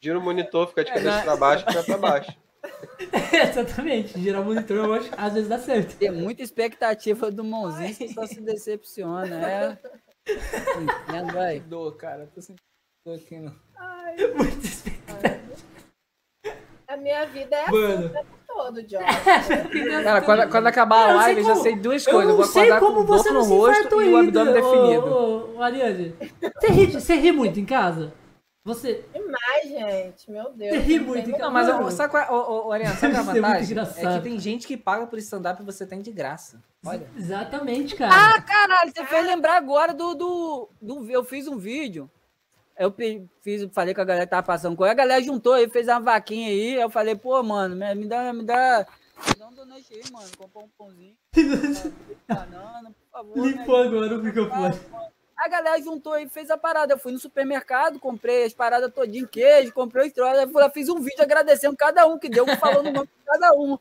Gira 0.00 0.18
o 0.18 0.22
monitor, 0.22 0.68
fica 0.68 0.84
de 0.84 0.90
É, 0.90 0.94
cabeça 0.94 1.16
né? 1.16 1.22
pra 1.24 1.36
baixo, 1.36 1.64
fica 1.66 1.82
pra 1.82 1.98
baixo. 1.98 2.32
Exatamente. 3.50 4.18
Girar 4.20 4.42
o 4.42 4.44
monitor, 4.44 4.76
eu 4.76 4.94
acho, 4.94 5.10
às 5.16 5.32
vezes 5.32 5.48
dá 5.48 5.58
certo. 5.58 5.96
Tem 5.96 6.10
muita 6.10 6.42
expectativa 6.42 7.30
do 7.30 7.42
mãozinho, 7.44 7.94
você 7.94 8.08
só 8.08 8.26
se 8.26 8.40
decepciona, 8.40 9.48
é. 9.48 9.78
Entendo, 11.08 11.32
vai. 11.32 11.60
Dor, 11.60 11.96
cara. 11.96 12.28
Tô 12.34 12.40
sentindo 12.40 12.60
dor 13.04 13.16
aqui 13.16 13.38
no... 13.38 13.54
Muito 14.36 14.64
expectativa. 14.64 15.40
A 16.88 16.96
minha 16.96 17.24
vida 17.26 17.54
é 17.54 17.62
assim 17.62 17.72
Mano. 17.72 18.06
o 18.06 18.08
tempo 18.08 18.38
todo, 18.48 18.82
Josh. 18.82 19.00
Cara, 20.02 20.20
quando, 20.22 20.50
quando 20.50 20.66
acabar 20.66 21.04
Eu 21.04 21.10
a 21.10 21.12
não 21.12 21.22
sei 21.22 21.34
live, 21.34 21.40
eu 21.40 21.46
já 21.46 21.56
sei 21.62 21.76
duas 21.76 22.04
Eu 22.04 22.12
coisas. 22.12 22.30
Eu 22.30 22.36
não 22.36 22.44
vou 22.44 22.52
sei 22.52 22.62
acordar 22.62 22.80
como 22.80 22.96
com 22.96 23.04
dor 23.04 23.18
você 23.18 23.28
no 23.28 23.34
não 23.34 23.44
se 23.44 23.50
rosto 23.50 24.02
e 24.02 24.12
o 24.12 24.16
abdômen 24.16 24.54
definido. 24.54 25.06
ô, 25.06 25.54
ô, 25.54 25.56
ô, 25.56 25.62
Ariane. 25.62 26.16
Você 26.60 26.66
ri, 26.72 26.86
você 26.86 27.14
ri 27.14 27.30
muito 27.30 27.60
em 27.60 27.64
casa? 27.64 28.12
Você. 28.62 29.04
Demais, 29.14 29.68
gente. 29.68 30.30
Meu 30.30 30.52
Deus. 30.52 30.76
Você 30.76 30.82
ri 30.82 30.98
não 30.98 31.06
muito. 31.06 31.30
Não, 31.30 31.50
mas 31.50 31.68
ó, 31.68 31.90
sabe 31.90 32.10
qual 32.10 32.22
é, 32.22 32.30
ô, 32.30 32.70
Ariana, 32.72 32.94
sabe 32.96 33.14
qual 33.14 33.24
é 33.24 33.28
a 33.28 33.36
é 33.36 33.40
vantagem? 33.40 33.78
É, 33.78 34.16
que 34.18 34.22
tem 34.22 34.38
gente 34.38 34.66
que 34.66 34.76
paga 34.76 35.06
por 35.06 35.18
stand-up 35.18 35.62
e 35.62 35.64
você 35.64 35.86
tem 35.86 36.02
de 36.02 36.12
graça. 36.12 36.62
Olha. 36.84 37.08
Exatamente, 37.16 37.96
cara. 37.96 38.12
Ah, 38.14 38.42
caralho, 38.42 38.92
você 38.94 39.04
fez 39.06 39.26
lembrar 39.26 39.56
agora 39.56 39.94
do, 39.94 40.14
do, 40.14 40.68
do- 40.80 41.10
Eu 41.10 41.24
fiz 41.24 41.48
um 41.48 41.56
vídeo. 41.56 42.10
Eu 42.78 42.94
fiz, 43.42 43.68
falei 43.72 43.94
com 43.94 44.00
a 44.00 44.04
galera 44.04 44.26
que 44.26 44.30
tava 44.30 44.46
passando 44.46 44.76
com. 44.76 44.84
A 44.84 44.94
galera 44.94 45.22
juntou 45.22 45.54
aí, 45.54 45.68
fez 45.68 45.88
uma 45.88 46.00
vaquinha 46.00 46.48
aí. 46.48 46.74
Eu 46.74 46.88
falei, 46.90 47.14
pô, 47.14 47.42
mano, 47.42 47.74
me, 47.76 47.94
me 47.94 48.06
dá, 48.06 48.32
me 48.32 48.42
dá. 48.44 48.86
Dá 49.38 49.48
um 49.48 49.54
donate 49.54 49.92
aí, 49.92 50.02
mano. 50.10 50.28
Comprar 50.38 50.62
um 50.62 50.68
pãozinho. 50.78 51.14
Banana, 52.28 52.90
por 52.90 53.10
favor. 53.10 53.36
né? 53.36 53.42
Limpou 53.42 53.76
agora 53.76 54.18
o 54.18 54.22
microfone. 54.22 54.80
A 55.40 55.48
galera 55.48 55.80
juntou 55.80 56.12
aí, 56.12 56.28
fez 56.28 56.50
a 56.50 56.58
parada. 56.58 56.92
Eu 56.92 56.98
fui 56.98 57.12
no 57.12 57.18
supermercado, 57.18 57.98
comprei 57.98 58.44
as 58.44 58.52
paradas 58.52 58.92
todinho, 58.92 59.26
queijo, 59.26 59.72
comprei 59.72 60.08
os 60.08 60.12
troços. 60.12 60.54
Eu 60.54 60.70
fiz 60.70 60.90
um 60.90 61.00
vídeo 61.00 61.22
agradecendo 61.22 61.74
cada 61.74 62.06
um 62.06 62.18
que 62.18 62.28
deu, 62.28 62.46
falando 62.58 62.88
o 62.88 62.92
nome 62.92 63.06
de 63.06 63.24
cada 63.24 63.54
um. 63.54 63.78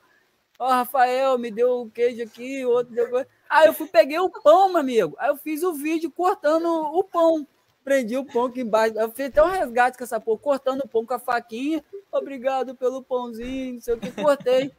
Ó, 0.58 0.68
Rafael, 0.70 1.38
me 1.38 1.52
deu 1.52 1.82
o 1.82 1.92
queijo 1.92 2.24
aqui, 2.24 2.66
o 2.66 2.70
outro 2.70 2.94
deu. 2.94 3.26
Aí 3.50 3.68
eu 3.68 3.74
fui, 3.74 3.88
peguei 3.88 4.20
o 4.20 4.30
pão, 4.30 4.70
meu 4.70 4.78
amigo. 4.78 5.16
Aí 5.20 5.30
eu 5.30 5.36
fiz 5.36 5.62
o 5.62 5.74
vídeo 5.74 6.10
cortando 6.10 6.66
o 6.68 7.04
pão. 7.04 7.46
Prendi 7.84 8.18
o 8.18 8.26
pão 8.26 8.46
aqui 8.46 8.62
embaixo. 8.62 8.98
Eu 8.98 9.12
fiz 9.12 9.26
até 9.28 9.44
um 9.44 9.48
resgate 9.48 9.98
com 9.98 10.04
essa 10.06 10.20
porra, 10.20 10.40
cortando 10.40 10.82
o 10.82 10.88
pão 10.88 11.06
com 11.06 11.14
a 11.14 11.20
faquinha. 11.20 11.84
Obrigado 12.10 12.74
pelo 12.74 13.04
pãozinho, 13.04 13.74
não 13.74 13.82
sei 13.82 13.96
o 13.96 14.00
que, 14.00 14.12
cortei. 14.12 14.72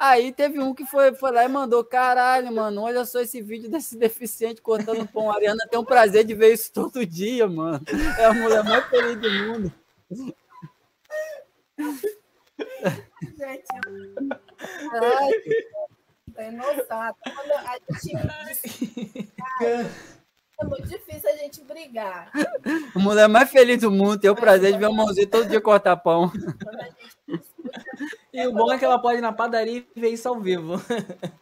Aí 0.00 0.32
teve 0.32 0.58
um 0.58 0.72
que 0.74 0.86
foi, 0.86 1.14
foi 1.14 1.30
lá 1.30 1.44
e 1.44 1.48
mandou: 1.48 1.84
caralho, 1.84 2.50
mano, 2.50 2.80
olha 2.80 3.04
só 3.04 3.20
esse 3.20 3.42
vídeo 3.42 3.70
desse 3.70 3.98
deficiente 3.98 4.62
cortando 4.62 5.06
pão. 5.06 5.30
A 5.30 5.34
Ariana 5.34 5.68
tem 5.70 5.78
um 5.78 5.84
prazer 5.84 6.24
de 6.24 6.34
ver 6.34 6.54
isso 6.54 6.72
todo 6.72 7.04
dia, 7.04 7.46
mano. 7.46 7.84
É 8.18 8.24
a 8.24 8.32
mulher 8.32 8.64
mais 8.64 8.82
feliz 8.88 9.20
do 9.20 9.30
mundo. 9.30 9.72
Gente, 13.36 13.64
ai. 14.94 15.30
Até 16.88 17.30
quando 17.34 17.52
a 17.52 17.78
gente. 18.00 19.28
Ai, 19.60 19.90
É 20.60 20.64
muito 20.64 20.88
difícil 20.88 21.30
a 21.30 21.36
gente 21.36 21.62
brigar. 21.62 22.30
A 22.94 22.98
mulher 22.98 23.28
mais 23.28 23.50
feliz 23.50 23.80
do 23.80 23.90
mundo 23.90 24.18
tem 24.18 24.30
o 24.30 24.36
prazer 24.36 24.72
de 24.72 24.78
ver 24.78 24.86
a 24.86 24.90
mãozinha 24.90 25.26
todo 25.26 25.48
dia 25.48 25.60
cortar 25.60 25.96
pão. 25.96 26.24
A 26.24 26.88
discute, 27.02 27.50
E 28.32 28.46
o 28.46 28.52
bom 28.52 28.72
é 28.72 28.78
que 28.78 28.84
ela 28.84 28.98
pode 28.98 29.18
ir 29.18 29.22
na 29.22 29.32
padaria 29.32 29.84
e 29.94 30.00
ver 30.00 30.10
isso 30.10 30.28
ao 30.28 30.40
vivo. 30.40 30.74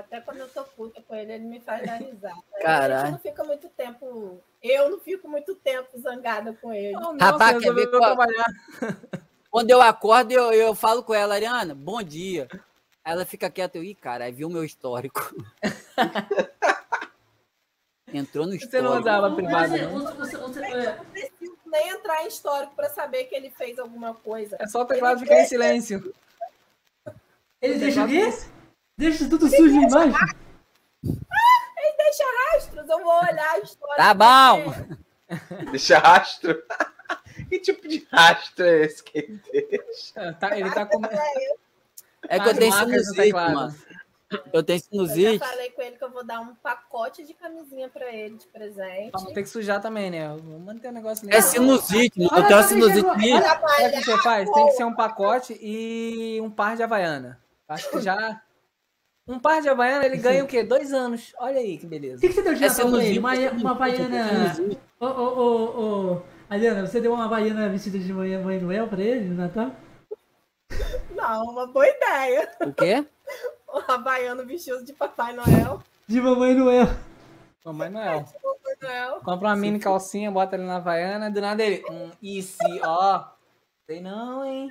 até 0.00 0.20
quando 0.20 0.38
eu 0.38 0.48
tô 0.48 0.64
puta 0.64 1.02
com 1.02 1.14
ele, 1.14 1.32
ele 1.32 1.44
me 1.44 1.60
faz 1.60 1.84
dar 1.84 1.96
risada. 1.96 2.34
A 2.56 2.62
Caralho. 2.62 3.00
gente 3.02 3.12
não 3.12 3.18
fica 3.18 3.44
muito 3.44 3.68
tempo. 3.68 4.42
Eu 4.62 4.90
não 4.90 4.98
fico 4.98 5.28
muito 5.28 5.54
tempo 5.54 5.98
zangada 6.00 6.52
com 6.60 6.72
ele. 6.72 6.96
Rapaz, 7.20 7.56
você 7.56 7.60
quer 7.64 7.74
ver 7.74 7.90
qual-. 7.90 8.16
Quando 9.50 9.70
eu 9.70 9.82
acordo, 9.82 10.32
eu, 10.32 10.52
eu 10.52 10.74
falo 10.74 11.02
com 11.02 11.12
ela, 11.12 11.34
Ariana, 11.34 11.74
bom 11.74 12.02
dia. 12.02 12.48
Ela 13.04 13.24
fica 13.24 13.50
quieta, 13.50 13.78
eu, 13.78 13.84
ih, 13.84 13.94
cara, 13.94 14.30
viu 14.30 14.48
o 14.48 14.50
meu 14.50 14.64
histórico. 14.64 15.34
Entrou 18.12 18.46
no 18.46 18.52
Você 18.52 18.80
não 18.82 18.96
histórico. 18.96 18.98
usava 19.00 19.34
privado, 19.34 19.76
não? 19.78 19.90
você- 19.92 20.14
você- 20.14 20.36
você- 20.36 20.58
Eu 20.60 20.64
é, 20.64 20.96
não 20.96 21.04
preciso 21.06 21.58
nem 21.66 21.88
entrar 21.90 22.22
em 22.24 22.28
histórico 22.28 22.74
pra 22.74 22.88
saber 22.90 23.24
que 23.24 23.34
ele 23.34 23.50
fez 23.50 23.78
alguma 23.78 24.14
coisa. 24.14 24.56
É 24.58 24.66
só 24.66 24.82
o 24.82 24.84
teclado 24.84 25.20
ficar 25.20 25.40
em 25.40 25.46
silêncio. 25.46 26.12
Ele 27.62 27.78
deixa 27.78 28.04
o 28.04 28.08
quê? 28.08 28.32
Deixa 28.96 29.28
tudo 29.28 29.48
sujo 29.48 29.74
embaixo? 29.76 30.16
Ele 31.04 31.96
deixa 31.96 32.24
rastros, 32.52 32.88
eu 32.88 32.98
vou 33.02 33.12
olhar 33.22 33.50
a 33.52 33.58
história. 33.58 33.96
Tá 33.96 34.14
bom. 34.14 34.74
Deixa 35.70 35.98
rastro. 35.98 36.62
que 37.48 37.58
tipo 37.60 37.86
de 37.88 38.06
rastro 38.10 38.64
é 38.64 38.84
esse 38.84 39.02
que 39.02 39.18
ele 39.18 39.40
deixa? 39.52 40.20
É, 40.20 40.32
tá- 40.32 40.58
ele 40.58 40.70
tá 40.70 40.84
com. 40.86 41.00
É 42.28 42.38
que 42.40 42.48
eu 42.48 42.54
tenho 42.56 42.72
sinusite, 42.72 43.16
teclado. 43.16 43.54
mano. 43.54 43.74
Eu 44.52 44.62
tenho 44.62 44.76
Eu 44.78 44.80
já 44.80 44.88
sinusite. 45.14 45.38
falei 45.40 45.70
com 45.70 45.82
ele 45.82 45.96
que 45.96 46.04
eu 46.04 46.10
vou 46.10 46.24
dar 46.24 46.40
um 46.40 46.54
pacote 46.54 47.24
de 47.26 47.34
camisinha 47.34 47.88
pra 47.88 48.12
ele 48.14 48.36
de 48.36 48.46
presente. 48.46 49.12
Ter 49.34 49.42
que 49.42 49.48
sujar 49.48 49.80
também, 49.80 50.10
né? 50.10 50.28
Vamos 50.28 50.60
manter 50.62 50.88
o 50.88 50.92
negócio 50.92 51.28
É 51.28 51.40
sinusite, 51.40 52.18
mano. 52.20 52.30
Eu 52.36 52.46
tenho 52.46 52.58
uma 52.60 52.62
sinusite. 52.68 53.06
Olha, 53.06 53.42
Sabe 53.58 53.88
o 53.88 53.90
que 53.98 54.04
você 54.04 54.18
faz? 54.22 54.50
Tem 54.50 54.66
que 54.66 54.72
ser 54.72 54.84
um 54.84 54.94
pacote 54.94 55.58
e 55.60 56.40
um 56.40 56.50
par 56.50 56.76
de 56.76 56.82
Havaiana. 56.82 57.40
Acho 57.68 57.90
que 57.90 58.00
já. 58.00 58.40
Um 59.26 59.38
par 59.38 59.60
de 59.62 59.68
Havaiana, 59.68 60.06
ele 60.06 60.16
ganha 60.16 60.44
o 60.44 60.46
quê? 60.46 60.62
Dois 60.62 60.92
anos. 60.92 61.32
Olha 61.38 61.58
aí 61.58 61.76
que 61.78 61.86
O 61.86 61.88
beleza. 61.88 62.20
que, 62.20 62.28
que 62.28 62.34
você 62.34 62.42
deu 62.42 62.54
de 62.54 62.64
É 62.64 62.68
Natal 62.68 62.88
pra 62.90 62.98
ele? 63.04 63.14
sinusite, 63.14 63.18
Uma, 63.18 63.36
é 63.36 63.50
uma 63.50 63.70
havaiana. 63.72 64.54
sinusite. 64.54 64.80
Ô, 65.00 65.06
ô, 65.06 65.38
ô, 65.38 66.12
ô. 66.14 66.22
Adriana, 66.48 66.86
você 66.86 67.00
deu 67.00 67.12
uma 67.12 67.24
havaiana 67.26 67.68
vestida 67.68 67.98
de 67.98 68.12
mãe, 68.12 68.36
mãe 68.38 68.60
Noel 68.60 68.86
pra 68.88 69.00
ele 69.00 69.24
no 69.28 69.34
Natal? 69.36 69.70
Não, 71.14 71.44
uma 71.44 71.66
boa 71.66 71.86
ideia. 71.88 72.48
O 72.64 72.72
quê? 72.72 73.04
O 73.72 73.92
Havaiano 73.92 74.44
vestido 74.44 74.84
de 74.84 74.92
Papai 74.92 75.32
Noel. 75.32 75.82
De 76.06 76.20
mamãe 76.20 76.54
Noel. 76.54 76.86
Mamãe 77.64 77.88
Noel. 77.88 78.24
Papai 78.24 78.76
Noel. 78.82 79.20
Compra 79.20 79.48
uma 79.48 79.56
mini 79.56 79.78
calcinha, 79.78 80.30
bota 80.30 80.56
ali 80.56 80.64
na 80.64 80.76
Havaiana, 80.76 81.30
do 81.30 81.40
nada 81.40 81.62
ele. 81.62 81.84
Hum, 81.90 82.10
e 82.22 82.42
se, 82.42 82.80
ó. 82.84 83.24
Sei 83.86 84.00
não, 84.00 84.44
hein? 84.44 84.70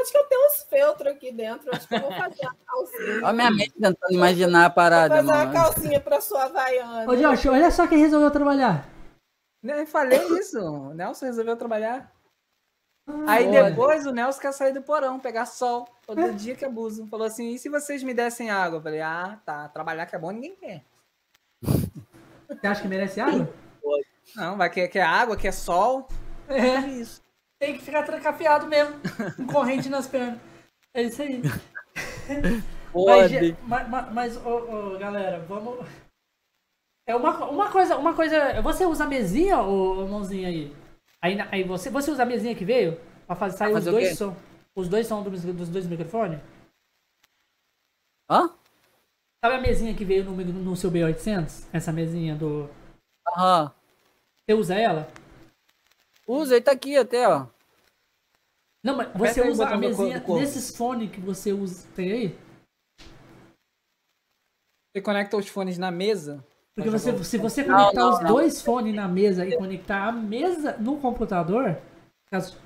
Acho 0.00 0.10
que 0.10 0.18
eu 0.18 0.24
tenho 0.24 0.46
uns 0.46 0.62
feltros 0.64 1.12
aqui 1.12 1.32
dentro. 1.32 1.70
Acho 1.74 1.86
que 1.86 1.94
eu 1.94 2.00
vou 2.00 2.10
fazer 2.12 2.42
uma 2.42 2.56
calcinha. 2.66 3.16
Olha 3.24 3.32
minha 3.32 3.50
mente 3.50 3.72
tentando 3.72 4.12
imaginar 4.12 4.64
a 4.64 4.68
Vou 4.68 4.74
parada, 4.74 5.14
fazer 5.16 5.28
uma 5.28 5.36
mano. 5.36 5.52
calcinha 5.52 6.00
pra 6.00 6.20
sua 6.20 6.44
Havaiana. 6.44 7.10
Ô, 7.10 7.16
Josh, 7.16 7.46
olha 7.46 7.70
só 7.70 7.86
quem 7.86 7.98
resolveu 7.98 8.30
trabalhar. 8.30 8.88
Eu 9.62 9.86
falei 9.86 10.18
isso. 10.38 10.58
O 10.60 10.92
Nelson 10.92 11.26
resolveu 11.26 11.56
trabalhar. 11.56 12.12
Aí 13.26 13.46
olha. 13.46 13.70
depois 13.70 14.06
o 14.06 14.12
Nelson 14.12 14.40
quer 14.40 14.52
sair 14.52 14.72
do 14.72 14.82
porão, 14.82 15.20
pegar 15.20 15.44
sol. 15.46 15.86
Todo 16.06 16.32
dia 16.34 16.54
que 16.54 16.64
abuso. 16.64 17.06
Falou 17.06 17.26
assim: 17.26 17.54
e 17.54 17.58
se 17.58 17.68
vocês 17.68 18.02
me 18.02 18.14
dessem 18.14 18.50
água? 18.50 18.78
Eu 18.78 18.82
falei: 18.82 19.00
ah, 19.00 19.38
tá. 19.44 19.68
Trabalhar 19.68 20.06
que 20.06 20.16
é 20.16 20.18
bom, 20.18 20.30
ninguém 20.30 20.56
quer. 20.56 20.84
Você 22.48 22.66
acha 22.66 22.82
que 22.82 22.88
merece 22.88 23.20
água? 23.20 23.52
Não, 24.36 24.56
vai 24.56 24.70
quer 24.70 25.02
água, 25.02 25.36
quer 25.36 25.52
sol. 25.52 26.08
É. 26.48 26.78
isso. 26.88 27.22
Tem 27.58 27.76
que 27.76 27.82
ficar 27.82 28.02
trancafiado 28.02 28.66
mesmo. 28.66 28.94
Com 29.36 29.46
corrente 29.52 29.88
nas 29.88 30.06
pernas. 30.06 30.38
É 30.92 31.02
isso 31.02 31.22
aí. 31.22 31.42
Mas, 32.28 32.62
Pode. 32.92 33.56
mas, 33.66 33.88
mas, 33.88 34.12
mas, 34.12 34.36
ô, 34.36 34.94
ô, 34.94 34.98
galera, 34.98 35.40
vamos. 35.48 35.84
É 37.06 37.16
uma, 37.16 37.46
uma 37.46 37.70
coisa, 37.70 37.96
uma 37.96 38.14
coisa. 38.14 38.60
Você 38.62 38.86
usa 38.86 39.06
mesinha, 39.06 39.58
ô, 39.60 40.06
mãozinha 40.06 40.48
aí? 40.48 40.83
Aí, 41.24 41.40
aí 41.50 41.62
você, 41.64 41.88
você 41.88 42.10
usa 42.10 42.22
a 42.22 42.26
mesinha 42.26 42.54
que 42.54 42.66
veio? 42.66 43.00
Pra 43.26 43.34
fazer, 43.34 43.56
sair 43.56 43.72
os 43.72 43.86
dois 43.86 44.18
sons. 44.18 44.36
Os 44.76 44.88
dois 44.90 45.06
sons 45.06 45.24
dos, 45.24 45.42
dos 45.42 45.68
dois 45.70 45.86
microfones? 45.86 46.38
Hã? 48.28 48.54
Sabe 49.42 49.54
a 49.56 49.60
mesinha 49.60 49.94
que 49.94 50.04
veio 50.04 50.22
no, 50.22 50.36
no 50.36 50.76
seu 50.76 50.90
B800? 50.90 51.66
Essa 51.72 51.90
mesinha 51.90 52.34
do. 52.36 52.68
Aham. 53.26 53.72
Você 54.36 54.54
usa 54.54 54.74
ela? 54.74 55.10
Usa, 56.28 56.56
ele 56.56 56.64
tá 56.64 56.72
aqui 56.72 56.94
até, 56.94 57.26
ó. 57.26 57.46
Não, 58.82 58.94
mas 58.94 59.10
você 59.14 59.40
o 59.40 59.48
usa 59.48 59.66
a 59.66 59.72
do 59.72 59.78
mesinha 59.78 60.20
corpo. 60.20 60.42
nesses 60.42 60.76
fones 60.76 61.10
que 61.10 61.20
você 61.22 61.54
usa. 61.54 61.88
Tem 61.96 62.12
aí? 62.12 62.38
Você 64.92 65.00
conecta 65.00 65.38
os 65.38 65.48
fones 65.48 65.78
na 65.78 65.90
mesa. 65.90 66.44
Porque 66.74 66.90
você, 66.90 67.22
se 67.24 67.38
você 67.38 67.62
Não, 67.62 67.76
conectar 67.76 68.00
não, 68.00 68.10
os 68.14 68.20
não. 68.20 68.28
dois 68.28 68.60
fones 68.60 68.94
na 68.94 69.06
mesa 69.06 69.46
e 69.46 69.56
conectar 69.56 70.08
a 70.08 70.12
mesa 70.12 70.76
no 70.78 70.96
computador, 70.98 71.78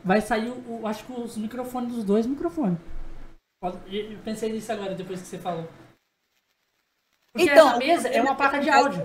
vai 0.03 0.21
sair, 0.21 0.49
o, 0.49 0.81
o- 0.81 0.87
acho 0.87 1.05
que 1.05 1.13
os 1.13 1.37
microfones 1.37 1.93
dos 1.95 2.05
dois 2.05 2.27
microfones. 2.27 2.79
Eu 3.63 4.19
pensei 4.25 4.51
nisso 4.53 4.73
agora, 4.73 4.95
depois 4.95 5.21
que 5.21 5.27
você 5.27 5.37
falou. 5.39 5.69
Porque 7.35 7.51
Então, 7.51 7.69
essa 7.69 7.79
mesa 7.79 8.09
é 8.09 8.23
uma 8.23 8.35
placa 8.35 8.59
de 8.61 8.71
áudio. 8.71 9.05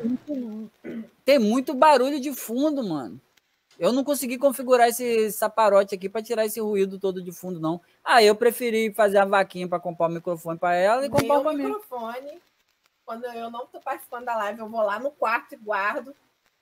Tem 1.26 1.38
muito 1.38 1.74
barulho 1.74 2.20
de 2.20 2.32
fundo, 2.34 2.84
mano. 2.84 3.20
Eu 3.78 3.92
não 3.92 4.04
consegui 4.04 4.38
configurar 4.38 4.88
esse 4.88 5.32
saparote 5.32 5.96
aqui 5.96 6.08
pra 6.08 6.22
tirar 6.22 6.46
esse 6.46 6.62
ruído 6.62 7.00
todo 7.00 7.22
de 7.22 7.32
fundo, 7.32 7.60
não. 7.60 7.82
Ah, 8.04 8.24
eu 8.24 8.36
preferi 8.36 8.94
fazer 8.94 9.18
a 9.18 9.26
vaquinha 9.26 9.68
pra 9.68 9.80
comprar 9.80 10.08
o 10.08 10.12
microfone 10.12 10.58
pra 10.60 10.76
ela 10.76 11.06
e 11.06 11.10
comprar 11.10 11.34
Meu 11.36 11.42
pra 11.42 11.54
mim. 11.54 11.76
Quando 13.06 13.26
eu 13.26 13.50
não 13.50 13.66
tô 13.68 13.80
participando 13.80 14.26
da 14.26 14.36
live, 14.38 14.60
eu 14.60 14.70
vou 14.70 14.82
lá 14.82 15.00
no 15.00 15.12
quarto 15.12 15.54
e 15.54 15.58
guardo, 15.58 16.16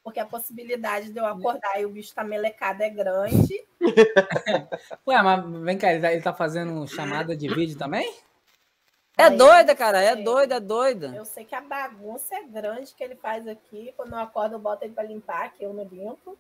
porque 0.04 0.20
a 0.20 0.26
possibilidade 0.26 1.12
de 1.12 1.20
eu 1.20 1.26
acordar 1.26 1.80
e 1.80 1.86
o 1.86 1.90
bicho 1.90 2.14
tá 2.14 2.24
melecado 2.24 2.82
é 2.82 2.90
grande. 2.90 3.66
Ué, 5.08 5.22
mas 5.22 5.64
vem 5.64 5.78
cá, 5.78 5.92
ele 5.92 6.02
tá, 6.02 6.12
ele 6.14 6.22
tá 6.22 6.34
fazendo 6.34 6.88
chamada 6.88 7.36
de 7.36 7.48
vídeo 7.48 7.78
também? 7.78 8.12
É 9.18 9.30
doida, 9.30 9.76
cara. 9.76 10.02
É 10.02 10.16
doida, 10.16 10.56
é 10.56 10.60
doida. 10.60 11.14
Eu 11.16 11.26
sei 11.26 11.46
que 11.46 11.54
a 11.54 11.62
bagunça 11.62 12.36
é 12.36 12.44
grande 12.44 12.94
que 12.96 13.04
ele 13.04 13.16
faz 13.16 13.48
aqui. 13.48 13.94
Quando 13.96 14.14
eu 14.14 14.20
acordo, 14.20 14.56
eu 14.56 14.60
boto 14.60 14.84
ele 14.84 14.94
pra 14.94 15.04
limpar, 15.04 15.54
que 15.54 15.64
eu 15.64 15.74
não 15.74 15.84
limpo. 15.84 16.38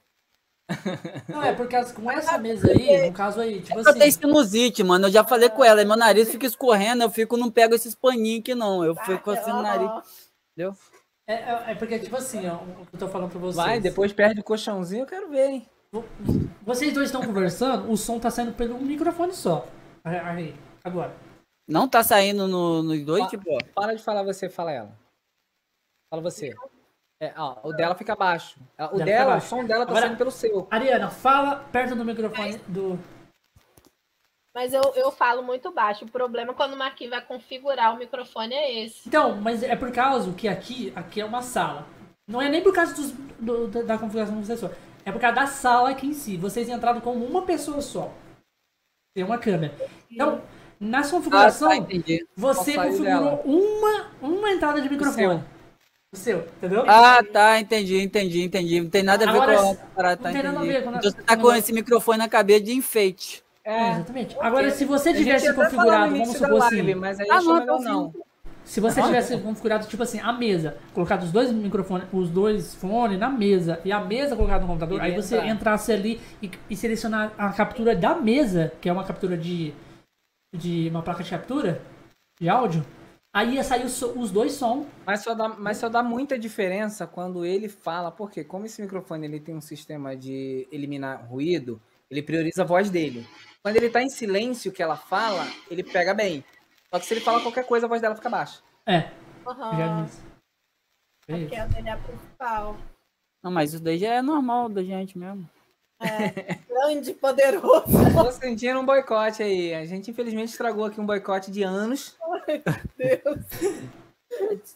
Não, 1.27 1.41
é 1.43 1.53
porque 1.53 1.75
com 1.93 2.11
essa 2.11 2.37
mesa 2.37 2.69
aí, 2.71 3.07
no 3.07 3.13
caso 3.13 3.39
aí, 3.39 3.61
tipo 3.61 3.77
Eu 3.79 3.83
tenho 3.83 3.97
assim. 3.97 4.11
sinusite, 4.11 4.83
mano. 4.83 5.07
Eu 5.07 5.11
já 5.11 5.23
falei 5.23 5.49
com 5.49 5.63
ela. 5.63 5.83
Meu 5.85 5.95
nariz 5.97 6.29
fica 6.29 6.45
escorrendo, 6.45 7.03
eu 7.03 7.09
fico, 7.09 7.37
não 7.37 7.49
pego 7.51 7.73
esses 7.75 7.95
paninhos 7.95 8.39
aqui, 8.41 8.55
não. 8.55 8.83
Eu 8.83 8.95
Tá? 8.95 9.05
fico 9.05 9.31
assim 9.31 9.51
no 9.51 9.59
Ó, 9.59 9.61
nariz. 9.61 9.89
Entendeu? 10.57 10.75
É, 11.27 11.33
é, 11.33 11.63
é 11.71 11.75
porque, 11.75 11.99
tipo 11.99 12.15
assim, 12.15 12.47
ó, 12.47 12.55
o 12.55 12.85
que 12.85 12.95
eu 12.95 12.99
tô 12.99 13.07
falando 13.07 13.29
pra 13.29 13.39
vocês. 13.39 13.55
Vai, 13.55 13.79
depois 13.79 14.11
perde 14.11 14.41
o 14.41 14.43
colchãozinho, 14.43 15.03
eu 15.03 15.07
quero 15.07 15.29
ver, 15.29 15.49
hein? 15.49 15.67
Vocês 16.63 16.93
dois 16.93 17.07
estão 17.07 17.21
conversando, 17.25 17.91
o 17.91 17.97
som 17.97 18.19
tá 18.19 18.29
saindo 18.31 18.53
pelo 18.53 18.77
microfone 18.79 19.33
só. 19.33 19.67
Aí, 20.03 20.17
aí, 20.17 20.55
agora. 20.83 21.13
Não 21.67 21.87
tá 21.87 22.03
saindo 22.03 22.47
no- 22.47 22.81
nos 22.83 23.01
dois, 23.05 23.23
Fa- 23.23 23.29
tipo. 23.29 23.57
Para 23.73 23.95
de 23.95 24.01
falar 24.03 24.23
você, 24.23 24.49
fala 24.49 24.71
ela. 24.71 24.91
Fala 26.09 26.21
você. 26.21 26.53
É, 27.21 27.31
ó, 27.37 27.55
o 27.63 27.71
dela 27.71 27.93
fica 27.93 28.15
baixo. 28.15 28.59
O 28.79 28.97
Dela 28.97 29.05
dela, 29.05 29.25
o 29.25 29.33
baixo. 29.33 29.47
som 29.47 29.63
dela 29.63 29.85
tá 29.85 29.91
Agora- 29.91 30.07
saindo 30.07 30.17
pelo 30.17 30.31
seu. 30.31 30.67
Ariana, 30.71 31.11
fala 31.11 31.57
perto 31.71 31.95
do 31.95 32.03
microfone 32.03 32.57
do. 32.67 32.97
Mas 34.55 34.73
eu, 34.73 34.81
eu 34.95 35.11
falo 35.11 35.43
muito 35.43 35.71
baixo. 35.71 36.03
O 36.03 36.09
problema 36.11 36.51
é 36.51 36.55
quando 36.55 36.73
o 36.73 36.77
Marquinhos 36.77 37.11
vai 37.11 37.21
configurar 37.23 37.93
o 37.93 37.97
microfone 37.97 38.55
é 38.55 38.83
esse. 38.85 39.07
Então, 39.07 39.35
mas 39.35 39.61
é 39.61 39.75
por 39.75 39.91
causa 39.91 40.33
que 40.33 40.47
aqui, 40.47 40.91
aqui 40.95 41.21
é 41.21 41.25
uma 41.25 41.43
sala. 41.43 41.85
Não 42.27 42.41
é 42.41 42.49
nem 42.49 42.61
por 42.63 42.73
causa 42.73 42.93
dos- 42.95 43.11
do- 43.39 43.67
da, 43.83 43.97
configuração 43.99 44.33
do 44.35 44.45
processor. 44.45 44.71
É 45.05 45.11
por 45.11 45.21
causa 45.21 45.35
da 45.35 45.45
sala 45.47 45.91
aqui 45.91 46.07
em 46.07 46.13
si. 46.13 46.37
Vocês 46.37 46.67
entraram 46.69 47.01
como 47.01 47.23
uma 47.23 47.43
pessoa 47.43 47.81
só. 47.81 48.11
Tem 49.13 49.23
uma 49.23 49.37
câmera. 49.37 49.73
Então, 50.09 50.41
na 50.79 51.03
sua 51.03 51.19
Ah, 51.19 51.21
configuração, 51.21 51.69
tá, 51.69 51.75
entendi. 51.77 52.27
você 52.35 52.73
configurou 52.75 53.03
dela? 53.03 53.41
uma, 53.45 54.07
uma 54.21 54.49
entrada 54.51 54.81
de 54.81 54.89
microfone. 54.89 55.43
O 56.13 56.17
seu, 56.17 56.39
entendeu? 56.57 56.83
Ah, 56.89 57.23
tá, 57.23 57.57
entendi, 57.57 58.01
entendi, 58.01 58.41
entendi. 58.43 58.81
Não 58.81 58.89
tem 58.89 59.01
nada 59.01 59.23
a 59.23 59.31
ver 59.31 59.37
Agora, 59.37 59.57
com 59.57 59.71
a 59.71 59.75
parada, 59.95 60.17
tá, 60.17 60.23
não 60.29 60.33
tem 60.33 60.43
nada 60.43 60.59
a 60.59 60.61
entendi. 60.65 60.73
ver 60.73 60.83
com 60.83 60.89
a- 60.89 60.97
Então 60.97 61.11
você 61.11 61.21
tá 61.23 61.37
com 61.37 61.53
esse 61.53 61.71
microfone 61.73 62.17
na 62.17 62.27
cabeça 62.27 62.65
de 62.65 62.73
enfeite. 62.73 63.41
É, 63.63 63.91
exatamente. 63.91 64.35
Agora, 64.41 64.69
se 64.71 64.83
você 64.83 65.13
tivesse 65.13 65.53
configurado, 65.53 66.11
vamos 66.11 66.35
supor 66.35 66.59
live, 66.59 66.81
assim, 66.81 66.95
mas 66.95 67.17
aí 67.17 67.27
Ah, 67.31 67.35
não, 67.41 67.53
melhor 67.59 67.61
então 67.63 67.79
não. 67.79 68.13
se 68.65 68.81
você 68.81 69.01
tivesse 69.01 69.37
configurado, 69.37 69.87
tipo 69.87 70.03
assim, 70.03 70.19
a 70.19 70.33
mesa, 70.33 70.75
colocado 70.93 71.23
os 71.23 71.31
dois 71.31 71.49
microfones, 71.49 72.05
os 72.11 72.29
dois 72.29 72.75
fones 72.75 73.17
na 73.17 73.29
mesa 73.29 73.79
e 73.85 73.91
a 73.93 74.01
mesa 74.01 74.35
colocada 74.35 74.59
no 74.61 74.67
computador, 74.67 74.97
Iria 74.97 75.15
aí 75.15 75.21
você 75.21 75.35
entrar. 75.37 75.47
entrasse 75.47 75.93
ali 75.93 76.19
e, 76.41 76.51
e 76.69 76.75
selecionar 76.75 77.31
a 77.37 77.53
captura 77.53 77.95
da 77.95 78.15
mesa, 78.15 78.73
que 78.81 78.89
é 78.89 78.91
uma 78.91 79.05
captura 79.05 79.37
de, 79.37 79.73
de 80.53 80.89
uma 80.89 81.01
placa 81.01 81.23
de 81.23 81.29
captura 81.29 81.81
de 82.37 82.49
áudio, 82.49 82.85
aí 83.33 83.55
ia 83.55 83.63
sair 83.63 83.85
os, 83.85 84.31
dois 84.31 84.53
sons. 84.53 84.85
Mas 85.05 85.21
só, 85.21 85.33
dá, 85.33 85.49
mas 85.49 85.77
só 85.77 85.89
dá 85.89 86.03
muita 86.03 86.37
diferença 86.37 87.07
quando 87.07 87.45
ele 87.45 87.69
fala, 87.69 88.11
porque 88.11 88.43
como 88.43 88.65
esse 88.65 88.81
microfone 88.81 89.25
ele 89.25 89.39
tem 89.39 89.55
um 89.55 89.61
sistema 89.61 90.15
de 90.15 90.67
eliminar 90.71 91.25
ruído, 91.25 91.81
ele 92.09 92.21
prioriza 92.21 92.63
a 92.63 92.65
voz 92.65 92.89
dele. 92.89 93.27
Quando 93.63 93.77
ele 93.77 93.89
tá 93.89 94.01
em 94.01 94.09
silêncio 94.09 94.71
que 94.71 94.81
ela 94.81 94.97
fala, 94.97 95.45
ele 95.69 95.83
pega 95.83 96.13
bem. 96.13 96.43
Só 96.89 96.99
que 96.99 97.05
se 97.05 97.13
ele 97.13 97.21
fala 97.21 97.41
qualquer 97.41 97.65
coisa, 97.65 97.85
a 97.85 97.89
voz 97.89 98.01
dela 98.01 98.15
fica 98.15 98.29
baixa. 98.29 98.61
É, 98.85 99.11
Aham. 99.47 99.77
já 99.77 100.03
disse. 100.03 100.21
É 101.27 101.37
isso. 101.37 101.41
Porque 101.43 101.55
a 101.55 101.65
dele 101.67 101.89
é 101.89 101.91
a 101.91 101.97
principal. 101.97 102.77
Não, 103.43 103.51
mas 103.51 103.73
isso 103.73 103.83
daí 103.83 103.97
já 103.97 104.13
é 104.13 104.21
normal 104.21 104.67
da 104.67 104.83
gente 104.83 105.17
mesmo. 105.17 105.49
Grande, 106.67 107.13
poderoso. 107.13 107.85
Tô 108.13 108.31
sentindo 108.31 108.79
um 108.79 108.85
boicote 108.85 109.43
aí. 109.43 109.73
A 109.73 109.85
gente 109.85 110.11
infelizmente 110.11 110.49
estragou 110.49 110.85
aqui 110.85 110.99
um 110.99 111.05
boicote 111.05 111.51
de 111.51 111.63
anos. 111.63 112.17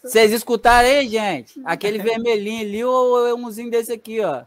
Vocês 0.03 0.31
escutaram 0.31 0.87
aí, 0.87 1.07
gente? 1.07 1.59
Aquele 1.65 1.97
vermelhinho 1.99 2.61
ali 2.61 2.83
ou 2.83 3.27
é 3.27 3.33
umzinho 3.33 3.71
desse 3.71 3.91
aqui, 3.91 4.21
ó. 4.21 4.43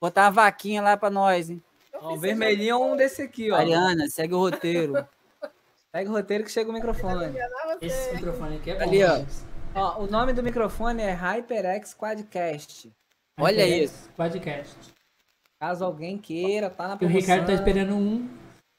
Botar 0.00 0.24
uma 0.24 0.30
vaquinha 0.30 0.82
lá 0.82 0.96
pra 0.96 1.10
nós, 1.10 1.50
hein? 1.50 1.62
Ó, 1.94 2.14
o 2.14 2.18
vermelhinho 2.18 2.70
é 2.72 2.76
um 2.76 2.96
desse 2.96 3.22
aqui, 3.22 3.50
ó. 3.50 3.56
Ariana, 3.56 4.08
segue 4.08 4.34
o 4.34 4.38
roteiro. 4.38 5.06
Pega 5.90 6.10
o 6.10 6.12
roteiro 6.12 6.44
que 6.44 6.50
chega 6.50 6.70
o 6.70 6.72
microfone. 6.72 7.34
Esse 7.80 8.14
microfone 8.14 8.56
aqui 8.56 8.70
é 8.70 8.74
bom. 8.76 8.82
Ali, 8.82 9.04
ó. 9.04 9.24
Ó, 9.74 10.02
o 10.02 10.06
nome 10.06 10.32
do 10.32 10.42
microfone 10.42 11.02
é 11.02 11.12
HyperX 11.12 11.94
Quadcast. 11.94 12.92
Olha 13.40 13.64
HyperX 13.64 13.90
isso. 13.90 14.10
Podcast. 14.16 14.97
Caso 15.60 15.84
alguém 15.84 16.16
queira, 16.18 16.70
tá 16.70 16.84
na 16.86 16.94
E 16.94 16.96
o 16.96 16.98
promoção. 16.98 17.20
Ricardo 17.20 17.46
tá 17.46 17.52
esperando 17.52 17.94
um. 17.94 18.28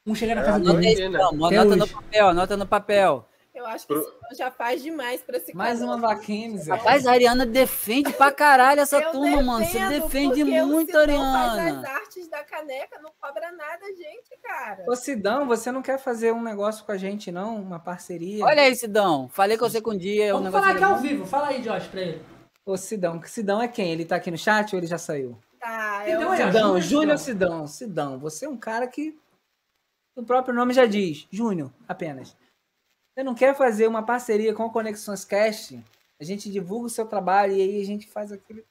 Um 0.07 0.15
chegar 0.15 0.35
na 0.35 0.43
casa 0.43 0.55
Anota 0.57 0.79
dele. 0.79 0.87
aí. 1.01 1.15
Anota, 1.15 1.25
isso, 1.27 1.37
não, 1.37 1.45
Até 1.47 1.57
anota 1.57 1.75
no 1.75 1.87
papel, 1.87 2.27
anota 2.29 2.57
no 2.57 2.65
papel. 2.67 3.25
Eu 3.53 3.65
acho 3.65 3.85
que 3.85 3.93
Pro- 3.93 4.13
já 4.37 4.49
faz 4.49 4.81
demais 4.81 5.21
pra 5.21 5.35
esse 5.35 5.53
Mais 5.53 5.81
uma 5.81 5.97
vaquinha, 5.97 6.57
Zé. 6.57 6.71
Rapaz, 6.71 7.05
a 7.05 7.11
Ariana 7.11 7.45
defende 7.45 8.13
pra 8.13 8.31
caralho 8.31 8.79
essa 8.79 8.97
Eu 9.03 9.11
turma, 9.11 9.41
mano. 9.41 9.65
Você 9.65 9.77
defende 9.89 10.45
porque 10.45 10.61
o 10.61 10.67
muito, 10.67 10.87
Sidão 10.87 11.05
Faz 11.33 11.59
Ariana. 11.59 11.79
as 11.81 11.85
artes 11.95 12.27
da 12.29 12.43
caneca, 12.45 13.01
não 13.01 13.11
cobra 13.19 13.51
nada, 13.51 13.85
gente, 13.87 14.39
cara. 14.41 14.85
Ô, 14.87 14.95
Sidão, 14.95 15.45
você 15.45 15.73
não 15.73 15.81
quer 15.81 15.99
fazer 15.99 16.31
um 16.31 16.41
negócio 16.41 16.85
com 16.85 16.93
a 16.93 16.97
gente, 16.97 17.29
não? 17.33 17.57
Uma 17.57 17.79
parceria? 17.79 18.45
Olha 18.45 18.61
aí, 18.61 18.73
Sidão. 18.75 19.27
Falei 19.27 19.57
com 19.57 19.67
você 19.69 19.81
com 19.81 19.91
um 19.91 19.97
dia. 19.97 20.33
O 20.33 20.37
Vamos 20.37 20.45
negócio 20.45 20.65
falar 20.73 20.75
aqui 20.75 20.93
ao 20.93 20.97
vivo. 21.01 21.25
Fala 21.25 21.47
aí, 21.49 21.61
Josh, 21.61 21.87
pra 21.87 22.01
ele. 22.01 22.21
Ô, 22.65 22.77
Sidão. 22.77 23.21
Sidão 23.25 23.61
é 23.61 23.67
quem? 23.67 23.91
Ele 23.91 24.05
tá 24.05 24.15
aqui 24.15 24.31
no 24.31 24.37
chat 24.37 24.73
ou 24.73 24.79
ele 24.79 24.87
já 24.87 24.97
saiu? 24.97 25.37
Tá, 25.59 26.03
é 26.07 26.11
Então 26.13 26.29
o 26.29 26.33
é, 26.33 26.37
Sidão, 26.37 26.51
Júnior 26.51 26.81
Júnior 26.81 27.17
Sidão. 27.17 27.67
Sidão, 27.67 28.19
você 28.19 28.45
é 28.45 28.49
um 28.49 28.57
cara 28.57 28.87
que 28.87 29.17
o 30.15 30.23
próprio 30.23 30.53
nome 30.53 30.73
já 30.73 30.85
diz. 30.85 31.27
Júnior, 31.31 31.71
apenas. 31.87 32.35
Você 33.13 33.23
não 33.23 33.35
quer 33.35 33.55
fazer 33.55 33.87
uma 33.87 34.03
parceria 34.03 34.53
com 34.53 34.65
o 34.65 34.71
Conexões 34.71 35.25
Cast? 35.25 35.83
A 36.19 36.23
gente 36.23 36.49
divulga 36.51 36.85
o 36.87 36.89
seu 36.89 37.05
trabalho 37.05 37.53
e 37.53 37.61
aí 37.61 37.81
a 37.81 37.85
gente 37.85 38.07
faz 38.07 38.31
aquele 38.31 38.65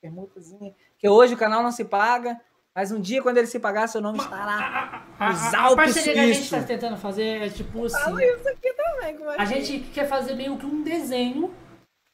permutazinha. 0.00 0.74
Que 0.98 1.08
hoje 1.08 1.34
o 1.34 1.38
canal 1.38 1.62
não 1.62 1.72
se 1.72 1.84
paga, 1.84 2.40
mas 2.74 2.90
um 2.92 3.00
dia 3.00 3.22
quando 3.22 3.38
ele 3.38 3.46
se 3.46 3.58
pagar, 3.58 3.88
seu 3.88 4.00
nome 4.00 4.18
estará 4.18 5.04
A, 5.18 5.30
nos 5.32 5.54
a, 5.54 5.58
a 5.58 5.62
Alpes 5.62 5.84
parceria 5.94 6.12
que 6.14 6.18
a 6.18 6.26
gente 6.26 6.36
suíços. 6.36 6.50
tá 6.58 6.62
tentando 6.64 6.96
fazer 6.96 7.42
é 7.42 7.48
tipo 7.48 7.84
assim. 7.84 7.98
Fala 7.98 8.24
isso 8.24 8.48
aqui 8.48 8.72
também, 8.74 9.16
como 9.16 9.30
é 9.30 9.34
A 9.34 9.46
que- 9.46 9.46
gente 9.60 9.80
quer 9.90 10.08
fazer 10.08 10.34
meio 10.34 10.56
que 10.58 10.66
um 10.66 10.82
desenho 10.82 11.54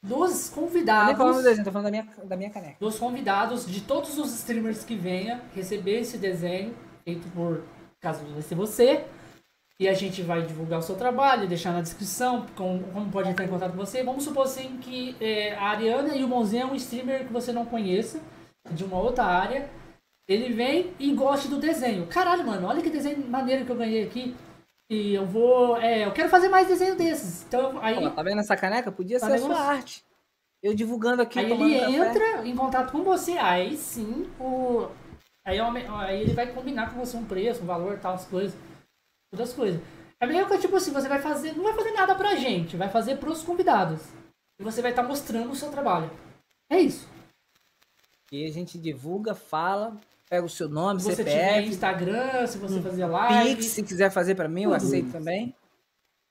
dos 0.03 0.55
Eu 0.55 0.63
nem 0.63 0.71
falando 0.75 1.15
do 1.15 1.15
convidados. 1.15 1.43
desenho, 1.43 1.65
tô 1.65 1.71
falando 1.71 1.85
da 1.85 1.91
minha, 1.91 2.07
da 2.23 2.37
minha 2.37 2.49
caneca. 2.49 2.77
Dos 2.79 2.97
convidados 2.97 3.65
de 3.65 3.81
todos 3.81 4.17
os 4.17 4.33
streamers 4.33 4.83
que 4.83 4.95
venha 4.95 5.41
receber 5.53 5.99
esse 5.99 6.17
desenho, 6.17 6.75
feito 7.03 7.27
por. 7.29 7.63
Caso 7.99 8.23
vai 8.25 8.41
ser 8.41 8.55
você. 8.55 9.05
E 9.79 9.87
a 9.87 9.93
gente 9.93 10.21
vai 10.21 10.43
divulgar 10.43 10.79
o 10.79 10.83
seu 10.83 10.95
trabalho, 10.95 11.47
deixar 11.47 11.71
na 11.71 11.81
descrição 11.81 12.45
como, 12.55 12.83
como 12.83 13.11
pode 13.11 13.29
entrar 13.29 13.45
em 13.45 13.47
contato 13.47 13.71
com 13.71 13.77
você. 13.77 14.03
Vamos 14.03 14.23
supor 14.23 14.45
assim 14.45 14.77
que 14.77 15.15
é, 15.19 15.55
a 15.55 15.69
Ariana 15.69 16.15
e 16.15 16.23
o 16.23 16.27
Monzinho 16.27 16.63
é 16.63 16.65
um 16.65 16.75
streamer 16.75 17.25
que 17.25 17.33
você 17.33 17.51
não 17.51 17.65
conheça, 17.65 18.19
de 18.71 18.83
uma 18.83 18.99
outra 18.99 19.23
área. 19.23 19.69
Ele 20.27 20.53
vem 20.53 20.93
e 20.99 21.11
gosta 21.13 21.47
do 21.49 21.57
desenho. 21.57 22.05
Caralho, 22.07 22.45
mano, 22.45 22.67
olha 22.67 22.81
que 22.81 22.89
desenho 22.89 23.27
maneiro 23.27 23.65
que 23.65 23.71
eu 23.71 23.75
ganhei 23.75 24.03
aqui. 24.03 24.35
E 24.91 25.13
eu 25.13 25.25
vou. 25.25 25.77
É, 25.77 26.05
eu 26.05 26.11
quero 26.11 26.27
fazer 26.27 26.49
mais 26.49 26.67
desenho 26.67 26.97
desses. 26.97 27.43
Então, 27.43 27.79
aí, 27.81 27.95
Ó, 28.05 28.09
tá 28.09 28.21
vendo 28.21 28.41
essa 28.41 28.57
caneca? 28.57 28.91
Podia 28.91 29.21
Tá 29.21 29.27
ser 29.27 29.35
a 29.35 29.37
sua 29.39 29.57
arte. 29.57 30.03
Eu 30.61 30.75
divulgando 30.75 31.21
aqui, 31.21 31.39
aí 31.39 31.49
ele 31.49 31.79
café. 31.79 31.91
entra 31.91 32.45
em 32.45 32.53
contato 32.53 32.91
com 32.91 33.01
você. 33.01 33.37
Aí 33.37 33.77
sim, 33.77 34.29
o. 34.37 34.89
Aí, 35.45 35.59
é 35.59 35.61
aí 35.61 36.21
ele 36.21 36.33
vai 36.33 36.51
combinar 36.51 36.93
com 36.93 36.99
você 36.99 37.15
um 37.15 37.23
preço, 37.23 37.63
um 37.63 37.65
valor, 37.65 37.99
tal, 37.99 38.15
as 38.15 38.25
coisas. 38.25 38.53
Todas 39.31 39.49
as 39.51 39.55
coisas. 39.55 39.81
É 40.19 40.27
meio 40.27 40.45
que 40.45 40.57
tipo 40.57 40.75
assim, 40.75 40.91
você 40.91 41.07
vai 41.07 41.21
fazer. 41.21 41.55
Não 41.55 41.63
vai 41.63 41.73
fazer 41.73 41.91
nada 41.91 42.13
pra 42.13 42.35
gente, 42.35 42.75
vai 42.75 42.89
fazer 42.89 43.15
pros 43.15 43.43
convidados. 43.43 44.01
E 44.59 44.63
você 44.63 44.81
vai 44.81 44.91
estar 44.91 45.03
mostrando 45.03 45.51
o 45.51 45.55
seu 45.55 45.71
trabalho. 45.71 46.11
É 46.69 46.81
isso. 46.81 47.07
E 48.29 48.45
a 48.45 48.51
gente 48.51 48.77
divulga, 48.77 49.33
fala, 49.33 49.97
pega 50.31 50.45
o 50.45 50.49
seu 50.49 50.69
nome, 50.69 51.01
Se 51.01 51.07
você 51.07 51.17
tiver 51.25 51.31
CPF, 51.55 51.67
Instagram, 51.67 52.47
se 52.47 52.57
você 52.57 52.81
fazer 52.81 53.05
live. 53.05 53.55
Pix, 53.57 53.65
se 53.65 53.83
quiser 53.83 54.09
fazer 54.09 54.33
pra 54.33 54.47
mim, 54.47 54.63
eu 54.63 54.73
aceito 54.73 55.11
também. 55.11 55.53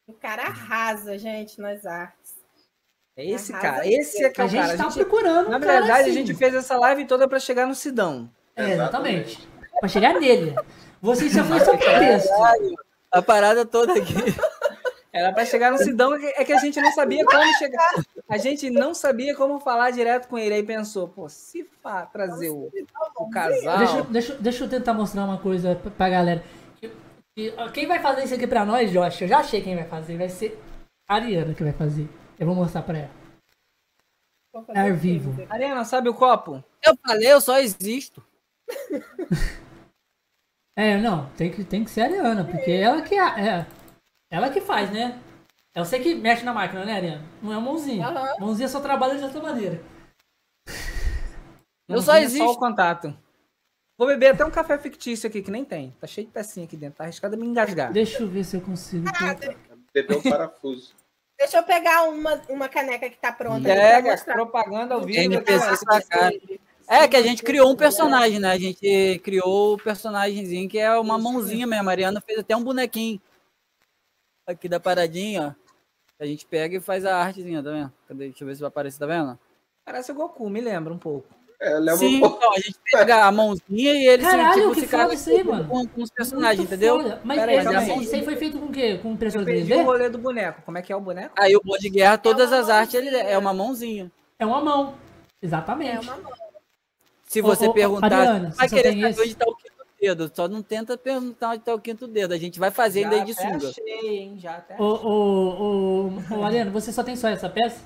O 0.06 0.14
cara 0.14 0.44
arrasa, 0.44 1.18
gente, 1.18 1.60
nas 1.60 1.84
artes. 1.84 2.34
É 3.14 3.26
esse 3.28 3.52
Arrasa 3.52 3.68
cara, 3.74 3.86
esse 3.86 4.24
é 4.24 4.30
que 4.30 4.40
é 4.40 4.44
A 4.44 4.46
o 4.46 4.48
gente 4.48 4.60
cara. 4.62 4.76
tá 4.78 4.86
A 4.86 4.88
gente- 4.88 4.94
procurando 5.04 5.50
na 5.50 5.60
cara 5.60 5.72
verdade, 5.80 6.00
assim. 6.00 6.10
a 6.10 6.14
gente 6.14 6.34
fez 6.34 6.54
essa 6.54 6.76
live 6.78 7.04
toda 7.04 7.28
pra 7.28 7.38
chegar 7.38 7.66
no 7.66 7.74
Sidão. 7.74 8.30
É, 8.56 8.70
exatamente. 8.70 9.46
Pra 9.78 9.88
chegar 9.88 10.14
nele. 10.18 10.54
Você 11.02 11.28
só 11.28 11.44
foi 11.44 11.60
só 11.60 11.76
pretexto. 11.76 12.30
A 13.12 13.20
parada 13.20 13.66
toda 13.66 13.92
aqui. 13.92 14.14
Era 15.12 15.30
pra 15.32 15.44
chegar 15.44 15.70
no 15.72 15.78
Sidão, 15.78 16.14
é 16.14 16.18
que- 16.18 16.40
é 16.40 16.44
que 16.44 16.52
a 16.54 16.58
gente 16.58 16.80
não 16.80 16.90
sabia 16.92 17.22
como 17.26 17.58
chegar. 17.58 17.90
A 18.30 18.38
gente 18.38 18.70
não 18.70 18.94
sabia 18.94 19.34
como 19.36 19.58
falar 19.58 19.90
direto 19.90 20.28
com 20.28 20.38
ele. 20.38 20.54
Aí 20.54 20.62
pensou, 20.62 21.08
pô, 21.08 21.28
se 21.28 21.64
fa- 21.82 22.06
trazer 22.06 22.50
o, 22.50 22.70
o 23.18 23.30
casal. 23.30 23.78
Deixa, 23.78 24.02
deixa, 24.04 24.34
deixa 24.36 24.64
eu 24.64 24.68
tentar 24.70 24.94
mostrar 24.94 25.24
uma 25.24 25.38
coisa 25.38 25.74
pra, 25.96 26.08
galera. 26.08 26.44
Quem 27.72 27.86
vai 27.86 27.98
fazer 28.00 28.24
isso 28.24 28.34
aqui 28.34 28.46
pra 28.46 28.64
nós, 28.64 28.90
Josh? 28.90 29.22
Eu 29.22 29.28
já 29.28 29.38
achei 29.38 29.60
quem 29.62 29.74
vai 29.74 29.84
fazer. 29.84 30.16
Vai 30.16 30.28
ser 30.28 30.60
a 31.08 31.14
Ariana 31.14 31.54
que 31.54 31.64
vai 31.64 31.72
fazer. 31.72 32.08
Eu 32.38 32.46
vou 32.46 32.54
mostrar 32.54 32.82
pra 32.82 32.98
ela. 32.98 33.10
É 34.70 34.90
vivo. 34.92 35.34
Ariana, 35.48 35.84
sabe 35.84 36.08
o 36.08 36.14
copo? 36.14 36.62
Eu 36.82 36.96
falei, 37.06 37.32
eu 37.32 37.40
só 37.40 37.58
existo. 37.58 38.22
É, 40.78 40.96
não, 40.96 41.28
tem 41.32 41.50
que, 41.50 41.62
tem 41.64 41.84
que 41.84 41.90
ser 41.90 42.02
a 42.02 42.04
Ariana, 42.04 42.44
porque 42.44 42.70
ela 42.70 43.02
que 43.02 43.14
é, 43.14 43.48
é. 43.48 43.66
Ela 44.30 44.48
que 44.48 44.60
faz, 44.62 44.90
né? 44.90 45.20
É 45.74 45.84
você 45.84 46.00
que 46.00 46.14
mexe 46.14 46.44
na 46.44 46.52
máquina, 46.52 46.84
né, 46.84 46.94
Ariana? 46.94 47.24
Não 47.40 47.52
é 47.52 47.58
o 47.58 47.62
mãozinha. 47.62 48.06
Aham. 48.06 48.34
Mãozinha 48.40 48.68
só 48.68 48.80
trabalha 48.80 49.16
de 49.16 49.24
outra 49.24 49.40
maneira. 49.40 49.80
Eu 51.88 52.02
só 52.02 52.12
tinha 52.12 52.24
existo. 52.24 52.44
Só 52.44 52.52
o 52.52 52.58
contato. 52.58 53.16
Vou 53.96 54.08
beber 54.08 54.34
até 54.34 54.44
um 54.44 54.50
café 54.50 54.78
fictício 54.78 55.28
aqui, 55.28 55.42
que 55.42 55.50
nem 55.50 55.64
tem. 55.64 55.94
Tá 56.00 56.06
cheio 56.06 56.26
de 56.26 56.32
pecinha 56.32 56.64
aqui 56.64 56.76
dentro. 56.76 56.96
Tá 56.96 57.04
arriscado 57.04 57.34
a 57.34 57.38
me 57.38 57.46
engasgar. 57.46 57.92
Deixa 57.92 58.22
eu 58.22 58.28
ver 58.28 58.44
se 58.44 58.56
eu 58.56 58.60
consigo. 58.60 59.04
Bebeu 59.92 60.18
um 60.18 60.22
parafuso. 60.22 60.94
Deixa 61.38 61.56
eu 61.56 61.62
pegar 61.62 62.04
uma, 62.04 62.42
uma 62.48 62.68
caneca 62.68 63.08
que 63.08 63.16
tá 63.16 63.32
pronta. 63.32 63.62
Pega, 63.62 64.16
propaganda 64.24 64.94
ao 64.94 65.02
vivo. 65.02 65.20
NPC 65.20 65.58
cara. 65.58 65.76
sacar. 65.76 66.32
É 66.86 67.08
que 67.08 67.16
a 67.16 67.22
gente 67.22 67.42
criou 67.42 67.70
um 67.70 67.76
personagem, 67.76 68.38
né? 68.38 68.50
A 68.50 68.58
gente 68.58 69.20
criou 69.22 69.74
o 69.74 69.78
personagemzinho 69.78 70.68
que 70.68 70.78
é 70.78 70.92
uma 70.98 71.16
mãozinha 71.16 71.66
mesmo. 71.66 71.80
A 71.80 71.84
Mariana 71.84 72.20
fez 72.20 72.40
até 72.40 72.54
um 72.56 72.64
bonequinho 72.64 73.20
aqui 74.46 74.68
da 74.68 74.80
paradinha, 74.80 75.56
ó. 75.56 75.59
A 76.20 76.26
gente 76.26 76.44
pega 76.46 76.76
e 76.76 76.80
faz 76.80 77.04
a 77.06 77.16
artezinha, 77.16 77.62
tá 77.62 77.70
vendo? 77.70 77.92
Cadê? 78.06 78.28
Deixa 78.28 78.44
eu 78.44 78.48
ver 78.48 78.54
se 78.54 78.60
vai 78.60 78.68
aparecer, 78.68 78.98
tá 78.98 79.06
vendo? 79.06 79.38
Parece 79.84 80.12
o 80.12 80.14
Goku, 80.14 80.48
me 80.50 80.60
lembra 80.60 80.92
um 80.92 80.98
pouco. 80.98 81.26
É, 81.58 81.78
leva 81.78 81.96
Sim, 81.98 82.16
um 82.16 82.20
pouco. 82.20 82.36
então, 82.38 82.52
a 82.52 82.58
gente 82.58 82.76
pega 82.90 83.24
a 83.24 83.32
mãozinha 83.32 83.92
e 83.92 84.06
eles 84.06 84.26
Caralho, 84.26 84.70
tipo, 84.70 84.74
que 84.74 84.86
foda 84.86 85.14
isso 85.14 85.30
aí, 85.30 85.44
mano. 85.44 85.68
com, 85.68 85.86
com 85.86 86.02
os 86.02 86.10
personagens, 86.10 86.58
Muito 86.58 86.72
entendeu? 86.74 86.96
foda. 87.02 87.20
Mas 87.24 87.38
Pera 87.38 87.50
aí, 87.52 87.56
esse- 87.58 87.64
calma 87.64 87.80
aí. 87.80 88.02
isso 88.02 88.14
aí 88.14 88.24
foi 88.24 88.36
feito 88.36 88.58
com 88.58 88.66
o 88.66 88.72
quê? 88.72 88.98
Com 88.98 89.12
impressora 89.12 89.44
Perdi 89.44 89.72
o 89.72 89.76
3D? 89.76 89.84
rolê 89.84 90.08
do 90.08 90.18
boneco. 90.18 90.62
Como 90.62 90.78
é 90.78 90.82
que 90.82 90.92
é 90.92 90.96
o 90.96 91.00
boneco? 91.00 91.34
Aí 91.38 91.54
o 91.56 91.60
bom 91.62 91.76
de 91.76 91.90
guerra, 91.90 92.16
todas 92.18 92.50
uma 92.50 92.58
as 92.60 92.68
artes, 92.70 92.94
ele 92.94 93.14
é 93.14 93.36
uma 93.36 93.52
mãozinha. 93.52 94.10
É 94.38 94.46
uma 94.46 94.60
mão. 94.62 94.94
É 95.42 95.46
Exatamente. 95.46 96.06
uma 96.08 96.16
mão. 96.16 96.32
Se 97.24 97.40
Ô, 97.40 97.44
você 97.44 97.66
ô, 97.66 97.72
perguntar, 97.74 98.06
Ariana, 98.06 98.50
você 98.52 98.56
vai 98.56 98.68
querer 98.68 98.92
saber 98.92 99.10
esse? 99.10 99.20
onde 99.22 99.34
tá 99.36 99.44
o 99.48 99.54
quinto 99.56 99.79
dedo. 100.00 100.30
Só 100.34 100.48
não 100.48 100.62
tenta 100.62 100.96
perguntar 100.96 101.50
onde 101.50 101.62
tá 101.64 101.74
o 101.74 101.80
quinto 101.80 102.06
dedo. 102.06 102.32
A 102.34 102.38
gente 102.38 102.58
vai 102.58 102.70
fazer 102.70 103.04
ainda 103.04 103.16
aí 103.16 103.24
de 103.24 103.32
até 103.32 103.42
sunga. 103.52 103.68
achei, 103.68 104.08
hein? 104.18 104.38
Já 104.38 104.56
até 104.56 104.76
Ô, 104.80 104.84
ô, 104.84 106.08
ô, 106.08 106.36
ô, 106.38 106.44
Ariano, 106.44 106.70
você 106.70 106.92
só 106.92 107.02
tem 107.04 107.16
só 107.16 107.28
essa 107.28 107.48
peça? 107.48 107.80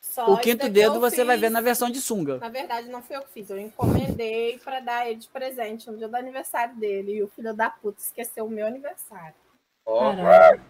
Só 0.00 0.32
O 0.32 0.38
quinto 0.38 0.68
dedo 0.68 0.98
você 1.00 1.24
vai 1.24 1.36
fiz. 1.36 1.40
ver 1.42 1.50
na 1.50 1.60
versão 1.60 1.88
de 1.90 2.00
sunga. 2.00 2.38
Na 2.38 2.48
verdade, 2.48 2.88
não 2.88 3.00
fui 3.02 3.16
eu 3.16 3.22
que 3.22 3.32
fiz. 3.32 3.48
Eu 3.50 3.58
encomendei 3.58 4.58
pra 4.58 4.80
dar 4.80 5.06
ele 5.08 5.20
de 5.20 5.28
presente 5.28 5.90
no 5.90 5.96
dia 5.96 6.08
do 6.08 6.16
aniversário 6.16 6.74
dele. 6.76 7.16
E 7.16 7.22
o 7.22 7.28
filho 7.28 7.54
da 7.54 7.70
puta 7.70 8.00
esqueceu 8.00 8.44
o 8.46 8.50
meu 8.50 8.66
aniversário. 8.66 9.34
Ó, 9.86 10.14
Caralho. 10.16 10.60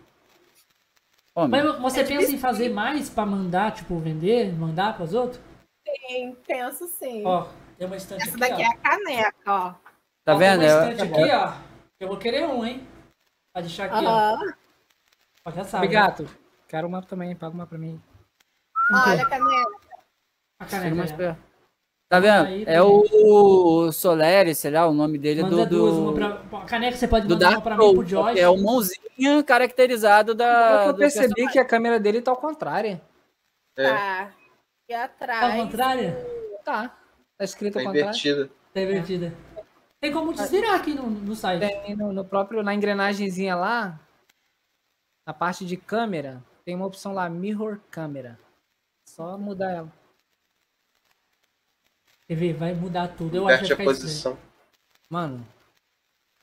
Homem, 1.34 1.62
Mas 1.62 1.80
você 1.80 2.00
É 2.00 2.04
pensa 2.04 2.32
em 2.32 2.38
fazer 2.38 2.68
mais 2.68 3.08
pra 3.08 3.24
mandar, 3.24 3.72
tipo, 3.72 3.96
vender, 3.98 4.52
mandar 4.52 4.96
pros 4.96 5.14
outros? 5.14 5.40
Sim, 6.08 6.36
penso 6.46 6.86
sim. 6.88 7.22
Ó, 7.24 7.46
tem 7.78 7.86
uma 7.86 7.96
estante 7.96 8.22
Essa 8.22 8.30
aqui, 8.32 8.40
daqui 8.40 8.62
ó. 8.62 8.64
é 8.64 8.66
a 8.66 8.76
caneca, 8.76 9.36
ó. 9.46 9.74
Tá 10.33 10.39
vendo? 10.39 10.62
É- 10.62 10.92
estante 10.92 11.02
aqui, 11.02 11.31
ó. 11.33 11.52
Eu 12.00 12.09
vou 12.09 12.17
querer 12.17 12.47
um, 12.47 12.65
hein? 12.65 12.86
Pra 13.52 13.62
deixar 13.62 13.84
aqui, 13.86 14.05
ó. 14.05 14.09
Aham. 14.09 14.55
Ó, 15.44 15.50
já 15.50 15.65
sabe. 15.65 15.86
Bigato, 15.86 16.26
quero 16.68 16.86
uma 16.86 17.02
também, 17.02 17.34
paga 17.34 17.55
uma 17.55 17.67
pra 17.67 17.78
mim. 17.78 18.00
Olha 18.92 19.23
a 19.23 19.28
caneca. 19.28 19.81
A 20.60 20.65
perto. 21.17 21.50
Tá 22.10 22.18
vendo? 22.18 22.47
Aí, 22.47 22.65
É 22.67 22.83
o 22.83 23.92
Soleri, 23.92 24.52
sei 24.52 24.73
lá, 24.73 24.84
o 24.86 24.92
nome 24.92 25.17
dele 25.17 25.41
é 25.41 25.42
Manda 25.44 25.65
do. 25.65 25.67
duas, 25.68 25.94
do... 25.94 26.02
uma 26.02 26.12
pra... 26.12 26.59
A 26.59 26.65
caneca 26.67 26.97
você 26.97 27.07
pode 27.07 27.28
mandar 27.28 27.50
uma 27.52 27.60
pra 27.60 27.76
mim 27.76 27.94
pro 27.94 28.05
Josh. 28.05 28.36
é 28.36 28.49
o 28.49 28.59
mãozinha 28.59 29.44
caracterizado 29.47 30.34
da. 30.34 30.83
Que 30.84 30.89
eu 30.91 30.94
percebi 30.97 31.28
personagem. 31.28 31.52
que 31.52 31.59
a 31.60 31.65
câmera 31.65 32.00
dele 32.00 32.20
tá 32.20 32.33
ao 32.33 32.36
contrário. 32.36 33.00
É. 33.78 33.89
Tá. 33.89 34.33
E 34.89 34.92
Tá 34.92 35.05
atrás. 35.05 35.44
ao 35.55 35.65
contrário? 35.65 36.17
Tá. 36.65 36.89
Tá 37.39 37.44
escrito 37.44 37.75
tá 37.75 37.81
ao 37.81 37.86
contrário. 37.86 38.09
invertida. 38.10 38.50
Tá 38.75 38.81
invertida. 38.81 39.33
Tem 40.00 40.12
como 40.12 40.32
desvirar 40.32 40.76
aqui 40.76 40.94
no, 40.94 41.08
no 41.10 41.36
site. 41.36 41.60
Tem 41.60 41.94
no, 41.94 42.12
no 42.12 42.24
próprio, 42.24 42.62
na 42.62 42.74
engrenagemzinha 42.74 43.54
lá, 43.54 44.00
na 45.26 45.34
parte 45.34 45.66
de 45.66 45.76
câmera, 45.76 46.42
tem 46.64 46.74
uma 46.74 46.86
opção 46.86 47.12
lá, 47.12 47.28
Mirror 47.28 47.78
Câmera. 47.90 48.38
Só 49.06 49.36
mudar 49.36 49.70
ela. 49.70 49.92
Quer 52.26 52.34
ver? 52.34 52.54
Vai 52.54 52.72
mudar 52.74 53.08
tudo. 53.08 53.36
Eu 53.36 53.48
acho 53.48 53.66
que 53.66 53.72
a 53.72 53.76
vai 53.76 53.86
estranho. 53.86 54.00
posição. 54.02 54.38
Mano, 55.10 55.46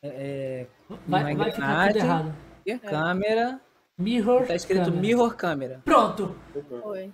é, 0.04 0.68
Vai, 1.08 1.34
Uma 1.34 1.44
vai 1.44 1.52
ficar 1.52 1.88
tudo 1.88 1.90
engrenagem. 1.90 2.02
errado. 2.02 2.36
é 2.68 2.78
câmera, 2.78 3.62
Mirror. 3.98 4.46
tá 4.48 4.56
escrito 4.56 4.84
câmera. 4.86 5.02
Mirror 5.02 5.36
Câmera. 5.36 5.82
Pronto. 5.84 6.36
Foi. 6.82 7.12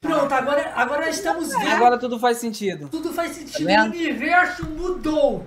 Pronto, 0.00 0.32
agora, 0.32 0.74
agora 0.74 1.08
estamos 1.08 1.48
vendo. 1.48 1.68
Agora 1.70 1.98
tudo 1.98 2.18
faz 2.18 2.38
sentido. 2.38 2.88
Tudo 2.88 3.12
faz 3.12 3.32
sentido. 3.32 3.66
Tá 3.66 3.82
o 3.82 3.86
universo 3.86 4.66
mudou. 4.68 5.46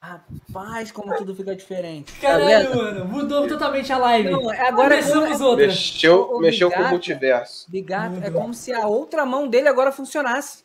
Rapaz, 0.00 0.92
como 0.92 1.16
tudo 1.16 1.34
fica 1.34 1.54
diferente. 1.56 2.12
Caralho, 2.20 2.68
vendo? 2.70 2.76
mano. 2.76 3.04
Mudou 3.06 3.48
totalmente 3.48 3.92
a 3.92 3.98
live. 3.98 4.30
Não, 4.30 4.50
agora 4.50 4.96
Começamos 4.98 5.40
é- 5.40 5.44
outra. 5.44 5.66
Mexeu, 5.66 6.38
mexeu 6.38 6.70
com 6.70 6.80
o 6.80 6.88
multiverso. 6.88 7.68
Bigato, 7.68 8.16
é 8.22 8.30
como 8.30 8.54
se 8.54 8.72
a 8.72 8.86
outra 8.86 9.26
mão 9.26 9.48
dele 9.48 9.68
agora 9.68 9.90
funcionasse. 9.90 10.64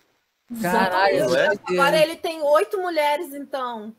Caralho, 0.62 1.36
é? 1.36 1.50
Agora 1.70 1.98
ele 1.98 2.16
tem 2.18 2.42
oito 2.42 2.78
mulheres, 2.80 3.34
então. 3.34 3.94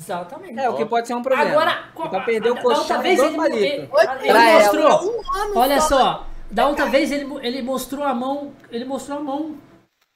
Exatamente. 0.00 0.58
É, 0.58 0.68
o 0.70 0.76
que 0.76 0.86
pode 0.86 1.06
ser 1.06 1.14
um 1.14 1.22
problema. 1.22 1.50
Agora, 1.50 1.84
Ele 1.98 2.08
vai 2.08 2.24
perder 2.24 2.50
o 2.50 2.54
da 2.54 2.62
colchão 2.62 3.02
vez 3.02 3.18
ele, 3.20 3.36
ele, 3.36 3.56
ele 3.56 4.28
ela. 4.28 4.58
mostrou. 4.58 5.22
Um 5.52 5.58
Olha 5.58 5.80
só. 5.80 5.88
só, 5.88 6.26
da 6.50 6.66
outra 6.68 6.86
vez 6.86 7.12
ele, 7.12 7.26
ele 7.42 7.62
mostrou 7.62 8.04
a 8.04 8.14
mão, 8.14 8.52
ele 8.70 8.84
mostrou 8.84 9.18
a 9.18 9.20
mão. 9.20 9.56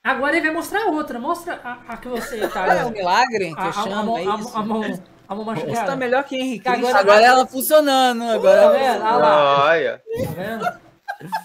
Agora 0.07 0.37
ele 0.37 0.47
vai 0.47 0.55
mostrar 0.55 0.83
a 0.83 0.87
outra. 0.87 1.19
Mostra 1.19 1.61
a, 1.65 1.79
a 1.95 1.97
que 1.97 2.09
você 2.09 2.47
tá. 2.49 2.67
É 2.75 2.85
um 2.85 2.91
milagre 2.91 3.53
que 3.55 3.61
a, 3.61 3.65
a, 3.65 3.69
a, 3.69 3.73
chama, 3.73 4.03
mão, 4.05 4.19
é 4.19 4.27
a, 4.27 4.35
isso. 4.37 4.57
a 4.57 4.63
mão, 4.63 4.83
a 5.29 5.35
mão 5.35 5.45
Você 5.45 5.61
tá 5.61 5.67
machucada. 5.67 5.97
melhor 5.97 6.25
que 6.25 6.37
Henrique. 6.37 6.69
Agora- 6.69 6.99
Agora 6.99 7.23
ela 7.25 7.47
funcionando. 7.47 8.21
Tá 8.21 8.35
Agora 8.35 8.71
vendo? 8.71 9.03
Olha 9.03 9.17
lá. 9.17 9.65
Olha, 9.67 10.03
Tá 10.25 10.31
vendo? 10.33 10.87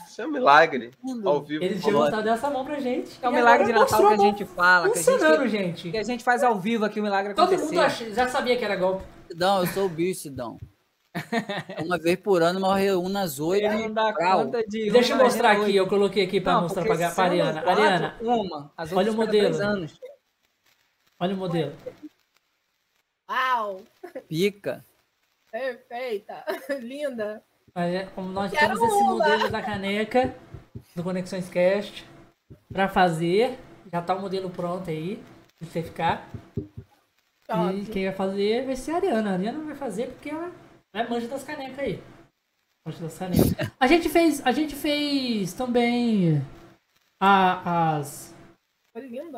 isso 0.06 0.22
é 0.22 0.25
um 0.27 0.31
milagre. 0.31 0.91
Ao 1.25 1.41
vivo. 1.41 1.64
Ele 1.64 1.80
tinha 1.80 1.93
mostrado 1.93 2.30
essa 2.30 2.49
mão 2.49 2.65
pra 2.65 2.80
gente. 2.80 3.17
É 3.22 3.27
o 3.27 3.31
e 3.31 3.35
milagre 3.35 3.65
de 3.67 3.73
Natal 3.73 3.99
que 3.99 4.06
a 4.06 4.09
a 4.11 4.17
gente 4.17 4.45
fala, 4.45 4.90
que 4.90 4.99
a 4.99 5.03
Funcionando, 5.03 5.48
gente, 5.48 5.51
gente. 5.83 5.91
que 5.91 5.98
a 5.98 6.03
gente 6.03 6.23
faz 6.23 6.43
ao 6.43 6.59
vivo 6.59 6.85
aqui 6.85 6.99
o 6.99 7.03
milagre 7.03 7.33
Todo 7.33 7.48
acontecer. 7.53 7.73
mundo 7.75 7.83
ach- 7.85 8.14
já 8.14 8.27
sabia 8.27 8.57
que 8.57 8.64
era 8.65 8.75
golpe. 8.75 9.03
Sidão, 9.30 9.61
eu 9.61 9.67
sou 9.67 9.85
o 9.85 9.90
bicho, 9.90 10.22
Sidão. 10.22 10.57
Uma 11.83 11.98
vez 11.98 12.17
por 12.19 12.41
ano 12.41 12.59
nós 12.59 12.80
reúna 12.80 13.22
as 13.23 13.38
oito 13.40 13.65
Ele 13.65 13.75
não 13.88 13.93
dá 13.93 14.11
Brau. 14.14 14.45
conta 14.45 14.64
de 14.65 14.90
Deixa 14.91 15.14
eu 15.14 15.17
mostrar 15.17 15.51
aqui, 15.51 15.75
eu 15.75 15.88
coloquei 15.88 16.23
aqui 16.25 16.40
pra 16.40 16.53
Não, 16.53 16.61
mostrar 16.61 16.83
pra 16.85 16.95
sendo 16.95 17.19
Ariana. 17.22 17.61
quatro, 17.61 17.83
Ariana, 17.83 18.17
Uma, 18.22 18.72
as 18.77 18.93
olha 18.93 19.11
o 19.11 19.15
modelo. 19.15 19.61
anos. 19.61 19.99
olha 21.19 21.33
o 21.33 21.38
modelo. 21.38 21.73
Uau! 23.30 23.81
pica. 24.27 24.85
Perfeita! 25.51 26.45
Linda! 26.80 27.43
Mas 27.75 27.93
é, 27.93 28.06
como 28.15 28.30
nós 28.30 28.51
Quero 28.51 28.73
temos 28.73 28.81
esse 28.93 29.01
uma. 29.03 29.11
modelo 29.14 29.49
da 29.49 29.61
caneca 29.61 30.35
do 30.95 31.03
Conexões 31.03 31.49
Cast 31.49 32.06
pra 32.72 32.88
fazer. 32.88 33.57
Já 33.91 34.01
tá 34.01 34.15
o 34.15 34.22
modelo 34.22 34.49
pronto 34.49 34.90
aí, 34.90 35.22
pra 35.59 35.67
você 35.67 35.83
ficar. 35.83 36.30
E 36.57 36.64
Top. 37.48 37.85
quem 37.91 38.06
vai 38.06 38.14
fazer 38.14 38.65
vai 38.65 38.75
ser 38.77 38.91
a 38.91 38.95
Ariana. 38.95 39.30
A 39.31 39.33
Ariana 39.33 39.64
vai 39.65 39.75
fazer 39.75 40.07
porque 40.07 40.30
ela 40.30 40.51
é 40.93 41.07
manja 41.07 41.27
das 41.27 41.43
canecas 41.43 41.79
aí. 41.79 42.01
Manja 42.85 42.99
das 43.01 43.17
canecas. 43.17 43.53
A 43.79 43.87
gente 43.87 44.09
fez, 44.09 44.41
a 44.45 44.51
gente 44.51 44.75
fez 44.75 45.53
também 45.53 46.41
a, 47.19 47.97
as 47.97 48.35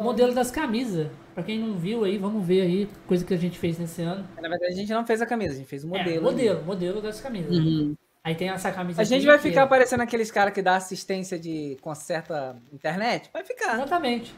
modelo 0.01 0.33
das 0.33 0.49
camisas. 0.49 1.07
Pra 1.33 1.43
quem 1.43 1.59
não 1.59 1.77
viu 1.77 2.03
aí, 2.03 2.17
vamos 2.17 2.45
ver 2.45 2.61
aí 2.61 2.89
coisa 3.07 3.25
que 3.25 3.33
a 3.33 3.37
gente 3.37 3.57
fez 3.57 3.77
nesse 3.77 4.01
ano. 4.01 4.27
Na 4.35 4.41
verdade, 4.49 4.65
a 4.73 4.75
gente 4.75 4.91
não 4.93 5.05
fez 5.05 5.21
a 5.21 5.25
camisa, 5.25 5.53
a 5.53 5.57
gente 5.57 5.67
fez 5.67 5.83
o 5.83 5.87
modelo. 5.87 6.09
É, 6.17 6.19
modelo, 6.19 6.63
modelo 6.63 7.01
das 7.01 7.19
camisas. 7.21 7.55
Uhum. 7.57 7.95
Aí 8.23 8.35
tem 8.35 8.49
essa 8.49 8.71
camisa 8.71 9.01
A 9.01 9.03
gente 9.03 9.25
vai 9.25 9.37
que- 9.37 9.49
ficar 9.49 9.67
parecendo 9.67 10.01
aqueles 10.01 10.31
caras 10.31 10.53
que 10.53 10.61
dá 10.61 10.77
assistência 10.77 11.37
de 11.37 11.77
conserta 11.81 12.55
internet? 12.71 13.29
Vai 13.33 13.43
ficar. 13.43 13.73
Exatamente. 13.73 14.33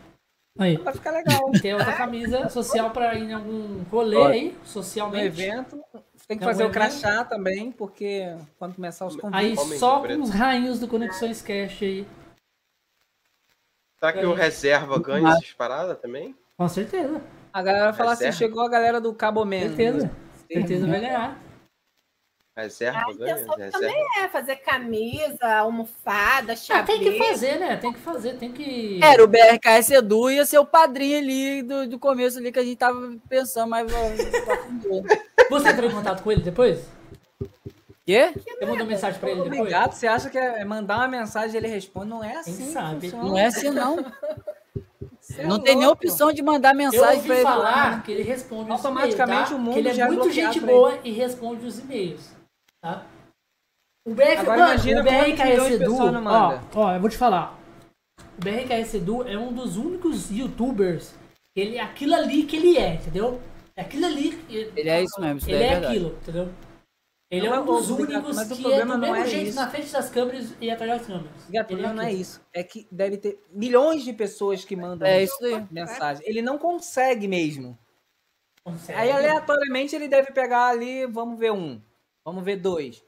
Aí. 0.58 0.77
Vai 0.77 0.94
ficar 0.94 1.11
legal. 1.11 1.52
Tem 1.61 1.74
outra 1.74 1.94
camisa 1.94 2.50
social 2.50 2.90
pra 2.92 3.14
ir 3.14 3.26
em 3.30 3.34
algum 3.34 3.84
rolê 3.84 4.16
Olha. 4.16 4.34
aí, 4.34 4.58
socialmente. 4.64 5.26
evento, 5.26 5.84
tem 6.28 6.38
que 6.38 6.44
Tem 6.44 6.54
fazer 6.54 6.66
o 6.66 6.72
crachá 6.72 7.24
também, 7.24 7.72
porque 7.72 8.36
quando 8.58 8.76
começar 8.76 9.06
os 9.06 9.16
convites. 9.16 9.60
Aí 9.60 9.66
Homem 9.66 9.80
só 9.80 10.02
com 10.02 10.22
os 10.22 10.30
rainhos 10.30 10.80
do 10.80 10.88
Conexões 10.88 11.42
Cash 11.42 11.84
aí. 11.84 12.08
Será 14.00 14.14
que 14.14 14.26
o 14.26 14.34
reserva 14.34 15.00
ganha 15.00 15.30
essas 15.30 15.54
paradas 15.54 15.98
também? 16.00 16.36
Com 16.58 16.68
certeza. 16.68 17.22
A 17.54 17.62
galera 17.62 17.86
vai 17.86 17.94
falar 17.94 18.12
assim: 18.14 18.26
Reserva? 18.26 18.38
chegou 18.38 18.66
a 18.66 18.70
galera 18.70 19.00
do 19.00 19.14
Cabo 19.14 19.45
Man. 19.45 19.60
Certeza. 19.60 20.12
Certeza 20.48 20.88
vai 20.88 21.00
ganhar. 21.00 21.45
Reserva 22.56 23.00
A 23.00 23.14
ganha? 23.14 23.32
intenção 23.34 23.56
Reserva. 23.56 23.72
também 23.80 24.06
é 24.19 24.27
fazer 24.30 24.56
camisa, 24.58 25.45
almofada, 25.58 26.53
Ah, 26.53 26.56
chaveiro. 26.56 27.01
tem 27.03 27.11
que 27.11 27.17
fazer, 27.17 27.59
né? 27.59 27.75
Tem 27.75 27.92
que 27.92 28.00
fazer, 28.00 28.38
tem 28.38 28.51
que. 28.51 29.00
Era 29.03 29.22
o 29.24 29.27
BRKS 29.27 29.92
Edu 29.92 30.30
ia 30.32 30.45
ser 30.45 30.58
o 30.59 30.66
padrinho 30.66 31.17
ali 31.17 31.61
do, 31.64 31.88
do 31.90 32.00
começo 32.00 32.38
ali 32.38 32.51
que 32.53 32.59
a 32.59 32.64
gente 32.64 32.77
tava 32.77 33.16
pensando, 33.27 33.69
mas. 33.69 33.85
Você 35.50 35.69
entrou 35.69 35.90
em 35.90 35.93
contato 35.93 36.24
com 36.24 36.32
ele 36.32 36.42
depois? 36.42 36.80
Quê? 38.06 38.32
Você 38.38 38.66
mandou 38.66 38.85
mensagem 38.88 39.19
pra 39.19 39.30
ele 39.32 39.42
depois? 39.42 39.59
Obrigado, 39.59 39.92
você 39.93 40.08
acha 40.08 40.30
que 40.30 40.38
é 40.38 40.64
mandar 40.64 40.98
uma 40.98 41.08
mensagem 41.08 41.56
e 41.56 41.58
ele 41.58 41.67
responde? 41.67 42.08
Não 42.09 42.24
é 42.24 42.35
assim. 42.38 42.67
que 42.67 42.72
sabe? 42.72 43.09
funciona. 43.09 43.24
Não 43.30 43.38
é 43.38 43.45
assim, 43.48 43.69
não. 43.69 44.06
Você 45.19 45.42
é 45.42 45.48
Não 45.48 45.59
tem 45.59 45.75
nem 45.75 45.88
opção 45.88 46.32
de 46.32 46.42
mandar 46.43 46.72
Eu 46.72 46.77
mensagem 46.77 47.24
pra 47.24 47.34
ele. 47.35 47.43
falar 47.43 48.03
que 48.03 48.11
ele 48.11 48.22
responde 48.24 48.72
Automaticamente 48.72 49.50
tá? 49.50 49.56
o 49.56 49.59
mundo 49.59 49.74
que 49.74 49.80
ele 49.80 49.90
é 49.90 49.93
já 49.93 50.06
é 50.06 50.08
muito 50.08 50.30
gente 50.32 50.59
boa 50.59 51.00
e 51.03 51.11
responde 51.11 51.66
os 51.66 51.80
e-mails, 51.80 52.30
tá? 52.86 53.06
O 54.08 54.14
BR, 54.14 54.22
Agora 54.38 54.58
mano, 54.58 54.74
imagina 54.74 55.02
o 55.02 55.04
BRKS 55.04 55.72
Edu, 55.72 56.12
não 56.12 56.26
ó, 56.28 56.60
ó, 56.76 56.94
eu 56.94 57.00
vou 57.02 57.10
te 57.10 57.18
falar. 57.18 57.60
O 58.38 58.42
BRKS 58.44 58.94
Edu 58.98 59.28
é 59.28 59.38
um 59.38 59.52
dos 59.52 59.78
únicos 59.78 60.30
youtubers, 60.30 61.16
ele 61.56 61.78
é 61.78 61.82
aquilo 61.82 62.14
ali 62.14 62.44
que 62.44 62.56
ele 62.56 62.78
é, 62.78 62.96
entendeu? 62.96 63.42
É 63.76 63.82
aquilo 63.82 64.06
ali, 64.06 64.40
Ele 64.50 64.90
é 64.90 65.02
isso 65.04 65.20
mesmo, 65.20 65.40
isso 65.40 65.50
ele 65.50 65.64
é 65.64 65.68
é 65.68 65.76
aquilo, 65.76 66.10
entendeu? 66.22 66.50
Ele 67.30 67.48
é 67.48 67.50
Não, 67.50 67.64
um 67.64 67.66
dos 67.66 67.90
únicos 67.90 68.36
mas 68.36 68.52
o 68.52 68.56
que 68.56 68.62
é 68.62 68.64
problema 68.64 68.96
do 68.96 69.02
não 69.02 69.12
mesmo 69.12 69.26
é 69.26 69.28
jeito 69.28 69.48
isso. 69.50 69.56
na 69.60 69.70
frente 69.70 69.92
das 69.92 70.10
câmeras 70.10 70.54
e 70.62 70.70
atrás 70.70 70.92
das 70.92 71.08
câmeras. 71.08 71.32
Gato, 71.50 71.72
o 71.72 71.74
Ele 71.74 71.82
problema 71.82 71.94
não 71.94 72.04
é 72.04 72.14
isso. 72.14 72.40
É 72.54 72.64
que 72.64 72.88
deve 72.92 73.18
ter 73.18 73.44
milhões 73.52 74.04
de 74.04 74.14
pessoas 74.14 74.64
que 74.64 74.76
mandam 74.76 75.08
É 75.08 75.24
isso 75.24 75.44
aí. 75.44 75.66
mensagem. 75.72 76.24
Ele 76.26 76.42
não 76.42 76.58
consegue 76.60 77.28
mesmo. 77.28 77.78
Consegue. 78.64 78.98
Aí, 78.98 79.12
aleatoriamente, 79.12 79.96
ele 79.96 80.08
deve 80.08 80.32
pegar 80.32 80.68
ali, 80.68 81.08
vamos 81.08 81.38
ver 81.38 81.52
um, 81.52 81.82
vamos 82.26 82.44
ver 82.44 82.58
dois. 82.58 83.02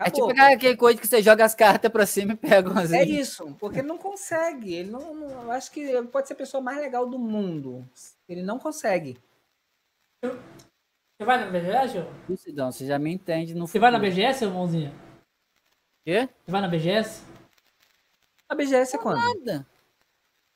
É 0.00 0.10
tipo 0.10 0.28
Acabou. 0.30 0.52
aquele 0.54 0.76
coisa 0.76 1.00
que 1.00 1.06
você 1.06 1.22
joga 1.22 1.44
as 1.44 1.54
cartas 1.54 1.90
pra 1.92 2.04
cima 2.04 2.32
e 2.32 2.36
pega 2.36 2.68
umas. 2.68 2.92
É 2.92 3.04
isso, 3.04 3.54
porque 3.60 3.78
ele 3.78 3.86
não 3.86 3.96
consegue. 3.96 4.74
Ele 4.74 4.90
não, 4.90 5.14
não- 5.14 5.42
eu 5.44 5.50
acho 5.52 5.70
que 5.70 5.80
ele 5.80 6.08
pode 6.08 6.26
ser 6.26 6.32
a 6.34 6.36
pessoa 6.36 6.60
mais 6.60 6.78
legal 6.78 7.06
do 7.08 7.16
mundo. 7.18 7.88
Ele 8.28 8.42
não 8.42 8.58
consegue. 8.58 9.16
Você 10.22 11.24
vai 11.24 11.38
na 11.38 11.46
BGS, 11.50 11.98
ô? 11.98 12.32
Isso, 12.32 12.42
Sidão, 12.44 12.72
você 12.72 12.86
já 12.86 12.98
me 12.98 13.12
entende 13.12 13.54
no 13.54 13.66
Você 13.68 13.78
vai 13.78 13.90
na. 13.92 13.98
BGS, 14.00 14.44
irmãozinho? 14.44 14.92
Quê? 16.04 16.28
Você 16.44 16.50
vai 16.50 16.60
na 16.60 16.68
BGS? 16.68 17.22
A 18.48 18.54
BGS 18.54 18.96
é 18.96 18.98
quando? 18.98 19.18
Nada. 19.20 19.66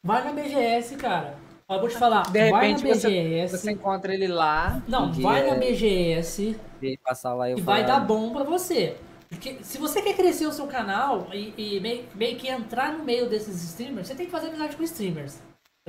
Vai 0.02 0.24
na 0.24 0.32
BGS, 0.32 0.96
cara. 0.96 1.38
Eu 1.68 1.80
vou 1.80 1.88
te 1.88 1.98
falar. 1.98 2.22
De 2.30 2.38
repente 2.38 2.82
vai 2.82 2.92
na 2.92 2.94
você, 2.94 3.08
BGS. 3.08 3.58
você 3.58 3.70
encontra 3.72 4.14
ele 4.14 4.26
lá. 4.26 4.82
Não, 4.88 5.12
vai 5.12 5.42
dia, 5.42 5.52
na 5.52 5.60
BGS 5.60 6.58
eu 6.80 6.98
passar 7.04 7.34
lá 7.34 7.50
e 7.50 7.54
e 7.58 7.60
vai 7.60 7.84
dar 7.84 8.00
bom 8.00 8.32
pra 8.32 8.42
você. 8.42 8.96
Porque 9.28 9.62
se 9.62 9.76
você 9.76 10.00
quer 10.00 10.16
crescer 10.16 10.46
o 10.46 10.52
seu 10.52 10.66
canal 10.66 11.28
e, 11.34 11.52
e 11.58 11.80
meio, 11.80 12.08
meio 12.14 12.38
que 12.38 12.48
entrar 12.48 12.94
no 12.96 13.04
meio 13.04 13.28
desses 13.28 13.62
streamers, 13.62 14.06
você 14.06 14.14
tem 14.14 14.24
que 14.24 14.32
fazer 14.32 14.46
amizade 14.48 14.76
com 14.76 14.82
streamers. 14.82 15.38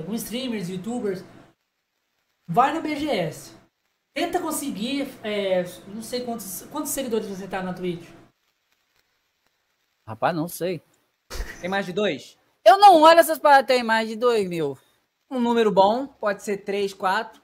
Com 0.04 0.12
streamers, 0.14 0.68
youtubers. 0.68 1.24
Vai 2.46 2.74
na 2.74 2.80
BGS. 2.80 3.54
Tenta 4.12 4.38
conseguir, 4.38 5.08
é, 5.22 5.64
não 5.88 6.02
sei 6.02 6.24
quantos, 6.24 6.66
quantos 6.70 6.90
seguidores 6.90 7.26
você 7.28 7.48
tá 7.48 7.62
na 7.62 7.72
Twitch. 7.72 8.06
Rapaz, 10.06 10.36
não 10.36 10.48
sei. 10.48 10.82
Tem 11.60 11.70
mais 11.70 11.86
de 11.86 11.92
dois? 11.92 12.36
Eu 12.64 12.78
não 12.78 13.00
olho 13.00 13.20
essas 13.20 13.38
paradas, 13.38 13.66
tem 13.66 13.82
mais 13.82 14.08
de 14.08 14.16
2 14.16 14.48
mil. 14.48 14.76
Um 15.30 15.38
número 15.38 15.70
bom, 15.70 16.06
pode 16.06 16.42
ser 16.42 16.58
três, 16.58 16.92
quatro. 16.92 17.40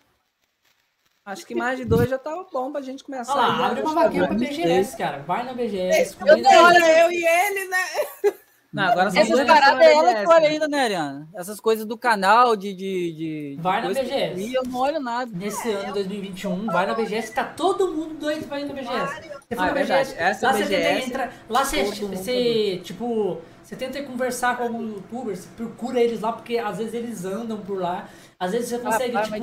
Acho 1.24 1.44
que 1.47 1.55
mais 1.55 1.76
de 1.78 1.84
dois 1.84 2.08
já 2.08 2.18
tá 2.18 2.31
bom 2.52 2.70
pra 2.70 2.81
gente 2.81 3.02
começar. 3.02 3.32
Olha 3.32 3.47
lá, 3.47 3.55
a 3.55 3.66
abre 3.66 3.81
uma 3.82 3.92
gostar 3.92 4.05
vaquinha 4.05 4.26
pra. 4.28 4.36
BGS, 4.36 4.97
cara. 4.97 5.18
Vai 5.23 5.44
na 5.44 5.52
BGS. 5.52 6.16
Eu 6.24 6.36
eles. 6.36 6.47
olha 6.47 7.00
eu 7.00 7.10
e 7.10 7.26
ele, 7.26 7.68
né? 7.68 8.36
Não, 8.73 8.84
agora 8.84 9.10
são 9.10 9.23
Essas 9.23 9.44
paradas 9.44 9.78
na 9.78 9.84
é 9.84 9.92
ela 9.92 10.02
BGS, 10.02 10.24
que 10.24 10.31
olha 10.32 10.40
né? 10.40 10.48
ainda, 10.48 10.68
né, 10.68 10.81
Ariana? 10.81 11.28
Essas 11.34 11.58
coisas 11.58 11.86
do 11.86 11.97
canal, 11.97 12.55
de. 12.55 12.74
de, 12.74 13.12
de 13.12 13.58
Vai 13.60 13.81
na 13.81 13.89
BGS. 13.89 14.10
eu 14.12 14.34
vi, 14.36 14.55
Eu 14.55 14.62
não 14.65 14.78
olho 14.78 15.00
nada. 15.00 15.31
Nesse 15.34 15.70
ano 15.70 15.94
2021, 15.94 16.66
vai 16.66 16.86
na 16.86 16.94
BGS, 16.94 17.32
tá 17.32 17.42
todo 17.44 17.92
mundo 17.92 18.15
doido 18.15 18.47
pra 18.47 18.60
ir 18.60 18.66
na 18.66 18.74
BGS. 18.74 19.31
Você 19.48 19.55
Ah, 19.58 19.66
é 19.66 19.73
verdade. 19.73 20.15
Essa 20.16 20.47
lá 20.47 20.52
você 20.52 20.66
tenta 20.66 20.76
BGS, 20.76 21.08
entrar, 21.08 21.32
lá 21.48 21.65
você, 21.65 21.84
você, 21.84 22.81
tipo, 22.84 23.40
você 23.66 23.74
tenta 23.76 24.00
conversar 24.04 24.56
com 24.56 24.62
algum 24.62 24.86
youtuber, 24.86 25.36
você 25.36 25.48
procura 25.56 26.00
eles 26.00 26.20
lá, 26.20 26.32
porque 26.32 26.56
às 26.56 26.78
vezes 26.78 26.94
eles 26.94 27.24
andam 27.24 27.60
por 27.60 27.80
lá, 27.80 28.08
às 28.38 28.52
vezes 28.52 28.68
você 28.68 28.78
consegue, 28.78 29.12
mas 29.12 29.24
tipo, 29.24 29.36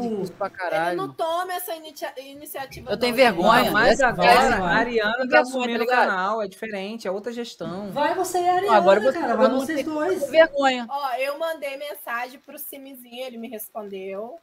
Ele 0.71 0.95
não 0.95 1.11
toma 1.13 1.51
essa 1.53 1.75
inicia- 1.75 2.13
iniciativa. 2.17 2.89
Eu 2.91 2.97
tenho 2.97 3.11
não. 3.11 3.17
vergonha. 3.17 3.71
Mas 3.71 3.93
Essa- 3.99 4.07
agora 4.07 4.29
essa- 4.31 4.55
a 4.63 4.67
Ariana 4.77 5.17
Tem 5.17 5.27
tá 5.29 5.41
assumindo 5.41 5.73
tá 5.79 5.83
o 5.83 5.87
ligado? 5.89 6.07
canal, 6.07 6.41
é 6.41 6.47
diferente, 6.47 7.05
é 7.07 7.11
outra 7.11 7.33
gestão. 7.33 7.91
vai 7.91 8.15
você 8.15 8.39
e 8.39 8.47
a 8.47 8.55
Ariana, 8.55 8.77
Agora 8.77 9.01
você- 9.01 9.19
cara, 9.19 9.35
vai 9.35 9.47
não 9.49 9.59
vocês 9.59 9.83
tenho 9.83 9.93
dois. 9.93 10.29
vergonha. 10.29 10.85
Ó, 10.89 11.13
eu 11.15 11.37
mandei 11.37 11.75
mensagem 11.75 12.39
pro 12.39 12.57
Simizinho, 12.57 13.25
ele 13.25 13.37
me 13.37 13.49
respondeu. 13.49 14.39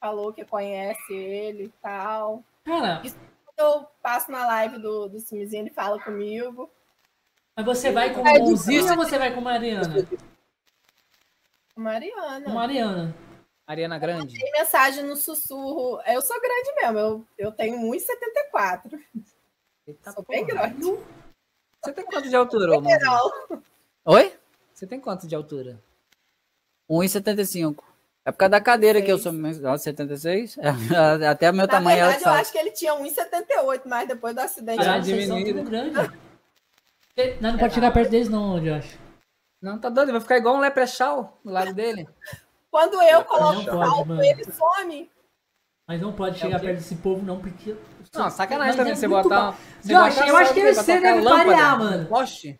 Falou 0.00 0.34
que 0.34 0.44
conhece 0.44 1.14
ele 1.14 1.64
e 1.64 1.72
tal. 1.80 2.42
Cara, 2.64 3.00
Quando 3.56 3.74
eu 3.74 3.86
passo 4.02 4.30
na 4.30 4.44
live 4.46 4.78
do, 4.78 5.08
do 5.08 5.18
Simizinho, 5.20 5.62
ele 5.62 5.70
fala 5.70 5.98
comigo. 6.02 6.68
Mas 7.56 7.64
você 7.66 7.90
vai 7.92 8.12
com 8.12 8.26
É 8.26 8.38
o 8.40 8.44
difícil. 8.54 8.90
ou 8.90 8.96
você 8.96 9.18
vai 9.18 9.32
com 9.32 9.40
a 9.40 9.42
Mariana? 9.42 10.06
Mariana. 11.76 12.44
Com 12.44 12.50
a 12.50 12.54
Mariana. 12.54 13.14
Ariana 13.66 13.98
Grande. 13.98 14.38
Tem 14.38 14.52
mensagem 14.52 15.04
no 15.04 15.16
sussurro. 15.16 16.00
Eu 16.06 16.20
sou 16.20 16.38
grande 16.40 16.74
mesmo, 16.76 16.98
eu, 16.98 17.24
eu 17.38 17.52
tenho 17.52 17.78
1,74. 17.80 19.00
Eita 19.86 20.12
Sou 20.12 20.24
bem 20.28 20.46
porra. 20.46 20.68
grande. 20.68 20.98
Você 21.82 21.92
tem 21.92 22.04
quanto 22.04 22.28
de 22.28 22.36
altura? 22.36 22.80
Não. 22.80 23.32
Oi? 24.06 24.34
Você 24.72 24.86
tem 24.86 25.00
quanto 25.00 25.26
de 25.26 25.34
altura? 25.34 25.78
1,75. 26.90 27.82
É 28.26 28.32
por 28.32 28.38
causa 28.38 28.50
da 28.50 28.60
cadeira 28.60 29.02
que 29.02 29.10
eu 29.12 29.18
sou 29.18 29.32
mais 29.32 29.62
alto, 29.64 29.82
76. 29.82 30.56
É, 30.58 31.26
Até 31.26 31.50
o 31.50 31.54
meu 31.54 31.66
Na 31.66 31.72
tamanho 31.72 31.98
é 31.98 32.08
verdade, 32.08 32.24
eu 32.24 32.32
acho 32.32 32.52
que 32.52 32.58
ele 32.58 32.70
tinha 32.70 32.94
1,78, 32.94 33.82
mas 33.86 34.08
depois 34.08 34.34
do 34.34 34.40
acidente. 34.40 34.82
Já 34.82 35.00
tudo 35.00 35.62
grande. 35.64 36.23
Você- 37.16 37.38
Não, 37.40 37.52
não 37.52 37.58
pode 37.58 37.74
chegar 37.74 37.92
perto 37.92 38.10
deles 38.10 38.28
não, 38.28 38.60
Josh. 38.60 38.98
Não, 39.62 39.78
tá 39.78 39.88
doido, 39.88 40.12
vai 40.12 40.20
ficar 40.20 40.36
igual 40.36 40.56
um 40.56 40.60
leprechal 40.60 41.38
do 41.44 41.50
lado 41.50 41.72
dele. 41.72 42.06
Quando 42.70 43.00
eu 43.02 43.24
coloco 43.24 43.62
Não 43.62 43.64
pode, 43.64 43.88
salto, 43.88 44.22
ele 44.22 44.44
some. 44.52 45.10
Mas 45.86 46.00
não 46.00 46.12
pode 46.12 46.38
chegar 46.38 46.58
perto 46.60 46.76
desse 46.78 46.96
povo 46.96 47.24
não, 47.24 47.38
porque... 47.40 47.76
Não, 48.14 48.30
sacanagem 48.30 48.68
Mas 48.68 48.76
também 48.76 48.92
é 48.92 48.96
você 48.96 49.06
botar. 49.08 49.28
ba- 49.52 49.56
você 49.80 49.92
Josh, 49.92 50.14
botar 50.14 50.28
eu 50.28 50.36
acho 50.36 50.54
que 50.54 50.60
pra 50.60 50.74
você 50.74 50.96
tocar 50.96 51.12
deve 51.14 51.24
parear, 51.24 51.78
no 51.78 51.84
mano. 51.84 52.06
Poste? 52.06 52.58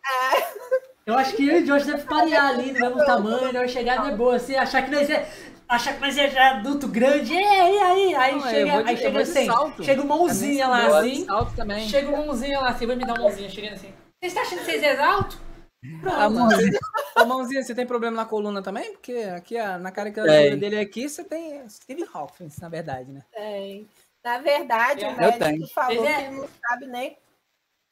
Eu 1.05 1.17
acho 1.17 1.35
que 1.35 1.47
eu 1.47 1.59
e 1.59 1.63
o 1.63 1.65
Josh 1.65 1.85
deve 1.85 2.03
parear 2.03 2.47
ali 2.47 2.71
no 2.71 2.79
mesmo 2.79 3.05
tamanho, 3.05 3.53
nós 3.53 3.71
chegar 3.71 4.09
de 4.09 4.15
boa, 4.15 4.35
assim, 4.37 4.55
achar 4.55 4.81
que 4.83 4.91
nós 4.91 5.09
é. 5.09 5.29
Achar 5.67 5.93
que 5.95 6.01
nós 6.01 6.17
é 6.17 6.29
já 6.29 6.51
adulto 6.57 6.87
grande, 6.87 7.33
e 7.33 7.37
aí, 7.37 7.79
aí, 7.79 8.15
aí 8.15 8.31
Não, 8.33 8.41
chega, 8.41 8.83
de- 8.83 8.89
aí 8.89 8.97
chega 8.97 9.21
assim, 9.21 9.45
salto. 9.47 9.83
chega 9.83 10.01
uma 10.01 10.15
mãozinha 10.17 10.67
lá 10.67 10.99
assim, 10.99 11.25
salto 11.25 11.55
também. 11.55 11.89
chega 11.89 12.09
uma 12.09 12.23
mãozinha 12.25 12.59
lá 12.59 12.69
assim, 12.69 12.85
vai 12.85 12.95
me 12.95 13.05
dar 13.05 13.13
uma 13.13 13.21
mãozinha, 13.23 13.49
chegando 13.49 13.73
assim. 13.73 13.93
Você 14.25 14.29
está 14.29 14.41
achando 14.41 14.59
que 14.59 14.65
vocês 14.65 14.81
é 14.83 14.99
alto? 14.99 15.37
A 16.17 16.27
mãozinha, 16.27 16.79
Ô, 17.15 17.25
mãozinha, 17.25 17.61
você 17.61 17.75
tem 17.75 17.85
problema 17.85 18.17
na 18.17 18.25
coluna 18.25 18.59
também? 18.63 18.91
Porque 18.93 19.13
aqui 19.35 19.55
a- 19.55 19.77
na 19.77 19.91
caricatura 19.91 20.33
Tem. 20.33 20.57
dele 20.57 20.79
aqui, 20.79 21.07
você 21.07 21.23
tem 21.23 21.69
Steve 21.69 22.03
Hawkins, 22.11 22.57
na 22.57 22.67
verdade, 22.67 23.11
né? 23.11 23.23
Tem. 23.31 23.87
Na 24.23 24.39
verdade, 24.39 25.05
Eu 25.05 25.11
o 25.11 25.15
médico 25.17 25.39
tenho. 25.45 25.67
falou 25.67 26.03
é- 26.07 26.13
que 26.15 26.21
ele 26.23 26.37
não 26.37 26.49
sabe 26.67 26.85
nem. 26.87 27.17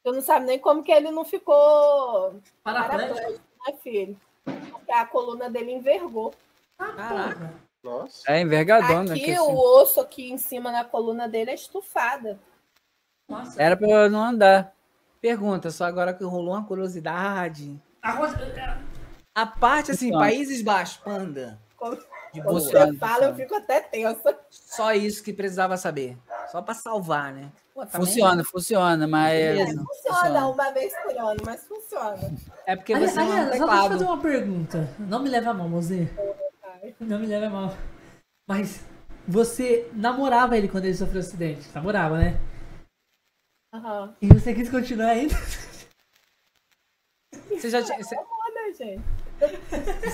Eu 0.04 0.12
não 0.12 0.20
sabe 0.22 0.46
nem 0.46 0.58
como 0.58 0.82
que 0.82 0.90
ele 0.90 1.12
não 1.12 1.24
ficou 1.24 2.34
Paraplégico? 2.64 3.20
né, 3.30 3.74
filho? 3.80 4.20
Porque 4.72 4.90
a 4.92 5.06
coluna 5.06 5.48
dele 5.48 5.70
envergou. 5.70 6.34
Caraca. 6.76 7.54
Nossa. 7.84 8.24
É 8.32 8.40
envergadona. 8.40 9.12
Aqui, 9.14 9.24
que 9.26 9.30
assim. 9.34 9.40
o 9.40 9.54
osso 9.56 10.00
aqui 10.00 10.32
em 10.32 10.36
cima 10.38 10.72
na 10.72 10.84
coluna 10.84 11.28
dele 11.28 11.52
é 11.52 11.54
estufada. 11.54 12.40
Nossa. 13.28 13.62
Era 13.62 13.76
pra 13.76 13.88
eu 13.88 14.10
não 14.10 14.20
andar. 14.24 14.73
Pergunta, 15.24 15.70
só 15.70 15.86
agora 15.86 16.12
que 16.12 16.22
rolou 16.22 16.52
uma 16.52 16.66
curiosidade. 16.66 17.80
Agora, 18.02 18.78
A 19.34 19.46
parte, 19.46 19.92
assim, 19.92 20.08
Funciona. 20.08 20.26
Países 20.26 20.60
Baixos, 20.60 20.98
panda. 20.98 21.58
De 21.70 21.76
quando 21.76 21.98
boa. 22.44 22.60
Funciona, 22.60 22.92
você 22.92 22.98
fala, 22.98 23.24
eu 23.24 23.34
fico 23.34 23.54
até 23.54 23.80
tensa. 23.80 24.38
Só 24.50 24.92
isso 24.92 25.24
que 25.24 25.32
precisava 25.32 25.78
saber. 25.78 26.18
Só 26.52 26.60
pra 26.60 26.74
salvar, 26.74 27.32
né? 27.32 27.50
Pô, 27.72 27.86
também- 27.86 28.06
Funciona, 28.06 28.44
funciona, 28.44 29.08
mas. 29.08 29.32
Beleza. 29.32 29.82
Funciona 29.82 30.46
uma 30.46 30.70
vez 30.72 30.92
por 31.02 31.16
ano, 31.16 31.40
mas 31.42 31.64
funciona. 31.64 32.18
É 32.66 32.76
porque 32.76 32.94
você 32.94 33.14
não 33.14 33.22
é 33.22 33.40
aliás, 33.40 33.56
só 33.56 33.66
deixa 33.66 33.84
eu 33.84 33.88
fazer 33.92 34.04
uma 34.04 34.18
pergunta. 34.20 34.90
Não 34.98 35.22
me 35.22 35.30
leve 35.30 35.46
a 35.48 35.54
mal, 35.54 35.70
mozinho. 35.70 36.10
Não 37.00 37.18
me 37.18 37.26
leve 37.26 37.46
a 37.46 37.50
mal. 37.50 37.74
Mas 38.46 38.84
você 39.26 39.88
namorava 39.94 40.54
ele 40.58 40.68
quando 40.68 40.84
ele 40.84 40.94
sofreu 40.94 41.22
o 41.22 41.24
acidente? 41.24 41.66
Namorava, 41.74 42.18
né? 42.18 42.38
Aham. 43.74 44.14
E 44.22 44.28
você 44.28 44.54
quis 44.54 44.70
continuar 44.70 45.08
ainda? 45.10 45.34
Você 47.50 47.68
já 47.70 47.82
tinha, 47.82 47.98
você- 47.98 48.16
Olha, 48.16 48.72
gente. 48.74 49.02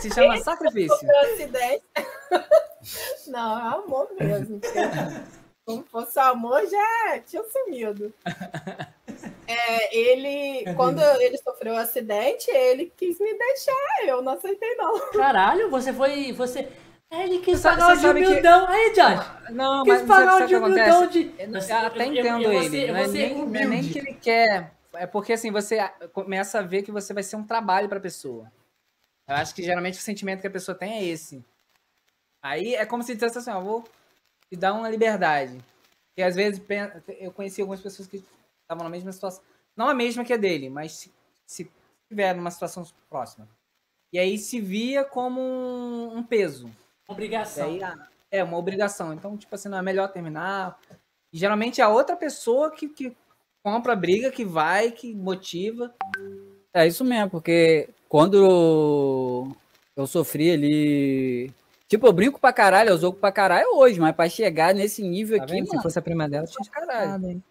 se 0.01 0.11
chama 0.13 0.37
sacrifício. 0.39 0.97
Meu 1.03 1.19
acidente. 1.21 1.85
Não, 3.29 3.59
é 3.59 3.75
amor 3.75 4.09
mesmo. 4.19 4.61
Se 4.63 5.83
fosse 5.91 6.19
amor, 6.19 6.67
já 6.67 7.21
tinha 7.27 7.43
sumido. 7.45 8.13
É, 9.47 9.95
ele, 9.97 10.73
quando 10.77 11.01
ele 11.21 11.37
sofreu 11.39 11.75
o 11.75 11.77
acidente, 11.77 12.49
ele 12.53 12.87
quis 12.97 13.19
me 13.19 13.37
deixar. 13.37 14.07
Eu 14.07 14.23
não 14.23 14.35
aceitei, 14.35 14.77
não. 14.77 15.11
Caralho, 15.11 15.69
você 15.69 15.93
foi. 15.93 16.33
Você. 16.33 16.69
É, 17.13 17.25
Ele 17.25 17.41
quis 17.41 17.57
Você 17.57 17.63
sabe- 17.63 17.81
pagar 17.81 17.87
o 17.87 17.91
você 17.91 17.97
de 17.97 18.03
sabe 18.07 18.21
que- 18.21 18.27
humildão. 18.29 18.69
Aí, 18.69 18.93
Josh. 18.93 19.51
Não, 19.51 19.83
Quis 19.85 19.93
mas 19.95 20.07
pagar 20.07 20.31
sabe 20.31 20.31
o 20.31 20.45
o 20.45 20.47
de 20.47 20.55
que 20.55 20.61
humildão 20.61 21.03
acontece? 21.03 21.25
de. 21.25 21.43
Eu 21.43 21.87
até 21.87 22.07
entendo 22.07 22.43
eu, 22.45 22.53
eu, 22.53 22.63
ele. 22.63 22.83
Eu 22.83 22.87
não, 22.89 22.95
vou 22.95 23.05
é 23.05 23.09
nem, 23.09 23.35
não 23.47 23.61
é 23.61 23.65
nem 23.67 23.89
que 23.89 23.99
ele 23.99 24.15
quer. 24.15 24.73
É 24.95 25.07
porque 25.07 25.33
assim, 25.33 25.51
você 25.51 25.79
começa 26.13 26.59
a 26.59 26.63
ver 26.63 26.83
que 26.83 26.93
você 26.93 27.13
vai 27.13 27.23
ser 27.23 27.37
um 27.37 27.45
trabalho 27.47 27.89
pra 27.89 27.99
pessoa. 28.01 28.51
Eu 29.29 29.35
acho 29.37 29.55
que 29.55 29.63
geralmente 29.63 29.99
o 29.99 30.03
sentimento 30.03 30.41
que 30.41 30.47
a 30.47 30.51
pessoa 30.51 30.77
tem 30.77 30.93
é 30.99 31.05
esse. 31.05 31.45
Aí 32.43 32.75
é 32.75 32.87
como 32.87 33.03
se 33.03 33.15
dissesse 33.15 33.39
assim, 33.39 33.51
ó, 33.51 33.61
vou 33.61 33.85
te 34.49 34.57
dar 34.57 34.73
uma 34.73 34.89
liberdade. 34.89 35.59
E 36.17 36.23
às 36.23 36.35
vezes 36.37 36.61
eu 37.19 37.33
conheci 37.33 37.61
algumas 37.61 37.81
pessoas 37.81 38.09
que 38.09 38.23
estavam 38.63 38.85
na 38.85 38.91
mesma 38.91 39.13
situação. 39.13 39.43
Não 39.77 39.89
a 39.89 39.95
mesma 39.95 40.25
que 40.25 40.33
a 40.33 40.37
dele, 40.37 40.69
mas 40.69 40.93
se, 40.93 41.13
se 41.47 41.71
tiver 42.09 42.35
numa 42.35 42.51
situação 42.51 42.85
próxima. 43.09 43.49
E 44.13 44.19
aí 44.19 44.37
se 44.39 44.61
via 44.61 45.05
como 45.05 45.41
um, 45.41 46.19
um 46.19 46.23
peso. 46.23 46.71
Obrigação. 47.11 47.69
aí, 47.69 47.81
é 48.31 48.45
uma 48.45 48.57
obrigação. 48.57 49.13
Então, 49.13 49.37
tipo 49.37 49.55
assim, 49.55 49.69
não 49.69 49.79
é 49.79 49.83
melhor 49.83 50.09
terminar. 50.09 50.79
E 51.33 51.39
geralmente 51.39 51.81
é 51.81 51.85
a 51.85 51.89
outra 51.89 52.17
pessoa 52.17 52.71
que, 52.71 52.89
que 52.89 53.17
compra 53.63 53.93
a 53.93 53.97
briga 53.97 54.31
que 54.31 54.45
vai, 54.45 54.91
que 54.93 55.15
motiva. 55.15 55.93
É 56.73 56.87
isso 56.87 57.05
mesmo, 57.05 57.31
porque 57.31 57.89
quando 58.09 59.57
eu 59.97 60.07
sofri 60.07 60.53
ali. 60.53 61.53
Tipo, 61.89 62.07
eu 62.07 62.13
brinco 62.13 62.41
pra 62.41 62.53
caralho, 62.53 62.91
eu 62.91 62.99
jogo 62.99 63.19
pra 63.19 63.33
caralho 63.33 63.75
hoje, 63.75 63.99
mas 63.99 64.15
pra 64.15 64.29
chegar 64.29 64.73
nesse 64.73 65.03
nível 65.03 65.39
Tá 65.39 65.45
aqui, 65.45 65.55
vendo? 65.55 65.67
Se 65.67 65.73
mano, 65.73 65.83
fosse 65.83 65.99
a 65.99 66.03
prima 66.03 66.29
dela, 66.29 66.47
tinha 66.47 66.71
caralho. 66.71 67.43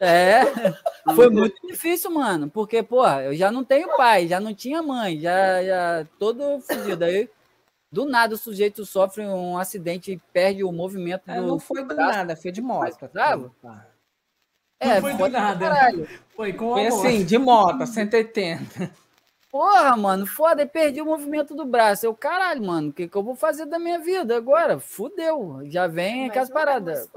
É, 0.00 0.40
foi 1.14 1.30
muito 1.30 1.54
difícil, 1.68 2.10
mano. 2.10 2.50
Porque, 2.50 2.82
porra, 2.82 3.22
eu 3.22 3.34
já 3.34 3.52
não 3.52 3.62
tenho 3.62 3.96
pai, 3.96 4.26
já 4.26 4.40
não 4.40 4.52
tinha 4.52 4.82
mãe, 4.82 5.20
já, 5.20 5.62
já 5.62 6.06
todo 6.18 6.60
fudido. 6.60 7.04
Aí, 7.04 7.28
do 7.92 8.04
nada, 8.04 8.34
o 8.34 8.38
sujeito 8.38 8.84
sofre 8.86 9.24
um 9.26 9.58
acidente 9.58 10.12
e 10.12 10.18
perde 10.32 10.62
o 10.62 10.70
movimento 10.72 11.28
É, 11.30 11.40
do. 11.40 11.46
não 11.46 11.58
foi 11.58 11.82
do 11.82 11.94
braço. 11.94 12.16
nada, 12.18 12.36
foi 12.36 12.52
de 12.52 12.60
moto. 12.62 12.96
Mas 13.00 13.10
bravo? 13.12 13.54
Tá. 13.60 13.86
É, 14.78 14.94
Não 14.94 15.00
foi 15.02 15.12
do 15.12 15.18
foda 15.18 15.30
pra 15.32 15.40
nada. 15.42 15.68
caralho. 15.68 16.08
Foi 16.34 16.52
com 16.54 16.72
Foi 16.72 16.86
amor. 16.86 17.06
assim, 17.06 17.24
de 17.24 17.36
moto, 17.36 17.86
180. 17.86 18.90
Porra, 19.50 19.96
mano, 19.96 20.26
foda, 20.26 20.62
e 20.62 20.66
perdi 20.66 21.02
o 21.02 21.04
movimento 21.04 21.54
do 21.54 21.66
braço. 21.66 22.06
Eu, 22.06 22.14
caralho, 22.14 22.64
mano, 22.64 22.88
o 22.90 22.92
que, 22.92 23.08
que 23.08 23.16
eu 23.16 23.22
vou 23.22 23.34
fazer 23.34 23.66
da 23.66 23.78
minha 23.78 23.98
vida 23.98 24.36
agora? 24.36 24.78
Fudeu. 24.78 25.60
Já 25.64 25.86
vem 25.88 26.26
aquelas 26.30 26.48
não 26.48 26.56
é 26.56 26.60
uma 26.60 26.66
paradas. 26.66 27.08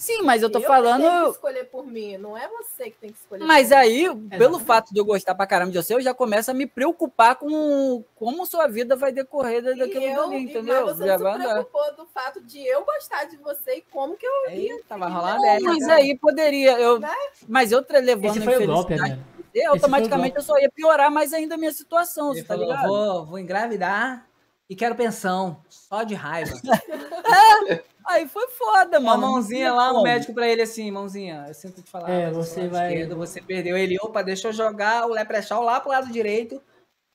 Sim, 0.00 0.22
mas 0.22 0.42
eu 0.42 0.50
tô 0.50 0.58
que 0.62 0.66
falando. 0.66 1.02
tenho 1.02 1.24
que 1.26 1.30
escolher 1.32 1.64
por 1.64 1.86
mim, 1.86 2.16
não 2.16 2.34
é 2.34 2.48
você 2.48 2.84
que 2.90 2.96
tem 2.96 3.12
que 3.12 3.18
escolher 3.18 3.44
Mas 3.44 3.68
por 3.68 3.74
mim. 3.74 3.80
aí, 3.82 4.16
pelo 4.38 4.58
fato 4.58 4.94
de 4.94 4.98
eu 4.98 5.04
gostar 5.04 5.34
pra 5.34 5.46
caramba 5.46 5.70
de 5.72 5.76
você, 5.76 5.92
eu 5.92 6.00
já 6.00 6.14
começo 6.14 6.50
a 6.50 6.54
me 6.54 6.66
preocupar 6.66 7.36
com 7.36 8.02
como 8.14 8.46
sua 8.46 8.66
vida 8.66 8.96
vai 8.96 9.12
decorrer 9.12 9.62
da- 9.62 9.74
daquilo 9.74 10.06
eu, 10.06 10.16
dali, 10.16 10.38
entendeu? 10.38 10.86
Mas 10.86 10.96
você 10.96 11.04
Já 11.06 11.18
não 11.18 11.26
se 11.26 11.34
andar. 11.34 11.52
preocupou 11.52 11.96
do 11.96 12.06
fato 12.06 12.40
de 12.40 12.66
eu 12.66 12.82
gostar 12.82 13.24
de 13.26 13.36
você 13.36 13.74
e 13.74 13.82
como 13.90 14.16
que 14.16 14.24
eu 14.26 14.32
Aí 14.48 14.82
tava 14.88 15.06
rolando 15.06 15.42
Não, 15.42 15.60
mas 15.60 15.86
aí 15.90 16.18
poderia. 16.18 16.80
Eu, 16.80 16.98
Né? 16.98 17.14
mas 17.46 17.70
eu 17.70 17.84
levando 17.90 18.30
Esse 18.36 18.40
foi 18.40 18.56
o 18.64 18.66
golpe, 18.66 18.94
você, 18.96 19.64
automaticamente 19.66 20.36
eu 20.36 20.42
só 20.42 20.58
ia 20.58 20.70
piorar 20.70 21.10
mais 21.10 21.34
ainda 21.34 21.56
a 21.56 21.58
minha 21.58 21.72
situação, 21.72 22.30
Ele 22.30 22.40
você 22.40 22.42
tá 22.46 22.54
falou, 22.54 22.70
ligado? 22.70 22.88
vou, 22.88 23.26
vou 23.26 23.38
engravidar 23.38 24.26
e 24.66 24.74
quero 24.74 24.94
pensão, 24.94 25.62
só 25.68 26.04
de 26.04 26.14
raiva. 26.14 26.54
Aí 28.06 28.26
foi 28.28 28.48
foda, 28.48 28.98
Uma 28.98 29.16
mano. 29.16 29.32
mãozinha 29.32 29.72
lá, 29.72 29.92
um 29.92 30.02
médico 30.02 30.32
pra 30.34 30.48
ele 30.48 30.62
assim, 30.62 30.90
mãozinha, 30.90 31.44
eu 31.48 31.54
sinto 31.54 31.82
te 31.82 31.90
falar. 31.90 32.10
É, 32.10 32.30
você 32.30 32.66
vai- 32.68 32.92
esquerdo, 32.92 33.16
você 33.16 33.40
perdeu 33.40 33.76
ele. 33.76 33.96
Opa, 34.00 34.22
deixa 34.22 34.48
eu 34.48 34.52
jogar 34.52 35.06
o 35.06 35.12
Leprechaun 35.12 35.62
lá 35.62 35.80
pro 35.80 35.90
lado 35.90 36.10
direito 36.10 36.62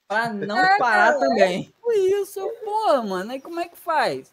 pra 0.08 0.32
não 0.32 0.58
É, 0.60 0.78
parar 0.78 1.14
cara, 1.14 1.20
também. 1.20 1.74
Foi 1.82 1.96
isso, 1.98 2.40
eu, 2.40 2.50
porra, 2.64 3.02
mano. 3.02 3.32
Aí 3.32 3.42
como 3.42 3.60
é 3.60 3.68
que 3.68 3.78
faz? 3.78 4.32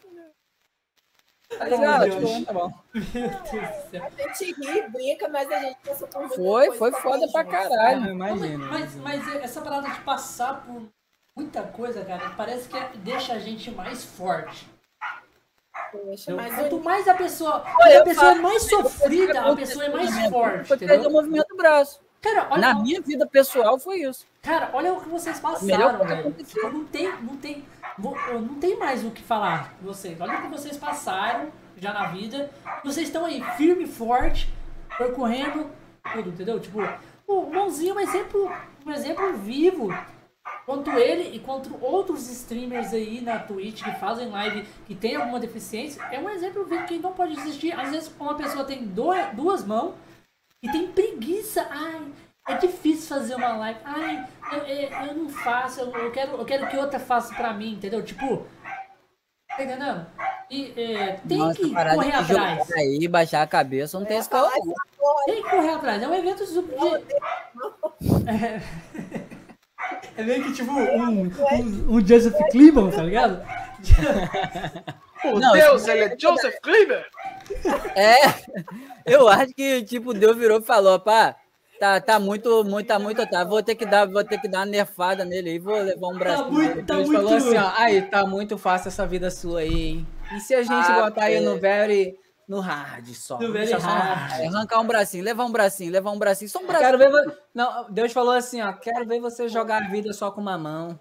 Tá 1.57 1.65
ligado? 1.65 2.09
Tipo, 2.09 2.45
Tá 2.45 2.53
bom. 2.53 2.71
A 2.95 4.23
gente 4.39 4.53
ri, 4.59 4.89
brinca, 4.89 5.27
mas 5.29 5.51
a 5.51 5.59
gente 5.59 5.77
passou 5.85 6.07
por 6.07 6.29
Foi, 6.29 6.71
foi 6.77 6.91
foda 6.93 7.27
pra 7.31 7.43
junto. 7.43 7.51
caralho. 7.51 8.03
Ah, 8.05 8.09
imagino. 8.09 8.65
Mas, 8.65 8.95
mas 8.95 9.35
essa 9.35 9.61
parada 9.61 9.87
de 9.89 10.01
passar 10.01 10.65
por 10.65 10.81
muita 11.37 11.61
coisa, 11.63 12.03
cara, 12.05 12.31
parece 12.35 12.67
que 12.67 12.97
deixa 12.99 13.33
a 13.33 13.39
gente 13.39 13.69
mais 13.69 14.03
forte. 14.03 14.67
Poxa, 15.91 16.35
mas 16.35 16.53
Quanto 16.55 16.75
eu- 16.75 16.83
mais 16.83 17.07
a 17.07 17.13
pessoa, 17.15 17.55
a 17.65 18.03
pessoa 18.03 18.31
é 18.31 18.35
mais 18.35 18.63
sofrida, 18.63 19.41
a 19.41 19.55
pessoa 19.55 19.85
é 19.85 19.89
mais 19.89 20.27
forte, 20.29 20.67
Foi 20.67 20.77
perder 20.77 21.07
o 21.07 21.11
movimento 21.11 21.47
do 21.47 21.57
braço. 21.57 21.99
Cara, 22.21 22.47
olha, 22.51 22.61
Na 22.61 22.75
minha 22.75 23.01
vida 23.01 23.27
pessoal 23.27 23.77
foi 23.79 24.01
isso. 24.01 24.25
cara, 24.41 24.69
olha 24.73 24.93
o 24.93 25.01
que 25.01 25.09
vocês 25.09 25.39
passaram, 25.39 26.05
velho. 26.05 26.31
Tipo, 26.31 26.69
não 26.69 26.85
tem, 26.85 27.11
não 27.21 27.35
tem, 27.37 27.65
não 27.97 28.55
tem 28.59 28.77
mais 28.77 29.03
o 29.03 29.11
que 29.11 29.21
falar 29.21 29.73
de 29.79 29.85
vocês. 29.85 30.19
Olha 30.21 30.37
o 30.39 30.41
que 30.43 30.47
vocês 30.47 30.77
passaram 30.77 31.49
já 31.75 31.91
na 31.91 32.05
vida. 32.07 32.49
Vocês 32.83 33.07
estão 33.07 33.25
aí 33.25 33.43
firme 33.57 33.83
e 33.83 33.87
forte, 33.87 34.53
percorrendo 34.97 35.69
tudo, 36.13 36.29
entendeu? 36.29 36.59
Tipo, 36.59 36.79
o 37.27 37.41
Mãozinho 37.51 37.91
é 37.91 37.95
um 37.95 37.99
exemplo, 37.99 38.51
um 38.85 38.91
exemplo 38.91 39.33
vivo. 39.33 39.89
Quanto 40.65 40.91
ele 40.91 41.35
e 41.35 41.39
quanto 41.39 41.77
outros 41.83 42.29
streamers 42.29 42.93
aí 42.93 43.21
na 43.21 43.39
Twitch 43.39 43.83
que 43.83 43.91
fazem 43.99 44.29
live 44.29 44.65
que 44.85 44.93
tem 44.95 45.15
alguma 45.15 45.39
deficiência, 45.39 46.01
é 46.11 46.19
um 46.19 46.29
exemplo 46.29 46.65
vivo 46.65 46.85
que 46.85 46.99
não 46.99 47.13
pode 47.13 47.33
existir. 47.39 47.77
Às 47.77 47.89
vezes 47.91 48.11
uma 48.19 48.35
pessoa 48.35 48.63
tem 48.63 48.85
dois, 48.85 49.25
duas 49.35 49.63
mãos 49.65 49.93
e 50.61 50.69
tem 50.71 50.87
preguiça. 50.91 51.67
Ai, 51.69 52.01
é 52.47 52.57
difícil 52.57 53.07
fazer 53.07 53.35
uma 53.35 53.55
live. 53.57 53.79
Ai, 53.85 54.27
eu, 54.51 54.57
eu- 54.59 54.89
eu 55.07 55.13
não 55.15 55.29
faço, 55.29 55.81
eu, 55.81 55.91
eu 55.95 56.11
quero, 56.11 56.31
eu 56.33 56.45
quero 56.45 56.67
que 56.67 56.77
outra 56.77 56.99
faça 56.99 57.33
pra 57.35 57.53
mim, 57.53 57.73
entendeu? 57.73 58.03
Tipo, 58.03 58.45
tá 59.49 59.63
entendendo? 59.63 60.05
E 60.49 60.73
é, 60.77 61.19
tem 61.27 61.37
Nossa, 61.39 61.55
que 61.55 61.69
correr 61.73 62.11
de 62.11 62.33
atrás. 62.33 62.71
Aí, 62.73 63.07
baixar 63.07 63.41
a 63.41 63.47
cabeça, 63.47 63.97
não 63.99 64.05
tem 64.05 64.21
calor. 64.25 64.51
não. 64.65 64.73
Tem 65.25 65.41
que 65.43 65.49
correr 65.49 65.69
atrás. 65.73 66.03
É 66.03 66.07
um 66.07 66.13
evento 66.13 66.45
de. 66.45 66.53
É, 68.25 68.61
é 70.17 70.23
meio 70.23 70.43
que 70.43 70.53
tipo 70.53 70.71
um, 70.71 71.21
um, 71.23 71.31
um 71.95 72.05
Joseph 72.05 72.35
Cleveland, 72.51 72.95
tá 72.95 73.03
ligado? 73.03 73.43
Por 75.21 75.39
Não, 75.39 75.53
Deus, 75.53 75.87
ele 75.87 76.01
é 76.05 76.15
Joseph 76.19 76.55
Cleaver! 76.61 77.05
É, 77.95 78.15
eu 79.05 79.27
acho 79.29 79.53
que, 79.53 79.83
tipo, 79.83 80.13
Deus 80.13 80.35
virou 80.37 80.59
e 80.59 80.63
falou, 80.63 80.99
pá, 80.99 81.35
tá, 81.79 82.01
tá 82.01 82.19
muito, 82.19 82.63
muito, 82.65 82.87
tá 82.87 82.99
muito, 82.99 83.25
tá, 83.29 83.43
vou 83.45 83.63
ter 83.63 83.75
que 83.75 83.85
dar, 83.85 84.05
vou 84.05 84.23
ter 84.23 84.37
que 84.39 84.47
dar 84.49 84.59
uma 84.59 84.65
nerfada 84.65 85.23
nele 85.23 85.51
aí, 85.51 85.59
vou 85.59 85.81
levar 85.81 86.07
um 86.09 86.17
braço. 86.17 86.51
muito- 86.51 86.85
tá 86.85 86.95
Deus 86.95 87.07
muito- 87.09 87.21
falou 87.23 87.37
assim, 87.37 87.57
ó, 87.57 87.71
aí, 87.77 88.01
tá 88.01 88.25
muito 88.25 88.57
fácil 88.57 88.89
essa 88.89 89.05
vida 89.07 89.31
sua 89.31 89.61
aí, 89.61 89.73
hein? 89.89 90.07
E 90.35 90.39
se 90.41 90.53
a 90.55 90.61
gente 90.61 90.73
Ah, 90.73 91.03
botar 91.03 91.25
aí 91.25 91.35
é. 91.35 91.39
no 91.39 91.57
very, 91.57 92.15
no 92.47 92.59
hard 92.59 93.07
só? 93.13 93.39
No 93.39 93.47
no 93.49 93.53
hard. 93.79 94.41
É, 94.41 94.47
arrancar 94.47 94.79
um 94.79 94.87
bracinho, 94.87 95.23
levar 95.23 95.45
um 95.45 95.51
bracinho, 95.51 95.91
levar 95.91 96.11
um 96.11 96.19
bracinho, 96.19 96.49
só 96.49 96.59
um 96.59 96.65
bracinho. 96.67 96.85
Quero 96.85 96.97
ver 96.97 97.09
vo- 97.11 97.37
Não, 97.53 97.91
Deus 97.91 98.11
falou 98.11 98.33
assim, 98.33 98.61
ó, 98.61 98.73
quero 98.73 99.05
ver 99.05 99.19
você 99.19 99.47
jogar 99.49 99.83
a 99.83 99.87
vida 99.89 100.11
só 100.13 100.31
com 100.31 100.41
uma 100.41 100.57
mão. 100.57 100.99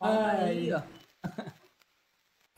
Ai, 0.00 0.70
ó. 0.72 0.82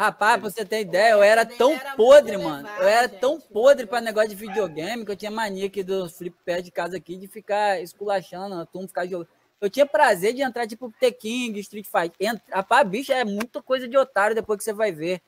Rapaz, 0.00 0.40
pra 0.40 0.48
você 0.50 0.64
ter 0.64 0.82
ideia, 0.82 1.10
eu 1.10 1.22
era 1.24 1.44
tão 1.44 1.72
Era 1.72 1.96
podre, 1.96 2.34
elevado, 2.34 2.62
mano. 2.62 2.68
Eu 2.78 2.86
era 2.86 3.08
gente, 3.08 3.18
tão 3.18 3.40
podre 3.40 3.84
pra 3.84 4.00
negócio. 4.00 4.28
de 4.28 4.36
videogame 4.36 5.04
que 5.04 5.10
eu 5.10 5.16
tinha 5.16 5.30
mania 5.30 5.66
aqui 5.66 5.82
do 5.82 6.08
flip 6.08 6.36
pad 6.46 6.62
de 6.62 6.70
casa 6.70 6.96
aqui 6.96 7.16
de 7.16 7.26
ficar 7.26 7.80
esculachando 7.82 8.54
a 8.54 8.64
turma, 8.64 8.86
ficar 8.86 9.06
jogando. 9.06 9.28
Eu 9.60 9.68
tinha 9.68 9.84
prazer 9.84 10.34
de 10.34 10.40
entrar 10.42 10.68
tipo 10.68 10.92
The 11.00 11.10
King, 11.10 11.58
Street 11.58 11.84
Fighter. 11.84 12.14
Entra... 12.20 12.44
Rapaz, 12.52 12.88
bicho, 12.88 13.10
é 13.12 13.24
muita 13.24 13.60
coisa 13.60 13.88
de 13.88 13.96
otário 13.98 14.36
depois 14.36 14.58
que 14.58 14.62
você 14.64 14.72
vai 14.72 14.92
ver. 14.92 15.20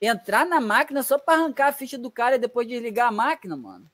Entrar 0.00 0.46
na 0.46 0.60
máquina 0.60 1.02
só 1.02 1.18
pra 1.18 1.34
arrancar 1.34 1.68
a 1.68 1.72
ficha 1.72 1.98
do 1.98 2.10
cara 2.10 2.36
e 2.36 2.38
depois 2.38 2.66
desligar 2.66 3.08
a 3.08 3.12
máquina, 3.12 3.56
mano. 3.56 3.90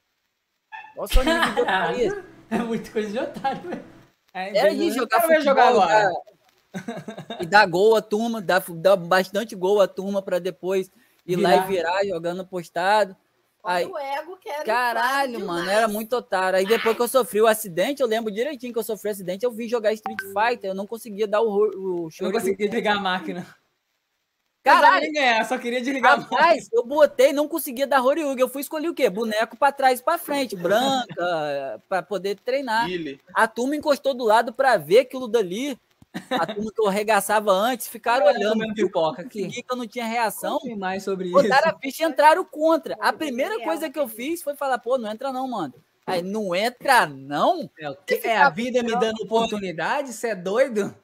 Olha 0.97 1.07
só 1.07 1.21
o 1.21 1.23
nível 1.23 1.53
de 1.53 1.61
otário. 1.61 2.25
é 2.49 2.57
muita 2.59 2.91
coisa 2.91 3.09
de 3.09 3.19
otário, 3.19 3.61
velho. 3.69 3.83
É, 4.33 4.57
Era 4.57 4.75
de 4.75 4.91
jogar 4.91 5.27
ver 5.27 5.41
jogar 5.41 5.65
futebol, 5.67 5.81
agora. 5.83 6.03
dar- 6.73 7.41
E 7.41 7.45
dar 7.45 7.65
gol 7.65 7.95
à 7.95 8.01
turma, 8.01 8.41
dar, 8.41 8.63
dar 8.69 8.95
bastante 8.95 9.55
gol 9.55 9.81
à 9.81 9.87
turma 9.87 10.21
pra 10.21 10.39
depois 10.39 10.91
ir 11.25 11.35
lá 11.35 11.49
Virar. 11.49 11.63
e 11.63 11.67
virar 11.67 12.05
jogando 12.05 12.45
postado. 12.45 13.15
Aí, 13.63 13.83
Olha 13.85 13.93
o 13.93 13.97
ego 13.97 14.37
que 14.37 14.47
era 14.47 14.63
caralho, 14.63 15.39
mano, 15.41 15.61
demais. 15.63 15.67
era 15.77 15.87
muito 15.89 16.15
otário. 16.15 16.57
Aí 16.59 16.65
depois 16.65 16.95
que 16.95 17.01
eu 17.01 17.07
sofri 17.07 17.41
o 17.41 17.47
acidente, 17.47 18.01
eu 18.01 18.07
lembro 18.07 18.31
direitinho 18.31 18.71
que 18.71 18.79
eu 18.79 18.83
sofri 18.83 19.09
o 19.09 19.11
acidente, 19.11 19.43
eu 19.43 19.51
vim 19.51 19.67
jogar 19.67 19.91
Street 19.93 20.19
Fighter, 20.21 20.69
eu 20.69 20.75
não 20.75 20.87
conseguia 20.87 21.27
dar 21.27 21.41
o, 21.41 21.49
o 21.49 21.67
Eu 21.67 22.01
não 22.03 22.09
show. 22.11 22.31
consegui 22.31 22.65
desligar 22.67 22.97
a 22.97 23.01
máquina. 23.01 23.45
Caralho, 24.67 25.01
nem 25.01 25.13
ganhar, 25.13 25.45
só 25.45 25.57
queria 25.57 25.81
desligar. 25.81 26.19
Rapaz, 26.19 26.67
eu 26.71 26.85
botei, 26.85 27.33
não 27.33 27.47
conseguia 27.47 27.87
dar 27.87 28.03
Horiugi. 28.03 28.41
Eu 28.41 28.49
fui 28.49 28.61
escolher 28.61 28.89
o 28.89 28.93
quê? 28.93 29.09
Boneco 29.09 29.57
pra 29.57 29.71
trás 29.71 29.99
e 29.99 30.03
pra 30.03 30.17
frente, 30.17 30.55
branca, 30.55 31.81
pra 31.89 32.01
poder 32.01 32.37
treinar. 32.39 32.87
Guile. 32.87 33.19
A 33.33 33.47
turma 33.47 33.75
encostou 33.75 34.13
do 34.13 34.23
lado 34.23 34.53
pra 34.53 34.77
ver 34.77 34.99
aquilo 34.99 35.27
dali. 35.27 35.77
A 36.31 36.45
turma 36.47 36.71
que 36.73 36.81
eu 36.81 36.87
arregaçava 36.87 37.51
antes 37.51 37.87
ficaram 37.87 38.25
olhando. 38.25 38.53
comendo 38.53 38.73
pipoca 38.73 39.23
que 39.23 39.63
eu 39.69 39.75
não 39.75 39.87
tinha 39.87 40.05
reação. 40.05 40.59
Conte 40.59 40.75
mais 40.75 41.03
sobre 41.03 41.27
isso. 41.27 41.33
Botaram 41.33 41.69
a 41.69 41.79
ficha 41.79 42.03
e 42.03 42.07
entraram 42.07 42.43
contra. 42.43 42.97
A 42.99 43.13
primeira 43.13 43.59
coisa 43.63 43.89
que 43.89 43.99
eu 43.99 44.07
fiz 44.07 44.41
foi 44.41 44.55
falar, 44.55 44.79
pô, 44.79 44.97
não 44.97 45.11
entra 45.11 45.31
não, 45.31 45.47
mano. 45.47 45.73
Aí, 46.07 46.21
não 46.21 46.55
entra 46.55 47.05
não? 47.05 47.69
É, 47.77 47.89
o 47.89 47.95
que 47.97 48.21
é 48.23 48.37
a 48.37 48.49
vida 48.49 48.81
me 48.81 48.97
dando 48.97 49.23
oportunidade? 49.23 50.13
Você 50.13 50.29
é 50.29 50.35
doido? 50.35 50.95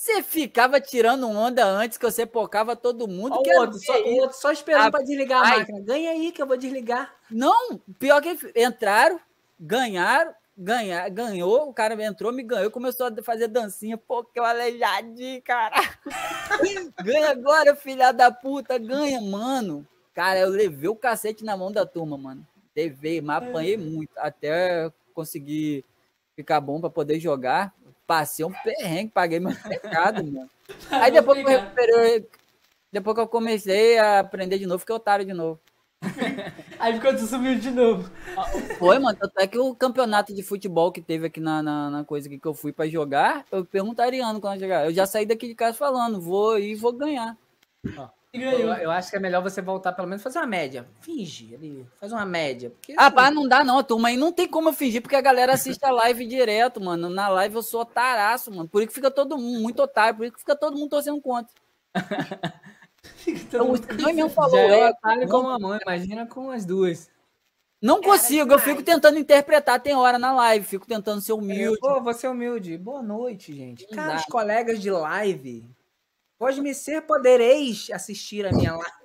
Você 0.00 0.22
ficava 0.22 0.80
tirando 0.80 1.28
onda 1.28 1.62
antes 1.62 1.98
que 1.98 2.06
você 2.06 2.24
pocava 2.24 2.74
todo 2.74 3.06
mundo. 3.06 3.34
Olha 3.34 3.42
que 3.42 3.54
o 3.54 3.60
outro, 3.60 3.78
só, 3.78 4.02
o 4.02 4.16
outro 4.16 4.38
só 4.38 4.50
esperando 4.50 4.86
Ah, 4.86 4.90
pra 4.90 5.02
desligar 5.02 5.42
a 5.42 5.46
ai. 5.46 5.58
máquina. 5.58 5.80
Ganha 5.80 6.10
aí 6.12 6.32
que 6.32 6.40
eu 6.40 6.46
vou 6.46 6.56
desligar. 6.56 7.14
Não, 7.30 7.76
pior 7.98 8.22
que 8.22 8.34
entraram, 8.56 9.20
ganharam, 9.60 10.34
ganhar, 10.56 11.06
ganhou, 11.10 11.68
o 11.68 11.74
cara 11.74 12.02
entrou, 12.02 12.32
me 12.32 12.42
ganhou, 12.42 12.70
começou 12.70 13.08
a 13.08 13.22
fazer 13.22 13.48
dancinha, 13.48 13.98
pô, 13.98 14.24
que 14.24 14.40
eu 14.40 14.44
aleijadinho, 14.46 15.42
cara. 15.42 15.76
ganha 17.04 17.30
agora, 17.30 17.76
filha 17.76 18.10
da 18.10 18.30
puta, 18.30 18.78
ganha, 18.78 19.20
mano. 19.20 19.86
Cara, 20.14 20.38
eu 20.38 20.48
levei 20.48 20.88
o 20.88 20.96
cacete 20.96 21.44
na 21.44 21.58
mão 21.58 21.70
da 21.70 21.84
turma, 21.84 22.16
mano. 22.16 22.46
Levei, 22.74 23.20
mas 23.20 23.42
apanhei 23.42 23.76
muito, 23.76 24.12
até 24.16 24.90
conseguir 25.12 25.84
ficar 26.34 26.58
bom 26.58 26.80
pra 26.80 26.88
poder 26.88 27.20
jogar. 27.20 27.74
Passei 28.10 28.44
um 28.44 28.50
perrengue, 28.50 29.12
paguei 29.12 29.38
meu 29.38 29.54
pecado, 29.54 30.24
mano. 30.24 30.50
Aí 30.90 31.12
depois 31.12 31.38
que 31.38 31.44
eu 31.44 31.48
recuperei, 31.48 32.28
depois 32.90 33.14
que 33.14 33.20
eu 33.20 33.28
comecei 33.28 33.98
a 34.00 34.18
aprender 34.18 34.58
de 34.58 34.66
novo, 34.66 34.80
fiquei 34.80 34.96
otário 34.96 35.24
de 35.24 35.32
novo. 35.32 35.60
Aí 36.80 36.94
ficou 36.94 37.16
sumiu 37.16 37.56
de 37.56 37.70
novo. 37.70 38.10
Foi, 38.80 38.98
mano. 38.98 39.16
Tanto 39.16 39.38
é 39.38 39.46
que 39.46 39.56
o 39.56 39.76
campeonato 39.76 40.34
de 40.34 40.42
futebol 40.42 40.90
que 40.90 41.00
teve 41.00 41.28
aqui 41.28 41.38
na, 41.38 41.62
na, 41.62 41.88
na 41.88 42.04
coisa 42.04 42.28
que 42.28 42.44
eu 42.44 42.52
fui 42.52 42.72
pra 42.72 42.88
jogar, 42.88 43.46
eu 43.52 43.64
perguntei 43.64 44.04
a 44.04 44.08
Ariano 44.08 44.40
quando 44.40 44.54
eu 44.54 44.60
chegar. 44.60 44.86
Eu 44.86 44.92
já 44.92 45.06
saí 45.06 45.24
daqui 45.24 45.46
de 45.46 45.54
casa 45.54 45.78
falando, 45.78 46.20
vou 46.20 46.58
ir 46.58 46.72
e 46.72 46.74
vou 46.74 46.92
ganhar. 46.92 47.36
E 47.84 47.90
Eu, 48.32 48.40
ganhou. 48.52 48.74
eu 48.74 48.90
acho 48.90 49.10
que 49.10 49.16
é 49.16 49.20
melhor 49.20 49.42
você 49.42 49.60
voltar, 49.60 49.92
pelo 49.92 50.06
menos, 50.06 50.22
fazer 50.22 50.38
uma 50.38 50.46
média. 50.46 50.88
Finge 51.00 51.54
ali, 51.54 51.86
faz 51.98 52.12
uma 52.12 52.24
média. 52.24 52.70
Porque, 52.70 52.94
Ah, 52.96 53.06
assim, 53.06 53.14
pá, 53.16 53.30
não 53.30 53.48
dá 53.48 53.64
não, 53.64 53.82
turma 53.82 54.08
aí 54.08 54.16
não 54.16 54.32
tem 54.32 54.46
como 54.48 54.68
eu 54.68 54.72
fingir, 54.72 55.02
porque 55.02 55.16
a 55.16 55.20
galera 55.20 55.54
assiste 55.54 55.84
a 55.84 55.90
live 55.90 56.26
direto, 56.26 56.80
mano. 56.80 57.08
Na 57.10 57.28
live 57.28 57.56
eu 57.56 57.62
sou 57.62 57.80
otaraço, 57.80 58.50
mano. 58.52 58.68
Por 58.68 58.80
isso 58.82 58.88
que 58.88 58.94
fica 58.94 59.10
todo 59.10 59.36
mundo 59.36 59.60
muito 59.60 59.82
otário, 59.82 60.16
por 60.16 60.24
isso 60.24 60.34
que 60.34 60.40
fica 60.40 60.54
todo 60.56 60.76
mundo 60.76 60.90
torcendo 60.90 61.20
contra. 61.20 61.52
Todo 63.50 63.64
O 63.72 64.14
mesmo 64.14 64.28
falou, 64.28 64.50
já 64.50 64.58
é 64.60 64.80
é, 64.80 64.90
otário 64.90 65.28
com 65.28 65.48
a 65.48 65.58
mãe, 65.58 65.78
imagina 65.82 66.26
com 66.26 66.50
as 66.50 66.66
duas. 66.66 67.10
não 67.82 68.00
consigo, 68.00 68.52
eu 68.52 68.58
fico 68.58 68.82
tentando 68.82 69.18
interpretar, 69.18 69.80
tem 69.80 69.94
hora 69.94 70.18
na 70.18 70.32
live, 70.32 70.66
fico 70.66 70.86
tentando 70.86 71.20
ser 71.22 71.32
humilde. 71.32 71.78
Pô, 71.80 72.00
você 72.02 72.26
é 72.26 72.30
humilde. 72.30 72.76
Boa 72.76 73.02
noite, 73.02 73.54
gente. 73.54 73.86
Caros 73.88 74.20
dá. 74.22 74.26
colegas 74.30 74.80
de 74.80 74.90
live, 74.90 75.66
pode 76.40 76.58
me 76.62 76.74
ser, 76.74 77.02
podereis 77.02 77.90
assistir 77.92 78.46
a 78.46 78.50
minha 78.50 78.74
live. 78.74 79.00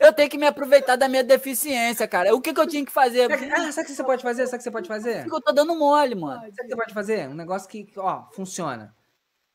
Eu 0.00 0.12
tenho 0.12 0.28
que 0.28 0.36
me 0.36 0.46
aproveitar 0.46 0.96
da 0.96 1.08
minha 1.08 1.22
deficiência, 1.22 2.08
cara. 2.08 2.34
O 2.34 2.40
que, 2.40 2.52
que 2.52 2.60
eu 2.60 2.66
tinha 2.66 2.84
que 2.84 2.90
fazer? 2.90 3.30
Sabe, 3.30 3.52
ah, 3.52 3.72
sabe 3.72 3.86
o 3.86 3.90
que 3.90 3.96
você 3.96 4.04
pode 4.04 4.22
fazer? 4.22 4.46
Sabe 4.46 4.56
o 4.56 4.58
que 4.58 4.64
você 4.64 4.70
pode 4.70 4.88
fazer? 4.88 5.26
Eu 5.26 5.40
tô 5.40 5.52
dando 5.52 5.76
mole, 5.76 6.16
mano? 6.16 6.40
Sabe 6.40 6.50
o 6.50 6.54
que 6.54 6.68
você 6.68 6.76
pode 6.76 6.92
fazer? 6.92 7.28
Um 7.28 7.34
negócio 7.34 7.68
que, 7.68 7.86
ó, 7.96 8.24
funciona. 8.32 8.94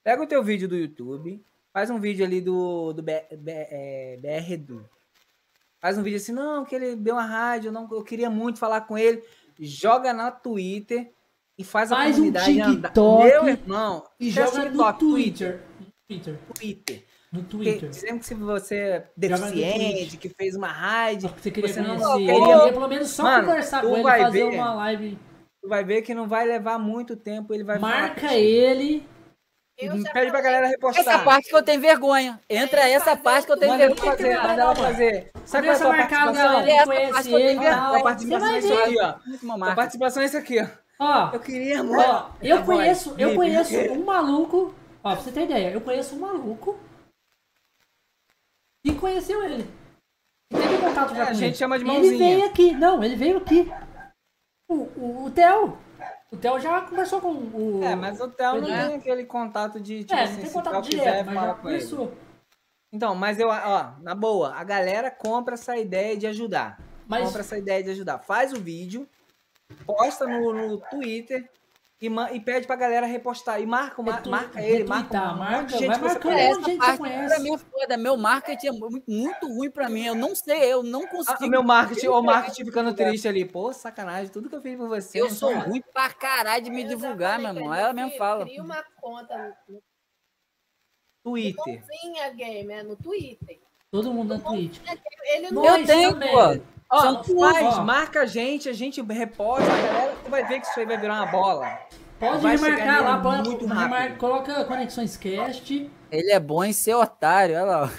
Pega 0.04 0.24
o 0.24 0.26
teu 0.26 0.42
vídeo 0.42 0.70
do 0.70 0.76
YouTube, 0.76 1.44
faz 1.74 1.90
um 1.90 2.00
vídeo 2.00 2.26
ali 2.26 2.40
do, 2.40 2.94
do 2.94 3.04
B, 3.04 3.24
B, 3.38 3.52
é, 3.52 4.18
BR 4.22 4.54
Edu. 4.54 4.90
Faz 5.80 5.98
um 5.98 6.04
vídeo 6.04 6.18
assim, 6.18 6.32
não, 6.32 6.64
que 6.64 6.74
ele 6.74 6.96
deu 6.96 7.16
uma 7.16 7.26
rádio, 7.26 7.74
não, 7.74 7.88
eu 7.92 8.04
queria 8.04 8.30
muito 8.30 8.58
falar 8.58 8.82
com 8.82 8.98
ele. 8.98 9.22
Joga 9.60 10.14
na 10.14 10.32
Twitter 10.32 11.14
e 11.58 11.64
faz 11.64 11.92
a 11.92 11.98
Faz 11.98 12.12
um 12.12 12.20
comunidade 12.20 12.62
andar. 12.62 12.88
TikTok 12.88 13.24
Meu 13.26 13.48
irmão, 13.48 14.08
E 14.20 14.30
esquece 14.30 14.56
joga 14.56 14.70
no 14.70 14.72
TikTok, 14.72 15.00
Twitter. 15.00 15.58
Twitter. 15.58 15.71
Twitter. 16.20 17.04
No 17.32 17.44
Porque 17.44 17.64
Twitter. 17.72 17.90
Dizendo 17.90 18.20
que 18.20 18.26
se 18.26 18.34
você 18.36 18.76
é 18.76 19.00
no 19.00 19.06
deficiente, 19.16 19.86
Twitter. 20.10 20.20
que 20.20 20.30
fez 20.30 20.56
uma 20.56 20.68
rádio, 20.68 21.30
Só 21.30 21.36
que 21.36 21.42
você 21.42 21.52
queria 21.52 21.74
você 21.74 21.82
não 21.82 21.98
conhecer. 21.98 22.34
Ele 22.34 22.72
pelo 22.74 22.88
menos 22.90 23.10
só 23.10 23.24
Mano, 23.24 23.48
conversar 23.48 23.82
com 23.82 23.94
ele, 23.94 24.04
vai 24.04 24.20
fazer 24.22 24.50
ver. 24.50 24.56
uma 24.56 24.74
live. 24.76 25.18
tu 25.62 25.70
vai 25.70 25.84
ver 25.84 26.02
que 26.02 26.14
não 26.14 26.28
vai 26.28 26.46
levar 26.46 26.78
muito 26.78 27.16
tempo, 27.16 27.54
ele 27.54 27.64
vai 27.64 27.80
falar 27.80 27.92
Marca 28.02 28.22
contigo. 28.22 28.34
ele. 28.34 29.08
Eu 29.78 29.98
já 30.00 30.12
Pede 30.12 30.30
pra 30.30 30.42
galera 30.42 30.68
repostar. 30.68 31.02
Essa 31.02 31.20
parte 31.24 31.50
que 31.50 31.56
eu 31.56 31.64
tenho 31.64 31.80
vergonha. 31.82 32.40
Entra 32.50 32.82
É, 32.82 32.92
essa 32.92 33.16
parte 33.18 33.46
que 33.48 33.52
eu 33.54 33.58
tenho 33.58 33.78
vergonha. 33.78 34.12
fazer, 34.12 34.36
manda 34.38 34.62
ela 34.62 34.76
fazer. 34.76 35.32
Sabe 35.46 35.68
qual 35.68 35.72
é 35.72 35.72
a 35.72 35.76
a 35.76 35.80
tua 35.80 35.90
marcar 35.98 36.22
a 36.22 36.26
participação? 36.26 36.54
galera 36.54 36.66
que 36.66 36.72
Essa 36.72 36.86
conhece 36.86 37.34
ele 37.34 37.60
tenho 37.60 37.72
tal. 37.72 37.94
Você 37.94 38.04
participação 38.04 38.50
é 38.54 38.60
isso 38.60 38.74
aqui, 38.74 38.98
ó. 39.00 39.58
Marca. 39.58 39.76
participação 39.76 40.22
é 40.22 40.26
isso 40.26 40.38
aqui, 40.38 40.60
ó. 40.60 40.68
Ó, 41.00 41.30
Eu 41.34 41.40
queria 41.40 41.82
ó, 41.84 42.30
eu 42.44 42.64
conheço, 42.64 43.16
eu 43.18 43.34
conheço 43.34 43.76
um 43.94 44.04
maluco. 44.04 44.76
Ó, 45.04 45.14
pra 45.14 45.16
você 45.22 45.32
ter 45.32 45.44
ideia, 45.46 45.72
eu 45.72 45.82
conheço 45.82 46.16
um 46.16 46.20
maluco 46.20 46.78
e 48.86 48.94
conheceu 48.94 49.44
ele. 49.44 49.64
E 50.52 50.58
Teve 50.58 50.78
contato 50.80 51.16
já 51.16 51.20
É, 51.20 51.24
a 51.24 51.28
com 51.28 51.34
gente 51.34 51.46
ele. 51.50 51.56
chama 51.56 51.78
de 51.80 51.84
Ele 51.86 51.92
mãozinha. 51.94 52.18
veio 52.18 52.46
aqui, 52.46 52.72
não, 52.74 53.04
ele 53.04 53.16
veio 53.16 53.38
aqui. 53.38 53.68
O, 54.70 54.74
o, 54.76 55.26
o 55.26 55.32
Theo. 55.32 55.78
O 56.32 56.38
Theo 56.38 56.60
já 56.60 56.82
conversou 56.82 57.20
com 57.22 57.32
o. 57.34 57.84
É, 57.84 57.96
mas 57.96 58.20
o 58.22 58.28
Theo 58.30 58.62
não 58.62 58.70
É. 58.74 58.88
tem 58.88 58.96
aquele 58.98 59.26
contato 59.26 59.80
de, 59.80 60.04
tipo 60.04 60.14
É, 60.14 60.24
assim, 60.24 60.34
não 60.36 60.42
tem 60.44 60.52
contato 60.52 60.84
quiser 60.90 61.24
direto, 61.24 61.26
mas 61.32 61.90
já 61.90 61.98
ele. 61.98 62.12
Então, 62.94 63.16
mas 63.16 63.40
eu, 63.40 63.48
ó, 63.50 63.94
na 64.02 64.14
boa, 64.14 64.54
a 64.54 64.64
galera 64.64 65.10
compra 65.10 65.54
essa 65.54 65.78
ideia 65.78 66.16
de 66.18 66.28
ajudar. 66.28 66.78
Mas 67.08 67.26
Compra 67.26 67.42
essa 67.42 67.58
ideia 67.58 67.84
de 67.84 67.90
ajudar. 67.92 68.20
Faz 68.20 68.54
o 68.54 68.60
vídeo, 68.62 69.08
posta 69.86 70.26
no, 70.28 70.54
no 70.54 70.78
Twitter 70.90 71.50
e, 72.02 72.08
e 72.36 72.40
pede 72.40 72.66
pra 72.66 72.76
galera 72.76 73.06
repostar. 73.06 73.62
E 73.62 73.66
marca, 73.66 74.02
Retu- 74.02 74.30
marca 74.32 74.62
ele, 74.62 74.84
marca 74.86 75.22
um 75.34 75.38
marca, 75.38 75.78
gente 75.78 75.88
vai 75.88 76.00
marcando. 76.00 76.22
conhece. 76.24 76.54
gente 76.56 76.62
Essa 76.62 76.72
você 76.72 76.78
parte 76.78 76.98
conhece. 76.98 77.28
pra 77.36 77.40
mim 77.40 77.54
é 77.54 77.58
foda. 77.58 77.98
Meu 77.98 78.18
marketing 78.18 78.68
é 78.68 78.72
muito, 78.72 79.48
ruim 79.48 79.70
pra 79.70 79.88
mim. 79.88 80.06
Eu 80.06 80.16
não 80.16 80.34
sei, 80.36 80.74
eu 80.74 80.82
não 80.82 81.04
Ah, 81.04 81.08
consigo. 81.08 81.46
o 81.46 81.50
meu 81.50 81.62
marketing, 81.64 82.08
o 82.08 82.22
marketing 82.22 82.66
ficando 82.66 82.94
triste 82.96 83.28
ali. 83.28 83.46
Pô, 83.46 83.72
sacanagem, 83.72 84.32
tudo 84.32 84.50
que 84.50 84.56
eu 84.56 84.62
fiz 84.62 84.76
por 84.76 84.88
você. 84.90 85.22
Eu 85.22 85.26
não 85.30 85.36
sou 85.36 85.52
foi- 85.52 85.60
ruim 85.70 85.82
pra 85.94 86.10
caralho 86.12 86.64
de 86.64 86.72
me 86.72 86.82
Eu 86.84 86.88
divulgar, 86.90 87.38
meu 87.40 87.54
irmão. 87.54 87.74
Ela 87.74 87.94
mesmo 87.94 88.18
fala. 88.18 88.46
Cria 88.46 88.64
uma 88.64 88.84
conta 89.00 89.56
no 89.70 89.80
Twitter. 91.24 91.64
Mãozinha 91.68 92.30
Game, 92.34 92.74
é 92.74 92.82
no 92.84 92.96
Twitter. 92.96 93.60
Todo 93.92 94.12
mundo 94.14 94.38
na 94.38 94.40
Twitch. 94.40 94.80
Ele 95.36 95.52
não 95.52 95.66
Eu 95.66 95.86
tenho, 95.86 96.18
pô. 96.18 96.62
Ó, 96.92 97.00
São 97.02 97.22
marca 97.86 98.22
a 98.22 98.26
gente, 98.26 98.68
a 98.68 98.74
gente 98.74 99.02
reposta, 99.02 99.64
a 99.72 99.76
galera, 99.82 100.16
tu 100.24 100.30
vai 100.30 100.46
ver 100.46 100.60
que 100.60 100.68
isso 100.68 100.80
aí 100.80 100.86
vai 100.86 100.98
virar 100.98 101.16
uma 101.24 101.26
bola. 101.28 101.80
Pode 102.20 102.42
Vai 102.42 102.56
remarcar 102.56 103.04
lá, 103.04 103.20
pode, 103.22 103.50
muito 103.50 103.66
remar- 103.66 103.90
rápido. 103.90 104.18
coloca 104.20 104.66
Conexões 104.66 105.18
Cast. 105.18 105.90
Ele 106.12 106.32
é 106.32 106.40
bom 106.40 106.64
em 106.64 106.74
ser 106.74 106.94
otário, 106.94 107.56
olha 107.56 107.64
lá. 107.66 107.90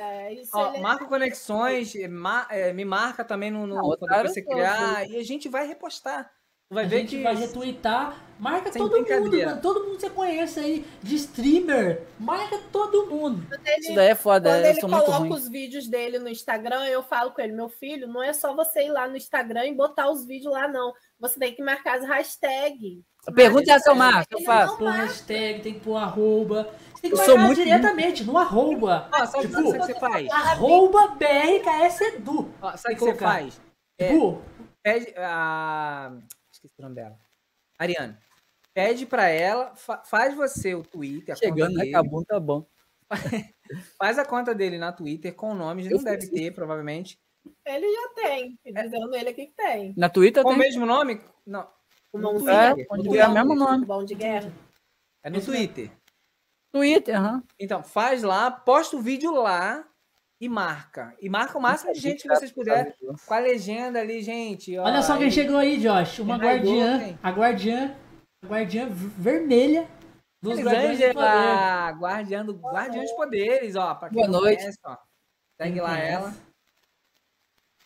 é, 0.00 0.32
isso 0.32 0.50
Ó, 0.54 0.72
é- 0.74 0.80
marca 0.80 1.04
conexões, 1.04 1.92
ma- 2.08 2.46
é, 2.50 2.72
me 2.72 2.84
marca 2.84 3.22
também 3.22 3.50
no, 3.50 3.66
no 3.66 3.74
Não, 3.76 3.82
você 4.28 4.42
criar 4.42 5.08
e 5.08 5.16
a 5.16 5.22
gente 5.22 5.48
vai 5.48 5.66
repostar. 5.66 6.28
Tu 6.72 6.74
vai 6.74 6.84
a 6.86 6.88
ver 6.88 7.00
gente 7.00 7.16
que 7.18 7.22
vai 7.22 7.34
retweetar. 7.34 8.16
Marca 8.38 8.72
Sem 8.72 8.80
todo 8.82 8.96
mundo, 8.96 9.36
mano. 9.44 9.60
Todo 9.60 9.84
mundo 9.84 9.94
que 9.96 10.00
você 10.00 10.10
conhece 10.10 10.58
aí 10.58 10.86
de 11.02 11.14
streamer. 11.16 12.00
Marca 12.18 12.58
todo 12.72 13.06
mundo. 13.10 13.46
ele- 13.66 13.80
Isso 13.80 13.94
daí 13.94 14.08
é 14.08 14.14
foda, 14.14 14.48
Quando 14.48 14.64
eu 14.64 14.70
ele 14.70 14.80
sou 14.80 14.88
muito 14.88 15.04
coloca 15.04 15.20
ruim. 15.20 15.32
os 15.34 15.48
vídeos 15.50 15.86
dele 15.86 16.18
no 16.18 16.30
Instagram, 16.30 16.86
eu 16.86 17.02
falo 17.02 17.32
com 17.32 17.42
ele, 17.42 17.52
meu 17.52 17.68
filho, 17.68 18.08
não 18.08 18.22
é 18.22 18.32
só 18.32 18.56
você 18.56 18.86
ir 18.86 18.88
lá 18.90 19.06
no 19.06 19.18
Instagram 19.18 19.66
e 19.66 19.74
botar 19.74 20.10
os 20.10 20.24
vídeos 20.24 20.50
lá, 20.50 20.66
não. 20.66 20.94
Você 21.20 21.38
tem 21.38 21.54
que 21.54 21.62
marcar 21.62 21.98
as 21.98 22.06
hashtags. 22.06 23.00
Pergunta 23.34 23.70
é 23.70 23.78
seu 23.78 23.94
marco, 23.94 24.32
eu 24.32 24.40
faço. 24.40 24.78
Pôr 24.78 24.90
hashtag, 24.90 25.60
tem 25.60 25.74
que 25.74 25.80
pôr 25.80 25.96
arroba. 25.96 26.70
Você 26.94 27.02
tem 27.02 27.10
que 27.10 27.16
Eu 27.18 27.24
sou 27.24 27.36
marcar 27.36 27.46
muito 27.48 27.62
diretamente 27.62 28.24
no 28.24 28.38
arroba. 28.38 29.08
Ó, 29.12 29.26
sabe, 29.26 29.42
Tipo, 29.46 29.52
sabe 29.56 29.68
o 29.68 29.72
que 29.72 29.78
você 29.78 29.94
faz? 30.00 30.30
Arroba 30.30 31.08
BRKS 31.08 32.00
Edu. 32.00 32.50
Ó, 32.62 32.76
sabe 32.78 32.78
o 32.78 32.82
Tem 32.82 32.96
que 32.96 33.04
você 33.04 33.14
faz? 33.14 33.60
É. 34.00 34.08
Pede 34.82 35.14
a. 35.18 36.12
Esqueci 36.62 36.74
o 36.78 36.82
nome 36.82 36.94
dela. 36.94 37.18
Ariane. 37.78 38.16
Pede 38.74 39.04
pra 39.04 39.28
ela, 39.28 39.74
fa- 39.76 40.02
faz 40.04 40.34
você 40.34 40.74
o 40.74 40.82
Twitter, 40.82 41.34
a 41.34 41.36
Chegando, 41.36 41.58
conta 41.68 41.72
né? 41.78 41.84
dele, 41.84 41.94
Acabou, 41.96 42.24
tá 42.24 42.40
bom. 42.40 42.66
faz 43.98 44.18
a 44.18 44.24
conta 44.24 44.54
dele 44.54 44.78
na 44.78 44.92
Twitter 44.92 45.34
com 45.34 45.50
o 45.50 45.54
nome, 45.54 45.88
não 45.88 46.02
deve 46.02 46.28
ter, 46.30 46.54
provavelmente. 46.54 47.18
Ele 47.66 47.92
já 47.92 48.08
tem, 48.14 48.58
dizendo 48.64 49.14
ele 49.14 49.28
aqui 49.30 49.46
que 49.48 49.54
tem. 49.54 49.92
Na 49.96 50.08
Twitter 50.08 50.42
Com 50.42 50.50
o 50.50 50.52
tem. 50.52 50.60
mesmo 50.60 50.86
nome? 50.86 51.20
Não. 51.44 51.68
O 52.12 52.18
No 52.18 52.48
É, 52.48 52.74
Twitter. 52.74 52.86
ver 53.10 53.26
o 53.28 53.32
mesmo 53.32 53.54
nome. 53.54 53.84
bom 53.84 54.04
de 54.04 54.14
guerra. 54.14 54.52
É 55.24 55.28
no 55.28 55.40
Twitter. 55.44 55.90
Twitter, 56.72 57.16
aham. 57.18 57.42
Então, 57.58 57.82
faz 57.82 58.22
lá, 58.22 58.50
posta 58.50 58.96
o 58.96 59.00
vídeo 59.02 59.32
lá 59.32 59.86
e 60.42 60.48
marca. 60.48 61.14
E 61.20 61.28
marca 61.28 61.56
o 61.56 61.62
máximo 61.62 61.92
de 61.92 62.00
gente 62.00 62.22
que 62.24 62.28
vocês 62.28 62.50
puderem. 62.50 62.92
Com 63.24 63.32
a 63.34 63.38
legenda 63.38 64.00
ali, 64.00 64.20
gente. 64.22 64.76
ó, 64.76 64.82
olha 64.82 65.00
só 65.00 65.14
quem 65.16 65.26
aí. 65.26 65.30
chegou 65.30 65.56
aí, 65.56 65.78
Josh. 65.78 66.18
Uma 66.18 66.36
raidou, 66.36 66.74
guardiã. 66.80 66.98
quem? 66.98 67.18
A 67.22 67.30
guardiã. 67.30 67.96
A 68.42 68.46
guardiã 68.48 68.88
vermelha 68.90 69.88
dos 70.42 70.58
Guardiões. 70.58 71.00
Elisângela, 71.00 71.90
guardiã 71.92 72.44
do 72.44 72.54
Guardião 72.54 73.04
dos 73.04 73.12
Poderes, 73.12 73.76
ó. 73.76 73.94
Pra 73.94 74.08
quem 74.08 74.16
Boa 74.18 74.26
não 74.26 74.40
noite. 74.40 74.58
conhece, 74.58 74.78
ó. 74.84 74.96
Segue 75.60 75.80
lá 75.80 75.90
conhece? 75.90 76.12
ela. 76.12 76.34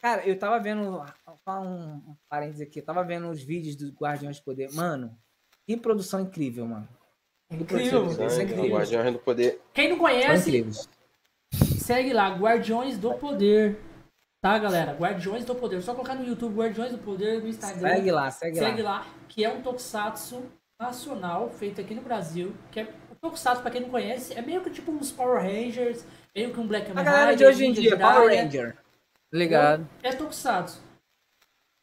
Cara, 0.01 0.27
eu 0.27 0.39
tava 0.39 0.59
vendo. 0.59 1.05
Só 1.45 1.61
um, 1.61 1.97
um 1.97 2.17
parênteses 2.31 2.63
aqui. 2.63 2.79
Eu 2.79 2.85
tava 2.87 3.05
vendo 3.05 3.29
os 3.29 3.43
vídeos 3.43 3.77
do 3.77 3.93
Guardiões 3.93 4.39
do 4.39 4.45
Poder. 4.45 4.73
Mano, 4.73 5.15
que 5.67 5.77
produção 5.77 6.21
incrível, 6.21 6.67
mano. 6.67 6.89
Que 7.51 7.57
Incrível. 7.57 8.01
produção 8.01 8.27
Isso 8.29 8.41
é 8.41 8.45
incrível. 8.45 8.71
Guardião 8.71 9.13
do 9.13 9.19
Poder. 9.19 9.61
Quem 9.75 9.91
não 9.91 9.99
conhece. 9.99 10.65
Segue 11.87 12.13
lá, 12.13 12.29
Guardiões 12.35 12.99
do 12.99 13.15
Poder. 13.15 13.79
Tá, 14.43 14.59
galera? 14.59 14.93
Guardiões 14.93 15.45
do 15.45 15.55
Poder. 15.55 15.81
Só 15.83 15.95
colocar 15.95 16.15
no 16.15 16.27
YouTube 16.27 16.57
Guardiões 16.57 16.93
do 16.93 16.99
Poder 16.99 17.41
no 17.41 17.49
Instagram. 17.49 17.89
Segue 17.97 18.11
lá, 18.11 18.31
segue, 18.31 18.59
Segue 18.59 18.83
lá. 18.83 18.99
lá, 18.99 19.07
que 19.29 19.45
é 19.45 19.49
um 19.53 19.63
tokusatsu 19.63 20.43
nacional 20.81 21.49
feito 21.51 21.81
aqui 21.81 21.95
no 21.95 22.03
Brasil. 22.03 22.55
Que 22.71 22.81
é 22.81 22.89
o 23.11 23.15
tokusatsu, 23.15 23.63
pra 23.63 23.71
quem 23.71 23.81
não 23.81 23.89
conhece, 23.91 24.35
é 24.35 24.43
meio 24.43 24.61
que 24.63 24.71
tipo 24.71 24.91
uns 24.91 25.11
Power 25.13 25.43
Rangers, 25.43 26.05
meio 26.35 26.53
que 26.53 26.61
um 26.61 26.67
Black 26.67 26.87
A 26.87 26.89
Kamen 26.89 27.05
galera 27.05 27.37
de 27.37 27.45
Rider, 27.45 27.49
hoje 27.49 27.67
em 27.67 27.73
dia, 27.73 27.97
Power 27.97 28.15
Jiraiya. 28.31 28.43
Ranger. 28.43 28.79
Ligado. 29.33 29.89
É 30.03 30.13
tokusatsu. 30.13 30.81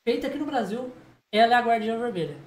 Feita 0.07 0.27
aqui 0.27 0.37
no 0.37 0.45
Brasil, 0.45 0.91
ela 1.31 1.53
é 1.53 1.57
a 1.57 1.61
Guardiã 1.61 1.97
Vermelha. 1.97 2.37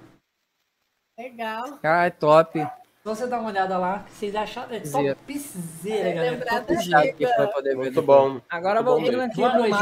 Legal. 1.19 1.79
Ah, 1.83 2.05
é 2.05 2.11
top. 2.11 2.67
Você 3.07 3.25
dá 3.29 3.39
uma 3.39 3.51
olhada 3.51 3.79
lá, 3.79 4.01
que 4.01 4.15
vocês 4.15 4.35
acharam. 4.35 4.75
É 4.75 4.81
topzera, 4.81 6.09
É, 6.09 6.13
galera. 6.13 6.63
Topzera. 6.65 7.77
Muito 7.77 8.03
bom. 8.03 8.41
Agora 8.49 8.83
voltando 8.83 9.21
aqui 9.21 9.37
Boa 9.37 9.59
noite. 9.59 9.77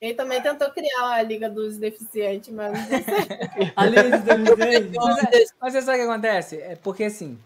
Ele 0.00 0.14
também 0.14 0.40
tentou 0.40 0.70
criar 0.70 1.06
uma 1.06 1.22
liga 1.22 1.50
dos 1.50 1.76
deficientes, 1.76 2.54
mas 2.54 2.78
certo. 2.86 3.72
Ali 3.74 3.96
dos 4.10 4.56
desenhos. 4.56 5.52
Mas 5.60 5.72
você 5.72 5.82
sabe 5.82 5.98
o 5.98 6.02
que 6.02 6.08
acontece? 6.08 6.62
É 6.62 6.76
porque 6.76 7.02
assim, 7.02 7.36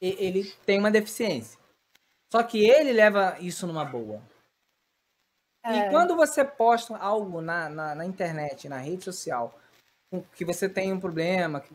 ele 0.00 0.44
tem 0.64 0.78
uma 0.78 0.92
deficiência. 0.92 1.58
Só 2.32 2.44
que 2.44 2.64
ele 2.64 2.92
leva 2.92 3.36
isso 3.40 3.66
numa 3.66 3.84
boa. 3.84 4.22
É. 5.66 5.88
E 5.88 5.90
quando 5.90 6.14
você 6.14 6.44
posta 6.44 6.96
algo 6.96 7.40
na, 7.40 7.68
na, 7.68 7.94
na 7.96 8.06
internet, 8.06 8.68
na 8.68 8.78
rede 8.78 9.02
social, 9.02 9.52
que 10.36 10.44
você 10.44 10.68
tem 10.68 10.92
um 10.92 11.00
problema, 11.00 11.60
que 11.60 11.74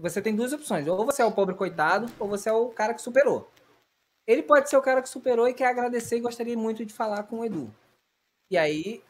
você 0.00 0.20
tem 0.22 0.34
duas 0.34 0.52
opções. 0.52 0.86
Ou 0.86 1.04
você 1.04 1.22
é 1.22 1.24
o 1.24 1.32
pobre 1.32 1.54
coitado, 1.54 2.10
ou 2.18 2.28
você 2.28 2.48
é 2.48 2.52
o 2.52 2.68
cara 2.70 2.94
que 2.94 3.02
superou. 3.02 3.50
Ele 4.26 4.42
pode 4.42 4.68
ser 4.70 4.76
o 4.76 4.82
cara 4.82 5.02
que 5.02 5.08
superou 5.08 5.48
e 5.48 5.54
quer 5.54 5.66
agradecer 5.66 6.16
e 6.16 6.20
gostaria 6.20 6.56
muito 6.56 6.84
de 6.84 6.92
falar 6.92 7.22
com 7.24 7.40
o 7.40 7.44
Edu. 7.44 7.72
E 8.50 8.56
aí, 8.58 9.02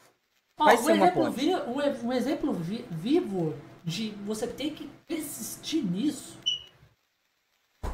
Ó, 0.59 0.65
Vai 0.65 0.75
um, 0.75 0.79
ser 0.79 0.93
uma 0.93 1.07
exemplo 1.07 1.25
ponte. 1.25 1.37
vi- 1.41 1.55
um, 1.55 2.07
um 2.09 2.13
exemplo 2.13 2.53
vi- 2.53 2.87
vivo 2.91 3.55
de 3.85 4.11
você 4.27 4.47
ter 4.47 4.73
que 4.73 4.89
persistir 5.07 5.83
nisso 5.85 6.39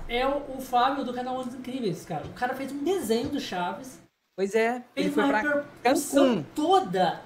é 0.09 0.27
o, 0.27 0.57
o 0.57 0.61
Fábio 0.61 1.05
do 1.05 1.15
canal 1.15 1.39
Os 1.39 1.55
Incríveis, 1.55 2.05
cara. 2.05 2.27
O 2.27 2.33
cara 2.33 2.55
fez 2.55 2.73
um 2.73 2.83
desenho 2.83 3.29
do 3.29 3.41
Chaves, 3.41 4.01
pois 4.37 4.55
é, 4.55 4.85
ele 4.97 5.11
fez 5.11 5.15
foi 5.15 5.23
uma 5.25 5.41
pra 5.41 5.41
repercussão 5.55 6.37
Cancún. 6.37 6.45
toda. 6.55 7.23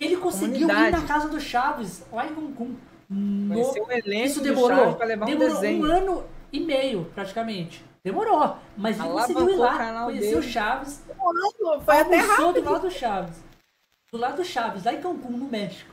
Ele 0.00 0.16
conseguiu 0.16 0.68
ir 0.68 0.72
Comunidade. 0.72 1.02
na 1.02 1.08
casa 1.08 1.28
do 1.28 1.40
Chaves, 1.40 2.04
lá 2.12 2.26
em 2.26 2.34
Cancún. 2.34 2.76
No... 3.08 3.54
Conheceu 3.54 3.90
elenco 3.90 4.26
Isso 4.26 4.40
demorou, 4.42 4.76
Chaves 4.78 4.94
pra 4.96 5.06
levar 5.06 5.24
um 5.24 5.28
demorou 5.28 5.54
desenho. 5.54 5.82
um 5.82 5.84
ano 5.90 6.24
e 6.52 6.60
meio, 6.60 7.04
praticamente. 7.14 7.84
Demorou, 8.04 8.56
mas 8.76 8.98
ele 8.98 9.08
conseguiu 9.08 9.50
ir 9.50 9.56
lá, 9.56 9.78
canal 9.78 10.06
conhecer 10.06 10.36
o. 10.36 10.42
Chaves, 10.42 11.02
Foi 11.84 11.98
até 11.98 12.16
rápido. 12.16 12.62
do 12.62 12.70
lado 12.70 12.82
do 12.82 12.90
Chaves. 12.90 13.44
Do 14.12 14.18
lado 14.18 14.36
do 14.36 14.44
Chaves, 14.44 14.84
lá 14.84 14.92
em 14.92 15.00
Cancún, 15.00 15.36
no 15.38 15.46
México. 15.48 15.92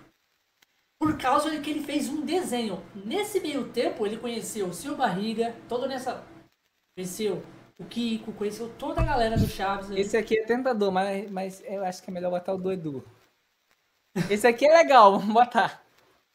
Por 0.99 1.17
causa 1.17 1.49
de 1.49 1.59
que 1.61 1.69
ele 1.69 1.83
fez 1.83 2.09
um 2.09 2.21
desenho. 2.21 2.83
Nesse 2.93 3.39
meio 3.39 3.69
tempo, 3.69 4.05
ele 4.05 4.17
conheceu 4.17 4.67
o 4.67 4.73
seu 4.73 4.95
Barriga, 4.95 5.55
todo 5.67 5.87
nessa. 5.87 6.23
Conheceu 6.95 7.41
o 7.79 7.85
Kiko, 7.85 8.31
conheceu 8.33 8.69
toda 8.77 9.01
a 9.01 9.05
galera 9.05 9.37
do 9.37 9.47
Chaves. 9.47 9.89
aí. 9.89 9.99
Esse 10.01 10.15
aqui 10.15 10.37
é 10.37 10.43
tentador, 10.43 10.91
mas, 10.91 11.31
mas 11.31 11.63
eu 11.65 11.83
acho 11.83 12.03
que 12.03 12.11
é 12.11 12.13
melhor 12.13 12.29
botar 12.29 12.53
o 12.53 12.57
do 12.57 12.71
Edu. 12.71 13.03
Esse 14.29 14.45
aqui 14.45 14.67
é 14.67 14.77
legal, 14.77 15.13
vamos 15.17 15.33
botar. 15.33 15.81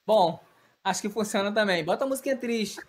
Bom, 0.07 0.41
acho 0.87 1.03
que 1.03 1.09
funciona 1.09 1.51
também. 1.53 1.85
Bota 1.85 2.05
a 2.05 2.09
musiquinha 2.09 2.37
triste. 2.37 2.81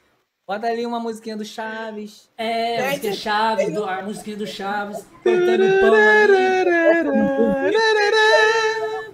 Bota 0.47 0.65
ali 0.67 0.85
uma 0.85 0.99
musiquinha 0.99 1.35
do 1.35 1.43
Chaves. 1.43 2.29
É, 2.37 2.79
a 2.87 2.89
música 2.91 3.13
Chaves, 3.13 3.73
do, 3.73 3.83
a 3.83 4.01
musiquinha 4.01 4.37
do 4.37 4.47
Chaves, 4.47 5.05
cortando 5.21 5.81
pão 5.81 5.93
ali. 5.93 7.77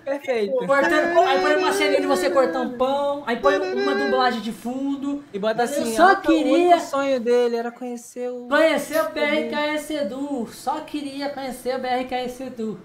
Perfeito. 0.05 0.53
Cortando, 0.67 1.19
aí 1.21 1.41
põe 1.41 1.55
uma 1.55 1.73
cena 1.73 1.99
de 2.01 2.05
você 2.05 2.29
cortando 2.29 2.77
pão, 2.77 3.23
aí 3.25 3.37
põe 3.37 3.57
uma 3.57 3.95
dublagem 3.95 4.41
de 4.41 4.51
fundo. 4.51 5.23
E 5.33 5.39
bota 5.39 5.63
assim, 5.63 5.89
Eu 5.89 5.95
só 5.95 6.15
queria- 6.15 6.75
o 6.77 6.79
sonho 6.79 7.19
dele 7.19 7.55
era 7.55 7.71
conhecer 7.71 8.29
o... 8.29 8.47
Conhecer 8.47 9.01
o 9.01 9.09
BRKS 9.09 9.89
Edu, 9.91 10.47
só 10.51 10.81
queria 10.81 11.29
conhecer 11.29 11.75
o 11.75 11.79
BRKS 11.79 12.41
Edu. 12.41 12.79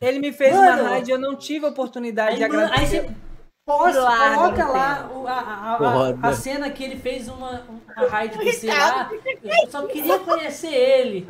Ele 0.00 0.18
me 0.20 0.32
fez 0.32 0.54
Mano. 0.54 0.82
uma 0.82 0.90
rádio, 0.90 1.14
eu 1.14 1.18
não 1.18 1.34
tive 1.34 1.64
a 1.66 1.70
oportunidade 1.70 2.36
Aí, 2.42 2.48
de 2.50 2.56
mano, 2.56 2.60
aí 2.60 2.66
agradecer. 2.84 3.02
você 3.02 3.14
posta, 3.64 4.00
Claro, 4.00 4.34
coloca 4.34 4.64
lá 4.66 5.10
o- 5.12 5.26
a, 5.26 5.32
a, 5.32 5.76
a, 6.26 6.28
a 6.28 6.32
cena 6.34 6.70
que 6.70 6.84
ele 6.84 6.96
fez 6.98 7.28
uma, 7.28 7.62
uma 7.96 8.08
raid 8.08 8.36
com 8.36 8.44
você 8.44 8.66
lá. 8.68 9.10
Eu 9.42 9.70
só 9.70 9.86
queria 9.86 10.18
conhecer 10.18 10.72
ele. 10.72 11.26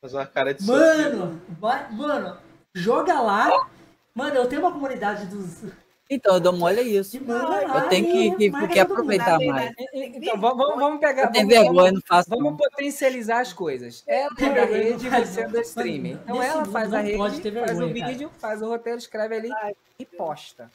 Faz 0.00 0.14
uma 0.14 0.26
cara 0.26 0.54
de. 0.54 0.64
Mano, 0.64 1.40
vai, 1.48 1.90
mano, 1.90 2.36
joga 2.74 3.20
lá. 3.20 3.66
Mano, 4.14 4.36
eu 4.36 4.46
tenho 4.46 4.62
uma 4.62 4.72
comunidade 4.72 5.26
dos. 5.26 5.64
Então, 6.10 6.34
eu 6.34 6.40
dou 6.40 6.54
mole 6.54 6.80
a 6.80 6.82
isso. 6.82 7.18
Eu 7.18 7.88
tenho 7.90 8.06
que, 8.36 8.50
que, 8.50 8.68
que 8.68 8.80
aproveitar 8.80 9.38
mais. 9.38 9.72
Então, 9.92 10.40
vamos, 10.40 10.76
vamos- 10.76 11.00
pegar... 11.00 11.24
Eu 11.24 11.32
tenho 11.32 11.46
vamos- 11.48 11.62
vergonha, 11.64 11.92
não 11.92 12.00
faço. 12.00 12.30
Vamos 12.30 12.44
não. 12.44 12.56
potencializar 12.56 13.40
as 13.40 13.52
coisas. 13.52 14.02
Ela 14.06 14.34
Tem 14.34 14.48
é 14.48 14.54
da 14.54 14.64
vergonha, 14.64 14.82
rede, 14.84 15.10
você 15.26 15.40
é 15.42 15.48
do 15.48 15.60
streaming. 15.60 16.18
Então 16.24 16.42
ela 16.42 16.64
faz 16.64 16.94
a 16.94 17.00
rede, 17.00 17.18
pode 17.18 17.40
ter 17.42 17.52
faz 17.52 17.78
o 17.78 17.88
vídeo, 17.88 18.30
faz 18.38 18.62
o 18.62 18.68
roteiro, 18.68 18.98
escreve 18.98 19.36
ali 19.36 19.50
e 19.98 20.06
posta. 20.06 20.70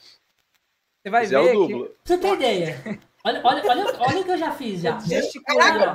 Você 1.04 1.10
vai 1.10 1.24
Mas 1.24 1.32
é 1.34 1.40
o 1.40 1.44
ver 1.44 1.68
que 1.68 1.96
você 2.06 2.18
ter 2.18 2.34
ideia. 2.34 2.82
Olha, 3.26 3.42
olha, 3.44 3.64
olha, 3.66 3.86
olha 4.00 4.20
o 4.22 4.24
que 4.24 4.32
eu 4.32 4.38
já 4.38 4.52
fiz 4.52 4.82
já. 4.82 4.98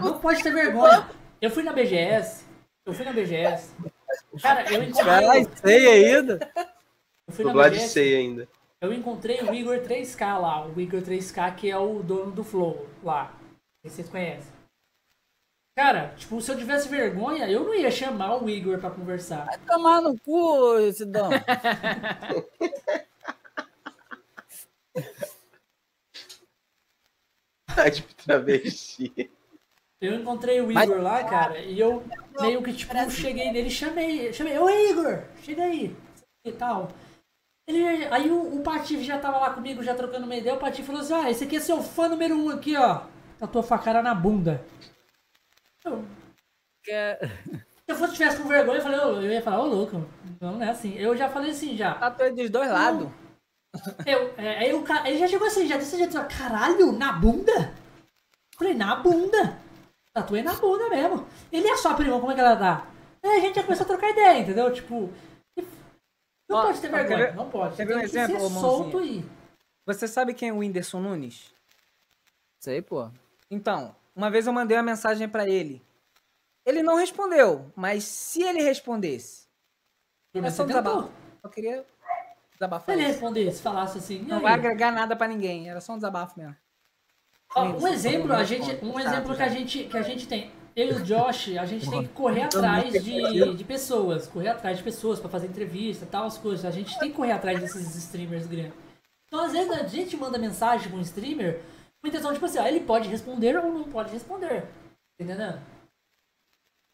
não 0.03 0.19
pode 0.19 0.43
ter 0.43 0.53
vergonha. 0.53 1.09
Eu 1.41 1.51
fui 1.51 1.62
na 1.62 1.73
BGS. 1.73 2.45
Eu 2.85 2.93
fui 2.93 3.07
na 3.07 3.12
BGS. 3.12 3.75
Cara, 4.43 4.70
eu 4.70 4.83
encontrei. 4.83 5.49
sei 5.62 5.87
ainda. 5.87 6.53
Eu 7.27 7.33
fui 7.33 7.45
na 7.45 7.53
BGS. 7.55 7.89
ceia 7.89 8.19
ainda. 8.19 8.49
Eu 8.81 8.93
encontrei 8.93 9.41
o 9.41 9.55
Igor 9.55 9.78
3K 9.78 10.39
lá, 10.39 10.67
o 10.67 10.81
Igor 10.81 11.01
3K 11.01 11.55
que 11.55 11.70
é 11.70 11.77
o 11.77 12.03
dono 12.03 12.31
do 12.31 12.45
Flow 12.45 12.87
lá. 13.03 13.35
Se 13.83 13.91
Vocês 13.91 14.09
conhecem. 14.09 14.53
Cara, 15.75 16.12
tipo, 16.17 16.41
se 16.41 16.51
eu 16.51 16.57
tivesse 16.57 16.89
vergonha, 16.89 17.49
eu 17.49 17.65
não 17.65 17.75
ia 17.75 17.91
chamar 17.91 18.43
o 18.43 18.49
Igor 18.51 18.78
pra 18.78 18.91
conversar. 18.91 19.47
Vai 19.47 19.59
tomar 19.59 20.01
no 20.03 20.19
cu, 20.19 20.93
Sidão. 20.93 21.31
Tá 27.75 27.89
de 27.89 28.02
travesti. 28.02 29.31
Eu 30.01 30.15
encontrei 30.15 30.60
o 30.60 30.73
Mas- 30.73 30.89
Igor 30.89 31.02
lá, 31.02 31.25
cara, 31.25 31.59
e 31.60 31.78
eu 31.78 32.05
meio 32.41 32.62
que, 32.62 32.73
tipo, 32.73 32.93
cheguei 33.10 33.51
nele, 33.51 33.68
chamei, 33.70 34.33
chamei, 34.33 34.57
ô 34.59 34.68
Igor, 34.70 35.25
chega 35.43 35.65
aí, 35.65 35.94
e 36.44 36.52
tal. 36.52 36.89
Ele, 37.67 38.07
aí 38.07 38.31
o, 38.31 38.57
o 38.59 38.62
Patife 38.62 39.02
já 39.05 39.18
tava 39.18 39.39
lá 39.39 39.52
comigo, 39.52 39.83
já 39.83 39.94
trocando 39.94 40.25
uma 40.25 40.36
ideia, 40.36 40.55
o 40.55 40.59
Patife 40.59 40.85
falou 40.86 41.02
assim, 41.02 41.15
ah, 41.15 41.31
esse 41.31 41.44
aqui 41.44 41.57
é 41.57 41.60
seu 41.60 41.83
fã 41.83 42.09
número 42.09 42.35
um 42.36 42.49
aqui, 42.49 42.77
ó. 42.77 43.02
Tatuou 43.39 43.65
a 43.68 43.78
cara 43.78 44.02
na 44.02 44.15
bunda. 44.15 44.65
Eu, 45.85 46.05
Quer- 46.85 47.18
Se 47.44 47.89
eu 47.89 47.97
fosse 47.97 48.12
tivesse 48.15 48.41
com 48.41 48.49
vergonha, 48.49 48.78
eu, 48.78 48.83
falei, 48.83 48.99
ô, 49.01 49.20
eu 49.20 49.31
ia 49.33 49.43
falar, 49.43 49.60
ô 49.62 49.67
louco, 49.67 49.97
não, 50.41 50.52
não 50.55 50.62
é 50.62 50.70
assim. 50.70 50.94
Eu 50.97 51.17
já 51.17 51.28
falei 51.28 51.51
assim 51.51 51.77
já. 51.77 51.94
Tatuei 51.94 52.33
dos 52.33 52.49
dois 52.51 52.70
lados. 52.70 53.09
Eu, 54.07 54.35
é, 54.39 54.59
aí 54.59 54.75
o 54.75 54.83
cara, 54.83 55.09
ele 55.09 55.19
já 55.19 55.29
chegou 55.29 55.47
assim, 55.47 55.67
já 55.67 55.77
desse 55.77 55.97
jeito, 55.97 56.17
assim, 56.19 56.37
caralho, 56.37 56.93
na 56.93 57.13
bunda? 57.13 57.75
Falei, 58.57 58.75
na 58.75 58.97
bunda. 58.97 59.59
Tatuei 60.13 60.43
na 60.43 60.55
bunda 60.55 60.89
mesmo. 60.89 61.27
Ele 61.53 61.69
é 61.69 61.77
só 61.77 61.95
prima, 61.95 62.19
como 62.19 62.33
é 62.33 62.35
que 62.35 62.41
ela 62.41 62.57
tá? 62.57 62.87
Aí 63.23 63.31
a 63.39 63.41
gente 63.41 63.57
já 63.57 63.63
começou 63.63 63.85
a 63.85 63.89
trocar 63.89 64.11
ideia, 64.11 64.41
entendeu? 64.41 64.73
Tipo, 64.73 65.13
não 66.49 66.59
Ó, 66.59 66.63
pode 66.63 66.81
ter 66.81 66.89
vergonha, 66.91 67.27
ver- 67.27 67.35
não 67.35 67.51
pode. 67.51 67.77
ver 67.77 67.97
um 67.97 68.01
exemplo, 68.01 68.41
ser 68.41 68.61
solto 68.61 69.01
e... 69.05 69.25
Você 69.87 70.09
sabe 70.09 70.35
quem 70.35 70.49
é 70.49 70.53
o 70.53 70.59
Whindersson 70.59 71.01
Nunes? 71.01 71.53
Sei, 72.61 72.83
pô. 72.83 73.11
Então, 73.51 73.95
uma 74.15 74.31
vez 74.31 74.47
eu 74.47 74.53
mandei 74.53 74.77
uma 74.77 74.83
mensagem 74.83 75.29
pra 75.29 75.47
ele. 75.49 75.83
Ele 76.67 76.83
não 76.83 76.97
respondeu, 76.97 77.71
mas 77.77 78.05
se 78.05 78.43
ele 78.43 78.61
respondesse, 78.63 79.47
é 80.35 80.51
só 80.51 80.63
um 80.65 80.67
Você 80.67 80.67
desabafo. 80.67 81.11
Eu 81.43 81.51
queria 81.51 81.87
Se 82.59 82.65
desabafar. 82.65 82.95
ele 82.95 83.05
isso. 83.05 83.12
respondesse, 83.12 83.62
falasse 83.62 83.99
assim, 83.99 84.19
Não 84.23 84.41
vai 84.41 84.53
agregar 84.53 84.91
nada 84.91 85.15
pra 85.15 85.28
ninguém, 85.28 85.70
era 85.70 85.81
só 85.81 85.93
um 85.93 85.97
desabafo 85.97 86.39
mesmo. 86.39 86.57
Ó, 87.55 87.65
um 87.65 87.89
exemplo, 87.89 88.33
a 88.33 88.45
gente, 88.45 88.85
um 88.85 88.99
exemplo 88.99 89.35
que 89.35 89.43
a 89.43 89.49
gente, 89.49 89.85
que 89.85 89.97
a 89.97 90.03
gente 90.03 90.27
tem. 90.27 90.51
Eu 90.77 90.89
e 90.89 90.93
o 90.93 91.03
Josh, 91.03 91.57
a 91.57 91.67
gente 91.67 91.89
tem 91.89 92.03
que 92.03 92.09
correr 92.11 92.43
atrás 92.43 92.93
de, 93.03 93.55
de 93.55 93.65
pessoas, 93.65 94.28
correr 94.28 94.49
atrás 94.49 94.77
de 94.77 94.85
pessoas 94.85 95.19
pra 95.19 95.28
fazer 95.28 95.47
entrevista, 95.47 96.07
tal, 96.07 96.27
as 96.27 96.39
coisas. 96.39 96.65
A 96.65 96.70
gente 96.70 96.97
tem 96.99 97.11
que 97.11 97.17
correr 97.17 97.33
atrás 97.33 97.59
desses 97.61 97.97
streamers 97.97 98.47
grandes. 98.47 98.75
Então, 99.27 99.45
às 99.45 99.53
vezes, 99.53 99.70
a 99.73 99.87
gente 99.87 100.17
manda 100.17 100.39
mensagem 100.39 100.89
pra 100.89 100.99
um 100.99 101.03
streamer 101.03 101.61
com 102.01 102.07
a 102.07 102.09
intenção, 102.09 102.33
tipo 102.33 102.47
assim, 102.47 102.59
ó, 102.59 102.67
ele 102.67 102.81
pode 102.81 103.09
responder 103.09 103.57
ou 103.57 103.73
não 103.73 103.85
pode 103.85 104.12
responder. 104.12 104.69
Entendendo? 105.19 105.61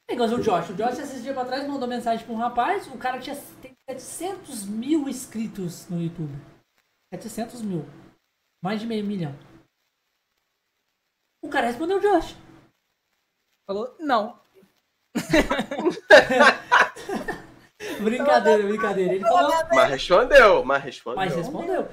É 0.08 0.14
igual 0.14 0.28
o 0.28 0.40
Josh. 0.40 0.70
O 0.70 0.74
Josh, 0.74 0.98
esses 0.98 1.22
dias 1.22 1.34
pra 1.34 1.44
trás, 1.44 1.66
mandou 1.66 1.88
mensagem 1.88 2.24
pra 2.24 2.34
um 2.34 2.38
rapaz, 2.38 2.86
o 2.86 2.96
cara 2.96 3.18
tinha 3.18 3.36
tem 3.60 3.73
700 3.88 4.64
mil 4.66 5.08
inscritos 5.08 5.88
no 5.88 6.00
YouTube. 6.00 6.32
700 7.12 7.62
mil. 7.62 7.84
Mais 8.62 8.80
de 8.80 8.86
meio 8.86 9.04
milhão. 9.04 9.34
O 11.42 11.48
cara 11.48 11.66
respondeu 11.66 11.98
o 11.98 12.00
Josh. 12.00 12.34
Falou, 13.66 13.94
não. 14.00 14.38
Brincadeira, 18.02 18.66
brincadeira. 18.66 19.14
Ele 19.14 19.24
falou, 19.24 19.52
Mas 19.72 19.90
respondeu, 19.90 20.64
mas 20.64 20.82
respondeu. 20.82 21.16
mas 21.16 21.34
respondeu. 21.34 21.88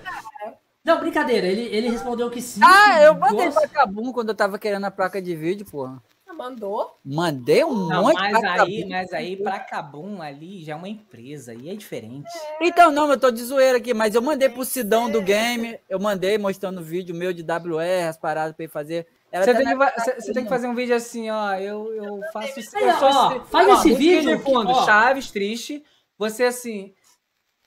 Não, 0.83 0.99
brincadeira. 0.99 1.47
Ele, 1.47 1.61
ele 1.63 1.89
respondeu 1.89 2.29
que 2.31 2.41
sim. 2.41 2.59
Ah, 2.63 2.97
que 2.97 3.03
eu 3.05 3.13
mandei 3.15 3.45
gosta. 3.45 3.61
pra 3.61 3.69
Cabum 3.69 4.11
quando 4.11 4.29
eu 4.29 4.35
tava 4.35 4.57
querendo 4.57 4.85
a 4.85 4.91
placa 4.91 5.21
de 5.21 5.35
vídeo, 5.35 5.65
porra. 5.69 6.01
Mandou. 6.41 6.97
Mandei 7.05 7.63
um 7.63 7.87
Não, 7.87 8.01
monte 8.03 8.15
mas 8.15 8.39
pra 8.39 8.63
aí, 8.63 8.85
mas 8.89 9.13
aí 9.13 9.37
pra 9.37 9.59
Cabum 9.59 10.21
ali 10.21 10.63
já 10.63 10.73
é 10.73 10.75
uma 10.75 10.89
empresa 10.89 11.53
e 11.53 11.69
é 11.69 11.75
diferente. 11.75 12.27
Então, 12.59 12.91
não, 12.91 13.09
eu 13.11 13.19
tô 13.19 13.29
de 13.29 13.43
zoeira 13.43 13.77
aqui, 13.77 13.93
mas 13.93 14.15
eu 14.15 14.21
mandei 14.21 14.49
pro 14.49 14.65
Sidão 14.65 15.09
do 15.09 15.21
game, 15.21 15.77
eu 15.87 15.99
mandei 15.99 16.37
mostrando 16.37 16.79
o 16.79 16.83
vídeo 16.83 17.13
meu 17.13 17.31
de 17.31 17.43
WR, 17.43 18.07
as 18.09 18.17
paradas 18.17 18.55
pra 18.55 18.63
ele 18.63 18.71
fazer. 18.71 19.05
Era 19.31 19.45
Você 19.45 19.51
até 19.51 19.63
tem, 19.63 19.77
que, 19.77 19.77
você- 20.01 20.15
você 20.21 20.33
tem 20.33 20.43
que 20.43 20.49
fazer 20.49 20.67
um 20.67 20.75
vídeo 20.75 20.95
assim, 20.95 21.29
ó. 21.29 21.53
Eu, 21.53 21.93
eu 21.93 22.19
faço 22.33 22.59
isso. 22.59 22.75
Aí, 22.75 22.83
ó, 22.85 23.31
esse- 23.37 23.45
faz 23.49 23.69
ó, 23.69 23.73
esse 23.75 23.93
vídeo 23.93 24.37
de 24.37 24.43
fundo, 24.43 24.65
que, 24.67 24.73
ó. 24.73 24.85
Chaves, 24.85 25.31
triste. 25.31 25.83
Você 26.17 26.43
assim. 26.45 26.93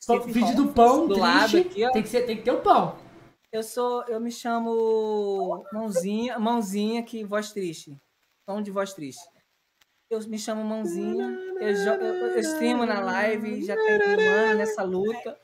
Só 0.01 0.17
o 0.17 0.21
vídeo 0.21 0.55
do 0.55 0.67
pão, 0.69 1.07
do 1.09 1.15
triste. 1.15 1.21
lado 1.21 1.57
aqui, 1.59 1.85
ó. 1.87 1.91
tem, 1.93 2.03
que 2.03 2.09
ser, 2.09 2.23
tem 2.27 2.37
que 2.37 2.43
ter 2.43 2.51
o 2.53 2.61
pão. 2.61 2.97
Eu 3.51 3.63
sou. 3.63 4.03
Eu 4.09 4.21
me 4.21 4.31
chamo. 4.31 5.65
Mãozinha, 5.73 6.39
mãozinha 6.39 7.03
que 7.03 7.25
voz 7.25 7.53
triste. 7.53 7.97
Tom 8.47 8.63
de 8.63 8.71
voz 8.71 8.93
triste. 8.93 9.23
Eu 10.11 10.21
me 10.29 10.39
chamo 10.39 10.63
Mãozinha, 10.63 11.27
eu, 11.61 11.75
jo- 11.75 11.91
eu, 12.05 12.15
eu 12.29 12.39
streamo 12.41 12.85
na 12.85 13.01
live, 13.01 13.65
já 13.65 13.75
tem 13.75 13.99
um 13.99 14.31
ano 14.31 14.55
nessa 14.59 14.83
luta. 14.83 15.37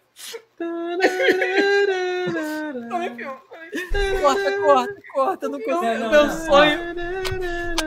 Corta, 4.20 4.58
corta, 4.60 4.94
corta, 5.14 5.48
não 5.48 5.58
consigo. 5.60 5.80
Meu 6.10 6.26
não. 6.26 6.30
sonho. 6.30 6.78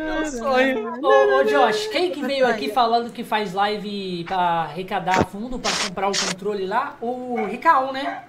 Meu 0.03 0.25
sonho. 0.25 1.05
Ô, 1.05 1.35
ô 1.37 1.43
Josh, 1.43 1.87
quem 1.87 2.11
que 2.11 2.21
veio 2.25 2.47
aqui 2.47 2.69
falando 2.71 3.11
que 3.13 3.23
faz 3.23 3.53
live 3.53 4.23
pra 4.25 4.37
arrecadar 4.63 5.25
fundo 5.27 5.59
pra 5.59 5.71
comprar 5.87 6.09
o 6.09 6.17
controle 6.17 6.65
lá? 6.65 6.97
O 7.01 7.45
Ricaon, 7.45 7.91
né? 7.91 8.25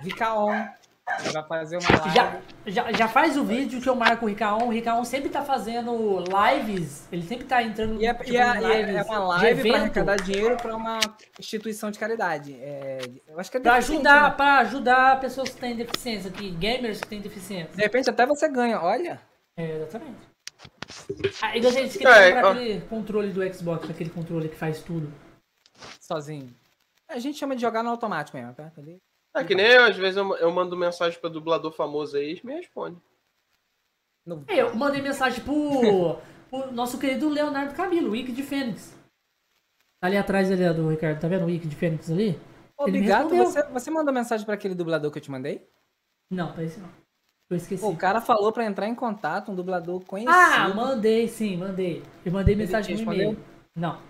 Ricaon. 0.00 0.66
Vai 1.32 1.42
fazer 1.44 1.78
uma 1.78 1.90
live. 2.00 2.14
Já, 2.14 2.40
já, 2.66 2.92
já 2.92 3.08
faz 3.08 3.36
o 3.36 3.44
vídeo 3.44 3.80
que 3.80 3.88
eu 3.88 3.94
marco 3.94 4.24
o 4.24 4.28
Ricaon. 4.28 4.66
O 4.66 4.70
Ricaon 4.70 5.04
sempre 5.04 5.28
tá 5.28 5.42
fazendo 5.42 6.18
lives. 6.20 7.08
Ele 7.10 7.22
sempre 7.26 7.46
tá 7.46 7.62
entrando 7.62 8.00
E 8.00 8.06
é, 8.06 8.14
tipo, 8.14 8.30
e 8.30 8.36
é- 8.36 8.40
e 8.40 8.64
é- 8.64 8.80
lives 8.82 8.96
é 8.96 9.02
uma 9.04 9.18
live 9.36 9.68
para 9.70 9.80
arrecadar 9.80 10.16
dinheiro 10.16 10.56
para 10.56 10.76
uma 10.76 10.98
instituição 11.38 11.90
de 11.90 11.98
caridade. 11.98 12.54
É, 12.60 12.98
eu 13.26 13.38
acho 13.40 13.50
que 13.50 13.56
é 13.56 13.60
pra 13.60 13.74
ajudar, 13.74 14.22
né? 14.30 14.36
pra 14.36 14.58
ajudar 14.58 15.20
pessoas 15.20 15.48
que 15.50 15.56
têm 15.60 15.74
deficiência, 15.76 16.30
que 16.30 16.50
gamers 16.50 17.00
que 17.00 17.08
têm 17.08 17.20
deficiência. 17.20 17.74
De 17.74 17.82
repente 17.82 18.08
até 18.10 18.24
você 18.26 18.48
ganha, 18.48 18.80
olha. 18.80 19.20
É, 19.56 19.76
exatamente. 19.76 20.18
Ah, 21.42 21.56
e 21.56 21.60
você 21.60 21.84
disse 21.84 21.98
que 21.98 22.06
É, 22.06 22.32
comprar 22.32 22.46
ó. 22.48 22.50
aquele 22.52 22.80
controle 22.82 23.28
do 23.30 23.54
Xbox, 23.54 23.90
aquele 23.90 24.10
controle 24.10 24.48
que 24.48 24.56
faz 24.56 24.80
tudo. 24.82 25.12
Sozinho. 26.00 26.48
A 27.08 27.18
gente 27.18 27.38
chama 27.38 27.54
de 27.54 27.62
jogar 27.62 27.82
no 27.82 27.90
automático 27.90 28.36
mesmo, 28.36 28.52
tá? 28.54 28.70
Ali. 28.76 28.98
É 29.34 29.44
que 29.44 29.54
nem 29.54 29.66
eu, 29.66 29.84
às 29.84 29.96
vezes 29.96 30.16
eu, 30.16 30.36
eu 30.36 30.50
mando 30.50 30.76
mensagem 30.76 31.18
pra 31.20 31.28
dublador 31.30 31.70
famoso 31.72 32.16
aí, 32.16 32.30
eles 32.30 32.42
me 32.42 32.54
respondem. 32.54 33.00
No- 34.26 34.44
É, 34.48 34.62
Eu 34.62 34.74
mandei 34.74 35.00
mensagem 35.00 35.42
pro, 35.44 36.18
pro 36.50 36.72
nosso 36.72 36.98
querido 36.98 37.28
Leonardo 37.28 37.74
Camilo, 37.74 38.08
o 38.08 38.12
Wiki 38.12 38.32
de 38.32 38.42
Fênix. 38.42 38.96
Tá 40.00 40.06
ali 40.08 40.16
atrás 40.16 40.50
ali, 40.50 40.66
ó, 40.66 40.72
do 40.72 40.88
Ricardo, 40.88 41.20
tá 41.20 41.28
vendo 41.28 41.42
o 41.42 41.46
Wiki 41.46 41.66
de 41.68 41.76
Fênix 41.76 42.10
ali? 42.10 42.40
Obrigado. 42.76 43.28
Você, 43.30 43.62
você 43.64 43.90
mandou 43.90 44.14
mensagem 44.14 44.44
para 44.46 44.54
aquele 44.54 44.74
dublador 44.74 45.10
que 45.10 45.18
eu 45.18 45.22
te 45.22 45.30
mandei? 45.30 45.68
Não, 46.30 46.52
pra 46.52 46.62
esse 46.62 46.78
não. 46.78 46.88
Eu 47.50 47.56
esqueci. 47.56 47.82
Pô, 47.82 47.90
o 47.90 47.96
cara 47.96 48.20
falou 48.20 48.52
para 48.52 48.64
entrar 48.64 48.86
em 48.86 48.94
contato, 48.94 49.50
um 49.50 49.54
dublador 49.54 50.00
conhecido. 50.04 50.32
Ah, 50.36 50.68
mandei 50.74 51.26
sim, 51.26 51.56
mandei. 51.56 52.02
Eu 52.24 52.30
mandei 52.32 52.54
Ele 52.54 52.62
mensagem 52.64 52.94
no 52.96 53.02
e-mail. 53.12 53.36
Não, 53.74 54.00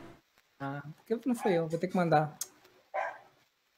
Ah, 0.61 0.83
porque 0.97 1.19
não 1.29 1.35
foi 1.35 1.53
eu, 1.53 1.69
vou 1.69 1.79
ter 1.79 1.87
que 1.89 1.97
mandar. 1.97 2.37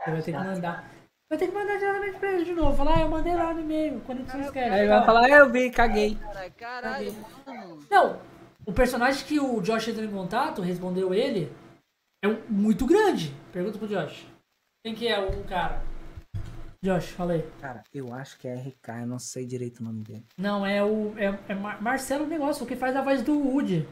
eu 0.07 0.15
vou 0.15 0.23
ter 0.23 0.33
que 0.33 0.39
mandar. 0.39 0.91
Vai 1.31 1.39
ter 1.39 1.47
que 1.47 1.55
mandar 1.55 1.79
diretamente 1.79 2.19
pra 2.19 2.33
ele 2.33 2.45
de 2.45 2.53
novo. 2.53 2.77
Falar, 2.77 2.97
ah, 2.99 3.01
eu 3.03 3.09
mandei 3.09 3.35
lá 3.37 3.55
no 3.55 3.61
e-mail, 3.61 4.01
Conexão 4.01 4.41
Sketch. 4.41 4.73
Aí 4.73 4.81
ele 4.81 4.89
vai 4.89 5.05
falar, 5.07 5.27
ah, 5.27 5.31
eu 5.31 5.49
vi, 5.49 5.71
caguei. 5.71 6.17
Caralho, 6.17 6.53
caralho, 6.59 7.13
mano. 7.47 7.87
Não, 7.89 8.21
o 8.67 8.73
personagem 8.73 9.25
que 9.25 9.39
o 9.39 9.61
Josh 9.61 9.87
entrou 9.87 10.05
em 10.05 10.11
contato, 10.11 10.61
respondeu 10.61 11.15
ele, 11.15 11.53
é 12.21 12.27
um, 12.27 12.37
muito 12.49 12.85
grande. 12.85 13.33
Pergunta 13.53 13.79
pro 13.79 13.87
Josh. 13.87 14.27
Quem 14.85 14.93
que 14.93 15.07
é 15.07 15.21
o 15.25 15.45
cara? 15.45 15.81
Josh, 16.83 17.11
fala 17.11 17.35
aí. 17.35 17.49
Cara, 17.61 17.85
eu 17.95 18.13
acho 18.13 18.37
que 18.37 18.49
é 18.49 18.55
RK, 18.57 18.89
eu 19.03 19.07
não 19.07 19.21
sei 19.21 19.47
direito 19.47 19.79
o 19.79 19.85
nome 19.85 20.03
dele. 20.03 20.27
Não, 20.37 20.67
é 20.67 20.83
o. 20.83 21.17
É, 21.17 21.39
é 21.49 21.55
Mar- 21.55 21.81
Marcelo 21.81 22.27
Negócio, 22.27 22.65
o 22.65 22.67
que 22.67 22.75
faz 22.75 22.97
a 22.97 23.03
voz 23.03 23.23
do 23.23 23.39
Woody. 23.39 23.87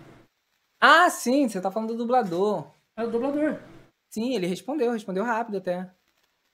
Ah, 0.81 1.09
sim, 1.09 1.49
você 1.49 1.61
tá 1.61 1.71
falando 1.71 1.91
do 1.91 1.99
dublador. 1.99 2.67
É 2.97 3.05
o 3.05 3.11
dublador. 3.11 3.61
Sim, 4.11 4.35
ele 4.35 4.47
respondeu, 4.49 4.91
respondeu 4.91 5.23
rápido 5.23 5.59
até. 5.59 5.89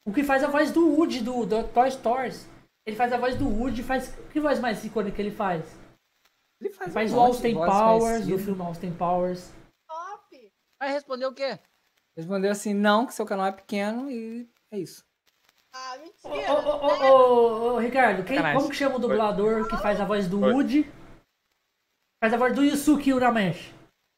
O 0.06 0.12
que 0.12 0.22
faz 0.22 0.44
a 0.44 0.48
voz 0.48 0.70
do 0.70 0.86
Woody 0.86 1.20
do, 1.20 1.46
do 1.46 1.64
Toy 1.68 1.90
Stories. 1.90 2.48
Ele 2.86 2.96
faz 2.96 3.12
a 3.12 3.16
voz 3.16 3.36
do 3.36 3.48
Woody, 3.48 3.82
faz. 3.82 4.14
Que 4.30 4.38
voz 4.38 4.60
mais 4.60 4.84
icônica 4.84 5.20
ele 5.20 5.30
faz? 5.30 5.64
Ele 6.60 6.70
faz, 6.70 6.88
Ele 6.88 6.94
faz 6.94 7.12
um 7.12 7.16
o 7.16 7.20
Austin 7.20 7.54
Powers, 7.54 8.26
do 8.26 8.38
filme 8.38 8.62
Austin 8.62 8.92
Powers. 8.92 9.52
Top! 9.88 10.52
Vai 10.78 10.92
responder 10.92 11.26
o 11.26 11.32
quê? 11.32 11.58
Respondeu 12.16 12.50
assim, 12.50 12.72
não, 12.74 13.06
que 13.06 13.14
seu 13.14 13.26
canal 13.26 13.46
é 13.46 13.52
pequeno 13.52 14.10
e 14.10 14.48
é 14.70 14.78
isso. 14.78 15.04
Ah, 15.72 15.96
mentira! 15.98 16.52
ô, 16.52 16.58
ô, 16.58 16.86
ô, 16.86 17.72
ô, 17.72 17.74
ô, 17.74 17.78
Ricardo, 17.78 18.22
quem, 18.22 18.40
como 18.40 18.68
que 18.68 18.76
chama 18.76 18.96
o 18.96 18.98
dublador 19.00 19.68
que 19.68 19.76
faz 19.78 20.00
a 20.00 20.04
voz 20.04 20.28
do 20.28 20.40
Oi. 20.40 20.52
Woody? 20.52 20.92
Faz 22.22 22.32
a 22.32 22.36
voz 22.36 22.54
do 22.54 22.62
Yusuke 22.62 23.12
Urameshi. 23.12 23.74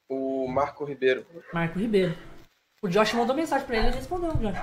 O 0.08 0.46
Marco 0.46 0.84
Ribeiro. 0.84 1.26
Marco 1.52 1.78
Ribeiro. 1.78 2.16
O 2.82 2.88
Josh 2.88 3.14
mandou 3.14 3.34
mensagem 3.34 3.66
pra 3.66 3.76
ele 3.76 3.86
e 3.86 3.88
ele 3.88 3.96
respondeu, 3.96 4.32
Josh. 4.34 4.58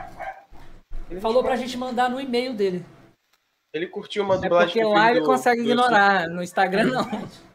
Ele 1.14 1.22
Falou 1.22 1.44
pra 1.44 1.56
gente 1.56 1.78
mandar 1.78 2.10
no 2.10 2.20
e-mail 2.20 2.54
dele. 2.54 2.84
Ele 3.74 3.88
curtiu 3.88 4.24
uma 4.24 4.36
É 4.36 4.40
dublagem 4.40 4.68
porque 4.68 4.80
que 4.80 4.86
eu 4.86 4.90
fiz 4.92 5.00
lá 5.00 5.12
ele 5.12 5.20
do- 5.22 5.26
consegue 5.26 5.62
do 5.64 5.68
ignorar, 5.70 6.28
no 6.28 6.44
Instagram 6.44 6.84
não. 6.86 7.04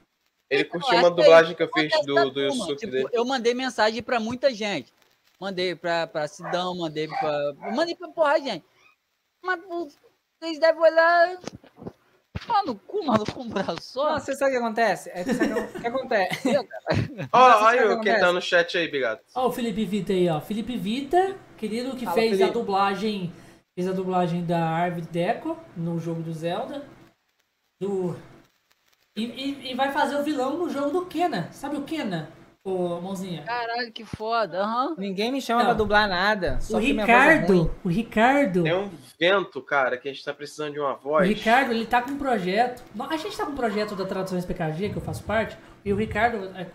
Ele 0.50 0.64
curtiu 0.64 0.96
uma 0.96 1.08
aí, 1.08 1.14
dublagem 1.14 1.54
que 1.54 1.62
eu 1.62 1.68
fiz 1.74 1.92
do, 2.06 2.30
do. 2.30 2.40
Yusuke 2.40 2.76
Tipo, 2.76 2.92
dele. 2.92 3.08
eu 3.12 3.22
mandei 3.26 3.52
mensagem 3.52 4.02
pra 4.02 4.18
muita 4.18 4.50
gente. 4.54 4.90
Mandei 5.38 5.74
pra, 5.74 6.06
pra 6.06 6.26
Sidão, 6.26 6.74
mandei 6.74 7.06
pra. 7.06 7.52
Mandei 7.74 7.94
pra 7.94 8.08
porra, 8.08 8.40
gente. 8.40 8.64
Mas 9.44 9.60
vocês 10.40 10.58
devem 10.58 10.80
olhar. 10.80 11.36
Mano, 12.48 12.76
cu, 12.86 13.04
maluco, 13.04 13.42
um 13.42 13.48
braço 13.48 13.82
só. 13.82 14.12
Não, 14.12 14.20
você 14.20 14.34
sabe 14.34 14.52
o 14.52 14.54
que 14.54 14.64
acontece? 14.64 15.10
É 15.10 15.22
que 15.22 15.34
sabe 15.34 15.52
o 15.52 15.68
que 15.80 15.86
acontece? 15.86 16.48
Ó, 17.30 17.64
olha 17.66 17.92
o 17.94 18.00
que 18.00 18.14
tá 18.18 18.32
no 18.32 18.40
chat 18.40 18.78
aí, 18.78 18.88
Bigado. 18.88 19.20
Ó 19.34 19.48
o 19.48 19.52
Felipe 19.52 19.84
Vita 19.84 20.12
aí, 20.14 20.30
ó. 20.30 20.40
Felipe 20.40 20.76
Vita, 20.78 21.36
querido, 21.58 21.94
que 21.94 22.06
Fala, 22.06 22.14
fez 22.16 22.32
a 22.34 22.36
Felipe. 22.38 22.52
dublagem. 22.54 23.32
Fez 23.78 23.86
a 23.88 23.92
dublagem 23.92 24.44
da 24.44 24.68
Árvore 24.68 25.06
Deco 25.06 25.56
no 25.76 26.00
jogo 26.00 26.20
do 26.20 26.32
Zelda. 26.32 26.84
Do. 27.80 28.16
E, 29.16 29.22
e- 29.22 29.70
e 29.70 29.74
vai 29.76 29.92
fazer 29.92 30.16
o 30.16 30.24
vilão 30.24 30.58
no 30.58 30.68
jogo 30.68 30.90
do 30.90 31.06
Kena. 31.06 31.48
Sabe 31.52 31.76
o 31.76 31.82
Kena? 31.82 32.28
Ô, 32.64 33.00
mãozinha. 33.00 33.44
Caralho, 33.44 33.92
que 33.92 34.04
foda. 34.04 34.64
Aham. 34.64 34.96
Ninguém 34.98 35.30
me 35.30 35.40
chama 35.40 35.60
Não. 35.60 35.66
pra 35.66 35.74
dublar 35.74 36.08
nada. 36.08 36.60
Só 36.60 36.78
o 36.78 36.80
é. 36.80 36.86
Ricardo, 36.86 37.72
o 37.84 37.88
Ricardo. 37.88 38.64
Tem 38.64 38.74
um 38.74 38.90
vento, 39.16 39.62
cara, 39.62 39.96
que 39.96 40.08
a 40.08 40.12
gente 40.12 40.24
tá 40.24 40.34
precisando 40.34 40.72
de 40.72 40.80
uma 40.80 40.94
O 40.94 40.98
voz. 40.98 41.28
Ricardo, 41.28 41.70
ele 41.70 41.86
tá 41.86 42.02
com 42.02 42.10
um 42.10 42.18
projeto. 42.18 42.82
A 43.08 43.16
gente 43.16 43.36
tá 43.36 43.46
com 43.46 43.52
um 43.52 43.56
projeto 43.56 43.94
da 43.94 44.04
Traduções 44.04 44.44
PKG, 44.44 44.88
que 44.90 44.96
eu 44.96 45.02
faço 45.02 45.22
parte, 45.22 45.56
e 45.84 45.92
o 45.92 45.96
Ricardo 45.96 46.46
é, 46.58 46.66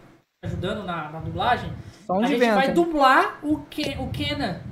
ajudando 0.42 0.86
na, 0.86 1.12
na 1.12 1.20
dublagem. 1.20 1.70
Só 2.08 2.14
um 2.14 2.24
a 2.24 2.28
gente 2.28 2.40
vento. 2.40 2.56
vai 2.56 2.72
dublar 2.72 3.40
o, 3.44 3.60
Ke, 3.66 3.98
o 4.00 4.10
Kena. 4.10 4.64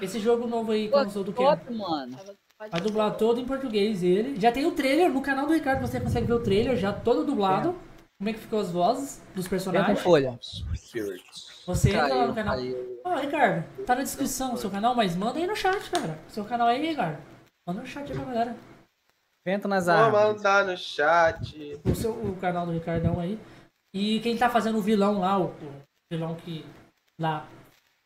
Esse 0.00 0.20
jogo 0.20 0.46
novo 0.46 0.72
aí 0.72 0.86
que 0.86 0.92
Pô, 0.92 0.98
lançou 0.98 1.24
do 1.24 1.32
Kena. 1.32 1.56
top, 1.56 1.74
mano. 1.74 2.16
Vai 2.58 2.80
dublar 2.80 3.16
todo 3.16 3.40
em 3.40 3.44
português 3.44 4.02
ele. 4.02 4.38
Já 4.40 4.50
tem 4.50 4.66
o 4.66 4.72
trailer 4.72 5.10
no 5.10 5.20
canal 5.22 5.46
do 5.46 5.52
Ricardo, 5.52 5.80
você 5.80 6.00
consegue 6.00 6.26
ver 6.26 6.32
o 6.34 6.42
trailer 6.42 6.76
já 6.76 6.92
todo 6.92 7.24
dublado. 7.24 7.74
Como 8.18 8.30
é 8.30 8.32
que 8.32 8.40
ficou 8.40 8.58
as 8.58 8.70
vozes 8.70 9.22
dos 9.34 9.46
personagens. 9.46 10.00
folha. 10.00 10.36
Spirits. 10.42 11.62
Você 11.66 11.90
entra 11.90 12.14
lá 12.14 12.26
no 12.26 12.34
canal. 12.34 12.56
Ó, 13.04 13.14
Ricardo, 13.16 13.84
tá 13.84 13.94
na 13.94 14.02
descrição 14.02 14.54
o 14.54 14.56
seu 14.56 14.70
canal, 14.70 14.94
mas 14.94 15.14
manda 15.14 15.38
aí 15.38 15.46
no 15.46 15.54
chat, 15.54 15.88
cara. 15.90 16.18
Seu 16.28 16.44
canal 16.44 16.66
aí, 16.66 16.84
Ricardo. 16.84 17.18
Manda 17.66 17.80
no 17.82 17.86
chat 17.86 18.10
aí 18.10 18.16
pra 18.18 18.24
galera. 18.24 18.56
Vento 19.46 19.68
nas 19.68 19.86
Vou 19.86 19.94
árvores. 19.94 20.36
mandar 20.36 20.64
no 20.64 20.76
chat. 20.76 21.80
o, 21.84 21.94
seu, 21.94 22.10
o 22.10 22.36
canal 22.36 22.66
do 22.66 22.72
Ricardão 22.72 23.20
aí. 23.20 23.38
E 23.94 24.18
quem 24.20 24.36
tá 24.36 24.50
fazendo 24.50 24.78
o 24.78 24.82
vilão 24.82 25.20
lá, 25.20 25.38
o, 25.38 25.44
o 25.46 25.72
vilão 26.10 26.34
que 26.34 26.66
lá 27.20 27.46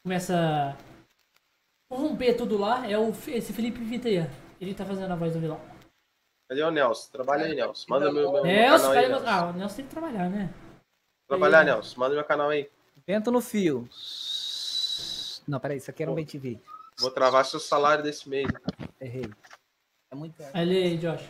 começa 0.04 0.76
romper 1.96 2.34
tudo 2.34 2.58
lá, 2.58 2.88
é 2.88 2.98
o, 2.98 3.10
esse 3.28 3.52
Felipe 3.52 3.82
Viteia. 3.82 4.30
Ele 4.60 4.74
tá 4.74 4.84
fazendo 4.84 5.12
a 5.12 5.16
voz 5.16 5.32
do 5.32 5.40
vilão. 5.40 5.60
Cadê 6.48 6.62
o 6.62 6.70
Nelson? 6.70 7.10
Trabalha 7.10 7.46
aí, 7.46 7.54
Nelson. 7.54 7.86
Manda 7.88 8.12
meu, 8.12 8.30
meu, 8.30 8.32
meu 8.32 8.44
Nelson, 8.44 8.88
canal 8.88 9.02
aí, 9.02 9.08
Nelson. 9.08 9.26
ah, 9.26 9.44
o 9.46 9.52
Nelson 9.52 9.76
tem 9.76 9.84
que 9.84 9.90
trabalhar, 9.90 10.28
né? 10.30 10.54
Trabalhar, 11.26 11.64
Nelson. 11.64 12.00
Manda 12.00 12.14
meu 12.14 12.24
canal 12.24 12.50
aí. 12.50 12.68
Vento 13.06 13.30
no 13.30 13.40
fio. 13.40 13.88
Não, 15.48 15.58
peraí, 15.58 15.78
isso 15.78 15.90
aqui 15.90 16.02
era 16.02 16.12
um 16.12 16.14
bem 16.14 16.24
TV. 16.24 16.60
Vou 16.98 17.10
travar 17.10 17.44
seu 17.44 17.58
salário 17.58 18.04
desse 18.04 18.28
mês. 18.28 18.46
Errei. 19.00 19.28
É 20.10 20.14
muito. 20.14 20.34
Lê 20.54 20.84
aí, 20.84 20.98
Josh. 20.98 21.28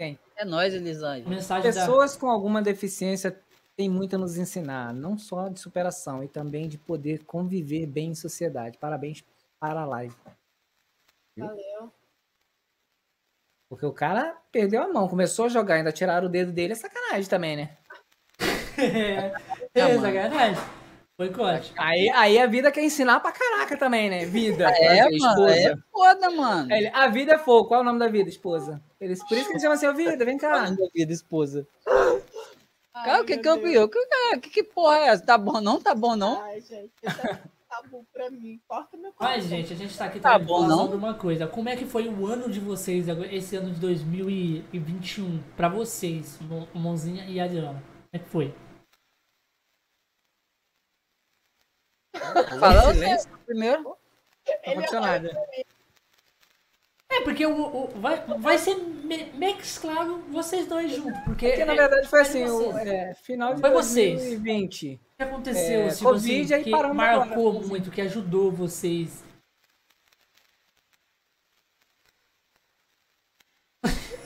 É 0.00 0.44
nóis, 0.44 0.72
Elisângela. 0.72 1.28
Mensagem 1.28 1.72
da. 1.72 1.80
Pessoas 1.80 2.16
com 2.16 2.28
alguma 2.30 2.62
deficiência 2.62 3.38
têm 3.76 3.88
muito 3.88 4.16
a 4.16 4.18
nos 4.18 4.36
ensinar, 4.38 4.92
não 4.92 5.18
só 5.18 5.48
de 5.48 5.60
superação, 5.60 6.22
e 6.22 6.28
também 6.28 6.68
de 6.68 6.78
poder 6.78 7.24
conviver 7.24 7.86
bem 7.86 8.10
em 8.10 8.14
sociedade. 8.14 8.78
Parabéns 8.78 9.24
para 9.60 9.82
a 9.82 9.86
live. 9.86 10.14
Valeu. 11.36 11.92
Porque 13.68 13.84
o 13.84 13.92
cara 13.92 14.36
perdeu 14.50 14.82
a 14.82 14.88
mão, 14.88 15.08
começou 15.08 15.44
a 15.44 15.48
jogar, 15.48 15.74
ainda 15.74 15.92
tiraram 15.92 16.26
o 16.26 16.30
dedo 16.30 16.52
dele, 16.52 16.72
é 16.72 16.76
sacanagem 16.76 17.28
também, 17.28 17.56
né? 17.56 17.76
é, 18.78 19.32
é 19.74 19.98
sacanagem. 19.98 20.78
Foi 21.18 21.32
corte. 21.32 21.72
Aí, 21.76 22.08
aí 22.10 22.38
a 22.38 22.46
vida 22.46 22.70
quer 22.70 22.84
ensinar 22.84 23.18
pra 23.18 23.32
caraca 23.32 23.76
também, 23.76 24.08
né? 24.08 24.24
Vida. 24.24 24.70
É, 24.70 25.04
mano. 25.18 25.48
É 25.48 25.74
foda, 25.90 26.30
mano. 26.30 26.72
Ele, 26.72 26.86
a 26.94 27.08
vida 27.08 27.34
é 27.34 27.38
fogo. 27.38 27.66
Qual 27.66 27.80
é 27.80 27.82
o 27.82 27.84
nome 27.84 27.98
da 27.98 28.06
vida, 28.06 28.28
esposa? 28.28 28.80
Eles, 29.00 29.18
por 29.26 29.36
isso 29.36 29.46
que 29.46 29.54
ele 29.54 29.60
chama 29.60 29.74
assim, 29.74 29.92
vida, 29.94 30.24
vem 30.24 30.38
cá. 30.38 30.50
Falando 30.50 30.76
da 30.76 30.88
vida, 30.94 31.12
esposa. 31.12 31.66
Ai, 32.94 33.04
Cara, 33.04 33.22
o 33.22 33.24
que 33.24 33.34
meu 33.34 33.42
que 33.42 33.48
eu 33.48 33.56
Deus. 33.56 33.68
vi? 33.68 33.78
O 33.78 34.40
que, 34.40 34.50
que, 34.50 34.62
porra 34.62 34.98
é 34.98 35.06
essa? 35.08 35.26
Tá 35.26 35.36
bom 35.36 35.60
não? 35.60 35.80
Tá 35.80 35.92
bom 35.92 36.14
não? 36.14 36.40
Ai, 36.40 36.60
gente, 36.60 36.92
é 37.02 37.38
tabu 37.82 38.06
pra 38.12 38.30
mim. 38.30 38.60
Corta 38.66 38.96
meu 38.96 39.12
Mas, 39.18 39.44
coração. 39.44 39.48
gente, 39.48 39.72
a 39.72 39.76
gente 39.76 39.96
tá 39.96 40.04
aqui 40.06 40.20
Tá 40.20 40.38
bom, 40.38 40.66
não? 40.66 40.78
sobre 40.78 40.96
uma 40.96 41.14
coisa. 41.14 41.46
Como 41.46 41.68
é 41.68 41.76
que 41.76 41.86
foi 41.86 42.08
o 42.08 42.26
ano 42.26 42.50
de 42.50 42.60
vocês, 42.60 43.06
esse 43.30 43.56
ano 43.56 43.70
de 43.72 43.80
2021, 43.80 45.42
pra 45.56 45.68
vocês, 45.68 46.38
Monzinha 46.74 47.24
e 47.26 47.40
Adriana? 47.40 47.82
Como 47.82 48.08
é 48.12 48.18
que 48.18 48.28
foi? 48.28 48.54
Fala 52.60 52.92
silêncio. 52.92 53.30
você 53.30 53.36
primeiro. 53.46 53.82
Não 53.82 53.96
aconteceu 54.72 55.00
nada. 55.00 55.30
É, 57.10 57.22
porque 57.22 57.46
o, 57.46 57.84
o- 57.84 57.88
vai, 58.00 58.22
vai 58.38 58.58
ser 58.58 58.74
me- 58.76 59.32
mesclado 59.32 60.18
vocês 60.28 60.66
dois 60.66 60.92
juntos. 60.92 61.18
Porque, 61.24 61.48
Porque 61.48 61.64
na 61.64 61.72
é- 61.72 61.76
verdade 61.76 62.06
foi 62.06 62.18
é 62.18 62.22
assim, 62.22 62.44
o, 62.44 62.72
vocês. 62.72 62.86
é, 62.88 63.14
final 63.14 63.54
de 63.54 63.60
Foi 63.60 63.70
vocês. 63.70 64.18
2020. 64.20 64.94
O 64.94 64.98
que 65.16 65.22
aconteceu, 65.22 65.80
É, 65.80 65.88
tipo 65.88 66.04
Covid, 66.04 66.42
assim, 66.42 66.54
aí 66.54 66.64
que 66.64 66.70
marcou 66.94 67.48
agora. 67.50 67.66
muito, 67.66 67.90
que 67.90 68.00
ajudou 68.02 68.52
vocês? 68.52 69.24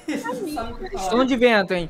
Você 0.07 0.53
sabe 0.53 0.73
o 0.73 0.77
que 0.79 0.91
falar. 0.91 1.11
Som 1.11 1.25
de 1.25 1.37
vento, 1.37 1.73
hein? 1.75 1.89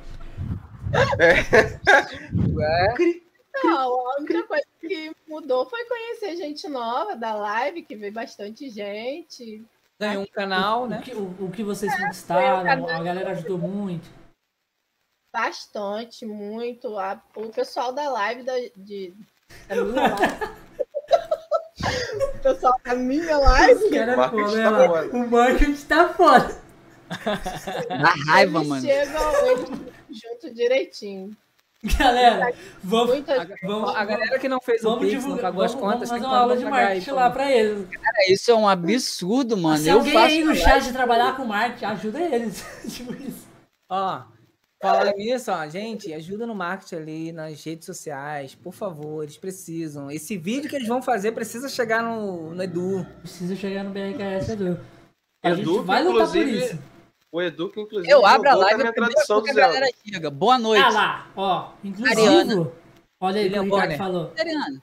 Não, 3.65 4.11
a 4.11 4.17
única 4.19 4.43
coisa 4.45 4.65
que 4.81 5.13
mudou 5.29 5.69
foi 5.69 5.85
conhecer 5.87 6.37
gente 6.37 6.69
nova 6.69 7.15
da 7.17 7.35
live, 7.35 7.83
que 7.83 7.95
veio 7.97 8.13
bastante 8.13 8.69
gente. 8.71 9.63
Ganhou 10.01 10.23
um 10.25 10.27
canal, 10.27 10.83
O 10.85 10.89
né? 10.89 11.01
que, 11.03 11.15
o, 11.15 11.25
o 11.45 11.51
que 11.53 11.63
vocês 11.63 11.95
conquistaram, 11.97 12.59
a 12.89 13.03
galera 13.03 13.31
ajudou 13.33 13.59
muito. 13.59 14.09
Bastante, 15.33 16.27
muito. 16.27 16.99
A- 16.99 17.23
o 17.37 17.49
pessoal 17.51 17.93
da 17.93 18.11
live 18.11 18.43
da, 18.43 18.55
de, 18.77 19.15
da 19.69 19.77
minha 19.77 20.09
live. 20.19 20.45
o 22.35 22.39
pessoal 22.43 22.81
da 22.85 22.95
minha 22.95 23.39
live. 23.39 23.91
Cara, 23.91 24.17
Marketing 24.17 24.43
pô, 24.45 24.51
tá 24.53 24.71
né, 24.71 24.89
foda. 24.89 25.17
O 25.17 25.31
marketing 25.31 25.87
tá 25.87 26.09
foda. 26.15 26.63
Dá 27.89 28.15
raiva, 28.33 28.59
eles 28.59 28.69
mano. 28.69 28.83
chegam 28.87 29.47
eles 29.47 29.69
junto 30.23 30.53
direitinho. 30.55 31.37
Galera, 31.85 32.55
vamos, 32.81 33.15
Muita 33.15 33.49
vamos, 33.65 33.97
A 33.97 34.05
galera 34.05 34.39
que 34.39 34.49
não 34.49 34.61
fez 34.61 34.83
o 34.83 34.85
vamos 34.85 35.01
Pix, 35.01 35.15
não 35.15 35.21
divulgar, 35.21 35.43
pagou 35.43 35.65
as 35.65 35.73
vamos, 35.73 35.85
vamos 35.85 35.95
contas, 35.95 36.09
fazer 36.11 36.21
tem 36.21 36.31
uma 36.31 36.39
aula 36.39 36.57
que 36.57 36.63
de 36.63 36.71
marketing 36.71 37.11
lá 37.11 37.31
pra 37.31 37.51
eles. 37.51 37.89
Cara, 37.89 38.33
isso 38.33 38.51
é 38.53 38.55
um 38.55 38.69
absurdo, 38.69 39.57
mano. 39.57 39.79
Se 39.79 39.89
eu 39.89 39.99
alguém 39.99 40.13
faço 40.13 40.27
aí 40.27 40.45
no 40.45 40.55
chat 40.55 40.93
trabalhar 40.93 41.37
com 41.37 41.45
marketing, 41.45 41.85
ajuda 41.87 42.21
eles. 42.21 42.65
tipo 42.89 43.13
isso. 43.15 43.49
Ó, 43.89 44.23
falando 44.81 45.17
nisso, 45.17 45.51
ó, 45.51 45.69
gente, 45.69 46.15
ajuda 46.15 46.47
no 46.47 46.55
marketing 46.55 46.95
ali, 46.95 47.33
nas 47.33 47.65
redes 47.65 47.85
sociais, 47.85 48.55
por 48.55 48.73
favor, 48.73 49.25
eles 49.25 49.37
precisam. 49.37 50.09
Esse 50.09 50.39
vídeo 50.39 50.71
que 50.71 50.77
eles 50.77 50.87
vão 50.87 51.03
fazer 51.03 51.33
precisa 51.33 51.69
chegar 51.69 52.01
no, 52.01 52.55
no 52.55 52.63
Edu. 52.63 53.05
Precisa 53.23 53.57
chegar 53.57 53.83
no 53.83 53.91
BRKS, 53.91 54.51
Edu. 54.51 54.79
A 55.43 55.51
Edu, 55.51 55.79
gente 55.79 55.85
vai 55.85 56.05
lutar 56.05 56.29
por 56.29 56.47
isso. 56.47 56.79
O 57.33 57.41
Edu, 57.41 57.71
que 57.71 57.81
inclusive. 57.81 58.13
Eu 58.13 58.27
abro 58.27 58.47
a 58.49 58.53
jogou 58.53 58.69
com 58.69 58.75
live, 58.77 58.89
a 58.89 58.93
tradução 58.93 59.39
do 59.39 59.45
que 59.45 59.51
a 59.51 59.55
Zelda. 59.55 59.73
galera 59.75 59.93
chega. 60.07 60.31
Boa 60.31 60.59
noite. 60.59 60.85
Ah 60.85 60.91
lá, 60.91 61.27
ó. 61.35 61.73
Inclusive, 61.83 62.21
Ariana. 62.21 62.73
olha 63.21 63.41
aí 63.41 63.47
o 63.49 63.51
que 63.51 63.59
William 63.59 63.61
o 63.61 63.65
Ricardo 63.65 63.83
Bonner. 63.85 63.99
falou. 63.99 64.33
Ariana. 64.39 64.83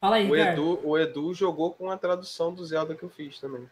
Fala 0.00 0.16
aí, 0.16 0.30
O 0.30 0.34
Ricardo. 0.34 0.52
Edu, 0.52 0.80
o 0.88 0.98
Edu 0.98 1.34
jogou 1.34 1.72
com 1.72 1.90
a 1.90 1.96
tradução 1.98 2.54
do 2.54 2.64
Zelda 2.64 2.94
que 2.94 3.02
eu 3.02 3.08
fiz 3.08 3.40
também. 3.40 3.68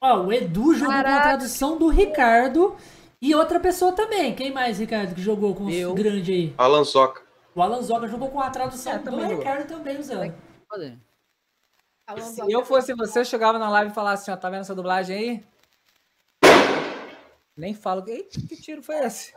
Ó, 0.00 0.22
o 0.22 0.32
Edu 0.32 0.74
jogou 0.74 0.92
com 0.92 1.00
a 1.00 1.04
Caraca. 1.04 1.22
tradução 1.28 1.78
do 1.78 1.86
Ricardo 1.88 2.76
e 3.22 3.32
outra 3.36 3.60
pessoa 3.60 3.92
também. 3.92 4.34
Quem 4.34 4.52
mais, 4.52 4.80
Ricardo, 4.80 5.14
que 5.14 5.22
jogou 5.22 5.54
com 5.54 5.66
os 5.66 5.94
grande 5.94 6.32
aí? 6.32 6.54
Alan 6.58 6.82
Zoca. 6.82 7.22
O 7.54 7.62
Alan 7.62 7.80
Zoga 7.82 8.08
jogou 8.08 8.30
com 8.30 8.40
a 8.40 8.50
tradução 8.50 8.92
É, 8.94 8.98
do 8.98 9.04
também 9.04 9.20
jogou. 9.28 9.38
Ricardo 9.38 9.68
também, 9.68 9.96
o 9.96 10.02
Zelda. 10.02 10.34
Se 12.20 12.52
eu 12.52 12.64
fosse 12.64 12.94
você, 12.94 13.20
eu 13.20 13.24
chegava 13.24 13.58
na 13.58 13.68
live 13.70 13.92
e 13.92 13.94
falava 13.94 14.14
assim, 14.14 14.30
ó, 14.32 14.36
tá 14.36 14.50
vendo 14.50 14.60
essa 14.62 14.74
dublagem 14.74 15.16
aí? 15.16 15.44
Nem 17.58 17.74
falo, 17.74 18.04
eita, 18.08 18.40
que 18.40 18.56
tiro 18.56 18.82
foi 18.82 19.00
esse? 19.00 19.32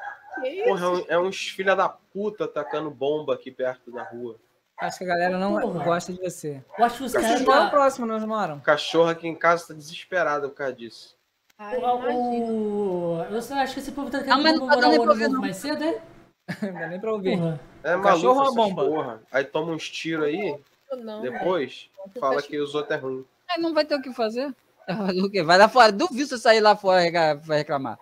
Porra, 0.66 0.86
é, 1.10 1.14
é 1.16 1.20
uns 1.20 1.50
filha 1.50 1.76
da 1.76 1.90
puta 1.90 2.46
atacando 2.46 2.90
bomba 2.92 3.34
aqui 3.34 3.52
perto 3.52 3.92
da 3.92 4.04
rua. 4.04 4.36
Acho 4.80 5.00
que 5.00 5.04
a 5.04 5.08
galera 5.08 5.38
não 5.38 5.60
Porra. 5.60 5.84
gosta 5.84 6.14
de 6.14 6.20
você. 6.22 6.64
Eu 6.78 6.86
acho 6.86 6.98
que 7.00 7.04
os 7.04 7.12
caras. 7.14 7.44
tá- 7.44 7.70
próximo, 7.70 8.06
nós 8.06 8.24
moram. 8.24 8.58
O 8.58 8.62
cachorro 8.62 9.10
aqui 9.10 9.28
em 9.28 9.36
casa 9.36 9.68
tá 9.70 9.74
desesperado 9.74 10.50
por 10.50 10.56
causa 10.56 10.74
disso. 10.74 11.16
Ai, 11.58 11.78
O, 11.78 11.80
imagina. 11.80 12.14
o- 12.52 13.26
eu 13.32 13.42
só 13.42 13.56
acho 13.56 13.74
que 13.74 13.80
esse 13.80 13.92
povo 13.92 14.10
tá 14.10 14.20
Ah, 14.20 14.24
querendo 14.24 14.42
mas 14.44 14.60
não 14.60 14.68
tá 14.68 14.74
comemorar 14.76 15.00
o 15.00 15.04
ano 15.04 15.16
novo 15.20 15.34
não. 15.34 15.42
mais 15.42 15.58
cedo, 15.58 15.84
é? 15.84 16.02
Não 16.74 16.74
dá 16.80 16.88
nem 16.88 17.00
pra 17.00 17.14
ouvir. 17.14 17.38
Porra. 17.38 17.60
É 17.84 17.96
O 17.96 18.00
maluco 18.00 18.08
cachorro 18.14 18.36
ou 18.36 18.42
a 18.42 18.44
essas 18.46 18.56
bomba? 18.56 18.86
porra. 18.86 19.22
Aí 19.32 19.44
toma 19.46 19.72
uns 19.72 19.90
tiros 19.90 20.26
aí, 20.26 20.60
Não, 20.98 21.22
depois 21.22 21.90
fala 22.20 22.42
que 22.42 22.60
os 22.60 22.76
outros 22.76 22.98
é 22.98 23.00
ruim. 23.00 23.26
Aí 23.50 23.62
não 23.62 23.74
vai 23.74 23.86
ter 23.86 23.96
o 23.96 24.02
que 24.02 24.14
fazer. 24.14 24.54
Vai 24.88 24.98
fazer 24.98 25.22
o 25.22 25.30
quê? 25.30 25.44
Vai 25.44 25.58
lá 25.60 25.70
fora. 25.70 25.92
Duvido 25.92 26.28
você 26.28 26.38
sair 26.40 26.60
lá 26.60 26.76
fora 26.76 27.06
e 27.06 27.12
vai 27.36 27.60
reclamar. 27.60 27.98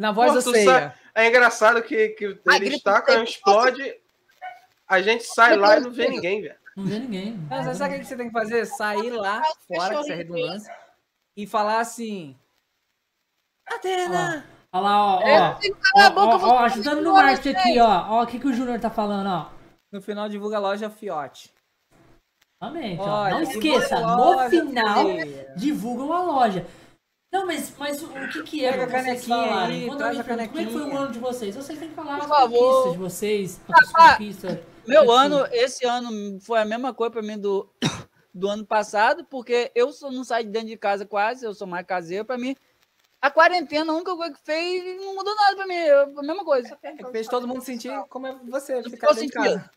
Na 0.00 0.12
voz 0.12 0.32
Pô, 0.32 0.38
do 0.38 0.42
tu 0.44 0.52
Ceia. 0.52 0.64
sabe- 0.64 0.94
É 1.14 1.28
engraçado 1.28 1.82
que, 1.82 2.08
que 2.10 2.40
Ah, 2.48 2.82
tacam, 2.82 3.14
seco. 3.16 3.24
explode, 3.28 3.94
a 4.88 5.02
gente 5.02 5.24
sai 5.24 5.56
lá 5.56 5.76
e 5.76 5.80
não 5.80 5.90
vê 5.90 6.08
ninguém, 6.08 6.40
velho. 6.40 6.54
Não 6.74 6.86
vê 6.86 6.98
ninguém. 6.98 7.32
Não, 7.50 7.62
você 7.62 7.74
sabe 7.74 7.96
o 7.96 7.98
que 7.98 8.06
você 8.06 8.16
tem 8.16 8.28
que 8.28 8.32
fazer? 8.32 8.64
Sair 8.64 9.10
lá 9.10 9.42
fora, 9.68 9.96
que 9.96 10.00
isso 10.00 10.12
é 10.12 10.14
redundância, 10.14 10.74
e 11.36 11.46
falar 11.46 11.80
assim. 11.80 12.34
Atena! 13.68 14.46
Olha 14.72 14.82
lá, 14.82 15.16
ó. 15.16 15.20
É, 15.20 15.40
ó. 15.40 15.58
Ó, 15.96 16.10
boca, 16.10 16.46
ó, 16.46 16.48
ó, 16.48 16.58
ajudando 16.60 17.02
no 17.02 17.12
marketing 17.12 17.58
aqui, 17.58 17.78
ó. 17.80 18.06
Ó, 18.08 18.22
o 18.22 18.26
que, 18.26 18.38
que 18.38 18.46
o 18.46 18.52
Júnior 18.54 18.80
tá 18.80 18.88
falando, 18.88 19.26
ó. 19.28 19.50
No 19.92 20.00
final 20.00 20.30
divulga 20.30 20.56
a 20.56 20.60
loja 20.60 20.88
Fiote. 20.88 21.52
Ó. 22.62 22.68
Olha, 22.68 23.30
Não 23.34 23.42
esqueça, 23.42 23.96
divulga 23.96 24.40
a 24.40 24.44
no 24.44 24.50
final, 24.50 25.04
divulgam 25.56 26.12
a 26.12 26.22
loja. 26.22 26.66
Não, 27.32 27.46
mas, 27.46 27.72
mas 27.78 28.02
o 28.02 28.08
que, 28.32 28.42
que 28.42 28.64
é 28.64 28.72
Pega 28.72 28.86
pra 28.88 28.98
a 28.98 29.02
vocês 29.02 29.26
canequinha 29.26 29.36
falarem? 29.50 29.80
aí, 29.82 29.86
Quando 29.86 29.98
traz 29.98 30.18
a 30.20 30.24
pergunta, 30.24 30.48
como 30.48 30.60
é 30.60 30.64
que 30.64 30.70
foi 30.72 30.80
o 30.80 30.84
canequinha. 30.84 31.02
ano 31.04 31.12
de 31.12 31.18
vocês? 31.20 31.54
Vocês 31.56 31.78
têm 31.78 31.88
que 31.88 31.94
falar 31.94 32.16
Por 32.16 32.22
as 32.22 32.28
favor. 32.28 32.58
conquistas 32.58 32.92
de 32.92 32.98
vocês, 32.98 33.60
as 33.72 33.94
Ah, 33.94 34.12
conquistas. 34.12 34.58
Meu 34.86 35.02
Enfim. 35.04 35.12
ano, 35.12 35.46
esse 35.52 35.86
ano 35.86 36.40
foi 36.40 36.60
a 36.60 36.64
mesma 36.64 36.92
coisa 36.92 37.12
pra 37.12 37.22
mim 37.22 37.38
do, 37.38 37.70
do 38.34 38.48
ano 38.48 38.66
passado, 38.66 39.24
porque 39.24 39.70
eu 39.76 39.92
sou, 39.92 40.10
não 40.10 40.24
saio 40.24 40.44
de 40.46 40.50
dentro 40.50 40.68
de 40.68 40.76
casa 40.76 41.06
quase, 41.06 41.44
eu 41.44 41.54
sou 41.54 41.68
mais 41.68 41.86
caseiro. 41.86 42.24
Pra 42.24 42.36
mim, 42.36 42.56
a 43.22 43.30
quarentena, 43.30 43.92
a 43.92 43.94
única 43.94 44.16
coisa 44.16 44.34
que 44.34 44.40
fez, 44.44 45.00
não 45.00 45.14
mudou 45.14 45.34
nada 45.36 45.54
pra 45.54 45.66
mim, 45.68 45.74
é 45.74 46.02
a 46.02 46.06
mesma 46.06 46.44
coisa. 46.44 46.76
É 46.82 46.92
que 46.94 47.04
fez 47.12 47.28
todo 47.28 47.46
mundo 47.46 47.62
sentir 47.62 47.92
como 48.08 48.26
é 48.26 48.34
você, 48.48 48.80
Não 48.80 48.90
ficar 48.90 49.08
dentro 49.08 49.26
de 49.26 49.32
casa. 49.32 49.70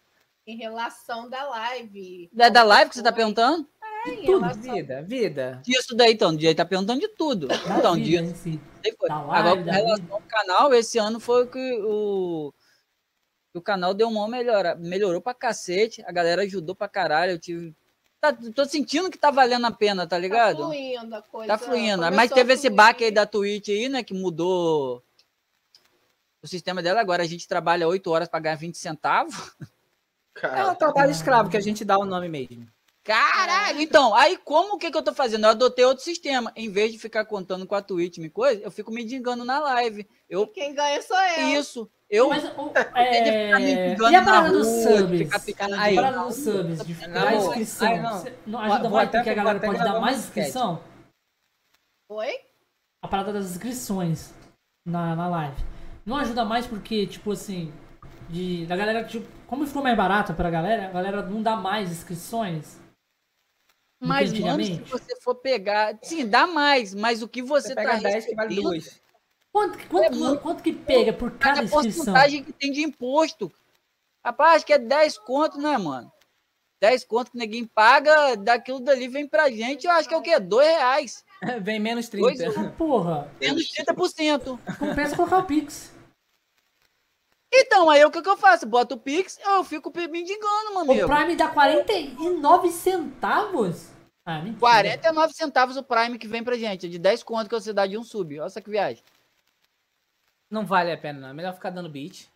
Em 0.48 0.57
relação 0.57 1.30
da 1.30 1.48
live. 1.49 2.30
Da, 2.33 2.49
da 2.49 2.64
live 2.64 2.90
que 2.90 2.95
você 2.95 3.03
tá 3.03 3.11
perguntando? 3.14 3.65
Em 4.06 4.25
Tudo, 4.25 4.40
relação- 4.40 4.73
vida, 4.73 5.01
vida. 5.01 5.61
Disso 5.64 5.95
daí, 5.95 6.14
então, 6.14 6.32
o 6.32 6.38
dia 6.38 6.53
tá 6.53 6.65
perguntando 6.65 6.99
de 6.99 7.07
tudo. 7.09 7.48
Da 7.48 7.56
Então, 7.77 7.95
vida 7.95 8.22
dia, 8.23 8.35
si. 8.35 8.59
Aí 8.85 8.93
live, 9.01 9.14
Agora, 9.14 9.56
com 9.64 9.72
relação 9.72 10.07
ao 10.14 10.22
canal, 10.22 10.73
esse 10.73 10.98
ano 10.98 11.19
foi 11.19 11.48
que 11.48 11.80
o, 11.83 12.53
que 13.51 13.57
o 13.59 13.61
canal 13.61 13.93
deu 13.93 14.09
uma 14.09 14.27
melhora, 14.27 14.75
melhorou 14.75 15.22
pra 15.22 15.33
cacete, 15.33 16.03
a 16.06 16.11
galera 16.11 16.41
ajudou 16.43 16.75
pra 16.75 16.88
caralho, 16.90 17.32
eu 17.33 17.40
tive... 17.40 17.73
Tá, 18.19 18.33
tô 18.56 18.64
sentindo 18.65 19.09
que 19.11 19.17
tá 19.17 19.32
valendo 19.32 19.65
a 19.65 19.72
pena, 19.72 20.03
tá 20.07 20.15
Tá 20.15 20.17
ligado? 20.17 20.57
fluindo 20.64 21.14
a 21.15 21.22
coisa. 21.22 21.48
Tá 21.48 21.57
fluindo. 21.57 22.09
Mas 22.11 22.32
teve 22.32 22.53
esse 22.53 22.69
baque 22.69 23.03
aí 23.03 23.11
da 23.11 23.25
Twitch 23.25 23.67
aí, 23.69 23.90
né, 23.90 24.01
que 24.03 24.14
mudou 24.14 25.03
o 26.41 26.48
sistema 26.48 26.82
dela. 26.82 27.01
Agora 27.01 27.23
a 27.23 27.27
gente 27.27 27.48
trabalha 27.48 27.88
8 27.88 28.09
horas 28.09 28.30
pra 28.30 28.40
ganhar 28.40 28.56
20 28.56 28.77
centavos. 28.77 29.53
É 30.41 30.65
o 30.65 30.75
trabalho 30.75 31.11
escravo 31.11 31.49
que 31.49 31.57
a 31.57 31.61
gente 31.61 31.83
dá 31.85 31.98
o 31.98 32.06
nome 32.06 32.27
mesmo. 32.30 32.65
Caralho! 33.03 33.82
Então, 33.82 34.15
aí 34.15 34.38
como 34.38 34.77
que, 34.77 34.90
que 34.90 34.98
eu 34.98 35.03
tô 35.03 35.14
fazendo? 35.14 35.43
Eu 35.45 35.49
adotei 35.49 35.83
outro 35.83 36.03
sistema. 36.03 36.51
Em 36.56 36.69
vez 36.69 36.91
de 36.91 36.98
ficar 36.98 37.25
contando 37.25 37.67
com 37.67 37.75
a 37.75 37.82
Twitch 37.82 38.17
me 38.19 38.30
coisa, 38.30 38.61
eu 38.61 38.72
fico 38.72 38.91
me 38.91 39.03
dingando 39.03 39.43
na 39.43 39.59
live. 39.59 40.07
Eu, 40.30 40.48
Quem 40.48 40.73
ganha 40.73 41.01
sou 41.01 41.17
eu. 41.38 41.48
isso. 41.59 41.91
Eu, 42.09 42.30
Mas, 42.30 42.43
o- 42.45 42.69
ficar 42.72 43.01
é... 43.03 43.95
E 44.11 44.15
a 44.15 44.23
parada 44.23 44.51
dos 44.51 44.67
subs? 44.67 45.43
ficar 45.43 45.65
A 45.65 45.95
parada 45.95 46.19
dos 46.25 46.35
subs, 46.35 46.85
de 46.85 47.07
não. 47.07 47.38
inscrição. 47.48 47.88
Ai, 47.88 47.99
não. 48.01 48.19
Você 48.19 48.33
não 48.45 48.59
ajuda 48.59 48.82
Vou 48.83 48.91
mais 48.98 49.09
até- 49.09 49.17
porque 49.17 49.30
a 49.30 49.33
galera 49.33 49.59
pode 49.59 49.80
dar 49.80 49.99
mais 49.99 50.19
inscrição? 50.19 50.82
Oi? 52.09 52.40
A 53.03 53.07
parada 53.07 53.33
das 53.33 53.45
inscrições 53.51 54.33
na, 54.85 55.15
na 55.15 55.27
live. 55.27 55.57
Não 56.06 56.17
ajuda 56.17 56.45
mais 56.45 56.67
porque, 56.67 57.07
tipo 57.07 57.32
assim, 57.32 57.73
de, 58.30 58.65
da 58.65 58.75
galera, 58.75 59.03
tipo, 59.03 59.25
como 59.48 59.65
ficou 59.65 59.82
mais 59.82 59.98
barato 59.98 60.33
pra 60.33 60.49
galera, 60.49 60.88
a 60.88 60.91
galera 60.91 61.22
não 61.23 61.41
dá 61.41 61.56
mais 61.56 61.91
inscrições. 61.91 62.80
Mas, 64.07 64.33
mano, 64.40 64.64
se 64.64 64.82
você 64.82 65.15
for 65.22 65.35
pegar. 65.35 65.98
Sim, 66.03 66.27
dá 66.27 66.45
mais, 66.45 66.93
mas 66.93 67.22
o 67.22 67.27
que 67.27 67.41
você, 67.41 67.69
Você 67.69 67.75
tá 67.75 67.82
pega 67.83 67.99
10 68.01 68.25
que 68.25 68.35
vale 68.35 68.49
recebendo 68.49 68.69
2. 68.69 69.01
Quanto, 69.51 69.77
que- 69.77 69.85
quanto, 69.88 70.03
É 70.06 70.09
muito. 70.09 70.41
quanto 70.41 70.64
que 70.64 70.73
pega 70.73 71.14
por 71.14 71.32
cada 71.38 71.61
a 71.61 71.64
inscrição? 71.64 71.93
porcentagem 72.06 72.43
que 72.43 72.51
tem 72.53 72.72
de 72.72 72.82
imposto. 72.82 73.51
Rapaz, 74.25 74.57
acho 74.57 74.65
que 74.65 74.73
é 74.73 74.77
10 74.80 75.17
conto, 75.17 75.57
né, 75.59 75.77
mano? 75.77 76.11
10 76.82 77.06
conto 77.06 77.32
que 77.32 77.38
ninguém 77.38 77.65
paga, 77.65 78.35
daquilo 78.35 78.80
dali 78.80 79.07
vem 79.07 79.27
pra 79.27 79.49
gente, 79.49 79.85
eu 79.85 79.91
acho 79.91 80.07
que 80.09 80.14
é 80.14 80.17
o 80.17 80.22
quê? 80.22 80.38
2 80.40 80.67
reais. 80.67 81.23
Vem 81.64 81.80
menos 81.80 82.09
Dois 82.09 82.38
30. 82.40 82.59
Ah, 82.59 82.72
Porra, 82.72 83.32
Menos 83.40 83.69
30%. 83.72 84.59
compensa 84.80 85.15
colocar 85.15 85.38
o 85.40 85.43
Pix. 85.45 85.93
Então, 87.53 87.90
aí 87.90 88.03
o 88.03 88.09
que, 88.11 88.22
que 88.22 88.30
eu 88.30 88.35
faço? 88.38 88.65
Boto 88.65 88.95
o 88.95 88.99
Pix, 88.99 89.38
eu 89.45 89.64
fico 89.64 89.91
me 90.09 90.22
engano, 90.22 90.69
meu 90.72 90.77
O 90.80 90.82
amigo. 90.91 91.07
Prime 91.07 91.35
dá 91.35 91.48
49 91.49 92.72
centavos? 92.72 93.93
Ah, 94.26 94.40
mentira. 94.40 94.60
49 94.60 95.34
centavos 95.34 95.77
o 95.77 95.84
Prime 95.84 96.18
que 96.18 96.27
vem 96.27 96.43
pra 96.43 96.58
gente, 96.58 96.85
é 96.85 96.90
de 96.90 96.98
10 96.98 97.24
conto 97.24 97.50
que 97.50 97.56
você 97.56 97.74
dá 97.74 97.85
de 97.85 97.98
um 97.98 98.03
sub. 98.03 98.40
Olha 98.40 98.50
só 98.50 98.61
que 98.61 98.69
viagem. 98.69 99.03
Não 100.50 100.66
vale 100.66 100.92
a 100.92 100.98
pena, 100.98 101.19
não. 101.19 101.30
É 101.30 101.34
melhor 101.34 101.53
ficar 101.53 101.72
dando 101.72 101.90
beat. 101.90 102.27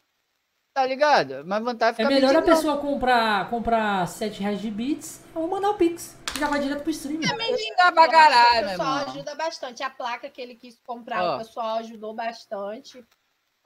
Tá 0.73 0.85
ligado? 0.85 1.43
Mas 1.45 1.63
vantagem 1.63 1.93
É 1.93 1.95
ficar 1.95 2.09
melhor 2.09 2.35
a 2.35 2.41
pessoa 2.41 2.77
comprar, 2.77 3.49
comprar 3.49 4.07
7 4.07 4.41
reais 4.41 4.61
de 4.61 4.69
bits 4.69 5.23
ou 5.33 5.47
mandar 5.47 5.71
o 5.71 5.73
Pix. 5.73 6.17
Já 6.37 6.47
vai 6.47 6.59
direto 6.59 6.83
pro 6.83 6.91
stream. 6.91 7.19
Mendigar 7.19 7.91
pra 7.93 8.07
caralho, 8.07 8.67
o 8.67 8.69
pessoal 8.69 8.95
ajuda 9.07 9.35
bastante. 9.35 9.81
A 9.81 9.89
placa 9.89 10.29
que 10.29 10.39
ele 10.39 10.53
quis 10.53 10.79
comprar, 10.85 11.23
Ó. 11.23 11.35
o 11.35 11.37
pessoal 11.39 11.77
ajudou 11.77 12.13
bastante. 12.13 13.03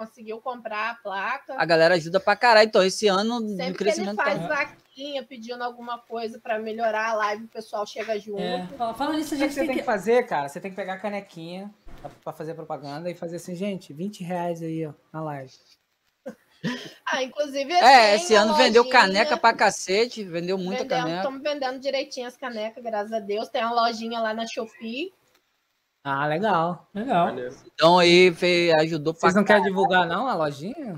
Conseguiu 0.06 0.42
comprar 0.42 0.92
a 0.92 0.96
placa. 0.96 1.54
A 1.58 1.64
galera 1.66 1.94
ajuda 1.96 2.20
pra 2.20 2.36
caralho. 2.36 2.68
Então, 2.68 2.84
esse 2.84 3.08
ano 3.08 3.36
o 3.38 3.40
Sempre 3.50 3.58
que 3.58 3.64
ele 3.64 3.76
crescimento 3.76 4.16
faz 4.16 4.40
tá... 4.40 4.48
vaquinha 4.48 5.24
pedindo 5.24 5.64
alguma 5.64 6.00
coisa 6.00 6.40
pra 6.40 6.58
melhorar 6.58 7.10
a 7.10 7.14
live, 7.14 7.44
o 7.46 7.48
pessoal 7.48 7.86
chega 7.86 8.18
junto. 8.20 8.42
É, 8.42 8.68
fala- 8.78 8.94
falando 8.96 9.18
nisso, 9.18 9.34
a 9.34 9.38
O 9.38 9.40
que 9.40 9.44
gente 9.46 9.54
você 9.54 9.60
tem 9.60 9.68
tem 9.68 9.76
que... 9.76 9.82
que 9.82 9.86
fazer, 9.86 10.26
cara? 10.26 10.50
Você 10.50 10.60
tem 10.60 10.72
que 10.72 10.76
pegar 10.78 10.94
a 10.94 11.00
canequinha 11.00 11.72
pra- 12.24 12.34
fazer 12.34 12.56
propaganda 12.56 13.10
e 13.12 13.16
fazer 13.16 13.36
assim, 13.36 13.56
gente, 13.56 13.94
20 13.94 14.24
reais 14.24 14.62
aí, 14.64 14.86
ó, 14.88 14.94
na 15.14 15.22
live. 15.22 15.54
Ah, 17.06 17.24
inclusive. 17.24 17.74
É, 17.74 18.16
tem 18.16 18.16
esse 18.16 18.36
ano 18.36 18.54
vendeu 18.54 18.88
caneca 18.88 19.36
pra 19.36 19.52
cacete. 19.52 20.24
Vendeu 20.24 20.58
muita 20.60 20.84
vendendo, 20.84 21.00
caneca. 21.00 21.18
Estamos 21.18 21.42
vendendo 21.42 21.80
direitinho 21.80 22.28
as 22.28 22.38
canecas, 22.38 22.84
graças 22.84 23.12
a 23.12 23.20
Deus. 23.20 23.50
Tem 23.50 23.64
uma 23.66 23.88
lojinha 23.88 24.20
lá 24.20 24.32
na 24.34 24.46
Shopee. 24.46 25.12
Ah, 26.04 26.26
legal. 26.28 26.88
Legal. 26.94 27.28
Maneiro. 27.28 27.56
Então 27.74 28.00
aí 28.00 28.34
fez, 28.34 28.74
ajudou 28.76 29.14
pra 29.14 29.22
Vocês 29.22 29.36
não 29.36 29.44
querem 29.44 29.64
divulgar, 29.64 30.08
não, 30.08 30.28
a 30.28 30.34
lojinha? 30.34 30.98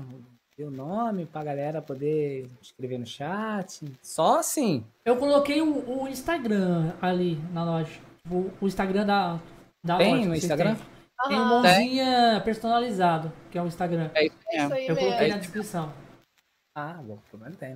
O 0.58 0.70
nome 0.70 1.26
pra 1.26 1.42
galera 1.42 1.82
poder 1.82 2.48
escrever 2.62 2.96
no 2.98 3.06
chat? 3.06 3.84
Só 4.00 4.38
assim. 4.38 4.84
Eu 5.04 5.16
coloquei 5.16 5.60
o, 5.60 6.02
o 6.02 6.08
Instagram 6.08 6.92
ali 7.02 7.36
na 7.52 7.64
loja. 7.64 8.00
Tipo, 8.22 8.52
o 8.60 8.66
Instagram 8.66 9.04
da, 9.04 9.40
da 9.82 9.96
Tem 9.98 10.14
loja. 10.14 10.28
no 10.28 10.34
Instagram? 10.36 10.76
têm. 10.76 10.86
Tem 11.28 11.40
um 11.40 11.44
mãozinha 11.44 12.42
personalizado, 12.44 13.32
que 13.50 13.58
é 13.58 13.62
o 13.62 13.66
Instagram. 13.66 14.10
É 14.14 14.26
isso 14.26 14.36
é 14.46 14.56
isso 14.56 14.68
mesmo. 14.68 14.74
aí 14.74 14.86
Eu 14.86 14.96
coloquei 14.96 15.20
mesmo. 15.20 15.34
na 15.34 15.40
descrição. 15.40 15.92
Ah, 16.74 17.00
bom, 17.02 17.18
problema 17.30 17.56
tem. 17.56 17.74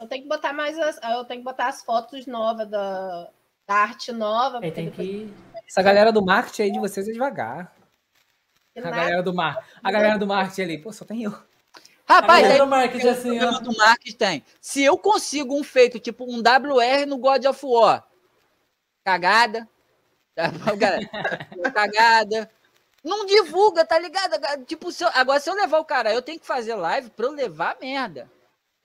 Eu 0.00 0.06
tenho 0.06 0.22
que 0.22 0.28
botar 0.28 0.52
mais 0.52 0.78
as, 0.78 1.00
eu 1.02 1.24
tenho 1.24 1.40
que 1.40 1.44
botar 1.44 1.68
as 1.68 1.82
fotos 1.82 2.26
novas 2.26 2.68
da, 2.68 3.30
da 3.68 3.74
arte 3.74 4.12
nova. 4.12 4.58
Aí 4.58 4.70
porque 4.70 4.72
tem 4.72 4.84
depois 4.90 5.08
que. 5.08 5.34
Essa 5.68 5.82
galera 5.82 6.12
do 6.12 6.24
marketing 6.24 6.62
aí 6.62 6.72
de 6.72 6.78
vocês 6.80 7.08
é 7.08 7.12
devagar. 7.12 7.72
A 8.76 8.80
galera 8.90 9.22
do 9.22 9.32
mar, 9.34 9.66
a 9.82 9.90
galera 9.90 10.18
do 10.18 10.26
marketing 10.26 10.62
ali, 10.62 10.78
pô, 10.78 10.92
só 10.92 11.04
tem 11.04 11.22
eu. 11.22 11.32
Rapaz, 12.08 12.42
Galera 12.42 12.54
aí 12.54 12.58
do 12.60 12.66
marketing 12.66 13.08
assim, 13.08 13.40
ó. 13.42 13.58
do 13.58 13.76
marketing 13.76 14.16
tem. 14.16 14.44
Se 14.60 14.82
eu 14.84 14.96
consigo 14.98 15.58
um 15.58 15.64
feito, 15.64 15.98
tipo 15.98 16.24
um 16.24 16.38
WR 16.40 17.06
no 17.06 17.16
God 17.18 17.44
of 17.46 17.64
War, 17.66 18.06
cagada. 19.04 19.68
Galera, 20.36 21.00
cagada. 21.74 22.50
Não 23.02 23.24
divulga, 23.24 23.84
tá 23.84 23.98
ligado? 23.98 24.64
Tipo, 24.66 24.92
se 24.92 25.02
eu- 25.04 25.10
agora 25.14 25.40
se 25.40 25.48
eu 25.48 25.54
levar 25.54 25.78
o 25.78 25.84
cara, 25.84 26.12
eu 26.12 26.20
tenho 26.22 26.38
que 26.38 26.46
fazer 26.46 26.74
live 26.74 27.10
pra 27.10 27.26
eu 27.26 27.32
levar 27.32 27.76
merda. 27.80 28.30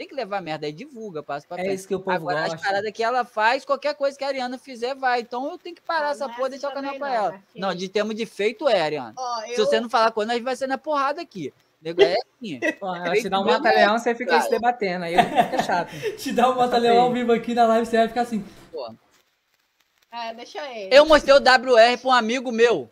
Tem 0.01 0.07
que 0.07 0.15
levar 0.15 0.41
merda 0.41 0.65
aí, 0.65 0.73
divulga, 0.73 1.21
passa 1.21 1.45
pra 1.47 1.57
É 1.57 1.59
frente. 1.63 1.75
isso 1.77 1.87
que 1.87 1.93
o 1.93 1.99
povo 1.99 2.15
Agora, 2.15 2.39
gosta. 2.39 2.55
as 2.55 2.61
paradas 2.63 2.91
que 2.91 3.03
ela 3.03 3.23
faz, 3.23 3.63
qualquer 3.63 3.93
coisa 3.93 4.17
que 4.17 4.23
a 4.23 4.29
Ariana 4.29 4.57
fizer, 4.57 4.95
vai. 4.95 5.19
Então 5.21 5.51
eu 5.51 5.59
tenho 5.59 5.75
que 5.75 5.81
parar 5.83 6.05
Não, 6.05 6.11
essa 6.13 6.25
é 6.25 6.27
porra 6.29 6.47
e 6.47 6.49
deixar 6.49 6.69
o 6.69 6.73
canal 6.73 6.95
pra 6.95 7.07
não, 7.07 7.15
ela. 7.15 7.29
Marquinhos. 7.33 7.51
Não, 7.55 7.75
de 7.75 7.87
termo 7.87 8.11
de 8.11 8.25
feito 8.25 8.67
é, 8.67 8.81
Ariana. 8.81 9.13
Ó, 9.15 9.41
Se 9.43 9.51
eu- 9.61 9.63
você 9.67 9.79
não 9.79 9.91
falar 9.91 10.09
quando, 10.11 10.31
a 10.31 10.33
gente 10.33 10.41
vai 10.43 10.55
ser 10.55 10.65
na 10.65 10.79
porrada 10.79 11.21
aqui. 11.21 11.53
Nego, 11.79 12.01
É 12.01 12.13
assim. 12.15 12.59
Pô, 12.79 12.95
ela 12.95 13.13
te 13.13 13.29
dá 13.29 13.39
um 13.39 13.45
mata-leão, 13.45 13.99
você 13.99 14.15
fica 14.15 14.35
aí 14.37 14.41
se 14.41 14.49
debatendo, 14.49 15.05
aí 15.05 15.13
fica 15.15 15.61
chato. 15.61 15.91
Te 16.17 16.31
dá 16.31 16.49
um 16.49 16.55
batalhão 16.55 16.99
ao 16.99 17.13
vivo 17.13 17.31
aqui 17.31 17.53
na 17.53 17.67
live, 17.67 17.85
você 17.85 17.97
vai 17.97 18.07
ficar 18.07 18.21
assim. 18.21 18.43
Porra. 18.71 18.95
É, 20.11 20.33
deixa 20.33 20.67
ele. 20.73 20.95
Eu 20.95 21.05
mostrei 21.05 21.35
o 21.35 21.37
WR 21.39 21.99
pra 22.01 22.09
um 22.09 22.11
amigo 22.13 22.51
meu. 22.51 22.89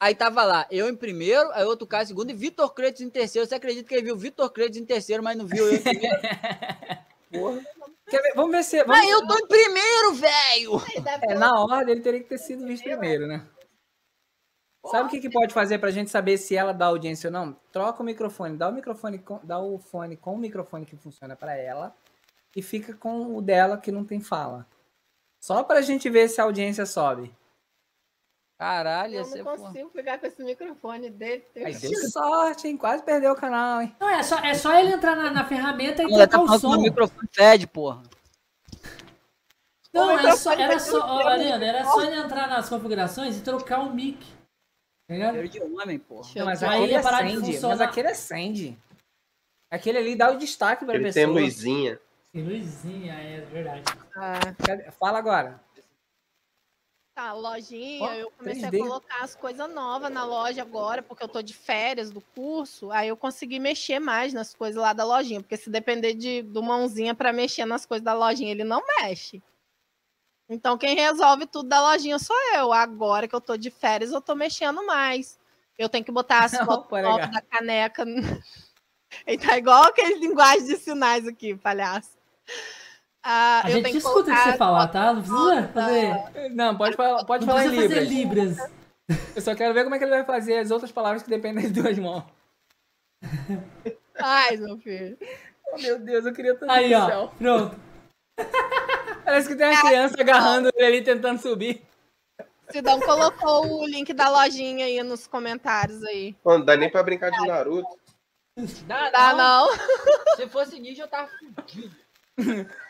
Aí 0.00 0.14
tava 0.14 0.44
lá, 0.44 0.66
eu 0.70 0.88
em 0.88 0.94
primeiro, 0.94 1.50
aí 1.52 1.64
outro 1.64 1.86
cara 1.86 2.04
em 2.04 2.06
segundo 2.06 2.30
e 2.30 2.34
Vitor 2.34 2.72
Cretes 2.72 3.00
em 3.00 3.10
terceiro. 3.10 3.48
Você 3.48 3.54
acredita 3.54 3.88
que 3.88 3.94
ele 3.94 4.04
viu 4.04 4.16
Vitor 4.16 4.48
Cretes 4.50 4.80
em 4.80 4.84
terceiro, 4.84 5.22
mas 5.22 5.36
não 5.36 5.46
viu 5.46 5.66
eu 5.66 5.74
em 5.74 5.82
primeiro? 5.82 6.16
Quer 8.08 8.22
ver? 8.22 8.32
Vamos 8.34 8.52
ver 8.52 8.62
se. 8.62 8.82
Vamos... 8.84 8.96
mas 8.96 9.10
eu 9.10 9.26
tô 9.26 9.36
em 9.36 9.46
primeiro, 9.46 10.14
velho! 10.14 10.72
É, 11.28 11.34
na 11.34 11.60
ordem 11.60 11.94
ele 11.94 12.00
teria 12.00 12.20
que 12.20 12.28
ter 12.28 12.38
sido 12.38 12.66
visto 12.66 12.84
primeiro, 12.84 13.26
né? 13.26 13.46
Sabe 14.86 15.08
o 15.08 15.10
que, 15.10 15.20
que 15.20 15.28
pode 15.28 15.52
fazer 15.52 15.78
pra 15.78 15.90
gente 15.90 16.10
saber 16.10 16.38
se 16.38 16.56
ela 16.56 16.72
dá 16.72 16.86
audiência 16.86 17.28
ou 17.28 17.32
não? 17.32 17.52
Troca 17.70 18.02
o 18.02 18.06
microfone, 18.06 18.56
dá 18.56 18.68
o 18.68 18.72
microfone, 18.72 19.18
com, 19.18 19.38
dá 19.42 19.58
o 19.58 19.78
fone 19.78 20.16
com 20.16 20.34
o 20.34 20.38
microfone 20.38 20.86
que 20.86 20.96
funciona 20.96 21.36
pra 21.36 21.54
ela 21.54 21.94
e 22.56 22.62
fica 22.62 22.94
com 22.94 23.36
o 23.36 23.42
dela 23.42 23.76
que 23.76 23.92
não 23.92 24.04
tem 24.04 24.20
fala. 24.20 24.66
Só 25.40 25.62
pra 25.62 25.82
gente 25.82 26.08
ver 26.08 26.28
se 26.28 26.40
a 26.40 26.44
audiência 26.44 26.86
sobe. 26.86 27.30
Caralho, 28.58 29.14
Eu 29.14 29.26
não 29.26 29.44
porra. 29.44 29.56
consigo 29.56 29.90
pegar 29.90 30.18
com 30.18 30.26
esse 30.26 30.42
microfone 30.42 31.10
dele. 31.10 31.46
Aí 31.64 31.72
deu 31.76 31.94
sorte, 32.10 32.66
hein? 32.66 32.76
Quase 32.76 33.04
perdeu 33.04 33.30
o 33.32 33.36
canal, 33.36 33.80
hein? 33.80 33.94
Não, 34.00 34.08
é 34.08 34.20
só, 34.22 34.38
é 34.40 34.52
só 34.54 34.76
ele 34.76 34.92
entrar 34.92 35.14
na, 35.14 35.30
na 35.30 35.44
ferramenta 35.44 36.02
e 36.02 36.12
Ela 36.12 36.26
tá 36.26 36.38
trocar 36.38 36.52
o 36.52 36.54
que 36.54 36.60
som. 36.60 36.70
meu 36.72 36.80
microfone 36.80 37.28
fede, 37.32 37.66
porra. 37.68 38.02
Não, 39.94 40.08
O 40.08 40.18
era 40.18 40.36
só, 40.36 40.52
era 40.52 40.78
só, 40.80 40.98
ó, 40.98 41.26
Ariana, 41.28 41.64
era 41.64 41.84
só 41.84 42.02
ele 42.02 42.16
entrar 42.16 42.48
nas 42.48 42.68
configurações 42.68 43.36
e 43.38 43.42
trocar 43.42 43.78
o 43.80 43.94
mic. 43.94 44.18
Tá 45.08 45.14
de 45.42 45.62
homem, 45.62 45.98
porra. 45.98 46.28
Não, 46.36 46.44
mas 46.44 46.62
Aí 46.62 46.68
aquele 46.78 46.92
ia 46.92 47.00
parar 47.00 47.22
de 47.22 47.60
mas 47.62 47.80
aquele 47.80 48.08
acende. 48.08 48.78
Aquele 49.70 49.98
ali 49.98 50.16
dá 50.16 50.30
o 50.30 50.36
destaque 50.36 50.84
pra 50.84 50.94
Ele 50.96 51.04
pessoa. 51.04 51.24
tem 51.26 51.44
luzinha. 51.44 52.00
Tem 52.32 52.42
luzinha, 52.42 53.14
é 53.14 53.40
verdade. 53.40 53.82
Cadê? 54.66 54.90
Fala 54.92 55.18
agora. 55.18 55.60
Tá, 57.18 57.32
lojinha, 57.32 58.04
Ó, 58.04 58.12
eu 58.12 58.30
comecei 58.30 58.62
3D. 58.62 58.76
a 58.76 58.78
colocar 58.78 59.24
as 59.24 59.34
coisas 59.34 59.68
novas 59.74 60.08
na 60.08 60.24
loja 60.24 60.62
agora, 60.62 61.02
porque 61.02 61.24
eu 61.24 61.26
tô 61.26 61.42
de 61.42 61.52
férias 61.52 62.12
do 62.12 62.20
curso, 62.20 62.92
aí 62.92 63.08
eu 63.08 63.16
consegui 63.16 63.58
mexer 63.58 63.98
mais 63.98 64.32
nas 64.32 64.54
coisas 64.54 64.80
lá 64.80 64.92
da 64.92 65.02
lojinha, 65.02 65.40
porque 65.40 65.56
se 65.56 65.68
depender 65.68 66.14
de, 66.14 66.42
do 66.42 66.62
mãozinha 66.62 67.16
pra 67.16 67.32
mexer 67.32 67.64
nas 67.64 67.84
coisas 67.84 68.04
da 68.04 68.14
lojinha, 68.14 68.52
ele 68.52 68.62
não 68.62 68.80
mexe. 69.00 69.42
Então 70.48 70.78
quem 70.78 70.94
resolve 70.94 71.46
tudo 71.46 71.68
da 71.68 71.90
lojinha 71.90 72.20
sou 72.20 72.36
eu. 72.54 72.72
Agora 72.72 73.26
que 73.26 73.34
eu 73.34 73.40
tô 73.40 73.56
de 73.56 73.68
férias, 73.68 74.12
eu 74.12 74.20
tô 74.20 74.36
mexendo 74.36 74.86
mais. 74.86 75.40
Eu 75.76 75.88
tenho 75.88 76.04
que 76.04 76.12
botar 76.12 76.44
as 76.44 76.52
fotos 76.64 77.02
novas 77.02 77.32
da 77.32 77.42
caneca. 77.42 78.04
Ele 79.26 79.38
tá 79.38 79.58
igual 79.58 79.82
aquele 79.82 80.20
linguagem 80.20 80.68
de 80.68 80.76
sinais 80.76 81.26
aqui, 81.26 81.56
palhaço. 81.56 82.16
Ah, 83.30 83.60
A 83.62 83.70
eu 83.70 83.74
gente 83.82 83.98
escuta 83.98 84.32
o 84.32 84.34
que 84.34 84.40
você 84.42 84.56
falar, 84.56 84.86
tá? 84.88 85.12
Não 85.12 85.20
precisa 85.22 85.68
fazer. 85.68 86.50
Não, 86.54 86.78
pode 86.78 86.96
falar, 86.96 87.24
pode 87.26 87.44
Não 87.44 87.52
falar 87.52 87.66
em 87.66 87.68
precisa 87.68 87.94
fazer 87.94 88.08
Libras. 88.08 88.56
libras. 88.56 88.70
Eu 89.36 89.42
só 89.42 89.54
quero 89.54 89.74
ver 89.74 89.82
como 89.84 89.94
é 89.94 89.98
que 89.98 90.04
ele 90.04 90.10
vai 90.14 90.24
fazer 90.24 90.58
as 90.58 90.70
outras 90.70 90.90
palavras 90.90 91.22
que 91.22 91.28
dependem 91.28 91.64
das 91.64 91.72
duas 91.72 91.98
mãos. 91.98 92.24
Ai, 94.18 94.56
meu 94.56 94.78
filho. 94.78 95.18
Oh, 95.72 95.78
meu 95.78 95.98
Deus, 95.98 96.24
eu 96.24 96.32
queria 96.32 96.54
tanto 96.54 96.72
Aí, 96.72 96.94
ó. 96.94 97.06
céu. 97.06 97.32
Pronto. 97.38 97.76
Parece 99.24 99.48
que 99.48 99.56
tem 99.56 99.68
uma 99.68 99.80
criança 99.82 100.16
agarrando 100.18 100.70
ele 100.74 100.86
ali 100.86 101.02
tentando 101.02 101.38
subir. 101.38 101.82
Sidão 102.70 102.98
colocou 103.00 103.80
o 103.82 103.86
link 103.86 104.12
da 104.14 104.28
lojinha 104.30 104.86
aí 104.86 105.02
nos 105.02 105.26
comentários 105.26 106.02
aí. 106.04 106.34
Não 106.44 106.64
dá 106.64 106.76
nem 106.76 106.90
pra 106.90 107.02
brincar 107.02 107.30
de 107.30 107.46
Naruto. 107.46 107.98
Dá, 108.86 109.10
Dá 109.10 109.34
não? 109.34 109.68
Se 110.36 110.46
fosse 110.48 110.80
ninja, 110.80 111.02
eu 111.02 111.08
tava 111.08 111.28
fudido. 111.28 111.94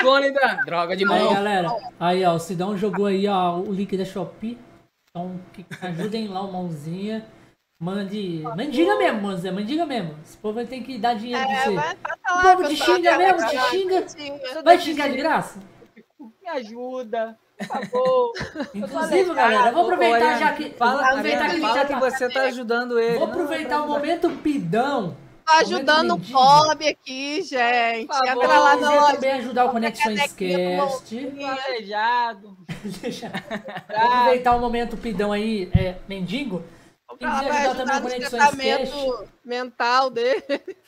Clone 0.00 0.30
da 0.32 0.54
droga 0.64 0.96
de 0.96 1.04
Aí, 1.04 1.08
mão. 1.08 1.32
galera. 1.34 1.68
Aí, 2.00 2.24
ó. 2.24 2.34
O 2.34 2.38
Sidão 2.38 2.76
jogou 2.76 3.06
aí, 3.06 3.26
ó, 3.28 3.56
o 3.58 3.72
link 3.72 3.96
da 3.96 4.04
Shopee. 4.04 4.58
Então, 5.10 5.40
que- 5.52 5.64
ajudem 5.80 6.28
lá 6.28 6.42
o 6.42 6.52
mãozinha. 6.52 7.24
Mande. 7.80 8.42
Mendiga 8.56 8.96
mesmo, 8.96 9.20
mãozinha. 9.22 9.52
Mendiga 9.52 9.84
mesmo. 9.86 10.14
Esse 10.24 10.36
povo 10.38 10.64
ter 10.64 10.80
que 10.80 10.98
dar 10.98 11.14
dinheiro 11.14 11.44
pra 11.46 11.52
É, 11.56 11.64
você. 11.64 11.74
vai, 11.74 11.96
passa 11.96 12.18
O 12.30 12.36
lá, 12.36 12.42
povo 12.56 12.68
te 12.68 12.76
xinga 12.76 13.18
mesmo, 13.18 13.48
te 13.48 13.58
xinga. 13.70 14.62
Vai 14.64 14.78
xingar 14.78 15.08
de 15.10 15.16
graça? 15.18 15.60
Me 16.42 16.48
ajuda, 16.48 17.36
por 17.58 17.66
favor. 17.66 18.32
Inclusive, 18.74 19.34
galera, 19.34 19.68
eu 19.68 19.74
vou 19.74 19.82
aproveitar 19.84 20.38
já 20.38 20.52
que. 20.52 20.70
Fala, 20.70 21.06
aproveitar 21.06 21.50
que 21.50 21.60
fala 21.60 21.74
já 21.74 21.84
que 21.84 21.92
tá. 21.92 22.00
você 22.00 22.28
tá 22.30 22.42
ajudando 22.44 22.98
ele. 22.98 23.18
Vou 23.18 23.26
Não, 23.26 23.34
aproveitar 23.34 23.76
o 23.76 23.80
não, 23.80 23.88
momento 23.88 24.30
pidão. 24.42 25.16
Tô 25.46 25.52
ajudando 25.58 26.14
o. 26.14 26.16
Bob 26.18 26.88
aqui, 26.88 27.42
gente. 27.42 28.06
Por 28.08 28.16
favor, 28.16 28.44
Entra 28.44 28.58
lá 28.58 28.74
loja. 28.74 29.14
também 29.14 29.32
ajudar 29.32 29.64
o 29.66 29.70
Conexões 29.70 30.20
com 30.32 30.36
Cast. 30.36 31.26
Vou 33.88 34.06
aproveitar 34.06 34.56
o 34.56 34.60
momento 34.60 34.96
pidão 34.96 35.32
aí, 35.32 35.70
é, 35.72 35.96
mendigo. 36.08 36.64
Quem 37.18 37.28
quiser 37.30 37.50
ajudar 37.50 37.70
ajudar 37.70 37.76
também 37.76 37.96
o 37.96 38.00
no 38.00 38.02
Conexões 38.02 38.56
Cast. 38.56 39.28
mental 39.44 40.10
dele. 40.10 40.42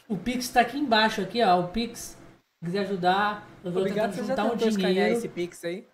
O 0.08 0.16
Pix 0.16 0.48
tá 0.48 0.60
aqui 0.60 0.78
embaixo, 0.78 1.20
aqui, 1.20 1.42
ó. 1.42 1.60
O 1.60 1.68
Pix. 1.68 2.16
Se 2.60 2.64
quiser 2.64 2.80
ajudar, 2.80 3.46
eu 3.62 3.72
tô 3.72 3.78
Obrigado, 3.78 4.12
já 4.12 4.22
juntar 4.22 4.44
um 4.44 4.56
dinheiro. 4.56 5.14
esse 5.14 5.28
Pix 5.28 5.64
aí? 5.64 5.86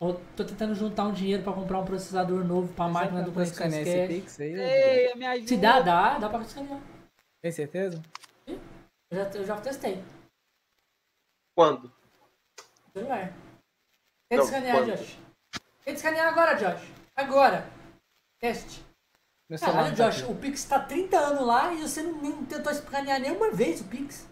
Eu 0.00 0.20
tô 0.36 0.44
tentando 0.44 0.74
juntar 0.74 1.04
um 1.04 1.12
dinheiro 1.12 1.42
pra 1.42 1.52
comprar 1.52 1.80
um 1.80 1.84
processador 1.84 2.44
novo 2.44 2.72
pra 2.72 2.86
máquina 2.86 3.22
do 3.22 3.32
Conexões 3.32 3.74
Cast. 3.74 4.06
Pix 4.06 4.40
aí? 4.40 4.54
Ei, 4.54 5.14
me 5.16 5.26
ajuda. 5.26 5.48
Se 5.48 5.56
dá, 5.56 5.80
dá, 5.80 6.18
dá 6.18 6.28
pra 6.28 6.40
escanear. 6.42 6.80
Tem 7.46 7.52
certeza? 7.52 8.02
Eu 8.44 8.58
já, 9.12 9.30
eu 9.38 9.46
já 9.46 9.60
testei. 9.60 10.02
Quando? 11.56 11.92
Celular. 12.92 13.32
Tenta 14.28 14.42
escanear, 14.42 14.76
quando? 14.76 14.96
Josh. 14.96 15.18
Tenta 15.84 15.96
escanear 15.96 16.26
agora, 16.26 16.54
Josh. 16.54 16.82
Agora. 17.14 17.70
Teste. 18.40 18.84
Meu 19.48 19.60
Caralho, 19.60 19.96
tá 19.96 20.08
Josh, 20.10 20.24
aqui. 20.24 20.32
o 20.32 20.34
Pix 20.34 20.64
tá 20.64 20.80
30 20.80 21.16
anos 21.16 21.46
lá 21.46 21.72
e 21.72 21.82
você 21.82 22.02
não, 22.02 22.44
tentou 22.46 22.72
escanear 22.72 23.20
nenhuma 23.20 23.52
vez 23.52 23.80
o 23.80 23.84
Pix. 23.84 24.28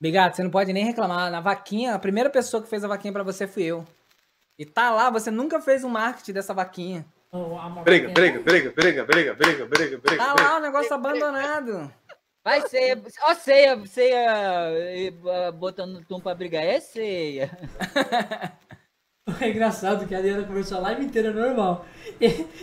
Obrigado, 0.00 0.34
você 0.34 0.42
não 0.42 0.50
pode 0.50 0.72
nem 0.72 0.84
reclamar. 0.84 1.30
Na 1.30 1.40
vaquinha, 1.40 1.94
a 1.94 2.00
primeira 2.00 2.28
pessoa 2.28 2.60
que 2.60 2.68
fez 2.68 2.82
a 2.82 2.88
vaquinha 2.88 3.12
pra 3.12 3.22
você 3.22 3.46
fui 3.46 3.62
eu. 3.62 3.86
E 4.58 4.66
tá 4.66 4.90
lá, 4.90 5.08
você 5.08 5.30
nunca 5.30 5.60
fez 5.60 5.84
um 5.84 5.88
marketing 5.88 6.32
dessa 6.32 6.52
vaquinha. 6.52 7.06
Oh, 7.30 7.50
Briga, 7.84 8.08
marquinha- 8.08 8.08
briga, 8.12 8.40
briga, 8.40 8.72
briga, 8.72 9.04
briga, 9.04 9.04
briga, 9.04 9.66
briga, 9.66 9.98
briga. 9.98 10.16
Tá 10.16 10.34
briga. 10.34 10.48
lá 10.48 10.56
o 10.56 10.60
negócio 10.60 10.92
abandonado. 10.92 11.94
Vai 12.46 12.68
ceia. 12.68 13.02
Ó, 13.22 13.34
ceia, 13.34 13.86
ceia 13.86 14.24
eh, 14.70 15.50
botando 15.50 16.04
tum 16.04 16.20
pra 16.20 16.32
brigar. 16.32 16.62
É 16.62 16.78
ceia. 16.78 17.50
É 19.40 19.48
engraçado 19.48 20.06
que 20.06 20.14
a 20.14 20.18
Adriana 20.18 20.46
conversou 20.46 20.78
a 20.78 20.82
live 20.82 21.04
inteira 21.04 21.32
normal. 21.32 21.84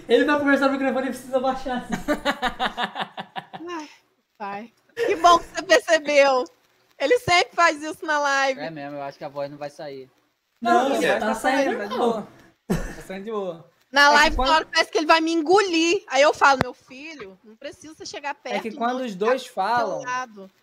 Ele 0.08 0.24
vai 0.24 0.40
conversar 0.40 0.68
no 0.68 0.72
microfone 0.72 1.08
e 1.08 1.10
precisa 1.10 1.38
baixar. 1.38 1.86
Ai, 3.70 3.90
pai. 4.38 4.74
Que 4.96 5.14
bom 5.18 5.40
que 5.40 5.46
você 5.46 5.62
percebeu. 5.62 6.46
Ele 6.98 7.20
sempre 7.20 7.54
faz 7.54 7.84
isso 7.84 8.06
na 8.06 8.18
live. 8.18 8.62
É 8.62 8.70
mesmo, 8.70 8.96
eu 8.96 9.04
acho 9.04 9.18
que 9.18 9.26
a 9.26 9.30
voz 9.30 9.52
não 9.52 9.58
vai 9.58 9.70
sair. 9.70 10.10
Não, 10.62 10.88
Não, 10.88 10.96
você 10.96 11.08
tá 11.08 11.20
tá 11.20 11.36
saindo 11.36 11.64
saindo, 11.64 11.78
tá 11.80 11.86
de 11.88 11.98
boa. 11.98 12.28
Tá 12.70 13.02
saindo 13.06 13.26
de 13.26 13.32
boa. 13.32 13.70
Na 13.94 14.06
É 14.06 14.10
live, 14.10 14.36
quando- 14.36 14.50
na 14.50 14.56
hora 14.56 14.66
parece 14.66 14.92
que 14.92 14.98
ele 14.98 15.06
vai 15.06 15.22
me 15.22 15.32
engolir. 15.32 16.04
Aí 16.08 16.24
eu 16.24 16.34
falo, 16.34 16.60
meu 16.64 16.74
filho, 16.74 17.40
não 17.44 17.56
precisa 17.56 17.94
você 17.94 18.06
chegar 18.08 18.34
perto. 18.34 18.56
É 18.56 18.60
que 18.60 18.76
quando 18.76 18.98
não, 19.00 19.06
os 19.06 19.14
dois 19.16 19.46
falam, 19.46 20.02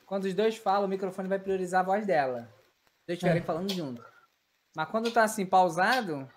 quando 0.04 0.24
os 0.24 0.34
dois 0.34 0.56
falam, 0.56 0.86
o 0.86 0.88
microfone 0.88 1.28
vai 1.28 1.38
priorizar 1.38 1.80
a 1.82 1.84
voz 1.84 2.04
dela. 2.04 2.42
Se 3.04 3.12
eles 3.12 3.18
estiverem 3.18 3.40
É. 3.40 3.44
falando 3.44 3.72
junto. 3.72 4.04
Mas 4.76 4.88
quando 4.90 5.12
tá 5.12 5.22
assim, 5.22 5.46
pausado, 5.46 6.28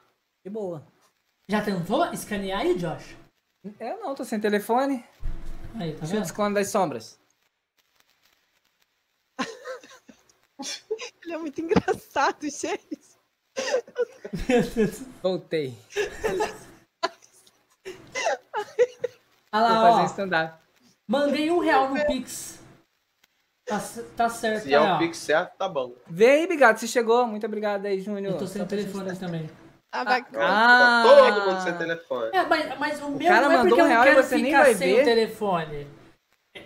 de 0.46 0.52
boa. 0.52 0.86
Já 1.50 1.64
tentou 1.64 2.06
escanear 2.14 2.62
aí, 2.62 2.76
Josh? 2.76 3.16
Eu 3.80 3.98
não, 4.00 4.14
tô 4.14 4.24
sem 4.24 4.40
telefone. 4.40 5.04
Aí, 5.76 5.94
tá 5.94 6.00
Deixa 6.06 6.16
eu 6.16 6.22
vendo? 6.36 6.54
das 6.54 6.68
sombras. 6.70 7.20
Ele 11.24 11.34
é 11.34 11.38
muito 11.40 11.60
engraçado, 11.60 12.44
gente. 12.48 13.00
Voltei. 15.24 15.76
Olha 19.54 19.68
Vou 19.68 19.74
lá, 19.76 19.92
fazer 19.92 20.02
ó. 20.02 20.06
stand-up. 20.06 20.54
Mandei 21.08 21.52
um 21.52 21.60
real 21.60 21.90
no 21.90 22.06
Pix. 22.06 22.60
Tá, 23.66 23.80
tá 24.18 24.30
certo, 24.30 24.64
Se 24.64 24.74
é 24.74 24.80
tá, 24.80 24.96
o. 24.96 25.00
Pix 25.00 25.18
certo, 25.18 25.56
tá 25.58 25.70
bom. 25.70 25.94
Vê 26.08 26.30
aí, 26.32 26.48
Bigato, 26.48 26.80
você 26.80 26.88
chegou. 26.88 27.26
Muito 27.28 27.46
obrigado 27.46 27.86
aí, 27.86 28.00
Júnior. 28.02 28.34
Eu 28.34 28.38
tô 28.40 28.48
sem 28.48 28.62
Só 28.62 28.68
telefone 28.68 29.10
gente- 29.10 29.20
também. 29.20 29.50
Ah, 29.92 30.04
vai- 30.04 30.26
Ah. 30.36 31.04
Tá 31.06 31.32
todo 31.36 31.46
mundo 31.52 31.62
sem 31.62 31.78
telefone. 31.78 32.30
É, 32.36 32.44
mas, 32.44 32.80
mas 32.80 33.02
o 33.02 33.10
meu 33.12 33.28
cara 33.28 33.46
não 33.48 33.52
é 33.54 33.58
mandou 33.58 33.70
porque 33.70 33.82
eu 33.82 33.86
um 33.86 33.88
não 33.88 33.94
real 33.96 34.04
e 34.06 34.10
quero 34.10 34.24
você 34.24 34.36
nem 34.36 34.46
ficar 34.46 34.64
vai 34.64 34.74
sem 34.74 34.96
ver. 34.96 35.02
o 35.02 35.06
telefone. 35.06 35.88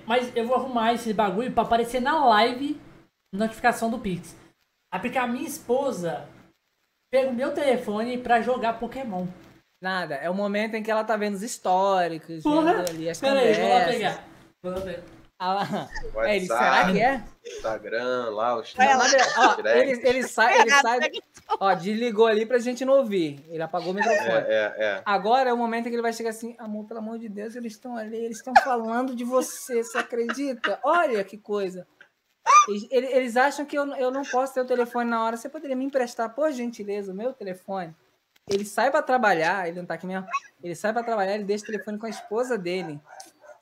Mas 0.06 0.36
eu 0.36 0.48
vou 0.48 0.56
arrumar 0.56 0.94
esse 0.94 1.14
bagulho 1.14 1.52
pra 1.52 1.64
aparecer 1.64 2.02
na 2.02 2.26
live 2.26 2.80
notificação 3.34 3.92
do 3.92 4.00
Pix. 4.00 4.36
É 4.94 4.98
porque 4.98 5.18
a 5.18 5.28
minha 5.28 5.46
esposa 5.48 6.28
pega 7.12 7.30
o 7.30 7.34
meu 7.34 7.54
telefone 7.54 8.18
pra 8.18 8.42
jogar 8.42 8.80
Pokémon. 8.80 9.28
Nada, 9.82 10.16
é 10.16 10.30
o 10.30 10.34
momento 10.34 10.76
em 10.76 10.82
que 10.84 10.90
ela 10.90 11.04
tá 11.04 11.16
vendo 11.16 11.36
os 11.36 11.44
históricos, 11.44 12.44
Porra! 12.44 12.74
vendo 12.78 12.90
ali 12.90 13.10
as 13.10 13.20
Pera 13.20 13.40
aí, 13.40 13.54
vou 13.54 13.64
lá 13.64 13.70
conversas. 13.70 13.96
pegar. 13.96 14.24
Vou 14.64 14.72
lá 14.74 14.82
pegar. 14.82 15.04
Ah 15.40 15.54
lá. 15.54 15.62
WhatsApp, 16.16 16.28
É, 16.28 16.36
ele, 16.36 16.48
será 16.48 16.92
que 16.92 17.00
é? 17.00 17.24
Instagram, 17.46 18.30
lá, 18.32 18.56
os 18.60 18.74
Vai 18.74 18.98
lá. 18.98 19.06
Ó, 19.38 19.56
direct. 19.56 19.92
ele, 19.92 20.08
ele 20.10 20.24
sai, 20.28 20.62
ele 20.62 20.72
sai, 20.72 21.00
ó, 21.60 21.76
desligou 21.76 22.26
ali 22.26 22.44
pra 22.44 22.58
gente 22.58 22.84
não 22.84 22.94
ouvir. 22.98 23.46
Ele 23.48 23.62
apagou 23.62 23.92
o 23.92 23.94
microfone. 23.94 24.32
É, 24.32 24.74
é, 24.78 24.84
é. 24.84 25.02
Agora 25.06 25.52
é 25.52 25.54
o 25.54 25.58
momento 25.58 25.86
em 25.86 25.90
que 25.90 25.96
ele 25.96 26.02
vai 26.02 26.12
chegar 26.12 26.32
assim, 26.32 26.56
amor, 26.58 26.86
pelo 26.88 27.02
amor 27.02 27.20
de 27.20 27.30
Deus, 27.30 27.56
eles 27.56 27.74
estão 27.74 27.96
ali, 27.96 28.18
eles 28.18 28.38
estão 28.38 28.52
falando 28.64 29.16
de 29.16 29.24
você, 29.24 29.84
você 29.84 30.00
acredita? 30.00 30.80
Olha 30.84 31.24
que 31.24 31.38
coisa. 31.38 31.86
Eles, 32.68 32.88
ele- 32.90 33.08
eles 33.14 33.38
acham 33.38 33.64
que 33.64 33.78
eu, 33.78 33.86
eu 33.96 34.10
não 34.10 34.24
posso 34.24 34.56
ter 34.56 34.62
o 34.62 34.66
telefone 34.66 35.08
na 35.08 35.24
hora. 35.24 35.38
Você 35.38 35.48
poderia 35.50 35.76
me 35.76 35.86
emprestar, 35.86 36.34
por 36.34 36.52
gentileza, 36.52 37.12
o 37.12 37.16
meu 37.16 37.32
telefone? 37.32 37.96
Ele 38.50 38.66
sai 38.66 38.90
pra 38.90 39.02
trabalhar, 39.02 39.68
ele 39.68 39.80
não 39.80 39.86
tá 39.86 39.96
aqui 39.96 40.08
mesmo. 40.08 40.28
Ele 40.64 40.76
sai 40.76 40.94
pra 40.94 41.04
trabalhar, 41.04 41.36
ele 41.36 41.44
deixa 41.44 41.64
o 41.66 41.68
telefone 41.68 41.98
com 41.98 42.06
a 42.06 42.10
esposa 42.10 42.58
dele. 42.58 43.00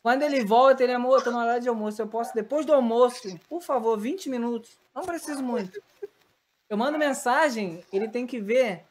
Quando 0.04 0.22
ele 0.22 0.46
volta, 0.46 0.84
ele, 0.84 0.94
amor, 0.94 1.18
eu 1.18 1.24
tô 1.24 1.32
na 1.32 1.40
hora 1.40 1.60
de 1.60 1.68
almoço. 1.68 2.00
Eu 2.00 2.08
posso, 2.08 2.34
depois 2.36 2.66
do 2.66 2.74
almoço, 2.74 3.40
por 3.50 3.62
favor, 3.62 3.98
20 3.98 4.30
minutos. 4.30 4.78
Não 4.94 5.04
preciso 5.04 5.42
muito. 5.42 5.82
Eu 6.70 6.78
mando 6.78 6.98
mensagem, 6.98 7.84
ele 7.92 8.08
tem 8.08 8.28
que 8.28 8.40
ver, 8.40 8.86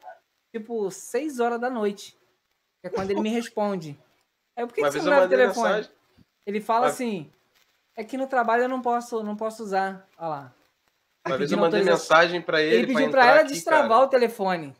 tipo, 0.53 0.91
6 0.91 1.39
horas 1.39 1.61
da 1.61 1.71
noite. 1.71 2.17
Que 2.81 2.89
é 2.89 2.91
quando 2.91 3.13
ele 3.13 3.21
me 3.21 3.31
responde. 3.31 3.97
Aí, 4.57 4.67
por 4.67 4.75
que, 4.75 4.81
Uma 4.81 4.91
que 4.91 5.01
você 5.01 5.09
não 5.09 5.25
o 5.25 5.29
telefone? 5.29 5.69
mensagem. 5.69 5.91
Ele 6.47 6.61
fala 6.61 6.89
assim, 6.89 7.31
é 7.97 8.03
que 8.03 8.17
no 8.17 8.27
trabalho 8.27 8.65
eu 8.65 8.69
não 8.69 8.83
posso, 8.83 9.23
não 9.23 9.37
posso 9.37 9.63
usar. 9.63 10.07
Olha 10.19 10.29
lá. 10.29 10.53
Uma 11.27 11.39
vez 11.39 11.51
eu 11.51 11.59
mandei 11.59 11.83
mensagem 11.83 12.43
pra 12.43 12.61
ele. 12.61 12.77
Ele 12.77 12.87
pediu 12.89 13.07
entrar 13.07 13.27
ela 13.27 13.41
aqui, 13.41 13.55
destravar 13.55 13.89
cara. 13.89 14.03
o 14.03 14.09
telefone. 14.09 14.77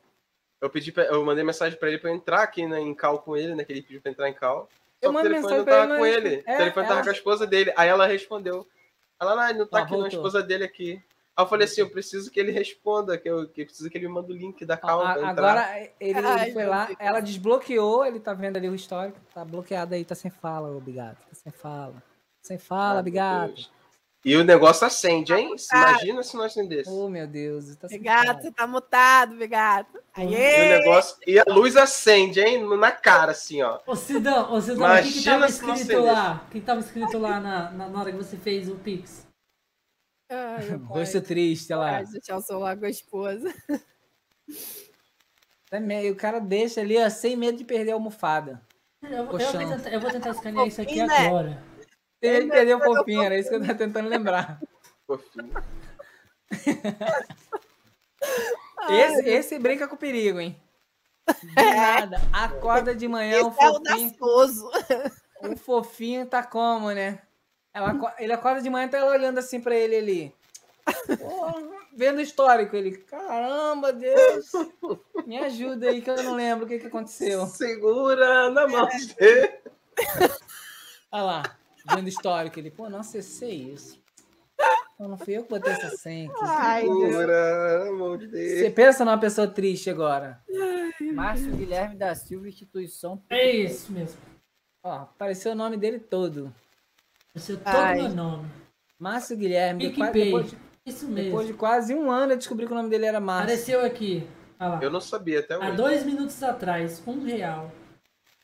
Eu, 0.65 0.71
pedi 0.71 0.91
pra- 0.93 1.05
eu 1.05 1.25
mandei 1.25 1.45
mensagem 1.45 1.79
pra 1.79 1.89
ele 1.89 1.99
pra 1.99 2.11
eu 2.11 2.15
entrar 2.15 2.43
aqui 2.43 2.67
né, 2.67 2.81
em 2.81 2.95
call 2.95 3.19
com 3.19 3.37
ele, 3.37 3.55
né? 3.55 3.65
Que 3.65 3.73
ele 3.73 3.83
pediu 3.83 4.01
pra 4.01 4.11
entrar 4.11 4.29
em 4.29 4.35
call. 4.35 4.69
Eu 5.03 5.13
Só 5.13 5.19
que 5.19 5.25
mando 5.25 5.29
o 5.29 5.31
telefone 5.31 5.57
não 5.59 5.65
tava 5.65 5.85
ele, 5.85 5.99
com 5.99 6.07
ele. 6.07 6.29
responde. 6.37 6.41
o 6.55 6.57
telefone 6.57 6.85
É, 6.85 6.89
tava 6.89 6.93
ela- 7.01 7.03
com 7.03 7.09
a 7.11 7.13
esposa 7.13 7.47
dele. 7.47 7.73
Aí 7.77 7.89
ela 7.89 8.07
respondeu. 8.07 8.67
Ela, 9.21 9.53
não, 9.53 9.59
não 9.61 9.67
tá 9.67 9.79
Ah, 9.79 9.83
aqui, 9.83 9.93
não, 9.93 10.05
a 10.05 10.09
esposa 10.09 10.43
dele 10.43 10.65
aqui. 10.65 11.03
Aí 11.37 11.45
eu 11.45 11.49
falei 11.49 11.65
assim, 11.67 11.81
eu 11.83 11.91
preciso 11.91 12.31
que 12.31 12.41
ele 12.41 12.51
responda, 12.53 13.19
que 13.19 13.29
eu 13.29 13.47
que 13.49 13.65
preciso 13.65 13.91
que 13.91 13.99
ele 13.99 14.09
manda 14.09 14.33
o 14.33 14.37
link 14.37 14.65
da 14.65 14.77
call 14.77 15.01
A- 15.05 15.13
pra 15.15 15.31
entrar. 15.31 15.31
Agora 15.31 15.81
ele, 15.81 15.91
ele 16.19 16.27
Ai, 16.27 16.53
foi 16.53 16.65
lá, 16.65 16.85
Deus. 16.87 16.97
ela 17.01 17.21
desbloqueou, 17.21 18.07
ele 18.07 18.21
tá 18.21 18.33
vendo 18.33 18.57
ali 18.57 18.69
o 18.69 18.75
histórico, 18.75 19.19
tá 19.35 19.45
bloqueado 19.45 19.95
aí, 19.95 20.05
tá 20.05 20.15
sem 20.15 20.31
fala, 20.31 20.69
obrigado. 20.75 21.17
Tá 21.17 21.35
sem 21.35 21.53
fala. 21.53 22.03
Sem 22.41 22.57
fala, 22.59 22.99
Ah, 22.99 23.01
obrigado. 23.01 23.55
E 24.25 24.35
o 24.37 24.43
negócio 24.43 24.87
acende, 24.87 25.35
hein? 25.35 25.55
Tá. 25.69 25.91
Imagina 25.91 26.23
se 26.23 26.35
não 26.35 26.45
acendesse. 26.45 26.89
Oh, 26.89 27.11
meu 27.11 27.27
Deus, 27.27 27.77
tá 27.77 27.87
Obrigado, 27.87 28.41
você 28.41 28.51
tá 28.51 28.67
mutado, 28.67 29.35
obrigado. 29.35 29.87
E 30.17 30.25
o 30.25 30.29
Aê! 30.29 30.79
negócio. 30.79 31.17
E 31.27 31.39
a 31.39 31.45
luz 31.47 31.77
acende, 31.77 32.41
hein? 32.41 32.67
Na 32.79 32.91
cara, 32.91 33.33
assim, 33.33 33.61
ó. 33.61 33.81
Ô 33.87 33.95
Sidão, 33.95 34.51
ô 34.51 34.61
Sidão, 34.63 34.91
o 34.91 35.03
que, 35.03 35.13
que 35.13 35.25
tava 35.25 35.47
escrito 35.47 36.01
lá? 36.01 36.43
O 36.47 36.51
que, 36.51 36.61
tava 36.63 36.81
escrito 36.81 37.19
lá 37.19 37.39
na, 37.39 37.71
na, 37.71 38.01
hora 38.01 38.13
que 38.13 38.17
você 38.17 38.39
fez 38.39 38.67
o 38.71 38.77
Pix? 38.77 39.27
Ai. 40.31 40.71
Rosto 40.89 41.21
triste, 41.21 41.75
olha 41.75 41.81
lá. 41.83 41.97
Ai, 41.97 42.07
deixar 42.07 42.39
o 42.39 42.41
celular 42.41 42.79
com 42.79 42.87
a 42.87 42.91
esposa. 42.91 43.53
Tá 45.71 45.81
meio- 45.81 46.13
O 46.13 46.17
cara 46.17 46.39
deixa 46.39 46.83
ali, 46.83 46.97
ó, 47.03 47.11
sem 47.11 47.35
medo 47.35 47.59
de 47.59 47.65
perder 47.65 47.91
a 47.91 47.95
almofada. 47.95 48.63
Eu, 49.03 49.09
eu, 49.11 49.17
vou 49.25 49.39
Colchão. 49.39 49.59
tentar, 49.59 49.91
eu 49.91 50.01
vou 50.01 50.11
tentar 50.11 50.31
escanear 50.31 50.69
isso 50.69 50.81
aqui 50.81 51.03
né? 51.05 51.27
agora. 51.27 51.74
De 52.31 52.47
perder 52.47 52.77
o 52.77 52.81
fofinho, 52.81 53.23
era 53.23 53.39
isso 53.39 53.49
que 53.49 53.57
eu 53.57 53.61
tava 53.61 53.75
tentando 53.75 54.09
lembrar. 54.09 54.61
Fofinho. 55.07 55.53
Esse, 58.89 59.29
esse 59.29 59.59
brinca 59.59 59.89
com 59.89 59.97
perigo, 59.97 60.41
hein? 60.41 60.61
Do 61.27 61.55
nada. 61.55 62.21
Acorda 62.33 62.95
de 62.95 63.09
manhã, 63.09 63.43
o 63.43 63.49
Esse 63.49 63.49
é 63.49 63.53
fofinho. 63.53 63.71
audacioso. 63.75 64.71
O 65.43 65.57
fofinho 65.57 66.27
tá 66.27 66.43
como, 66.43 66.91
né? 66.93 67.21
Ela 67.73 68.15
ele 68.19 68.33
acorda 68.33 68.61
de 68.61 68.71
manhã, 68.71 68.89
tá 68.89 68.99
ela 68.99 69.13
olhando 69.13 69.39
assim 69.39 69.61
pra 69.61 69.75
ele 69.75 69.97
ali. 69.97 70.35
Porra, 71.19 71.55
vendo 71.95 72.19
o 72.19 72.21
histórico, 72.21 72.77
ele. 72.77 72.99
Caramba, 72.99 73.93
Deus! 73.93 74.53
Me 75.27 75.39
ajuda 75.39 75.89
aí 75.89 76.03
que 76.03 76.11
eu 76.11 76.23
não 76.23 76.35
lembro 76.35 76.67
o 76.67 76.69
que, 76.69 76.79
que 76.79 76.87
aconteceu. 76.87 77.47
Segura 77.47 78.51
na 78.51 78.69
mão 78.69 78.87
dele. 79.19 79.61
Olha 81.11 81.23
lá, 81.23 81.43
vendo 81.85 82.07
o 82.07 82.09
histórico, 82.09 82.59
ele, 82.59 82.71
pô, 82.71 82.89
não 82.89 83.01
acessei 83.01 83.55
isso. 83.73 84.03
Pô, 84.97 85.09
não 85.09 85.19
fui 85.19 85.37
eu 85.37 85.43
que 85.43 85.51
botei 85.51 85.73
essa 85.73 85.91
senha 85.97 86.31
aqui. 86.31 86.41
Ai, 86.45 86.83
Deus. 86.83 87.01
Segura 87.15 87.85
na 87.85 87.93
mão 87.93 88.19
Você 88.19 88.71
pensa 88.71 89.05
numa 89.05 89.19
pessoa 89.19 89.49
triste 89.49 89.91
agora. 89.91 90.41
Márcio 91.13 91.51
Guilherme 91.51 91.97
da 91.97 92.15
Silva, 92.15 92.49
instituição. 92.49 93.21
É 93.29 93.51
isso 93.51 93.93
mesmo. 93.93 94.17
Ó, 94.85 94.93
apareceu 94.93 95.53
o 95.53 95.55
nome 95.57 95.77
dele 95.77 95.99
todo. 95.99 96.55
É 97.35 97.41
todo 97.41 97.61
Ai. 97.65 97.95
meu 98.03 98.11
nome. 98.11 98.49
Márcio 98.99 99.37
Guilherme. 99.37 99.89
Depois, 99.91 100.13
depois, 100.13 100.51
de- 100.51 100.59
Isso 100.87 101.07
depois 101.07 101.33
mesmo. 101.33 101.47
de 101.47 101.53
quase 101.55 101.95
um 101.95 102.11
ano 102.11 102.33
eu 102.35 102.37
descobri 102.37 102.65
que 102.67 102.73
o 102.73 102.77
nome 102.77 102.89
dele 102.89 103.07
era 103.07 103.19
Márcio. 103.19 103.45
Apareceu 103.45 103.85
aqui. 103.85 104.27
Lá. 104.61 104.79
Eu 104.81 104.91
não 104.91 105.01
sabia 105.01 105.41
até 105.41 105.55
Há 105.55 105.59
hoje. 105.59 105.77
dois 105.77 106.05
minutos 106.07 106.41
atrás, 106.43 107.03
um 107.07 107.23
real. 107.25 107.71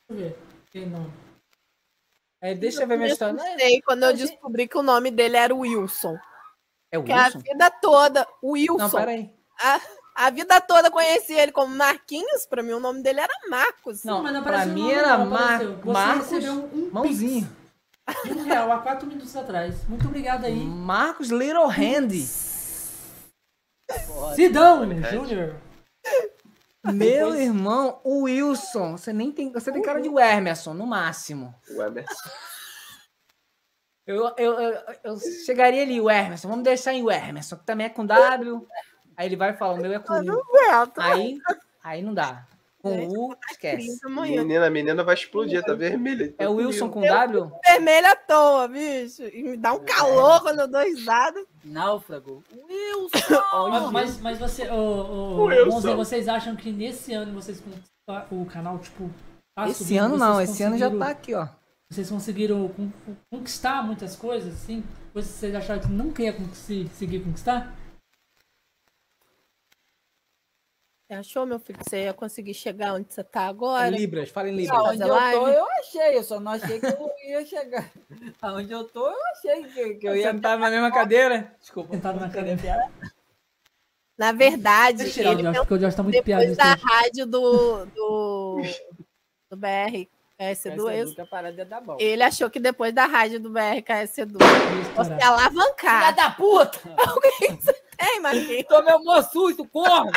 Deixa 0.09 0.11
eu 0.11 0.17
ver. 0.17 0.39
Tem 0.73 0.87
nome. 0.87 1.13
É, 2.41 2.55
deixa 2.55 2.83
eu 2.83 2.89
ver 2.89 2.97
minha 2.97 3.11
história. 3.11 3.33
Eu 3.33 3.37
Não, 3.37 3.59
sei 3.59 3.83
quando 3.83 4.05
eu 4.05 4.15
descobri 4.15 4.67
que 4.67 4.79
o 4.79 4.83
nome 4.83 5.11
dele 5.11 5.37
era 5.37 5.55
Wilson. 5.55 6.17
É 6.91 6.99
o 6.99 7.05
Que 7.05 7.13
a 7.13 7.25
Wilson? 7.27 7.39
vida 7.41 7.71
toda, 7.71 8.27
Wilson. 8.43 8.79
Não, 8.79 8.91
peraí. 8.91 9.31
a, 9.61 9.81
a 10.15 10.31
vida 10.31 10.61
toda 10.61 10.91
conheci 10.91 11.35
ele 11.35 11.53
como 11.53 11.75
Marquinhos. 11.75 12.47
Pra 12.47 12.63
mim, 12.63 12.73
o 12.73 12.81
nome 12.81 13.03
dele 13.03 13.21
era 13.21 13.33
Marcos. 13.49 14.05
Não, 14.05 14.23
mas 14.23 14.33
não 14.33 14.43
pra 14.43 14.65
mim 14.67 14.83
nome, 14.83 14.95
era 14.95 15.19
não, 15.19 15.27
Mar. 15.27 15.59
Você 15.59 15.91
Marcos 15.91 16.31
recebeu 16.31 16.53
um 16.73 16.91
Mãozinho. 16.93 17.57
De 18.25 18.33
um 18.33 18.43
real 18.43 18.73
há 18.73 18.79
quatro 18.79 19.07
minutos 19.07 19.37
atrás. 19.37 19.87
Muito 19.87 20.07
obrigado 20.09 20.45
aí. 20.45 20.57
Marcos 20.57 21.29
Little 21.29 21.69
Handy. 21.69 22.27
Sidão 24.35 24.83
Hand. 24.83 25.03
Júnior. 25.11 25.57
Meu 26.85 27.27
Depois- 27.29 27.41
irmão, 27.41 28.01
o 28.03 28.23
Wilson, 28.23 28.97
você 28.97 29.13
nem 29.13 29.31
tem. 29.31 29.53
Você 29.53 29.71
tem 29.71 29.83
cara 29.83 30.01
de 30.01 30.09
Emerson, 30.09 30.73
no 30.73 30.87
máximo. 30.87 31.55
O 31.69 31.83
Emerson. 31.83 32.31
Eu, 34.07 34.35
eu, 34.39 34.59
eu, 34.59 34.83
eu 35.05 35.19
chegaria 35.45 35.83
ali, 35.83 36.01
o 36.01 36.11
Emerson. 36.11 36.49
Vamos 36.49 36.65
deixar 36.65 36.95
em 36.95 37.03
o 37.03 37.11
Emerson, 37.11 37.57
que 37.57 37.67
também 37.67 37.87
é 37.87 37.91
com 37.91 38.05
W. 38.07 38.67
Aí 39.17 39.27
ele 39.27 39.37
vai 39.37 39.53
falar, 39.55 39.75
o 39.75 39.77
meu 39.77 39.93
é 39.93 39.99
com 39.99 40.15
U. 40.15 40.43
Aí, 40.97 41.39
aí 41.83 42.03
não 42.03 42.15
dá. 42.15 42.47
Com 42.83 43.09
U, 43.09 43.37
esquece. 43.51 43.99
Menina, 44.09 44.67
a 44.67 44.71
menina 44.71 45.05
vai 45.05 45.15
explodir, 45.15 45.63
tá 45.63 45.75
vermelha. 45.75 46.35
É 46.39 46.49
o 46.49 46.55
Wilson 46.55 46.89
com 46.89 47.03
W? 47.03 47.53
Vermelho 47.67 48.07
à 48.07 48.17
toa, 48.17 48.69
bicho. 48.69 49.23
E 49.25 49.43
me 49.43 49.57
dá 49.59 49.75
um 49.75 49.81
calor 49.85 50.41
quando 50.41 50.61
eu 50.61 50.69
dou 50.69 50.81
risada. 50.83 51.45
Náufrago. 51.65 52.43
Wilson! 52.69 53.11
Mas, 53.71 53.91
mas, 53.91 54.21
mas 54.21 54.39
você, 54.39 54.69
ô, 54.71 55.45
Wilson. 55.45 55.71
Monza, 55.71 55.95
vocês 55.97 56.27
acham 56.29 56.57
que 56.57 56.73
nesse 56.73 57.13
ano 57.13 57.35
vocês 57.35 57.61
conquistaram 57.61 58.41
o 58.43 58.47
canal, 58.47 58.79
tipo. 58.79 59.11
tá 59.55 59.69
Esse 59.69 59.85
subindo, 59.85 60.05
ano 60.05 60.17
não, 60.17 60.41
esse 60.41 60.63
ano 60.63 60.79
já 60.79 60.91
tá 60.91 61.09
aqui, 61.09 61.35
ó. 61.35 61.47
Vocês 61.91 62.09
conseguiram 62.09 62.69
con- 62.69 62.91
conquistar 63.31 63.85
muitas 63.85 64.17
coisas, 64.17 64.55
assim? 64.55 64.83
Coisas 65.13 65.33
que 65.33 65.39
vocês 65.39 65.55
acharam 65.55 65.81
que 65.81 65.89
nunca 65.89 66.23
ia 66.23 66.33
conseguir 66.33 67.21
conquistar? 67.21 67.75
Você 71.11 71.15
achou, 71.15 71.45
meu 71.45 71.59
filho, 71.59 71.77
que 71.77 71.91
você 71.91 72.05
ia 72.05 72.15
conseguir 72.15 72.55
chegar 72.55 72.95
onde 72.95 73.13
você 73.13 73.25
tá 73.25 73.47
Em 73.47 73.49
agora? 73.49 73.91
Libras, 73.91 74.31
fala 74.31 74.49
em 74.49 74.55
Libras. 74.55 74.79
Aonde 74.79 74.99
fazer 74.99 75.11
eu 75.11 75.41
tô, 75.41 75.49
eu 75.49 75.67
achei. 75.73 76.17
Eu 76.17 76.23
só 76.23 76.39
não 76.39 76.53
achei 76.53 76.79
que 76.79 76.87
eu 76.87 77.11
ia 77.27 77.45
chegar. 77.45 77.91
Aonde 78.41 78.71
eu 78.71 78.85
tô, 78.85 79.09
eu 79.09 79.19
achei 79.33 79.65
que, 79.65 79.95
que 79.95 80.07
eu 80.07 80.15
ia. 80.15 80.31
Sentado 80.31 80.61
na 80.61 80.71
mesma 80.71 80.93
cadeira? 80.93 81.53
Desculpa. 81.59 81.95
Sentado 81.95 82.21
na 82.21 82.31
cadeira. 82.31 82.93
Na 84.17 84.31
verdade, 84.31 85.03
eu 85.03 85.11
tirar 85.11 85.33
ele 85.33 85.43
Josh, 85.43 85.59
porque 85.59 85.75
o 85.75 85.79
Josh 85.79 85.95
tá 85.97 86.03
muito 86.05 86.23
piada. 86.23 86.47
depois 86.47 86.57
da 86.57 86.75
rádio 86.75 87.27
do, 87.27 87.87
do, 87.87 88.63
do 89.51 89.57
BR 89.57 90.07
KS2, 90.39 90.93
Essa 90.93 91.05
Duca 91.07 91.27
parada 91.27 91.57
ia 91.57 91.65
dar 91.65 91.81
bom. 91.81 91.97
ele 91.99 92.23
achou 92.23 92.49
que 92.49 92.61
depois 92.61 92.95
da 92.95 93.07
rádio 93.07 93.41
do 93.41 93.51
BR 93.51 93.83
KS2 93.85 94.37
você 94.95 95.11
ia 95.11 95.17
Filha 95.17 95.27
alavancar. 95.27 96.15
da 96.15 96.31
puta! 96.31 96.79
Ei, 97.99 98.21
Marquinhos. 98.21 98.65
Tomei 98.69 98.95
um 98.95 99.23
susto, 99.25 99.67
corno! 99.67 100.13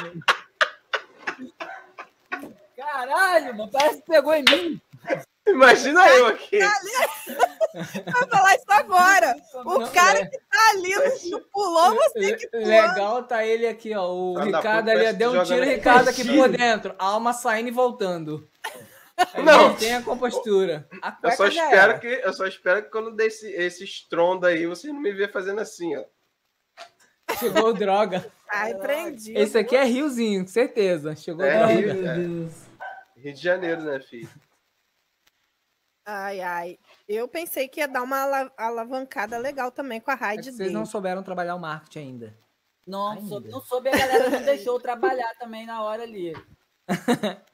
Caralho, 2.75 3.55
mano, 3.57 3.71
parece 3.71 4.01
que 4.01 4.11
pegou 4.11 4.33
em 4.33 4.43
mim. 4.43 4.81
Imagina 5.47 6.07
eu 6.09 6.27
aqui. 6.27 6.59
Vai 7.73 8.27
falar 8.29 8.55
isso 8.55 8.65
agora. 8.69 9.35
O 9.65 9.79
Não, 9.79 9.91
cara 9.91 10.19
é. 10.19 10.25
que 10.25 10.37
tá 10.37 10.69
ali 10.69 10.95
no, 10.95 11.31
no 11.31 11.41
pulou, 11.45 11.95
você 11.95 12.35
que 12.35 12.47
pulou. 12.47 12.67
Legal 12.67 13.23
tá 13.23 13.45
ele 13.45 13.67
aqui, 13.67 13.93
ó. 13.95 14.09
O 14.09 14.33
da 14.35 14.43
Ricardo 14.43 14.89
ali, 14.89 15.13
deu 15.13 15.31
um 15.31 15.43
tiro, 15.43 15.57
o 15.57 15.65
no 15.65 15.71
Ricardo 15.71 16.09
aqui 16.09 16.23
por 16.25 16.49
dentro. 16.49 16.95
Alma 16.97 17.33
saindo 17.33 17.67
e 17.67 17.71
voltando. 17.71 18.47
Aí 19.33 19.43
Não. 19.43 19.71
ele 19.71 19.77
Tem 19.77 19.95
a 19.95 20.01
compostura. 20.01 20.87
A 21.01 21.17
Eu 21.23 21.31
só 21.31 21.47
espero 21.47 21.99
que 21.99 22.07
eu 22.07 22.33
só 22.33 22.45
espero 22.47 22.83
que 22.83 22.89
quando 22.89 23.15
der 23.15 23.27
esse, 23.27 23.83
estrondo 23.83 24.45
aí, 24.45 24.65
você 24.65 24.87
não 24.87 24.99
me 24.99 25.11
vê 25.11 25.27
fazendo 25.27 25.59
assim, 25.59 25.95
ó. 25.97 26.03
Chegou 27.39 27.73
droga. 27.73 28.31
Ai, 28.53 28.75
prendi. 28.75 29.33
Esse 29.35 29.57
aqui 29.57 29.75
é 29.75 29.83
Riozinho, 29.83 30.41
com 30.41 30.47
certeza. 30.47 31.15
Chegou 31.15 31.43
É, 31.45 31.63
Ai. 31.63 31.75
Rio. 31.75 31.93
meu 31.95 32.07
é. 32.07 32.15
Deus. 32.17 32.53
Rio 33.17 33.33
de 33.33 33.41
Janeiro, 33.41 33.81
né, 33.83 33.99
filho? 33.99 34.29
Ai, 36.05 36.41
ai. 36.41 36.79
Eu 37.07 37.27
pensei 37.27 37.67
que 37.67 37.79
ia 37.79 37.87
dar 37.87 38.03
uma 38.03 38.19
ala- 38.21 38.51
alavancada 38.57 39.37
legal 39.37 39.71
também 39.71 40.01
com 40.01 40.11
a 40.11 40.13
É 40.13 40.17
que 40.17 40.23
rádio 40.23 40.53
vocês 40.53 40.71
não 40.71 40.85
souberam 40.85 41.23
trabalhar 41.23 41.55
o 41.55 41.59
marketing 41.59 41.99
ainda. 41.99 42.37
Não, 42.85 43.11
Ainda. 43.11 43.27
soube, 43.27 43.47
não 43.49 43.61
soube, 43.61 43.87
a 43.87 43.97
galera 43.97 44.29
não 44.29 44.41
deixou 44.43 44.77
trabalhar 44.77 45.33
também 45.39 45.65
na 45.65 45.81
hora 45.81 46.03
ali. 46.03 46.33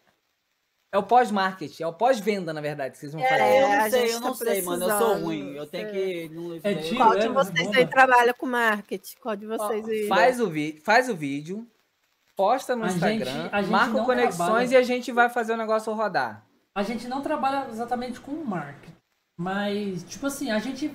É 0.92 0.98
o 0.98 1.04
pós-marketing, 1.04 1.84
é 1.84 1.88
o 1.88 1.94
pós-venda, 1.94 2.52
na 2.52 2.62
verdade, 2.62 2.94
que 2.94 2.98
vocês 2.98 3.14
vão 3.14 3.22
fazer. 3.22 3.42
É, 3.44 3.62
eu 3.62 3.68
a 3.68 3.78
não 3.84 3.90
sei, 3.92 4.02
gente 4.02 4.12
eu 4.14 4.20
não 4.22 4.30
tá 4.32 4.36
sei, 4.46 4.62
mano. 4.64 4.86
Eu 4.90 4.98
sou 4.98 5.18
ruim. 5.20 5.56
Eu 5.56 5.68
tenho 5.68 5.88
é. 5.88 5.92
que. 5.92 6.30
Não, 6.30 6.60
É 6.64 6.76
tiro, 6.76 6.96
Qual 6.98 7.16
de 7.20 7.26
é, 7.26 7.30
vocês 7.30 7.76
aí 7.78 7.88
trabalha 7.88 8.34
com 8.34 8.46
marketing? 8.48 9.18
Qual 9.22 9.36
de 9.36 9.46
vocês 9.46 9.88
aí? 9.88 10.08
Faz 10.08 10.40
o, 10.40 10.50
vi 10.50 10.82
faz 10.84 11.08
o 11.08 11.16
vídeo, 11.16 11.68
posta 12.36 12.76
no 12.76 12.86
A 12.86 12.90
gente- 12.90 12.96
Instagram, 13.06 13.50
a 13.52 13.62
gente 13.62 13.72
marca 13.72 14.04
conexões 14.04 14.36
trabalha- 14.36 14.74
e 14.74 14.76
a 14.78 14.82
gente 14.82 15.12
vai 15.12 15.30
fazer 15.30 15.54
o 15.54 15.58
negócio 15.58 15.94
rodar. 15.94 16.44
A 16.74 16.82
gente 16.82 17.08
não 17.08 17.22
trabalha 17.22 17.68
exatamente 17.70 18.20
com 18.20 18.32
marketing. 18.44 18.96
Mas, 19.38 20.04
tipo 20.04 20.26
assim, 20.26 20.50
a 20.50 20.58
gente 20.58 20.92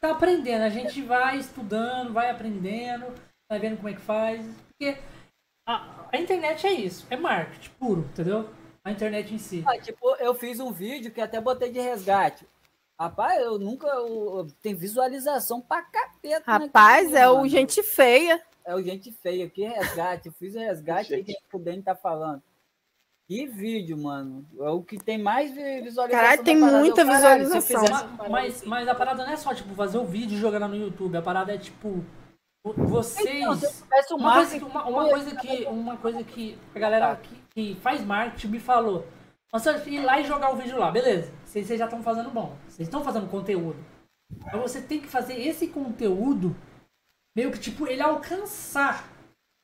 tá 0.00 0.12
aprendendo. 0.12 0.62
A 0.62 0.68
gente 0.70 1.02
vai 1.02 1.36
estudando, 1.38 2.12
vai 2.14 2.30
aprendendo, 2.30 3.06
vai 3.50 3.58
vendo 3.58 3.76
como 3.76 3.88
é 3.90 3.92
que 3.92 4.00
faz. 4.00 4.44
Porque 4.68 4.96
a, 5.72 6.08
a 6.12 6.16
internet 6.18 6.66
é 6.66 6.72
isso, 6.72 7.06
é 7.10 7.16
marketing 7.16 7.70
puro, 7.78 8.00
entendeu? 8.12 8.48
A 8.84 8.90
internet 8.90 9.34
em 9.34 9.38
si. 9.38 9.62
Ah, 9.66 9.78
tipo, 9.78 10.14
eu 10.16 10.34
fiz 10.34 10.58
um 10.60 10.72
vídeo 10.72 11.10
que 11.10 11.20
até 11.20 11.40
botei 11.40 11.70
de 11.70 11.78
resgate. 11.80 12.46
Rapaz, 12.98 13.40
eu 13.42 13.58
nunca. 13.58 13.86
eu- 13.86 14.48
tem 14.62 14.74
visualização 14.74 15.60
pra 15.60 15.82
capeta. 15.82 16.42
Rapaz, 16.50 17.10
naquilo, 17.10 17.16
é 17.18 17.30
o 17.30 17.46
gente 17.46 17.82
feia. 17.82 18.42
É 18.64 18.74
o 18.74 18.82
gente 18.82 19.12
feia. 19.12 19.48
Que 19.48 19.64
resgate. 19.64 20.26
Eu 20.28 20.32
fiz 20.32 20.54
o 20.54 20.58
resgate 20.58 21.12
e 21.14 21.16
Gente. 21.18 21.36
o 21.52 21.58
Dani 21.58 21.82
tá 21.82 21.94
falando. 21.94 22.42
Que 23.28 23.46
vídeo, 23.46 23.96
mano. 23.96 24.44
É 24.58 24.70
o 24.70 24.82
que 24.82 24.96
tem 24.98 25.18
mais 25.18 25.50
vi- 25.52 25.82
visualização. 25.82 26.08
Caralho, 26.10 26.42
tem 26.44 26.58
parada. 26.58 26.78
Eu, 26.78 26.84
muita 26.86 27.04
caralho, 27.04 27.44
visualização. 27.44 27.84
Mas, 28.30 28.56
assim, 28.56 28.66
mas 28.68 28.88
a 28.88 28.94
parada 28.94 29.24
não 29.24 29.32
é 29.32 29.36
só, 29.36 29.54
tipo, 29.54 29.74
fazer 29.74 29.98
o 29.98 30.04
vídeo 30.06 30.34
e 30.36 30.40
jogar 30.40 30.66
no 30.66 30.74
YouTube. 30.74 31.16
A 31.16 31.22
parada 31.22 31.54
é, 31.54 31.58
tipo, 31.58 32.02
vocês... 32.64 33.40
Então, 33.40 33.56
tivesse 33.56 34.14
um 34.14 34.16
Uma 34.16 34.34
coisa, 34.34 34.66
uma, 34.66 34.84
uma 34.86 35.08
coisa 35.08 35.36
que 35.36 35.64
uma 35.64 35.96
coisa 35.96 36.24
que 36.24 36.58
a 36.74 36.78
galera 36.78 37.16
que, 37.16 37.36
que 37.50 37.80
faz 37.80 38.04
marketing 38.04 38.48
me 38.48 38.60
falou. 38.60 39.06
Você 39.50 39.70
ir 39.88 40.00
lá 40.00 40.20
e 40.20 40.24
jogar 40.24 40.52
o 40.52 40.56
vídeo 40.56 40.78
lá, 40.78 40.90
beleza. 40.90 41.32
Vocês, 41.44 41.66
vocês 41.66 41.78
já 41.78 41.86
estão 41.86 42.02
fazendo 42.02 42.30
bom. 42.30 42.56
Vocês 42.68 42.86
estão 42.86 43.02
fazendo 43.02 43.30
conteúdo. 43.30 43.82
Mas 44.44 44.60
você 44.60 44.80
tem 44.80 45.00
que 45.00 45.08
fazer 45.08 45.40
esse 45.40 45.68
conteúdo 45.68 46.54
meio 47.34 47.50
que 47.50 47.58
tipo 47.58 47.86
ele 47.86 48.02
alcançar 48.02 49.08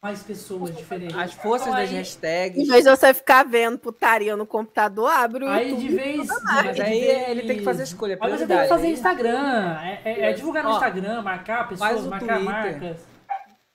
mais 0.04 0.22
pessoas 0.22 0.76
diferentes. 0.76 1.16
As 1.16 1.32
forças 1.32 1.66
Então, 1.66 1.80
das 1.80 1.88
aí- 1.88 1.96
hashtags. 1.96 2.58
Em 2.62 2.66
vez 2.70 2.84
de 2.84 2.90
você 2.90 3.14
ficar 3.14 3.42
vendo 3.42 3.78
putaria 3.78 4.36
no 4.36 4.44
computador, 4.46 5.10
abre 5.10 5.44
o 5.44 5.48
Aí 5.48 5.70
YouTube. 5.70 5.88
de 5.88 5.94
vez. 5.96 6.28
Mas 6.44 6.76
de 6.76 6.82
aí 6.82 7.00
vez- 7.00 7.28
ele 7.30 7.42
tem 7.44 7.56
que 7.56 7.64
fazer 7.64 7.84
escolha, 7.84 8.18
Mas 8.20 8.38
você 8.38 8.46
tem 8.46 8.58
que 8.58 8.68
fazer 8.68 8.88
Instagram. 8.88 9.78
É, 9.82 10.00
é- 10.04 10.20
é 10.30 10.32
divulgar 10.34 10.62
no 10.62 10.70
Ó, 10.70 10.72
Instagram, 10.74 11.22
marcar 11.22 11.66
pessoas, 11.70 12.04
marcar 12.06 12.36
Twitter. 12.36 12.44
marcas. 12.44 12.96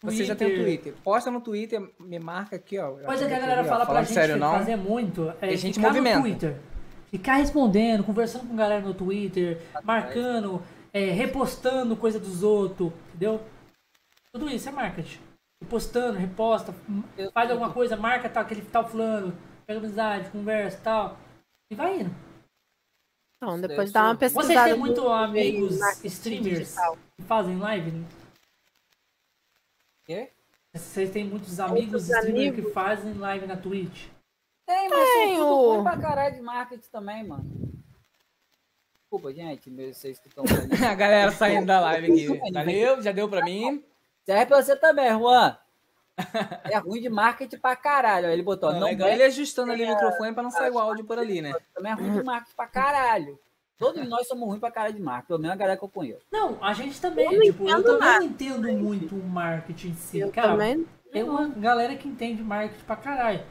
Você 0.03 0.23
já 0.23 0.35
tem 0.35 0.47
o 0.53 0.63
Twitter. 0.63 0.93
Posta 1.03 1.31
no 1.31 1.41
Twitter, 1.41 1.81
me 1.99 2.19
marca 2.19 2.55
aqui, 2.57 2.77
ó. 2.77 2.91
Coisa 2.91 3.27
que 3.27 3.33
a 3.33 3.39
galera 3.39 3.63
fala 3.63 3.85
pra 3.87 4.03
gente 4.03 4.13
sério, 4.13 4.37
não. 4.37 4.51
fazer 4.53 4.75
muito 4.75 5.33
é 5.41 5.49
a 5.49 5.55
gente 5.55 5.73
ficar 5.73 5.87
movimenta. 5.87 6.17
no 6.17 6.23
Twitter. 6.25 6.55
Ficar 7.09 7.33
respondendo, 7.37 8.03
conversando 8.03 8.45
com 8.47 8.53
a 8.53 8.57
galera 8.57 8.81
no 8.81 8.93
Twitter, 8.93 9.59
marcando, 9.83 10.61
é, 10.93 11.05
repostando 11.09 11.95
coisa 11.97 12.19
dos 12.19 12.43
outros, 12.43 12.91
entendeu? 13.09 13.41
Tudo 14.31 14.47
isso 14.47 14.69
é 14.69 14.71
marketing. 14.71 15.19
Repostando, 15.61 16.17
reposta, 16.17 16.73
Eu- 17.17 17.31
faz 17.31 17.51
alguma 17.51 17.73
coisa, 17.73 17.97
marca 17.97 18.29
tal, 18.29 18.43
aquele 18.43 18.61
tal 18.61 18.87
fulano, 18.87 19.35
pega 19.65 19.79
amizade, 19.79 20.29
conversa 20.29 20.77
e 20.77 20.81
tal. 20.81 21.17
E 21.71 21.75
vai 21.75 21.99
indo. 21.99 22.15
Então, 23.37 23.59
depois 23.59 23.89
Eu 23.89 23.93
dá 23.93 24.03
uma 24.05 24.15
pesquisada. 24.15 24.53
Vocês 24.53 24.71
têm 24.71 24.79
muito 24.79 25.07
amigos 25.09 25.77
marketing 25.79 26.07
streamers 26.07 26.59
digital. 26.59 26.97
que 27.17 27.23
fazem 27.25 27.57
live? 27.57 27.91
né? 27.91 28.05
Quê? 30.05 30.31
Vocês 30.73 31.11
têm 31.11 31.25
muitos 31.25 31.59
amigos 31.59 31.83
Muitos 31.91 32.09
streamers 32.09 32.33
que 32.55 32.59
amigos. 32.61 32.73
fazem 32.73 33.13
live 33.15 33.45
na 33.47 33.57
Twitch? 33.57 34.07
Tem, 34.65 34.89
mas 34.89 34.99
são 34.99 35.13
Tenho. 35.19 35.39
tudo 35.45 35.71
ruim 35.73 35.83
pra 35.83 35.97
caralho 35.97 36.35
de 36.35 36.41
marketing 36.41 36.89
também, 36.91 37.27
mano. 37.27 37.43
Desculpa, 39.01 39.33
gente, 39.33 39.69
vocês 39.69 40.19
que 40.19 40.27
estão 40.27 40.43
a 40.91 40.95
galera 40.95 41.31
saindo 41.31 41.65
da 41.65 41.79
live 41.81 42.11
aqui. 42.11 42.51
Valeu, 42.51 43.01
já 43.01 43.11
deu 43.11 43.27
pra 43.27 43.43
mim. 43.43 43.83
Serve 44.29 44.45
pra 44.45 44.61
você 44.61 44.75
também, 44.75 45.09
Juan. 45.09 45.57
É 46.71 46.77
ruim 46.77 47.01
de 47.01 47.09
marketing 47.09 47.57
pra 47.57 47.75
caralho. 47.75 48.27
Ele 48.27 48.43
botou, 48.43 48.71
Não, 48.71 48.81
não 48.81 48.87
legal 48.87 49.07
é, 49.07 49.13
ele 49.13 49.23
ajustando 49.23 49.71
ali 49.71 49.85
o 49.85 49.89
microfone 49.89 50.33
pra 50.33 50.43
não 50.43 50.51
sair 50.51 50.69
o 50.69 50.77
áudio 50.77 51.03
por 51.05 51.17
ali, 51.17 51.41
né? 51.41 51.53
também 51.73 51.91
é 51.91 51.95
ruim 51.95 52.11
de 52.13 52.23
marketing 52.23 52.55
pra 52.55 52.67
caralho. 52.67 53.39
Todos 53.77 54.07
nós 54.07 54.27
somos 54.27 54.45
ruins 54.47 54.59
pra 54.59 54.69
caralho 54.69 54.93
de 54.93 55.01
marketing, 55.01 55.27
pelo 55.27 55.39
menos 55.39 55.53
a 55.55 55.57
galera 55.57 55.77
que 55.79 55.83
eu 55.85 55.89
conheço. 55.89 56.25
Não, 56.31 56.61
a 56.63 56.73
gente 56.73 56.99
também, 57.01 57.25
Eu 57.25 57.31
não 57.39 57.41
tipo, 57.41 57.69
eu 57.69 57.83
também 57.83 58.09
não 58.19 58.23
entendo 58.23 58.71
muito 58.73 59.15
o 59.15 59.23
marketing 59.23 59.87
em 59.87 59.93
si. 59.95 60.19
Eu 60.19 60.31
Cara, 60.31 60.49
também. 60.49 60.85
tem 61.11 61.23
uma 61.23 61.47
galera 61.47 61.95
que 61.95 62.07
entende 62.07 62.43
marketing 62.43 62.83
pra 62.83 62.97
caralho. 62.97 63.41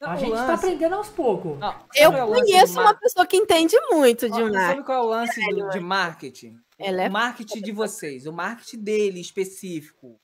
Não, 0.00 0.10
a 0.10 0.16
gente 0.16 0.32
tá 0.32 0.36
lance- 0.48 0.52
aprendendo 0.66 0.94
aos 0.96 1.08
poucos. 1.08 1.58
Eu 1.94 2.10
lance 2.10 2.40
conheço 2.42 2.78
uma 2.80 2.92
pessoa 2.92 3.24
que 3.24 3.36
entende 3.38 3.76
muito 3.90 4.26
de 4.28 4.32
marketing. 4.42 4.66
Sabe 4.66 4.82
qual 4.84 4.98
é 4.98 5.02
o 5.02 5.06
lance 5.08 5.40
do- 5.54 5.68
de 5.70 5.80
marketing? 5.80 6.58
Ela 6.78 7.02
é 7.04 7.08
O 7.08 7.12
marketing 7.12 7.62
de 7.62 7.72
vocês, 7.72 8.26
o 8.26 8.32
marketing 8.32 8.78
dele 8.82 9.20
específico. 9.20 10.20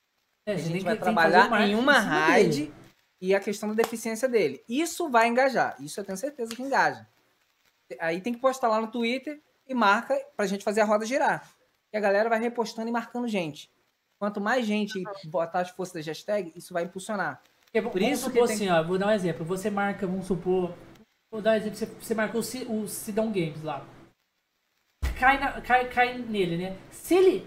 É, 0.47 0.53
A 0.53 0.57
você 0.57 0.63
tem 0.65 0.73
gente 0.73 0.79
que- 0.81 0.85
vai 0.85 0.97
que 0.97 1.03
trabalhar 1.03 1.69
em 1.69 1.75
uma 1.75 1.99
raid 1.99 2.73
e 3.21 3.35
a 3.35 3.41
questão 3.41 3.69
da 3.69 3.75
deficiência 3.83 4.29
dele. 4.29 4.63
Isso 4.69 5.09
vai 5.09 5.29
engajar. 5.29 5.77
Isso 5.81 6.01
eu 6.01 6.05
tenho 6.05 6.19
certeza 6.19 6.55
que 6.55 6.63
engaja. 6.63 7.07
Aí 8.01 8.21
tem 8.21 8.33
que 8.35 8.41
postar 8.41 8.69
lá 8.69 8.81
no 8.81 8.89
Twitter 8.89 9.41
e 9.69 9.75
marca 9.75 10.19
pra 10.37 10.47
gente 10.47 10.65
fazer 10.65 10.81
a 10.81 10.85
roda 10.85 11.05
girar. 11.07 11.49
E 11.93 11.97
a 11.97 12.01
galera 12.01 12.29
vai 12.29 12.41
repostando 12.41 12.89
e 12.89 12.93
marcando 12.93 13.29
gente. 13.29 13.71
Quanto 14.19 14.41
mais 14.41 14.65
gente 14.65 15.03
botar 15.25 15.61
as 15.61 15.71
forças 15.71 15.95
da 16.05 16.11
hashtag, 16.11 16.53
isso 16.57 16.73
vai 16.73 16.85
impulsionar. 16.85 17.41
Vamos 17.75 17.93
Por 17.93 18.03
isso 18.03 18.25
que 18.31 18.33
supor 18.35 18.47
tem 18.49 18.57
assim, 18.57 18.69
ó, 18.69 18.83
vou 18.83 18.99
dar 18.99 19.09
um 19.09 19.11
exemplo. 19.11 19.45
Você 19.45 19.71
marca, 19.71 20.07
vamos 20.07 20.27
supor. 20.27 20.75
Vou 21.31 21.41
dar 21.41 21.53
um 21.53 21.55
exemplo, 21.55 21.77
você, 21.77 21.87
você 21.87 22.15
marcou 22.15 22.41
o 22.41 22.89
Sidão 22.89 23.27
Games 23.33 23.63
lá. 23.63 23.85
Cai, 25.19 25.39
na- 25.39 25.61
cai, 25.61 25.89
cai 25.89 26.19
nele, 26.19 26.57
né? 26.57 26.77
Se 26.91 27.15
ele 27.15 27.47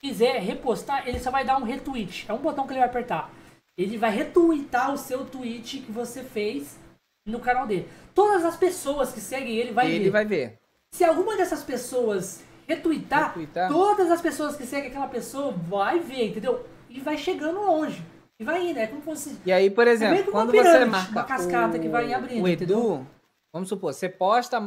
quiser 0.00 0.40
repostar, 0.40 1.06
ele 1.06 1.20
só 1.20 1.30
vai 1.30 1.44
dar 1.44 1.58
um 1.58 1.64
retweet. 1.64 2.24
É 2.28 2.32
um 2.32 2.38
botão 2.38 2.66
que 2.66 2.72
ele 2.72 2.80
vai 2.80 2.88
apertar. 2.88 3.30
Ele 3.76 3.96
vai 3.96 4.10
retweetar 4.10 4.92
o 4.92 4.98
seu 4.98 5.24
tweet 5.24 5.78
que 5.80 5.92
você 5.92 6.22
fez 6.22 6.78
no 7.26 7.38
canal 7.38 7.66
dele. 7.66 7.88
Todas 8.14 8.44
as 8.44 8.56
pessoas 8.56 9.12
que 9.12 9.20
seguem 9.20 9.56
ele 9.56 9.72
vai 9.72 9.90
ele 9.90 10.04
ver. 10.04 10.10
vai 10.10 10.24
ver. 10.24 10.58
Se 10.92 11.04
alguma 11.04 11.36
dessas 11.36 11.62
pessoas 11.62 12.42
retweetar, 12.66 13.28
Retweetar. 13.28 13.68
todas 13.70 14.10
as 14.10 14.20
pessoas 14.20 14.56
que 14.56 14.64
seguem 14.66 14.88
aquela 14.90 15.06
pessoa 15.08 15.52
vai 15.52 16.00
ver, 16.00 16.28
entendeu? 16.28 16.66
E 16.88 17.00
vai 17.00 17.16
chegando 17.16 17.60
longe. 17.60 18.02
E 18.38 18.44
vai 18.44 18.68
indo, 18.68 18.78
é 18.78 18.86
como 18.86 19.00
se 19.00 19.04
fosse. 19.04 19.38
E 19.44 19.52
aí, 19.52 19.68
por 19.68 19.84
meio 19.84 19.94
exemplo, 19.94 20.32
uma 20.32 20.32
quando 20.32 20.52
você 20.52 20.84
marca 20.86 21.12
uma 21.12 21.24
cascata 21.24 21.76
o, 21.76 21.80
que 21.80 21.88
vai 21.88 22.12
abrindo, 22.12 22.42
o 22.42 22.48
Edu, 22.48 22.64
entendeu? 22.64 23.06
vamos 23.52 23.68
supor, 23.68 23.92
você 23.92 24.08
posta 24.08 24.58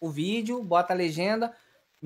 o 0.00 0.10
vídeo, 0.10 0.62
bota 0.62 0.94
a 0.94 0.96
legenda, 0.96 1.52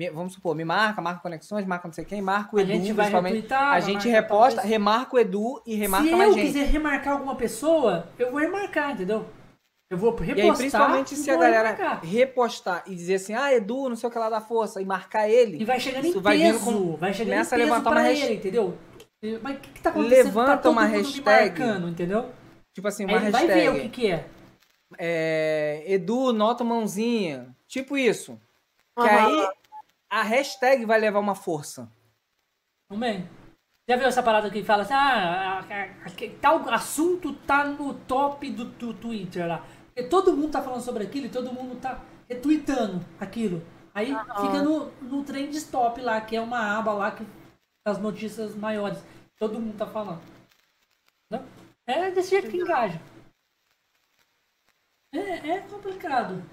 vamos 0.07 0.33
supor, 0.33 0.55
me 0.55 0.63
marca, 0.63 1.01
marca 1.01 1.19
conexões, 1.21 1.65
marca 1.65 1.87
não 1.87 1.93
sei 1.93 2.05
quem, 2.05 2.21
marca 2.21 2.55
o 2.55 2.59
A 2.59 2.61
Edu, 2.61 2.71
gente 2.71 2.93
vai 2.93 3.05
principalmente. 3.07 3.33
retweetar, 3.33 3.73
A 3.73 3.79
gente 3.81 4.07
reposta, 4.07 4.61
remarca 4.61 5.15
o 5.15 5.19
Edu 5.19 5.61
e 5.65 5.75
remarca 5.75 6.07
Se 6.07 6.15
mais 6.15 6.29
eu 6.29 6.35
gente. 6.35 6.45
quiser 6.47 6.65
remarcar 6.67 7.13
alguma 7.13 7.35
pessoa, 7.35 8.07
eu 8.17 8.31
vou 8.31 8.39
remarcar, 8.39 8.91
entendeu? 8.91 9.25
Eu 9.91 9.97
vou 9.97 10.11
repostar. 10.11 10.37
E 10.37 10.41
aí, 10.51 10.55
principalmente 10.55 11.15
se 11.15 11.31
a 11.31 11.35
galera 11.35 11.69
remarcar. 11.71 12.05
repostar 12.05 12.83
e 12.85 12.93
dizer 12.95 13.15
assim, 13.15 13.33
ah, 13.33 13.51
Edu, 13.51 13.89
não 13.89 13.95
sei 13.95 14.07
o 14.07 14.11
que 14.11 14.19
lá 14.19 14.29
da 14.29 14.39
força, 14.39 14.79
e 14.81 14.85
marcar 14.85 15.27
ele, 15.27 15.59
E 15.61 15.65
vai 15.65 15.79
chegando 15.79 16.05
isso 16.05 16.19
em 16.19 16.21
vai 16.21 16.37
peso, 16.37 16.59
vindo 16.59 16.63
com- 16.63 16.95
vai 16.95 17.11
chegando 17.11 17.27
em 17.29 17.35
começa 17.35 17.55
a 17.55 17.57
peso 17.57 17.69
levantar 17.69 17.89
pra 17.89 17.99
uma 17.99 18.07
ele, 18.09 18.19
hashtag. 18.19 18.37
entendeu? 18.37 18.77
Mas 19.41 19.57
o 19.57 19.59
que, 19.59 19.69
que 19.71 19.81
tá 19.81 19.89
acontecendo? 19.89 20.25
Levanta 20.27 20.57
tá 20.57 20.69
uma 20.69 20.85
hashtag. 20.85 21.59
marcando, 21.59 21.89
entendeu? 21.89 22.29
tipo 22.73 22.87
assim, 22.87 23.03
Aí 23.03 23.09
uma 23.09 23.21
ele 23.21 23.31
vai 23.31 23.47
ver 23.47 23.53
o 23.69 23.71
hashtag, 23.73 23.89
que 23.89 24.01
que 24.01 24.11
é. 24.11 24.25
é, 24.97 25.83
Edu, 25.87 26.31
nota 26.33 26.63
mãozinha, 26.63 27.47
tipo 27.67 27.97
isso. 27.97 28.39
Que 28.97 29.07
Aham. 29.07 29.25
aí 29.27 29.47
a 30.09 30.23
hashtag 30.23 30.85
vai 30.85 30.99
levar 30.99 31.19
uma 31.19 31.35
força. 31.35 31.91
Também. 32.89 33.29
Já 33.87 33.95
viu 33.95 34.07
essa 34.07 34.23
parada 34.23 34.49
que 34.49 34.63
fala 34.63 34.83
assim, 34.83 34.93
ah, 34.93 35.65
tal 36.39 36.69
assunto 36.69 37.33
tá 37.33 37.65
no 37.65 37.93
top 37.93 38.49
do, 38.51 38.65
do 38.65 38.93
Twitter 38.93 39.47
lá. 39.47 39.65
Porque 39.87 40.03
todo 40.03 40.35
mundo 40.35 40.51
tá 40.51 40.61
falando 40.61 40.81
sobre 40.81 41.03
aquilo 41.03 41.25
e 41.25 41.29
todo 41.29 41.53
mundo 41.53 41.79
tá 41.79 41.99
retweetando 42.27 43.03
aquilo. 43.19 43.65
Aí 43.93 44.07
fica 44.07 44.61
no, 44.61 44.91
no 45.01 45.23
trend 45.23 45.55
stop 45.57 45.99
lá, 46.01 46.21
que 46.21 46.35
é 46.35 46.41
uma 46.41 46.77
aba 46.77 46.93
lá 46.93 47.11
que 47.11 47.25
as 47.83 47.97
notícias 47.97 48.55
maiores. 48.55 49.03
Todo 49.37 49.59
mundo 49.59 49.77
tá 49.77 49.87
falando. 49.87 50.21
Não? 51.29 51.43
É 51.87 52.11
desse 52.11 52.29
jeito 52.29 52.49
que 52.49 52.57
engaja. 52.57 53.01
É, 55.11 55.49
é 55.49 55.61
complicado. 55.61 56.43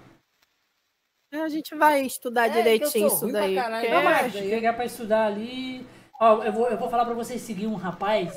A 1.42 1.48
gente 1.48 1.74
vai 1.74 2.02
estudar 2.02 2.46
É, 2.46 2.50
direitinho 2.50 3.06
isso 3.06 3.30
daí. 3.30 3.54
caralho. 3.54 3.90
Não, 3.90 3.98
é- 4.00 4.04
mas 4.04 4.32
pegar 4.32 4.72
pra 4.74 4.84
estudar 4.84 5.26
ali. 5.26 5.86
Ó, 6.20 6.42
eu 6.42 6.52
vou, 6.52 6.68
eu 6.68 6.78
vou 6.78 6.88
falar 6.90 7.04
pra 7.04 7.14
vocês 7.14 7.40
seguir 7.42 7.66
um 7.66 7.74
rapaz. 7.74 8.32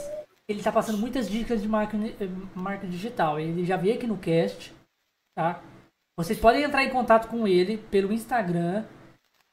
Ele 0.48 0.62
tá 0.64 0.72
passando 0.72 0.98
muitas 0.98 1.30
dicas 1.30 1.62
de 1.62 1.68
marketing, 1.68 2.16
eh, 2.20 2.28
marketing 2.56 2.92
digital. 2.92 3.40
Ele 3.40 3.64
já 3.66 3.78
veio 3.78 3.96
aqui 3.96 4.08
no 4.08 4.18
cast, 4.18 4.74
tá? 5.36 5.62
Vocês 6.18 6.40
podem 6.40 6.64
entrar 6.64 6.84
em 6.84 6.90
contato 6.90 7.28
com 7.30 7.48
ele 7.48 7.78
pelo 7.78 8.12
Instagram. 8.12 8.84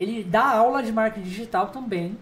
Ele 0.00 0.24
dá 0.24 0.44
aula 0.56 0.82
de 0.82 0.90
marketing 0.92 1.26
digital 1.28 1.68
também. 1.68 2.18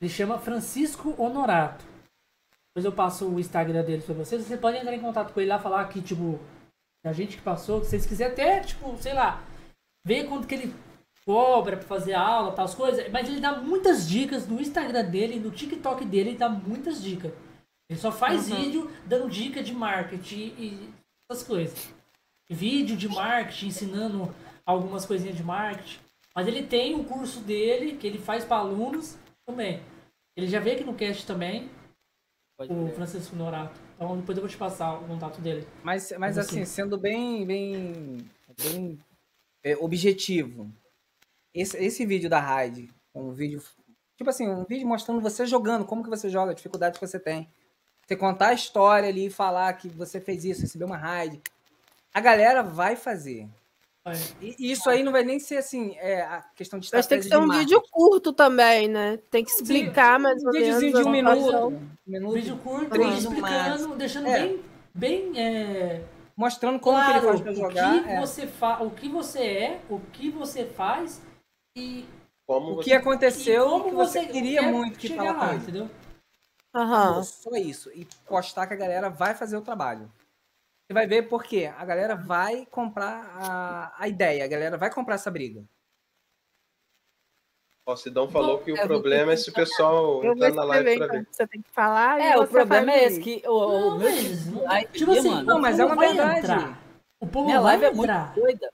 Ele 0.00 0.10
chama 0.10 0.38
Francisco 0.38 1.14
Honorato. 1.18 1.84
Depois 2.68 2.84
eu 2.84 2.92
passo 2.92 3.28
o 3.28 3.38
Instagram 3.38 3.84
dele 3.84 4.02
pra 4.02 4.14
vocês. 4.14 4.42
Vocês 4.44 4.58
podem 4.60 4.80
entrar 4.80 4.94
em 4.94 5.00
contato 5.00 5.32
com 5.32 5.40
ele 5.40 5.50
lá, 5.50 5.58
falar 5.58 5.88
que, 5.88 6.00
tipo, 6.00 6.40
a 7.04 7.12
gente 7.12 7.36
que 7.36 7.42
passou, 7.42 7.80
que 7.80 7.86
vocês 7.86 8.04
quiserem 8.06 8.32
até, 8.32 8.60
tipo, 8.60 8.96
sei 8.98 9.14
lá, 9.14 9.40
ver 10.04 10.28
quanto 10.28 10.46
que 10.46 10.54
ele 10.54 10.74
cobra 11.24 11.76
pra 11.76 11.86
fazer 11.86 12.12
aula, 12.12 12.52
tal, 12.52 12.66
as 12.66 12.74
coisas. 12.74 13.10
Mas 13.10 13.28
ele 13.28 13.40
dá 13.40 13.60
muitas 13.60 14.08
dicas 14.08 14.46
no 14.46 14.60
Instagram 14.60 15.04
dele, 15.04 15.40
no 15.40 15.50
TikTok 15.50 16.04
dele, 16.04 16.30
ele 16.30 16.38
dá 16.38 16.48
muitas 16.48 17.02
dicas. 17.02 17.32
Ele 17.88 17.98
só 17.98 18.12
faz 18.12 18.48
vídeo 18.48 18.90
dando 19.06 19.28
dica 19.28 19.62
de 19.62 19.72
marketing 19.72 20.54
e 20.58 20.90
essas 21.28 21.46
coisas. 21.46 21.92
Vídeo 22.48 22.96
de 22.96 23.08
marketing, 23.08 23.68
ensinando 23.68 24.34
algumas 24.64 25.06
coisinhas 25.06 25.36
de 25.36 25.42
marketing. 25.42 25.98
Mas 26.34 26.46
ele 26.46 26.62
tem 26.64 26.94
o 26.94 27.04
curso 27.04 27.40
dele, 27.40 27.96
que 27.96 28.06
ele 28.06 28.18
faz 28.18 28.44
para 28.44 28.58
alunos 28.58 29.16
também. 29.46 29.80
Ele 30.36 30.46
já 30.46 30.58
veio 30.58 30.76
aqui 30.76 30.84
no 30.84 30.94
cast 30.94 31.26
também, 31.26 31.70
o 32.58 32.88
Francisco 32.88 33.36
Norato. 33.36 33.80
Então 33.94 34.16
depois 34.16 34.36
eu 34.36 34.42
vou 34.42 34.50
te 34.50 34.56
passar 34.56 34.94
o 34.94 35.06
contato 35.06 35.40
dele. 35.40 35.66
Mas, 35.82 36.12
mas 36.18 36.36
assim? 36.36 36.62
assim, 36.62 36.64
sendo 36.64 36.98
bem, 36.98 37.46
bem, 37.46 38.18
bem 38.58 38.98
é, 39.64 39.76
objetivo, 39.78 40.70
esse, 41.54 41.76
esse 41.78 42.04
vídeo 42.04 42.28
da 42.28 42.38
Raid, 42.38 42.90
um 43.14 43.32
vídeo, 43.32 43.62
tipo 44.16 44.28
assim, 44.28 44.48
um 44.48 44.64
vídeo 44.64 44.86
mostrando 44.86 45.20
você 45.20 45.46
jogando, 45.46 45.84
como 45.84 46.04
que 46.04 46.10
você 46.10 46.28
joga, 46.28 46.52
a 46.52 46.54
dificuldade 46.54 46.98
que 46.98 47.06
você 47.06 47.18
tem. 47.18 47.48
Você 48.06 48.16
contar 48.16 48.48
a 48.48 48.54
história 48.54 49.08
ali 49.08 49.26
e 49.26 49.30
falar 49.30 49.72
que 49.72 49.88
você 49.88 50.20
fez 50.20 50.44
isso, 50.44 50.60
recebeu 50.60 50.86
uma 50.86 50.98
raid. 50.98 51.40
A 52.12 52.20
galera 52.20 52.62
vai 52.62 52.94
fazer. 52.94 53.48
E 54.38 54.70
isso 54.70 54.90
aí 54.90 55.02
não 55.02 55.10
vai 55.10 55.24
nem 55.24 55.40
ser 55.40 55.56
assim, 55.56 55.96
é, 55.96 56.20
a 56.20 56.42
questão 56.54 56.78
de 56.78 56.90
Mas 56.92 57.06
tem 57.06 57.18
que 57.18 57.24
ser 57.26 57.38
um 57.38 57.48
de 57.48 57.58
vídeo 57.60 57.82
curto 57.90 58.34
também, 58.34 58.86
né? 58.86 59.18
Tem 59.30 59.42
que 59.42 59.50
explicar 59.50 60.20
mais 60.20 60.42
Um 60.44 60.48
ou 60.48 60.52
menos. 60.52 60.78
de 60.78 61.02
um 61.02 61.10
minuto. 61.10 61.66
Um 61.68 61.80
minuto 62.06 62.34
Vídeo 62.34 62.56
curto, 62.58 62.90
três 62.90 63.24
explicando, 63.24 63.96
deixando 63.96 64.28
É. 64.28 64.40
bem, 64.40 64.62
bem 64.94 65.40
é, 65.40 66.02
mostrando 66.36 66.78
como 66.80 66.96
claro 66.96 67.12
que 67.12 67.18
ele 67.18 67.26
faz 67.26 67.40
pra 67.40 67.52
jogar. 67.52 67.94
o 67.96 68.04
que 68.04 68.10
é. 68.10 68.20
você 68.20 68.46
fa 68.46 68.82
o 68.82 68.90
que 68.90 69.08
você 69.08 69.40
é, 69.40 69.80
o 69.88 70.00
que 70.12 70.30
você 70.30 70.64
faz 70.66 71.22
e, 71.76 72.06
Como 72.46 72.72
O 72.72 72.74
você... 72.76 72.84
que 72.84 72.90
e 72.90 72.94
aconteceu 72.94 73.68
como 73.68 73.84
que 73.84 73.90
você 73.90 74.20
você 74.20 74.32
queria 74.32 74.60
quer 74.60 74.72
muito 74.72 74.98
que 74.98 75.08
chegar 75.08 75.34
fala 75.34 75.34
com 75.34 75.46
lá, 75.46 75.54
entendeu? 75.54 75.90
Só 77.22 77.50
isso. 77.56 77.90
E 77.92 78.06
postar 78.26 78.66
que 78.66 78.74
a 78.74 78.76
galera 78.76 79.08
vai 79.08 79.34
fazer 79.34 79.56
o 79.56 79.62
trabalho. 79.62 80.10
Você 80.86 80.92
vai 80.92 81.06
ver 81.06 81.28
por 81.28 81.44
quê. 81.44 81.72
A 81.78 81.84
galera 81.84 82.16
vai 82.16 82.66
comprar 82.66 83.24
a, 83.40 83.94
a 83.96 84.08
ideia, 84.08 84.44
a 84.44 84.48
galera 84.48 84.76
vai 84.76 84.92
comprar 84.92 85.14
essa 85.14 85.30
briga. 85.30 85.64
O 87.86 87.96
Sidão 87.96 88.26
falou 88.28 88.58
que 88.60 88.72
o 88.72 88.80
problema 88.86 89.32
é 89.32 89.36
se 89.36 89.50
o 89.50 89.52
pessoal 89.52 90.24
entrar 90.24 90.52
na 90.54 90.64
live 90.64 90.96
pra 90.96 91.06
ver. 91.06 91.20
o 91.20 91.26
você 91.30 91.46
tem 91.46 91.60
que 91.60 91.70
falar. 91.70 92.18
e 92.18 92.22
É, 92.22 92.38
o 92.38 92.46
problema 92.46 92.92
é 92.92 93.04
o 93.04 93.06
esse, 93.06 93.20
que 93.20 93.42
o, 93.46 93.50
o 93.52 93.68
Não, 93.90 93.98
meu 93.98 94.08
mas, 94.08 94.82
tipo, 94.84 94.96
tipo 94.96 95.12
assim, 95.12 95.28
mano, 95.28 95.44
Não, 95.44 95.60
mas 95.60 95.78
é 95.78 95.82
povo 95.82 95.92
uma 95.94 95.96
vai 95.96 96.14
verdade. 96.14 96.38
entrar. 96.38 96.82
O 97.20 97.26
povo 97.26 97.44
minha 97.46 97.60
vai 97.60 97.72
live 97.78 97.84
é 97.84 97.90
muito 97.90 98.10
entrar. 98.10 98.34
doida. 98.34 98.72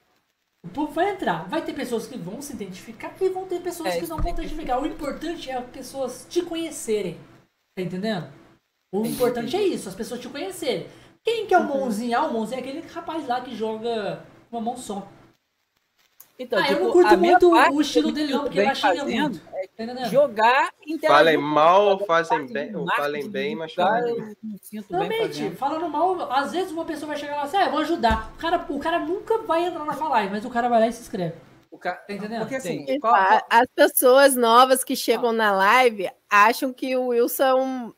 O 0.64 0.68
povo 0.68 0.92
vai 0.92 1.10
entrar. 1.10 1.48
Vai 1.48 1.62
ter 1.62 1.72
pessoas 1.72 2.06
que 2.06 2.16
vão 2.16 2.40
se 2.40 2.52
identificar 2.52 3.12
e 3.20 3.28
vão 3.30 3.46
ter 3.46 3.60
pessoas 3.60 3.94
É, 3.96 4.00
que 4.00 4.06
não 4.06 4.16
vão 4.18 4.26
se 4.36 4.42
identificar. 4.42 4.78
O 4.80 4.86
importante 4.86 5.50
é 5.50 5.54
as 5.56 5.66
pessoas 5.70 6.26
te 6.30 6.42
conhecerem. 6.42 7.18
Tá 7.76 7.82
entendendo? 7.82 8.28
O 8.94 9.00
Entendi, 9.00 9.14
importante 9.14 9.56
é 9.56 9.62
isso, 9.62 9.88
as 9.88 9.94
pessoas 9.94 10.20
te 10.20 10.28
conhecerem. 10.28 10.86
Quem 11.24 11.46
que 11.46 11.54
é 11.54 11.58
o 11.58 11.64
mãozinho? 11.64 12.16
Ah, 12.16 12.26
o 12.26 12.32
mãozinho 12.32 12.58
é 12.58 12.60
aquele 12.62 12.80
rapaz 12.86 13.26
lá 13.26 13.40
que 13.40 13.54
joga 13.56 14.24
com 14.50 14.56
uma 14.56 14.62
mão 14.62 14.76
só. 14.76 15.08
Então, 16.42 16.58
ah, 16.58 16.62
tipo, 16.62 16.78
eu 16.78 16.84
não 16.86 16.92
curto 16.92 17.18
muito 17.18 17.50
parte 17.50 17.74
o 17.74 17.80
estilo 17.82 18.10
dele, 18.12 18.32
não, 18.32 18.42
porque 18.44 18.58
ele 18.60 18.74
xinga 18.74 18.96
fazendo 18.96 19.20
muito. 19.20 19.40
é 19.52 19.86
Tá 19.94 20.04
jogar, 20.04 20.70
interagir 20.86 21.08
Falem 21.18 21.36
mal 21.36 21.98
fazem 22.06 22.46
bem, 22.46 22.74
ou 22.74 22.86
falem 22.96 23.28
bem, 23.28 23.54
mas 23.56 23.74
falem 23.74 24.14
bem. 24.14 24.36
Realmente, 24.88 25.50
falando 25.56 25.88
mal, 25.90 26.32
às 26.32 26.52
vezes 26.52 26.72
uma 26.72 26.86
pessoa 26.86 27.08
vai 27.08 27.18
chegar 27.18 27.36
lá 27.36 27.42
e 27.42 27.44
assim, 27.44 27.56
ah, 27.58 27.64
eu 27.66 27.70
vou 27.72 27.80
ajudar. 27.80 28.32
O 28.34 28.38
cara, 28.38 28.66
o 28.70 28.78
cara 28.78 28.98
nunca 29.00 29.36
vai 29.42 29.64
entrar 29.66 29.84
na 29.84 30.08
live, 30.08 30.32
mas 30.32 30.44
o 30.46 30.50
cara 30.50 30.68
vai 30.70 30.80
lá 30.80 30.86
e 30.88 30.92
se 30.92 31.02
inscreve. 31.02 31.34
O. 31.70 31.76
Tá 31.78 32.02
entendendo? 32.08 32.40
Porque 32.40 32.54
assim, 32.56 32.86
qual- 33.00 33.12
qual- 33.14 33.46
As 33.50 33.68
pessoas 33.74 34.34
novas 34.34 34.82
que 34.82 34.96
chegam 34.96 35.32
na 35.32 35.52
live 35.52 36.10
acham 36.30 36.72
que 36.72 36.96
o 36.96 37.08
Wilson 37.08 37.44
é 37.44 37.54
um 37.54 37.92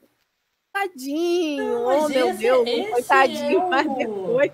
tadinho, 0.72 1.64
Não, 1.64 1.84
oh 2.04 2.08
meu 2.08 2.28
esse- 2.30 2.38
Deus, 2.38 2.66
esse 2.66 2.80
um 2.88 2.90
coitadinho, 2.92 3.60
é 3.60 3.64
o- 3.64 3.70
mas 3.70 3.94
depois. 3.96 4.52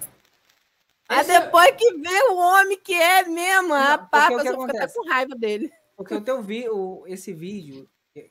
Mas 1.09 1.29
é- 1.29 1.41
depois 1.41 1.71
que 1.77 1.95
vê 1.95 2.23
o 2.31 2.37
homem 2.37 2.79
que 2.79 2.95
é 2.95 3.25
mesmo, 3.25 3.75
a 3.75 3.95
o 3.95 3.99
que 3.99 4.11
pessoa 4.11 4.41
fica 4.41 4.85
até 4.85 4.93
com 4.93 5.09
raiva 5.09 5.35
dele. 5.35 5.73
Porque 5.97 6.15
o 6.15 6.21
teu 6.21 6.43
vi, 6.43 6.69
o, 6.69 7.05
esse 7.07 7.33
vídeo, 7.33 7.89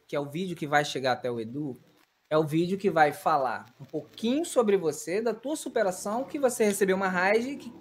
que- 0.08 0.16
é 0.16 0.20
o 0.20 0.30
vídeo 0.30 0.56
que 0.56 0.68
vai 0.68 0.86
chegar 0.86 1.14
até 1.14 1.30
o 1.32 1.40
Edu, 1.40 1.78
é 2.30 2.38
o 2.38 2.44
vídeo 2.44 2.78
que 2.78 2.90
vai 2.90 3.12
falar 3.12 3.66
um 3.80 3.86
pouquinho 3.86 4.46
sobre 4.46 4.78
você, 4.78 5.22
da 5.22 5.34
tua 5.34 5.56
superação, 5.56 6.24
que 6.24 6.38
você 6.38 6.66
recebeu 6.66 6.96
uma 6.96 7.08
raid 7.08 7.50
e 7.52 7.56
que 7.58 7.74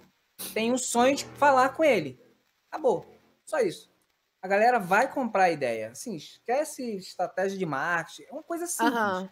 tem 0.53 0.71
um 0.71 0.77
sonho 0.77 1.15
de 1.15 1.25
falar 1.25 1.69
com 1.69 1.83
ele. 1.83 2.19
Acabou. 2.71 3.05
Só 3.45 3.59
isso. 3.59 3.89
A 4.41 4.47
galera 4.47 4.79
vai 4.79 5.11
comprar 5.11 5.43
a 5.45 5.51
ideia. 5.51 5.91
Assim, 5.91 6.15
esquece 6.15 6.95
estratégia 6.95 7.57
de 7.57 7.65
marketing. 7.65 8.23
É 8.29 8.31
uma 8.33 8.43
coisa 8.43 8.65
simples. 8.67 8.93
Aham. 8.95 9.29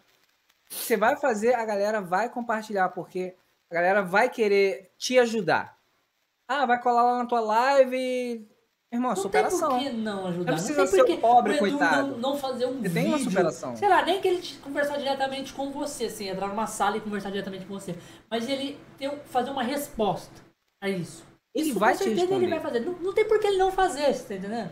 Você 0.68 0.96
vai 0.96 1.16
fazer, 1.16 1.54
a 1.54 1.64
galera 1.64 2.00
vai 2.00 2.28
compartilhar, 2.28 2.88
porque 2.90 3.36
a 3.70 3.74
galera 3.74 4.02
vai 4.02 4.28
querer 4.28 4.92
te 4.96 5.18
ajudar. 5.18 5.76
Ah, 6.48 6.64
vai 6.66 6.80
colar 6.80 7.02
lá 7.02 7.18
na 7.18 7.26
tua 7.26 7.40
live, 7.40 8.48
Irmão, 8.92 9.10
Não 9.10 9.16
superação. 9.16 9.68
tem 9.78 9.78
por 9.78 9.90
que 9.90 9.96
não 9.96 10.26
ajudar. 10.28 10.52
Não 10.52 10.58
Não, 10.58 10.64
precisa 10.64 10.86
tem 11.04 11.16
ser 11.16 11.20
pobre, 11.20 11.54
o 11.54 11.58
coitado. 11.58 12.08
Não, 12.12 12.18
não 12.18 12.36
fazer 12.38 12.66
um 12.66 12.74
Você 12.74 12.88
vídeo. 12.88 12.94
tem 12.94 13.06
uma 13.08 13.18
superação. 13.18 13.76
Sei 13.76 13.88
lá, 13.88 14.02
nem 14.04 14.20
que 14.20 14.28
ele 14.28 14.40
te- 14.40 14.56
conversar 14.58 14.96
diretamente 14.96 15.52
com 15.52 15.70
você, 15.72 16.04
assim, 16.04 16.28
entrar 16.28 16.46
numa 16.46 16.68
sala 16.68 16.96
e 16.96 17.00
conversar 17.00 17.30
diretamente 17.30 17.66
com 17.66 17.74
você. 17.74 17.96
Mas 18.30 18.48
ele 18.48 18.78
ter, 18.96 19.10
fazer 19.24 19.50
uma 19.50 19.64
resposta 19.64 20.32
a 20.80 20.88
isso. 20.88 21.24
Ele 21.52 21.70
isso, 21.70 21.78
vai 21.80 21.92
com 21.94 21.98
te 21.98 22.04
certeza 22.04 22.34
ele 22.34 22.46
vai 22.48 22.60
fazer. 22.60 22.80
Não, 22.80 22.92
não 22.92 23.12
tem 23.12 23.26
por 23.26 23.40
que 23.40 23.46
ele 23.48 23.58
não 23.58 23.72
fazer, 23.72 24.14
você 24.14 24.24
tá 24.24 24.34
entendendo? 24.36 24.70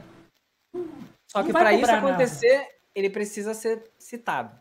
Só 1.26 1.38
Não 1.40 1.46
que 1.46 1.52
vai 1.52 1.62
pra 1.62 1.72
isso 1.72 1.80
cobrar 1.80 1.96
nada. 2.00 2.08
acontecer, 2.08 2.68
ele 2.94 3.10
precisa 3.10 3.52
ser 3.52 3.90
citado. 3.98 4.56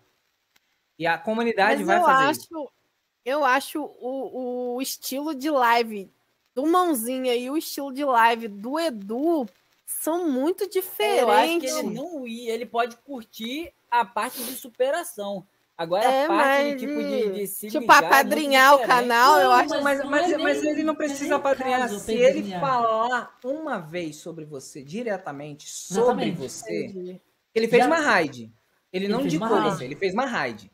E 0.98 1.06
a 1.06 1.18
comunidade 1.18 1.84
Mas 1.84 1.88
vai 1.88 1.98
eu 2.00 2.04
fazer 2.04 2.32
isso. 2.32 2.72
Eu 3.26 3.44
acho 3.46 3.82
o, 3.84 4.76
o 4.76 4.82
estilo 4.82 5.34
de 5.36 5.50
live 5.50 6.12
do 6.54 6.66
Mãozinha 6.66 7.36
e 7.36 7.50
o 7.50 7.58
estilo 7.58 7.92
de 7.94 8.04
live 8.06 8.48
do 8.48 8.80
Edu 8.80 9.46
são 9.86 10.30
muito 10.30 10.64
Eu 10.64 10.68
acho 10.70 10.72
que 10.72 10.80
diferentes. 10.82 11.76
ele 11.78 11.90
não 11.96 12.28
ia, 12.28 12.54
ele 12.54 12.66
pode 12.66 12.98
curtir 12.98 13.74
a 13.90 14.04
parte 14.06 14.44
de 14.44 14.54
superação. 14.56 15.46
Agora 15.76 16.04
É, 16.06 16.26
a 16.26 16.28
parte 16.28 16.64
mas 16.72 16.80
tipo 16.82 17.04
de, 17.04 17.32
de 17.32 17.48
se 17.48 17.68
tipo, 17.68 17.80
ligar 17.80 18.04
é 18.04 18.06
apadrinhar 18.06 18.74
o 18.76 18.78
diferente. 18.80 19.00
canal, 19.02 19.40
eu 19.40 19.50
Não, 19.50 19.52
acho. 19.56 19.70
Mas, 19.70 20.06
mas, 20.06 20.32
é 20.32 20.38
mas 20.38 20.62
nem- 20.62 20.72
ele 20.72 20.84
não 20.84 20.94
é 20.94 20.98
precisa 20.98 21.36
apadrinhar. 21.38 21.90
Se 21.90 22.14
ele 22.14 22.52
falar 22.60 23.36
uma 23.44 23.80
vez 23.80 24.18
sobre 24.18 24.46
você, 24.46 24.84
diretamente 24.84 25.68
sobre 25.68 26.04
Exatamente. 26.26 26.38
você, 26.38 26.86
Entendi. 26.86 27.22
ele 27.56 27.68
fez 27.68 27.82
Já- 27.84 27.88
uma 27.88 28.00
raid. 28.00 28.54
Ele, 28.92 29.06
Ele 29.06 29.08
não 29.14 29.22
indicou 29.22 29.48
você, 29.64 29.86
ele 29.86 29.96
fez 29.96 30.14
uma 30.14 30.26
raid. 30.28 30.72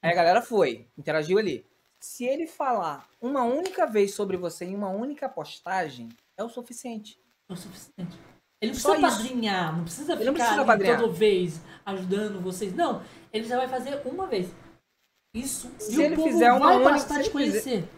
Aí 0.00 0.10
a 0.12 0.14
galera 0.14 0.40
foi, 0.40 0.88
interagiu 0.96 1.36
ali. 1.36 1.66
Se 2.00 2.24
ele 2.24 2.46
falar 2.46 3.08
uma 3.20 3.42
única 3.44 3.86
vez 3.86 4.14
sobre 4.14 4.36
você 4.36 4.64
em 4.64 4.74
uma 4.74 4.88
única 4.88 5.28
postagem, 5.28 6.08
é 6.36 6.44
o 6.44 6.48
suficiente. 6.48 7.18
É 7.48 7.52
o 7.52 7.56
suficiente. 7.56 8.18
Ele 8.60 8.72
não 8.72 8.78
Só 8.78 8.90
precisa 8.90 9.08
isso. 9.08 9.22
padrinhar, 9.28 9.76
não 9.76 9.84
precisa 9.84 10.12
Ele 10.12 10.18
ficar 10.18 10.26
não 10.26 10.34
precisa 10.34 10.96
toda 10.96 11.12
vez 11.12 11.60
ajudando 11.84 12.40
vocês. 12.40 12.74
Não, 12.74 13.02
ele 13.32 13.44
já 13.44 13.56
vai 13.56 13.68
fazer 13.68 14.00
uma 14.04 14.26
vez. 14.26 14.48
Isso. 15.34 15.70
Se 15.78 16.02
ele 16.02 16.16
povo 16.16 16.28
fizer 16.28 16.52
uma 16.52 16.66
vai 16.78 16.92
única- 16.94 17.06
de 17.06 17.14
ele 17.14 17.18
fizer- 17.24 17.30
conhecer. 17.32 17.88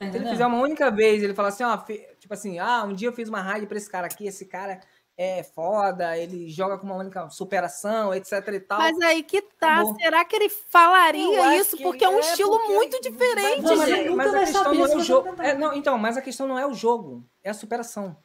Tá 0.00 0.10
Se 0.10 0.16
ele 0.16 0.28
fizer 0.30 0.46
uma 0.46 0.58
única 0.60 0.90
vez, 0.90 1.22
ele 1.22 1.34
falar 1.34 1.48
assim, 1.48 1.64
ó, 1.64 1.76
tipo 1.76 2.32
assim, 2.32 2.58
ah, 2.58 2.84
um 2.84 2.92
dia 2.94 3.08
eu 3.08 3.12
fiz 3.12 3.28
uma 3.28 3.42
raid 3.42 3.66
pra 3.66 3.76
esse 3.76 3.90
cara 3.90 4.06
aqui, 4.06 4.26
esse 4.26 4.46
cara 4.46 4.80
é 5.20 5.42
foda, 5.42 6.16
ele 6.16 6.48
joga 6.48 6.78
com 6.78 6.86
uma 6.86 6.94
única 6.94 7.28
superação, 7.28 8.14
etc 8.14 8.32
e 8.54 8.60
tal. 8.60 8.78
Mas 8.78 9.00
aí 9.00 9.24
que 9.24 9.42
tá. 9.42 9.80
Acabou. 9.80 9.96
Será 10.00 10.24
que 10.24 10.36
ele 10.36 10.48
falaria 10.48 11.56
isso? 11.56 11.76
que 11.76 11.82
Porque 11.82 12.04
é 12.04 12.08
um 12.08 12.18
é 12.18 12.20
estilo 12.20 12.56
porque 12.56 12.72
muito 12.72 13.00
diferente, 13.02 13.62
Não, 13.62 13.76
mas, 13.76 13.90
nunca 13.90 14.14
mas 14.14 14.34
a 14.34 14.38
questão 14.38 14.74
não 14.74 14.86
é 14.86 14.96
o 14.96 15.00
jogo. 15.00 15.42
é, 15.42 15.54
não, 15.54 15.74
então, 15.74 15.98
mas 15.98 16.16
a 16.16 16.22
questão 16.22 16.46
não 16.46 16.56
é 16.56 16.64
o 16.64 16.72
jogo, 16.72 17.28
é 17.42 17.50
a 17.50 17.54
superação. 17.54 18.16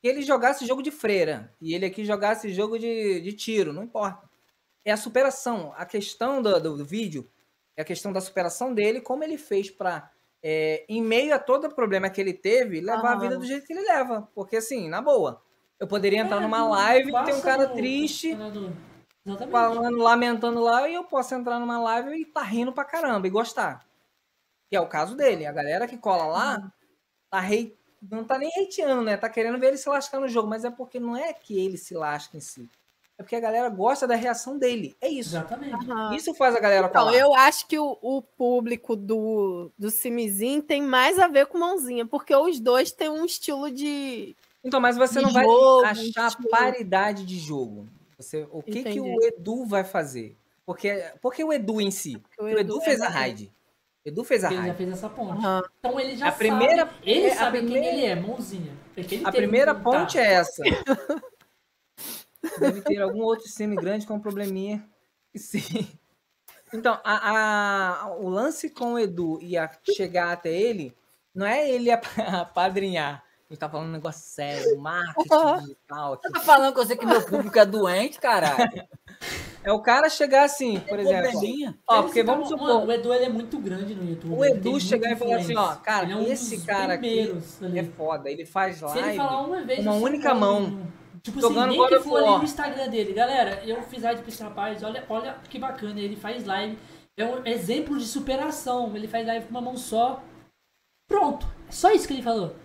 Se 0.00 0.06
ele 0.08 0.22
jogasse 0.22 0.64
jogo 0.64 0.80
de 0.80 0.92
freira 0.92 1.52
e 1.60 1.74
ele 1.74 1.86
aqui 1.86 2.04
jogasse 2.04 2.52
jogo 2.52 2.78
de, 2.78 3.20
de 3.20 3.32
tiro, 3.32 3.72
não 3.72 3.82
importa. 3.82 4.30
É 4.84 4.92
a 4.92 4.96
superação. 4.96 5.72
A 5.76 5.84
questão 5.84 6.40
do, 6.40 6.60
do, 6.60 6.76
do 6.78 6.84
vídeo 6.84 7.28
é 7.76 7.82
a 7.82 7.84
questão 7.84 8.12
da 8.12 8.20
superação 8.20 8.72
dele, 8.72 9.00
como 9.00 9.24
ele 9.24 9.36
fez 9.38 9.70
pra, 9.70 10.08
é, 10.40 10.84
em 10.88 11.02
meio 11.02 11.34
a 11.34 11.38
todo 11.38 11.66
o 11.66 11.74
problema 11.74 12.08
que 12.10 12.20
ele 12.20 12.32
teve, 12.32 12.80
levar 12.80 13.08
a 13.08 13.12
Aham. 13.12 13.20
vida 13.20 13.38
do 13.38 13.44
jeito 13.44 13.66
que 13.66 13.72
ele 13.72 13.82
leva. 13.82 14.28
Porque 14.34 14.56
assim, 14.56 14.88
na 14.88 15.00
boa, 15.02 15.42
eu 15.82 15.86
poderia 15.88 16.20
entrar 16.20 16.36
É, 16.36 16.40
numa 16.40 16.64
live 16.68 17.10
e 17.10 17.24
ter 17.24 17.34
um 17.34 17.40
cara 17.40 17.66
no- 17.66 17.74
triste 17.74 18.28
Exatamente. 18.30 19.50
falando, 19.50 19.98
lamentando 19.98 20.60
lá, 20.60 20.88
e 20.88 20.94
eu 20.94 21.04
posso 21.04 21.34
entrar 21.34 21.58
numa 21.58 21.78
live 21.80 22.14
e 22.20 22.24
tá 22.24 22.42
rindo 22.42 22.72
pra 22.72 22.84
caramba 22.84 23.26
e 23.26 23.30
gostar. 23.30 23.84
Que 24.70 24.76
é 24.76 24.80
o 24.80 24.86
caso 24.86 25.16
dele. 25.16 25.44
A 25.44 25.52
galera 25.52 25.86
que 25.88 25.98
cola 25.98 26.24
lá 26.26 26.72
tá 27.30 27.40
rei, 27.40 27.76
não 28.00 28.24
tá 28.24 28.38
nem 28.38 28.48
hateando, 28.62 29.02
né? 29.02 29.16
Tá 29.16 29.28
querendo 29.28 29.58
ver 29.58 29.68
ele 29.68 29.76
se 29.76 29.88
lascar 29.88 30.20
no 30.20 30.28
jogo, 30.28 30.48
mas 30.48 30.64
é 30.64 30.70
porque 30.70 30.98
não 31.00 31.16
é 31.16 31.32
que 31.32 31.58
ele 31.58 31.76
se 31.76 31.94
lasca 31.94 32.36
em 32.36 32.40
si. 32.40 32.68
É 33.18 33.22
porque 33.22 33.36
a 33.36 33.40
galera 33.40 33.68
gosta 33.68 34.06
da 34.06 34.14
reação 34.14 34.58
dele. 34.58 34.96
É 35.00 35.08
isso. 35.08 35.30
Exatamente. 35.36 36.16
Isso 36.16 36.32
faz 36.34 36.56
a 36.56 36.60
galera 36.60 36.86
Então, 36.88 37.04
colar. 37.06 37.16
eu 37.16 37.34
acho 37.34 37.66
que 37.66 37.78
o, 37.78 37.98
o 38.00 38.22
público 38.22 38.96
do, 38.96 39.70
do 39.78 39.90
Simizinho 39.90 40.62
tem 40.62 40.80
mais 40.82 41.18
a 41.18 41.28
ver 41.28 41.46
com 41.46 41.58
Mãozinha, 41.58 42.06
porque 42.06 42.34
os 42.34 42.58
dois 42.58 42.90
têm 42.92 43.08
um 43.08 43.24
estilo 43.24 43.70
de. 43.70 44.34
Então, 44.64 44.80
mas 44.80 44.96
você 44.96 45.18
de 45.18 45.24
não 45.26 45.32
vai 45.32 45.44
jogo, 45.44 45.84
achar 45.84 46.28
estilo. 46.28 46.48
paridade 46.50 47.24
de 47.26 47.38
jogo. 47.38 47.88
Você, 48.18 48.46
o 48.50 48.62
que, 48.62 48.84
que 48.84 49.00
o. 49.00 49.20
Edu 49.22 49.66
vai 49.66 49.82
fazer? 49.84 50.36
Porque, 50.64 51.04
porque 51.20 51.42
o 51.42 51.52
Edu 51.52 51.80
em 51.80 51.90
si. 51.90 52.22
o 52.38 52.44
O 52.44 52.48
Edu, 52.48 52.58
Edu 52.60 52.80
fez 52.80 53.00
é 53.00 53.06
a 53.06 53.08
raid. 53.08 53.52
Edu 54.04 54.22
fez 54.24 54.44
a 54.44 54.48
Ele 54.48 54.56
já 54.56 54.62
raid. 54.62 54.76
fez 54.76 54.88
essa 54.92 55.08
ponte. 55.08 55.32
Aham. 55.38 55.62
Então 55.78 55.98
ele 56.00 56.16
já 56.16 56.28
A 56.28 56.32
primeira- 56.32 56.86
sabe. 56.86 56.92
Ele 57.02 57.26
é, 57.26 57.32
a 57.32 57.36
sabe 57.36 57.58
primeira- 57.58 57.80
quem 57.84 57.94
ele 57.98 58.06
é, 58.06 58.14
mãozinha. 58.14 58.72
Ele 58.96 59.22
A 59.24 59.32
primeira 59.32 59.74
ponte 59.74 60.18
é 60.18 60.32
essa. 60.34 60.62
Deve 62.58 62.80
ter 62.82 63.00
algum 63.00 63.22
outro 63.22 63.48
semi 63.48 63.76
grande 63.76 64.06
com 64.06 64.14
um 64.14 64.20
probleminha. 64.20 64.84
Sim. 65.36 65.88
Então, 66.72 66.98
a, 67.04 68.02
a- 68.04 68.16
o 68.16 68.28
lance 68.28 68.70
com 68.70 68.94
o 68.94 68.98
Edu 68.98 69.38
e 69.42 69.56
a 69.56 69.70
chegar 69.94 70.32
até 70.32 70.50
ele, 70.52 70.96
não 71.34 71.46
é 71.46 71.68
ele 71.70 71.90
ap- 71.90 72.04
apadrinhar. 72.18 73.22
Gente 73.52 73.58
tá 73.60 73.68
falando 73.68 73.88
um 73.88 73.92
negócio 73.92 74.22
sério, 74.24 74.78
marketing 74.80 75.28
digital 75.60 76.14
aqui. 76.14 76.32
Tá 76.32 76.40
falando 76.40 76.72
com 76.74 76.82
você 76.82 76.96
que 76.96 77.04
meu 77.04 77.20
público 77.22 77.58
é 77.58 77.66
doente, 77.66 78.18
caralho. 78.18 78.82
É 79.62 79.70
o 79.70 79.82
cara 79.82 80.08
chegar 80.08 80.44
assim, 80.44 80.80
por 80.80 80.98
exemplo. 80.98 81.30
Probleminha. 81.32 81.78
Ó, 81.86 81.96
Ele 81.96 82.02
porque 82.04 82.22
vamos 82.22 82.48
supor, 82.48 82.66
Mano, 82.66 82.86
o 82.86 82.92
Edu 82.92 83.12
ele 83.12 83.24
é 83.26 83.28
muito 83.28 83.58
grande 83.58 83.94
no 83.94 84.08
YouTube. 84.08 84.34
o 84.36 84.42
ele 84.42 84.54
Edu 84.54 84.80
chegar 84.80 85.12
e 85.12 85.16
falar 85.16 85.36
assim, 85.36 85.54
ó, 85.54 85.74
cara, 85.76 86.04
Ele 86.04 86.12
é 86.14 86.16
um 86.16 86.22
esse 86.32 86.62
cara 86.64 86.94
aqui 86.94 87.30
ali. 87.60 87.78
é 87.78 87.84
foda, 87.84 88.30
ele 88.30 88.46
faz 88.46 88.76
Se 88.78 88.84
ele 88.86 89.00
live. 89.00 89.16
falar 89.18 89.40
uma 89.42 89.60
vez, 89.60 89.80
uma 89.80 89.92
você 89.92 90.02
única 90.02 90.30
vai 90.30 90.38
mão, 90.40 90.60
no- 90.62 90.92
Tipo 91.22 91.38
jogando 91.40 91.68
assim, 91.68 91.78
nem 91.78 91.88
que 91.88 92.00
for 92.00 92.16
ali 92.24 92.38
no 92.38 92.44
Instagram 92.44 92.88
dele. 92.88 93.12
Galera, 93.12 93.62
eu 93.66 93.82
fiz 93.82 94.02
live 94.02 94.22
pra 94.22 94.28
esse 94.30 94.42
rapaz, 94.42 94.82
olha, 94.82 95.04
olha 95.10 95.36
que 95.50 95.58
bacana, 95.58 96.00
ele 96.00 96.16
faz 96.16 96.46
live. 96.46 96.78
É 97.18 97.24
um 97.26 97.44
exemplo 97.46 97.98
de 97.98 98.06
superação. 98.06 98.90
Ele 98.96 99.06
faz 99.06 99.26
live 99.26 99.44
com 99.44 99.50
uma 99.50 99.60
mão 99.60 99.76
só. 99.76 100.22
Pronto. 101.06 101.46
É 101.68 101.72
só 101.72 101.92
isso 101.92 102.08
que 102.08 102.14
ele 102.14 102.22
falou. 102.22 102.56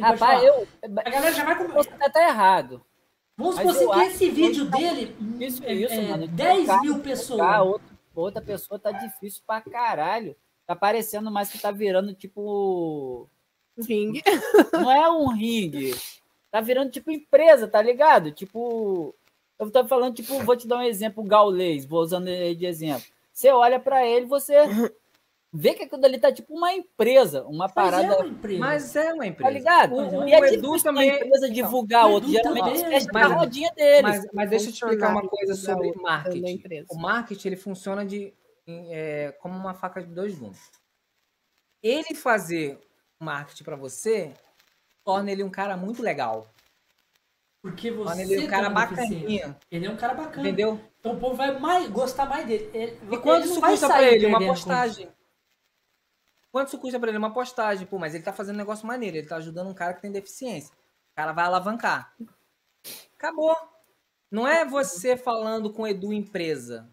Rapaz, 0.00 0.42
eu. 0.42 0.66
A 0.82 1.10
galera 1.10 1.32
já 1.32 1.44
vai 1.44 1.56
com... 1.56 1.68
Você 1.72 1.90
tá 1.90 2.06
até 2.06 2.28
errado. 2.28 2.82
Vamos 3.36 3.56
mas 3.56 3.76
supor 3.76 3.94
assim 3.96 4.08
que 4.08 4.14
esse 4.14 4.30
vídeo 4.30 4.70
tá 4.70 4.76
dele 4.76 5.16
Isso, 5.40 5.64
é, 5.64 5.72
isso, 5.72 5.94
é, 5.94 6.08
mano. 6.08 6.28
10 6.28 6.64
Trocar- 6.64 6.80
mil 6.82 6.98
pessoas. 7.00 7.60
Outra, 7.60 7.86
outra 8.14 8.42
pessoa 8.42 8.78
tá 8.78 8.92
difícil 8.92 9.42
pra 9.46 9.60
caralho. 9.60 10.36
Tá 10.66 10.76
parecendo 10.76 11.30
mais 11.30 11.50
que 11.50 11.58
tá 11.58 11.70
virando 11.70 12.14
tipo. 12.14 13.28
Ring. 13.78 14.20
Não 14.72 14.90
é 14.90 15.10
um 15.10 15.28
ringue. 15.28 15.94
Tá 16.50 16.60
virando 16.60 16.90
tipo 16.90 17.10
empresa, 17.10 17.66
tá 17.66 17.80
ligado? 17.80 18.30
Tipo. 18.30 19.14
Eu 19.58 19.70
tô 19.70 19.86
falando, 19.86 20.14
tipo, 20.14 20.38
vou 20.40 20.56
te 20.56 20.66
dar 20.66 20.78
um 20.78 20.82
exemplo 20.82 21.22
gaulês, 21.22 21.84
vou 21.84 22.00
usando 22.00 22.26
ele 22.26 22.54
de 22.56 22.66
exemplo. 22.66 23.04
Você 23.32 23.48
olha 23.50 23.78
pra 23.78 24.04
ele, 24.04 24.26
você 24.26 24.56
vê 25.52 25.74
que 25.74 25.82
aquilo 25.82 26.04
ali 26.04 26.18
tá 26.18 26.32
tipo 26.32 26.54
uma 26.54 26.72
empresa, 26.72 27.44
uma 27.44 27.66
Mas 27.66 27.72
parada. 27.72 28.04
é 28.14 28.16
uma 28.16 28.26
empresa. 28.28 28.58
Mas 28.60 28.96
é 28.96 29.12
uma 29.12 29.18
Tá 29.22 29.26
empresa. 29.26 29.50
ligado? 29.50 29.94
O, 29.94 30.28
e 30.28 30.32
é 30.32 30.40
o 30.40 30.44
Edu 30.46 30.62
difícil 30.62 30.82
também. 30.82 31.10
uma 31.10 31.16
empresa 31.16 31.50
divulgar 31.50 32.06
o 32.06 32.12
outro. 32.12 32.28
Edu 32.30 32.38
Geralmente 32.54 32.80
eles 32.84 33.06
é- 33.06 33.18
a 33.18 33.26
rodinha 33.26 33.70
deles. 33.76 34.02
Mas, 34.02 34.26
mas 34.32 34.50
deixa 34.50 34.68
eu 34.68 34.72
te 34.72 34.74
explicar 34.82 35.10
uma 35.10 35.28
coisa 35.28 35.54
sobre 35.54 35.92
da 35.92 36.00
marketing. 36.00 36.50
empresa. 36.50 36.86
O 36.90 36.96
marketing 36.98 37.48
ele 37.48 37.56
funciona 37.56 38.04
de, 38.06 38.32
é, 38.66 39.34
como 39.40 39.54
uma 39.58 39.74
faca 39.74 40.00
de 40.02 40.08
dois 40.14 40.38
gumes. 40.38 40.70
Ele 41.82 42.14
fazer 42.14 42.78
marketing 43.20 43.64
pra 43.64 43.76
você 43.76 44.32
torna 45.04 45.30
ele 45.32 45.42
um 45.42 45.50
cara 45.50 45.76
muito 45.76 46.02
legal. 46.02 46.46
Porque 47.60 47.90
você 47.92 48.04
Torna 48.08 48.22
ele 48.22 48.44
um 48.44 48.48
cara 48.48 48.68
bacaninha. 48.70 49.56
Ele 49.70 49.86
é 49.86 49.90
um 49.90 49.96
cara 49.96 50.14
bacana. 50.14 50.48
Entendeu? 50.48 50.80
Então 50.98 51.12
o 51.12 51.20
povo 51.20 51.34
vai 51.36 51.56
mais, 51.60 51.88
gostar 51.90 52.24
mais 52.26 52.46
dele. 52.46 52.68
Ele, 52.74 52.98
E 53.02 53.16
não 53.16 53.38
isso 53.40 53.60
custa 53.60 53.86
pra 53.88 54.02
ele? 54.02 54.26
Uma 54.26 54.40
postagem. 54.40 55.08
Quanto 56.52 56.68
isso 56.68 56.78
custa 56.78 57.00
pra 57.00 57.08
ele? 57.08 57.18
Uma 57.18 57.32
postagem. 57.32 57.86
Pô, 57.86 57.98
mas 57.98 58.14
ele 58.14 58.22
tá 58.22 58.32
fazendo 58.32 58.56
um 58.56 58.58
negócio 58.58 58.86
maneiro. 58.86 59.16
Ele 59.16 59.26
tá 59.26 59.36
ajudando 59.36 59.68
um 59.70 59.74
cara 59.74 59.94
que 59.94 60.02
tem 60.02 60.12
deficiência. 60.12 60.72
O 61.12 61.16
cara 61.16 61.32
vai 61.32 61.46
alavancar. 61.46 62.14
Acabou. 63.16 63.56
Não 64.30 64.46
é 64.46 64.64
você 64.64 65.16
falando 65.16 65.72
com 65.72 65.82
o 65.82 65.86
Edu 65.86 66.12
empresa. 66.12 66.88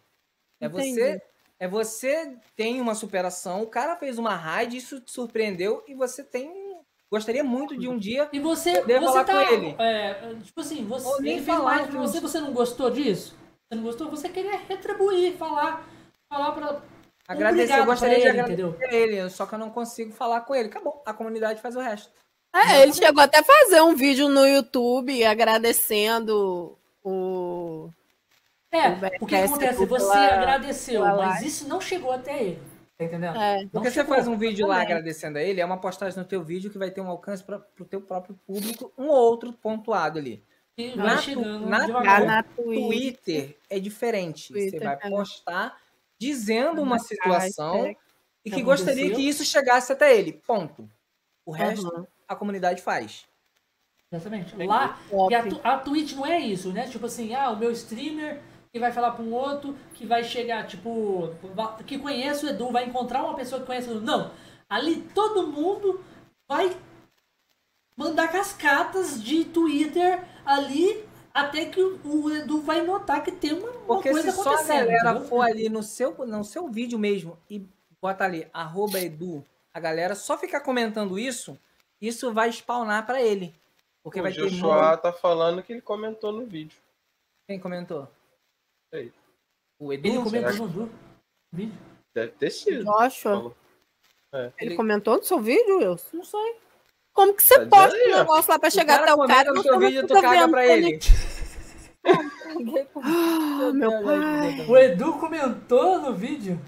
É 0.62 0.68
Entendi. 0.68 0.94
você. 0.94 1.22
É 1.62 1.68
você 1.68 2.38
tem 2.56 2.80
uma 2.80 2.96
superação. 2.96 3.62
O 3.62 3.68
cara 3.68 3.98
fez 3.98 4.18
uma 4.18 4.34
raid, 4.34 4.78
isso 4.78 5.02
te 5.02 5.12
surpreendeu 5.12 5.84
e 5.88 5.94
você 5.94 6.24
tem. 6.24 6.70
Gostaria 7.12 7.44
muito 7.44 7.78
de 7.78 7.88
um 7.90 7.98
dia. 7.98 8.30
E 8.32 8.40
você, 8.40 8.80
Poder 8.80 9.02
você 9.02 9.06
falar 9.06 9.24
tá, 9.26 9.34
com 9.34 9.54
ele. 9.54 9.76
é, 9.78 10.36
tipo 10.42 10.62
assim, 10.62 10.86
você, 10.86 11.22
nem 11.22 11.44
falar 11.44 11.92
com 11.92 11.98
você, 11.98 12.22
você 12.22 12.40
não 12.40 12.54
gostou 12.54 12.90
disso? 12.90 13.36
Você 13.68 13.76
não 13.76 13.84
gostou? 13.84 14.10
Você 14.10 14.30
queria 14.30 14.58
retribuir, 14.58 15.36
falar, 15.36 15.86
falar 16.30 16.52
pra... 16.54 16.82
Agradecer. 17.30 17.64
Obrigado 17.64 17.80
Eu 17.80 17.86
gostaria 17.86 18.16
pra 18.16 18.24
de 18.24 18.30
ele, 18.30 18.42
agradecer 18.42 18.94
ele. 18.96 19.30
Só 19.30 19.46
que 19.46 19.54
eu 19.54 19.60
não 19.60 19.70
consigo 19.70 20.12
falar 20.12 20.42
com 20.42 20.56
ele. 20.56 20.68
Acabou. 20.70 21.02
A 21.06 21.14
comunidade 21.14 21.62
faz 21.62 21.76
o 21.76 21.80
resto. 21.80 22.12
É, 22.54 22.82
ele 22.82 22.94
chegou 22.94 23.22
até 23.24 23.40
a 23.40 23.44
fazer 23.44 23.82
um 23.82 23.96
vídeo 23.96 24.28
no 24.28 24.46
YouTube 24.48 25.24
agradecendo 25.24 26.76
o. 27.04 27.90
É, 28.72 28.90
O 29.20 29.24
o 29.24 29.28
que 29.28 29.36
acontece? 29.36 29.86
Você 29.86 30.12
agradeceu, 30.18 31.02
pela 31.04 31.26
mas 31.28 31.42
isso 31.44 31.68
não 31.68 31.80
chegou 31.80 32.12
até 32.12 32.42
ele. 32.44 32.60
Tá 32.98 33.06
entendendo? 33.06 33.38
É. 33.40 33.66
Porque 33.72 33.90
você 33.90 34.04
faz 34.04 34.28
um 34.28 34.38
vídeo 34.38 34.68
lá 34.68 34.82
agradecendo 34.82 35.38
a 35.38 35.42
ele, 35.42 35.62
é 35.62 35.66
uma 35.66 35.80
postagem 35.80 36.20
no 36.20 36.26
teu 36.26 36.44
vídeo 36.44 36.70
que 36.70 36.78
vai 36.78 36.92
ter 36.92 37.00
um 37.02 37.08
alcance 37.08 37.44
para 37.44 37.64
o 37.80 37.86
teu 37.86 38.02
próprio 38.02 38.38
público, 38.46 38.92
um 38.98 39.08
ou 39.08 39.16
outro 39.16 39.54
pontuado 39.54 40.20
ali. 40.20 40.44
Na 40.96 41.18
tu- 41.22 41.40
na- 41.42 41.88
Tá 41.88 42.20
na 42.22 42.44
Twitter. 42.44 43.58
É 43.70 43.80
diferente. 43.80 44.48
Você 44.48 44.54
Twitter, 44.72 44.84
vai 44.84 44.98
é. 45.02 45.10
postar 45.10 45.78
dizendo 46.20 46.82
uma 46.82 47.00
situação 47.00 47.96
e 48.44 48.52
que 48.52 48.62
gostaria 48.62 49.14
que 49.14 49.28
isso 49.28 49.44
chegasse 49.46 49.92
até 49.92 50.16
ele. 50.16 50.34
Ponto. 50.34 50.90
O 51.46 51.52
resto 51.52 51.88
Aham. 51.88 52.08
a 52.28 52.36
comunidade 52.36 52.82
faz. 52.82 53.26
Exatamente. 54.12 54.56
Lá, 54.56 55.00
e 55.30 55.36
a, 55.36 55.44
a 55.64 55.78
Twitch 55.78 56.14
não 56.14 56.26
é 56.26 56.40
isso, 56.40 56.72
né? 56.72 56.88
Tipo 56.88 57.06
assim, 57.06 57.34
ah, 57.36 57.52
o 57.52 57.58
meu 57.58 57.72
streamer 57.72 58.42
que 58.72 58.80
vai 58.80 58.92
falar 58.92 59.12
pra 59.12 59.24
um 59.24 59.34
outro, 59.34 59.76
que 59.94 60.06
vai 60.06 60.24
chegar, 60.24 60.68
tipo, 60.68 61.30
que 61.88 61.98
conhece 61.98 62.46
o 62.46 62.50
Edu, 62.50 62.72
vai 62.72 62.86
encontrar 62.86 63.24
uma 63.24 63.36
pessoa 63.36 63.62
que 63.62 63.68
conhece 63.68 63.90
o 63.90 63.94
Edu. 63.94 64.02
Não. 64.02 64.32
Ali 64.70 65.02
todo 65.14 65.48
mundo 65.48 66.04
vai 66.48 66.76
mandar 67.98 68.28
cascatas 68.28 69.22
de 69.22 69.46
Twitter 69.46 70.24
ali 70.46 71.04
até 71.34 71.66
que 71.66 71.82
o, 71.82 72.32
Edu 72.32 72.62
vai 72.62 72.82
notar 72.82 73.24
que 73.24 73.32
tem 73.32 73.54
uma 73.54 73.72
Porque 73.96 74.12
coisa 74.12 74.32
se 74.32 74.44
só 74.44 74.54
a 74.54 74.64
galera 74.64 75.10
entendeu? 75.12 75.28
for 75.28 75.42
ali 75.42 75.70
no 75.70 75.82
seu, 75.84 76.14
no 76.26 76.44
seu 76.44 76.68
vídeo 76.70 76.98
mesmo 77.00 77.38
e 77.50 77.66
bota 78.02 78.24
ali, 78.24 78.48
arroba 78.54 79.00
Edu, 79.00 79.46
a 79.74 79.80
galera 79.80 80.16
só 80.16 80.38
ficar 80.38 80.62
comentando 80.62 81.18
isso, 81.20 81.60
isso 82.02 82.34
vai 82.34 82.50
spawnar 82.52 83.06
pra 83.06 83.22
ele. 83.22 83.54
Porque 84.04 84.20
o 84.20 84.24
vai 84.24 84.32
ter 84.32 84.42
Joshua 84.50 84.88
muito- 84.90 85.02
tá 85.02 85.12
falando 85.14 85.62
que 85.62 85.74
ele 85.74 85.82
comentou 85.82 86.32
no 86.32 86.46
vídeo. 86.46 86.78
Quem 87.48 87.60
comentou? 87.60 88.08
Sei. 88.94 89.12
O 89.80 89.92
Edu? 89.92 90.08
Ele 90.08 90.18
comentou 90.24 90.52
que- 90.70 90.78
no 90.80 90.90
vídeo. 91.54 91.80
Deve 92.14 92.32
ter 92.34 92.50
sido. 92.52 92.86
Joshua. 92.86 93.56
É. 94.34 94.46
Ele 94.60 94.70
Ele- 94.72 94.76
comentou 94.76 95.18
no 95.18 95.24
seu 95.24 95.40
vídeo, 95.40 95.78
Wilson? 95.80 96.18
Não 96.18 96.24
sei. 96.24 96.56
Como 97.14 97.34
que 97.34 97.44
você 97.44 97.66
Tá 97.66 97.70
posta 97.88 97.98
um 97.98 98.12
negócio 98.12 98.52
lá 98.52 98.60
pra 98.60 98.70
O 98.70 98.72
chegar 98.72 99.00
cara 99.00 99.14
até 99.14 99.22
o 99.24 99.28
cara? 99.28 99.50
no 99.50 99.56
não 99.56 99.64
teu 99.64 99.74
tá- 99.74 99.80
vídeo, 99.80 100.02
não 100.02 100.08
tu 100.08 100.14
tá 100.14 100.22
caga 100.22 100.48
pra 100.50 100.66
ele. 100.68 101.00
Ele. 102.04 102.88
Ah, 103.02 103.72
meu 103.74 103.92
pai. 104.04 104.66
O 104.68 104.78
Edu 104.78 105.14
comentou 105.20 106.00
no 106.02 106.14
vídeo. 106.14 106.60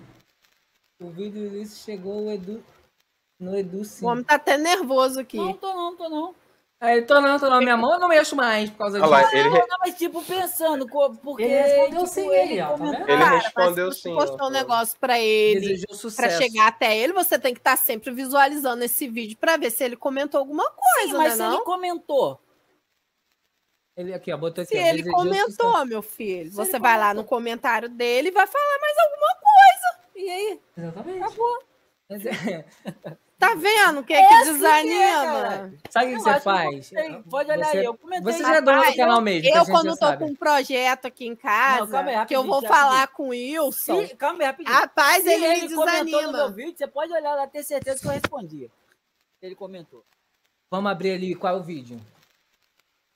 O 1.02 1.10
vídeo 1.10 1.50
desse 1.50 1.80
chegou 1.80 2.26
o 2.28 2.32
Edu. 2.32 2.64
No 3.40 3.58
Edu 3.58 3.84
sim. 3.84 4.06
O 4.06 4.10
homem 4.10 4.24
tá 4.24 4.36
até 4.36 4.58
nervoso 4.58 5.20
aqui. 5.20 5.38
Não, 5.38 5.54
tô 5.54 5.74
não, 5.74 5.96
tô 5.96 6.10
não. 6.10 6.36
Aí, 6.80 7.02
tô 7.04 7.20
não, 7.22 7.40
tô 7.40 7.50
não. 7.50 7.60
Minha 7.60 7.78
mão 7.78 7.94
eu 7.94 8.00
não 8.00 8.08
mexo 8.08 8.36
mais 8.36 8.70
por 8.70 8.78
causa 8.80 8.98
Olha 9.04 9.24
disso. 9.24 9.36
lá, 9.36 9.40
ele, 9.40 9.50
re- 9.50 9.66
Não, 9.68 9.78
mas 9.80 9.96
tipo, 9.98 10.24
pensando, 10.24 10.88
porque. 11.22 11.44
Ele 11.44 11.54
respondeu 11.54 11.90
tipo, 12.00 12.08
sim 12.08 12.28
ele 12.28 12.36
aí, 12.54 12.62
ó, 12.62 12.68
tá 12.70 12.76
vendo? 12.76 13.10
ele 13.10 13.24
respondeu 13.24 13.88
mas 13.88 14.02
sim. 14.02 14.14
postou 14.16 14.40
ó, 14.42 14.48
um 14.48 14.52
negócio 14.52 14.98
pra 15.00 15.20
ele, 15.20 15.84
pra 16.16 16.30
chegar 16.32 16.68
até 16.68 16.98
ele, 16.98 17.14
você 17.14 17.38
tem 17.38 17.54
que 17.54 17.60
estar 17.60 17.78
sempre 17.78 18.12
visualizando 18.12 18.84
esse 18.84 19.08
vídeo 19.08 19.38
pra 19.38 19.58
ver 19.58 19.70
se 19.72 19.84
ele 19.84 19.96
comentou 19.96 20.40
alguma 20.40 20.66
coisa, 20.72 21.12
Sim, 21.12 21.18
mas 21.18 21.30
né, 21.30 21.32
se 21.32 21.38
não? 21.38 21.54
ele 21.56 21.64
comentou. 21.64 22.40
Ele 23.96 24.14
aqui, 24.14 24.32
ó, 24.32 24.38
botou 24.38 24.62
aqui. 24.64 24.72
Se 24.76 24.78
ele 24.82 25.04
comentou, 25.10 25.70
sucesso. 25.72 25.86
meu 25.86 26.02
filho, 26.02 26.50
Se 26.50 26.56
você 26.56 26.72
ele 26.78 26.80
vai 26.80 26.98
lá 26.98 27.10
comentou. 27.10 27.24
no 27.24 27.30
comentário 27.30 27.90
dele 27.90 28.30
e 28.30 28.32
vai 28.32 28.48
falar 28.48 28.80
mais 28.80 28.98
alguma 29.00 29.36
coisa. 29.36 30.00
E 30.16 30.30
aí? 30.30 30.60
Exatamente. 30.78 31.38
Mas 32.10 32.26
é- 32.26 32.66
Tá 33.42 33.56
vendo 33.56 34.02
o 34.02 34.04
que, 34.04 34.14
É 34.14 34.20
que 34.28 34.34
assim 34.36 34.44
que 34.44 34.50
é, 34.50 34.54
desanima? 34.54 35.24
cara. 35.24 35.74
Sabe 35.90 36.06
o 36.14 36.16
que 36.18 36.22
você 36.22 36.34
que 36.36 36.40
faz? 36.42 36.90
Tem, 36.92 37.24
Pode 37.24 37.50
olhar 37.52 37.66
Você- 37.72 37.78
aí, 37.80 37.86
eu 37.86 37.98
comentei. 37.98 38.34
Você 38.34 38.40
já 38.44 38.56
é 38.58 38.62
dono 38.62 38.84
do 38.86 38.96
canal 38.96 39.20
mesmo, 39.22 39.52
que 39.52 39.58
eu, 39.58 39.66
quando 39.66 39.90
tô 39.90 39.96
sabe. 39.96 40.18
com 40.20 40.26
um 40.30 40.36
projeto 40.36 41.06
aqui 41.08 41.26
em 41.26 41.36
casa, 41.36 42.04
Não, 42.04 42.10
aí, 42.20 42.26
que 42.28 42.36
eu 42.36 42.44
vou 42.44 42.62
falar 42.62 43.08
com 43.08 43.24
o 43.24 43.30
Wilson, 43.30 44.06
Se- 44.06 44.16
calma 44.16 44.42
aí, 44.42 44.46
rapidinho. 44.46 44.76
rapaz, 44.78 45.26
ele, 45.26 45.48
me 45.68 45.74
comentou 45.74 46.04
no 46.04 46.06
meu 46.06 46.32
desanima. 46.32 46.52
vídeo, 46.52 46.78
você 46.78 46.88
pode 46.88 47.12
olhar 47.14 47.34
lá, 47.34 47.48
ter 47.48 47.64
certeza 47.64 48.00
que 48.00 48.06
eu 48.08 48.12
respondi. 48.12 48.70
Ele 49.42 49.56
comentou. 49.56 50.06
Vamos 50.70 50.92
abrir 50.92 51.14
ali 51.14 51.34
qual 51.34 51.56
é 51.56 51.60
o 51.60 51.64
vídeo. 51.64 52.00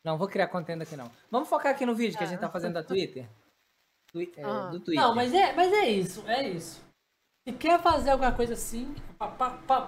Não, 0.05 0.17
vou 0.19 0.27
criar 0.27 0.47
conteúdo 0.47 0.83
aqui 0.83 0.95
não. 0.95 1.11
Vamos 1.31 1.49
focar 1.49 1.71
aqui 1.73 1.85
no 1.85 1.95
vídeo 1.95 2.15
que 2.17 2.23
a 2.23 2.27
gente 2.27 2.39
tá 2.39 2.47
fazendo 2.49 2.73
da 2.73 2.83
Twitter. 2.83 3.27
Twi- 4.11 4.31
é, 4.37 4.43
Ah. 4.43 4.67
Do 4.67 4.79
Twitter. 4.79 5.03
Não, 5.03 5.15
mas 5.15 5.33
é, 5.33 5.51
mas 5.53 5.73
é 5.73 5.89
isso, 5.89 6.23
é 6.27 6.47
isso. 6.47 6.79
Se 7.47 7.53
quer 7.55 7.81
fazer 7.81 8.11
alguma 8.11 8.31
coisa 8.31 8.53
assim, 8.53 8.93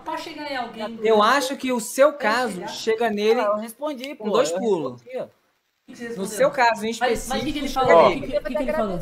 pra 0.04 0.18
chegar 0.18 0.52
em 0.52 0.56
alguém. 0.58 1.00
Eu 1.04 1.22
acho 1.22 1.56
que 1.56 1.72
o 1.72 1.80
seu 1.80 2.14
caso 2.14 2.54
chegar. 2.54 2.68
chega 2.68 3.10
nele 3.12 3.40
Ah, 3.42 3.44
eu 3.46 3.56
respondi, 3.58 4.16
pô. 4.16 4.24
com 4.26 4.32
dois 4.32 4.52
pulos. 4.52 5.02
No 6.18 6.26
seu 6.26 6.52
caso 6.52 6.84
em 6.86 6.90
Mas, 7.00 7.00
mas 7.00 7.20
específico. 7.24 7.38
o 7.42 7.46
que, 7.46 7.54
que 7.54 7.60
ele 7.60 7.70
falou? 7.70 8.08
O 8.08 8.14
que, 8.14 8.20
que, 8.22 8.40
que, 8.40 8.56
que 8.56 8.64
ele 8.64 8.74
falou? 8.74 9.00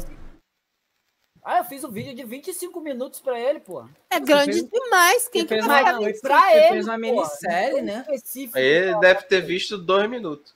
Ah, 1.44 1.60
eu 1.60 1.64
fiz 1.66 1.84
um 1.84 1.92
vídeo 1.92 2.14
de 2.16 2.24
25 2.24 2.80
minutos 2.82 3.20
pra 3.20 3.40
ele, 3.40 3.60
pô. 3.60 3.86
É 4.10 4.20
grande 4.20 4.54
fez- 4.54 4.70
demais. 4.70 5.28
Quem 5.28 5.44
que 5.44 5.50
fez 5.50 5.66
vai 5.66 5.84
uma, 5.84 6.12
pra 6.22 6.56
ele, 6.58 6.68
fez 6.70 6.86
uma 6.86 6.94
pô. 6.96 7.00
minissérie, 7.00 7.82
né? 7.82 8.00
Específico. 8.10 8.58
Ele 8.58 8.98
deve 9.00 9.24
ter 9.24 9.42
visto 9.42 9.78
dois 9.78 10.10
minutos. 10.10 10.55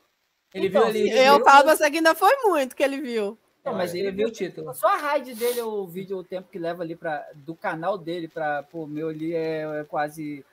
Ele 0.53 0.67
Então, 0.67 0.81
viu 0.81 0.89
ali. 0.89 1.09
Eu 1.11 1.35
viu- 1.35 1.45
falo 1.45 1.63
pra 1.63 1.75
você 1.75 1.89
que 1.91 1.97
ainda 1.97 2.15
foi 2.15 2.35
muito 2.43 2.75
que 2.75 2.83
ele 2.83 2.99
viu. 3.01 3.37
Não, 3.63 3.73
mas 3.73 3.93
ele 3.93 4.07
ele 4.07 4.11
viu 4.17 4.27
o 4.29 4.31
título. 4.31 4.73
Só 4.73 4.87
a 4.87 4.97
raid 4.97 5.35
dele, 5.35 5.61
o 5.61 5.85
vídeo, 5.85 6.17
o 6.17 6.23
tempo 6.23 6.47
que 6.51 6.57
leva 6.57 6.81
ali 6.81 6.95
pra, 6.95 7.23
do 7.35 7.53
canal 7.53 7.97
dele 7.97 8.27
para 8.27 8.65
o 8.73 8.87
meu 8.87 9.09
ali 9.09 9.35
é, 9.35 9.61
é 9.81 9.83
quase 9.83 10.43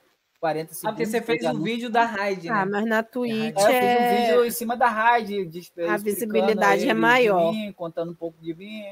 40 0.41 0.73
Ah, 0.73 0.75
segundos. 0.75 0.97
porque 0.97 1.07
você 1.07 1.23
fez 1.23 1.42
um 1.44 1.49
anúncio. 1.49 1.65
vídeo 1.65 1.89
da 1.91 2.05
Raid, 2.05 2.49
Ah, 2.50 2.65
né? 2.66 2.70
mas 2.73 2.84
na 2.84 3.02
Twitch 3.02 3.33
É, 3.33 3.49
eu 3.49 3.55
fiz 3.55 3.65
um 3.65 3.70
é... 3.70 4.26
vídeo 4.26 4.44
em 4.44 4.50
cima 4.50 4.76
da 4.76 4.89
raid. 4.89 5.47
de- 5.47 5.73
A 5.89 5.97
visibilidade 5.97 6.83
ele 6.83 6.91
é 6.91 6.94
de 6.94 7.00
maior. 7.00 7.52
mim, 7.52 7.73
contando 7.73 8.10
um 8.10 8.15
pouco 8.15 8.36
de 8.42 8.52
mim. 8.55 8.84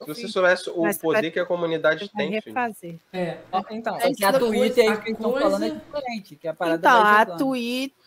Se 0.00 0.06
você 0.08 0.28
soubesse 0.28 0.68
o 0.68 0.82
Mas 0.82 0.98
poder 0.98 1.22
vai- 1.22 1.30
que 1.30 1.38
a 1.40 1.46
comunidade 1.46 2.10
tem, 2.14 2.30
refazer. 2.30 2.98
É, 3.12 3.38
Então, 3.70 3.98
Só 3.98 4.12
que 4.12 4.24
a 4.24 4.32
Twitter 4.32 4.90
aí 4.90 5.00
que 5.00 5.10
estão 5.12 5.32
falando 5.32 5.64
é 5.64 5.70
diferente, 5.70 6.36
que 6.36 6.48
a 6.48 6.52
parada 6.52 6.78
Então, 6.78 7.00
a, 7.02 7.20
jogando. 7.20 7.38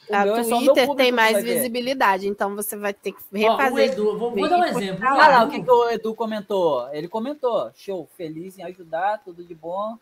O 0.09 0.15
a 0.15 0.25
é 0.39 0.43
só 0.43 0.57
o 0.57 0.61
meu 0.61 0.73
Twitter 0.73 0.95
tem 0.95 1.11
mais 1.11 1.43
visibilidade, 1.43 2.27
então 2.27 2.55
você 2.55 2.75
vai 2.75 2.93
ter 2.93 3.11
que 3.11 3.19
ó, 3.19 3.53
o 3.53 3.57
refazer. 3.57 3.91
Edu, 3.91 4.17
vou, 4.17 4.31
vou 4.31 4.49
dar 4.49 4.59
um 4.59 4.63
exemplo. 4.65 5.03
lá. 5.03 5.25
Ah 5.25 5.27
lá, 5.27 5.43
o 5.43 5.49
que, 5.49 5.61
que 5.61 5.71
o 5.71 5.89
Edu 5.89 6.15
comentou? 6.15 6.89
Ele 6.91 7.07
comentou, 7.07 7.71
show, 7.75 8.09
feliz 8.17 8.57
em 8.57 8.63
ajudar, 8.63 9.23
tudo 9.23 9.43
de 9.43 9.53
bom. 9.53 9.97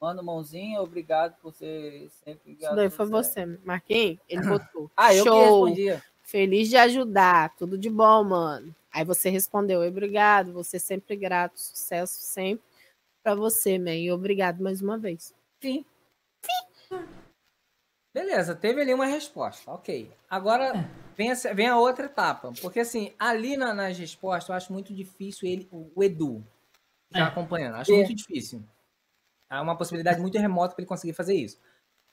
Manda 0.00 0.22
mãozinha, 0.22 0.82
obrigado 0.82 1.36
por 1.40 1.54
ser 1.54 2.08
sempre 2.24 2.52
Isso 2.52 2.74
daí 2.74 2.90
foi 2.90 3.06
você, 3.06 3.46
Marquinhos. 3.64 4.18
Ele 4.28 4.42
botou. 4.46 4.90
Ah, 4.96 5.14
eu 5.14 5.24
que 5.24 5.30
Show. 5.30 5.64
respondia. 5.64 6.02
Feliz 6.22 6.68
de 6.68 6.76
ajudar. 6.76 7.54
Tudo 7.56 7.78
de 7.78 7.88
bom, 7.88 8.24
mano. 8.24 8.74
Aí 8.92 9.04
você 9.04 9.30
respondeu, 9.30 9.80
obrigado. 9.80 10.52
Você 10.52 10.78
sempre 10.78 11.16
grato. 11.16 11.58
Sucesso 11.58 12.20
sempre 12.20 12.64
pra 13.22 13.34
você, 13.34 13.78
man. 13.78 13.94
E 13.94 14.12
obrigado 14.12 14.62
mais 14.62 14.82
uma 14.82 14.98
vez. 14.98 15.34
Sim. 15.62 15.84
Beleza, 18.16 18.54
teve 18.54 18.80
ali 18.80 18.94
uma 18.94 19.04
resposta, 19.04 19.70
ok. 19.70 20.10
Agora 20.30 20.88
vem 21.16 21.30
a, 21.30 21.34
vem 21.54 21.68
a 21.68 21.76
outra 21.76 22.06
etapa. 22.06 22.50
Porque 22.62 22.80
assim, 22.80 23.12
ali 23.18 23.56
na- 23.58 23.74
nas 23.74 23.98
respostas 23.98 24.48
eu 24.48 24.54
acho 24.54 24.72
muito 24.72 24.94
difícil 24.94 25.46
ele, 25.46 25.68
o, 25.70 25.90
o 25.94 26.02
Edu, 26.02 26.42
que 27.08 27.12
tá 27.14 27.20
É. 27.20 27.22
acompanhando. 27.24 27.74
Acho 27.74 27.92
É. 27.92 27.96
muito 27.96 28.14
difícil. 28.14 28.62
É 29.50 29.60
uma 29.60 29.76
possibilidade 29.76 30.18
muito 30.20 30.38
remota 30.38 30.74
para 30.74 30.82
ele 30.82 30.88
conseguir 30.88 31.12
fazer 31.12 31.34
isso. 31.34 31.60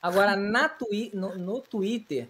Agora, 0.01 0.35
na 0.35 0.67
twi 0.67 1.09
no, 1.13 1.37
no 1.37 1.61
Twitter, 1.61 2.27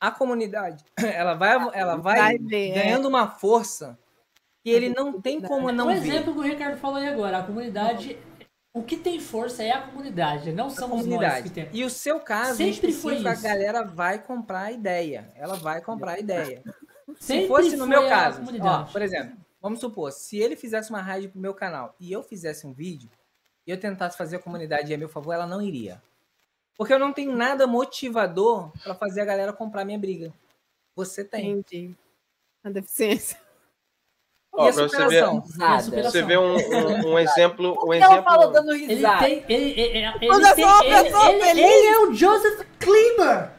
a 0.00 0.10
comunidade 0.12 0.84
ela 0.96 1.34
vai, 1.34 1.54
ela 1.74 1.96
vai, 1.96 2.18
Vai 2.18 2.38
ver, 2.38 2.70
é. 2.70 2.74
ganhando 2.84 3.08
uma 3.08 3.28
força 3.28 3.98
que 4.62 4.70
ele 4.70 4.88
não 4.90 5.20
tem 5.20 5.40
como 5.40 5.72
não 5.72 5.86
um 5.88 5.88
ver. 5.88 5.96
exemplo 5.98 6.32
que 6.32 6.38
o 6.38 6.42
Ricardo 6.42 6.78
falou 6.78 6.98
aí 6.98 7.08
agora. 7.08 7.38
A 7.38 7.42
comunidade. 7.42 8.16
O 8.76 8.82
que 8.82 8.98
tem 8.98 9.18
força 9.18 9.62
é 9.62 9.70
a 9.70 9.80
comunidade, 9.80 10.52
não 10.52 10.66
a 10.66 10.70
somos 10.70 10.98
nós 10.98 11.04
comunidade. 11.06 11.48
que 11.48 11.54
temos. 11.54 11.70
E 11.72 11.82
o 11.82 11.88
seu 11.88 12.20
caso, 12.20 12.62
em 12.62 12.74
Sempre 12.74 12.92
foi 12.92 13.14
específico, 13.14 13.28
a 13.28 13.32
isso. 13.32 13.42
galera 13.42 13.82
vai 13.82 14.22
comprar 14.22 14.64
a 14.64 14.70
ideia. 14.70 15.32
Ela 15.34 15.56
vai 15.56 15.80
comprar 15.80 16.12
a 16.12 16.18
ideia. 16.18 16.62
Se 17.18 17.26
Sempre 17.28 17.48
fosse 17.48 17.74
no 17.74 17.86
meu 17.86 18.06
caso, 18.06 18.42
ó, 18.60 18.84
por 18.84 19.00
exemplo, 19.00 19.34
vamos 19.62 19.80
supor, 19.80 20.12
se 20.12 20.36
ele 20.36 20.56
fizesse 20.56 20.90
uma 20.90 21.00
raid 21.00 21.28
pro 21.28 21.40
meu 21.40 21.54
canal 21.54 21.94
e 21.98 22.12
eu 22.12 22.22
fizesse 22.22 22.66
um 22.66 22.72
vídeo 22.74 23.08
e 23.66 23.70
eu 23.70 23.80
tentasse 23.80 24.14
fazer 24.18 24.36
a 24.36 24.40
comunidade 24.40 24.92
a 24.92 24.98
meu 24.98 25.08
favor, 25.08 25.32
ela 25.32 25.46
não 25.46 25.62
iria. 25.62 26.02
Porque 26.76 26.92
eu 26.92 26.98
não 26.98 27.14
tenho 27.14 27.34
nada 27.34 27.66
motivador 27.66 28.70
para 28.84 28.94
fazer 28.94 29.22
a 29.22 29.24
galera 29.24 29.54
comprar 29.54 29.86
minha 29.86 29.98
briga. 29.98 30.30
Você 30.94 31.24
tem. 31.24 31.52
Entendi. 31.52 31.96
A 32.62 32.68
deficiência. 32.68 33.38
Ó, 34.56 34.66
e 34.66 34.68
a 34.70 34.72
pra 34.72 34.82
você 34.88 34.96
ver, 34.96 35.02
superação? 35.24 35.44
Superação. 35.46 36.10
você 36.10 36.22
vê 36.22 36.36
um, 36.38 36.56
um, 36.56 37.12
um 37.12 37.18
exemplo. 37.18 37.78
Um 37.86 37.92
Ela 37.92 38.22
fala 38.22 38.44
exemplo. 38.44 38.52
dando 38.52 38.72
Ele 38.74 38.86
risada. 38.94 39.24
tem. 39.24 39.44
Ele, 39.48 39.64
ele, 39.70 39.80
ele, 39.80 39.98
ele 39.98 40.06
eu 40.06 40.54
tem- 40.54 40.64
ele- 40.64 40.96
ele- 41.08 41.40
feliz. 41.44 41.64
ele 41.64 41.86
é 41.86 41.98
o 42.00 42.14
Joseph 42.14 42.60
Klimber! 42.78 43.50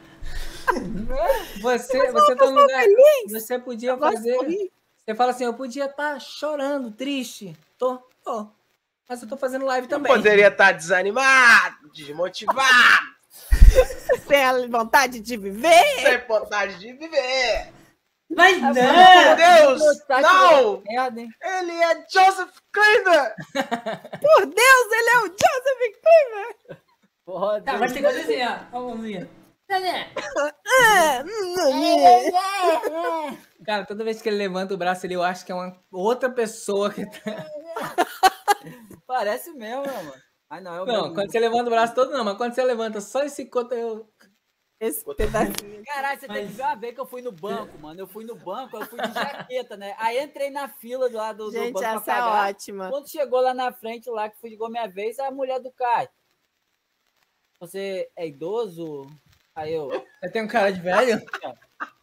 Você, 1.60 2.12
você 2.12 2.36
tá 2.36 2.50
no 2.50 2.60
lugar. 2.60 2.84
Você 3.28 3.58
podia 3.58 3.96
fazer. 3.96 4.36
Você 5.04 5.14
fala 5.14 5.30
assim, 5.30 5.44
eu 5.44 5.54
podia 5.54 5.86
estar 5.86 6.20
chorando, 6.20 6.90
triste. 6.90 7.56
Tô, 7.78 7.98
tô. 8.22 8.46
Mas 9.08 9.22
eu 9.22 9.28
tô 9.28 9.36
fazendo 9.38 9.64
live 9.64 9.86
Não 9.88 9.96
também. 9.96 10.12
poderia 10.12 10.48
estar 10.48 10.72
desanimado, 10.72 11.76
desmotivado, 11.94 12.68
Tem 14.28 14.44
a 14.44 14.66
vontade 14.66 15.20
de 15.20 15.36
viver. 15.38 15.84
sem 16.02 16.18
vontade 16.28 16.78
de 16.78 16.92
viver. 16.92 17.72
Mas 18.30 18.60
Meu 18.60 18.74
não! 18.74 19.36
Deus! 19.36 19.98
Tá 20.06 20.20
Não! 20.20 20.82
Ele 21.40 21.72
é 21.72 22.04
Joseph 22.10 22.50
Kleiner! 22.72 23.34
Por 24.20 24.46
Deus, 24.46 24.92
ele 24.92 25.08
é 25.10 25.18
o 25.18 25.26
Joseph 25.26 25.96
Kleiner! 26.02 26.56
Porra, 27.24 27.60
Tá, 27.62 27.78
mas 27.78 27.92
tem 27.92 28.02
que 28.02 28.12
desenhar. 28.12 28.68
Ó, 28.72 28.80
mãozinha. 28.80 29.28
Cara, 33.64 33.84
toda 33.86 34.04
vez 34.04 34.20
que 34.22 34.28
ele 34.28 34.38
levanta 34.38 34.74
o 34.74 34.78
braço, 34.78 35.04
ele, 35.06 35.14
eu 35.14 35.22
acho 35.22 35.44
que 35.44 35.52
é 35.52 35.54
uma 35.54 35.76
outra 35.92 36.30
pessoa 36.30 36.90
que 36.90 37.04
tá... 37.04 37.46
Parece 39.06 39.52
mesmo, 39.52 39.82
né, 39.82 39.92
mano. 40.02 40.14
Ai, 40.50 40.60
não, 40.62 40.74
é 40.74 40.80
o 40.82 40.86
Não, 40.86 41.02
mesmo. 41.02 41.14
quando 41.14 41.30
você 41.30 41.38
levanta 41.38 41.66
o 41.66 41.70
braço 41.70 41.94
todo, 41.94 42.10
não, 42.10 42.24
mas 42.24 42.36
quando 42.36 42.54
você 42.54 42.64
levanta 42.64 43.00
só 43.00 43.22
esse 43.22 43.44
coto, 43.46 43.74
eu. 43.74 44.08
Esse 44.80 45.04
pedacinho. 45.16 45.82
Caralho, 45.84 46.20
você 46.20 46.28
tem 46.28 46.36
Mas- 46.42 46.50
que 46.50 46.56
ver 46.56 46.62
uma 46.62 46.74
vez 46.76 46.94
que 46.94 47.00
eu 47.00 47.06
fui 47.06 47.20
no 47.20 47.32
banco, 47.32 47.76
mano. 47.78 47.98
Eu 48.00 48.06
fui 48.06 48.24
no 48.24 48.36
banco, 48.36 48.76
eu 48.76 48.86
fui 48.86 49.00
de 49.00 49.12
jaqueta, 49.12 49.76
né? 49.76 49.94
Aí 49.98 50.22
entrei 50.22 50.50
na 50.50 50.68
fila 50.68 51.08
do 51.10 51.16
lado 51.16 51.46
do 51.46 51.50
Gente, 51.52 51.72
banco 51.72 51.80
pra 51.80 51.94
essa 52.12 52.12
é 52.12 52.48
ótima. 52.50 52.88
Quando 52.88 53.08
chegou 53.10 53.40
lá 53.40 53.52
na 53.52 53.72
frente, 53.72 54.08
lá 54.08 54.28
que 54.28 54.38
chegou 54.38 54.70
minha 54.70 54.86
vez, 54.86 55.18
a 55.18 55.30
mulher 55.32 55.58
do 55.60 55.72
cara. 55.72 56.08
Você 57.58 58.08
é 58.14 58.28
idoso? 58.28 59.06
Aí 59.54 59.72
eu 59.74 59.88
Você 60.22 60.30
tem 60.30 60.42
um 60.42 60.48
cara 60.48 60.70
de 60.72 60.80
velho? 60.80 61.20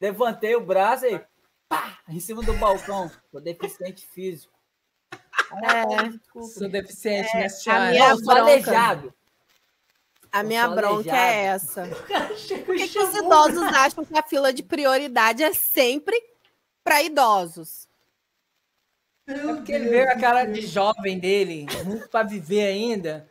levantei 0.00 0.54
o 0.54 0.60
braço 0.60 1.06
e 1.06 1.20
pá, 1.68 1.98
em 2.08 2.20
cima 2.20 2.42
do 2.42 2.52
balcão. 2.54 3.10
Sou 3.32 3.40
deficiente 3.40 4.06
físico. 4.06 4.52
É, 5.64 6.08
Desculpa. 6.08 6.48
Sou 6.48 6.68
deficiente, 6.68 7.34
né, 7.36 7.46
a 7.46 7.48
senhora? 7.48 7.90
minha- 7.90 8.10
Eu 8.10 8.18
sou 8.18 8.34
aleijado. 8.34 9.13
A 10.34 10.42
minha 10.42 10.68
bronca 10.68 11.10
aleijado. 11.10 11.16
é 11.16 11.44
essa. 11.44 11.86
Por 12.66 12.76
que, 12.76 12.88
que 12.88 12.98
os 12.98 13.12
chamou. 13.12 13.26
idosos 13.26 13.62
acham 13.74 14.04
que 14.04 14.18
a 14.18 14.22
fila 14.22 14.52
de 14.52 14.62
prioridade 14.62 15.42
é 15.42 15.52
sempre 15.54 16.20
para 16.82 17.02
idosos? 17.02 17.88
É 19.26 19.38
porque 19.38 19.72
ele 19.72 19.88
veio 19.88 20.10
a 20.10 20.18
cara 20.18 20.44
de 20.44 20.66
jovem 20.66 21.18
dele, 21.18 21.66
muito 21.84 22.08
pra 22.10 22.22
viver 22.22 22.66
ainda, 22.66 23.26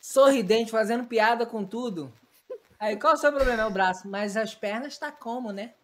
sorridente, 0.00 0.70
fazendo 0.72 1.04
piada 1.06 1.46
com 1.46 1.64
tudo. 1.64 2.12
Aí, 2.80 2.98
qual 2.98 3.12
é 3.12 3.16
o 3.16 3.18
seu 3.18 3.32
problema? 3.32 3.62
É 3.62 3.66
o 3.66 3.70
braço. 3.70 4.08
Mas 4.08 4.36
as 4.36 4.54
pernas 4.54 4.98
tá 4.98 5.12
como, 5.12 5.52
né? 5.52 5.74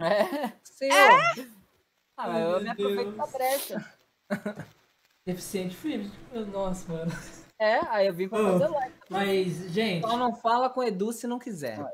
É. 0.00 0.52
Senhor, 0.64 1.20
Ah, 2.16 2.28
mas 2.28 2.42
eu 2.42 2.58
me 2.58 2.62
Meu 2.64 2.72
aproveito 2.72 3.12
da 3.16 3.24
Deus. 3.26 3.32
brecha. 3.32 3.94
Deficiente 5.24 5.76
físico. 5.76 6.16
Nossa, 6.52 6.92
mano. 6.92 7.12
É, 7.60 7.78
aí 7.90 8.06
eu 8.06 8.14
vim 8.14 8.26
pra 8.26 8.38
fazer 8.38 8.68
live. 8.68 8.94
Mas, 9.10 9.70
gente, 9.70 10.00
só 10.08 10.16
não 10.16 10.34
fala 10.34 10.70
com 10.70 10.80
o 10.80 10.82
Edu 10.82 11.12
se 11.12 11.26
não 11.26 11.38
quiser. 11.38 11.78
Ó, 11.78 11.84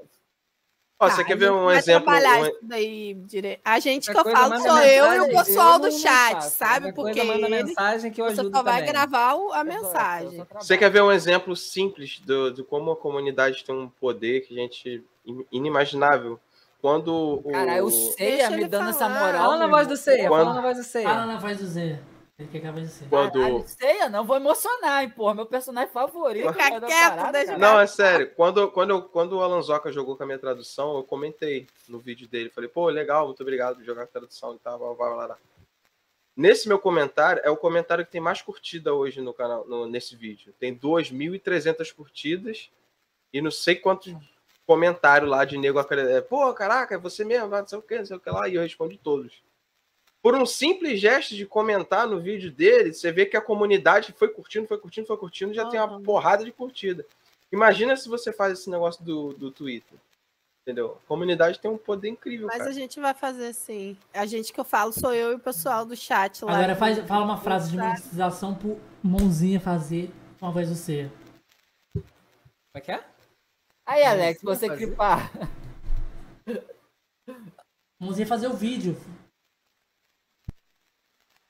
Tá, 0.99 1.11
você 1.15 1.21
a 1.21 1.25
quer 1.25 1.37
ver 1.37 1.51
um 1.53 1.71
exemplo? 1.71 2.05
trabalhar 2.11 2.39
um- 2.41 2.47
isso 2.47 2.59
daí 2.63 3.15
dire... 3.27 3.61
A 3.63 3.79
gente 3.81 4.11
que 4.11 4.17
eu 4.17 4.25
falo 4.25 4.59
sou 4.61 4.79
eu 4.79 5.13
e 5.13 5.21
o 5.21 5.29
pessoal 5.29 5.79
do 5.79 5.91
chat, 5.93 6.33
faço. 6.35 6.57
sabe? 6.57 6.93
Porque 6.93 7.23
manda 7.23 7.49
mensagem 7.51 8.11
que 8.11 8.23
eu 8.23 8.25
você 8.27 8.41
ajudo 8.41 8.57
só 8.57 8.63
vai 8.63 8.79
também. 8.79 8.93
gravar 8.93 9.35
a 9.53 9.63
mensagem. 9.65 10.47
Você 10.55 10.79
quer 10.79 10.89
ver 10.89 11.03
um 11.03 11.13
exemplo 11.13 11.55
simples 11.55 12.19
do, 12.21 12.51
de 12.51 12.63
como 12.63 12.93
a 12.93 12.97
comunidade 12.97 13.63
tem 13.63 13.75
um 13.75 13.91
poder 13.91 14.47
que 14.47 14.55
a 14.59 14.63
gente 14.63 15.05
in- 15.27 15.45
inimaginável? 15.53 16.41
Quando 16.81 17.41
o 17.45 17.51
Caralho, 17.53 17.85
o 17.87 17.91
Ceia 17.91 18.49
me 18.51 18.67
dando 18.67 18.89
essa 18.91 19.01
falar. 19.01 19.21
moral. 19.21 19.43
Fala 19.43 19.57
na 19.59 19.67
voz 19.67 19.87
do 19.89 19.97
Ceia, 19.99 20.29
Quando- 20.29 20.45
fala 20.45 20.55
na 20.55 20.63
voz 20.63 20.77
do 20.79 20.85
Ceia. 20.85 21.09
fala 21.09 21.27
na 21.27 21.39
voz 21.39 21.59
do 21.59 21.67
Zé. 21.67 21.99
Ele 22.39 22.49
quer 22.51 22.61
que 22.61 22.67
a 22.67 22.73
voz 22.73 22.85
do 22.85 22.95
Zé. 22.95 23.07
quando 23.09 23.33
Caralho, 23.33 23.65
Ceia, 23.69 24.09
não 24.11 24.25
vou 24.27 24.37
emocionar, 24.37 25.03
hein, 25.03 25.09
porra. 25.09 25.35
Meu 25.35 25.47
personagem 25.47 25.91
favorito. 25.91 26.53
Fica 26.53 26.79
dar 26.81 26.87
quieto, 26.87 27.33
deixa. 27.33 27.57
Não, 27.59 27.81
é 27.81 27.87
sério. 27.87 28.31
Quando, 28.35 28.71
quando, 28.71 29.03
quando 29.05 29.33
o 29.39 29.43
Alan 29.43 29.63
Zoca 29.63 29.91
jogou 29.91 30.17
com 30.19 30.23
a 30.23 30.27
minha 30.27 30.39
tradução, 30.39 30.97
eu 30.97 31.03
comentei 31.03 31.67
no 31.89 31.99
vídeo 31.99 32.29
dele. 32.29 32.51
Falei, 32.51 32.69
pô, 32.69 32.89
legal, 32.91 33.27
muito 33.27 33.41
obrigado 33.43 33.77
por 33.77 33.85
jogar 33.85 34.03
com 34.03 34.11
a 34.11 34.21
tradução 34.21 34.55
e 34.55 34.59
tal. 34.59 34.79
Vai, 34.95 35.15
vai, 35.15 35.37
Nesse 36.37 36.69
meu 36.69 36.79
comentário, 36.79 37.41
é 37.43 37.49
o 37.49 37.57
comentário 37.57 38.05
que 38.05 38.13
tem 38.13 38.21
mais 38.21 38.43
curtida 38.43 38.93
hoje 38.93 39.23
no 39.23 39.33
canal, 39.33 39.67
no- 39.67 39.87
nesse 39.87 40.15
vídeo. 40.15 40.53
Tem 40.61 40.75
2.300 40.75 41.91
curtidas 41.91 42.71
e 43.33 43.41
não 43.41 43.51
sei 43.51 43.77
quantos 43.77 44.15
comentários 44.67 45.31
lá 45.31 45.47
de 45.47 45.57
nego. 45.57 45.81
é, 45.81 46.21
Pô, 46.21 46.53
caraca, 46.53 46.97
é 46.97 46.99
você 46.99 47.25
mesmo, 47.25 47.49
não 47.49 47.67
sei 47.67 47.79
o 47.79 47.83
que, 47.83 47.97
não 47.97 48.05
sei 48.05 48.17
o 48.19 48.21
que 48.21 48.29
lá. 48.29 48.47
E 48.47 48.57
eu 48.57 48.61
respondi 48.63 48.99
todos. 48.99 49.43
Por 50.27 50.35
um 50.35 50.45
simples 50.45 50.99
gesto 50.99 51.37
de 51.37 51.47
comentar 51.47 52.05
no 52.05 52.19
vídeo 52.19 52.51
dele, 52.51 52.93
você 52.93 53.13
vê 53.13 53.27
que 53.27 53.37
a 53.37 53.41
comunidade 53.41 54.13
foi 54.13 54.27
curtindo, 54.27 54.67
foi 54.67 54.77
curtindo, 54.77 55.07
foi 55.07 55.17
curtindo, 55.17 55.55
já 55.55 55.65
tem 55.69 55.79
uma 55.79 56.01
porrada 56.01 56.45
de 56.45 56.51
curtida. 56.51 57.07
Imagina 57.53 57.97
se 57.97 58.09
você 58.09 58.33
faz 58.33 58.55
esse 58.55 58.69
negócio 58.69 59.05
do, 59.05 59.33
do 59.35 59.53
Twitter. 59.53 59.97
Entendeu? 60.63 60.99
A 61.01 61.07
comunidade 61.07 61.61
tem 61.61 61.71
um 61.71 61.79
poder 61.79 62.09
incrível, 62.09 62.49
Mas 62.49 62.59
cara. 62.59 62.71
a 62.71 62.73
gente 62.73 62.99
vai 62.99 63.15
fazer 63.15 63.53
sim. 63.53 63.97
A 64.13 64.27
gente 64.27 64.53
que 64.53 64.59
eu 64.59 64.65
falo 64.65 64.93
sou 64.93 65.15
eu 65.15 65.31
e 65.31 65.35
o 65.37 65.39
pessoal 65.39 65.87
do 65.87 65.95
chat 65.95 66.45
lá. 66.45 66.57
Agora 66.57 66.75
faz, 66.75 66.99
fala 67.07 67.25
uma 67.25 67.39
frase 67.39 67.71
de 67.71 67.77
monetização 67.77 68.53
pro 68.53 68.81
mãozinha 69.01 69.61
fazer 69.61 70.11
com 70.41 70.47
a 70.47 70.51
voz 70.51 70.69
do 70.69 70.75
Zé. 70.75 71.09
Como 71.93 72.05
é 72.75 72.81
que 72.81 72.91
é? 72.91 73.05
Aí, 73.87 74.03
Alex, 74.03 74.43
você 74.43 74.77
clipar. 74.77 75.31
Mãozinha 78.01 78.27
fazer 78.27 78.49
o 78.49 78.55
vídeo. 78.55 78.97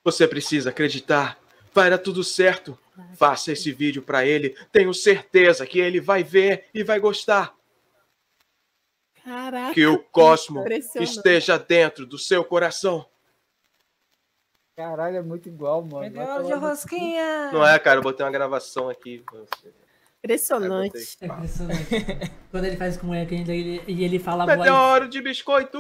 Você 0.07 0.29
precisa 0.29 0.71
acreditar. 0.71 1.37
Vai 1.75 1.91
dar 1.91 1.99
tudo 1.99 2.23
certo. 2.23 2.79
Faça 3.17 3.51
esse 3.51 3.73
vídeo 3.73 4.01
pra 4.01 4.25
ele. 4.25 4.57
Tenho 4.71 4.95
certeza 4.95 5.67
que 5.67 5.81
ele 5.81 6.01
vai 6.01 6.23
ver 6.23 6.67
e 6.73 6.85
vai 6.85 7.01
gostar. 7.01 7.53
Caraca, 9.25 9.75
Que 9.75 9.85
o 9.85 9.99
cosmo 9.99 10.65
esteja 10.95 11.59
dentro 11.59 12.07
do 12.07 12.17
seu 12.17 12.45
coração. 12.45 13.05
Caralho, 14.77 15.17
é 15.17 15.23
muito 15.23 15.49
igual, 15.49 15.83
mano. 15.83 16.03
Me 16.03 16.11
deu 16.11 16.25
Vai 16.25 16.35
hora 16.37 16.45
de 16.45 16.53
rosquinha. 16.53 17.51
Não 17.51 17.67
é, 17.67 17.77
cara, 17.77 17.99
eu 17.99 18.03
botei 18.05 18.25
uma 18.25 18.31
gravação 18.31 18.89
aqui. 18.89 19.25
Impressionante. 20.23 21.19
É 21.21 21.27
impressionante. 21.27 21.89
Quando 22.53 22.65
ele 22.65 22.77
faz 22.77 22.97
com 22.97 23.09
o 23.09 23.13
ainda, 23.13 23.53
ele, 23.53 23.83
e 23.89 24.05
ele 24.05 24.21
fala. 24.21 24.47
Meteoro 24.47 25.09
de 25.09 25.21
biscoito! 25.21 25.79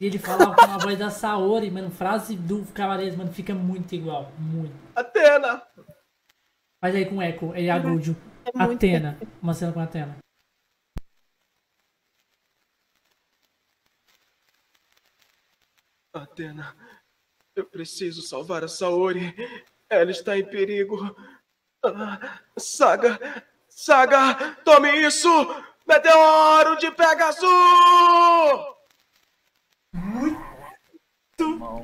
E 0.00 0.06
ele 0.06 0.18
fala 0.18 0.54
com 0.54 0.60
a 0.60 0.78
voz 0.78 0.96
da 0.96 1.10
Saori, 1.10 1.70
mano. 1.70 1.90
Frase 1.90 2.36
do 2.36 2.64
Cavaleiros, 2.72 3.16
mano, 3.16 3.32
fica 3.32 3.52
muito 3.52 3.94
igual. 3.94 4.30
Muito. 4.38 4.72
Atena! 4.94 5.62
Faz 6.80 6.94
aí 6.94 7.04
com 7.04 7.16
o 7.16 7.22
Echo, 7.22 7.52
ele 7.54 7.68
agude. 7.68 8.16
É 8.44 8.64
muito 8.64 8.76
Atena. 8.76 9.18
Uma 9.42 9.54
cena 9.54 9.72
com 9.72 9.80
a 9.80 9.84
Atena. 9.84 10.18
Atena, 16.14 16.76
eu 17.56 17.64
preciso 17.64 18.22
salvar 18.22 18.62
a 18.62 18.68
Saori. 18.68 19.34
Ela 19.90 20.10
está 20.10 20.38
em 20.38 20.44
perigo. 20.44 21.16
Ah, 21.84 22.40
Saga! 22.56 23.44
Saga! 23.68 24.54
Tome 24.64 24.90
isso! 25.06 25.28
Meteoro 25.86 26.76
de 26.76 26.90
Pegasus! 26.90 28.77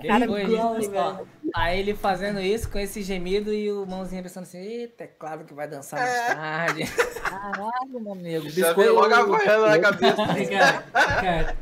Que 0.01 0.09
Cara, 0.09 0.25
igual, 0.25 0.79
hein, 0.81 0.91
ó. 0.95 1.25
Aí 1.55 1.79
ele 1.79 1.95
fazendo 1.95 2.41
isso 2.41 2.69
com 2.69 2.79
esse 2.79 3.03
gemido 3.03 3.53
e 3.53 3.71
o 3.71 3.87
mãozinho 3.87 4.23
pensando 4.23 4.43
assim, 4.43 4.59
eita, 4.59 5.05
é 5.05 5.07
claro 5.07 5.45
que 5.45 5.55
vai 5.55 5.69
dançar 5.69 6.01
mais 6.01 6.27
tarde. 6.27 6.83
Caralho, 7.23 8.01
meu 8.01 8.13
amigo. 8.13 8.51
Já 8.51 8.73
veio 8.73 8.95
logo 8.95 9.15
a 9.15 9.19
Havaiana 9.19 9.69
na 9.69 9.79
cabeça. 9.79 10.17
Cara, 10.51 11.57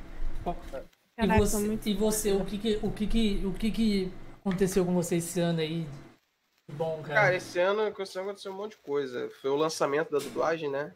cara. 0.44 1.36
E 1.36 1.38
você, 1.38 1.58
muito- 1.58 1.88
e 1.88 1.94
você, 1.94 2.32
o 2.32 2.44
que 2.44 2.58
que, 2.58 2.80
o 2.82 2.90
que 2.90 3.06
que, 3.06 3.42
o 3.44 3.52
que 3.52 3.70
que 3.70 4.12
aconteceu 4.40 4.84
com 4.84 4.94
você 4.94 5.16
esse 5.16 5.38
ano 5.38 5.60
aí? 5.60 5.86
Bom, 6.72 7.02
cara. 7.02 7.20
Cara, 7.20 7.36
esse 7.36 7.58
ano 7.60 7.82
aconteceu 7.82 8.22
aconteceu 8.22 8.52
um 8.52 8.56
monte 8.56 8.72
de 8.72 8.78
coisa. 8.78 9.30
Foi 9.42 9.50
o 9.50 9.56
lançamento 9.56 10.10
da 10.10 10.18
dublagem, 10.18 10.70
né? 10.70 10.94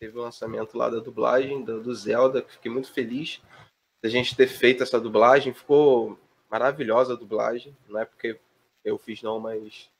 Teve 0.00 0.18
o 0.18 0.22
lançamento 0.22 0.76
lá 0.76 0.90
da 0.90 0.98
dublagem, 0.98 1.62
do, 1.64 1.80
do 1.80 1.94
Zelda, 1.94 2.42
que 2.42 2.52
fiquei 2.52 2.70
muito 2.70 2.92
feliz 2.92 3.40
da 4.02 4.08
gente 4.08 4.36
ter 4.36 4.46
feito 4.46 4.82
essa 4.82 5.00
dublagem. 5.00 5.52
Ficou 5.52 6.18
maravilhosa 6.50 7.14
a 7.14 7.16
dublagem. 7.16 7.76
Não 7.88 8.00
é 8.00 8.04
porque 8.04 8.38
eu 8.84 8.98
fiz, 8.98 9.22
não, 9.22 9.38
mas 9.40 9.90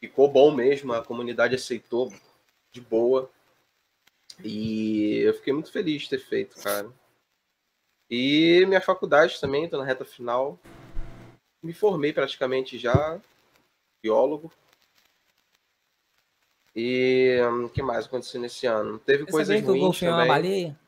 ficou 0.00 0.28
bom 0.28 0.50
mesmo. 0.50 0.92
A 0.92 1.04
comunidade 1.04 1.54
aceitou 1.54 2.12
de 2.70 2.80
boa. 2.80 3.30
E 4.42 5.18
eu 5.18 5.34
fiquei 5.34 5.52
muito 5.52 5.70
feliz 5.70 6.02
de 6.02 6.10
ter 6.10 6.18
feito, 6.18 6.56
cara. 6.62 6.90
E 8.10 8.64
minha 8.66 8.80
faculdade 8.80 9.40
também, 9.40 9.68
tô 9.68 9.78
na 9.78 9.84
reta 9.84 10.04
final. 10.04 10.58
Me 11.62 11.72
formei 11.72 12.12
praticamente 12.12 12.78
já, 12.78 13.20
biólogo. 14.02 14.52
E 16.74 17.38
hum, 17.42 17.66
o 17.66 17.70
que 17.70 17.82
mais 17.82 18.06
aconteceu 18.06 18.40
nesse 18.40 18.66
ano? 18.66 18.98
Teve 18.98 19.24
Você 19.24 19.30
coisas 19.30 19.56
sabia 19.56 19.62
que 19.62 19.78
o 19.78 19.80
ruins 19.80 20.02
é 20.02 20.08
uma 20.08 20.16
também. 20.16 20.28
baleia? 20.28 20.80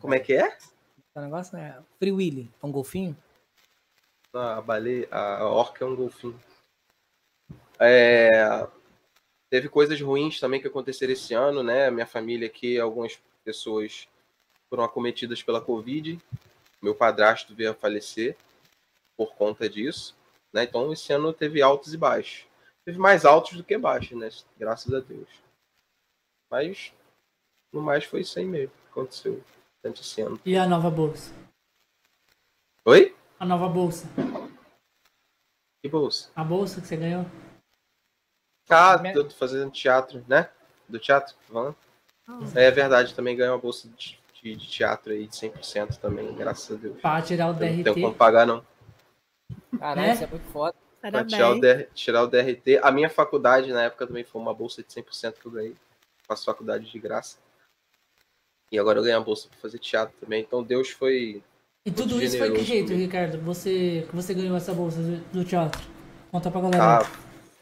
Como 0.00 0.14
é 0.14 0.20
que 0.20 0.34
é? 0.34 0.58
O 1.14 1.20
negócio 1.20 1.56
é 1.56 1.82
Free 1.98 2.12
Willy, 2.12 2.50
é 2.62 2.66
um 2.66 2.70
golfinho? 2.70 3.16
A 4.32 4.60
baleia, 4.60 5.08
a 5.10 5.44
orca 5.48 5.84
é 5.84 5.88
um 5.88 5.96
golfinho. 5.96 6.38
É, 7.80 8.28
teve 9.50 9.68
coisas 9.68 10.00
ruins 10.00 10.38
também 10.38 10.60
que 10.60 10.68
aconteceram 10.68 11.12
esse 11.12 11.34
ano, 11.34 11.64
né? 11.64 11.90
Minha 11.90 12.06
família 12.06 12.46
aqui, 12.46 12.78
algumas 12.78 13.20
pessoas 13.44 14.08
foram 14.68 14.84
acometidas 14.84 15.42
pela 15.42 15.60
Covid. 15.60 16.16
meu 16.80 16.94
padrasto 16.94 17.56
veio 17.56 17.72
a 17.72 17.74
falecer 17.74 18.36
por 19.16 19.34
conta 19.34 19.68
disso, 19.68 20.16
né? 20.52 20.62
Então 20.62 20.92
esse 20.92 21.12
ano 21.12 21.32
teve 21.32 21.60
altos 21.60 21.92
e 21.92 21.96
baixos. 21.96 22.46
Teve 22.84 22.98
mais 22.98 23.24
altos 23.24 23.56
do 23.56 23.64
que 23.64 23.76
baixos, 23.76 24.16
né? 24.16 24.28
Graças 24.56 24.94
a 24.94 25.00
Deus. 25.00 25.28
Mas 26.48 26.92
no 27.72 27.82
mais 27.82 28.04
foi 28.04 28.20
isso 28.20 28.38
aí 28.38 28.44
mesmo 28.44 28.70
que 28.70 28.90
aconteceu 28.90 29.42
durante 29.82 30.02
esse 30.02 30.20
ano. 30.20 30.40
E 30.44 30.56
a 30.56 30.66
nova 30.66 30.90
bolsa? 30.90 31.32
Oi? 32.84 33.14
A 33.38 33.46
nova 33.46 33.68
bolsa. 33.68 34.06
Que 35.82 35.88
bolsa? 35.88 36.30
A 36.36 36.44
bolsa 36.44 36.80
que 36.80 36.86
você 36.86 36.96
ganhou? 36.96 37.24
Ah, 38.68 38.98
tô 39.12 39.28
fazendo 39.30 39.70
teatro, 39.70 40.24
né? 40.28 40.50
Do 40.88 40.98
teatro, 40.98 41.34
tô 41.46 41.52
falando. 41.52 41.76
É 42.54 42.70
verdade, 42.70 43.14
também 43.14 43.36
ganhou 43.36 43.54
uma 43.54 43.60
bolsa 43.60 43.88
de, 43.88 44.18
de- 44.40 44.54
de 44.56 44.68
teatro 44.68 45.12
aí 45.12 45.26
de 45.26 45.34
100% 45.36 45.98
também, 45.98 46.32
graças 46.34 46.76
a 46.76 46.80
Deus. 46.80 47.00
Pra 47.00 47.20
tirar 47.22 47.46
o 47.46 47.50
Eu 47.50 47.52
não 47.54 47.58
tenho 47.58 47.84
como 47.94 48.06
DRT. 48.08 48.16
pagar, 48.18 48.46
não. 48.46 48.64
Caralho, 49.78 50.06
Né? 50.06 50.14
isso 50.14 50.24
é 50.24 50.26
muito 50.28 50.46
foda. 50.52 50.74
Pra 51.00 51.24
tirar 51.24 51.50
o, 51.50 51.60
DR 51.60 51.88
tirar 51.94 52.22
o 52.22 52.26
DRT. 52.28 52.78
A 52.82 52.92
minha 52.92 53.08
faculdade, 53.10 53.72
na 53.72 53.84
época, 53.84 54.06
também 54.06 54.22
foi 54.22 54.40
uma 54.40 54.54
bolsa 54.54 54.82
de 54.82 54.88
100% 54.92 55.40
que 55.40 55.46
eu 55.46 55.50
ganhei. 55.50 55.74
Faço 56.28 56.44
faculdade 56.44 56.88
de 56.90 56.98
graça. 56.98 57.38
E 58.72 58.78
agora 58.78 58.98
eu 58.98 59.02
ganhei 59.02 59.16
a 59.16 59.20
bolsa 59.20 59.48
pra 59.48 59.58
fazer 59.58 59.78
teatro 59.78 60.14
também. 60.20 60.42
Então 60.42 60.62
Deus 60.62 60.90
foi. 60.90 61.42
E 61.84 61.90
tudo 61.90 62.22
isso 62.22 62.38
foi 62.38 62.52
que 62.52 62.62
jeito, 62.62 62.88
comigo. 62.88 63.02
Ricardo? 63.02 63.40
Você, 63.42 64.06
você 64.12 64.34
ganhou 64.34 64.56
essa 64.56 64.72
bolsa 64.72 65.00
do, 65.32 65.44
teatro? 65.44 65.80
Conta 66.30 66.50
pra 66.50 66.60
galera. 66.60 66.98
Ah, 66.98 67.04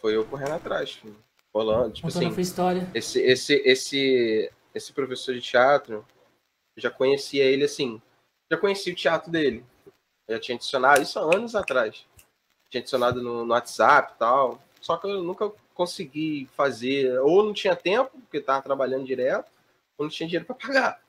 foi 0.01 0.17
eu 0.17 0.25
correndo 0.25 0.53
atrás, 0.53 0.93
filho. 0.93 1.17
rolando. 1.55 1.93
Tipo 1.93 2.09
Contando 2.09 2.23
a 2.23 2.27
assim, 2.27 2.35
sua 2.35 2.43
história. 2.43 2.91
esse, 2.95 3.21
esse, 3.21 3.55
esse, 3.65 4.53
esse 4.75 4.93
professor 4.93 5.35
de 5.35 5.41
teatro, 5.41 6.05
eu 6.77 6.83
já 6.83 6.91
conhecia 6.91 7.45
ele 7.45 7.65
assim. 7.65 8.03
Já 8.51 8.59
conhecia 8.59 8.93
o 8.93 8.97
teatro 8.97 9.31
dele. 9.31 9.65
Eu 10.27 10.37
já 10.37 10.41
tinha 10.41 10.57
adicionado, 10.57 11.01
isso 11.01 11.19
há 11.19 11.23
anos 11.23 11.55
atrás. 11.55 12.05
Tinha 12.69 12.81
adicionado 12.81 13.23
no, 13.23 13.45
no 13.47 13.55
WhatsApp 13.55 14.13
e 14.15 14.19
tal. 14.19 14.63
Só 14.81 14.97
que 14.97 15.07
eu 15.07 15.23
nunca 15.23 15.51
consegui 15.73 16.49
fazer. 16.55 17.19
Ou 17.21 17.45
não 17.45 17.53
tinha 17.55 17.75
tempo, 17.75 18.11
porque 18.21 18.39
estava 18.39 18.63
trabalhando 18.63 19.07
direto, 19.07 19.51
ou 19.99 20.05
não 20.05 20.11
tinha 20.11 20.27
dinheiro 20.27 20.47
para 20.47 20.55
pagar. 20.55 21.03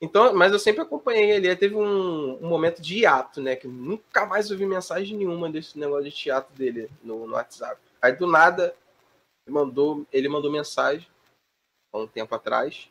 Então, 0.00 0.34
mas 0.34 0.52
eu 0.52 0.58
sempre 0.58 0.82
acompanhei 0.82 1.30
ele. 1.30 1.54
Teve 1.54 1.76
um, 1.76 2.44
um 2.44 2.48
momento 2.48 2.82
de 2.82 3.00
hiato, 3.00 3.40
né? 3.40 3.54
Que 3.54 3.68
nunca 3.68 4.26
mais 4.26 4.50
ouvi 4.50 4.66
mensagem 4.66 5.16
nenhuma 5.16 5.50
desse 5.50 5.78
negócio 5.78 6.04
de 6.04 6.10
teatro 6.10 6.52
dele 6.54 6.90
no, 7.02 7.26
no 7.26 7.34
WhatsApp. 7.34 7.80
Aí 8.02 8.12
do 8.12 8.26
nada 8.26 8.74
ele 9.46 9.54
mandou, 9.54 10.06
ele 10.12 10.28
mandou 10.28 10.50
mensagem 10.50 11.06
há 11.92 11.98
um 11.98 12.06
tempo 12.06 12.34
atrás. 12.34 12.90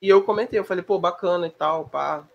E 0.00 0.08
eu 0.08 0.22
comentei, 0.22 0.58
eu 0.58 0.64
falei, 0.64 0.82
pô, 0.82 0.98
bacana 0.98 1.46
e 1.46 1.50
tal, 1.50 1.88
pá. 1.88 2.26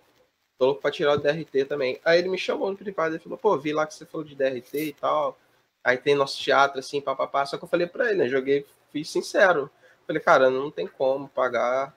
Tô 0.57 0.67
louco 0.67 0.81
pra 0.81 0.89
tirar 0.89 1.13
o 1.13 1.17
DRT 1.17 1.65
também. 1.65 1.99
Aí 2.03 2.17
ele 2.17 2.29
me 2.29 2.37
chamou 2.37 2.71
no 2.71 2.77
privado 2.77 3.15
e 3.15 3.19
falou, 3.19 3.37
pô, 3.37 3.57
vi 3.57 3.73
lá 3.73 3.85
que 3.85 3.93
você 3.93 4.05
falou 4.05 4.25
de 4.25 4.35
DRT 4.35 4.77
e 4.77 4.93
tal. 4.93 5.37
Aí 5.83 5.97
tem 5.97 6.15
nosso 6.15 6.41
teatro, 6.41 6.79
assim, 6.79 6.99
papapá. 6.99 7.45
Só 7.45 7.57
que 7.57 7.63
eu 7.63 7.67
falei 7.69 7.85
pra 7.85 8.09
ele, 8.09 8.23
né? 8.23 8.27
Joguei, 8.27 8.65
fiz 8.91 9.09
sincero. 9.09 9.69
Falei, 10.07 10.21
cara, 10.21 10.49
não 10.49 10.71
tem 10.71 10.87
como 10.87 11.27
pagar. 11.27 11.93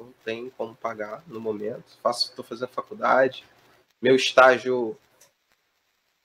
Não 0.00 0.10
tem 0.24 0.48
como 0.50 0.74
pagar 0.74 1.22
no 1.26 1.38
momento. 1.38 1.98
Faço, 2.02 2.34
tô 2.34 2.42
fazendo 2.42 2.70
faculdade. 2.70 3.44
Meu 4.00 4.16
estágio 4.16 4.98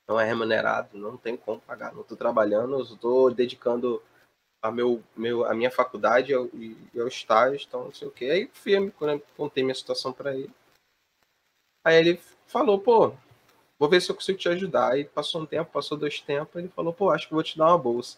não 0.07 0.19
é 0.19 0.25
remunerado, 0.25 0.97
não 0.97 1.17
tem 1.17 1.35
como 1.35 1.59
pagar. 1.59 1.93
Não 1.93 2.01
tô 2.01 2.15
trabalhando, 2.15 2.81
estou 2.81 3.29
dedicando 3.29 4.01
a, 4.61 4.71
meu, 4.71 5.03
meu, 5.15 5.45
a 5.45 5.53
minha 5.53 5.69
faculdade 5.69 6.31
e 6.31 6.99
ao 6.99 7.07
estágio, 7.07 7.63
então 7.67 7.83
não 7.83 7.93
sei 7.93 8.07
o 8.07 8.11
que. 8.11 8.31
Aí 8.31 8.49
fui, 8.53 8.89
quando 8.91 9.11
eu 9.11 9.23
contei 9.35 9.63
minha 9.63 9.75
situação 9.75 10.13
para 10.13 10.33
ele. 10.33 10.53
Aí 11.83 11.95
ele 11.97 12.21
falou, 12.47 12.79
pô, 12.79 13.13
vou 13.77 13.89
ver 13.89 14.01
se 14.01 14.09
eu 14.09 14.15
consigo 14.15 14.39
te 14.39 14.47
ajudar. 14.49 14.93
Aí 14.93 15.03
passou 15.03 15.41
um 15.41 15.45
tempo, 15.45 15.71
passou 15.71 15.97
dois 15.97 16.21
tempos, 16.21 16.55
ele 16.55 16.69
falou, 16.69 16.93
pô, 16.93 17.11
acho 17.11 17.27
que 17.27 17.33
vou 17.33 17.43
te 17.43 17.57
dar 17.57 17.67
uma 17.67 17.77
bolsa. 17.77 18.17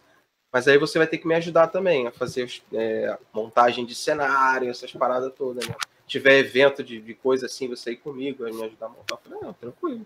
Mas 0.51 0.67
aí 0.67 0.77
você 0.77 0.97
vai 0.97 1.07
ter 1.07 1.19
que 1.19 1.27
me 1.27 1.35
ajudar 1.35 1.67
também 1.67 2.07
a 2.07 2.11
fazer 2.11 2.51
é, 2.73 3.17
montagem 3.31 3.85
de 3.85 3.93
cenário, 3.93 4.69
essas 4.69 4.91
paradas 4.91 5.33
todas, 5.35 5.67
né? 5.67 5.75
Se 6.01 6.07
tiver 6.07 6.39
evento 6.39 6.83
de, 6.83 6.99
de 6.99 7.13
coisa 7.13 7.45
assim, 7.45 7.67
você 7.67 7.91
ir 7.91 7.97
comigo, 7.97 8.43
vai 8.43 8.51
me 8.51 8.63
ajudar 8.63 8.87
a 8.87 8.89
montar. 8.89 9.15
Eu 9.15 9.19
falei, 9.19 9.39
não, 9.41 9.53
tranquilo. 9.53 10.05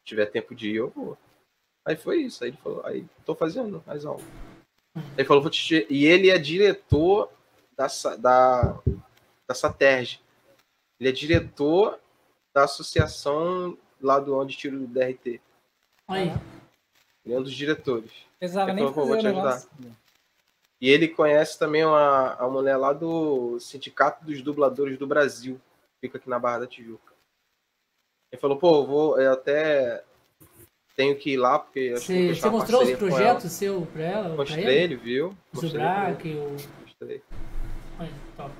Se 0.00 0.04
tiver 0.04 0.26
tempo 0.26 0.54
de 0.54 0.70
ir, 0.70 0.76
eu 0.76 0.90
vou. 0.90 1.16
Aí 1.86 1.96
foi 1.96 2.18
isso. 2.18 2.44
Aí 2.44 2.50
ele 2.50 2.58
falou, 2.58 2.84
aí 2.84 3.06
tô 3.24 3.34
fazendo 3.34 3.82
mais 3.86 4.04
aula. 4.04 4.22
Ele 5.16 5.26
falou, 5.26 5.42
vou 5.42 5.50
te... 5.50 5.86
E 5.88 6.04
ele 6.04 6.28
é 6.28 6.38
diretor 6.38 7.30
da, 7.74 7.86
da, 8.18 8.78
da 9.46 9.54
Saterge. 9.54 10.20
Ele 11.00 11.08
é 11.08 11.12
diretor 11.12 11.98
da 12.52 12.64
associação 12.64 13.78
lá 14.00 14.18
do 14.18 14.36
onde 14.36 14.56
tira 14.56 14.76
o 14.76 14.86
DRT. 14.86 15.40
Aí. 16.08 16.32
Ele 17.28 17.36
é 17.36 17.40
um 17.40 17.42
dos 17.42 17.52
diretores. 17.52 18.10
Ele 18.40 18.72
nem 18.72 18.90
falou, 18.90 18.94
pô, 18.94 19.14
fazer 19.14 19.32
vou 19.34 19.58
te. 19.58 19.92
E 20.80 20.88
ele 20.88 21.08
conhece 21.08 21.58
também 21.58 21.84
uma, 21.84 22.32
a 22.34 22.48
mulher 22.48 22.76
lá 22.78 22.94
do 22.94 23.60
Sindicato 23.60 24.24
dos 24.24 24.40
Dubladores 24.40 24.96
do 24.96 25.06
Brasil. 25.06 25.60
Fica 26.00 26.16
aqui 26.16 26.28
na 26.30 26.38
Barra 26.38 26.60
da 26.60 26.66
Tijuca. 26.66 27.12
Ele 28.32 28.40
falou, 28.40 28.56
pô, 28.56 28.76
eu 28.76 28.86
vou, 28.86 29.20
eu 29.20 29.32
até 29.32 30.02
tenho 30.96 31.16
que 31.18 31.32
ir 31.32 31.36
lá, 31.36 31.58
porque 31.58 31.92
acho 31.94 32.06
que 32.06 32.26
vou 32.26 32.34
Você, 32.34 32.50
mostrou 32.50 32.82
os 32.82 32.92
projetos 32.92 33.52
seu 33.52 33.86
pra 33.92 34.02
ela? 34.02 34.18
ela. 34.20 34.28
pra 34.28 34.36
Mostrei 34.36 34.64
ele? 34.64 34.74
ele, 34.74 34.96
viu? 34.96 35.28
O 35.52 35.60
Mostrei 35.60 36.34
o. 36.34 36.56
mostrei. 36.82 37.22
Aí, 37.98 38.10
top. 38.38 38.52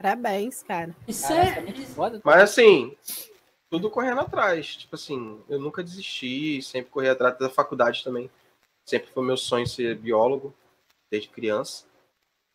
Parabéns, 0.00 0.62
cara. 0.62 0.96
Isso 1.06 1.28
Caraca, 1.28 1.50
é. 1.50 1.58
é 1.58 1.62
muito 1.62 1.82
foda. 1.88 2.20
Mas 2.24 2.42
assim, 2.42 2.96
tudo 3.70 3.90
correndo 3.90 4.20
atrás. 4.20 4.76
Tipo 4.76 4.94
assim, 4.94 5.42
eu 5.48 5.58
nunca 5.58 5.82
desisti, 5.82 6.62
sempre 6.62 6.90
corri 6.90 7.08
atrás 7.08 7.38
da 7.38 7.50
faculdade 7.50 8.02
também. 8.04 8.30
Sempre 8.88 9.10
foi 9.10 9.24
meu 9.24 9.36
sonho 9.36 9.66
ser 9.66 9.96
biólogo, 9.96 10.54
desde 11.10 11.28
criança. 11.28 11.86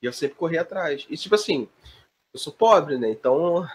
E 0.02 0.06
eu 0.06 0.14
sempre 0.14 0.38
corri 0.38 0.58
atrás. 0.58 1.06
E 1.10 1.18
tipo 1.18 1.36
assim, 1.36 1.70
eu 2.34 2.40
sou 2.40 2.54
pobre, 2.54 2.98
né? 2.98 3.10
Então 3.10 3.68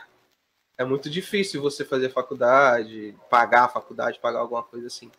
é 0.79 0.85
muito 0.85 1.09
difícil 1.09 1.63
você 1.63 1.85
fazer 1.85 2.11
faculdade, 2.11 3.17
pagar 3.31 3.65
a 3.65 3.69
faculdade, 3.69 4.19
pagar 4.19 4.41
alguma 4.41 4.63
coisa 4.63 4.87
assim. 4.87 5.11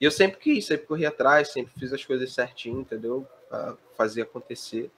E 0.00 0.04
eu 0.04 0.10
sempre 0.10 0.38
quis, 0.38 0.66
sempre 0.66 0.86
corri 0.86 1.06
atrás, 1.06 1.52
sempre 1.52 1.72
fiz 1.78 1.92
as 1.92 2.04
coisas 2.04 2.32
certinho, 2.32 2.80
entendeu? 2.80 3.26
Pra 3.48 3.76
fazer 3.96 4.22
acontecer. 4.22 4.90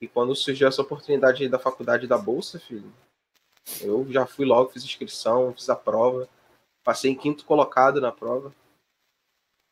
E 0.00 0.08
quando 0.08 0.34
surgiu 0.34 0.66
essa 0.66 0.82
oportunidade 0.82 1.48
da 1.48 1.58
faculdade 1.58 2.06
da 2.06 2.18
Bolsa, 2.18 2.58
filho, 2.58 2.92
eu 3.80 4.06
já 4.10 4.26
fui 4.26 4.44
logo, 4.44 4.70
fiz 4.70 4.84
inscrição, 4.84 5.54
fiz 5.54 5.68
a 5.70 5.76
prova. 5.76 6.28
Passei 6.82 7.10
em 7.10 7.16
quinto 7.16 7.44
colocado 7.44 8.00
na 8.00 8.12
prova. 8.12 8.54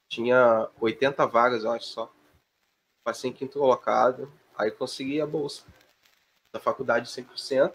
Tinha 0.08 0.68
80 0.80 1.26
vagas, 1.26 1.64
eu 1.64 1.70
acho 1.70 1.86
só. 1.86 2.12
Passei 3.04 3.30
em 3.30 3.32
quinto 3.32 3.58
colocado. 3.58 4.32
Aí 4.56 4.70
consegui 4.70 5.20
a 5.20 5.26
bolsa 5.26 5.64
da 6.52 6.60
faculdade 6.60 7.08
100%. 7.08 7.74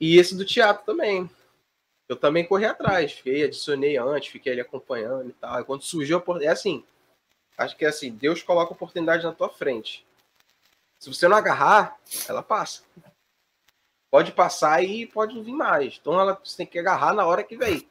E 0.00 0.16
esse 0.16 0.36
do 0.36 0.44
teatro 0.44 0.84
também. 0.84 1.30
Eu 2.08 2.16
também 2.16 2.46
corri 2.46 2.64
atrás. 2.64 3.12
Fiquei, 3.12 3.44
adicionei 3.44 3.96
antes, 3.96 4.30
fiquei 4.30 4.52
ali 4.52 4.60
acompanhando 4.60 5.30
e 5.30 5.32
tal. 5.34 5.60
E 5.60 5.64
quando 5.64 5.82
surgiu 5.82 6.16
a 6.16 6.20
oportunidade. 6.20 6.56
É 6.56 6.60
assim. 6.60 6.84
Acho 7.56 7.76
que 7.76 7.84
é 7.84 7.88
assim: 7.88 8.10
Deus 8.10 8.42
coloca 8.42 8.72
a 8.72 8.76
oportunidade 8.76 9.24
na 9.24 9.32
tua 9.32 9.48
frente. 9.48 10.06
Se 10.98 11.12
você 11.12 11.28
não 11.28 11.36
agarrar, 11.36 11.96
ela 12.28 12.42
passa 12.42 12.82
pode 14.10 14.32
passar 14.32 14.82
e 14.82 15.06
pode 15.06 15.40
vir 15.42 15.52
mais. 15.52 15.98
Então 16.00 16.18
ela 16.18 16.36
tem 16.56 16.66
que 16.66 16.78
agarrar 16.78 17.14
na 17.14 17.26
hora 17.26 17.44
que 17.44 17.56
vem. 17.56 17.88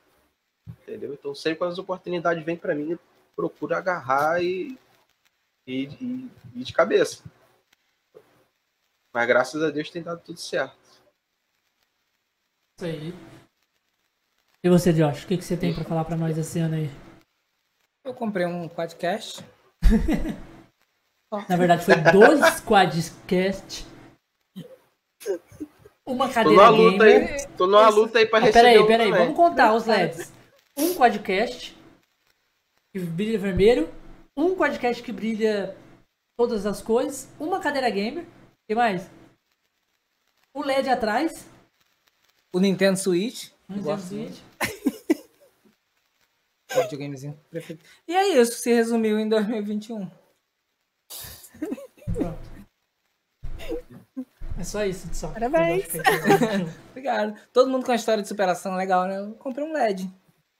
Entendeu? 0.67 1.13
Então 1.13 1.33
sempre 1.33 1.59
quando 1.59 1.71
as 1.71 1.79
oportunidades 1.79 2.43
vêm 2.43 2.57
para 2.57 2.75
mim, 2.75 2.91
eu 2.91 2.99
procuro 3.35 3.75
agarrar 3.75 4.43
e, 4.43 4.77
e, 5.65 5.83
e, 5.85 6.31
e 6.55 6.63
de 6.63 6.73
cabeça. 6.73 7.23
Mas 9.13 9.27
graças 9.27 9.63
a 9.63 9.69
Deus 9.69 9.89
tem 9.89 10.03
dado 10.03 10.21
tudo 10.21 10.39
certo. 10.39 10.77
Isso 12.77 12.85
aí. 12.85 13.13
E 14.63 14.69
você, 14.69 14.91
Josh, 14.91 15.23
o 15.23 15.27
que, 15.27 15.37
que 15.37 15.43
você 15.43 15.55
tem 15.55 15.73
pra 15.73 15.83
falar 15.83 16.05
pra 16.05 16.17
nós 16.17 16.37
esse 16.37 16.59
ano 16.59 16.75
aí? 16.75 16.89
Eu 18.03 18.13
comprei 18.13 18.45
um 18.45 18.67
podcast. 18.67 19.43
Na 21.49 21.57
verdade, 21.57 21.83
foi 21.83 21.95
dois 22.11 22.61
quadcast. 22.61 23.85
Uma 26.07 26.27
Tô 26.29 26.33
cadeira 26.33 26.55
numa 26.55 26.69
luta 26.69 27.05
gamer. 27.05 27.33
aí, 27.33 27.47
tô 27.57 27.67
numa 27.67 27.89
luta 27.89 28.17
aí 28.19 28.25
para 28.25 28.39
Ah, 28.39 28.41
receber 28.47 28.59
peraí, 28.63 28.79
um 28.79 28.87
peraí, 28.87 29.11
vamos 29.11 29.35
contar 29.35 29.73
os 29.75 29.85
LEDs. 29.85 30.31
Um 30.77 30.95
quadcast 30.95 31.75
que 32.93 32.99
brilha 32.99 33.37
vermelho, 33.37 33.89
um 34.35 34.55
quadcast 34.55 35.03
que 35.03 35.11
brilha 35.11 35.75
todas 36.37 36.65
as 36.65 36.81
cores, 36.81 37.27
uma 37.39 37.59
cadeira 37.59 37.89
gamer, 37.89 38.23
o 38.23 38.67
que 38.67 38.73
mais? 38.75 39.09
O 40.53 40.63
LED 40.63 40.87
atrás, 40.89 41.45
O 42.53 42.59
Nintendo 42.59 42.97
Switch. 42.97 43.49
um 43.69 43.73
Eu 43.75 43.77
Nintendo 43.81 44.01
Switch. 44.01 44.39
O 46.75 46.81
videogamezinho 46.83 47.37
preferido. 47.49 47.83
E 48.07 48.15
é 48.15 48.27
isso, 48.39 48.53
se 48.53 48.71
resumiu 48.73 49.19
em 49.19 49.27
2021. 49.27 50.09
É 54.59 54.63
só 54.63 54.83
isso, 54.83 55.07
só. 55.13 55.27
Parabéns. 55.27 55.85
Fake. 55.85 56.03
Obrigado. 56.91 57.35
Todo 57.53 57.69
mundo 57.69 57.85
com 57.85 57.91
uma 57.91 57.95
história 57.95 58.21
de 58.21 58.27
superação 58.27 58.75
legal, 58.75 59.05
né? 59.05 59.19
Eu 59.19 59.33
comprei 59.33 59.65
um 59.65 59.73
LED. 59.73 60.09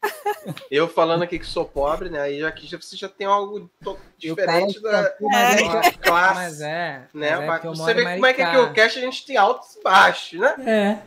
Eu 0.69 0.87
falando 0.87 1.23
aqui 1.23 1.39
que 1.39 1.45
sou 1.45 1.65
pobre, 1.65 2.09
né? 2.09 2.21
Aí 2.21 2.43
aqui 2.43 2.67
já, 2.67 2.77
você 2.77 2.95
já 2.95 3.09
tem 3.09 3.25
algo 3.25 3.69
diferente 4.17 4.79
da, 4.81 5.01
da 5.01 5.15
é, 5.33 5.91
classe. 5.93 6.35
mas 6.35 6.61
é. 6.61 6.65
né? 6.65 7.07
mas 7.13 7.31
é 7.31 7.45
Mas 7.45 7.47
porque 7.47 7.67
eu 7.67 7.75
você 7.75 7.93
vê 7.93 8.03
como 8.03 8.25
é 8.25 8.33
que 8.33 8.41
aqui 8.41 8.57
o 8.57 8.73
cast 8.73 8.99
a 8.99 9.01
gente 9.01 9.25
tem 9.25 9.37
altos 9.37 9.75
e 9.75 9.83
baixos, 9.83 10.39
né? 10.39 10.55
É. 10.59 10.99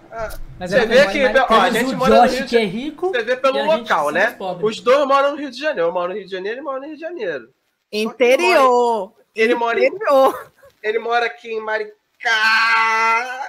Mas 0.59 0.71
Você 0.71 0.79
é 0.79 0.87
vê 0.87 1.07
que- 1.07 1.25
ó, 1.25 1.61
a 1.61 1.71
gente 1.71 1.95
mora 1.95 2.23
no 2.23 2.29
Rio 2.29 2.43
de 2.43 2.49
que 2.49 2.57
é 2.57 2.65
rico. 2.65 3.11
Você 3.11 3.23
vê 3.23 3.37
pelo 3.37 3.59
a 3.59 3.77
local, 3.77 4.11
né? 4.11 4.37
Os 4.63 4.81
dois 4.81 5.07
moram 5.07 5.33
no 5.33 5.37
Rio 5.37 5.51
de 5.51 5.59
Janeiro. 5.59 5.89
Eu 5.89 5.93
moro 5.93 6.09
no 6.09 6.19
Rio 6.19 6.27
de 6.27 6.33
Janeiro 6.33 6.59
e 6.59 6.63
moro 6.63 6.81
no 6.81 6.87
Rio 6.87 6.97
de 6.97 7.01
Janeiro. 7.01 7.49
Interior. 7.93 9.13
Ele 9.35 9.55
mora, 9.55 9.79
em- 9.79 9.87
Interior. 9.87 10.53
ele 10.83 10.99
mora 10.99 11.27
aqui 11.27 11.49
em 11.49 11.61
Maricá. 11.61 12.00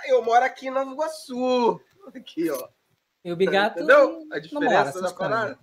Eu 0.08 0.24
moro 0.24 0.46
aqui 0.46 0.68
em 0.68 0.72
Nova 0.72 0.92
Iguaçu. 0.92 1.82
Aqui, 2.16 2.50
ó. 2.50 2.70
E 3.24 3.32
o 3.32 3.36
Bigato. 3.36 3.80
Entendeu? 3.80 4.28
A 4.32 4.40
diferença 4.40 5.02
da 5.02 5.14
parada. 5.14 5.60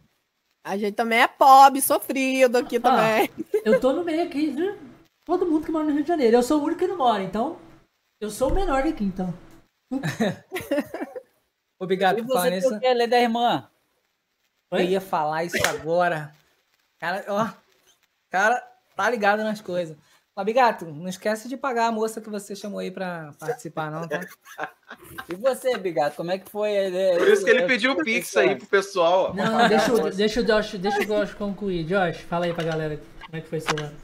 A 0.64 0.76
gente 0.76 0.94
também 0.94 1.20
é 1.20 1.28
pobre, 1.28 1.80
sofrido 1.80 2.58
aqui 2.58 2.78
também. 2.78 3.30
Eu 3.64 3.80
tô 3.80 3.92
no 3.92 4.04
meio 4.04 4.24
aqui 4.24 4.52
de 4.52 4.78
todo 5.24 5.46
mundo 5.46 5.64
que 5.64 5.72
mora 5.72 5.86
no 5.86 5.92
Rio 5.92 6.02
de 6.02 6.08
Janeiro. 6.08 6.36
Eu 6.36 6.42
sou 6.42 6.60
o 6.60 6.64
único 6.64 6.80
que 6.80 6.86
não 6.86 6.96
mora, 6.96 7.22
então. 7.22 7.58
Eu 8.20 8.30
sou 8.30 8.50
o 8.50 8.54
menor 8.54 8.82
daqui, 8.82 9.04
então. 9.04 9.32
Ô, 11.80 11.86
Bigato, 11.86 12.20
E 12.20 12.26
falar 12.26 12.60
você 12.60 12.94
ler 12.94 13.06
da 13.06 13.20
irmã? 13.20 13.70
Eu 14.70 14.80
ia 14.80 15.00
falar 15.00 15.44
isso 15.44 15.56
agora. 15.68 16.34
Cara, 16.98 17.24
ó. 17.28 17.48
Cara, 18.28 18.60
tá 18.94 19.08
ligado 19.08 19.42
nas 19.42 19.60
coisas. 19.60 19.96
Ó, 20.38 20.44
Bigato, 20.44 20.84
não 20.86 21.08
esquece 21.08 21.48
de 21.48 21.56
pagar 21.56 21.88
a 21.88 21.92
moça 21.92 22.20
que 22.20 22.30
você 22.30 22.54
chamou 22.54 22.78
aí 22.78 22.92
pra 22.92 23.32
participar, 23.40 23.90
não, 23.90 24.06
tá? 24.06 24.20
E 25.28 25.34
você, 25.34 25.76
Bigato, 25.76 26.14
como 26.16 26.30
é 26.30 26.38
que 26.38 26.48
foi? 26.48 26.70
é, 26.70 27.18
Por 27.18 27.26
isso 27.26 27.44
que 27.44 27.50
ele 27.50 27.66
pediu 27.66 27.90
o 27.90 28.04
Pix 28.04 28.36
aí 28.36 28.54
pro 28.54 28.66
pessoal, 28.68 29.30
ó. 29.30 29.34
Não, 29.34 29.58
não, 29.58 29.68
deixa, 29.68 29.92
o- 29.92 30.10
deixa 30.10 30.40
o 30.40 30.44
Josh, 30.44 30.74
deixa 30.78 31.00
o 31.00 31.04
Josh 31.06 31.34
concluir. 31.34 31.82
Josh, 31.84 32.20
fala 32.20 32.44
aí 32.44 32.54
pra 32.54 32.62
galera 32.62 33.00
como 33.26 33.36
é 33.36 33.40
que 33.40 33.48
foi 33.48 33.58
seu 33.58 33.74
ano. 33.80 33.96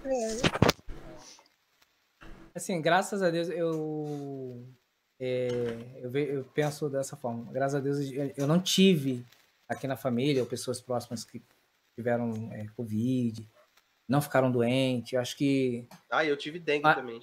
Assim, 2.52 2.80
graças 2.82 3.22
a 3.22 3.30
Deus, 3.30 3.48
eu. 3.48 4.66
é, 5.20 5.46
eu, 6.02 6.14
eu 6.16 6.44
penso 6.52 6.88
dessa 6.88 7.16
forma. 7.16 7.50
Graças 7.52 7.76
a 7.76 7.80
Deus, 7.80 7.98
eu 8.10 8.32
eu 8.36 8.46
não 8.48 8.60
tive 8.60 9.24
aqui 9.68 9.86
na 9.86 9.96
família, 9.96 10.42
ou 10.42 10.48
pessoas 10.48 10.80
próximas 10.80 11.24
que 11.24 11.40
tiveram 11.96 12.50
é, 12.52 12.66
Covid, 12.76 13.48
não 14.08 14.20
ficaram 14.22 14.50
doentes. 14.50 15.14
Acho 15.18 15.36
que. 15.36 15.86
Ah, 16.10 16.24
eu 16.24 16.36
tive 16.36 16.58
dengue 16.58 16.86
Ah. 16.86 16.94
também. 16.94 17.20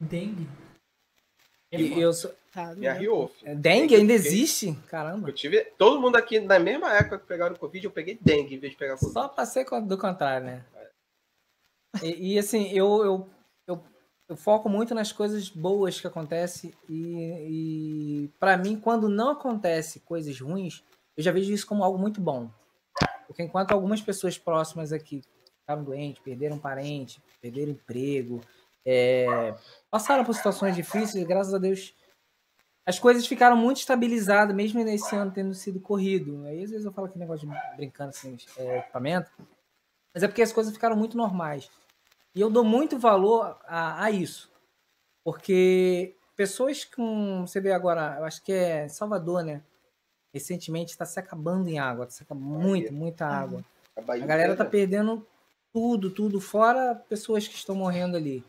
Dengue. 0.00 0.48
É 1.72 1.80
e 1.80 2.00
eu 2.00 2.12
sou- 2.12 2.34
Tá, 2.52 2.74
Me 2.74 2.88
arriou. 2.88 3.28
filho. 3.28 3.52
é, 3.52 3.54
dengue 3.54 3.94
ainda 3.94 4.12
existe? 4.12 4.74
Caramba. 4.88 5.28
Eu 5.28 5.32
tive. 5.32 5.64
Todo 5.78 6.00
mundo 6.00 6.16
aqui 6.16 6.40
na 6.40 6.58
mesma 6.58 6.92
época 6.92 7.20
que 7.20 7.26
pegaram 7.26 7.54
Covid, 7.54 7.84
eu 7.84 7.92
peguei 7.92 8.18
dengue 8.20 8.56
em 8.56 8.58
vez 8.58 8.72
de 8.72 8.78
pegar 8.78 8.94
Covid. 8.96 9.12
Só 9.12 9.28
passei 9.28 9.64
do 9.86 9.96
contrário, 9.96 10.46
né? 10.46 10.64
E, 12.02 12.34
e, 12.34 12.38
assim, 12.40 12.70
eu, 12.72 13.04
eu, 13.04 13.30
eu, 13.68 13.84
eu 14.28 14.36
foco 14.36 14.68
muito 14.68 14.96
nas 14.96 15.12
coisas 15.12 15.48
boas 15.48 16.00
que 16.00 16.06
acontecem 16.08 16.72
e, 16.88 18.24
e 18.24 18.28
para 18.40 18.56
mim, 18.56 18.78
quando 18.78 19.08
não 19.08 19.30
acontece 19.30 20.00
coisas 20.00 20.40
ruins, 20.40 20.82
eu 21.16 21.22
já 21.22 21.30
vejo 21.30 21.52
isso 21.52 21.66
como 21.68 21.84
algo 21.84 21.98
muito 21.98 22.20
bom. 22.20 22.50
Porque 23.26 23.42
enquanto 23.42 23.72
algumas 23.72 24.00
pessoas 24.00 24.36
próximas 24.38 24.92
aqui 24.92 25.22
ficaram 25.60 25.84
doentes, 25.84 26.22
perderam 26.22 26.58
parente, 26.58 27.22
perderam 27.40 27.72
emprego, 27.72 28.40
é, 28.84 29.54
passaram 29.90 30.24
por 30.24 30.34
situações 30.34 30.74
difíceis, 30.74 31.24
graças 31.26 31.54
a 31.54 31.58
Deus 31.58 31.94
as 32.86 32.98
coisas 32.98 33.26
ficaram 33.26 33.56
muito 33.56 33.78
estabilizadas, 33.78 34.54
mesmo 34.54 34.82
nesse 34.82 35.14
ano 35.14 35.30
tendo 35.30 35.54
sido 35.54 35.78
corrido. 35.78 36.44
Aí 36.46 36.64
às 36.64 36.70
vezes 36.70 36.84
eu 36.84 36.92
falo 36.92 37.06
aquele 37.06 37.20
negócio 37.20 37.48
de 37.48 37.76
brincando 37.76 38.10
assim, 38.10 38.36
é, 38.56 38.78
equipamento, 38.78 39.30
mas 40.12 40.22
é 40.22 40.26
porque 40.26 40.42
as 40.42 40.52
coisas 40.52 40.72
ficaram 40.72 40.96
muito 40.96 41.16
normais. 41.16 41.70
E 42.34 42.40
eu 42.40 42.50
dou 42.50 42.64
muito 42.64 42.98
valor 42.98 43.58
a, 43.64 44.04
a 44.04 44.10
isso. 44.10 44.50
Porque 45.24 46.16
pessoas 46.36 46.84
com. 46.84 47.46
Você 47.46 47.60
vê 47.60 47.72
agora, 47.72 48.16
eu 48.18 48.24
acho 48.24 48.42
que 48.42 48.52
é 48.52 48.88
Salvador, 48.88 49.44
né? 49.44 49.62
Recentemente 50.32 50.92
está 50.92 51.04
se 51.04 51.18
acabando 51.18 51.68
em 51.68 51.78
água, 51.78 52.04
está 52.04 52.16
se 52.18 52.22
acabando 52.22 52.46
muito, 52.48 52.92
muita 52.92 53.26
água. 53.26 53.64
A, 53.96 54.00
A 54.00 54.18
galera 54.18 54.56
tá 54.56 54.64
inteira. 54.64 54.70
perdendo 54.70 55.26
tudo, 55.72 56.10
tudo, 56.10 56.40
fora 56.40 56.94
pessoas 56.94 57.46
que 57.48 57.54
estão 57.54 57.74
morrendo 57.74 58.16
ali. 58.16 58.44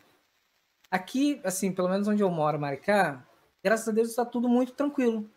Aqui, 0.89 1.39
assim, 1.43 1.71
pelo 1.71 1.89
menos 1.89 2.07
onde 2.07 2.21
eu 2.21 2.29
moro, 2.29 2.59
Maricá, 2.59 3.25
graças 3.63 3.87
a 3.87 3.91
Deus 3.91 4.09
está 4.09 4.25
tudo 4.25 4.47
muito 4.49 4.73
tranquilo. 4.73 5.29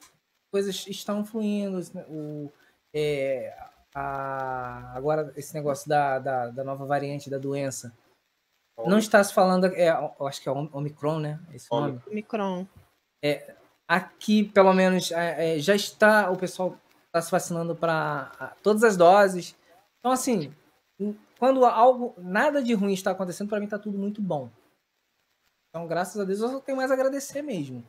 Coisas 0.53 0.87
estão 0.87 1.25
fluindo. 1.25 1.81
O, 2.09 2.53
é, 2.95 3.57
a- 3.95 4.93
agora, 4.95 5.33
esse 5.37 5.55
negócio 5.55 5.89
da, 5.89 6.19
da, 6.19 6.51
da 6.51 6.65
nova 6.65 6.85
variante 6.85 7.31
da 7.31 7.39
doença. 7.39 7.93
Não 8.87 8.99
está 8.99 9.23
se 9.23 9.33
falando, 9.33 9.67
é, 9.67 9.89
eu 9.89 10.27
acho 10.27 10.43
que 10.43 10.49
é 10.49 10.53
Om- 10.53 10.69
Omicron, 10.73 11.21
né? 11.21 11.41
Esse 11.53 11.71
nome. 11.71 12.01
Micron. 12.11 12.67
Aqui, 13.87 14.45
pelo 14.45 14.73
menos, 14.73 15.11
é, 15.13 15.57
é, 15.57 15.59
já 15.59 15.75
está, 15.75 16.31
o 16.31 16.37
pessoal 16.37 16.79
está 17.07 17.21
se 17.21 17.31
vacinando 17.31 17.77
para 17.77 18.55
todas 18.63 18.83
as 18.83 18.97
doses. 18.97 19.55
Então, 20.01 20.11
assim, 20.11 20.55
quando 21.39 21.65
algo, 21.67 22.15
nada 22.19 22.63
de 22.63 22.73
ruim 22.75 22.93
está 22.95 23.11
acontecendo, 23.11 23.49
para 23.49 23.59
mim 23.59 23.67
está 23.67 23.79
tudo 23.79 23.99
muito 23.99 24.23
bom. 24.23 24.49
Então, 25.69 25.87
graças 25.87 26.19
a 26.21 26.25
Deus, 26.25 26.41
eu 26.41 26.49
só 26.49 26.61
tenho 26.61 26.79
mais 26.79 26.91
a 26.91 26.95
agradecer 26.95 27.43
mesmo. 27.43 27.85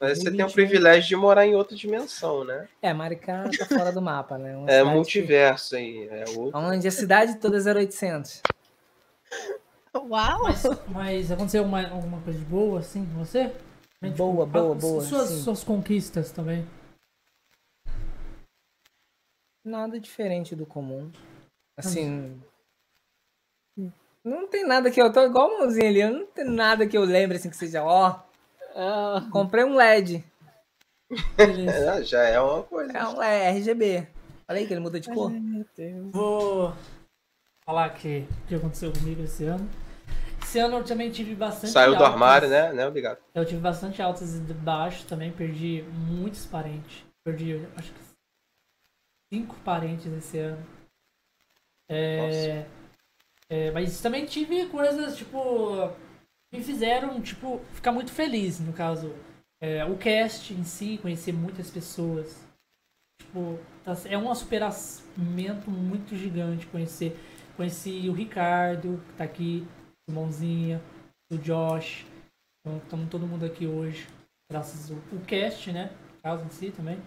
Mas 0.00 0.18
você 0.18 0.24
tem 0.24 0.34
o 0.34 0.46
2021. 0.46 0.54
privilégio 0.54 1.08
de 1.08 1.16
morar 1.16 1.46
em 1.46 1.54
outra 1.54 1.76
dimensão, 1.76 2.44
né? 2.44 2.68
É, 2.82 2.92
Maricá 2.92 3.44
tá 3.58 3.66
fora 3.66 3.92
do 3.92 4.02
mapa, 4.02 4.36
né? 4.38 4.56
Uma 4.56 4.70
É 4.70 4.82
multiverso 4.82 5.76
aí. 5.76 6.08
É 6.10 6.24
que- 6.24 6.38
outro. 6.38 6.58
Onde 6.58 6.88
a 6.88 6.90
cidade 6.90 7.36
toda 7.36 7.56
é 7.58 7.60
0800. 7.74 8.42
Uau! 9.96 10.42
Mas, 10.42 10.62
mas 10.88 11.30
aconteceu 11.32 11.62
uma, 11.62 11.86
alguma 11.88 12.20
coisa 12.22 12.38
de 12.38 12.44
boa, 12.44 12.80
assim, 12.80 13.04
com 13.06 13.24
você? 13.24 13.52
Boa, 14.10 14.46
boa, 14.46 14.74
ah, 14.74 14.78
boa, 14.78 15.00
Suas, 15.02 15.28
sim. 15.28 15.42
suas 15.42 15.64
conquistas 15.64 16.30
também. 16.30 16.66
Nada 19.64 19.98
diferente 19.98 20.54
do 20.54 20.66
comum. 20.66 21.10
Assim. 21.76 22.40
Não 24.22 24.48
tem 24.48 24.66
nada 24.66 24.90
que 24.90 25.00
eu 25.00 25.12
tô 25.12 25.22
igual 25.22 25.54
a 25.54 25.58
mãozinha 25.58 25.88
ali. 25.88 26.00
Eu 26.00 26.12
não 26.12 26.26
tem 26.26 26.44
nada 26.44 26.86
que 26.86 26.96
eu 26.96 27.04
lembre 27.04 27.36
assim 27.36 27.50
que 27.50 27.56
seja, 27.56 27.82
ó. 27.84 28.20
Comprei 29.30 29.64
um 29.64 29.74
LED. 29.74 30.24
É, 31.38 32.02
já 32.02 32.22
é 32.22 32.40
uma 32.40 32.62
coisa. 32.62 32.92
É 32.92 33.06
um 33.06 33.22
é, 33.22 33.50
RGB. 33.50 34.06
Olha 34.48 34.58
aí 34.58 34.66
que 34.66 34.72
ele 34.72 34.80
muda 34.80 35.00
de 35.00 35.12
cor. 35.12 35.32
Vou 36.10 36.74
falar 37.64 37.90
que 37.90 38.26
o 38.44 38.46
que 38.48 38.54
aconteceu 38.54 38.92
comigo 38.92 39.22
esse 39.22 39.44
ano. 39.44 39.68
Esse 40.54 40.60
ano 40.60 40.76
eu 40.76 40.84
também 40.84 41.10
tive 41.10 41.34
bastante 41.34 41.72
Saiu 41.72 41.96
do 41.96 41.96
altas. 41.96 42.12
armário, 42.12 42.48
né? 42.48 42.72
Né, 42.72 42.86
obrigado. 42.86 43.18
Eu 43.34 43.44
tive 43.44 43.60
bastante 43.60 44.00
altas 44.00 44.36
e 44.36 44.38
baixos 44.38 45.02
também, 45.02 45.32
perdi 45.32 45.82
muitos 46.08 46.46
parentes. 46.46 47.04
Perdi, 47.24 47.66
acho 47.76 47.92
que 47.92 48.00
cinco 49.32 49.56
parentes 49.64 50.06
esse 50.12 50.38
ano. 50.38 50.64
É, 51.88 52.66
é, 53.50 53.72
mas 53.72 54.00
também 54.00 54.26
tive 54.26 54.66
coisas, 54.66 55.16
tipo, 55.16 55.90
me 56.52 56.62
fizeram, 56.62 57.20
tipo, 57.20 57.60
ficar 57.72 57.90
muito 57.90 58.12
feliz, 58.12 58.60
no 58.60 58.72
caso. 58.72 59.12
É, 59.60 59.84
o 59.84 59.96
cast 59.96 60.54
em 60.54 60.62
si, 60.62 60.98
conhecer 60.98 61.32
muitas 61.32 61.68
pessoas. 61.68 62.46
Tipo, 63.20 63.58
tá- 63.82 63.96
é 64.08 64.16
um 64.16 64.32
superamento 64.32 65.68
muito 65.68 66.14
gigante 66.16 66.64
conhecer. 66.68 67.18
Conheci 67.56 68.08
o 68.08 68.12
Ricardo, 68.12 69.02
que 69.08 69.12
tá 69.14 69.24
aqui, 69.24 69.66
Mãozinha, 70.12 70.82
o 71.30 71.38
Josh. 71.38 72.06
Então, 72.60 72.78
estamos 72.78 73.08
todo 73.10 73.26
mundo 73.26 73.44
aqui 73.44 73.66
hoje, 73.66 74.06
graças 74.50 74.90
ao 74.90 74.96
o 75.16 75.20
cast, 75.24 75.72
né? 75.72 75.90
Caso 76.22 76.44
em 76.44 76.50
si 76.50 76.70
também. 76.70 76.98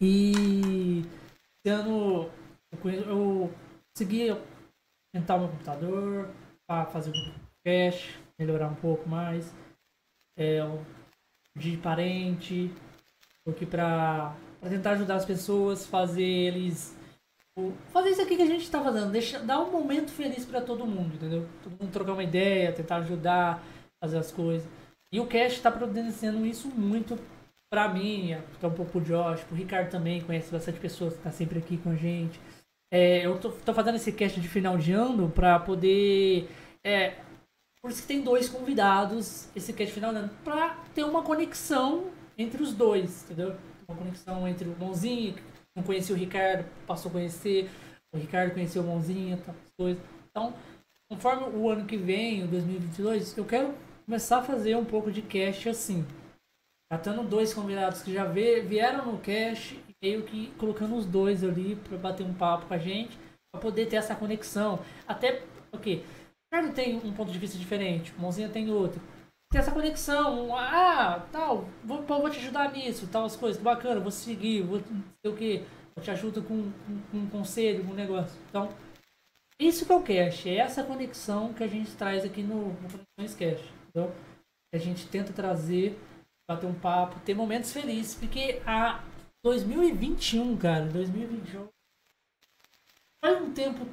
E 0.00 1.04
ano 1.66 2.30
eu, 2.72 2.90
eu 2.90 3.54
consegui 3.94 4.30
o 4.30 4.40
meu 5.12 5.48
computador 5.48 6.30
para 6.66 6.86
fazer 6.86 7.10
o 7.10 7.34
cast, 7.64 8.18
melhorar 8.38 8.68
um 8.68 8.74
pouco 8.74 9.08
mais. 9.08 9.54
É, 10.38 10.60
de 11.56 11.76
parente, 11.78 12.70
porque 13.42 13.64
para 13.64 14.36
tentar 14.68 14.92
ajudar 14.92 15.16
as 15.16 15.24
pessoas, 15.24 15.86
fazer 15.86 16.22
eles 16.22 16.95
fazer 17.92 18.10
isso 18.10 18.22
aqui 18.22 18.36
que 18.36 18.42
a 18.42 18.46
gente 18.46 18.70
tá 18.70 18.82
fazendo, 18.82 19.10
deixa, 19.10 19.38
dar 19.38 19.60
um 19.60 19.70
momento 19.70 20.10
feliz 20.10 20.44
para 20.44 20.60
todo 20.60 20.86
mundo, 20.86 21.14
entendeu? 21.14 21.46
Todo 21.62 21.72
mundo 21.80 21.90
trocar 21.90 22.12
uma 22.12 22.22
ideia, 22.22 22.72
tentar 22.72 22.96
ajudar, 22.96 23.62
fazer 24.00 24.18
as 24.18 24.30
coisas. 24.30 24.68
E 25.10 25.18
o 25.18 25.26
Cash 25.26 25.60
tá 25.60 25.70
providenciando 25.70 26.44
isso 26.44 26.68
muito 26.68 27.18
pra 27.70 27.88
mim, 27.88 28.34
até 28.34 28.66
um 28.66 28.72
pouco 28.72 28.92
pro 28.92 29.00
Josh, 29.00 29.42
pro 29.44 29.56
Ricardo 29.56 29.90
também, 29.90 30.20
conhece 30.20 30.52
bastante 30.52 30.78
pessoas 30.78 31.14
que 31.14 31.22
tá 31.22 31.30
sempre 31.32 31.58
aqui 31.58 31.78
com 31.78 31.90
a 31.90 31.96
gente. 31.96 32.38
É, 32.90 33.26
eu 33.26 33.38
tô, 33.38 33.50
tô 33.50 33.74
fazendo 33.74 33.96
esse 33.96 34.12
cast 34.12 34.40
de 34.40 34.48
final 34.48 34.76
de 34.76 34.92
ano 34.92 35.30
pra 35.30 35.58
poder. 35.58 36.48
É, 36.84 37.14
Por 37.80 37.90
isso 37.90 38.02
que 38.02 38.08
tem 38.08 38.22
dois 38.22 38.48
convidados, 38.48 39.48
esse 39.56 39.72
cast 39.72 39.92
final, 39.92 40.12
né? 40.12 40.30
pra 40.44 40.78
ter 40.94 41.04
uma 41.04 41.22
conexão 41.22 42.10
entre 42.36 42.62
os 42.62 42.72
dois, 42.72 43.24
entendeu? 43.24 43.56
Uma 43.88 43.96
conexão 43.96 44.46
entre 44.46 44.68
o 44.68 44.74
que 44.74 45.55
não 45.76 45.82
conhecia 45.82 46.14
o 46.14 46.18
Ricardo, 46.18 46.64
passou 46.86 47.10
a 47.10 47.12
conhecer, 47.12 47.70
o 48.12 48.18
Ricardo 48.18 48.54
conheceu 48.54 48.82
o 48.82 48.86
Mãozinho, 48.86 49.36
tá, 49.36 49.52
as 49.52 49.70
coisas. 49.78 50.02
Então, 50.30 50.54
conforme 51.10 51.54
o 51.54 51.68
ano 51.68 51.84
que 51.84 51.98
vem, 51.98 52.42
o 52.42 52.48
2022, 52.48 53.36
eu 53.36 53.44
quero 53.44 53.74
começar 54.06 54.38
a 54.38 54.42
fazer 54.42 54.74
um 54.76 54.84
pouco 54.84 55.12
de 55.12 55.20
cast 55.20 55.68
assim. 55.68 56.04
Tratando 56.90 57.28
dois 57.28 57.52
convidados 57.52 58.02
que 58.02 58.12
já 58.12 58.24
vieram 58.24 59.12
no 59.12 59.18
cast 59.18 59.74
e 59.74 59.94
meio 60.02 60.22
que 60.22 60.50
colocando 60.52 60.96
os 60.96 61.04
dois 61.04 61.44
ali 61.44 61.76
pra 61.76 61.98
bater 61.98 62.24
um 62.24 62.32
papo 62.32 62.66
com 62.66 62.74
a 62.74 62.78
gente, 62.78 63.18
pra 63.52 63.60
poder 63.60 63.86
ter 63.86 63.96
essa 63.96 64.14
conexão. 64.14 64.78
Até, 65.06 65.42
ok, 65.72 65.96
o 65.96 66.56
Ricardo 66.56 66.74
tem 66.74 66.96
um 66.96 67.12
ponto 67.12 67.30
de 67.30 67.38
vista 67.38 67.58
diferente, 67.58 68.14
o 68.16 68.22
Mãozinha 68.22 68.48
tem 68.48 68.70
outro. 68.70 69.00
Ter 69.50 69.58
essa 69.58 69.70
conexão, 69.70 70.56
ah, 70.56 71.24
tal, 71.30 71.68
vou, 71.84 72.02
vou 72.02 72.30
te 72.30 72.38
ajudar 72.38 72.72
nisso, 72.72 73.06
tal, 73.06 73.24
as 73.24 73.36
coisas, 73.36 73.62
bacana, 73.62 74.00
vou 74.00 74.10
seguir, 74.10 74.62
vou 74.62 74.80
sei 74.80 75.32
o 75.32 75.36
que, 75.36 75.64
eu 75.94 76.02
te 76.02 76.10
ajudo 76.10 76.42
com, 76.42 76.70
com, 76.70 77.00
com 77.10 77.16
um 77.18 77.30
conselho, 77.30 77.84
com 77.84 77.92
um 77.92 77.96
negócio. 77.96 78.38
Então, 78.48 78.68
isso 79.58 79.86
que 79.86 79.92
é 79.92 79.96
o 79.96 80.02
cast, 80.02 80.48
é 80.48 80.56
essa 80.56 80.82
conexão 80.82 81.54
que 81.54 81.64
a 81.64 81.68
gente 81.68 81.90
traz 81.96 82.24
aqui 82.24 82.42
no, 82.42 82.68
no 82.68 82.88
Conexões? 83.16 83.34
Que 83.34 83.56
a 84.74 84.78
gente 84.78 85.06
tenta 85.08 85.32
trazer, 85.32 85.98
bater 86.48 86.66
um 86.66 86.74
papo, 86.74 87.20
ter 87.20 87.34
momentos 87.34 87.72
felizes, 87.72 88.14
porque 88.14 88.60
a 88.66 89.02
2021, 89.42 90.56
cara, 90.58 90.84
2021 90.86 91.68
foi 93.24 93.42
um 93.42 93.52
tempo, 93.52 93.86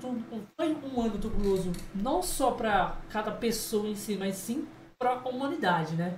foi 0.56 0.75
um 0.75 1.01
ano 1.01 1.17
tubuloso, 1.17 1.72
não 1.95 2.22
só 2.22 2.51
para 2.51 2.98
cada 3.09 3.32
pessoa 3.32 3.88
em 3.88 3.95
si, 3.95 4.17
mas 4.17 4.35
sim 4.35 4.67
para 4.97 5.11
a 5.11 5.27
humanidade, 5.30 5.95
né? 5.95 6.13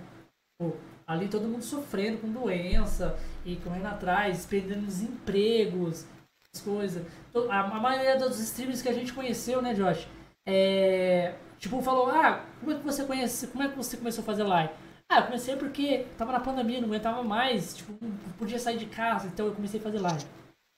Pô, 0.59 0.73
ali 1.05 1.27
todo 1.27 1.47
mundo 1.47 1.63
sofrendo 1.63 2.19
com 2.19 2.29
doença 2.31 3.17
e 3.45 3.55
correndo 3.57 3.87
atrás, 3.87 4.45
perdendo 4.45 4.87
os 4.87 5.01
empregos, 5.01 6.05
as 6.53 6.61
coisas. 6.61 7.05
To- 7.33 7.51
A, 7.51 7.59
a 7.61 7.79
maioria 7.79 8.17
dos 8.17 8.39
streamers 8.39 8.81
que 8.81 8.89
a 8.89 8.93
gente 8.93 9.13
conheceu, 9.13 9.61
né, 9.61 9.73
Josh? 9.73 10.07
É, 10.47 11.35
tipo, 11.57 11.81
falou, 11.81 12.09
ah, 12.09 12.43
como 12.59 12.71
é 12.71 12.75
que 12.75 12.83
você 12.83 13.03
conhece, 13.03 13.47
como 13.47 13.63
é 13.63 13.69
que 13.69 13.75
você 13.77 13.97
começou 13.97 14.21
a 14.21 14.25
fazer 14.25 14.43
live? 14.43 14.71
Ah, 15.09 15.19
eu 15.19 15.25
comecei 15.25 15.55
porque 15.55 16.05
tava 16.17 16.31
na 16.31 16.39
pandemia, 16.39 16.79
não 16.81 16.87
aguentava 16.87 17.23
mais, 17.23 17.75
tipo, 17.77 17.93
não 18.01 18.11
podia 18.37 18.57
sair 18.57 18.77
de 18.77 18.85
casa, 18.87 19.27
então 19.27 19.45
eu 19.47 19.53
comecei 19.53 19.79
a 19.79 19.83
fazer 19.83 19.99
live. 19.99 20.25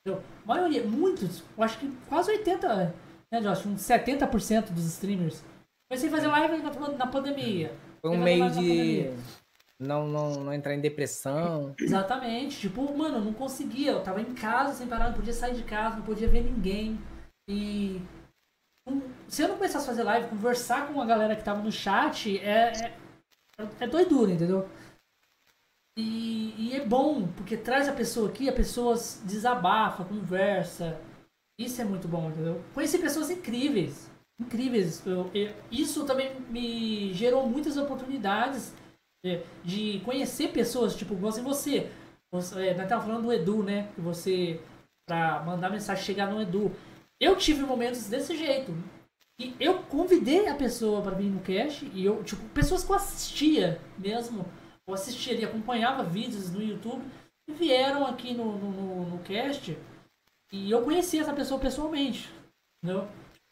Entendeu? 0.05 0.23
A 0.43 0.47
maioria, 0.47 0.83
muitos, 0.83 1.43
eu 1.57 1.63
acho 1.63 1.77
que 1.79 1.89
quase 2.09 2.31
80, 2.31 2.93
né, 3.31 3.41
Josh? 3.41 3.65
Uns 3.65 3.81
70% 3.81 4.71
dos 4.71 4.85
streamers. 4.85 5.43
Comecei 5.89 6.09
a 6.09 6.11
fazer 6.11 6.27
live 6.27 6.57
na, 6.57 6.89
na 6.97 7.07
pandemia. 7.07 7.73
Foi 8.01 8.11
um 8.11 8.21
meio 8.21 8.49
de 8.51 9.11
não, 9.79 10.07
não, 10.07 10.43
não 10.43 10.53
entrar 10.53 10.73
em 10.73 10.81
depressão. 10.81 11.75
Exatamente. 11.79 12.59
Tipo, 12.59 12.95
mano, 12.97 13.17
eu 13.17 13.25
não 13.25 13.33
conseguia. 13.33 13.91
Eu 13.91 14.03
tava 14.03 14.21
em 14.21 14.33
casa 14.33 14.73
sem 14.73 14.87
parar, 14.87 15.09
não 15.09 15.15
podia 15.15 15.33
sair 15.33 15.55
de 15.55 15.63
casa, 15.63 15.97
não 15.97 16.03
podia 16.03 16.27
ver 16.27 16.43
ninguém. 16.43 16.99
E. 17.47 18.01
Se 19.27 19.41
eu 19.41 19.49
não 19.49 19.57
começasse 19.57 19.85
a 19.85 19.89
fazer 19.89 20.03
live, 20.03 20.29
conversar 20.29 20.87
com 20.87 21.01
a 21.01 21.05
galera 21.05 21.35
que 21.35 21.43
tava 21.43 21.61
no 21.61 21.71
chat, 21.71 22.39
é. 22.39 22.95
É, 23.59 23.67
é 23.81 23.87
doidura, 23.87 24.31
entendeu? 24.31 24.67
E, 25.97 26.53
e 26.57 26.75
é 26.75 26.85
bom, 26.85 27.27
porque 27.35 27.57
traz 27.57 27.89
a 27.89 27.93
pessoa 27.93 28.29
aqui, 28.29 28.47
a 28.47 28.53
pessoa 28.53 28.95
desabafa, 29.23 30.05
conversa. 30.05 30.99
Isso 31.59 31.81
é 31.81 31.85
muito 31.85 32.07
bom, 32.07 32.29
entendeu? 32.29 32.63
Conheci 32.73 32.99
pessoas 32.99 33.29
incríveis. 33.29 34.09
Incríveis. 34.39 35.05
Eu- 35.05 35.29
eu- 35.33 35.53
isso 35.71 36.05
também 36.05 36.39
me 36.49 37.13
gerou 37.13 37.47
muitas 37.47 37.77
oportunidades 37.77 38.73
é, 39.25 39.41
de 39.63 39.99
conhecer 40.05 40.49
pessoas, 40.49 40.95
tipo, 40.95 41.13
igual 41.13 41.29
assim 41.29 41.41
você. 41.43 41.89
você 42.31 42.67
é, 42.67 42.73
nós 42.77 42.87
tava 42.87 43.03
falando 43.05 43.23
do 43.23 43.33
Edu, 43.33 43.63
né? 43.63 43.89
Que 43.95 44.01
você, 44.01 44.61
pra 45.07 45.41
mandar 45.43 45.69
mensagem 45.71 46.03
chegar 46.03 46.29
no 46.31 46.41
Edu. 46.41 46.71
Eu 47.19 47.35
tive 47.35 47.63
momentos 47.63 48.07
desse 48.07 48.37
jeito. 48.37 48.71
E 49.39 49.55
eu 49.59 49.79
convidei 49.83 50.47
a 50.47 50.55
pessoa 50.55 51.01
para 51.01 51.15
vir 51.15 51.29
no 51.29 51.39
cast 51.41 51.89
e 51.93 52.05
eu, 52.05 52.23
tipo, 52.23 52.41
pessoas 52.49 52.83
que 52.83 52.91
eu 52.91 52.95
assistia 52.95 53.79
mesmo, 53.97 54.45
eu 54.87 54.93
assistia 54.93 55.33
e 55.33 55.45
acompanhava 55.45 56.03
vídeos 56.03 56.51
no 56.51 56.61
YouTube 56.61 57.03
e 57.47 57.53
vieram 57.53 58.05
aqui 58.05 58.33
no, 58.33 58.57
no, 58.57 58.71
no, 58.71 59.05
no 59.11 59.19
cast 59.19 59.77
e 60.51 60.71
eu 60.71 60.81
conheci 60.83 61.19
essa 61.19 61.33
pessoa 61.33 61.59
pessoalmente, 61.59 62.29
entendeu? 62.83 63.07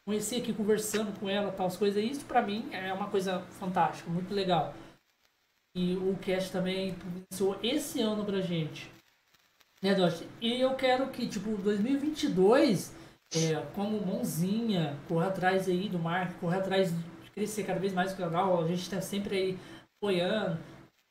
Conheci 0.06 0.36
aqui 0.36 0.52
conversando 0.52 1.18
com 1.18 1.28
ela, 1.28 1.50
tal, 1.50 1.66
as 1.66 1.76
coisas. 1.76 2.02
Isso 2.02 2.24
pra 2.26 2.40
mim 2.40 2.68
é 2.70 2.92
uma 2.92 3.08
coisa 3.08 3.40
fantástica, 3.58 4.08
muito 4.08 4.32
legal. 4.32 4.72
E 5.74 5.96
o 5.96 6.16
cast 6.18 6.52
também 6.52 6.94
começou 6.94 7.58
esse 7.60 8.00
ano 8.00 8.24
pra 8.24 8.40
gente. 8.40 8.88
Né, 9.82 9.96
Dosh? 9.96 10.22
E 10.40 10.60
eu 10.60 10.74
quero 10.76 11.08
que, 11.08 11.26
tipo, 11.26 11.56
2022, 11.56 12.94
é, 13.34 13.56
como 13.74 14.00
mãozinha, 14.06 14.96
corra 15.08 15.26
atrás 15.26 15.68
aí 15.68 15.88
do 15.88 15.98
Mark, 15.98 16.38
corra 16.38 16.58
atrás 16.58 16.92
de 16.92 17.30
crescer 17.32 17.64
cada 17.64 17.80
vez 17.80 17.92
mais 17.92 18.12
o 18.12 18.16
canal. 18.16 18.62
A 18.62 18.68
gente 18.68 18.88
tá 18.88 19.00
sempre 19.00 19.36
aí 19.36 19.58
apoiando. 19.96 20.56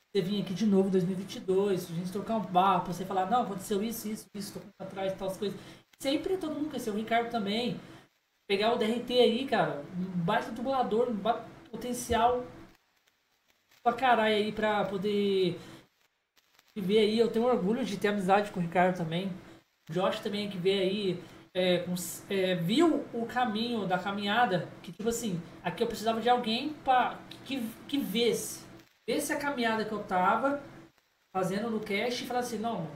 Você 0.08 0.22
vir 0.22 0.42
aqui 0.42 0.54
de 0.54 0.66
novo 0.66 0.88
em 0.88 0.92
2022, 0.92 1.92
a 1.92 1.94
gente 1.94 2.12
trocar 2.14 2.38
um 2.38 2.46
papo, 2.46 2.94
você 2.94 3.04
falar, 3.04 3.30
não, 3.30 3.42
aconteceu 3.42 3.84
isso, 3.84 4.08
isso, 4.08 4.26
isso, 4.34 4.58
tô 4.58 4.84
atrás, 4.84 5.14
tal, 5.20 5.28
as 5.28 5.36
coisas. 5.36 5.60
Sempre 6.00 6.38
todo 6.38 6.56
mundo 6.56 6.70
conheceu, 6.70 6.94
o 6.94 6.98
Ricardo 6.98 7.30
também. 7.30 7.78
Pegar 8.48 8.74
o 8.74 8.78
DRT 8.78 9.14
aí, 9.14 9.46
cara, 9.48 9.84
um 9.98 10.24
baita 10.24 10.52
dublador, 10.52 11.12
baita 11.12 11.46
potencial 11.72 12.46
pra 13.84 13.94
caralho 13.94 14.36
aí 14.36 14.52
pra 14.52 14.86
poder 14.86 15.60
viver 16.76 17.00
aí. 17.00 17.18
Eu 17.18 17.32
tenho 17.32 17.46
orgulho 17.46 17.84
de 17.84 17.98
ter 17.98 18.10
amizade 18.10 18.52
com 18.52 18.60
o 18.60 18.64
Ricardo 18.64 18.98
também. 18.98 19.32
O 19.90 19.94
Josh 19.94 20.20
também 20.20 20.50
que 20.50 20.58
vê 20.58 20.80
aí, 20.80 21.24
é, 21.54 21.80
com- 21.80 21.94
é, 22.30 22.56
viu 22.56 23.06
o 23.14 23.26
caminho 23.26 23.88
da 23.88 23.98
caminhada, 23.98 24.68
que 24.84 24.92
tipo 24.92 25.10
assim, 25.10 25.42
aqui 25.64 25.84
eu 25.84 25.88
precisava 25.88 26.22
de 26.22 26.30
alguém 26.30 26.74
pra, 26.84 27.20
que, 27.46 27.62
que 27.88 27.98
vesse, 27.98 28.64
vesse 29.08 29.32
a 29.34 29.40
caminhada 29.40 29.86
que 29.86 29.92
eu 29.92 30.04
tava 30.04 30.62
fazendo 31.36 31.70
no 31.70 31.80
cast 31.80 32.24
e 32.24 32.28
falasse 32.28 32.56
assim, 32.56 32.64
não, 32.64 32.88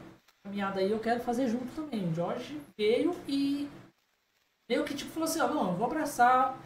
caminhada 0.44 0.80
aí 0.80 0.92
eu 0.92 1.00
quero 1.00 1.20
fazer 1.22 1.48
junto 1.48 1.74
também. 1.76 2.08
O 2.08 2.12
Josh 2.14 2.54
veio 2.78 3.16
e 3.28 3.68
meio 4.70 4.84
que 4.86 4.94
tipo 4.94 5.12
falou 5.12 5.28
assim, 5.28 5.40
ó, 5.42 5.48
não, 5.48 5.72
eu 5.72 5.76
vou 5.78 5.88
abraçar 5.88 6.52
a 6.54 6.58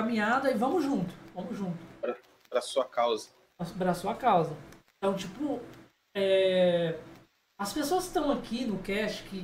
caminhada 0.00 0.50
e 0.50 0.54
vamos 0.54 0.82
junto, 0.84 1.14
vamos 1.34 1.56
junto 1.56 1.78
Pra 2.50 2.60
sua 2.60 2.84
causa. 2.84 3.30
para 3.78 3.94
sua 3.94 4.14
causa. 4.14 4.54
Então, 4.98 5.14
tipo, 5.16 5.60
é, 6.14 6.98
as 7.58 7.72
pessoas 7.72 8.02
que 8.04 8.08
estão 8.08 8.30
aqui 8.30 8.66
no 8.66 8.78
cast, 8.82 9.22
que 9.24 9.42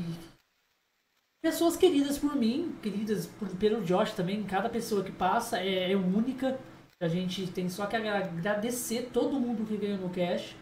pessoas 1.42 1.76
queridas 1.76 2.18
por 2.18 2.34
mim, 2.36 2.76
queridas 2.82 3.26
por- 3.26 3.48
pelo 3.56 3.82
Josh 3.82 4.12
também, 4.12 4.42
cada 4.44 4.68
pessoa 4.68 5.02
que 5.04 5.12
passa 5.12 5.58
é, 5.60 5.92
é 5.92 5.96
única. 5.96 6.58
A 7.00 7.06
gente 7.08 7.46
tem 7.52 7.68
só 7.68 7.86
que 7.86 7.94
agra- 7.96 8.18
agradecer 8.24 9.10
todo 9.12 9.38
mundo 9.40 9.64
que 9.66 9.76
veio 9.76 9.96
no 9.96 10.10
cast 10.10 10.56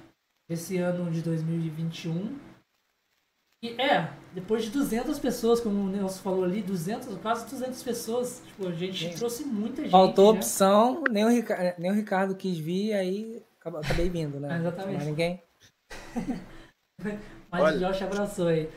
esse 0.48 0.76
ano 0.76 1.10
de 1.10 1.22
2021. 1.22 2.38
E 3.62 3.70
é, 3.80 4.12
depois 4.34 4.64
de 4.64 4.70
200 4.70 5.18
pessoas, 5.18 5.60
como 5.60 5.80
o 5.82 5.88
Nelson 5.88 6.22
falou 6.22 6.44
ali, 6.44 6.62
200, 6.62 7.16
quase 7.18 7.48
200 7.50 7.82
pessoas, 7.82 8.42
tipo, 8.46 8.68
a 8.68 8.72
gente 8.72 9.08
Sim. 9.10 9.16
trouxe 9.16 9.44
muita 9.44 9.82
gente. 9.82 9.90
Faltou 9.90 10.32
né? 10.32 10.38
opção, 10.38 11.02
nem 11.10 11.24
o, 11.24 11.28
Rica- 11.30 11.74
nem 11.78 11.90
o 11.90 11.94
Ricardo 11.94 12.34
quis 12.36 12.58
vir, 12.58 12.92
aí 12.92 13.42
acab- 13.58 13.76
acabei 13.76 14.08
vindo, 14.10 14.38
né? 14.38 14.56
Exatamente. 14.60 14.98
Não 14.98 15.06
ninguém. 15.06 15.42
Mas 17.50 17.62
Olha. 17.62 17.76
o 17.76 17.78
Josh 17.80 18.02
abraçou 18.02 18.48
aí. 18.48 18.70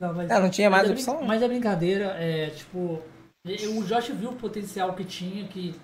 Não, 0.00 0.12
mas, 0.12 0.30
Ah, 0.30 0.40
não 0.40 0.50
tinha 0.50 0.68
mais 0.68 0.88
mas 0.88 0.98
opção? 0.98 1.18
brin- 1.18 1.26
Mas 1.26 1.42
é 1.42 1.48
brincadeira, 1.48 2.04
é 2.18 2.50
tipo. 2.50 3.02
O 3.46 3.84
Josh 3.84 4.08
viu 4.08 4.30
o 4.30 4.36
potencial 4.36 4.94
que 4.94 5.04
tinha, 5.04 5.46
que 5.48 5.74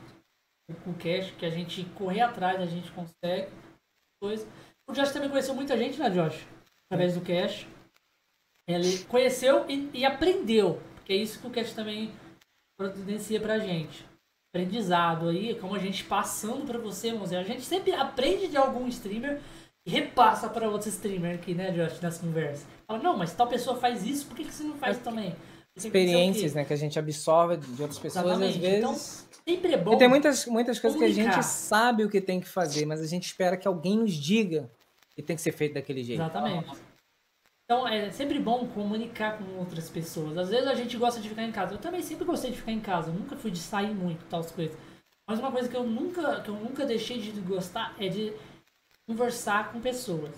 com 0.84 0.90
o 0.90 0.94
cash, 0.94 1.30
que 1.38 1.46
a 1.46 1.50
gente 1.50 1.84
correr 1.94 2.20
atrás, 2.22 2.60
a 2.60 2.66
gente 2.66 2.90
consegue. 2.92 3.48
Coisa. 4.22 4.46
O 4.88 4.92
Josh 4.92 5.12
também 5.12 5.30
conheceu 5.30 5.54
muita 5.54 5.76
gente, 5.78 5.98
né, 5.98 6.10
Josh? 6.10 6.44
Através 6.90 7.14
do 7.14 7.20
cash. 7.20 7.66
Ele 8.66 8.98
conheceu 9.04 9.64
e, 9.68 9.90
e 9.92 10.04
aprendeu. 10.04 10.80
Porque 10.96 11.12
é 11.12 11.16
isso 11.16 11.40
que 11.40 11.46
o 11.46 11.50
cash 11.50 11.72
também 11.72 12.12
providencia 12.78 13.40
pra 13.40 13.58
gente. 13.58 14.04
Aprendizado 14.54 15.28
aí, 15.28 15.54
como 15.54 15.74
a 15.74 15.78
gente 15.78 16.04
passando 16.04 16.66
pra 16.66 16.78
você, 16.78 17.08
irmãozinho. 17.08 17.40
A 17.40 17.44
gente 17.44 17.62
sempre 17.62 17.92
aprende 17.92 18.48
de 18.48 18.56
algum 18.56 18.86
streamer 18.88 19.40
e 19.86 19.90
repassa 19.90 20.48
para 20.48 20.68
outro 20.68 20.88
streamer 20.88 21.34
aqui, 21.36 21.54
né, 21.54 21.70
Josh, 21.72 22.00
nas 22.00 22.18
conversas. 22.18 22.66
Fala, 22.86 23.02
não, 23.02 23.16
mas 23.16 23.32
tal 23.32 23.48
pessoa 23.48 23.76
faz 23.76 24.06
isso, 24.06 24.26
por 24.26 24.36
que, 24.36 24.44
que 24.44 24.52
você 24.52 24.62
não 24.62 24.76
faz 24.76 24.98
também? 24.98 25.30
O 25.30 25.32
quê? 25.32 25.38
Experiências, 25.76 26.54
né? 26.54 26.64
Que 26.64 26.72
a 26.72 26.76
gente 26.76 26.98
absorve 26.98 27.56
de 27.56 27.82
outras 27.82 27.98
pessoas, 27.98 28.26
Exatamente. 28.26 28.56
às 28.56 28.62
vezes. 28.62 28.78
Então, 28.78 29.32
Sempre 29.44 29.72
é 29.72 29.76
bom. 29.76 29.94
E 29.94 29.98
tem 29.98 30.08
muitas, 30.08 30.46
muitas 30.46 30.78
coisas 30.78 30.98
que 30.98 31.04
a 31.04 31.10
gente 31.10 31.42
sabe 31.42 32.04
o 32.04 32.08
que 32.08 32.20
tem 32.20 32.40
que 32.40 32.48
fazer, 32.48 32.86
mas 32.86 33.00
a 33.00 33.06
gente 33.06 33.24
espera 33.24 33.56
que 33.56 33.66
alguém 33.66 33.98
nos 33.98 34.14
diga 34.14 34.70
que 35.14 35.22
tem 35.22 35.34
que 35.34 35.42
ser 35.42 35.52
feito 35.52 35.74
daquele 35.74 36.04
jeito. 36.04 36.22
Exatamente. 36.22 36.70
Então 37.72 37.88
é 37.88 38.10
sempre 38.10 38.38
bom 38.38 38.66
comunicar 38.66 39.38
com 39.38 39.44
outras 39.58 39.88
pessoas. 39.88 40.36
Às 40.36 40.50
vezes 40.50 40.66
a 40.66 40.74
gente 40.74 40.94
gosta 40.98 41.18
de 41.18 41.28
ficar 41.30 41.42
em 41.42 41.50
casa. 41.50 41.72
Eu 41.72 41.78
também 41.78 42.02
sempre 42.02 42.22
gostei 42.26 42.50
de 42.50 42.58
ficar 42.58 42.70
em 42.72 42.80
casa. 42.80 43.08
Eu 43.08 43.14
nunca 43.14 43.34
fui 43.34 43.50
de 43.50 43.58
sair 43.58 43.94
muito, 43.94 44.26
tal 44.28 44.44
coisas. 44.44 44.76
Mas 45.26 45.38
uma 45.38 45.50
coisa 45.50 45.70
que 45.70 45.74
eu 45.76 45.82
nunca, 45.84 46.42
que 46.42 46.50
eu 46.50 46.54
nunca 46.54 46.84
deixei 46.84 47.18
de 47.18 47.30
gostar 47.40 47.96
é 47.98 48.08
de 48.08 48.30
conversar 49.06 49.72
com 49.72 49.80
pessoas. 49.80 50.34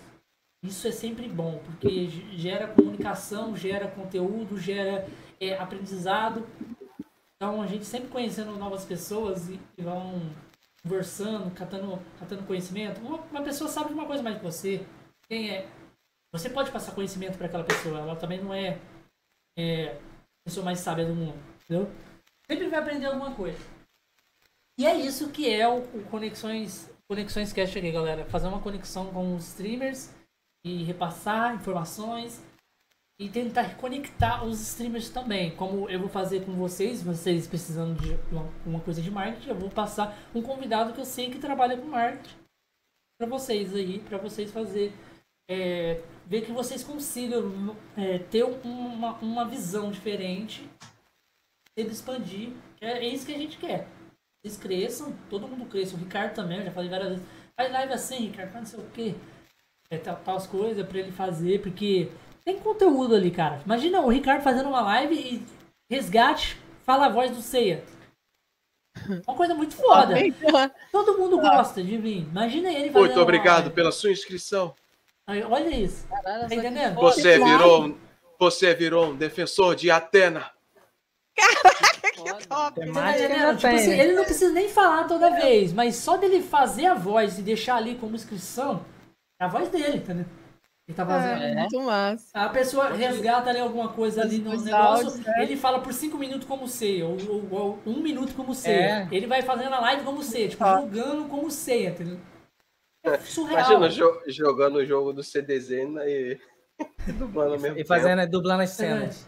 Isso 0.62 0.86
é 0.86 0.92
sempre 0.92 1.28
bom, 1.28 1.60
porque 1.64 2.06
ge- 2.06 2.36
gera 2.36 2.68
comunicação, 2.68 3.56
gera 3.56 3.88
conteúdo, 3.88 4.56
gera 4.56 5.04
é, 5.40 5.58
aprendizado. 5.58 6.46
Então 7.34 7.60
a 7.60 7.66
gente 7.66 7.84
sempre 7.84 8.10
conhecendo 8.10 8.52
novas 8.52 8.84
pessoas 8.84 9.48
e, 9.48 9.58
e 9.76 9.82
vão 9.82 10.22
conversando, 10.84 11.50
catando, 11.50 11.98
catando 12.20 12.44
conhecimento. 12.44 13.00
Uma, 13.00 13.16
uma 13.32 13.42
pessoa 13.42 13.68
sabe 13.68 13.88
de 13.88 13.94
uma 13.94 14.06
coisa 14.06 14.22
mais 14.22 14.36
que 14.36 14.44
você. 14.44 14.86
Quem 15.28 15.50
é? 15.50 15.66
Você 16.34 16.50
pode 16.50 16.72
passar 16.72 16.96
conhecimento 16.96 17.38
para 17.38 17.46
aquela 17.46 17.62
pessoa. 17.62 18.00
Ela 18.00 18.16
também 18.16 18.42
não 18.42 18.52
é, 18.52 18.76
é 19.56 19.92
a 19.92 19.98
pessoa 20.44 20.64
mais 20.64 20.80
sábia 20.80 21.06
do 21.06 21.14
mundo, 21.14 21.38
entendeu? 21.62 21.88
Sempre 22.50 22.68
vai 22.68 22.80
aprender 22.80 23.06
alguma 23.06 23.32
coisa. 23.32 23.56
E 24.76 24.84
é 24.84 24.96
isso 24.96 25.30
que 25.30 25.48
é 25.48 25.68
o, 25.68 25.78
o 25.78 26.04
Conexões 26.10 26.90
Conexões 27.06 27.52
Cast 27.52 27.78
aqui, 27.78 27.92
galera. 27.92 28.24
Fazer 28.24 28.48
uma 28.48 28.60
conexão 28.60 29.12
com 29.12 29.36
os 29.36 29.46
streamers 29.50 30.12
e 30.64 30.82
repassar 30.82 31.54
informações 31.54 32.42
e 33.16 33.28
tentar 33.28 33.76
conectar 33.76 34.44
os 34.44 34.60
streamers 34.60 35.10
também. 35.10 35.54
Como 35.54 35.88
eu 35.88 36.00
vou 36.00 36.08
fazer 36.08 36.44
com 36.44 36.52
vocês, 36.54 37.00
vocês 37.00 37.46
precisando 37.46 37.96
de 38.00 38.18
uma, 38.66 38.80
coisa 38.80 39.00
de 39.00 39.08
marketing, 39.08 39.50
eu 39.50 39.54
vou 39.54 39.70
passar 39.70 40.18
um 40.34 40.42
convidado 40.42 40.92
que 40.92 41.00
eu 41.00 41.04
sei 41.04 41.30
que 41.30 41.38
trabalha 41.38 41.76
com 41.76 41.86
marketing 41.86 42.34
para 43.16 43.28
vocês 43.28 43.72
aí, 43.72 44.00
para 44.00 44.18
vocês 44.18 44.50
fazer 44.50 44.92
é, 45.48 46.02
ver 46.26 46.42
que 46.42 46.52
vocês 46.52 46.82
consigam 46.82 47.76
é, 47.96 48.18
ter 48.18 48.44
uma, 48.44 49.12
uma 49.18 49.44
visão 49.44 49.90
diferente 49.90 50.68
e 51.76 51.82
expandir. 51.82 52.50
É, 52.80 52.98
é 52.98 53.08
isso 53.08 53.26
que 53.26 53.34
a 53.34 53.38
gente 53.38 53.58
quer. 53.58 53.88
Vocês 54.42 54.56
cresçam, 54.56 55.14
todo 55.30 55.48
mundo 55.48 55.66
cresça. 55.66 55.96
O 55.96 55.98
Ricardo 55.98 56.34
também, 56.34 56.58
eu 56.58 56.64
já 56.64 56.70
falei 56.70 56.90
várias 56.90 57.08
vezes. 57.10 57.24
Faz 57.56 57.72
live 57.72 57.92
assim, 57.92 58.18
Ricardo, 58.26 58.52
faz 58.52 58.72
não 58.72 58.78
sei 58.78 58.80
o 58.80 58.90
quê. 58.90 59.14
É, 59.90 59.98
tal, 59.98 60.16
tal 60.16 60.36
as 60.36 60.46
coisas 60.46 60.86
pra 60.86 60.98
ele 60.98 61.12
fazer, 61.12 61.62
porque 61.62 62.10
tem 62.44 62.58
conteúdo 62.58 63.14
ali, 63.14 63.30
cara. 63.30 63.62
Imagina 63.64 64.00
o 64.00 64.08
Ricardo 64.08 64.42
fazendo 64.42 64.68
uma 64.68 64.80
live 64.80 65.14
e 65.14 65.46
resgate, 65.90 66.58
fala 66.84 67.06
a 67.06 67.10
voz 67.10 67.30
do 67.30 67.40
Ceia. 67.42 67.84
Uma 69.26 69.36
coisa 69.36 69.54
muito 69.54 69.74
foda. 69.74 70.14
Todo 70.92 71.18
mundo 71.18 71.38
gosta 71.40 71.82
de 71.82 71.96
vir. 71.96 72.18
Imagina 72.18 72.68
ele 72.70 72.90
fazendo 72.90 73.00
Muito 73.00 73.12
uma 73.14 73.22
obrigado 73.22 73.64
live. 73.64 73.74
pela 73.74 73.92
sua 73.92 74.12
inscrição. 74.12 74.74
Aí, 75.26 75.42
olha 75.42 75.68
isso. 75.74 76.06
Caralho, 76.08 76.48
Tá 76.48 76.54
entendendo? 76.54 76.94
Você 76.96 77.38
virou, 77.38 77.84
um- 77.86 77.96
você 78.38 78.74
virou 78.74 79.06
um 79.06 79.16
defensor 79.16 79.74
de 79.74 79.90
Atena. 79.90 80.50
Tá 82.48 82.70
Temática 82.70 83.24
entendendo? 83.24 83.40
ainda 83.48 83.54
Tipo 83.56 83.74
assim, 83.74 83.98
ele 83.98 84.12
não 84.12 84.24
precisa 84.24 84.52
nem 84.52 84.68
falar 84.68 85.04
toda 85.04 85.30
vez, 85.30 85.72
mas 85.72 85.96
só 85.96 86.16
dele 86.16 86.42
fazer 86.42 86.86
a 86.86 86.94
voz 86.94 87.38
e 87.38 87.42
deixar 87.42 87.76
ali 87.76 87.96
como 87.96 88.14
inscrição, 88.14 88.84
é 89.40 89.44
a 89.44 89.48
voz 89.48 89.68
dele, 89.68 89.96
entendeu? 89.98 90.26
Ele 90.86 90.94
tá 90.96 91.04
fazendo. 91.06 91.42
É, 91.42 91.54
muito 91.54 91.80
massa. 91.80 92.26
A 92.34 92.48
pessoa 92.50 92.90
resgata 92.92 93.48
ali 93.50 93.58
alguma 93.58 93.88
coisa 93.88 94.20
ali 94.20 94.38
no 94.38 94.50
negócio, 94.50 94.74
áudios, 95.08 95.16
né? 95.16 95.42
ele 95.42 95.56
fala 95.56 95.80
por 95.80 95.92
5 95.94 96.16
minutos 96.18 96.46
como 96.46 96.68
ceia, 96.68 97.06
ou, 97.06 97.16
ou- 97.50 97.50
ou 97.50 97.80
um 97.86 98.00
minuto 98.00 98.34
como 98.34 98.52
É. 98.52 98.54
ceia. 98.54 99.08
Ele 99.10 99.26
vai 99.26 99.40
fazendo 99.42 99.74
a 99.74 99.80
live 99.80 100.04
como 100.04 100.22
ceia, 100.22 100.48
tipo, 100.50 100.62
Ó. 100.62 100.82
jogando 100.82 101.26
como 101.28 101.50
ceia, 101.50 101.88
entendeu? 101.88 102.18
É 103.04 103.18
surreal. 103.18 103.60
Imagina 103.82 103.88
jo- 103.90 104.22
jogando 104.26 104.76
o 104.76 104.84
jogo 104.86 105.12
do 105.12 105.22
CDZ 105.22 105.88
né, 105.90 106.08
e 106.10 106.40
dublando 107.18 107.60
mesmo 107.60 107.78
E 107.78 107.84
fazendo, 107.84 108.26
dublando 108.28 108.62
as 108.62 108.70
É, 108.70 108.74
cenas. 108.74 109.26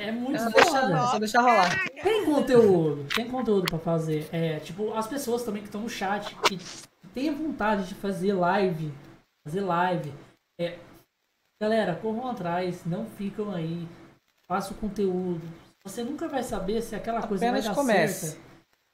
é 0.00 0.10
muito 0.10 0.38
Só 0.40 0.50
foda. 0.50 0.86
deixa, 0.88 1.06
só 1.08 1.18
deixa 1.18 1.40
rolar. 1.40 1.84
Tem 2.02 2.24
conteúdo, 2.24 3.04
tem 3.14 3.28
conteúdo 3.30 3.66
pra 3.68 3.78
fazer. 3.78 4.28
É, 4.32 4.58
tipo, 4.60 4.94
as 4.94 5.06
pessoas 5.06 5.42
também 5.44 5.62
que 5.62 5.68
estão 5.68 5.82
no 5.82 5.88
chat, 5.88 6.34
que 6.48 6.58
têm 7.14 7.32
vontade 7.34 7.86
de 7.88 7.94
fazer 7.94 8.32
live, 8.32 8.92
fazer 9.46 9.60
live. 9.60 10.12
É, 10.60 10.78
galera, 11.60 11.94
corram 11.96 12.28
atrás, 12.30 12.84
não 12.86 13.06
ficam 13.06 13.54
aí. 13.54 13.86
Faça 14.48 14.72
o 14.72 14.76
conteúdo. 14.76 15.42
Você 15.84 16.02
nunca 16.02 16.26
vai 16.26 16.42
saber 16.42 16.80
se 16.82 16.94
aquela 16.94 17.26
coisa 17.26 17.44
Apenas 17.44 17.66
vai 17.66 17.74
dar 17.74 17.80
comece. 17.80 18.26
certo. 18.30 18.47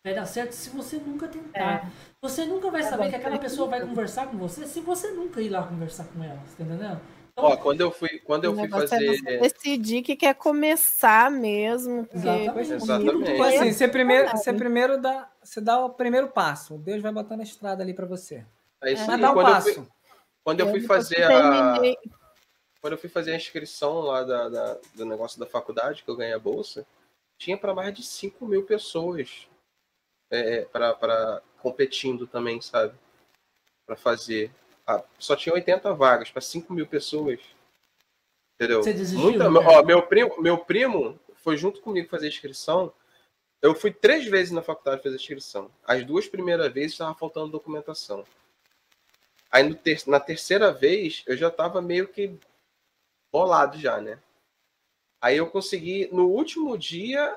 Vai 0.05 0.12
dar 0.15 0.26
certo 0.26 0.52
se 0.52 0.68
você 0.68 0.99
nunca 0.99 1.26
tentar. 1.26 1.91
Você 2.20 2.44
nunca 2.44 2.70
vai 2.70 2.83
saber 2.83 3.08
que 3.08 3.16
aquela 3.16 3.39
pessoa 3.39 3.66
vai 3.70 3.81
conversar 3.81 4.26
com 4.31 4.36
você 4.36 4.66
se 4.66 4.81
você 4.81 5.10
nunca 5.12 5.41
ir 5.41 5.49
lá 5.49 5.62
conversar 5.66 6.05
com 6.05 6.23
ela, 6.23 6.36
tá 6.36 6.62
entendendo? 6.62 7.00
Ó, 7.34 7.57
quando 7.57 7.81
eu 7.81 7.91
fui, 7.91 8.18
quando 8.18 8.44
eu 8.44 8.52
fui 8.52 8.62
negócio 8.65 8.86
fazer. 8.86 9.18
é 9.26 9.39
decidir 9.39 10.02
que 10.02 10.15
quer 10.15 10.34
começar 10.34 11.31
mesmo. 11.31 12.05
Porque 12.05 12.18
Exatamente. 12.18 12.73
Exatamente. 12.74 13.24
Tipo 13.24 13.42
assim, 13.42 13.73
você 13.73 13.89
primeiro, 13.89 14.31
você 14.31 14.52
primeiro 14.52 15.00
dá, 15.00 15.28
você 15.42 15.60
dá 15.62 15.83
o 15.83 15.89
primeiro 15.91 16.28
passo. 16.28 16.76
Deus 16.76 17.00
vai 17.02 17.10
botando 17.10 17.41
a 17.41 17.44
estrada 17.44 17.83
ali 17.83 17.94
pra 17.94 18.05
você. 18.07 18.44
É 18.83 18.92
isso 18.92 19.10
aí. 19.10 19.18
dá 19.20 19.31
o 19.31 19.34
Quando 19.34 19.49
eu 19.49 19.55
passo. 19.55 19.74
fui, 19.74 19.86
quando 20.44 20.60
eu 20.60 20.66
fui 20.70 20.81
depois 20.83 20.83
que 20.83 21.15
fazer 21.16 21.23
a. 21.24 21.73
terminei- 21.73 21.99
Quando 22.81 22.92
eu 22.92 22.99
fui 22.99 23.08
fazer 23.08 23.33
a 23.33 23.36
inscrição 23.36 24.00
lá 24.00 24.23
da, 24.23 24.49
da- 24.50 24.78
do 24.94 25.07
negócio 25.07 25.41
da 25.41 25.47
faculdade, 25.47 26.05
que 26.05 26.10
eu 26.10 26.16
ganhei 26.16 26.34
a 26.34 26.39
bolsa, 26.39 26.84
tinha 27.39 27.57
para 27.57 27.73
mais 27.74 27.94
de 27.94 28.02
5 28.05 28.44
mil 28.47 28.62
pessoas 28.65 29.49
é, 30.35 30.65
para 30.67 31.43
competindo 31.61 32.27
também, 32.27 32.61
sabe? 32.61 32.95
Para 33.87 33.97
fazer. 33.97 34.51
Ah, 34.87 35.03
só 35.19 35.35
tinha 35.35 35.55
80 35.55 35.93
vagas 35.95 36.31
para 36.31 36.41
5 36.43 36.73
mil 36.73 36.87
pessoas. 36.87 37.41
Entendeu? 38.55 38.83
Você 38.83 38.93
desistiu, 38.93 39.21
Muita- 39.31 39.51
né? 39.51 39.61
ó, 39.61 39.83
meu, 39.83 40.03
primo, 40.07 40.41
meu 40.41 40.59
primo 40.59 41.19
foi 41.37 41.57
junto 41.57 41.81
comigo 41.81 42.09
fazer 42.09 42.29
inscrição. 42.29 42.93
Eu 43.63 43.75
fui 43.75 43.91
três 43.91 44.27
vezes 44.27 44.53
na 44.53 44.63
faculdade 44.63 45.03
fazer 45.03 45.17
inscrição. 45.17 45.71
As 45.85 46.05
duas 46.05 46.29
primeiras 46.29 46.73
vezes 46.73 46.93
estava 46.93 47.15
faltando 47.15 47.53
documentação. 47.53 48.25
Aí 49.51 49.63
no 49.63 49.75
ter- 49.75 50.07
na 50.07 50.21
terceira 50.21 50.73
vez 50.73 51.23
eu 51.27 51.37
já 51.37 51.49
estava 51.49 51.81
meio 51.81 52.09
que 52.09 52.39
bolado 53.33 53.79
já, 53.79 54.01
né? 54.01 54.21
Aí 55.21 55.39
eu 55.39 55.51
consegui, 55.51 56.09
no 56.13 56.29
último 56.29 56.77
dia, 56.77 57.37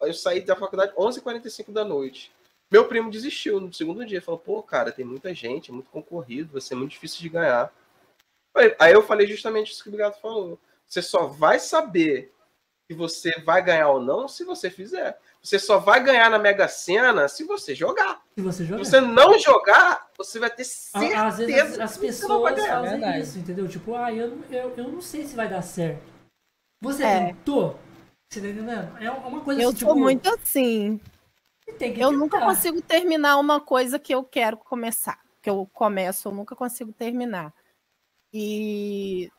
eu 0.00 0.14
saí 0.14 0.40
da 0.40 0.54
faculdade 0.56 0.92
11h45 0.94 1.72
da 1.72 1.84
noite. 1.84 2.30
Meu 2.70 2.86
primo 2.86 3.10
desistiu 3.10 3.60
no 3.60 3.72
segundo 3.72 4.04
dia. 4.04 4.20
Falou, 4.20 4.38
pô, 4.38 4.62
cara, 4.62 4.92
tem 4.92 5.04
muita 5.04 5.32
gente, 5.34 5.70
é 5.70 5.74
muito 5.74 5.90
concorrido, 5.90 6.52
vai 6.52 6.60
ser 6.60 6.74
muito 6.74 6.90
difícil 6.92 7.20
de 7.20 7.28
ganhar. 7.30 7.72
Aí- 8.78 8.92
eu 8.92 9.02
falei 9.02 9.26
justamente 9.26 9.72
isso 9.72 9.82
que 9.82 9.88
o 9.90 9.96
Gato 9.96 10.20
falou. 10.20 10.58
Você 10.86 11.00
só 11.02 11.26
vai 11.26 11.58
saber 11.58 12.32
se 12.90 12.96
você 12.96 13.30
vai 13.42 13.62
ganhar 13.62 13.88
ou 13.90 14.00
não 14.00 14.26
se 14.28 14.44
você 14.44 14.70
fizer. 14.70 15.18
Você 15.42 15.58
só 15.58 15.78
vai 15.78 16.02
ganhar 16.02 16.28
na 16.30 16.38
Mega 16.38 16.66
Sena 16.66 17.28
se 17.28 17.44
você 17.44 17.74
jogar. 17.74 18.20
Se 18.34 18.42
você 18.42 18.58
Se 18.64 18.64
jogar. 18.64 18.84
você 18.84 19.00
não 19.00 19.38
jogar, 19.38 20.08
você 20.16 20.38
vai 20.38 20.50
ter 20.50 20.64
certeza 20.64 21.22
Às 21.26 21.38
vezes 21.38 21.54
as, 21.56 21.78
as 21.78 21.96
que 21.96 22.12
você 22.12 22.26
não 22.26 22.40
vai 22.42 22.54
pessoas 22.54 22.70
ganhar. 22.70 22.82
fazem 22.82 23.00
verdade. 23.00 23.22
isso, 23.22 23.38
entendeu? 23.38 23.68
Tipo, 23.68 23.94
ah, 23.94 24.12
eu, 24.12 24.28
não- 24.30 24.44
eu, 24.50 24.74
eu 24.76 24.88
não 24.88 25.00
sei 25.00 25.24
se 25.26 25.36
vai 25.36 25.48
dar 25.48 25.62
certo. 25.62 26.02
Você 26.82 27.04
É. 27.04 27.26
tentou? 27.26 27.78
Você 28.28 28.42
tá 28.42 28.48
entendendo? 28.48 28.98
É 28.98 29.10
uma 29.10 29.40
coisa 29.40 29.62
Eu 29.62 29.70
assim, 29.70 29.78
sou 29.78 29.88
tipo, 29.88 30.00
muito 30.00 30.28
assim. 30.28 31.00
Eu 31.96 32.12
nunca 32.12 32.40
consigo 32.40 32.80
terminar 32.82 33.38
uma 33.38 33.60
coisa 33.60 33.98
que 33.98 34.14
eu 34.14 34.22
quero 34.22 34.56
começar. 34.56 35.18
Que 35.40 35.48
eu 35.48 35.68
começo, 35.72 36.28
eu 36.28 36.32
nunca 36.32 36.54
consigo 36.54 36.92
terminar. 36.92 37.54
E 38.32 39.30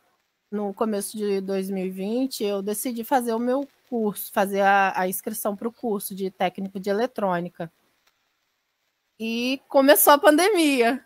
no 0.49 0.73
começo 0.73 1.15
de 1.15 1.39
2020, 1.41 2.43
eu 2.43 2.61
decidi 2.61 3.03
fazer 3.03 3.33
o 3.33 3.39
meu 3.39 3.67
curso, 3.87 4.31
fazer 4.31 4.61
a, 4.61 4.93
a 4.95 5.07
inscrição 5.07 5.55
para 5.55 5.67
o 5.67 5.73
curso 5.73 6.15
de 6.15 6.31
técnico 6.31 6.79
de 6.79 6.89
eletrônica. 6.89 7.71
E 9.19 9.61
começou 9.67 10.13
a 10.13 10.17
pandemia. 10.17 11.05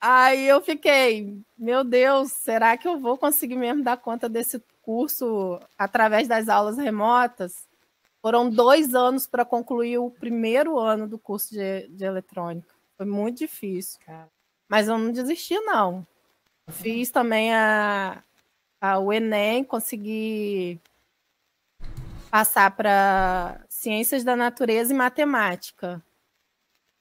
Aí 0.00 0.46
eu 0.46 0.62
fiquei, 0.62 1.42
meu 1.58 1.84
Deus, 1.84 2.32
será 2.32 2.74
que 2.76 2.88
eu 2.88 2.98
vou 2.98 3.18
conseguir 3.18 3.56
mesmo 3.56 3.84
dar 3.84 3.98
conta 3.98 4.30
desse 4.30 4.62
curso 4.80 5.60
através 5.76 6.26
das 6.26 6.48
aulas 6.48 6.78
remotas? 6.78 7.68
Foram 8.22 8.48
dois 8.48 8.94
anos 8.94 9.26
para 9.26 9.44
concluir 9.44 9.98
o 9.98 10.10
primeiro 10.10 10.78
ano 10.78 11.06
do 11.06 11.18
curso 11.18 11.50
de, 11.52 11.86
de 11.88 12.04
eletrônica. 12.04 12.74
Foi 12.96 13.04
muito 13.04 13.38
difícil. 13.38 14.00
Mas 14.68 14.88
eu 14.88 14.96
não 14.96 15.12
desisti, 15.12 15.58
não. 15.60 16.06
Fiz 16.68 17.10
também 17.10 17.52
a, 17.54 18.22
a, 18.80 18.98
o 18.98 19.12
Enem, 19.12 19.64
consegui 19.64 20.80
passar 22.30 22.70
para 22.70 23.60
Ciências 23.68 24.22
da 24.22 24.36
Natureza 24.36 24.94
e 24.94 24.96
Matemática. 24.96 26.02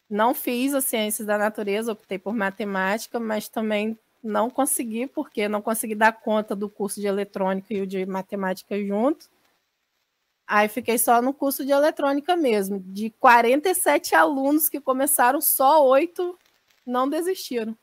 Não 0.10 0.34
fiz 0.34 0.74
as 0.74 0.86
Ciências 0.86 1.28
da 1.28 1.38
Natureza, 1.38 1.92
optei 1.92 2.18
por 2.18 2.34
Matemática, 2.34 3.20
mas 3.20 3.48
também 3.48 3.98
não 4.24 4.50
consegui, 4.50 5.08
porque 5.08 5.48
não 5.48 5.62
consegui 5.62 5.96
dar 5.96 6.12
conta 6.12 6.56
do 6.56 6.70
curso 6.70 7.00
de 7.00 7.08
Eletrônica 7.08 7.74
e 7.74 7.82
o 7.82 7.88
de 7.88 8.06
Matemática 8.06 8.78
junto. 8.84 9.30
Aí 10.50 10.68
fiquei 10.68 10.98
só 10.98 11.22
no 11.22 11.32
curso 11.32 11.64
de 11.64 11.72
eletrônica 11.72 12.36
mesmo. 12.36 12.80
De 12.80 13.12
47 13.20 14.16
alunos 14.16 14.68
que 14.68 14.82
começaram, 14.82 15.40
só 15.40 15.86
oito 15.86 16.36
não 16.84 17.08
desistiram. 17.08 17.78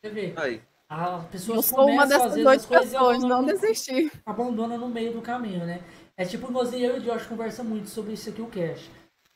Você 0.00 0.10
vê, 0.10 0.32
Aí. 0.36 0.62
as 0.88 1.26
pessoas 1.26 1.56
Eu 1.56 1.62
sou 1.62 1.88
uma 1.88 2.06
dessas 2.06 2.36
oito 2.36 2.68
pessoas, 2.68 3.18
não 3.24 3.44
desisti. 3.44 4.12
abandona 4.24 4.78
no 4.78 4.88
meio 4.88 5.12
do 5.12 5.20
caminho, 5.20 5.66
né? 5.66 5.82
É 6.16 6.24
tipo, 6.24 6.48
igualzinho 6.48 6.86
eu 6.86 6.96
e 6.98 7.00
o 7.00 7.02
Josh 7.02 7.26
conversa 7.26 7.64
muito 7.64 7.88
sobre 7.90 8.12
isso 8.12 8.30
aqui, 8.30 8.40
o 8.40 8.46
cash. 8.46 8.88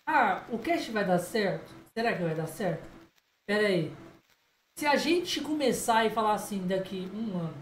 Ah, 0.07 0.45
o 0.49 0.59
cash 0.59 0.87
vai 0.91 1.05
dar 1.05 1.19
certo? 1.19 1.75
Será 1.97 2.15
que 2.15 2.23
vai 2.23 2.35
dar 2.35 2.47
certo? 2.47 2.87
Pera 3.47 3.67
aí. 3.69 3.91
Se 4.79 4.87
a 4.87 4.97
gente 4.97 5.41
começar 5.41 6.05
e 6.05 6.11
falar 6.11 6.35
assim 6.35 6.67
daqui 6.67 7.11
um 7.15 7.39
ano 7.39 7.55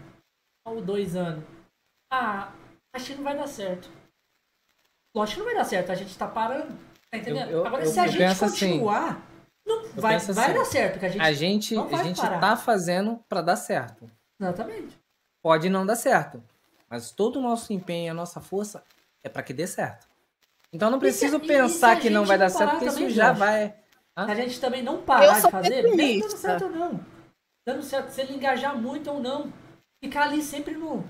ou 0.65 0.81
dois 0.81 1.15
anos, 1.15 1.43
ah, 2.11 2.51
acho 2.93 3.05
que 3.05 3.15
não 3.15 3.23
vai 3.23 3.37
dar 3.37 3.47
certo. 3.47 3.89
Lógico 5.15 5.35
que 5.39 5.45
não 5.45 5.53
vai 5.53 5.55
dar 5.63 5.69
certo, 5.69 5.91
a 5.91 5.95
gente 5.95 6.17
tá 6.17 6.27
parando. 6.27 6.77
Tá 7.09 7.17
entendendo? 7.17 7.49
Eu- 7.49 7.59
eu- 7.59 7.65
Agora, 7.65 7.85
eu- 7.85 7.89
se 7.91 7.97
a 7.99 8.07
gente 8.07 8.21
assim, 8.23 8.39
continuar, 8.45 9.21
não, 9.65 9.83
eu 9.85 9.93
vai, 10.01 10.15
penso 10.15 10.33
vai 10.33 10.45
assim, 10.47 10.53
dar 10.53 10.65
certo. 10.65 10.99
Que 10.99 11.05
a 11.05 11.09
gente, 11.09 11.21
A 11.21 11.31
gente, 11.31 11.75
não 11.75 11.87
a 11.95 12.03
gente 12.03 12.19
parar. 12.19 12.39
tá 12.41 12.57
fazendo 12.57 13.23
pra 13.29 13.41
dar 13.41 13.55
certo. 13.55 14.11
Exatamente. 14.37 14.99
Pode 15.41 15.69
não 15.69 15.85
dar 15.85 15.95
certo, 15.95 16.43
mas 16.89 17.11
todo 17.11 17.37
o 17.39 17.41
nosso 17.41 17.71
empenho 17.71 18.11
a 18.11 18.13
nossa 18.13 18.41
força 18.41 18.83
é 19.23 19.29
pra 19.29 19.41
que 19.43 19.53
dê 19.53 19.65
certo. 19.65 20.05
Então 20.73 20.89
não 20.89 20.97
se- 20.97 21.01
preciso 21.05 21.39
pensar 21.39 21.97
que 22.01 22.09
não 22.09 22.25
vai 22.25 22.37
dar 22.37 22.49
não 22.49 22.57
certo, 22.57 22.71
porque 22.71 22.85
isso 22.87 23.09
já 23.11 23.29
Josh? 23.29 23.39
vai. 23.39 23.75
A 24.15 24.33
gente 24.33 24.59
também 24.61 24.81
não 24.81 25.01
parar 25.01 25.41
de 25.41 25.51
fazer, 25.51 25.83
mesmo 25.83 25.89
dando 25.89 25.97
pessimista. 25.97 26.37
certo 26.37 26.65
ou 26.65 26.71
não. 26.71 27.05
Dando 27.67 27.83
certo, 27.83 28.09
se 28.09 28.21
ele 28.21 28.35
engajar 28.35 28.75
muito 28.77 29.11
ou 29.11 29.19
não. 29.19 29.51
Ficar 30.03 30.23
ali 30.23 30.41
sempre 30.41 30.75
no. 30.75 31.03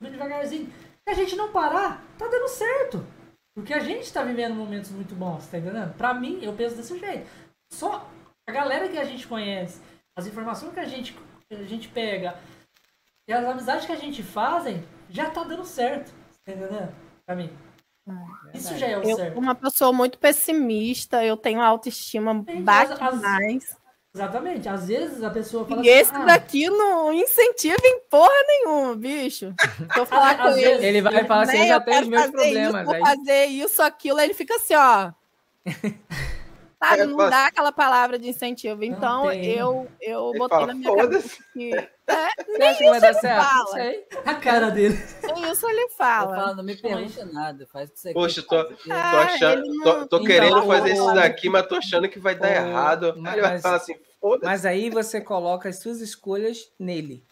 no 0.00 0.10
devagarzinho. 0.10 0.66
Se 0.66 1.10
a 1.10 1.14
gente 1.14 1.36
não 1.36 1.50
parar, 1.52 2.04
tá 2.18 2.28
dando 2.28 2.48
certo. 2.48 3.06
Porque 3.54 3.72
a 3.72 3.80
gente 3.80 4.12
tá 4.12 4.22
vivendo 4.22 4.54
momentos 4.54 4.90
muito 4.90 5.14
bons, 5.14 5.46
tá 5.46 5.58
entendendo? 5.58 5.94
Pra 5.94 6.14
mim, 6.14 6.38
eu 6.42 6.52
penso 6.54 6.76
desse 6.76 6.98
jeito. 6.98 7.28
Só 7.72 8.10
a 8.46 8.52
galera 8.52 8.88
que 8.88 8.98
a 8.98 9.04
gente 9.04 9.26
conhece, 9.26 9.80
as 10.16 10.26
informações 10.26 10.72
que 10.72 10.80
a 10.80 10.84
gente, 10.86 11.12
que 11.12 11.54
a 11.54 11.64
gente 11.64 11.88
pega 11.88 12.38
e 13.28 13.32
as 13.32 13.44
amizades 13.44 13.86
que 13.86 13.92
a 13.92 13.96
gente 13.96 14.22
fazem, 14.22 14.82
já 15.08 15.30
tá 15.30 15.44
dando 15.44 15.64
certo. 15.64 16.12
Tá 16.44 16.52
entendendo? 16.52 16.94
Pra 17.24 17.36
mim. 17.36 17.50
Isso 18.54 18.76
já 18.76 18.86
é 18.86 18.98
o 18.98 19.02
Eu, 19.08 19.16
certo. 19.16 19.38
uma 19.38 19.54
pessoa 19.54 19.92
muito 19.92 20.18
pessimista, 20.18 21.24
eu 21.24 21.36
tenho 21.36 21.60
autoestima 21.60 22.44
Sim, 22.48 22.62
baixa 22.64 22.94
as- 23.00 23.14
demais. 23.14 23.76
Exatamente. 24.14 24.68
Às 24.68 24.88
vezes 24.88 25.22
a 25.22 25.30
pessoa 25.30 25.66
fala 25.66 25.80
E 25.82 25.88
esse 25.88 26.12
assim, 26.12 26.22
ah, 26.22 26.26
daqui 26.26 26.68
não 26.68 27.12
incentiva 27.14 27.78
em 27.82 28.00
porra 28.10 28.34
nenhuma, 28.46 28.94
bicho. 28.94 29.54
Se 29.58 29.98
eu 30.00 30.04
falar 30.04 30.36
com 30.42 30.48
ele, 30.50 30.84
Ele 30.84 31.00
vai 31.00 31.24
falar 31.24 31.44
assim, 31.44 31.52
né, 31.56 31.64
eu 31.64 31.68
já 31.68 31.80
tenho 31.80 32.02
os 32.02 32.08
meus 32.08 32.30
problemas. 32.30 32.74
Isso, 32.80 32.84
vou 32.84 32.94
Aí, 32.94 33.00
fazer 33.00 33.44
isso, 33.46 33.82
aquilo, 33.82 34.18
aí 34.18 34.26
ele 34.26 34.34
fica 34.34 34.54
assim, 34.56 34.74
ó. 34.74 35.12
Sabe, 36.82 37.02
É, 37.02 37.06
não 37.06 37.16
dá 37.16 37.46
aquela 37.46 37.70
palavra 37.72 38.18
de 38.18 38.28
incentivo. 38.28 38.82
Então, 38.84 39.30
eu, 39.32 39.88
eu 40.00 40.30
Ele 40.30 40.38
botei 40.38 40.58
fala, 40.58 40.66
na 40.66 40.74
minha 40.74 40.94
cabeça 40.96 41.36
que. 41.52 41.88
Você 42.08 42.62
acha 42.62 42.78
que 42.78 42.90
vai 42.90 43.00
dar 43.00 43.14
certo? 43.14 43.42
Não 43.42 43.48
fala. 43.48 43.66
sei. 43.72 44.06
a 44.26 44.34
cara 44.34 44.70
dele. 44.70 44.98
Nem 45.22 45.50
isso 45.52 45.68
ele 45.68 45.88
fala. 45.90 46.36
falo, 46.36 46.56
não 46.56 46.64
me 46.64 46.76
pergunta 46.76 47.24
nada, 47.26 47.66
faz 47.72 47.88
o 47.90 47.92
que 47.92 47.98
você 48.00 48.12
Poxa, 48.12 48.42
quer 48.42 48.48
tô- 48.48 48.64
fazer. 48.64 48.76
Tô, 48.84 48.92
Ah, 48.92 49.20
achando, 49.22 49.62
tô, 49.62 49.72
não- 49.72 49.82
tô 50.08 50.16
Então, 50.16 50.24
querendo 50.24 50.66
fazer 50.66 50.92
isso 50.92 51.14
daqui, 51.14 51.48
mas 51.48 51.66
tô 51.66 51.74
achando 51.76 52.08
que 52.08 52.18
vai 52.18 52.34
dar 52.34 52.48
o- 52.48 52.52
errado. 52.68 53.04
Aí 53.06 53.32
ele 53.34 53.40
vai 53.40 53.50
mas- 53.52 53.62
falar 53.62 53.76
assim, 53.76 53.94
foda-se. 54.20 54.44
Mas 54.46 54.66
aí 54.66 54.90
você 54.90 55.20
coloca 55.20 55.68
as 55.68 55.78
suas 55.80 56.00
escolhas 56.00 56.58
nele. 56.78 57.24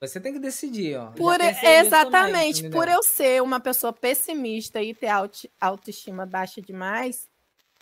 Você 0.00 0.20
tem 0.20 0.32
que 0.34 0.38
decidir, 0.40 0.96
ó. 0.98 1.12
Por, 1.12 1.40
exatamente, 1.40 2.62
também, 2.64 2.70
por 2.70 2.88
eu 2.88 3.02
ser 3.02 3.40
uma 3.42 3.58
pessoa 3.60 3.92
pessimista 3.92 4.82
e 4.82 4.92
ter 4.94 5.08
auto- 5.08 5.48
autoestima 5.60 6.26
baixa 6.26 6.60
demais, 6.60 7.26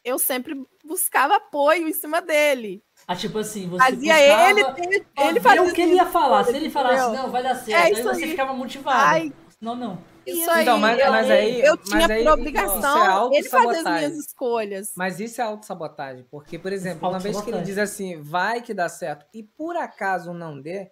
eu 0.04 0.18
sempre 0.18 0.54
buscava 0.84 1.36
apoio 1.36 1.88
em 1.88 1.92
cima 1.92 2.20
dele. 2.20 2.84
Ah, 3.06 3.16
tipo 3.16 3.38
assim, 3.38 3.68
você 3.68 3.84
Fazia 3.84 4.14
buscava 4.14 4.50
ele, 4.50 5.04
ele 5.18 5.32
ver 5.32 5.40
fazia 5.40 5.62
o 5.62 5.72
que 5.72 5.80
ele 5.82 5.94
ia 5.94 6.06
falar. 6.06 6.44
Se 6.44 6.56
ele 6.56 6.70
falasse, 6.70 7.02
entendeu? 7.02 7.22
não, 7.22 7.30
vai 7.30 7.42
dar 7.42 7.54
certo. 7.56 7.70
É 7.70 7.96
aí 7.98 8.02
você 8.02 8.24
aí. 8.24 8.30
ficava 8.30 8.52
motivado. 8.52 8.98
Ai. 8.98 9.32
Não, 9.60 9.76
não. 9.76 9.98
isso 10.26 10.42
Então, 10.42 10.74
aí. 10.74 10.80
mas, 10.80 10.98
eu, 10.98 11.10
mas 11.10 11.30
aí. 11.30 11.60
eu 11.60 11.76
mas 11.76 11.88
tinha 11.88 12.00
aí, 12.00 12.06
por 12.06 12.16
Isso 12.16 12.28
é 12.28 12.32
obrigação 12.32 13.32
ele 13.32 13.48
fazer 13.48 13.76
as 13.76 13.84
minhas 13.84 14.16
escolhas. 14.16 14.92
Mas 14.96 15.20
isso 15.20 15.40
é 15.40 15.44
autossabotagem. 15.44 16.26
Porque, 16.30 16.58
por 16.58 16.72
exemplo, 16.72 17.08
uma 17.08 17.18
vez 17.18 17.40
que 17.40 17.50
ele 17.50 17.62
diz 17.62 17.78
assim, 17.78 18.20
vai 18.20 18.60
que 18.60 18.74
dá 18.74 18.88
certo, 18.88 19.26
e 19.32 19.42
por 19.42 19.76
acaso 19.76 20.32
não 20.32 20.60
dê, 20.60 20.90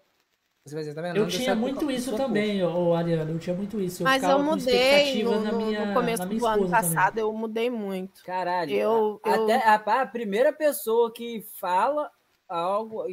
você 0.65 0.75
vai 0.75 0.83
dizer, 0.85 0.95
tá 0.95 1.03
vendo? 1.03 1.17
Eu 1.17 1.23
Não 1.23 1.31
tinha 1.31 1.55
muito 1.55 1.91
isso 1.91 2.15
também, 2.17 2.63
ô, 2.63 2.95
Ariana. 2.95 3.31
Eu 3.31 3.39
tinha 3.39 3.57
muito 3.57 3.81
isso. 3.81 4.03
Eu 4.03 4.05
Mas 4.05 4.23
eu 4.23 4.43
mudei 4.43 4.75
expectativa 4.77 5.39
no, 5.53 5.59
minha, 5.59 5.87
no 5.87 5.95
começo 5.95 6.23
na 6.23 6.27
minha 6.27 6.39
do 6.41 6.47
ano 6.47 6.65
esposa 6.65 6.77
também. 6.83 6.97
passado, 6.97 7.19
eu 7.19 7.33
mudei 7.33 7.71
muito. 7.71 8.23
Caralho, 8.25 8.71
Eu- 8.73 9.21
a- 9.25 9.31
eu- 9.37 9.45
até 9.45 9.55
a, 9.65 10.03
a 10.03 10.07
primeira 10.07 10.53
pessoa 10.53 11.11
que 11.13 11.45
fala 11.59 12.11
algo, 12.49 13.05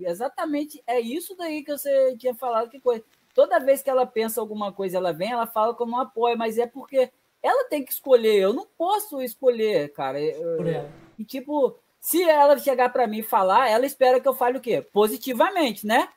exatamente 0.00 0.82
é 0.86 1.00
isso 1.00 1.36
daí 1.36 1.62
que 1.62 1.72
você 1.76 2.16
tinha 2.16 2.34
falado, 2.34 2.70
que 2.70 2.80
coisa. 2.80 3.04
Toda 3.34 3.58
vez 3.58 3.82
que 3.82 3.90
ela 3.90 4.06
pensa 4.06 4.40
alguma 4.40 4.72
coisa, 4.72 4.96
ela 4.96 5.12
vem, 5.12 5.32
ela 5.32 5.46
fala 5.46 5.74
como 5.74 5.96
um 5.96 6.00
apoio, 6.00 6.38
mas 6.38 6.56
é 6.56 6.66
porque 6.66 7.10
ela 7.42 7.68
tem 7.68 7.84
que 7.84 7.92
escolher, 7.92 8.36
eu 8.40 8.52
não 8.54 8.66
posso 8.78 9.20
escolher, 9.20 9.92
cara. 9.92 10.20
Eu- 10.20 10.56
Por 10.56 10.66
ela. 10.68 10.88
E 11.18 11.24
tipo, 11.24 11.76
se 12.00 12.22
ela 12.22 12.56
chegar 12.58 12.88
pra 12.90 13.06
mim 13.06 13.18
e 13.18 13.22
falar, 13.22 13.68
ela 13.68 13.84
espera 13.84 14.20
que 14.20 14.28
eu 14.28 14.34
fale 14.34 14.58
o 14.58 14.60
quê? 14.60 14.80
Positivamente, 14.80 15.86
né? 15.86 16.08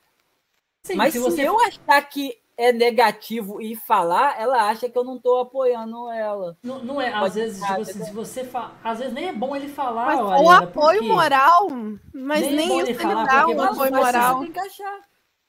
Sim, 0.88 0.95
Mas 0.95 1.11
se 1.11 1.19
se, 1.19 1.24
você 1.25 1.45
eu 1.45 1.59
achar 1.59 2.01
que 2.03 2.40
é 2.56 2.72
negativo 2.72 3.61
e 3.61 3.75
falar, 3.75 4.40
ela 4.40 4.69
acha 4.69 4.90
que 4.90 4.98
eu 4.98 5.03
não 5.03 5.19
tô 5.19 5.38
apoiando 5.40 6.09
ela. 6.09 6.57
Não, 6.64 6.80
não 6.80 7.01
é, 7.01 7.09
às 7.14 7.19
Pode 7.19 7.33
vezes, 7.33 7.59
ficar, 7.61 7.75
tipo 7.75 7.82
assim, 7.82 8.03
se 8.06 8.11
você 8.14 8.43
fala. 8.45 8.72
Às 8.82 8.99
vezes 8.99 9.14
nem 9.14 9.27
é 9.27 9.33
bom 9.33 9.53
ele 9.53 9.67
falar, 9.67 10.06
Mas 10.06 10.19
ó, 10.22 10.24
o 10.24 10.43
por 10.45 10.64
apoio 10.64 11.07
moral, 11.09 11.67
mas 12.14 12.41
Nem 12.41 12.53
é 12.53 12.56
nem, 12.56 12.67
bom 12.69 12.74
isso 12.75 12.83
ele 12.83 12.91
ele 12.91 12.99
falar, 12.99 13.25
dá 13.25 13.43
porque 13.43 13.53
um 13.53 13.61
apoio 13.64 13.91
mas 13.91 14.06
moral. 14.06 14.38
Você 14.38 14.43
tem 14.45 14.53
que 14.53 14.59
achar. 14.59 15.01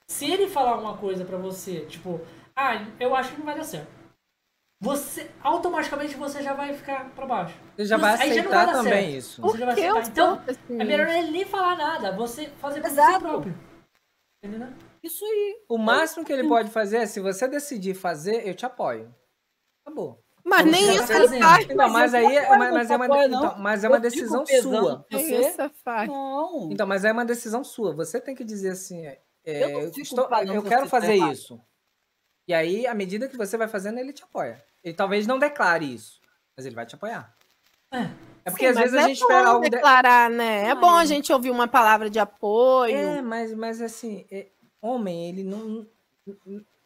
Se 0.08 0.31
ele 0.31 0.49
falar 0.49 0.76
uma 0.76 0.97
coisa 0.97 1.25
pra 1.25 1.39
você, 1.39 1.81
tipo, 1.86 2.20
ah, 2.57 2.84
eu 2.99 3.15
acho 3.15 3.31
que 3.31 3.39
não 3.39 3.47
vai 3.47 3.55
dar 3.55 3.65
certo. 3.65 3.97
Você, 4.81 5.31
automaticamente 5.41 6.17
você 6.17 6.42
já 6.42 6.55
vai 6.55 6.73
ficar 6.75 7.10
pra 7.10 7.26
baixo. 7.26 7.55
Você 7.76 7.84
já 7.86 7.97
vai 7.97 8.10
Aí 8.12 8.34
já 8.34 8.42
não 8.42 8.50
aceitar 8.50 8.65
vai 8.67 8.75
também 8.75 9.05
certo. 9.05 9.17
isso. 9.17 9.42
Você 9.42 9.58
já 9.58 9.67
vai 9.67 9.75
Porque 9.75 9.89
eu 9.89 9.99
aceitar. 9.99 10.10
Então, 10.10 10.36
pessimista. 10.44 10.83
é 10.83 10.84
melhor 10.84 11.08
ele 11.08 11.31
nem 11.31 11.44
falar 11.44 11.76
nada, 11.76 12.12
você 12.12 12.49
fazer 12.60 12.81
por 12.81 12.91
você 12.91 13.00
Exato. 13.00 13.20
próprio. 13.20 13.55
Entendeu? 14.44 14.68
Isso 15.09 15.25
aí. 15.25 15.57
O 15.69 15.78
máximo 15.78 16.25
que 16.25 16.33
ele 16.33 16.47
pode 16.47 16.70
fazer 16.70 16.99
é, 16.99 17.07
se 17.07 17.19
você 17.20 17.49
decidir 17.49 17.95
fazer, 17.95 18.47
eu 18.47 18.55
te 18.55 18.67
apoio. 18.67 19.15
Acabou. 19.85 20.23
Mas 20.45 20.65
nem 20.67 20.95
isso 20.95 21.07
tá 21.07 21.17
ele 21.17 21.39
faz. 21.41 21.67
Então, 21.69 21.89
mas 21.91 22.15
aí 22.15 22.37
é, 22.37 22.57
mas, 22.57 22.73
mas 22.73 22.91
é 22.91 22.97
uma, 22.97 23.05
apoio, 23.07 23.28
não. 23.28 23.39
então, 23.45 23.59
mas 23.59 23.85
é 23.85 23.89
uma 23.89 23.97
Eu 23.97 24.01
decisão 24.01 24.45
sua. 24.47 25.05
Você? 25.11 25.70
faz. 25.85 26.09
Não. 26.09 26.69
Então, 26.73 26.87
mas 26.87 27.05
é 27.05 27.12
uma 27.12 27.25
decisão 27.25 27.62
sua. 27.65 27.93
Você 27.95 28.20
tem 28.20 28.35
que 28.35 28.45
dizer 28.45 28.70
assim, 28.70 29.07
é, 29.07 29.20
Eu 29.45 29.69
não 29.70 29.81
eu, 29.81 29.89
estou- 29.89 30.28
eu 30.31 30.62
que 30.62 30.69
quero 30.69 30.83
tá 30.85 30.89
fazer 30.89 31.15
errado. 31.15 31.33
isso. 31.33 31.61
E 32.47 32.55
aí, 32.55 32.87
à 32.87 32.95
medida 32.95 33.28
que 33.28 33.37
você 33.37 33.57
vai 33.59 33.69
fazendo, 33.69 33.99
ele 33.99 34.12
te 34.12 34.23
apoia. 34.25 34.62
Ele 34.83 34.95
talvez 34.95 35.27
não 35.27 35.39
declare 35.39 35.85
isso, 35.95 36.19
mas 36.57 36.65
ele 36.65 36.75
vai 36.75 36.87
te 36.87 36.95
apoiar. 36.95 37.35
É. 37.93 38.09
É 38.45 38.51
porque 38.51 38.65
Sim, 38.65 38.70
às 38.73 38.78
vezes 38.78 38.95
a 38.95 39.01
é 39.03 39.09
gente 39.09 39.20
espera 39.20 39.49
algo. 39.49 39.65
de- 39.65 39.70
declarar, 39.70 40.31
né? 40.31 40.69
É 40.69 40.75
bom 40.75 40.95
a 40.95 41.05
gente 41.05 41.31
ouvir 41.31 41.51
uma 41.51 41.69
palavra 41.69 42.09
de 42.09 42.19
apoio. 42.19 42.97
É, 42.97 43.20
mas, 43.20 43.53
mas 43.53 43.83
assim, 43.83 44.27
é, 44.31 44.47
homem, 44.81 45.28
ele 45.28 45.42
não, 45.44 45.86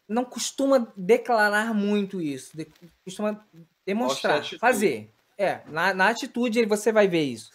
não 0.09 0.25
costuma 0.25 0.87
declarar 0.97 1.75
muito 1.75 2.21
isso. 2.21 2.57
de- 2.57 2.71
costuma 3.05 3.45
demonstrar, 3.87 4.39
fazer. 4.61 5.11
É, 5.39 5.63
na, 5.67 5.93
na 5.95 6.09
atitude 6.09 6.65
você 6.67 6.93
vai 6.93 7.09
ver 7.09 7.23
isso. 7.23 7.51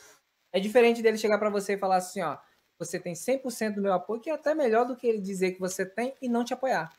É 0.52 0.60
diferente 0.60 1.02
dele 1.02 1.18
chegar 1.18 1.38
pra 1.38 1.50
você 1.50 1.74
e 1.74 1.78
falar 1.78 1.98
assim, 1.98 2.22
ó, 2.22 2.38
você 2.80 3.00
tem 3.00 3.14
100% 3.14 3.76
do 3.76 3.82
meu 3.82 3.94
apoio, 3.94 4.22
que 4.22 4.30
é 4.30 4.34
até 4.34 4.54
melhor 4.54 4.86
do 4.86 4.96
que 4.96 5.08
ele 5.08 5.22
dizer 5.22 5.52
que 5.52 5.60
você 5.60 5.86
tem 5.86 6.14
e 6.22 6.28
não 6.30 6.44
te 6.44 6.54
apoiar. 6.54 6.92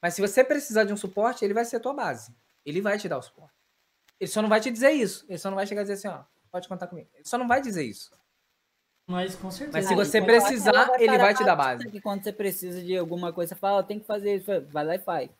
Mas 0.00 0.14
se 0.14 0.20
você 0.20 0.44
precisar 0.44 0.84
de 0.84 0.92
um 0.92 0.96
suporte, 0.96 1.44
ele 1.44 1.54
vai 1.54 1.64
ser 1.64 1.76
a 1.76 1.80
tua 1.80 1.92
base. 1.94 2.32
Ele 2.64 2.80
vai 2.80 2.98
te 2.98 3.08
dar 3.08 3.18
o 3.18 3.22
suporte. 3.22 3.54
Ele 4.20 4.30
só 4.30 4.42
não 4.42 4.48
vai 4.48 4.60
te 4.60 4.70
dizer 4.70 4.90
isso. 4.92 5.24
Ele 5.28 5.38
só 5.38 5.48
não 5.50 5.56
vai 5.56 5.66
chegar 5.66 5.82
e 5.82 5.84
dizer 5.84 5.94
assim, 5.94 6.08
ó, 6.08 6.22
pode 6.50 6.68
contar 6.68 6.86
comigo. 6.86 7.08
Ele 7.14 7.24
só 7.24 7.38
não 7.38 7.48
vai 7.48 7.60
dizer 7.60 7.84
isso. 7.84 8.12
Mas 9.08 9.34
com 9.34 9.50
certeza. 9.50 9.78
Mas 9.78 9.86
se 9.88 9.94
você 9.94 10.20
precisar, 10.20 10.70
ela 10.74 11.02
ele 11.02 11.16
vai 11.18 11.32
te 11.34 11.38
dar 11.38 11.56
pra- 11.56 11.64
base. 11.64 11.90
Que 11.90 12.00
quando 12.00 12.22
você 12.22 12.30
precisa 12.32 12.82
de 12.82 12.94
alguma 12.96 13.32
coisa, 13.32 13.54
você 13.54 13.58
fala, 13.58 13.78
"Ó, 13.78 13.82
tem 13.82 13.98
que 13.98 14.06
fazer 14.06 14.36
isso, 14.36 14.46
vai 14.70 14.84
lá 14.84 14.94
e 14.96 14.98
faz. 14.98 15.30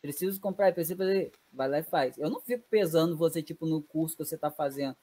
Preciso 0.00 0.40
comprar, 0.40 0.72
preciso 0.72 0.96
fazer, 0.96 1.30
vai 1.52 1.68
lá 1.68 1.78
e 1.78 1.82
faz. 1.82 2.16
Eu 2.16 2.30
não 2.30 2.40
fico 2.40 2.64
pesando 2.70 3.14
você, 3.16 3.42
tipo, 3.42 3.66
no 3.66 3.82
curso 3.82 4.16
que 4.16 4.24
você 4.24 4.38
tá 4.38 4.50
fazendo. 4.50 4.96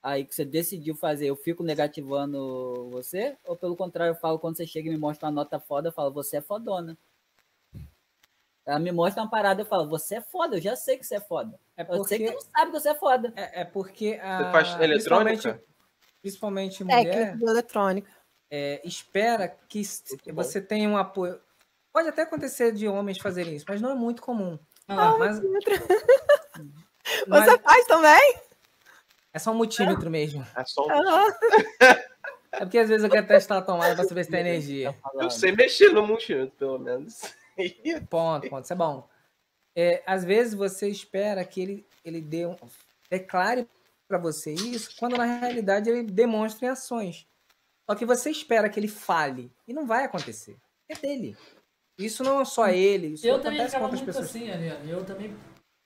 Aí 0.00 0.24
que 0.24 0.34
você 0.34 0.44
decidiu 0.44 0.94
fazer, 0.94 1.26
eu 1.26 1.34
fico 1.36 1.62
negativando 1.64 2.88
você? 2.90 3.36
Ou 3.46 3.56
pelo 3.56 3.74
contrário, 3.74 4.12
eu 4.12 4.20
falo, 4.20 4.38
quando 4.38 4.56
você 4.56 4.66
chega 4.66 4.88
e 4.88 4.92
me 4.92 4.98
mostra 4.98 5.26
uma 5.26 5.32
nota 5.32 5.58
foda, 5.58 5.88
eu 5.88 5.92
falo, 5.92 6.12
você 6.12 6.36
é 6.36 6.40
fodona. 6.42 6.96
Ela 8.66 8.78
me 8.78 8.92
mostra 8.92 9.22
uma 9.22 9.30
parada, 9.30 9.60
eu 9.62 9.66
falo, 9.66 9.88
você 9.88 10.16
é 10.16 10.20
foda, 10.20 10.56
eu 10.56 10.60
já 10.60 10.76
sei 10.76 10.96
que 10.98 11.04
você 11.04 11.16
é 11.16 11.20
foda. 11.20 11.58
É 11.76 11.82
Eu 11.82 12.04
sei 12.04 12.18
que 12.18 12.24
porque, 12.26 12.38
você 12.40 12.46
não 12.46 12.52
sabe 12.52 12.70
que 12.72 12.80
você 12.80 12.88
é 12.90 12.94
foda. 12.94 13.32
é, 13.36 13.60
é 13.62 13.64
porque 13.64 14.18
a, 14.22 14.38
Você 14.44 14.52
faz 14.52 14.80
eletrônica? 14.80 15.32
principalmente, 15.32 15.73
principalmente 16.24 16.82
mulher 16.82 17.04
Técnica 17.04 17.36
de 17.36 17.44
eletrônica. 17.44 18.10
é, 18.50 18.80
espera 18.82 19.46
que 19.68 19.82
você 20.32 20.58
tenha 20.58 20.88
um 20.88 20.96
apoio. 20.96 21.38
Pode 21.92 22.08
até 22.08 22.22
acontecer 22.22 22.72
de 22.72 22.88
homens 22.88 23.18
fazerem 23.18 23.54
isso, 23.54 23.66
mas 23.68 23.80
não 23.82 23.90
é 23.90 23.94
muito 23.94 24.22
comum. 24.22 24.58
Ah 24.88 24.94
lá, 24.94 25.18
Mas, 25.18 25.38
Você 25.38 27.26
mas 27.28 27.60
faz 27.60 27.86
também? 27.86 28.36
é 29.34 29.38
só 29.38 29.50
um 29.50 29.54
multímetro 29.54 30.10
mesmo. 30.10 30.46
É 30.56 30.64
só 30.64 30.86
um... 30.86 30.90
Aham. 30.90 31.26
É 32.52 32.60
porque 32.60 32.78
às 32.78 32.88
vezes 32.88 33.02
eu 33.02 33.10
quero 33.10 33.26
testar 33.26 33.58
a 33.58 33.62
tomada 33.62 33.96
pra 33.96 34.04
saber 34.04 34.22
se 34.22 34.30
tem 34.30 34.38
energia. 34.38 34.96
Eu 35.14 35.28
sei 35.28 35.50
mexer 35.50 35.88
no 35.88 36.06
multímetro, 36.06 36.54
pelo 36.56 36.78
menos. 36.78 37.20
Ponto, 38.08 38.48
ponto. 38.48 38.62
Isso 38.62 38.72
é 38.72 38.76
bom. 38.76 39.08
É, 39.76 40.04
às 40.06 40.24
vezes 40.24 40.54
você 40.54 40.88
espera 40.88 41.44
que 41.44 41.60
ele, 41.60 41.86
ele 42.04 42.20
dê 42.20 42.46
um, 42.46 42.56
declare 43.10 43.68
pra 44.08 44.18
você 44.18 44.52
isso, 44.52 44.94
quando 44.98 45.16
na 45.16 45.24
realidade 45.24 45.90
ele 45.90 46.02
demonstra 46.04 46.66
em 46.66 46.70
ações. 46.70 47.26
Só 47.88 47.94
que 47.94 48.06
você 48.06 48.30
espera 48.30 48.68
que 48.68 48.80
ele 48.80 48.88
fale 48.88 49.52
e 49.66 49.72
não 49.72 49.86
vai 49.86 50.04
acontecer. 50.04 50.56
É 50.88 50.94
dele. 50.94 51.36
Isso 51.98 52.24
não 52.24 52.40
é 52.40 52.44
só 52.44 52.68
ele, 52.68 53.08
isso 53.08 53.26
Eu 53.26 53.40
também 53.40 53.64
ficava 53.66 53.88
muito 53.88 54.04
pessoas. 54.04 54.26
assim, 54.26 54.50
Ariane. 54.50 54.90
Eu 54.90 55.04
também 55.04 55.34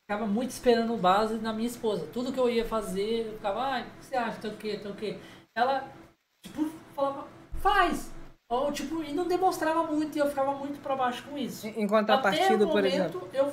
ficava 0.02 0.26
muito 0.26 0.50
esperando 0.50 0.97
base 0.97 1.34
na 1.34 1.52
minha 1.52 1.68
esposa. 1.68 2.06
Tudo 2.12 2.32
que 2.32 2.40
eu 2.40 2.48
ia 2.48 2.64
fazer, 2.64 3.26
eu 3.26 3.32
ficava, 3.34 3.62
ai, 3.62 3.82
o 3.82 3.98
que 3.98 4.06
você 4.06 4.16
acha? 4.16 4.40
Tem 4.40 4.50
o 4.50 4.56
quê? 4.56 4.78
Tem 4.78 4.90
o 4.90 4.94
quê? 4.94 5.18
Ela, 5.55 5.92
tipo, 6.42 6.70
falava, 6.94 7.28
faz! 7.60 8.10
Ou, 8.50 8.72
tipo, 8.72 9.02
e 9.02 9.12
não 9.12 9.28
demonstrava 9.28 9.82
muito 9.82 10.16
e 10.16 10.20
eu 10.20 10.28
ficava 10.28 10.55
muito 10.55 10.80
pra 10.80 10.97
baixo 10.97 11.22
com 11.24 11.36
isso. 11.36 11.66
Em 11.66 11.82
em 11.82 11.86
contrapartida, 11.86 12.55
Até 12.55 12.64
o 12.64 12.70
por 12.70 12.84
exemplo. 12.84 13.28
Eu, 13.34 13.52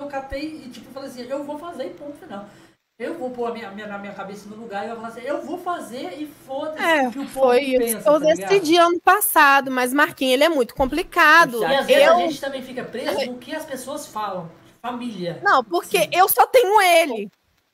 eu 0.00 0.06
catei 0.08 0.64
e, 0.64 0.70
tipo, 0.70 0.90
falei 0.90 1.08
assim, 1.08 1.22
eu 1.22 1.44
vou 1.44 1.56
fazer 1.56 1.86
e 1.86 1.94
ponto 1.94 2.18
final. 2.18 2.48
Eu 2.96 3.18
vou 3.18 3.30
pôr 3.30 3.50
a 3.50 3.52
minha, 3.52 3.70
minha, 3.72 3.98
minha 3.98 4.14
cabeça 4.14 4.48
no 4.48 4.54
lugar 4.54 4.86
e 4.86 4.90
eu 4.90 4.94
vou 4.94 5.02
falar 5.02 5.08
assim, 5.08 5.26
eu 5.26 5.42
vou 5.42 5.58
fazer 5.58 6.12
e 6.16 6.26
foda-se 6.26 6.80
É, 6.80 7.10
que 7.10 7.18
o 7.18 7.22
povo 7.22 7.28
foi 7.28 7.60
isso 7.62 7.78
pensa, 7.78 8.02
que 8.02 8.08
eu 8.08 8.12
tá 8.12 8.18
ligado? 8.18 8.48
decidi 8.48 8.76
ano 8.76 9.00
passado, 9.00 9.70
mas 9.70 9.92
Marquinhos, 9.92 10.34
ele 10.34 10.44
é 10.44 10.48
muito 10.48 10.76
complicado. 10.76 11.60
E 11.62 11.64
às 11.64 11.86
vezes 11.86 12.02
Eu, 12.06 12.14
a 12.14 12.18
gente 12.20 12.40
também 12.40 12.62
fica 12.62 12.84
preso 12.84 13.32
no 13.32 13.38
que 13.38 13.52
as 13.52 13.64
pessoas 13.64 14.06
falam. 14.06 14.48
Família. 14.80 15.40
Não, 15.42 15.64
porque 15.64 16.02
Sim. 16.02 16.10
eu 16.12 16.28
só 16.28 16.46
tenho 16.46 16.80
ele. 16.80 17.32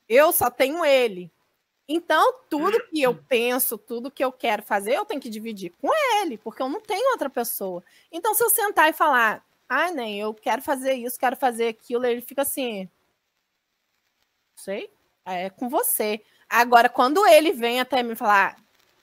Eu 0.09 0.33
só 0.33 0.49
tenho 0.51 0.83
ele. 0.85 1.31
Então, 1.87 2.35
tudo 2.49 2.83
que 2.89 3.03
eu 3.03 3.15
penso, 3.15 3.77
tudo 3.77 4.11
que 4.11 4.25
eu 4.25 4.33
quero 4.33 4.63
fazer, 4.63 4.95
eu 4.95 5.05
tenho 5.05 5.21
que 5.21 5.29
dividir 5.29 5.71
com 5.83 5.89
ele, 6.23 6.39
porque 6.39 6.63
eu 6.63 6.69
não 6.69 6.81
tenho 6.81 7.11
outra 7.11 7.29
pessoa. 7.29 7.83
Então, 8.11 8.33
se 8.33 8.43
eu 8.43 8.49
sentar 8.49 8.89
e 8.89 8.93
falar, 8.93 9.45
ai, 9.69 9.91
nem, 9.91 10.19
eu 10.21 10.33
quero 10.33 10.63
fazer 10.63 10.95
isso, 10.95 11.19
quero 11.19 11.37
fazer 11.37 11.67
aquilo, 11.69 12.07
ele 12.07 12.21
fica 12.21 12.43
assim. 12.43 12.89
Sei, 14.55 14.89
é 15.25 15.51
com 15.51 15.69
você. 15.69 16.21
Agora, 16.49 16.89
quando 16.89 17.25
ele 17.27 17.53
vem 17.53 17.81
até 17.81 18.03
me 18.03 18.15
falar, 18.15 18.57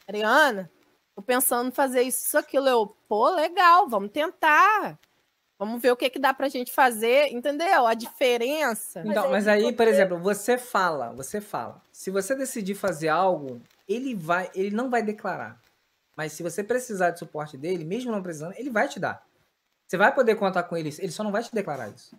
Ariana, 0.07 0.69
tô 1.15 1.21
pensando 1.21 1.69
em 1.69 1.71
fazer 1.71 2.01
isso, 2.03 2.25
isso, 2.25 2.37
aquilo, 2.37 2.67
eu, 2.67 2.95
pô, 3.07 3.29
legal, 3.29 3.87
vamos 3.87 4.11
tentar. 4.11 4.99
Vamos 5.59 5.81
ver 5.81 5.91
o 5.91 5.97
que, 5.97 6.09
que 6.09 6.19
dá 6.19 6.33
pra 6.33 6.49
gente 6.49 6.71
fazer, 6.71 7.33
entendeu? 7.33 7.87
A 7.87 7.95
diferença. 7.95 9.01
Então, 9.03 9.31
mas 9.31 9.47
aí, 9.47 9.73
por 9.73 9.87
exemplo, 9.87 10.19
você 10.19 10.55
fala, 10.55 11.11
você 11.13 11.41
fala. 11.41 11.81
Se 11.91 12.11
você 12.11 12.35
decidir 12.35 12.75
fazer 12.75 13.07
algo, 13.07 13.59
ele 13.87 14.13
vai, 14.13 14.51
ele 14.53 14.75
não 14.75 14.87
vai 14.89 15.01
declarar. 15.01 15.59
Mas 16.15 16.33
se 16.33 16.43
você 16.43 16.63
precisar 16.63 17.09
de 17.11 17.19
suporte 17.19 17.57
dele, 17.57 17.83
mesmo 17.83 18.11
não 18.11 18.21
precisando, 18.21 18.53
ele 18.55 18.69
vai 18.69 18.87
te 18.87 18.99
dar. 18.99 19.25
Você 19.87 19.97
vai 19.97 20.13
poder 20.13 20.35
contar 20.35 20.63
com 20.63 20.77
ele, 20.77 20.93
ele 20.99 21.11
só 21.11 21.23
não 21.23 21.31
vai 21.31 21.41
te 21.41 21.53
declarar 21.53 21.89
isso. 21.89 22.15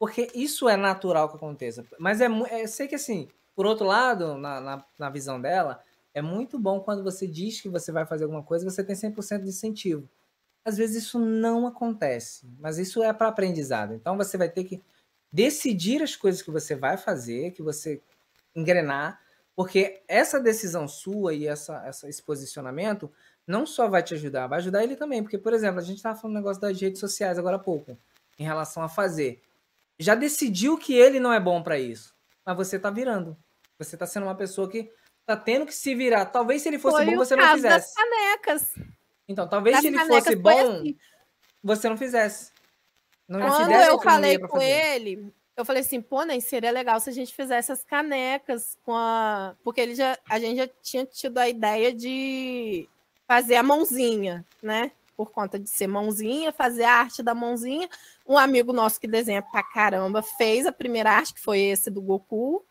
Porque 0.00 0.28
isso 0.34 0.66
é 0.66 0.78
natural 0.78 1.28
que 1.28 1.36
aconteça. 1.36 1.84
Mas 1.98 2.22
é, 2.22 2.26
é 2.48 2.66
sei 2.66 2.88
que 2.88 2.94
assim, 2.94 3.28
por 3.54 3.66
outro 3.66 3.86
lado, 3.86 4.38
na, 4.38 4.58
na, 4.58 4.84
na 4.98 5.10
visão 5.10 5.38
dela, 5.38 5.84
é 6.14 6.22
muito 6.22 6.58
bom 6.58 6.80
quando 6.80 7.04
você 7.04 7.26
diz 7.26 7.60
que 7.60 7.68
você 7.68 7.92
vai 7.92 8.06
fazer 8.06 8.24
alguma 8.24 8.42
coisa, 8.42 8.68
você 8.68 8.82
tem 8.82 8.96
100% 8.96 9.42
de 9.42 9.50
incentivo. 9.50 10.08
Às 10.64 10.78
vezes 10.78 11.04
isso 11.04 11.18
não 11.18 11.66
acontece, 11.66 12.48
mas 12.58 12.78
isso 12.78 13.02
é 13.02 13.12
para 13.12 13.28
aprendizado. 13.28 13.92
Então 13.92 14.16
você 14.16 14.38
vai 14.38 14.48
ter 14.48 14.64
que 14.64 14.82
decidir 15.30 16.02
as 16.02 16.16
coisas 16.16 16.40
que 16.40 16.50
você 16.50 16.74
vai 16.74 16.96
fazer, 16.96 17.50
que 17.50 17.62
você 17.62 18.00
engrenar, 18.56 19.20
porque 19.54 20.00
essa 20.08 20.40
decisão 20.40 20.88
sua 20.88 21.34
e 21.34 21.46
essa, 21.46 21.86
essa, 21.86 22.08
esse 22.08 22.22
posicionamento 22.22 23.12
não 23.46 23.66
só 23.66 23.86
vai 23.86 24.02
te 24.02 24.14
ajudar, 24.14 24.46
vai 24.46 24.60
ajudar 24.60 24.82
ele 24.82 24.96
também. 24.96 25.22
Porque, 25.22 25.36
por 25.36 25.52
exemplo, 25.52 25.78
a 25.78 25.84
gente 25.84 25.98
estava 25.98 26.18
falando 26.18 26.36
um 26.36 26.38
negócio 26.38 26.62
das 26.62 26.80
redes 26.80 27.00
sociais 27.00 27.38
agora 27.38 27.56
há 27.56 27.58
pouco, 27.58 27.98
em 28.38 28.44
relação 28.44 28.82
a 28.82 28.88
fazer. 28.88 29.42
Já 30.00 30.14
decidiu 30.14 30.78
que 30.78 30.94
ele 30.94 31.20
não 31.20 31.30
é 31.32 31.38
bom 31.38 31.62
para 31.62 31.78
isso, 31.78 32.14
mas 32.44 32.56
você 32.56 32.78
tá 32.78 32.90
virando. 32.90 33.36
Você 33.78 33.96
tá 33.96 34.06
sendo 34.06 34.24
uma 34.24 34.34
pessoa 34.34 34.68
que 34.68 34.90
tá 35.26 35.36
tendo 35.36 35.66
que 35.66 35.74
se 35.74 35.94
virar. 35.94 36.24
Talvez 36.26 36.62
se 36.62 36.68
ele 36.68 36.78
fosse 36.78 36.96
Foi 36.96 37.04
bom, 37.06 37.16
você 37.16 37.36
não 37.36 37.44
caso 37.44 37.62
das 37.62 37.84
fizesse. 37.84 37.94
canecas. 37.94 38.74
Então, 39.28 39.46
talvez 39.46 39.76
Das 39.76 39.82
se 39.82 39.88
ele 39.88 39.98
fosse 39.98 40.36
bom, 40.36 40.72
assim. 40.72 40.98
você 41.62 41.88
não 41.88 41.96
fizesse. 41.96 42.50
Não 43.28 43.40
Quando 43.40 43.70
eu 43.72 44.00
falei 44.00 44.38
com 44.38 44.48
fazer. 44.48 44.64
ele, 44.64 45.32
eu 45.56 45.64
falei 45.64 45.82
assim, 45.82 46.00
pô, 46.00 46.24
nem 46.24 46.40
seria 46.40 46.70
legal 46.72 46.98
se 46.98 47.10
a 47.10 47.12
gente 47.12 47.32
fizesse 47.34 47.70
as 47.70 47.84
canecas 47.84 48.76
com 48.82 48.94
a. 48.96 49.54
Porque 49.62 49.80
ele 49.80 49.94
já, 49.94 50.18
a 50.28 50.40
gente 50.40 50.56
já 50.56 50.68
tinha 50.82 51.04
tido 51.06 51.38
a 51.38 51.48
ideia 51.48 51.94
de 51.94 52.88
fazer 53.28 53.56
a 53.56 53.62
mãozinha, 53.62 54.44
né? 54.62 54.90
Por 55.20 55.32
conta 55.32 55.58
de 55.58 55.68
ser 55.68 55.86
mãozinha, 55.86 56.50
fazer 56.50 56.84
a 56.84 56.94
arte 56.94 57.22
da 57.22 57.34
mãozinha. 57.34 57.86
Um 58.26 58.38
amigo 58.38 58.72
nosso 58.72 58.98
que 58.98 59.06
desenha 59.06 59.42
pra 59.42 59.62
caramba 59.62 60.22
fez 60.22 60.64
a 60.64 60.72
primeira 60.72 61.10
arte, 61.10 61.34
que 61.34 61.40
foi 61.40 61.60
esse 61.60 61.90
do 61.90 62.00
Goku. 62.00 62.64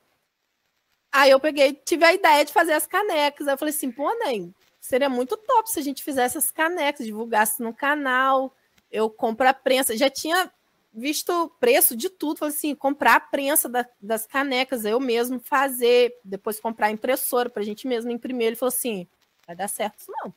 Aí 1.11 1.29
eu 1.29 1.39
peguei, 1.39 1.75
tive 1.75 2.03
a 2.05 2.11
ideia 2.11 2.43
de 2.43 2.51
fazer 2.51 2.73
as 2.73 2.87
canecas. 2.87 3.47
Aí 3.47 3.53
eu 3.53 3.57
falei 3.59 3.71
assim, 3.71 3.91
pô, 3.91 4.11
nem, 4.17 4.51
seria 4.81 5.07
muito 5.07 5.37
top 5.37 5.69
se 5.69 5.79
a 5.79 5.83
gente 5.83 6.03
fizesse 6.03 6.39
as 6.39 6.49
canecas, 6.49 7.05
divulgasse 7.05 7.61
no 7.61 7.71
canal. 7.71 8.51
Eu 8.91 9.11
compro 9.11 9.47
a 9.47 9.53
prensa. 9.53 9.95
Já 9.95 10.09
tinha 10.09 10.51
visto 10.91 11.29
o 11.31 11.49
preço 11.49 11.95
de 11.95 12.09
tudo. 12.09 12.39
Falei 12.39 12.55
assim, 12.55 12.73
comprar 12.73 13.17
a 13.17 13.19
prensa 13.19 13.69
da- 13.69 13.85
das 14.01 14.25
canecas, 14.25 14.85
eu 14.85 14.99
mesmo 14.99 15.39
fazer, 15.39 16.17
depois 16.23 16.59
comprar 16.59 16.87
a 16.87 16.91
impressora 16.91 17.47
para 17.47 17.61
a 17.61 17.65
gente 17.65 17.87
mesmo 17.87 18.09
imprimir. 18.09 18.47
Ele 18.47 18.55
falou 18.55 18.73
assim, 18.73 19.07
vai 19.45 19.55
dar 19.55 19.67
certo 19.67 19.99
isso 19.99 20.11
não. 20.23 20.33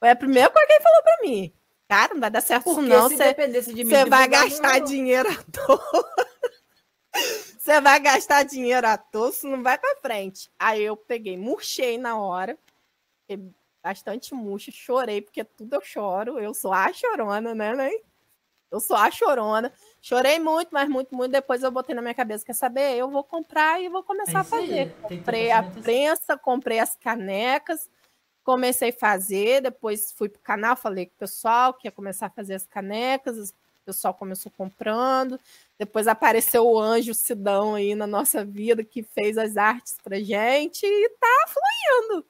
Foi 0.00 0.08
a 0.10 0.16
primeira 0.16 0.50
coisa 0.50 0.66
que 0.66 0.72
ele 0.72 0.82
falou 0.82 1.02
para 1.02 1.18
mim. 1.22 1.52
Cara, 1.88 2.14
não 2.14 2.20
vai 2.20 2.30
dar 2.30 2.40
certo 2.40 2.64
Porque 2.64 2.88
não. 2.88 3.08
se 3.08 3.16
Você 3.16 3.24
dependesse 3.24 3.74
de 3.74 3.84
mim, 3.84 3.90
você 3.90 4.04
vai 4.06 4.26
gastar 4.26 4.78
não. 4.78 4.86
dinheiro 4.86 5.28
à 5.28 5.42
toa. 5.52 6.10
Você 7.58 7.80
vai 7.80 8.00
gastar 8.00 8.44
dinheiro 8.44 8.86
à 8.86 8.96
toa, 8.96 9.30
isso 9.30 9.46
não 9.46 9.62
vai 9.62 9.76
pra 9.76 9.96
frente. 10.00 10.48
Aí 10.58 10.80
eu 10.82 10.96
peguei, 10.96 11.36
murchei 11.36 11.98
na 11.98 12.16
hora. 12.16 12.56
Fiquei 13.28 13.50
bastante 13.82 14.32
murcho, 14.32 14.70
chorei, 14.72 15.20
porque 15.20 15.44
tudo 15.44 15.74
eu 15.74 15.80
choro. 15.82 16.38
Eu 16.38 16.54
sou 16.54 16.72
a 16.72 16.92
chorona, 16.92 17.54
né, 17.54 17.74
né? 17.74 17.90
Eu 18.70 18.78
sou 18.80 18.96
a 18.96 19.10
chorona. 19.10 19.72
Chorei 20.00 20.38
muito, 20.38 20.68
mas 20.72 20.88
muito, 20.88 21.14
muito. 21.14 21.32
Depois 21.32 21.62
eu 21.62 21.70
botei 21.70 21.94
na 21.94 22.00
minha 22.00 22.14
cabeça, 22.14 22.44
quer 22.44 22.54
saber? 22.54 22.96
Eu 22.96 23.10
vou 23.10 23.24
comprar 23.24 23.80
e 23.82 23.88
vou 23.88 24.02
começar 24.04 24.38
É 24.38 24.40
a 24.40 24.44
fazer. 24.44 24.94
Comprei 25.02 25.50
a 25.50 25.62
prensa, 25.62 26.38
comprei 26.38 26.78
as 26.78 26.94
canecas, 26.96 27.90
comecei 28.44 28.90
a 28.90 28.92
fazer, 28.92 29.60
depois 29.62 30.12
fui 30.12 30.28
pro 30.28 30.40
canal, 30.40 30.76
falei 30.76 31.06
com 31.06 31.12
o 31.14 31.18
pessoal 31.18 31.74
que 31.74 31.86
ia 31.88 31.92
começar 31.92 32.26
a 32.26 32.30
fazer 32.30 32.54
as 32.54 32.66
canecas, 32.66 33.50
o 33.50 33.54
pessoal 33.84 34.14
começou 34.14 34.50
comprando, 34.56 35.38
depois 35.78 36.06
apareceu 36.06 36.66
o 36.66 36.78
anjo 36.78 37.14
Sidão 37.14 37.74
aí 37.74 37.94
na 37.94 38.06
nossa 38.06 38.44
vida, 38.44 38.82
que 38.84 39.02
fez 39.02 39.36
as 39.38 39.56
artes 39.56 39.96
pra 40.02 40.18
gente, 40.20 40.84
e 40.84 41.08
tá 41.20 41.46
fluindo. 41.48 42.24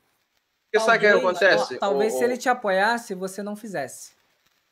Porque 0.72 0.84
sabe 0.84 0.98
o 0.98 1.00
que 1.00 1.06
acontece? 1.06 1.78
Talvez 1.78 2.14
O- 2.14 2.18
se 2.18 2.22
o- 2.22 2.26
ele 2.26 2.36
te 2.36 2.48
apoiasse, 2.48 3.14
você 3.14 3.42
não 3.42 3.56
fizesse. 3.56 4.12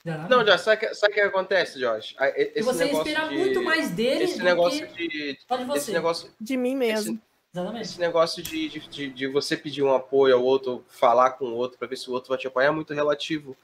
Não, 0.04 0.42
Josh, 0.44 0.60
sabe 0.62 0.76
o 0.86 0.88
que, 0.88 1.06
o 1.06 1.12
que 1.12 1.20
acontece, 1.20 1.78
Josh? 1.78 2.14
Ah, 2.18 2.28
e- 2.28 2.52
Esse 2.54 2.62
você 2.62 2.84
espera 2.86 3.28
de- 3.28 3.36
muito 3.36 3.62
mais 3.62 3.90
dele 3.90 4.24
Esse 4.24 4.38
do 4.38 4.44
negócio 4.44 4.86
que 4.88 5.08
de. 5.08 5.32
de 5.34 5.64
você. 5.66 5.78
Esse 5.78 5.92
negócio, 5.92 6.30
De 6.40 6.56
mim 6.56 6.74
mesmo. 6.76 7.20
Exatamente. 7.60 7.82
esse 7.82 8.00
negócio 8.00 8.42
de, 8.42 8.68
de, 8.68 9.10
de, 9.10 9.26
você 9.26 9.56
pedir 9.56 9.82
um 9.82 9.94
apoio 9.94 10.36
ao 10.36 10.42
outro, 10.42 10.84
falar 10.88 11.32
com 11.32 11.46
o 11.46 11.54
outro 11.54 11.78
pra 11.78 11.88
ver 11.88 11.96
se 11.96 12.08
o 12.08 12.12
outro 12.12 12.28
vai 12.28 12.38
te 12.38 12.46
apoiar 12.46 12.68
é 12.68 12.70
muito 12.70 12.94
relativo. 12.94 13.56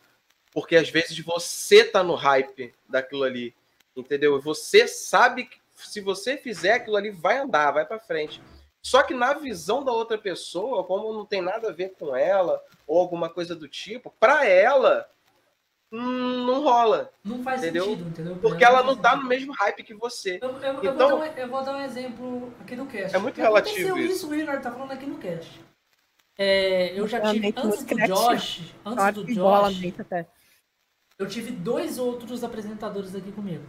Porque 0.53 0.77
às 0.77 0.89
vezes 0.89 1.19
você 1.19 1.85
tá 1.85 2.03
no 2.03 2.15
hype 2.15 2.73
daquilo 2.89 3.25
ali. 3.25 3.55
Entendeu? 3.97 4.41
Você 4.41 4.87
sabe 4.87 5.45
que 5.45 5.59
se 5.75 6.01
você 6.01 6.37
fizer 6.37 6.75
aquilo 6.75 6.97
ali, 6.97 7.11
vai 7.11 7.39
andar, 7.39 7.73
vai 7.73 7.85
pra 7.85 7.99
frente. 7.99 8.41
Só 8.81 9.03
que 9.03 9.15
na 9.15 9.33
visão 9.33 9.83
da 9.83 9.93
outra 9.93 10.19
pessoa, 10.19 10.85
como 10.85 11.13
não 11.13 11.25
tem 11.25 11.41
nada 11.41 11.71
a 11.71 11.73
ver 11.73 11.95
com 11.99 12.15
ela, 12.15 12.63
ou 12.87 13.01
alguma 13.01 13.31
coisa 13.31 13.57
do 13.57 13.67
tipo, 13.67 14.15
pra 14.21 14.47
ela, 14.47 15.09
não 15.99 16.63
rola. 16.63 17.11
Não 17.25 17.43
faz 17.43 17.63
Entendeu? 17.63 17.85
sentido, 17.85 18.09
entendeu? 18.09 18.37
Porque 18.37 18.65
ela 18.65 18.83
não 18.83 18.97
tá 18.97 19.11
sentido. 19.11 19.23
no 19.23 19.29
mesmo 19.29 19.53
hype 19.53 19.83
que 19.83 19.95
você. 19.95 20.39
Eu, 20.43 20.51
eu- 20.61 20.63
eu 20.83 20.95
Então- 20.95 21.09
vou 21.11 21.19
dar 21.19 21.33
um, 21.33 21.39
eu 21.39 21.49
vou 21.49 21.65
dar 21.65 21.77
um 21.77 21.81
exemplo 21.81 22.53
aqui 22.61 22.77
no 22.77 22.87
cast. 22.87 23.15
É 23.15 23.19
muito 23.19 23.41
Aconteceu 23.41 23.77
relativo 23.87 23.99
isso, 23.99 24.13
isso. 24.17 24.29
o 24.29 24.31
Ricardo 24.35 24.63
tá 24.63 24.73
falando 24.73 24.91
aqui 24.93 25.07
no 25.07 25.19
cast. 25.19 25.61
É, 26.37 26.99
eu 26.99 27.07
já 27.07 27.21
tive, 27.31 27.55
antes 27.57 27.79
do 27.81 27.87
criativo. 27.87 28.17
Josh, 28.19 28.75
antes 28.85 29.15
do 29.15 29.25
Josh, 29.35 29.83
eu 31.19 31.29
tive 31.29 31.53
dois 31.53 31.99
outros 31.99 32.43
apresentadores 32.43 33.15
aqui 33.15 33.31
comigo. 33.31 33.65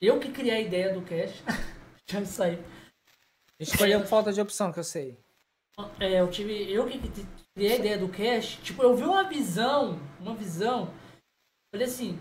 Eu 0.00 0.18
que 0.18 0.30
criei 0.32 0.54
a 0.56 0.60
ideia 0.60 0.92
do 0.92 1.02
cast. 1.02 1.40
já 2.06 2.44
aí. 2.44 2.58
Escolheu 3.60 4.00
por 4.00 4.08
falta 4.08 4.32
de 4.32 4.40
opção, 4.40 4.72
que 4.72 4.80
eu 4.80 4.84
sei. 4.84 5.16
É, 6.00 6.20
eu 6.20 6.28
tive. 6.28 6.70
Eu 6.72 6.86
que 6.86 6.98
que 6.98 7.26
criei 7.54 7.72
a 7.72 7.76
ideia 7.76 7.98
do 7.98 8.08
cast. 8.08 8.60
Tipo, 8.60 8.82
eu 8.82 8.96
vi 8.96 9.04
uma 9.04 9.24
visão. 9.24 10.00
Uma 10.20 10.34
visão. 10.34 10.92
Falei 11.74 11.88
assim. 11.88 12.20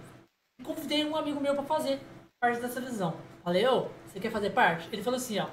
Convidei 0.65 1.06
um 1.06 1.15
amigo 1.15 1.40
meu 1.40 1.53
pra 1.53 1.64
fazer 1.64 2.01
parte 2.40 2.59
dessa 2.59 2.82
visão. 2.82 3.15
Falei, 3.43 3.67
ô, 3.67 3.88
você 4.07 4.19
quer 4.19 4.32
fazer 4.32 4.49
parte? 4.49 4.90
Ele 4.91 5.03
falou 5.03 5.17
assim, 5.17 5.38
ó. 5.38 5.48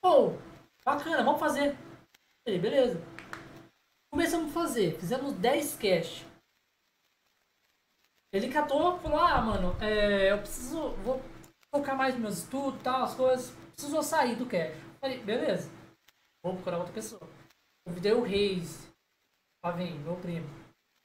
Pô, 0.00 0.38
bacana, 0.84 1.24
vamos 1.24 1.40
fazer. 1.40 1.76
Falei, 2.46 2.60
beleza. 2.60 3.02
Começamos 4.12 4.50
a 4.50 4.54
fazer. 4.54 4.96
Fizemos 5.00 5.32
10 5.32 5.78
cast. 5.78 6.24
Ele 8.32 8.52
catou 8.52 9.00
falou, 9.00 9.18
ah, 9.18 9.42
mano, 9.42 9.76
é, 9.82 10.30
eu 10.30 10.38
preciso. 10.38 10.90
Vou 10.98 11.20
focar 11.74 11.96
mais 11.96 12.14
nos 12.14 12.22
meus 12.22 12.38
estudos 12.38 12.80
tal, 12.84 13.02
as 13.02 13.16
coisas. 13.16 13.50
Precisou 13.72 14.00
sair 14.00 14.36
do 14.36 14.46
cast. 14.46 14.80
Falei, 15.00 15.18
beleza. 15.24 15.68
Vou 16.40 16.54
procurar 16.54 16.78
outra 16.78 16.94
pessoa. 16.94 17.28
Convidei 17.84 18.12
o 18.12 18.22
Reis. 18.22 18.88
Lá 19.64 19.72
vem, 19.72 19.98
meu 19.98 20.14
primo. 20.14 20.48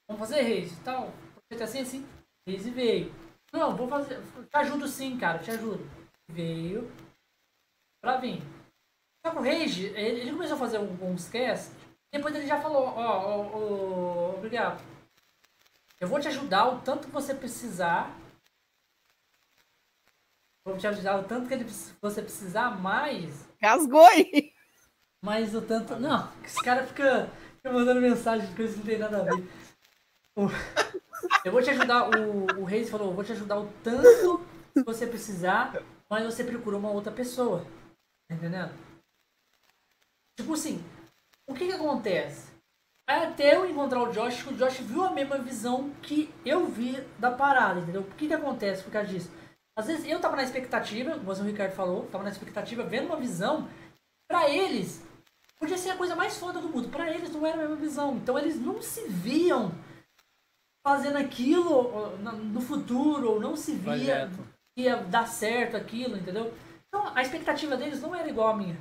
Vamos 0.07 0.19
fazer 0.19 0.43
Reis 0.43 0.71
e 0.71 0.83
tal. 0.83 1.11
Você 1.51 1.63
assim, 1.63 1.81
assim. 1.81 2.07
Reis 2.47 2.67
veio. 2.67 3.13
Não, 3.51 3.75
vou 3.75 3.87
fazer. 3.87 4.19
Te 4.21 4.57
ajudo 4.57 4.87
sim, 4.87 5.17
cara, 5.17 5.39
te 5.39 5.51
ajudo. 5.51 5.87
Veio. 6.27 6.91
Pra 8.01 8.17
vir. 8.17 8.41
Só 9.25 9.31
que 9.31 9.37
o 9.37 9.41
Reis, 9.41 9.77
ele, 9.77 10.21
ele 10.21 10.31
começou 10.31 10.55
a 10.55 10.59
fazer 10.59 10.77
alguns 10.77 11.27
casts. 11.29 11.71
Depois 12.11 12.33
ele 12.35 12.47
já 12.47 12.61
falou, 12.61 12.83
ó, 12.83 12.91
ó, 12.95 13.57
ó, 13.57 14.35
obrigado. 14.37 14.81
Eu 15.99 16.07
vou 16.07 16.19
te 16.19 16.27
ajudar 16.27 16.67
o 16.67 16.81
tanto 16.81 17.07
que 17.07 17.13
você 17.13 17.33
precisar. 17.33 18.15
Vou 20.63 20.77
te 20.77 20.87
ajudar 20.87 21.19
o 21.19 21.23
tanto 21.23 21.47
que 21.47 21.53
ele, 21.53 21.65
você 22.01 22.21
precisar, 22.21 22.71
mais. 22.79 23.47
Rasgou 23.61 24.05
aí. 24.05 24.53
Mas 25.21 25.55
o 25.55 25.61
tanto. 25.61 25.95
Não, 25.97 26.31
esse 26.43 26.61
cara 26.63 26.85
fica, 26.85 27.29
fica 27.57 27.71
mandando 27.71 28.01
mensagem 28.01 28.47
de 28.47 28.55
coisas 28.55 28.75
que 28.75 28.79
não 28.79 28.85
tem 28.87 28.97
nada 28.99 29.21
a 29.21 29.23
ver. 29.23 29.47
O- 30.35 30.47
Eu 31.43 31.51
vou 31.51 31.61
te 31.61 31.69
ajudar, 31.69 32.09
o, 32.09 32.61
o 32.61 32.63
Reis 32.63 32.89
falou, 32.89 33.13
vou 33.13 33.23
te 33.23 33.31
ajudar 33.31 33.59
o 33.59 33.69
tanto 33.83 34.45
que 34.73 34.83
você 34.83 35.05
precisar, 35.07 35.81
mas 36.09 36.25
você 36.25 36.43
procura 36.43 36.77
uma 36.77 36.91
outra 36.91 37.11
pessoa. 37.11 37.65
Tá 38.27 38.35
entendendo? 38.35 38.71
Tipo 40.37 40.53
assim, 40.53 40.83
o 41.47 41.53
que 41.53 41.67
que 41.67 41.73
acontece? 41.73 42.53
Até 43.07 43.55
eu 43.55 43.69
encontrar 43.69 44.01
o 44.01 44.11
Josh, 44.11 44.47
o 44.47 44.53
Josh 44.53 44.79
viu 44.79 45.03
a 45.03 45.11
mesma 45.11 45.37
visão 45.37 45.91
que 46.01 46.33
eu 46.43 46.65
vi 46.65 46.99
da 47.19 47.31
parada, 47.31 47.79
entendeu? 47.79 48.01
O 48.01 48.15
que 48.15 48.27
que 48.27 48.33
acontece 48.33 48.83
por 48.83 48.91
causa 48.91 49.07
disso? 49.07 49.31
Às 49.77 49.87
vezes 49.87 50.05
eu 50.05 50.19
tava 50.19 50.35
na 50.35 50.43
expectativa, 50.43 51.11
como 51.19 51.31
o 51.31 51.43
Ricardo 51.43 51.73
falou, 51.73 52.07
tava 52.07 52.23
na 52.23 52.31
expectativa, 52.31 52.83
vendo 52.83 53.07
uma 53.07 53.17
visão, 53.17 53.69
pra 54.27 54.49
eles, 54.49 55.03
podia 55.59 55.77
ser 55.77 55.91
a 55.91 55.97
coisa 55.97 56.15
mais 56.15 56.37
foda 56.37 56.59
do 56.59 56.69
mundo. 56.69 56.89
Pra 56.89 57.11
eles 57.11 57.31
não 57.31 57.45
era 57.45 57.57
a 57.57 57.61
mesma 57.61 57.75
visão. 57.75 58.15
Então 58.15 58.39
eles 58.39 58.59
não 58.59 58.81
se 58.81 59.07
viam 59.07 59.71
fazendo 60.85 61.17
aquilo 61.17 62.15
no 62.19 62.61
futuro, 62.61 63.31
ou 63.31 63.39
não 63.39 63.55
se 63.55 63.73
via 63.73 64.27
Projeto. 64.27 64.47
que 64.75 64.83
ia 64.83 64.97
dar 64.97 65.27
certo 65.27 65.75
aquilo, 65.75 66.15
entendeu? 66.15 66.53
Então 66.87 67.11
a 67.15 67.23
expectativa 67.23 67.75
deles 67.75 67.99
não 67.99 68.13
era 68.13 68.29
igual 68.29 68.49
à 68.49 68.55
minha. 68.55 68.77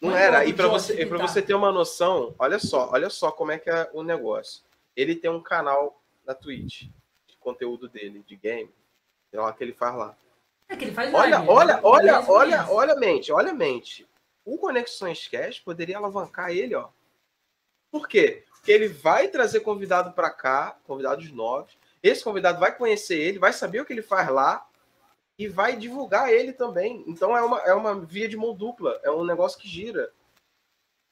Não 0.00 0.08
Não 0.10 0.16
é 0.16 0.22
era. 0.24 0.44
E 0.46 0.54
para 0.54 0.66
você, 0.66 1.04
tá. 1.04 1.16
você 1.18 1.42
ter 1.42 1.52
uma 1.52 1.70
noção, 1.70 2.34
olha 2.38 2.58
só, 2.58 2.88
olha 2.90 3.10
só 3.10 3.30
como 3.30 3.52
é 3.52 3.58
que 3.58 3.68
é 3.68 3.90
o 3.92 4.02
negócio. 4.02 4.62
Ele 4.96 5.14
tem 5.14 5.30
um 5.30 5.42
canal 5.42 6.00
na 6.26 6.34
Twitch 6.34 6.84
de 7.28 7.36
conteúdo 7.38 7.86
dele, 7.86 8.24
de 8.26 8.34
game. 8.34 8.70
É 9.30 9.38
lá 9.38 9.52
que 9.52 9.62
ele 9.62 9.74
faz 9.74 9.94
lá. 9.94 10.16
É 10.70 10.74
que 10.74 10.86
ele 10.86 10.94
faz 10.94 11.12
Olha, 11.12 11.36
live, 11.36 11.50
olha, 11.52 11.72
ele- 11.74 11.80
olha, 11.84 12.24
olha, 12.30 12.66
olha 12.70 12.92
a 12.94 12.96
mente, 12.96 13.30
olha 13.30 13.50
a 13.50 13.54
mente. 13.54 14.08
O 14.42 14.56
Conexões 14.56 15.28
Cash 15.28 15.60
poderia 15.60 15.98
alavancar 15.98 16.50
ele, 16.50 16.74
ó. 16.74 16.88
Por 17.90 18.08
quê? 18.08 18.44
Porque 18.70 18.84
ele 18.84 18.88
vai 18.88 19.26
trazer 19.26 19.60
convidado 19.60 20.12
para 20.12 20.30
cá, 20.30 20.78
convidados 20.86 21.28
novos. 21.32 21.76
Esse 22.00 22.22
convidado 22.22 22.60
vai 22.60 22.72
conhecer 22.72 23.18
ele, 23.18 23.36
vai 23.36 23.52
saber 23.52 23.80
o 23.80 23.84
que 23.84 23.92
ele 23.92 24.00
faz 24.00 24.28
lá 24.28 24.64
e 25.36 25.48
vai 25.48 25.76
divulgar 25.76 26.32
ele 26.32 26.52
também. 26.52 27.02
Então 27.08 27.36
é 27.36 27.42
uma, 27.42 27.58
é 27.62 27.74
uma 27.74 27.98
via 27.98 28.28
de 28.28 28.36
mão 28.36 28.54
dupla, 28.54 29.00
é 29.02 29.10
um 29.10 29.24
negócio 29.24 29.58
que 29.58 29.66
gira. 29.66 30.12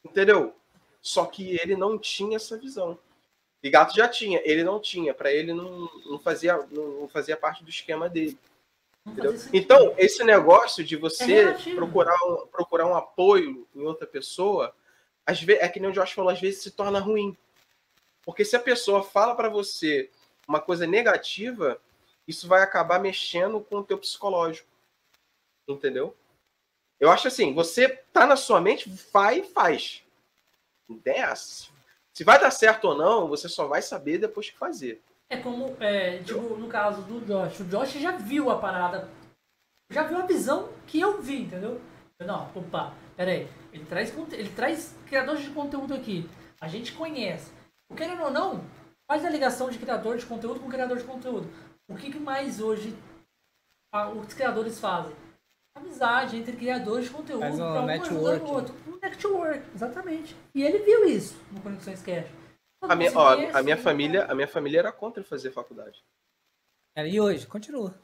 Entendeu? 0.04 0.54
Só 1.02 1.24
que 1.24 1.58
ele 1.60 1.74
não 1.76 1.98
tinha 1.98 2.36
essa 2.36 2.56
visão. 2.56 2.96
E 3.60 3.68
Gato 3.68 3.92
já 3.92 4.06
tinha, 4.06 4.40
ele 4.44 4.62
não 4.62 4.78
tinha. 4.78 5.12
Para 5.12 5.32
ele 5.32 5.52
não, 5.52 5.90
não, 6.06 6.18
fazia, 6.20 6.56
não, 6.70 7.08
fazia 7.08 7.36
parte 7.36 7.64
do 7.64 7.70
esquema 7.70 8.08
dele. 8.08 8.38
Então, 9.52 9.94
esse 9.98 10.22
negócio 10.22 10.84
de 10.84 10.94
É 10.94 10.98
você 10.98 11.24
relativo. 11.24 11.74
procurar, 11.74 12.16
um, 12.24 12.46
procurar 12.46 12.86
um 12.86 12.94
apoio 12.94 13.66
em 13.74 13.82
outra 13.82 14.06
pessoa, 14.06 14.72
às 15.26 15.42
vezes, 15.42 15.60
é 15.60 15.68
que 15.68 15.80
nem 15.80 15.90
o 15.90 15.92
Josh 15.92 16.12
falou, 16.12 16.30
às 16.30 16.40
vezes 16.40 16.62
se 16.62 16.70
torna 16.70 17.00
ruim. 17.00 17.36
Porque 18.28 18.44
se 18.44 18.54
a 18.54 18.60
pessoa 18.60 19.02
fala 19.02 19.34
para 19.34 19.48
você 19.48 20.10
uma 20.46 20.60
coisa 20.60 20.86
negativa, 20.86 21.80
isso 22.26 22.46
vai 22.46 22.62
acabar 22.62 23.00
mexendo 23.00 23.58
com 23.58 23.76
o 23.76 23.82
teu 23.82 23.96
psicológico. 23.96 24.68
Entendeu? 25.66 26.14
Eu 27.00 27.10
acho 27.10 27.26
assim, 27.26 27.54
você 27.54 27.88
tá 28.12 28.26
na 28.26 28.36
sua 28.36 28.60
mente, 28.60 28.86
vai 29.10 29.38
e 29.38 29.44
faz. 29.44 30.04
Essa. 31.06 31.70
Se 32.12 32.22
vai 32.22 32.38
dar 32.38 32.50
certo 32.50 32.88
ou 32.88 32.94
não, 32.94 33.28
você 33.28 33.48
só 33.48 33.66
vai 33.66 33.80
saber 33.80 34.18
depois 34.18 34.50
que 34.50 34.58
fazer. 34.58 35.00
É 35.30 35.38
como, 35.38 35.74
é, 35.80 36.18
tipo, 36.22 36.54
no 36.54 36.68
caso 36.68 37.00
do 37.00 37.24
Josh. 37.24 37.60
O 37.60 37.64
Josh 37.64 37.94
já 37.94 38.12
viu 38.12 38.50
a 38.50 38.58
parada. 38.58 39.08
Já 39.90 40.02
viu 40.02 40.18
a 40.18 40.26
visão 40.26 40.68
que 40.86 41.00
eu 41.00 41.22
vi, 41.22 41.44
entendeu? 41.44 41.80
Eu, 42.18 42.26
Não, 42.26 42.52
opa, 42.54 42.92
pera 43.16 43.30
aí. 43.30 43.48
Ele 43.72 43.86
traz, 43.86 44.14
ele 44.32 44.50
traz 44.50 44.94
criadores 45.06 45.42
de 45.42 45.50
conteúdo 45.50 45.94
aqui. 45.94 46.28
A 46.60 46.68
gente 46.68 46.92
conhece. 46.92 47.56
O 47.90 47.94
querendo 47.94 48.22
ou 48.22 48.30
não, 48.30 48.64
faz 49.10 49.24
a 49.24 49.30
ligação 49.30 49.70
de 49.70 49.78
criador 49.78 50.16
de 50.18 50.26
conteúdo 50.26 50.60
com 50.60 50.68
criador 50.68 50.98
de 50.98 51.04
conteúdo. 51.04 51.48
O 51.88 51.96
que, 51.96 52.10
que 52.12 52.18
mais 52.18 52.60
hoje 52.60 52.94
a- 53.92 54.10
os 54.10 54.32
criadores 54.34 54.78
fazem? 54.78 55.14
Amizade 55.74 56.36
entre 56.36 56.56
criadores 56.56 57.06
de 57.06 57.10
conteúdo. 57.12 57.40
Faz 57.40 57.58
um 57.58 57.64
ajudar 57.88 58.42
o 58.42 58.46
outro. 58.52 58.74
Um 58.86 58.96
network, 59.00 59.62
exatamente. 59.74 60.36
E 60.54 60.62
ele 60.62 60.80
viu 60.80 61.04
isso 61.04 61.40
no 61.52 61.60
Conexões 61.60 62.02
Cash. 62.02 62.26
A 62.82 62.94
minha, 62.94 63.12
ó, 63.16 63.30
a 63.54 63.62
minha 63.62 63.76
família, 63.76 64.24
a 64.26 64.34
minha 64.34 64.48
família 64.48 64.78
era 64.80 64.92
contra 64.92 65.22
fazer 65.24 65.50
faculdade. 65.50 66.04
E 66.96 67.20
hoje, 67.20 67.46
continua. 67.46 67.94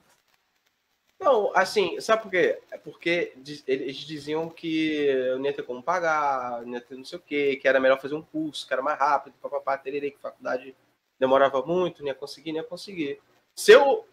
Não, 1.21 1.57
assim, 1.57 2.01
sabe 2.01 2.23
por 2.23 2.31
quê? 2.31 2.61
É 2.71 2.77
porque 2.77 3.33
eles 3.67 3.97
diziam 3.97 4.51
que 4.51 5.07
eu 5.07 5.39
não 5.39 5.47
ia 5.47 5.53
ter 5.53 5.63
como 5.63 5.83
pagar, 5.83 6.63
não 6.63 6.75
ia 6.75 6.81
ter 6.81 6.97
não 6.97 7.05
sei 7.05 7.19
o 7.19 7.23
quê, 7.23 7.57
que 7.57 7.67
era 7.67 7.81
melhor 7.81 8.01
fazer 8.01 8.15
um 8.15 8.23
curso, 8.23 8.67
que 8.67 8.73
era 8.73 8.83
mais 8.83 8.99
rápido, 8.99 9.35
papapá, 9.41 9.79
tererê, 9.79 10.11
que 10.11 10.19
faculdade 10.19 10.77
demorava 11.19 11.63
muito, 11.65 12.03
não 12.03 12.09
ia 12.09 12.15
conseguir, 12.15 12.53
não 12.53 12.59
ia 12.59 12.65
conseguir. 12.65 13.21
Se 13.55 13.73
eu 13.73 14.07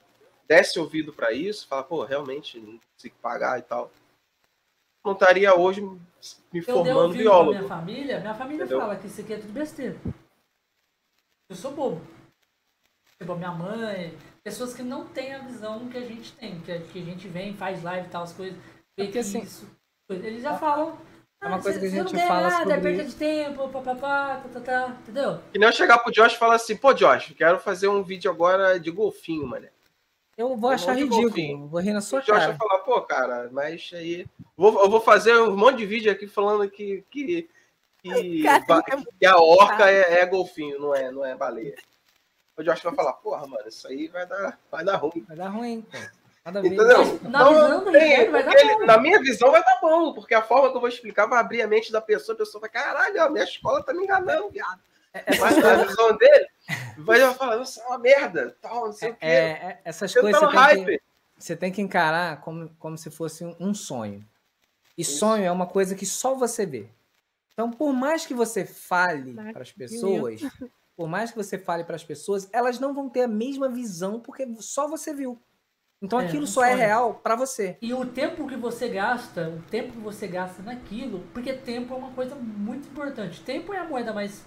desse 0.47 0.79
ouvido 0.79 1.11
pra 1.11 1.31
isso, 1.31 1.67
falar, 1.67 1.83
pô, 1.83 2.03
realmente, 2.03 2.59
não 2.59 2.79
consigo 2.93 3.15
pagar 3.21 3.57
e 3.59 3.63
tal, 3.63 3.91
não 5.03 5.13
estaria 5.13 5.55
hoje 5.57 5.81
me 6.53 6.61
formando 6.61 7.13
biólogo. 7.13 7.57
minha 7.57 7.67
família, 7.67 8.19
minha 8.19 8.35
família 8.35 8.63
Entendeu? 8.65 8.79
fala 8.79 8.95
que 8.95 9.07
isso 9.07 9.21
aqui 9.21 9.33
é 9.33 9.37
tudo 9.37 9.51
besteira. 9.51 9.97
Eu 11.49 11.55
sou 11.55 11.71
bobo. 11.71 12.01
Tipo, 13.17 13.33
a 13.33 13.35
minha 13.35 13.51
mãe, 13.51 14.17
pessoas 14.43 14.73
que 14.73 14.81
não 14.83 15.05
têm 15.05 15.33
a 15.33 15.39
visão 15.39 15.87
que 15.87 15.97
a 15.97 16.01
gente 16.05 16.31
tem, 16.33 16.59
que 16.61 16.71
a, 16.71 16.79
que 16.81 16.99
a 17.01 17.05
gente 17.05 17.27
vem, 17.27 17.53
faz 17.55 17.83
live 17.83 18.07
e 18.07 18.09
tal, 18.09 18.23
as 18.23 18.33
coisas. 18.33 18.57
porque 18.95 19.11
que 19.11 19.19
assim, 19.19 19.39
isso, 19.41 19.67
coisa. 20.07 20.25
Eles 20.25 20.41
já 20.43 20.57
falam. 20.57 20.97
é 21.41 21.47
uma 21.47 21.57
"Ah, 21.57 21.61
coisa 21.61 21.79
se- 21.79 21.79
que 21.79 21.85
a 21.95 22.03
gente 22.03 22.13
não 22.13 22.27
fala 22.27 22.49
nada, 22.49 22.55
é 22.71 22.75
sobre- 22.75 22.81
perda 22.81 23.03
de 23.03 23.15
tempo, 23.15 23.69
papapá, 23.69 24.35
tá, 24.37 24.49
tá, 24.49 24.59
tá, 24.59 24.97
entendeu? 25.01 25.39
Que 25.51 25.57
nem 25.59 25.67
eu 25.67 25.73
chegar 25.73 25.97
pro 25.99 26.11
Josh 26.11 26.33
e 26.33 26.37
falar 26.37 26.55
assim, 26.55 26.75
pô, 26.77 26.93
Josh, 26.93 27.33
quero 27.37 27.59
fazer 27.59 27.87
um 27.87 28.03
vídeo 28.03 28.29
agora 28.29 28.79
de 28.79 28.91
golfinho, 28.91 29.47
mano. 29.47 29.67
Eu 30.37 30.55
vou 30.55 30.71
Eu 30.71 30.75
achar 30.75 30.87
não 30.91 30.95
de 30.95 31.01
ridículo. 31.03 31.27
golfinho. 31.29 31.67
Vou 31.67 31.79
rir 31.81 31.93
na 31.93 31.99
O 31.99 32.01
sua 32.01 32.19
Josh 32.21 32.29
vai 32.29 32.39
cara. 32.39 32.57
falar, 32.57 32.79
pô, 32.79 33.01
cara, 33.01 33.49
mas 33.51 33.91
aí. 33.93 34.25
Vou, 34.57 34.83
eu 34.83 34.89
vou 34.89 35.01
fazer 35.01 35.35
um 35.37 35.55
monte 35.55 35.77
de 35.77 35.85
vídeo 35.85 36.11
aqui 36.11 36.27
falando 36.27 36.69
que, 36.69 37.03
que, 37.09 37.49
que, 38.01 38.43
Cara, 38.43 38.83
é 38.87 38.95
que 39.19 39.25
a 39.25 39.37
orca 39.39 39.89
é, 39.89 40.19
é 40.21 40.25
golfinho, 40.25 40.79
não 40.79 40.93
é, 40.95 41.11
não 41.11 41.25
é 41.25 41.35
baleia. 41.35 41.75
O 42.61 42.63
Josh 42.63 42.81
vai 42.83 42.93
falar, 42.95 43.13
porra, 43.13 43.47
mano, 43.47 43.67
isso 43.67 43.87
aí 43.87 44.07
vai 44.07 44.25
dar, 44.25 44.59
vai 44.69 44.83
dar 44.85 44.95
ruim. 44.97 45.25
Vai 45.27 45.35
dar 45.37 45.49
ruim, 45.49 45.81
pô. 45.81 45.97
Entendeu? 46.59 47.19
Na 47.21 47.41
Então, 47.41 47.53
visão 47.53 47.91
tem, 47.91 48.09
Ricardo 48.09 48.31
vai 48.31 48.43
dar 48.43 48.53
ele- 48.59 48.73
bom. 48.77 48.85
na 48.85 48.97
minha 48.97 49.19
visão 49.19 49.51
vai 49.51 49.63
dar 49.63 49.79
bom, 49.81 50.13
porque 50.13 50.33
a 50.33 50.41
forma 50.41 50.69
que 50.71 50.75
eu 50.75 50.79
vou 50.79 50.89
explicar 50.89 51.25
vai 51.27 51.39
abrir 51.39 51.61
a 51.61 51.67
mente 51.67 51.91
da 51.91 52.01
pessoa, 52.01 52.35
a 52.35 52.37
pessoa 52.37 52.59
vai, 52.61 52.69
caralho, 52.69 53.21
a 53.21 53.29
minha 53.29 53.43
escola 53.43 53.83
tá 53.83 53.93
me 53.93 54.03
enganando, 54.03 54.49
viado. 54.49 54.79
Mas 55.39 55.57
na 55.57 55.83
visão 55.83 56.17
dele, 56.17 56.47
vai 56.97 57.19
falar, 57.35 57.61
isso 57.61 57.79
é 57.81 57.85
uma 57.85 57.99
merda, 57.99 58.55
tal, 58.61 58.85
não 58.85 58.93
sei 58.93 59.09
o 59.11 59.13
quê. 59.15 59.25
É, 59.25 59.29
é, 59.49 59.81
essas 59.85 60.11
Você 60.11 60.21
coisas 60.21 60.39
tá 60.39 60.45
no 60.47 60.51
você 60.51 60.57
tem, 60.67 60.83
que, 60.85 60.91
hype. 60.91 61.01
você 61.37 61.55
tem 61.55 61.71
que 61.71 61.81
encarar 61.81 62.41
como, 62.41 62.69
como 62.79 62.97
se 62.97 63.11
fosse 63.11 63.43
um, 63.59 63.73
sonho. 63.73 64.25
E 64.97 65.03
sonho 65.03 65.43
é 65.43 65.51
uma 65.51 65.67
coisa 65.67 65.93
que 65.95 66.05
só 66.05 66.33
você 66.33 66.65
vê. 66.65 66.87
Então, 67.53 67.69
por 67.69 67.93
mais 67.93 68.25
que 68.25 68.33
você 68.33 68.65
fale 68.65 69.33
para 69.53 69.61
as 69.61 69.71
pessoas, 69.71 70.41
por 70.95 71.07
mais 71.07 71.31
que 71.31 71.37
você 71.37 71.57
fale 71.57 71.83
para 71.83 71.95
as 71.95 72.03
pessoas, 72.03 72.49
elas 72.51 72.79
não 72.79 72.93
vão 72.93 73.09
ter 73.09 73.23
a 73.23 73.27
mesma 73.27 73.69
visão 73.69 74.19
porque 74.19 74.47
só 74.59 74.87
você 74.87 75.13
viu. 75.13 75.41
Então, 76.03 76.19
É, 76.19 76.25
aquilo 76.25 76.47
só 76.47 76.63
é 76.63 76.73
real 76.73 77.15
para 77.15 77.35
você. 77.35 77.77
E 77.79 77.93
o 77.93 78.05
tempo 78.05 78.47
que 78.47 78.55
você 78.55 78.89
gasta, 78.89 79.49
o 79.49 79.61
tempo 79.69 79.91
que 79.93 79.99
você 79.99 80.27
gasta 80.27 80.63
naquilo, 80.63 81.19
porque 81.31 81.53
tempo 81.53 81.93
é 81.93 81.97
uma 81.97 82.11
coisa 82.11 82.33
muito 82.33 82.87
importante. 82.87 83.41
Tempo 83.43 83.71
é 83.71 83.77
a 83.77 83.83
moeda 83.83 84.11
mais 84.11 84.43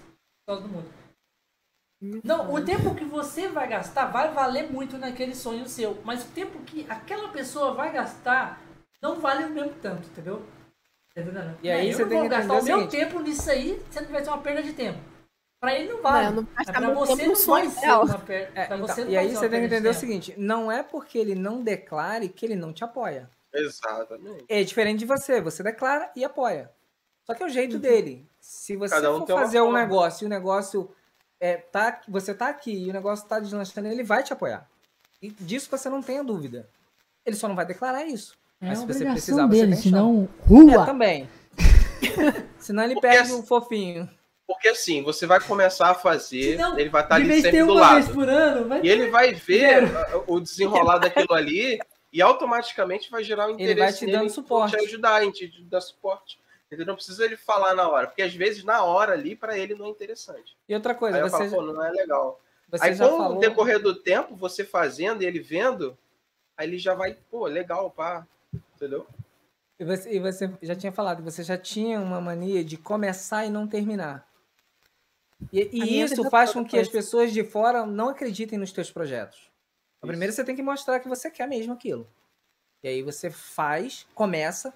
do 0.47 0.67
mundo. 0.67 0.89
Não, 2.23 2.53
o 2.53 2.63
tempo 2.63 2.93
que 2.93 3.05
você 3.05 3.47
vai 3.47 3.67
gastar 3.67 4.07
vai 4.07 4.31
valer 4.31 4.69
muito 4.71 4.97
naquele 4.97 5.33
sonho 5.33 5.67
seu, 5.67 5.99
mas 6.03 6.23
o 6.23 6.27
tempo 6.27 6.59
que 6.59 6.85
aquela 6.89 7.29
pessoa 7.29 7.73
vai 7.73 7.91
gastar 7.91 8.61
não 9.01 9.19
vale 9.19 9.45
o 9.45 9.49
mesmo 9.49 9.73
tanto, 9.81 10.07
entendeu? 10.09 10.45
Tá? 11.15 11.55
E 11.63 11.71
aí 11.71 11.89
eu 11.89 11.95
você 11.95 12.01
não 12.03 12.09
tem 12.09 12.17
vou 12.19 12.29
que 12.29 12.35
gastar 12.35 12.53
o 12.53 12.63
meu 12.63 12.77
seguinte. 12.79 12.91
tempo 12.91 13.19
nisso 13.21 13.49
aí, 13.49 13.81
sendo 13.89 14.07
que 14.07 14.11
vai 14.11 14.23
ser 14.23 14.29
uma 14.29 14.41
perda 14.41 14.61
de 14.61 14.73
tempo. 14.73 14.99
Pra 15.59 15.73
ele 15.73 15.89
não 15.89 15.95
Não, 15.97 16.03
vale. 16.03 16.35
não 16.35 16.43
gastar 16.43 16.71
pra 16.73 16.81
meu 16.81 16.95
você 16.95 17.15
tempo 17.15 17.31
no 17.33 17.39
não 17.39 17.45
vai 17.45 17.69
ser 17.69 17.91
uma. 17.91 18.23
É, 18.29 18.65
então, 18.65 18.79
você 18.79 19.03
não 19.05 19.11
e 19.11 19.17
aí 19.17 19.35
você 19.35 19.49
tem 19.49 19.59
que 19.61 19.65
entender 19.65 19.89
o 19.89 19.93
seguinte: 19.93 20.33
não 20.37 20.71
é 20.71 20.83
porque 20.83 21.17
ele 21.17 21.33
não 21.35 21.63
declare 21.63 22.29
que 22.29 22.45
ele 22.45 22.55
não 22.55 22.71
te 22.73 22.83
apoia. 22.83 23.29
Exatamente. 23.53 24.45
É 24.49 24.63
diferente 24.63 24.99
de 24.99 25.05
você, 25.05 25.41
você 25.41 25.63
declara 25.63 26.11
e 26.15 26.23
apoia. 26.25 26.69
Só 27.25 27.33
que 27.33 27.41
é 27.41 27.45
o 27.45 27.49
jeito 27.49 27.79
dele. 27.79 28.27
Se 28.39 28.75
você 28.75 28.93
Cada 28.93 29.13
um 29.15 29.25
for 29.25 29.39
fazer 29.39 29.59
um 29.61 29.65
forma. 29.65 29.79
negócio 29.79 30.25
e 30.25 30.27
o 30.27 30.29
negócio 30.29 30.91
é, 31.39 31.57
tá, 31.57 32.01
você 32.07 32.33
tá 32.33 32.49
aqui 32.49 32.85
e 32.85 32.89
o 32.89 32.93
negócio 32.93 33.27
tá 33.27 33.39
deslanchando, 33.39 33.87
ele 33.87 34.03
vai 34.03 34.21
te 34.23 34.33
apoiar. 34.33 34.69
E 35.21 35.29
disso 35.31 35.67
você 35.71 35.89
não 35.89 36.01
tenha 36.03 36.23
dúvida. 36.23 36.69
Ele 37.25 37.35
só 37.35 37.47
não 37.47 37.55
vai 37.55 37.65
declarar 37.65 38.05
isso. 38.05 38.37
É 38.61 38.67
Mas 38.67 38.79
se 38.79 38.85
você 38.85 39.05
precisar, 39.05 39.47
você 39.47 39.51
dele, 39.61 39.73
tem 39.73 39.81
senão 39.81 40.29
É, 40.45 40.47
rua. 40.47 40.85
também. 40.85 41.27
Senão 42.59 42.83
ele 42.83 42.99
perde 42.99 43.19
assim- 43.31 43.39
o 43.39 43.43
fofinho. 43.43 44.09
Porque 44.47 44.67
assim, 44.69 45.01
você 45.03 45.25
vai 45.25 45.39
começar 45.39 45.89
a 45.89 45.95
fazer, 45.95 46.51
Senão, 46.57 46.77
ele 46.77 46.89
vai 46.89 47.01
estar 47.03 47.17
de 47.19 47.25
ali 47.25 47.41
sempre 47.41 47.51
ter 47.59 47.65
do 47.65 47.73
lado. 47.73 48.13
por 48.13 48.29
ano, 48.29 48.67
vai 48.67 48.81
E 48.83 48.89
ele 48.89 49.09
vai 49.09 49.33
ver 49.33 49.83
o 50.27 50.39
desenrolar 50.39 50.99
daquilo 50.99 51.33
ali 51.33 51.79
e 52.13 52.21
automaticamente 52.21 53.09
vai 53.09 53.23
gerar 53.23 53.47
o 53.47 53.51
Ele 53.55 53.63
interesse 53.63 53.79
vai 53.79 53.93
te 53.93 54.11
dando 54.19 54.29
suporte. 54.29 54.77
te 54.77 54.85
ajudar, 54.85 55.23
em 55.23 55.31
te 55.31 55.63
dar 55.63 55.81
suporte. 55.81 56.39
Entendeu? 56.67 56.85
Não 56.85 56.95
precisa 56.95 57.25
ele 57.25 57.35
falar 57.37 57.73
na 57.75 57.87
hora, 57.89 58.07
porque 58.07 58.21
às 58.21 58.33
vezes 58.35 58.63
na 58.63 58.83
hora 58.83 59.13
ali 59.13 59.35
pra 59.35 59.57
ele 59.57 59.73
não 59.75 59.87
é 59.87 59.89
interessante. 59.89 60.55
E 60.69 60.73
outra 60.75 60.93
coisa, 60.95 61.17
Aí 61.17 61.23
eu 61.23 61.29
você, 61.29 61.49
falo, 61.49 61.67
pô, 61.67 61.73
não 61.73 61.83
é 61.85 61.91
legal. 61.91 62.39
você 62.69 62.85
aí 62.85 62.93
já 62.95 63.07
com 63.09 63.17
falou. 63.17 63.37
o 63.37 63.39
decorrer 63.39 63.79
do 63.79 63.95
tempo, 63.95 64.35
você 64.35 64.63
fazendo 64.63 65.21
e 65.23 65.25
ele 65.25 65.39
vendo, 65.39 65.97
aí 66.57 66.67
ele 66.67 66.77
já 66.77 66.93
vai, 66.93 67.15
pô, 67.31 67.45
legal, 67.47 67.89
pá. 67.91 68.25
Entendeu? 68.75 69.05
E 69.79 69.83
você, 69.85 70.11
e 70.15 70.19
você 70.19 70.49
já 70.61 70.75
tinha 70.75 70.91
falado 70.91 71.17
que 71.17 71.23
você 71.31 71.43
já 71.43 71.57
tinha 71.57 71.99
uma 71.99 72.21
mania 72.21 72.63
de 72.63 72.77
começar 72.77 73.45
e 73.45 73.49
não 73.49 73.67
terminar. 73.67 74.25
E, 75.51 75.69
e 75.71 76.01
isso 76.01 76.29
faz 76.29 76.51
com 76.51 76.63
que 76.63 76.77
as 76.77 76.83
assim. 76.83 76.97
pessoas 76.97 77.31
de 77.31 77.43
fora 77.43 77.85
não 77.85 78.09
acreditem 78.09 78.57
nos 78.57 78.71
teus 78.71 78.91
projetos. 78.91 79.37
Isso. 79.39 80.07
Primeiro 80.07 80.33
você 80.33 80.43
tem 80.43 80.55
que 80.55 80.63
mostrar 80.63 80.99
que 80.99 81.09
você 81.09 81.29
quer 81.29 81.47
mesmo 81.47 81.73
aquilo. 81.73 82.07
E 82.83 82.87
aí 82.87 83.01
você 83.01 83.29
faz, 83.29 84.05
começa 84.13 84.73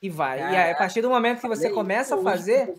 e 0.00 0.10
vai. 0.10 0.40
e 0.40 0.42
aí, 0.42 0.72
a 0.72 0.76
partir 0.76 1.00
do 1.00 1.08
momento 1.08 1.40
que 1.40 1.48
você 1.48 1.62
Falei 1.62 1.74
começa 1.74 2.16
a 2.16 2.22
fazer, 2.22 2.74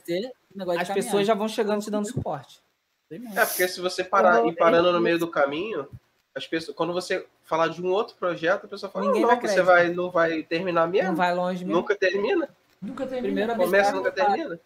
as 0.78 0.90
pessoas 0.90 1.26
já 1.26 1.34
vão 1.34 1.48
chegando 1.48 1.82
te 1.82 1.90
dando 1.90 2.08
suporte. 2.08 2.62
É, 3.10 3.46
porque 3.46 3.68
se 3.68 3.80
você 3.80 4.04
parar 4.04 4.46
ir 4.46 4.56
parando 4.56 4.92
no 4.92 5.00
meio 5.00 5.18
do 5.20 5.28
caminho, 5.28 5.88
as 6.36 6.48
pessoas, 6.48 6.76
quando 6.76 6.92
você 6.92 7.26
falar 7.44 7.68
de 7.68 7.82
um 7.82 7.92
outro 7.92 8.16
projeto, 8.16 8.66
a 8.66 8.68
pessoa 8.68 8.92
fala, 8.92 9.06
Ninguém 9.06 9.22
não, 9.22 9.28
vai 9.28 9.36
não, 9.36 9.42
que 9.42 9.48
você 9.48 9.62
vai, 9.62 9.90
não 9.90 10.10
vai 10.10 10.44
terminar 10.44 10.88
mesmo. 10.88 11.10
Não 11.10 11.16
vai 11.16 11.34
longe 11.34 11.64
mesmo. 11.64 11.80
Nunca 11.80 11.96
termina. 11.96 12.50
Nunca 12.82 13.06
termina. 13.06 13.28
Primeira 13.28 13.56
Começa, 13.56 13.92
nunca 13.92 14.12
termina. 14.12 14.60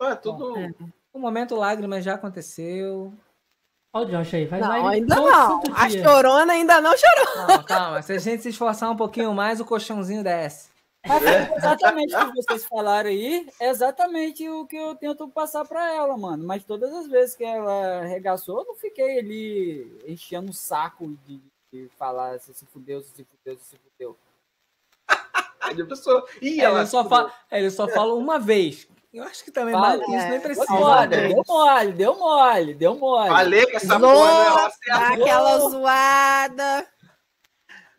É 0.00 0.14
tudo. 0.14 0.54
O 1.12 1.18
momento 1.18 1.54
lágrimas 1.54 2.04
já 2.04 2.14
aconteceu. 2.14 3.12
Olha 3.92 4.06
o 4.06 4.10
Josh 4.10 4.34
aí, 4.34 4.46
faz 4.46 4.62
Não, 4.62 4.86
ainda 4.86 5.16
não. 5.16 5.62
A 5.74 5.88
dia. 5.88 6.04
chorona 6.04 6.52
ainda 6.52 6.80
não 6.80 6.92
chorou. 6.96 7.34
Calma, 7.34 7.64
calma. 7.64 8.02
Se 8.02 8.12
a 8.12 8.18
gente 8.18 8.42
se 8.42 8.50
esforçar 8.50 8.90
um 8.90 8.96
pouquinho 8.96 9.34
mais, 9.34 9.60
o 9.60 9.64
colchãozinho 9.64 10.22
desce. 10.22 10.70
Exatamente 11.56 12.14
o 12.14 12.28
que 12.28 12.36
vocês 12.36 12.64
falaram 12.66 13.08
aí, 13.08 13.48
é 13.58 13.70
exatamente 13.70 14.46
o 14.48 14.66
que 14.66 14.76
eu 14.76 14.94
tento 14.94 15.26
passar 15.28 15.64
pra 15.64 15.92
ela, 15.92 16.16
mano. 16.16 16.46
Mas 16.46 16.62
todas 16.62 16.92
as 16.92 17.08
vezes 17.08 17.34
que 17.34 17.42
ela 17.42 18.02
arregaçou, 18.02 18.60
eu 18.60 18.66
não 18.66 18.74
fiquei 18.76 19.18
ali 19.18 19.98
enchendo 20.06 20.50
o 20.50 20.54
saco 20.54 21.16
de, 21.26 21.40
de 21.72 21.88
falar 21.98 22.38
se 22.38 22.52
se 22.52 22.66
fudeu, 22.66 23.00
se 23.00 23.08
se 23.14 23.24
fudeu, 23.24 23.58
se 23.58 23.64
se 23.64 23.76
fudeu. 23.76 24.16
Aí 25.60 25.80
a 25.80 25.86
pessoa. 25.86 26.26
Ih, 26.40 26.60
É, 26.60 26.64
ela 26.64 26.80
ele, 26.80 26.86
só 26.86 27.08
fala, 27.08 27.32
ele 27.50 27.70
só 27.70 27.88
fala 27.88 28.14
uma 28.14 28.38
vez. 28.38 28.86
Eu 29.12 29.24
acho 29.24 29.44
que 29.44 29.50
também 29.50 29.74
mais 29.74 29.98
do 29.98 30.06
que 30.06 30.12
isso 30.16 30.26
nem 30.28 30.36
É, 30.36 30.40
precisa. 30.40 30.66
Deu 30.66 30.78
mole, 30.78 31.06
né? 31.08 31.28
deu 31.28 31.44
mole, 31.44 31.92
deu 31.92 32.14
mole, 32.18 32.74
deu 32.74 32.94
mole. 32.96 33.28
Falei 33.28 33.66
que 33.66 33.76
essa 33.76 33.98
Zoou, 33.98 34.00
porra 34.00 34.32
não 34.88 34.94
é 34.94 35.14
aquela 35.14 35.58
zoada. 35.58 36.86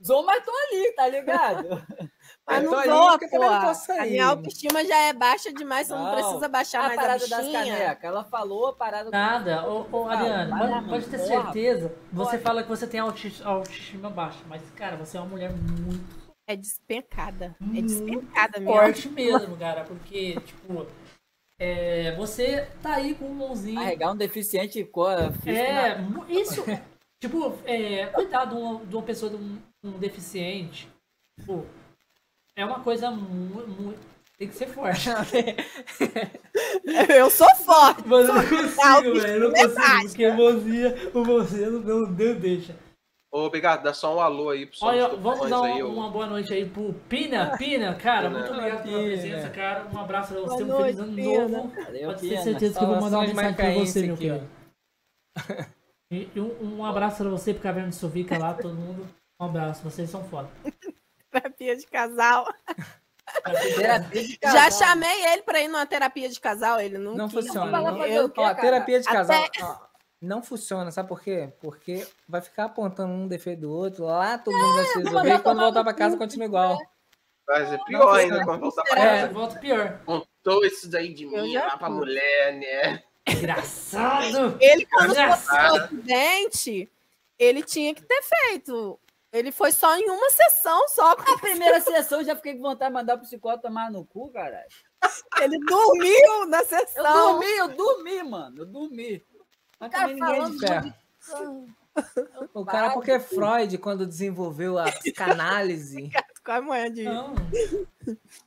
Zou, 0.03 0.23
mas 0.25 0.43
tô 0.43 0.51
ali, 0.51 0.91
tá 0.95 1.07
ligado? 1.07 1.67
Mas 2.48 2.64
Eu 2.64 2.72
não 2.72 2.85
não 2.85 3.19
pô. 3.19 3.93
A 3.99 4.06
minha 4.06 4.25
autoestima 4.25 4.83
já 4.83 4.98
é 5.03 5.14
baixa 5.14 5.53
demais, 5.53 5.88
você 5.88 5.93
não, 5.93 6.03
Não. 6.06 6.11
precisa 6.11 6.49
baixar 6.49 6.80
a 6.80 6.88
mais 6.88 6.98
a 6.98 7.01
parada 7.01 7.27
das 7.27 7.40
bichinha. 7.45 7.64
canecas, 7.77 8.03
ela 8.03 8.23
falou 8.25 8.67
a 8.69 8.73
parada... 8.73 9.09
Nada, 9.11 9.69
ô, 9.69 9.85
ô 9.91 10.06
Ariane, 10.09 10.51
pode, 10.51 10.90
pode 10.90 11.06
ter 11.06 11.17
Porra. 11.19 11.43
certeza. 11.43 11.95
Você 12.11 12.31
Pode. 12.31 12.43
fala 12.43 12.64
que 12.64 12.69
você 12.69 12.88
tem 12.88 12.99
autoestima, 12.99 13.48
autoestima 13.49 14.09
baixa, 14.09 14.40
mas, 14.49 14.61
cara, 14.75 14.98
você 14.98 15.17
é 15.17 15.19
uma 15.22 15.30
mulher 15.30 15.51
muito 15.53 16.03
É 16.48 16.56
despencada. 16.56 17.56
É 17.77 17.81
despencada 17.81 18.59
mesmo. 18.59 18.73
forte 18.73 19.07
mesmo, 19.09 19.56
cara. 19.56 19.83
Porque, 19.83 20.33
tipo, 20.41 20.88
é, 21.64 22.15
você 22.15 22.67
tá 22.81 22.95
aí 22.95 23.14
com 23.14 23.25
um 23.25 23.35
mãozinho. 23.35 23.75
Carregar 23.80 24.11
um 24.11 24.15
deficiente 24.17 24.83
co- 24.83 25.06
físico 25.43 25.49
É, 25.49 25.95
na- 25.95 26.01
mu- 26.01 26.25
isso. 26.27 26.64
tipo, 27.19 27.53
é, 27.65 28.07
cuidar 28.07 28.45
de 28.45 28.56
uma, 28.56 28.83
de 28.83 28.95
uma 28.95 29.03
pessoa, 29.03 29.30
de 29.30 29.38
um, 29.38 29.59
um 29.83 29.91
deficiente. 29.91 30.90
Tipo, 31.40 31.64
é 32.56 32.65
uma 32.65 32.80
coisa 32.80 33.11
muito. 33.11 33.99
tem 34.40 34.48
que 34.48 34.56
ser 34.56 34.69
forte. 34.69 35.07
Eu 37.15 37.30
sou 37.30 37.48
forte. 37.57 38.01
Mas 38.07 38.27
eu 38.27 38.33
não 38.33 38.43
consigo, 38.43 39.19
velho. 39.19 39.27
Eu 39.27 39.40
não 39.40 39.51
consigo, 39.51 40.07
porque 40.07 40.27
o 40.27 40.33
mãozinha, 40.38 40.95
o 41.14 41.25
mãozinha 41.25 41.69
não, 41.69 41.99
não 41.99 42.33
deixa. 42.33 42.75
Ô, 43.33 43.43
obrigado, 43.45 43.81
dá 43.83 43.93
só 43.93 44.15
um 44.17 44.19
alô 44.19 44.49
aí 44.49 44.65
pro 44.65 44.77
Olha, 44.81 45.07
vamos 45.07 45.49
dar 45.49 45.63
aí, 45.63 45.81
uma, 45.81 46.09
boa 46.09 46.25
noite 46.27 46.53
aí 46.53 46.69
pro 46.69 46.93
Pina. 47.07 47.55
Pina, 47.57 47.95
cara, 47.95 48.27
Pina. 48.27 48.39
muito 48.39 48.53
obrigado 48.53 48.83
pela 48.83 49.03
presença, 49.03 49.49
cara. 49.49 49.87
Um 49.93 49.99
abraço 49.99 50.33
pra 50.33 50.41
você, 50.41 50.63
um 50.63 50.77
feliz 50.77 50.99
ano 50.99 51.15
Pina. 51.15 51.47
novo. 51.47 51.69
Valeu, 51.83 52.07
Pode 52.09 52.21
ter 52.21 52.27
Pina. 52.29 52.41
certeza 52.43 52.77
que 52.77 52.83
eu 52.83 52.87
vou 52.89 53.01
mandar 53.01 53.17
uma 53.19 53.27
mensagem 53.27 53.53
pra 53.55 53.71
você, 53.73 54.01
meu 54.07 54.17
querido. 54.17 54.49
E, 56.13 56.29
um, 56.37 56.79
um 56.79 56.85
abraço 56.85 57.19
pra 57.23 57.29
você, 57.29 57.53
pro 57.53 57.63
Caverna 57.63 57.87
de 57.87 57.95
Sovica 57.95 58.37
lá, 58.37 58.53
todo 58.53 58.73
mundo. 58.75 59.07
Um 59.39 59.45
abraço, 59.45 59.81
vocês 59.81 60.09
são 60.09 60.21
foda. 60.25 60.49
Terapia 61.31 61.77
de 61.77 61.87
casal. 61.87 62.45
Terapia 63.77 64.21
de 64.27 64.37
Já 64.43 64.51
casal. 64.65 64.71
chamei 64.89 65.25
ele 65.31 65.41
pra 65.43 65.61
ir 65.61 65.69
numa 65.69 65.85
terapia 65.85 66.27
de 66.27 66.37
casal, 66.37 66.81
ele 66.81 66.97
não 66.97 67.15
Não 67.15 67.29
quis. 67.29 67.45
funciona. 67.47 67.71
Não, 67.71 68.05
Eu- 68.05 68.29
Ó, 68.35 68.53
terapia 68.53 68.99
de 68.99 69.05
casal 69.07 69.41
Até- 69.41 69.63
ó, 69.63 69.77
não 70.22 70.43
funciona, 70.43 70.91
sabe 70.91 71.09
por 71.09 71.22
quê? 71.22 71.51
Porque 71.59 72.06
vai 72.27 72.41
ficar 72.41 72.66
apontando 72.66 73.11
um 73.11 73.27
defeito 73.27 73.61
do 73.61 73.72
outro, 73.72 74.06
lá 74.06 74.38
todo 74.38 74.56
mundo 74.56 74.75
vai 74.75 74.85
se 74.85 74.98
resolver, 75.00 75.33
e 75.35 75.40
quando 75.40 75.59
voltar 75.59 75.83
pra 75.83 75.93
casa 75.93 76.17
continua 76.17 76.45
igual. 76.45 76.77
Vai 77.48 77.66
ser 77.67 77.83
pior 77.85 78.00
Não, 78.00 78.09
ainda 78.11 78.45
quando 78.45 78.61
voltar 78.61 78.83
pra 78.83 79.00
É, 79.00 79.22
casa. 79.22 79.33
volta 79.33 79.59
pior. 79.59 80.00
Contou 80.06 80.64
isso 80.66 80.90
daí 80.90 81.14
de 81.14 81.24
Eu 81.25 81.32
mim 81.43 81.56
lá 81.56 81.77
pra 81.77 81.90
mulher, 81.90 82.53
né? 82.53 83.03
Engraçado! 83.27 84.58
Ele, 84.59 84.85
quando 84.85 85.14
Já 85.16 85.35
fosse 85.35 85.51
o 85.53 85.75
acidente, 85.83 86.91
ele 87.38 87.64
tinha 87.64 87.93
que 87.93 88.01
ter 88.03 88.22
feito. 88.22 89.00
Ele 89.33 89.51
foi 89.51 89.72
só 89.72 89.95
em 89.98 90.09
uma 90.09 90.30
sessão, 90.30 90.88
só 90.90 91.11
A 91.11 91.38
primeira 91.40 91.80
sessão 91.82 92.19
eu 92.19 92.25
já 92.25 92.35
fiquei 92.35 92.53
com 92.56 92.61
vontade 92.61 92.90
de 92.91 92.93
mandar 92.93 93.16
o 93.16 93.19
psicólogo 93.22 93.61
tomar 93.61 93.90
no 93.90 94.06
cu, 94.06 94.30
caralho. 94.30 94.67
ele 95.41 95.58
dormiu 95.59 96.45
na 96.48 96.59
Eu 96.59 96.66
sessão. 96.66 97.14
dormi, 97.40 97.51
eu 97.58 97.67
dormi, 97.69 98.24
mano. 98.24 98.58
Eu 98.59 98.66
dormi. 98.66 99.24
Mas 99.81 99.91
Cara, 99.91 100.07
também 100.15 100.21
ninguém 100.21 100.41
é 100.45 100.49
de 100.49 100.59
ferro. 100.59 101.67
O 102.53 102.63
cara, 102.65 102.91
porque 102.93 103.19
Freud, 103.19 103.77
quando 103.79 104.07
desenvolveu 104.07 104.77
a 104.79 104.85
psicanálise, 104.85 106.09
Com 106.45 106.51
a 106.53 106.61
manhã 106.61 106.91
de. 106.91 107.03
Não. 107.03 107.35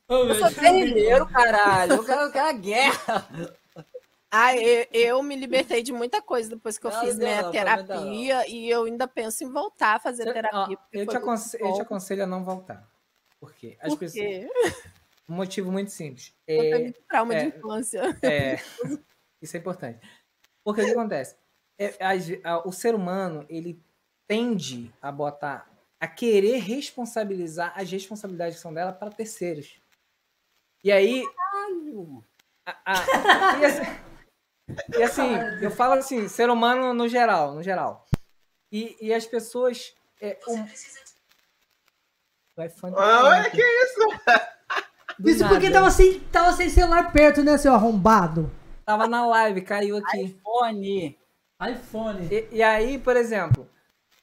Eu 0.09 0.35
sou 0.35 0.51
guerrilheiro, 0.51 1.27
caralho. 1.27 1.93
Eu 1.93 2.05
quero, 2.05 2.21
eu 2.23 2.33
quero 2.33 2.47
a 2.49 2.53
guerra. 2.53 3.29
Ah, 4.31 4.57
eu, 4.57 4.87
eu 4.91 5.23
me 5.23 5.37
libertei 5.37 5.81
de 5.83 5.93
muita 5.93 6.21
coisa 6.21 6.49
depois 6.51 6.77
que 6.77 6.87
eu 6.87 6.91
Não, 6.91 7.01
fiz 7.01 7.17
não, 7.17 7.25
minha 7.25 7.43
não, 7.43 7.51
terapia 7.53 8.49
e 8.49 8.69
eu 8.69 8.83
ainda 8.85 9.07
penso 9.07 9.45
em 9.45 9.53
voltar 9.53 9.95
a 9.97 10.01
fazer 10.01 10.25
terapia. 10.33 10.77
eu, 10.93 11.05
te 11.05 11.05
foi 11.05 11.05
muito 11.05 11.17
aconse- 11.19 11.57
eu 11.61 11.73
te 11.75 11.83
aconselho 11.83 12.25
a 12.25 12.27
não 12.27 12.43
voltar. 12.43 12.85
Por 13.39 13.53
quê? 13.55 13.77
As 13.81 13.91
Por 13.91 13.99
pessoas, 14.01 14.25
quê? 14.25 14.49
um 15.29 15.35
motivo 15.37 15.71
muito 15.71 15.93
simples. 15.93 16.35
Eu 16.49 16.61
tenho 16.63 16.75
É, 16.75 16.79
muito 16.81 17.01
trauma 17.09 17.35
é. 17.35 17.43
de 17.51 17.57
infância. 17.59 18.19
É, 18.23 18.57
isso 19.41 19.57
é 19.57 19.61
importante. 19.61 20.01
Porque 20.65 20.81
o 20.83 20.85
que 20.87 20.91
acontece? 20.93 21.37
É, 21.79 21.89
ve- 22.17 22.41
a- 22.43 22.67
o 22.67 22.73
ser 22.73 22.95
humano, 22.95 23.45
ele 23.49 23.81
tende 24.27 24.93
a 25.03 25.13
botar, 25.13 25.69
a 26.01 26.09
querer 26.09 26.59
responsabilizar 26.59 27.73
as 27.77 27.91
responsabilidades 27.91 28.57
que 28.57 28.63
são 28.63 28.73
dela 28.73 28.93
para 28.93 29.11
terceiros. 29.11 29.79
E 30.83 30.91
aí. 30.91 31.25
a- 32.67 32.79
a- 32.87 33.59
e, 33.61 33.65
assim, 33.65 33.83
e 34.99 35.03
assim, 35.03 35.35
eu 35.61 35.71
falo 35.71 35.95
assim, 35.95 36.29
ser 36.29 36.49
humano 36.49 36.95
no 36.95 37.09
geral, 37.09 37.55
no 37.55 37.63
geral. 37.63 38.07
E, 38.73 38.97
e 39.01 39.13
as 39.13 39.27
pessoas. 39.27 39.95
É, 40.21 40.39
um... 40.49 40.65
O 42.57 42.63
iPhone 42.63 42.95
tá 42.95 43.03
Ah, 43.03 43.21
falando 43.21 43.51
que 43.51 43.61
isso? 43.63 44.01
Do 45.19 45.29
Isso 45.31 45.47
porque 45.49 45.69
nada. 45.69 45.73
tava 45.81 45.91
sem, 45.91 46.21
tava 46.21 46.53
sem 46.53 46.69
celular 46.71 47.13
perto, 47.13 47.43
né, 47.43 47.59
seu 47.59 47.73
arrombado? 47.75 48.51
Tava 48.85 49.07
na 49.07 49.27
live, 49.27 49.63
caiu 49.63 49.97
aqui. 49.97 50.37
Fone. 50.43 51.19
iPhone. 51.71 52.29
E, 52.31 52.49
e 52.57 52.63
aí, 52.63 52.99
por 52.99 53.17
exemplo, 53.17 53.69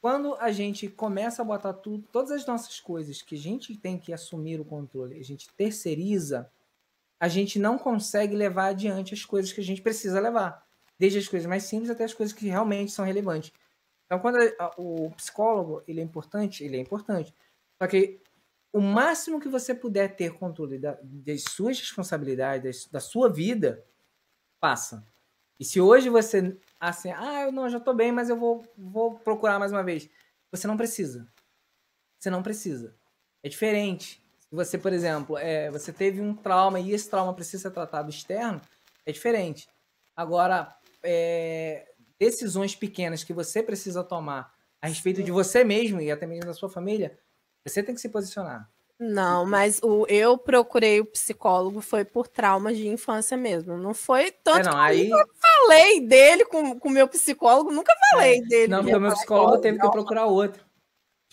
quando 0.00 0.34
a 0.36 0.52
gente 0.52 0.88
começa 0.88 1.42
a 1.42 1.44
botar 1.44 1.72
tudo, 1.72 2.06
todas 2.12 2.30
as 2.30 2.46
nossas 2.46 2.78
coisas 2.80 3.22
que 3.22 3.34
a 3.34 3.38
gente 3.38 3.76
tem 3.76 3.98
que 3.98 4.12
assumir 4.12 4.60
o 4.60 4.64
controle, 4.64 5.18
a 5.18 5.24
gente 5.24 5.48
terceiriza, 5.56 6.50
a 7.18 7.28
gente 7.28 7.58
não 7.58 7.78
consegue 7.78 8.34
levar 8.36 8.66
adiante 8.66 9.14
as 9.14 9.24
coisas 9.24 9.52
que 9.52 9.60
a 9.60 9.64
gente 9.64 9.82
precisa 9.82 10.20
levar. 10.20 10.64
Desde 10.98 11.18
as 11.18 11.28
coisas 11.28 11.48
mais 11.48 11.64
simples 11.64 11.90
até 11.90 12.04
as 12.04 12.14
coisas 12.14 12.32
que 12.34 12.46
realmente 12.46 12.92
são 12.92 13.04
relevantes. 13.04 13.52
Então, 14.06 14.18
quando 14.20 14.36
a- 14.36 14.52
a- 14.58 14.72
o 14.76 15.10
psicólogo 15.12 15.82
ele 15.88 16.00
é 16.00 16.04
importante, 16.04 16.62
ele 16.62 16.76
é 16.76 16.80
importante. 16.80 17.34
Só 17.80 17.88
que 17.88 18.20
o 18.72 18.80
máximo 18.80 19.40
que 19.40 19.48
você 19.48 19.74
puder 19.74 20.14
ter 20.16 20.32
controle 20.34 20.78
da- 20.78 20.98
das 21.02 21.42
suas 21.44 21.78
responsabilidades, 21.80 22.62
das- 22.62 22.86
da 22.92 23.00
sua 23.00 23.28
vida, 23.28 23.84
faça. 24.62 25.04
E 25.58 25.64
se 25.64 25.80
hoje 25.80 26.08
você, 26.08 26.56
assim, 26.78 27.10
ah, 27.10 27.42
eu 27.42 27.52
não, 27.52 27.68
já 27.68 27.80
tô 27.80 27.92
bem, 27.92 28.12
mas 28.12 28.30
eu 28.30 28.36
vou, 28.36 28.64
vou 28.78 29.18
procurar 29.18 29.58
mais 29.58 29.72
uma 29.72 29.82
vez. 29.82 30.08
Você 30.52 30.68
não 30.68 30.76
precisa. 30.76 31.26
Você 32.16 32.30
não 32.30 32.44
precisa. 32.44 32.94
É 33.42 33.48
diferente. 33.48 34.24
Se 34.38 34.54
você, 34.54 34.78
por 34.78 34.92
exemplo, 34.92 35.36
é, 35.36 35.68
você 35.68 35.92
teve 35.92 36.20
um 36.20 36.32
trauma 36.32 36.78
e 36.78 36.92
esse 36.92 37.10
trauma 37.10 37.34
precisa 37.34 37.64
ser 37.64 37.70
tratado 37.72 38.08
externo, 38.08 38.60
é 39.04 39.10
diferente. 39.10 39.68
Agora, 40.14 40.76
é, 41.02 41.92
decisões 42.18 42.76
pequenas 42.76 43.24
que 43.24 43.32
você 43.32 43.62
precisa 43.64 44.04
tomar 44.04 44.54
a 44.80 44.86
respeito 44.86 45.24
de 45.24 45.32
você 45.32 45.64
mesmo 45.64 46.00
e 46.00 46.10
até 46.10 46.24
mesmo 46.24 46.46
da 46.46 46.54
sua 46.54 46.68
família, 46.68 47.18
você 47.66 47.82
tem 47.82 47.94
que 47.94 48.00
se 48.00 48.08
posicionar. 48.08 48.71
Não, 49.04 49.44
mas 49.44 49.80
o, 49.82 50.06
eu 50.08 50.38
procurei 50.38 51.00
o 51.00 51.04
psicólogo 51.04 51.80
foi 51.80 52.04
por 52.04 52.28
traumas 52.28 52.76
de 52.76 52.86
infância 52.86 53.36
mesmo. 53.36 53.76
Não 53.76 53.92
foi 53.92 54.30
tanto 54.30 54.60
É, 54.60 54.62
não, 54.62 54.72
que 54.72 54.78
aí, 54.78 55.10
eu 55.10 55.28
falei 55.40 56.06
dele 56.06 56.44
com 56.44 56.78
o 56.80 56.90
meu 56.90 57.08
psicólogo, 57.08 57.72
nunca 57.72 57.92
falei 58.10 58.40
dele. 58.42 58.68
não, 58.68 58.78
porque 58.78 58.94
o 58.94 59.00
meu 59.00 59.12
psicólogo 59.12 59.58
teve 59.58 59.80
que 59.80 59.90
procurar 59.90 60.26
outro. 60.26 60.64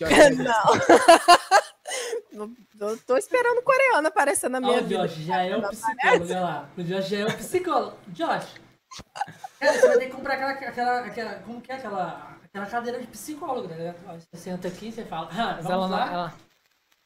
Não. 2.32 2.50
Eu 2.80 2.98
tô 3.04 3.16
esperando 3.16 3.58
o 3.58 3.62
coreano 3.62 4.08
aparecer 4.08 4.48
na 4.48 4.60
minha 4.60 4.80
o 4.80 4.84
vida. 4.84 5.06
Josh 5.06 5.16
já 5.18 5.42
é 5.42 5.56
o 5.56 5.68
psicólogo, 5.68 6.24
olha 6.24 6.40
lá. 6.40 6.68
O 6.76 6.82
Josh 6.82 7.06
já 7.06 7.18
é 7.18 7.26
o 7.26 7.36
psicólogo. 7.36 7.96
Josh, 8.08 8.54
cara, 9.60 9.72
você 9.72 9.88
vai 9.88 9.98
ter 9.98 10.06
que 10.06 10.12
comprar 10.12 10.34
aquela, 10.34 10.52
aquela, 10.52 11.00
aquela 11.00 11.34
como 11.40 11.60
que 11.60 11.70
é 11.70 11.74
aquela, 11.74 12.38
aquela 12.42 12.66
cadeira 12.66 12.98
de 12.98 13.06
psicólogo, 13.06 13.68
né? 13.68 13.94
Você 14.32 14.36
senta 14.36 14.68
aqui, 14.68 14.90
você 14.90 15.04
fala, 15.04 15.28
ah, 15.32 15.58
vamos 15.60 15.70
ela 15.70 15.86
lá. 15.86 16.12
ela... 16.12 16.34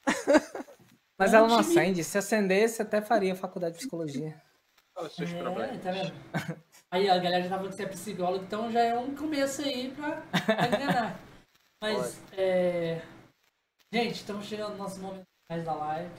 Mas 1.18 1.32
ela 1.32 1.46
não 1.46 1.58
acende. 1.58 2.02
Se 2.02 2.18
acendesse, 2.18 2.82
até 2.82 3.00
faria 3.00 3.36
faculdade 3.36 3.74
de 3.74 3.78
psicologia. 3.80 4.40
Olha 4.96 5.06
os 5.06 5.14
seus 5.14 5.30
É, 5.32 5.38
problemas. 5.42 5.82
tá 5.82 5.90
vendo? 5.90 6.12
Aí 6.90 7.08
a 7.08 7.18
galera 7.18 7.42
já 7.42 7.48
tá 7.50 7.56
falando 7.56 7.70
que 7.70 7.76
você 7.76 7.82
é 7.84 7.88
psicólogo, 7.88 8.44
então 8.44 8.70
já 8.70 8.80
é 8.80 8.98
um 8.98 9.14
começo 9.14 9.62
aí 9.62 9.90
pra, 9.92 10.22
pra 10.22 10.66
enganar. 10.68 11.20
Mas, 11.80 12.20
é... 12.32 13.00
Gente, 13.92 14.14
estamos 14.16 14.46
chegando 14.46 14.72
no 14.72 14.78
nosso 14.78 15.00
momento 15.00 15.26
mais 15.48 15.64
da 15.64 15.74
live. 15.74 16.10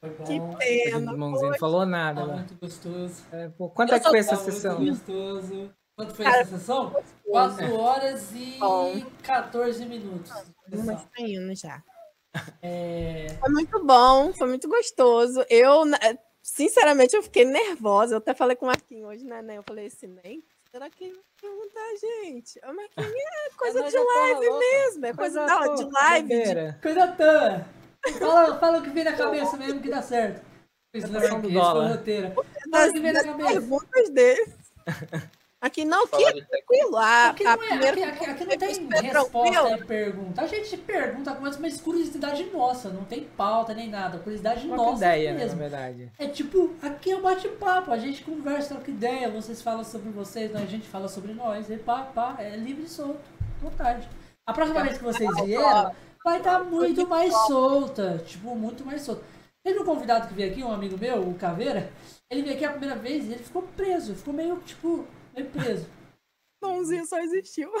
Foi 0.00 0.10
bom. 0.10 0.24
Que 0.24 0.58
pena. 0.58 1.12
não 1.12 1.54
falou 1.58 1.86
nada. 1.86 2.20
Tá 2.20 2.26
né? 2.26 2.34
muito 2.36 2.54
gostoso. 2.56 3.24
É, 3.32 3.48
pô, 3.48 3.70
quanto 3.70 3.94
é 3.94 4.00
que 4.00 4.08
foi 4.08 4.18
essa 4.18 4.36
sessão? 4.36 4.78
muito 4.78 4.90
gostoso. 4.92 5.72
Quanto 5.96 6.14
foi 6.14 6.24
Cara, 6.26 6.40
essa 6.42 6.58
sessão? 6.58 6.94
4 7.24 7.74
horas 7.74 8.32
e 8.34 8.58
Bom. 8.58 9.00
14 9.22 9.86
minutos. 9.86 10.30
Mas 10.84 11.04
tá 11.04 11.10
indo 11.22 11.54
já. 11.54 11.82
É... 12.62 13.26
Foi 13.40 13.50
muito 13.50 13.84
bom, 13.84 14.32
foi 14.34 14.46
muito 14.48 14.68
gostoso. 14.68 15.44
Eu, 15.48 15.84
na- 15.84 15.98
sinceramente, 16.42 17.14
eu 17.16 17.22
fiquei 17.22 17.44
nervosa. 17.44 18.14
Eu 18.14 18.18
até 18.18 18.34
falei 18.34 18.56
com 18.56 18.66
o 18.66 18.68
Marquinhos 18.68 19.08
hoje, 19.10 19.24
né? 19.24 19.42
né? 19.42 19.58
Eu 19.58 19.62
falei 19.62 19.86
assim, 19.86 20.06
nem. 20.24 20.42
Será 20.70 20.90
que 20.90 21.04
ele 21.04 21.14
vai 21.14 21.22
perguntar, 21.40 21.96
gente? 22.00 22.60
O 22.64 22.74
Marquinhos 22.74 23.14
é 23.14 23.50
coisa 23.56 23.80
nós 23.80 23.90
de 23.92 23.96
é 23.98 24.02
live 24.02 24.50
mesmo. 24.58 25.06
É 25.06 25.12
coisa 25.14 25.46
da- 25.46 25.66
de 25.74 25.84
live. 25.84 26.28
de-. 26.28 26.72
Coisa 26.82 27.08
tã! 27.08 27.64
Fala, 28.18 28.58
fala 28.58 28.78
o 28.78 28.82
que 28.82 28.90
vem 28.90 29.04
na 29.04 29.14
cabeça 29.16 29.56
mesmo 29.56 29.80
que 29.80 29.88
dá 29.88 30.00
certo. 30.02 30.44
Isso 30.94 31.08
não 31.08 31.20
é. 31.20 31.28
Fala 31.28 31.38
o 31.38 32.92
que 32.92 33.00
vem 33.00 33.12
na 33.12 33.24
cabeça. 33.24 33.48
perguntas 33.50 34.10
dele. 34.10 34.52
Aqui 35.66 35.84
não, 35.84 36.06
de 36.06 36.24
é 36.24 36.32
tranquilo. 36.44 36.96
A, 36.96 37.28
Aqui 37.30 37.44
não, 37.44 37.52
é, 37.52 37.56
primeira 37.56 37.88
aqui, 37.88 38.02
aqui- 38.02 38.30
aqui 38.30 38.44
não 38.44 38.56
tem 38.56 38.68
é 38.68 38.72
resposta 38.72 39.10
tranquilo. 39.10 39.68
e 39.82 39.84
pergunta. 39.84 40.42
A 40.42 40.46
gente 40.46 40.76
pergunta 40.76 41.34
com 41.34 41.60
mais 41.60 41.80
curiosidade 41.80 42.44
nossa, 42.52 42.88
não 42.88 43.04
tem 43.04 43.24
pauta 43.24 43.74
nem 43.74 43.88
nada. 43.88 44.18
Curiosidade 44.18 44.66
Uma 44.66 44.76
nossa 44.76 44.96
ideia, 44.98 45.32
né, 45.32 45.38
na 45.38 45.44
mesmo. 45.44 45.58
verdade. 45.58 46.12
É 46.18 46.26
tipo, 46.28 46.74
aqui 46.80 47.10
é 47.10 47.16
um 47.16 47.22
bate-papo, 47.22 47.90
a 47.90 47.98
gente 47.98 48.22
conversa, 48.22 48.74
troca 48.74 48.90
ideia, 48.90 49.28
vocês 49.30 49.60
falam 49.60 49.82
sobre 49.84 50.10
vocês, 50.10 50.54
a 50.54 50.64
gente 50.66 50.86
fala 50.86 51.08
sobre 51.08 51.32
nós, 51.32 51.68
e 51.68 51.76
pá, 51.76 52.02
pá, 52.02 52.36
é 52.38 52.56
livre 52.56 52.84
e 52.84 52.88
solto, 52.88 53.18
vontade. 53.60 54.08
A 54.46 54.52
próxima 54.52 54.82
vez 54.84 54.98
que 54.98 55.04
vocês 55.04 55.28
vieram, 55.44 55.92
vai 56.24 56.38
estar 56.38 56.60
muito 56.62 57.06
mais 57.08 57.32
solta, 57.46 58.22
tipo, 58.24 58.54
muito 58.54 58.84
mais 58.84 59.02
solta. 59.02 59.22
Teve 59.64 59.80
um 59.80 59.84
convidado 59.84 60.28
que 60.28 60.34
veio 60.34 60.52
aqui, 60.52 60.62
um 60.62 60.70
amigo 60.70 60.96
meu, 60.96 61.20
o 61.28 61.34
Caveira, 61.34 61.90
ele 62.30 62.42
veio 62.42 62.54
aqui 62.54 62.64
a 62.64 62.70
primeira 62.70 62.94
vez 62.94 63.24
e 63.24 63.32
ele 63.32 63.42
ficou 63.42 63.62
preso, 63.76 64.14
ficou 64.14 64.32
meio, 64.32 64.56
tipo, 64.64 65.04
meio 65.36 65.50
preso. 65.50 65.86
mãozinha 66.62 67.04
só 67.04 67.18
existiu. 67.20 67.70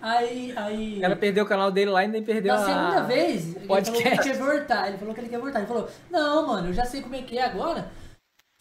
Aí, 0.00 0.52
aí... 0.56 1.00
Cara 1.00 1.16
perdeu 1.16 1.44
o 1.44 1.48
canal 1.48 1.70
dele 1.70 1.90
lá 1.90 2.04
e 2.04 2.08
nem 2.08 2.22
perdeu 2.22 2.54
Na 2.54 2.64
segunda 2.64 3.00
a... 3.00 3.02
vez, 3.02 3.56
ele 3.56 3.66
podcast. 3.66 4.02
falou 4.02 4.18
que 4.18 4.22
quer 4.22 4.36
voltar. 4.36 4.88
Ele 4.88 4.98
falou 4.98 5.14
que 5.14 5.20
ele 5.20 5.28
quer 5.28 5.38
voltar. 5.38 5.58
Ele 5.60 5.68
falou, 5.68 5.90
não, 6.10 6.46
mano, 6.46 6.68
eu 6.68 6.72
já 6.72 6.84
sei 6.84 7.02
como 7.02 7.14
é 7.14 7.22
que 7.22 7.38
é 7.38 7.44
agora. 7.44 7.90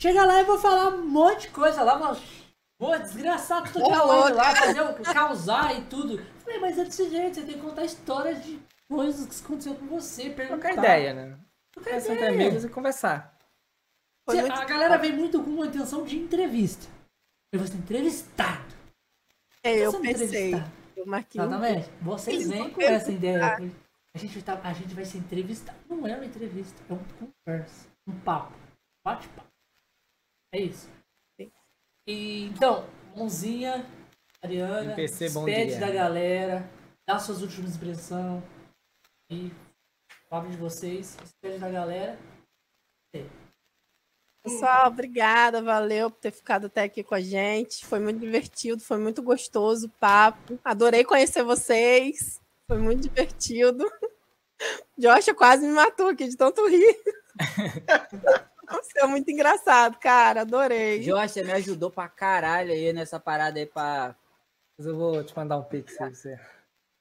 Chega 0.02 0.26
lá 0.26 0.42
e 0.42 0.44
vou 0.44 0.58
falar 0.58 0.90
um 0.90 1.06
monte 1.06 1.42
de 1.42 1.50
coisa 1.50 1.84
lá, 1.84 1.98
vou, 1.98 2.18
vou 2.80 3.00
desgraçar 3.00 3.64
tudo 3.72 3.86
que 3.86 3.92
é 3.92 4.02
Ô, 4.02 4.34
lá, 4.34 4.56
fazer 4.56 4.82
o, 4.82 4.94
causar 5.14 5.78
e 5.78 5.82
tudo. 5.84 6.20
Eu 6.20 6.26
falei, 6.44 6.60
mas 6.60 6.78
é 6.78 6.86
desse 6.86 7.10
jeito, 7.10 7.36
você 7.36 7.42
tem 7.42 7.56
que 7.56 7.62
contar 7.62 7.86
histórias 7.86 8.44
de 8.44 8.60
coisas 8.90 9.40
que 9.40 9.46
aconteceu 9.46 9.76
com 9.76 9.88
você, 9.88 10.30
perguntar. 10.30 10.70
Trocar 10.70 10.74
ideia, 10.78 11.14
né? 11.14 11.38
Entre 11.78 12.14
ideia. 12.14 12.30
amigos 12.30 12.64
e 12.64 12.70
conversar. 12.70 13.35
Foi 14.26 14.36
Se- 14.36 14.42
muito 14.42 14.54
A 14.54 14.66
galera 14.66 14.98
vem 14.98 15.14
muito 15.14 15.42
com 15.44 15.50
uma 15.52 15.68
intenção 15.68 16.04
de 16.04 16.18
entrevista. 16.18 16.88
Eu 17.52 17.60
vou 17.60 17.68
ser 17.68 17.78
entrevistado. 17.78 18.76
É, 19.64 19.78
eu 19.86 19.92
um 19.92 20.02
pensei. 20.02 20.54
Exatamente. 21.36 21.90
Vocês 22.02 22.36
Eles 22.38 22.50
vêm 22.50 22.70
com 22.72 22.82
essa 22.82 23.12
ideia. 23.12 23.58
A 24.14 24.18
gente, 24.18 24.42
tá, 24.42 24.60
a 24.64 24.74
gente 24.74 24.94
vai 24.96 25.06
ser 25.06 25.18
entrevistado. 25.20 25.78
Não 25.90 26.08
é 26.08 26.16
uma 26.16 26.26
entrevista, 26.26 26.82
é 26.90 26.94
uma 26.94 27.04
conversa. 27.20 27.88
Um 28.08 28.20
papo. 28.22 28.54
Bate-papo. 29.04 29.48
É 30.54 30.62
isso. 30.62 30.90
Sim. 31.40 31.52
E, 32.08 32.46
então, 32.46 32.88
mãozinha, 33.16 33.86
Ariana, 34.42 34.96
despede 34.96 35.72
dia. 35.72 35.80
da 35.80 35.92
galera, 35.92 36.70
dá 37.08 37.20
suas 37.20 37.42
últimas 37.42 37.76
impressões. 37.76 38.44
E 39.30 39.52
fala 40.30 40.48
de 40.50 40.58
vocês, 40.58 41.18
despede 41.22 41.60
da 41.60 41.70
galera. 41.70 42.18
Pessoal, 44.46 44.90
obrigada, 44.90 45.60
valeu 45.60 46.12
por 46.12 46.20
ter 46.20 46.30
ficado 46.30 46.68
até 46.68 46.84
aqui 46.84 47.04
com 47.04 47.16
a 47.16 47.20
gente. 47.20 47.84
Foi 47.84 48.00
muito 48.00 48.20
divertido, 48.20 48.80
foi 48.80 49.00
muito 49.00 49.24
gostoso 49.24 49.88
o 49.88 50.00
papo. 50.00 50.60
Adorei 50.64 51.04
conhecer 51.04 51.44
vocês. 51.44 52.40
Foi 52.68 52.78
muito 52.78 53.02
divertido. 53.02 53.92
Josh 54.96 55.34
quase 55.36 55.66
me 55.66 55.74
matou 55.74 56.10
aqui 56.10 56.28
de 56.28 56.38
tanto 56.38 56.68
rir. 56.68 56.96
Você 58.70 59.00
é 59.00 59.06
muito 59.06 59.30
engraçado, 59.30 59.98
cara. 60.00 60.42
Adorei. 60.42 61.00
Josh, 61.00 61.32
você 61.32 61.44
me 61.44 61.52
ajudou 61.52 61.92
pra 61.92 62.08
caralho 62.08 62.72
aí 62.72 62.92
nessa 62.92 63.20
parada 63.20 63.60
aí 63.60 63.66
pra. 63.68 64.16
Mas 64.76 64.88
eu 64.88 64.96
vou 64.96 65.24
te 65.24 65.36
mandar 65.38 65.58
um 65.58 65.64
pix 65.64 65.96
pra 65.96 66.10
você. 66.10 66.40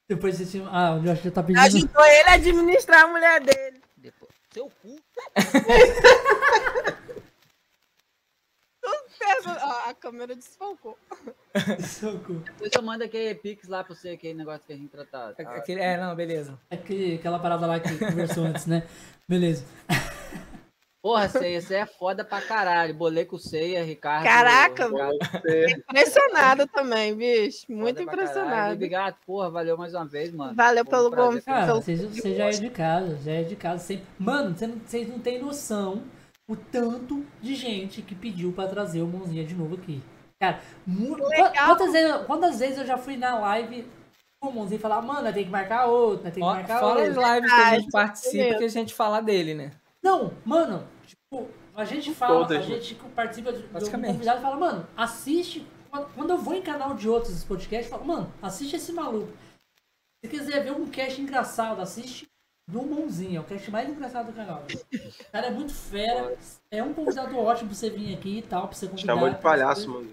Depois 0.07 0.37
você. 0.37 0.61
Ah, 0.69 0.93
o 0.93 0.99
Josh 0.99 1.23
já 1.23 1.31
tá 1.31 1.41
pedindo. 1.41 1.65
Ajudou 1.65 2.05
ele 2.05 2.29
a 2.29 2.33
administrar 2.33 3.05
a 3.05 3.07
mulher 3.07 3.41
dele. 3.41 3.81
Depois. 3.97 4.31
Seu 4.53 4.69
cu. 4.69 4.95
Ó, 9.47 9.89
a 9.89 9.93
câmera 9.93 10.35
desfalcou. 10.35 10.97
Socorro. 11.87 12.39
Depois 12.45 12.71
eu 12.75 12.81
mando 12.81 13.03
aquele 13.03 13.35
Pix 13.35 13.67
lá 13.67 13.83
pra 13.83 13.95
você, 13.95 14.09
aquele 14.09 14.33
negócio 14.33 14.61
que 14.65 14.73
a 14.73 14.75
gente 14.75 14.89
tratar. 14.89 15.33
tá? 15.33 15.43
Aquele- 15.55 15.81
É, 15.81 15.97
não, 15.97 16.15
beleza. 16.15 16.59
Aquele, 16.69 17.15
aquela 17.15 17.39
parada 17.39 17.65
lá 17.65 17.79
que 17.79 17.97
conversou 17.97 18.45
antes, 18.45 18.65
né? 18.65 18.83
Beleza. 19.27 19.63
Porra, 21.01 21.29
Ceia, 21.29 21.61
você 21.61 21.75
é 21.75 21.85
foda 21.85 22.25
pra 22.25 22.41
caralho. 22.41 22.91
Bolei 22.95 23.25
com 23.25 23.35
o 23.35 23.39
Ceia, 23.39 23.83
Ricardo. 23.83 24.23
Caraca, 24.23 24.87
Ricardo, 24.87 25.17
Impressionado 25.87 26.65
também, 26.67 27.15
bicho. 27.15 27.65
Muito 27.71 27.99
foda 27.99 28.11
impressionado. 28.11 28.73
Obrigado, 28.73 29.15
porra, 29.23 29.51
valeu 29.51 29.77
mais 29.77 29.93
uma 29.93 30.05
vez, 30.07 30.31
mano. 30.31 30.55
Valeu 30.55 30.83
pelo 30.83 31.11
convite. 31.11 31.45
Cara, 31.45 31.75
vocês, 31.75 32.01
você 32.01 32.33
já 32.35 32.45
é 32.47 32.49
de 32.49 32.69
casa, 32.71 33.19
já 33.23 33.31
é 33.33 33.43
de 33.43 33.55
casa. 33.55 33.83
Sempre... 33.83 34.05
Mano, 34.17 34.57
você 34.57 34.65
não- 34.65 34.79
vocês 34.83 35.07
não 35.07 35.19
têm 35.19 35.39
noção 35.39 36.01
o 36.47 36.55
tanto 36.55 37.25
de 37.41 37.55
gente 37.55 38.01
que 38.01 38.13
pediu 38.15 38.51
pra 38.51 38.67
trazer 38.67 39.01
o 39.01 39.07
Mãozinha 39.07 39.43
de 39.43 39.55
novo 39.55 39.75
aqui. 39.75 40.01
Cara, 40.39 40.61
Legal. 40.87 41.53
quantas 41.67 41.91
vezes, 41.91 42.25
quantas 42.25 42.59
vezes 42.59 42.77
eu 42.79 42.85
já 42.85 42.97
fui 42.97 43.17
na 43.17 43.39
live 43.39 43.87
com 44.39 44.49
o 44.49 44.53
Mãozinha 44.53 44.77
e 44.77 44.81
falar, 44.81 45.01
mano, 45.01 45.31
tem 45.33 45.45
que 45.45 45.49
marcar 45.49 45.85
outra, 45.87 46.25
tem 46.29 46.33
que 46.33 46.39
marcar 46.47 46.79
Fora 46.79 47.01
as 47.03 47.15
outra. 47.17 47.35
lives 47.35 47.51
que 47.53 47.59
a 47.61 47.67
Ah, 47.67 47.79
gente 47.79 47.91
participa 47.91 48.57
que 48.57 48.63
a 48.63 48.67
gente 48.69 48.93
fala 48.93 49.21
dele, 49.21 49.53
né? 49.53 49.71
Não, 50.03 50.33
mano, 50.45 50.85
tipo, 51.07 51.47
a 51.73 51.83
gente 51.85 52.13
fala, 52.13 52.41
Todas, 52.45 52.57
a 52.57 52.61
gente 52.61 52.95
participa 53.15 53.51
de- 53.51 53.63
do 53.63 53.67
Basicamente. 53.69 54.11
convidado 54.13 54.39
e 54.39 54.41
fala, 54.43 54.57
mano, 54.57 54.87
assiste. 54.95 55.65
Quando 55.89 56.13
quando 56.13 56.29
eu 56.31 56.37
vou 56.37 56.53
em 56.53 56.61
canal 56.61 56.93
de 56.93 57.07
outros 57.09 57.43
podcasts, 57.45 57.89
eu 57.91 57.97
falo, 57.97 58.05
mano, 58.07 58.31
assiste 58.41 58.75
esse 58.75 58.91
maluco. 58.91 59.31
Se 60.23 60.29
quiser 60.29 60.63
ver 60.63 60.71
um 60.73 60.85
cast 60.87 61.19
engraçado, 61.21 61.81
assiste 61.81 62.27
do 62.67 62.83
Mãozinha, 62.83 63.37
é 63.37 63.41
o 63.41 63.43
cast 63.43 63.69
mais 63.69 63.87
engraçado 63.87 64.27
do 64.27 64.33
canal. 64.33 64.63
O 64.93 65.31
cara 65.31 65.47
é 65.47 65.51
muito 65.51 65.73
fera, 65.73 66.35
é 66.71 66.81
um 66.81 66.93
convidado 66.93 67.37
ótimo 67.37 67.69
pra 67.69 67.77
você 67.77 67.89
vir 67.89 68.15
aqui 68.15 68.39
e 68.39 68.41
tal, 68.41 68.67
pra 68.67 68.75
você 68.75 68.87
convidar. 68.87 69.13
Chamou 69.13 69.29
de 69.29 69.37
palhaço, 69.37 69.89
mano. 69.89 70.09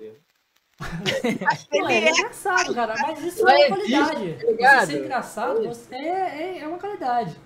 Não, 1.72 1.90
ele 1.90 2.08
é 2.08 2.10
engraçado, 2.10 2.74
cara, 2.74 2.94
mas 3.00 3.22
isso 3.22 3.48
é 3.48 3.66
uma 3.68 3.76
qualidade. 3.76 4.34
Você 4.34 4.46
ligado? 4.46 4.86
ser 4.86 4.98
engraçado 4.98 5.62
você 5.62 5.94
é, 5.94 6.58
é, 6.58 6.58
é 6.60 6.66
uma 6.66 6.78
qualidade. 6.78 7.36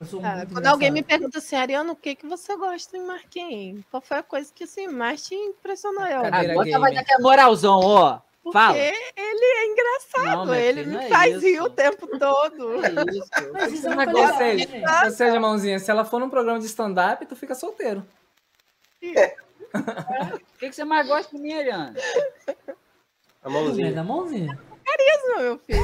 Muito 0.00 0.52
quando 0.52 0.66
alguém 0.66 0.90
me 0.90 1.00
engraçado. 1.00 1.20
pergunta 1.20 1.38
assim, 1.38 1.56
Ariana, 1.56 1.92
o 1.92 1.96
que, 1.96 2.14
que 2.16 2.26
você 2.26 2.56
gosta 2.56 2.96
em 2.96 3.06
Marquinhos? 3.06 3.84
Qual 3.90 4.02
foi 4.02 4.18
a 4.18 4.22
coisa 4.22 4.52
que 4.52 4.64
assim, 4.64 4.88
mais 4.88 5.24
te 5.24 5.34
impressionou? 5.34 6.04
Eu, 6.04 6.24
Agora 6.24 6.78
vai 6.78 6.94
dar 6.94 7.00
aquela 7.00 7.22
moralzão, 7.22 7.78
ó. 7.80 8.20
Porque 8.44 8.58
Fala. 8.58 8.76
ele 8.78 8.94
é 9.44 9.66
engraçado, 9.66 10.46
Não, 10.46 10.54
ele 10.54 10.84
não 10.86 10.98
me 11.00 11.04
é 11.06 11.08
faz 11.08 11.34
isso. 11.36 11.46
rir 11.46 11.60
o 11.62 11.70
tempo 11.70 12.06
todo. 12.18 12.80
Que 12.82 13.18
isso? 13.18 13.30
Mas 13.52 13.72
isso 13.72 13.88
é 13.88 13.90
uma 13.90 14.04
coisa 14.06 14.32
ou 14.32 14.38
seja, 14.38 14.68
ou 15.04 15.10
seja, 15.10 15.40
mãozinha, 15.40 15.78
se 15.80 15.90
ela 15.90 16.04
for 16.04 16.20
num 16.20 16.30
programa 16.30 16.60
de 16.60 16.66
stand-up, 16.66 17.24
tu 17.26 17.34
fica 17.34 17.54
solteiro. 17.54 18.06
O 19.74 20.58
que, 20.58 20.68
que 20.68 20.72
você 20.72 20.84
mais 20.84 21.04
gosta 21.08 21.34
de 21.36 21.42
mim, 21.42 21.52
Ariana? 21.52 21.92
A 23.42 23.48
É 23.48 23.52
mãozinha. 23.52 23.92
da 23.92 24.04
mãozinha. 24.04 24.56
Não, 25.26 25.38
meu 25.40 25.58
filho. 25.58 25.80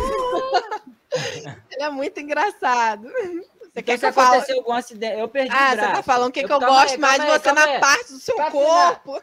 ele 1.72 1.82
é 1.82 1.90
muito 1.90 2.20
engraçado. 2.20 3.02
Você 3.08 3.80
O 3.80 3.82
quer 3.82 3.98
que, 3.98 4.06
aconteceu 4.06 4.56
algum 4.58 4.72
acidente? 4.72 5.18
Eu 5.18 5.28
perdi 5.28 5.50
Ah, 5.52 5.66
o 5.66 5.70
você 5.70 5.76
braço. 5.76 5.92
tá 5.94 6.02
falando 6.04 6.28
o 6.28 6.32
que, 6.32 6.40
Eu- 6.40 6.46
que 6.46 6.52
eu 6.52 6.60
gosto 6.60 7.00
mais 7.00 7.20
de 7.20 7.26
você 7.26 7.52
na 7.52 7.64
aí. 7.64 7.80
parte 7.80 8.12
do 8.12 8.18
seu 8.20 8.36
Pra 8.36 8.50
corpo. 8.52 9.20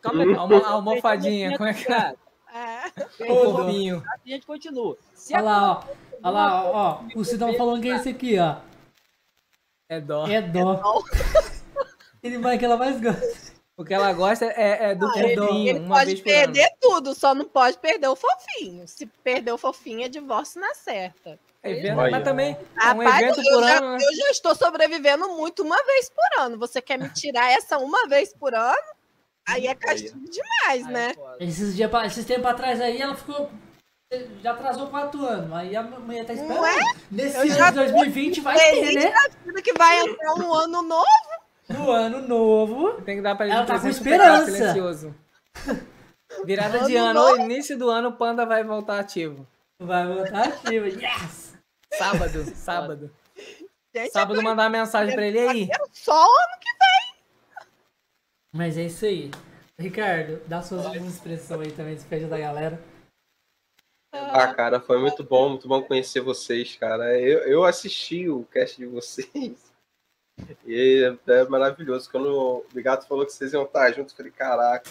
Calma 0.00 0.22
aí. 0.22 0.34
Almo- 0.34 0.64
almofadinha, 0.64 1.56
como 1.58 1.68
é 1.68 1.74
que 1.74 1.92
é? 1.92 2.14
É. 2.58 2.90
Fofinho. 3.26 4.02
A 4.06 4.28
gente 4.28 4.46
continua. 4.46 4.96
Se 5.14 5.34
Olha 5.34 5.42
lá, 5.42 5.72
ó. 5.72 5.84
Olha 6.22 6.30
lá, 6.30 6.64
ó. 6.64 6.72
ó. 6.74 7.00
O 7.14 7.24
Sidão 7.24 7.54
falando 7.54 7.80
que 7.82 7.90
é 7.90 7.96
esse 7.96 8.08
aqui, 8.08 8.38
ó. 8.38 8.56
É 9.88 10.00
dó. 10.00 10.26
É 10.26 10.42
dó. 10.42 11.02
Ele 12.22 12.38
vai 12.38 12.58
que 12.58 12.64
ela 12.64 12.76
mais 12.76 13.00
gosta. 13.00 13.48
O 13.76 13.84
que 13.84 13.94
ela 13.94 14.12
gosta 14.12 14.44
é, 14.46 14.90
é 14.90 14.94
do 14.96 15.06
Ah, 15.06 15.12
ele, 15.18 15.36
fofinho, 15.36 15.68
ele 15.68 15.78
uma 15.78 15.94
pode 15.98 16.06
vez 16.06 16.20
por 16.20 16.30
ano. 16.32 16.40
perder 16.52 16.70
tudo, 16.80 17.14
só 17.14 17.32
não 17.32 17.44
pode 17.44 17.78
perder 17.78 18.08
o 18.08 18.16
fofinho. 18.16 18.88
Se 18.88 19.06
perder 19.06 19.52
o 19.52 19.58
fofinho, 19.58 20.04
é 20.04 20.08
divórcio 20.08 20.60
na 20.60 20.74
certa. 20.74 21.38
Evento, 21.62 21.98
Olha. 22.00 22.10
mas 22.10 22.24
também 22.24 22.56
é 22.56 22.92
um 22.92 22.98
Rapaz, 22.98 23.22
evento 23.22 23.36
por 23.36 23.62
já, 23.62 23.76
ano, 23.78 23.90
né? 23.92 23.98
eu 24.04 24.16
já 24.16 24.30
estou 24.30 24.54
sobrevivendo 24.56 25.28
muito 25.28 25.62
uma 25.62 25.76
vez 25.84 26.10
por 26.10 26.40
ano. 26.42 26.58
Você 26.58 26.82
quer 26.82 26.98
me 26.98 27.08
tirar 27.10 27.52
essa 27.52 27.78
uma 27.78 28.08
vez 28.08 28.34
por 28.34 28.52
ano? 28.52 28.76
Aí 29.48 29.66
é 29.66 29.74
castigo 29.74 30.18
demais, 30.28 30.86
né? 30.86 31.14
Esses, 31.40 31.74
dias, 31.74 31.90
pra- 31.90 32.06
esses 32.06 32.24
tempos 32.24 32.46
atrás 32.46 32.80
aí, 32.80 33.00
ela 33.00 33.14
ficou. 33.14 33.50
Já 34.42 34.52
atrasou 34.52 34.86
quatro 34.88 35.24
anos. 35.26 35.52
Aí 35.52 35.76
a 35.76 35.82
mulher 35.82 36.24
tá 36.24 36.32
esperando. 36.32 36.56
Não 36.56 36.66
é? 36.66 36.76
Nesse 37.10 37.36
Eu 37.36 37.42
ano 37.42 37.66
de 37.66 37.72
2020 37.72 38.40
vai 38.40 38.56
ter, 38.58 38.94
né? 38.94 39.12
que 39.62 39.72
vai 39.74 40.00
entrar 40.00 40.34
um 40.34 40.54
ano 40.54 40.82
novo. 40.82 41.04
No 41.68 41.90
ano 41.90 42.22
novo. 42.26 42.92
Tem 43.02 43.16
que 43.16 43.22
dar 43.22 43.34
pra 43.36 43.44
ele 43.46 43.54
Ela 43.54 43.66
tá 43.66 43.78
com 43.78 43.88
esperança. 43.88 44.50
silencioso. 44.50 45.14
Virada 46.44 46.80
de 46.84 46.96
Ano 46.96 47.20
ano, 47.20 47.20
novo. 47.30 47.42
início 47.42 47.76
do 47.78 47.88
ano, 47.90 48.08
o 48.10 48.12
Panda 48.12 48.46
vai 48.46 48.62
voltar 48.64 48.98
ativo. 49.00 49.46
Vai 49.78 50.06
voltar 50.06 50.48
ativo. 50.48 50.86
Yes! 50.86 51.54
Sábado, 51.92 52.44
sábado. 52.54 53.10
Gente, 53.94 54.12
Sábado 54.12 54.42
mandar 54.42 54.64
uma 54.64 54.68
mensagem 54.78 55.14
pra 55.14 55.26
ele 55.26 55.38
aí. 55.38 55.68
é 55.70 55.76
só 55.92 56.12
ano 56.22 56.58
que 56.60 56.68
Mas 58.52 58.78
é 58.78 58.84
isso 58.84 59.04
aí. 59.04 59.30
Ricardo, 59.78 60.42
dá 60.46 60.62
suas 60.62 60.86
últimas 60.86 61.14
expressões 61.14 61.68
aí 61.68 61.72
também, 61.72 61.94
despede 61.94 62.26
da 62.26 62.38
galera. 62.38 62.82
Ah, 64.12 64.52
cara, 64.54 64.80
foi 64.80 64.98
muito 64.98 65.22
bom, 65.22 65.50
muito 65.50 65.68
bom 65.68 65.82
conhecer 65.82 66.20
vocês, 66.20 66.76
cara. 66.76 67.18
Eu, 67.18 67.40
eu 67.40 67.64
assisti 67.64 68.28
o 68.28 68.44
cast 68.46 68.76
de 68.76 68.86
vocês. 68.86 69.68
E 70.64 71.02
é, 71.26 71.44
maravilhoso. 71.48 72.08
Quando 72.08 72.30
o 72.30 72.64
Bigato 72.72 73.08
falou 73.08 73.26
que 73.26 73.32
vocês 73.32 73.52
iam 73.52 73.64
estar 73.64 73.90
juntos, 73.90 74.12
eu 74.12 74.16
falei, 74.18 74.30
caraca, 74.30 74.90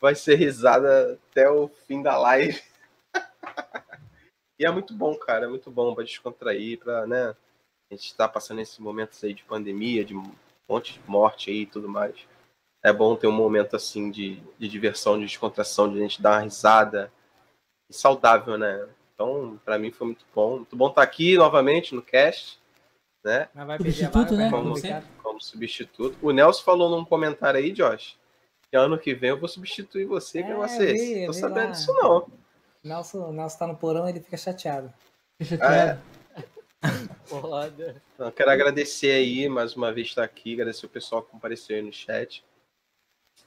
vai 0.00 0.14
ser 0.14 0.36
risada 0.36 1.14
até 1.30 1.50
o 1.50 1.66
fim 1.66 2.00
da 2.00 2.16
live. 2.16 2.62
e 4.56 4.64
é 4.64 4.70
muito 4.70 4.94
bom, 4.94 5.16
cara, 5.16 5.46
é 5.46 5.48
muito 5.48 5.68
bom 5.68 5.96
pra 5.96 6.04
descontrair, 6.04 6.78
pra, 6.78 7.08
né? 7.08 7.34
A 7.90 7.94
gente 7.94 8.14
tá 8.14 8.28
passando 8.28 8.60
esses 8.60 8.78
momentos 8.78 9.22
aí 9.24 9.34
de 9.34 9.42
pandemia, 9.42 10.04
de 10.04 10.14
um 10.68 10.74
monte 10.74 10.94
de 10.94 11.00
morte 11.10 11.50
aí 11.50 11.62
e 11.62 11.66
tudo 11.66 11.88
mais. 11.88 12.14
É 12.84 12.92
bom 12.92 13.16
ter 13.16 13.26
um 13.26 13.32
momento 13.32 13.74
assim 13.74 14.10
de, 14.10 14.42
de 14.58 14.68
diversão, 14.68 15.18
de 15.18 15.24
descontração, 15.24 15.90
de 15.90 15.98
a 15.98 16.02
gente 16.02 16.22
dar 16.22 16.32
uma 16.32 16.40
risada 16.42 17.12
e 17.90 17.94
saudável, 17.94 18.56
né? 18.56 18.88
Então, 19.14 19.58
pra 19.64 19.78
mim 19.78 19.90
foi 19.90 20.08
muito 20.08 20.24
bom. 20.34 20.58
Muito 20.58 20.76
bom 20.76 20.88
estar 20.88 21.02
aqui 21.02 21.36
novamente 21.36 21.94
no 21.94 22.02
cast, 22.02 22.60
né? 23.24 23.48
Mas 23.52 23.66
vai 23.66 23.76
Substituto, 23.78 24.36
né? 24.36 24.50
Como, 24.50 24.74
como 25.22 25.40
substituto. 25.40 26.16
O 26.22 26.30
Nelson 26.30 26.62
falou 26.62 26.88
num 26.88 27.04
comentário 27.04 27.58
aí, 27.58 27.72
Josh, 27.72 28.16
que 28.70 28.76
ano 28.76 28.98
que 28.98 29.14
vem 29.14 29.30
eu 29.30 29.40
vou 29.40 29.48
substituir 29.48 30.04
você, 30.04 30.42
que 30.42 30.50
é 30.50 30.54
você. 30.54 30.92
vi, 30.92 31.26
Tô 31.26 31.32
vi 31.32 31.38
sabendo 31.40 31.66
lá. 31.66 31.70
disso 31.72 31.92
não. 31.94 32.28
Nelson, 32.84 33.32
Nelson 33.32 33.58
tá 33.58 33.66
no 33.66 33.76
porão, 33.76 34.08
ele 34.08 34.20
fica 34.20 34.36
chateado. 34.36 34.92
Deixa 35.40 35.56
eu 35.56 35.60
Ah, 35.62 35.74
é? 35.74 35.98
Foda. 37.24 38.00
Então, 38.14 38.30
quero 38.30 38.50
agradecer 38.50 39.10
aí, 39.10 39.48
mais 39.48 39.76
uma 39.76 39.92
vez 39.92 40.08
estar 40.08 40.24
aqui, 40.24 40.54
agradecer 40.54 40.86
o 40.86 40.90
pessoal 40.90 41.22
que 41.22 41.30
compareceu 41.30 41.76
aí 41.76 41.82
no 41.82 41.92
chat. 41.92 42.44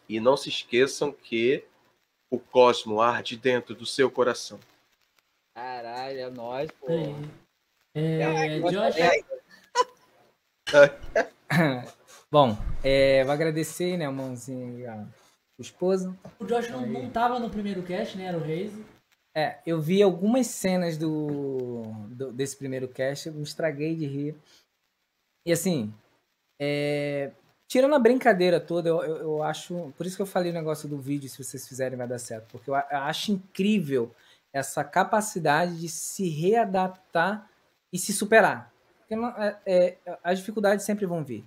E 0.08 0.20
não 0.20 0.38
se 0.38 0.50
esqueçam 0.50 1.12
que 1.12 1.64
o 2.30 2.40
cosmo 2.40 3.02
arde 3.02 3.38
dentro 3.38 3.74
do 3.74 3.86
seu 3.86 4.10
coração. 4.10 4.60
Caralho, 5.56 6.20
é 6.20 6.30
nóis, 6.30 6.72
pô. 6.72 6.88
Aí. 6.88 7.16
É, 7.94 8.60
Josh, 8.60 8.96
Bom, 12.32 12.58
é, 12.82 13.24
vou 13.26 13.34
agradecer, 13.34 13.98
né, 13.98 14.08
o 14.08 14.14
mãozinho 14.14 14.80
e 14.80 14.86
a 14.86 15.06
o 15.58 15.62
esposo. 15.62 16.18
o 16.40 16.46
Josh 16.46 16.70
não, 16.70 16.88
não 16.88 17.10
tava 17.12 17.40
no 17.40 17.48
primeiro 17.48 17.84
cast, 17.84 18.18
né? 18.18 18.26
Era 18.26 18.38
o 18.38 18.42
Reis. 18.42 18.74
É, 19.34 19.60
eu 19.66 19.80
vi 19.82 20.02
algumas 20.04 20.48
cenas 20.48 20.98
do, 20.98 21.84
do- 22.10 22.34
desse 22.34 22.58
primeiro 22.58 22.88
cast, 22.88 23.28
eu 23.28 23.34
me 23.34 23.44
estraguei 23.44 23.96
de 23.96 24.06
rir. 24.06 24.36
E 25.46 25.52
assim, 25.52 25.94
é, 26.60 27.32
tirando 27.68 27.96
a 27.96 28.00
brincadeira 28.00 28.60
toda, 28.60 28.90
eu, 28.90 29.04
eu, 29.04 29.18
eu 29.18 29.44
acho. 29.44 29.94
Por 29.98 30.06
isso 30.06 30.16
que 30.16 30.22
eu 30.22 30.28
falei 30.28 30.52
o 30.52 30.56
negócio 30.56 30.90
do 30.90 31.00
vídeo, 31.00 31.30
se 31.30 31.44
vocês 31.44 31.68
fizerem, 31.68 31.98
vai 31.98 32.08
dar 32.08 32.20
certo. 32.20 32.48
Porque 32.52 32.70
eu, 32.70 32.76
eu 32.76 32.84
acho 33.00 33.34
incrível 33.34 34.14
essa 34.54 34.84
capacidade 34.84 35.80
de 35.80 35.90
se 35.90 36.30
readaptar 36.30 37.50
e 37.94 38.00
se 38.00 38.14
superar. 38.14 38.74
Porque 39.00 39.16
é- 39.16 39.58
é, 39.66 39.98
as 40.24 40.40
dificuldades 40.40 40.86
sempre 40.86 41.06
vão 41.06 41.24
vir. 41.24 41.46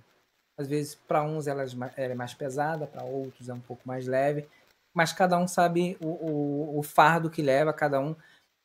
Às 0.57 0.67
vezes, 0.67 0.95
para 0.95 1.23
uns 1.23 1.47
ela 1.47 1.65
é 1.97 2.15
mais 2.15 2.33
pesada, 2.33 2.87
para 2.87 3.03
outros 3.03 3.49
é 3.49 3.53
um 3.53 3.59
pouco 3.59 3.81
mais 3.87 4.07
leve 4.07 4.47
mas 4.95 5.11
cada 5.11 5.37
um 5.37 5.47
sabe 5.47 5.97
o, 5.99 6.07
o, 6.07 6.79
o 6.79 6.83
fardo 6.83 7.29
que 7.29 7.41
leva, 7.41 7.73
cada 7.73 7.99
um 7.99 8.15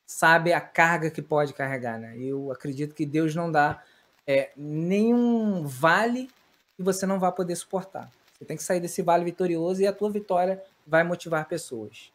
sabe 0.07 0.53
a 0.53 0.61
carga 0.61 1.11
que 1.11 1.21
pode 1.21 1.53
carregar, 1.53 1.99
né? 1.99 2.17
Eu 2.17 2.53
acredito 2.53 2.95
que 2.95 3.05
Deus 3.05 3.35
não 3.35 3.51
dá 3.51 3.83
é, 4.27 4.53
nenhum 4.57 5.67
vale 5.67 6.31
que 6.77 6.83
você 6.83 7.05
não 7.05 7.19
vai 7.19 7.33
poder 7.33 7.57
suportar. 7.57 8.11
Você 8.33 8.45
tem 8.45 8.57
que 8.57 8.63
sair 8.63 8.81
desse 8.81 9.03
vale 9.03 9.25
vitorioso 9.25 9.83
e 9.83 9.87
a 9.87 9.93
tua 9.93 10.11
vitória 10.11 10.63
vai 10.87 11.03
motivar 11.03 11.49
pessoas. 11.49 12.13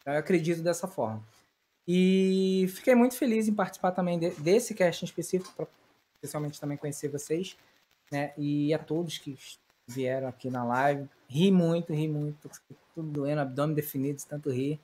Então, 0.00 0.14
eu 0.14 0.20
acredito 0.20 0.62
dessa 0.62 0.86
forma. 0.86 1.22
E 1.86 2.66
fiquei 2.74 2.94
muito 2.94 3.16
feliz 3.16 3.48
em 3.48 3.54
participar 3.54 3.92
também 3.92 4.18
de- 4.18 4.30
desse 4.30 4.74
casting 4.74 5.04
específico, 5.04 5.52
para 5.56 5.66
especialmente 6.16 6.60
também 6.60 6.76
conhecer 6.76 7.08
vocês, 7.08 7.56
né? 8.10 8.32
E 8.36 8.72
a 8.72 8.78
todos 8.78 9.18
que 9.18 9.36
vieram 9.86 10.28
aqui 10.28 10.48
na 10.48 10.64
live. 10.64 11.08
Ri 11.28 11.50
muito, 11.50 11.92
ri 11.92 12.08
muito, 12.08 12.36
tô 12.42 12.48
com 12.48 12.74
tudo 12.94 13.10
doendo, 13.10 13.40
abdômen 13.42 13.74
definido, 13.74 14.18
de 14.18 14.26
tanto 14.26 14.50
rir. 14.50 14.80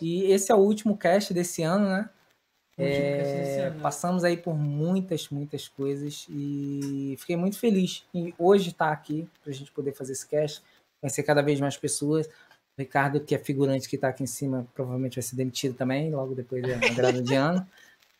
E 0.00 0.24
esse 0.24 0.52
é 0.52 0.54
o 0.54 0.58
último 0.58 0.96
cast 0.96 1.34
desse 1.34 1.62
ano, 1.62 1.88
né? 1.88 2.08
É, 2.78 3.64
ano, 3.66 3.76
né? 3.76 3.82
passamos 3.82 4.24
aí 4.24 4.36
por 4.36 4.54
muitas, 4.56 5.28
muitas 5.28 5.68
coisas 5.68 6.26
e 6.30 7.14
fiquei 7.18 7.36
muito 7.36 7.58
feliz 7.58 8.06
em 8.14 8.32
hoje 8.38 8.70
estar 8.70 8.90
aqui 8.90 9.28
para 9.42 9.50
a 9.50 9.54
gente 9.54 9.70
poder 9.72 9.92
fazer 9.92 10.12
esse 10.12 10.26
cast, 10.26 10.62
conhecer 11.00 11.22
cada 11.24 11.42
vez 11.42 11.60
mais 11.60 11.76
pessoas. 11.76 12.26
O 12.26 12.30
Ricardo, 12.78 13.20
que 13.20 13.34
é 13.34 13.38
figurante 13.38 13.86
que 13.88 13.96
está 13.96 14.08
aqui 14.08 14.22
em 14.22 14.26
cima, 14.26 14.66
provavelmente 14.74 15.16
vai 15.16 15.22
ser 15.22 15.36
demitido 15.36 15.74
também, 15.74 16.10
logo 16.10 16.34
depois 16.34 16.62
da 16.62 16.76
grada 16.94 17.20
de 17.22 17.34
ano. 17.34 17.66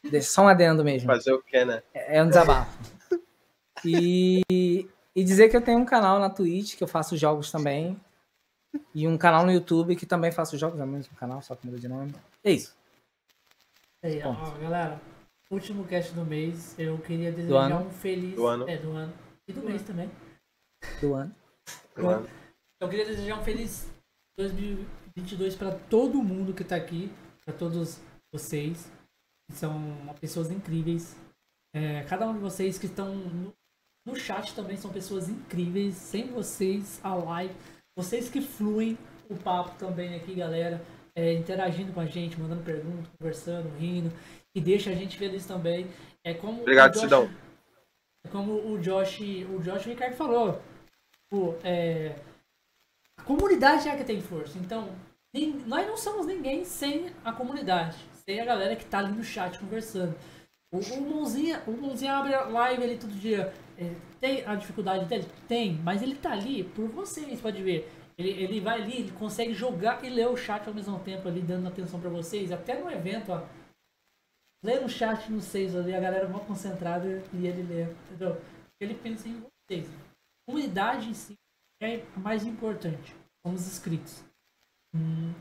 Deixa- 0.02 0.28
Só 0.30 0.42
um 0.42 0.48
adendo 0.48 0.84
mesmo. 0.84 1.06
Fazer 1.06 1.32
o 1.32 1.42
que, 1.42 1.64
né? 1.64 1.82
É 1.94 2.18
é 2.18 2.22
um 2.22 2.28
desabafo. 2.28 2.78
E, 3.84 4.42
e 5.14 5.24
dizer 5.24 5.48
que 5.48 5.56
eu 5.56 5.62
tenho 5.62 5.78
um 5.78 5.84
canal 5.84 6.18
na 6.18 6.30
Twitch 6.30 6.76
que 6.76 6.84
eu 6.84 6.88
faço 6.88 7.16
jogos 7.16 7.50
também. 7.50 8.00
E 8.94 9.06
um 9.08 9.18
canal 9.18 9.44
no 9.44 9.52
YouTube 9.52 9.96
que 9.96 10.06
também 10.06 10.30
faço 10.30 10.56
jogos, 10.56 10.78
é 10.78 10.84
o 10.84 10.86
mesmo 10.86 11.14
canal, 11.16 11.42
só 11.42 11.56
que 11.56 11.66
muda 11.66 11.78
de 11.78 11.88
nome. 11.88 12.14
É 12.44 12.52
isso. 12.52 12.76
Aí, 14.02 14.22
ó, 14.22 14.32
galera, 14.58 15.00
último 15.50 15.84
cast 15.84 16.14
do 16.14 16.24
mês. 16.24 16.78
Eu 16.78 16.98
queria 16.98 17.32
desejar 17.32 17.72
ano. 17.72 17.86
um 17.86 17.90
feliz. 17.90 18.34
Do 18.34 18.46
ano. 18.46 18.68
É, 18.68 18.76
do 18.76 18.92
ano. 18.92 19.12
E 19.48 19.52
do 19.52 19.62
mês 19.62 19.82
também. 19.82 20.10
Do 21.00 21.14
ano. 21.14 21.34
Mano, 21.96 22.28
Eu 22.80 22.88
queria 22.88 23.04
desejar 23.04 23.38
um 23.38 23.44
feliz 23.44 23.92
2022 24.38 25.56
para 25.56 25.72
todo 25.72 26.22
mundo 26.22 26.54
que 26.54 26.64
tá 26.64 26.76
aqui, 26.76 27.12
para 27.44 27.52
todos 27.52 28.00
vocês, 28.32 28.90
que 29.50 29.56
são 29.56 29.74
pessoas 30.20 30.50
incríveis. 30.50 31.16
É, 31.74 32.04
cada 32.04 32.28
um 32.28 32.32
de 32.32 32.38
vocês 32.38 32.78
que 32.78 32.86
estão 32.86 33.52
no, 34.06 34.16
chat 34.16 34.54
também 34.54 34.76
são 34.76 34.90
pessoas 34.92 35.28
incríveis. 35.28 35.94
Sem 35.94 36.26
vocês, 36.28 37.00
a 37.02 37.14
live, 37.14 37.54
vocês 37.96 38.28
que 38.28 38.40
fluem 38.40 38.96
o 39.28 39.36
papo 39.36 39.76
também 39.78 40.14
aqui, 40.14 40.34
galera, 40.34 40.82
é, 41.14 41.32
interagindo 41.34 41.92
com 41.92 42.00
a 42.00 42.06
gente, 42.06 42.40
mandando 42.40 42.62
perguntas, 42.62 43.06
conversando, 43.18 43.68
rindo, 43.78 44.12
e 44.54 44.60
deixa 44.60 44.90
a 44.90 44.94
gente 44.94 45.16
feliz 45.16 45.46
também. 45.46 45.86
É 46.24 46.34
como 46.34 46.62
Obrigado, 46.62 46.90
o 46.90 46.92
Josh- 46.94 47.02
Sidão. 47.02 47.30
como 48.30 48.52
o 48.72 48.78
Josh, 48.80 49.20
o 49.20 49.58
Josh 49.60 49.84
Ricardo 49.86 50.14
falou, 50.16 50.60
pô, 51.30 51.54
é, 51.62 52.16
a 53.18 53.22
comunidade 53.22 53.88
é 53.88 53.92
a 53.92 53.96
que 53.96 54.04
tem 54.04 54.20
força. 54.20 54.58
Então, 54.58 54.88
nem- 55.32 55.52
nós 55.66 55.86
não 55.86 55.96
somos 55.96 56.26
ninguém 56.26 56.64
sem 56.64 57.10
a 57.24 57.32
comunidade, 57.32 57.96
sem 58.26 58.40
a 58.40 58.44
galera 58.44 58.74
que 58.76 58.84
tá 58.84 58.98
ali 58.98 59.12
no 59.12 59.22
chat 59.22 59.58
conversando. 59.58 60.14
O, 60.72 60.78
o 60.78 61.00
Mãozinha, 61.10 61.62
o 61.66 61.72
Mãozinha 61.72 62.14
abre 62.14 62.34
a 62.34 62.44
live 62.44 62.82
ali 62.84 62.98
todo 62.98 63.12
dia. 63.12 63.52
É, 63.80 63.94
tem 64.20 64.44
a 64.44 64.54
dificuldade 64.54 65.06
dele? 65.06 65.26
Tem, 65.48 65.74
mas 65.76 66.02
ele 66.02 66.14
tá 66.14 66.32
ali 66.32 66.62
por 66.62 66.86
vocês, 66.88 67.40
pode 67.40 67.62
ver. 67.62 67.90
Ele, 68.18 68.28
ele 68.28 68.60
vai 68.60 68.82
ali, 68.82 68.98
ele 68.98 69.12
consegue 69.12 69.54
jogar 69.54 70.04
e 70.04 70.10
ler 70.10 70.28
o 70.28 70.36
chat 70.36 70.68
ao 70.68 70.74
mesmo 70.74 71.00
tempo 71.00 71.26
ali, 71.26 71.40
dando 71.40 71.66
atenção 71.66 71.98
pra 71.98 72.10
vocês. 72.10 72.52
Até 72.52 72.78
no 72.78 72.90
evento, 72.90 73.32
ó. 73.32 73.42
Lê 74.62 74.78
no 74.78 74.90
chat 74.90 75.32
no 75.32 75.40
seis 75.40 75.74
ali, 75.74 75.94
a 75.94 76.00
galera 76.00 76.28
mal 76.28 76.44
concentrada 76.44 77.06
e 77.32 77.46
ele 77.46 77.62
lê, 77.62 77.84
entendeu? 77.84 78.38
Ele 78.78 78.94
pensa 78.94 79.26
em 79.26 79.40
vocês. 79.40 79.88
A 79.88 80.50
comunidade 80.50 81.08
em 81.08 81.14
si 81.14 81.34
é 81.82 82.04
a 82.14 82.20
mais 82.20 82.44
importante. 82.44 83.16
Somos 83.46 83.66
inscritos. 83.66 84.22
Hum, 84.94 85.32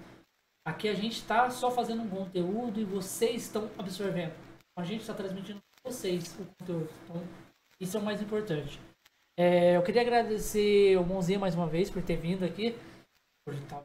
aqui 0.65 0.87
a 0.87 0.93
gente 0.93 1.25
tá 1.25 1.49
só 1.49 1.69
fazendo 1.69 2.03
um 2.03 2.09
conteúdo 2.09 2.79
e 2.79 2.85
vocês 2.85 3.43
estão 3.43 3.69
absorvendo. 3.77 4.33
A 4.77 4.85
gente 4.85 5.01
está 5.01 5.13
transmitindo 5.13 5.59
para 5.59 5.91
vocês 5.91 6.33
o 6.39 6.45
conteúdo. 6.45 6.89
Então, 7.03 7.48
isso 7.79 7.97
é 7.97 7.99
o 7.99 8.03
mais 8.03 8.21
importante. 8.21 8.79
É, 9.37 9.77
eu 9.77 9.81
queria 9.83 10.01
agradecer 10.01 10.97
o 10.97 11.03
Monzinha 11.05 11.39
mais 11.39 11.55
uma 11.55 11.67
vez 11.67 11.89
por 11.89 12.01
ter 12.01 12.17
vindo 12.17 12.43
aqui. 12.43 12.75
Por 13.45 13.53
estar 13.53 13.81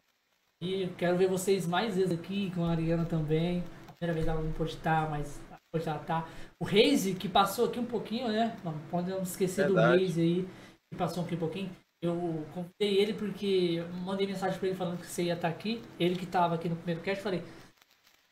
aqui. 0.61 0.93
Quero 0.99 1.17
ver 1.17 1.29
vocês 1.29 1.67
mais 1.67 1.95
vezes 1.97 2.13
aqui, 2.19 2.51
com 2.55 2.65
a 2.65 2.71
Ariana 2.73 3.05
também. 3.05 3.63
A 3.89 3.93
primeira 3.93 4.15
vez 4.15 4.27
ela 4.27 4.41
não 4.43 4.53
pôde 4.53 4.73
estar, 4.73 5.09
mas 5.09 5.41
hoje 5.73 5.89
ela 5.89 5.99
tá. 6.01 6.27
O 6.59 6.65
Reise, 6.65 7.15
que 7.15 7.29
passou 7.29 7.67
aqui 7.67 7.79
um 7.79 7.87
pouquinho, 7.87 8.29
né? 8.29 8.57
Não 8.65 8.77
podemos 8.91 9.31
esquecer 9.31 9.67
do 9.69 9.75
Verdade. 9.75 9.99
Reise 9.99 10.21
aí, 10.21 10.49
que 10.91 10.99
passou 10.99 11.23
aqui 11.25 11.35
um 11.37 11.39
pouquinho. 11.39 11.71
Eu 12.03 12.45
convidei 12.53 12.99
ele 12.99 13.15
porque 13.15 13.77
eu 13.79 13.89
mandei 14.05 14.27
mensagem 14.27 14.59
pra 14.59 14.69
ele 14.69 14.77
falando 14.77 14.99
que 14.99 15.07
você 15.07 15.23
ia 15.23 15.35
estar 15.35 15.49
aqui. 15.49 15.81
Ele 15.99 16.17
que 16.17 16.27
tava 16.27 16.57
aqui 16.57 16.69
no 16.69 16.77
primeiro 16.77 17.01
cast, 17.01 17.23
falei. 17.23 17.43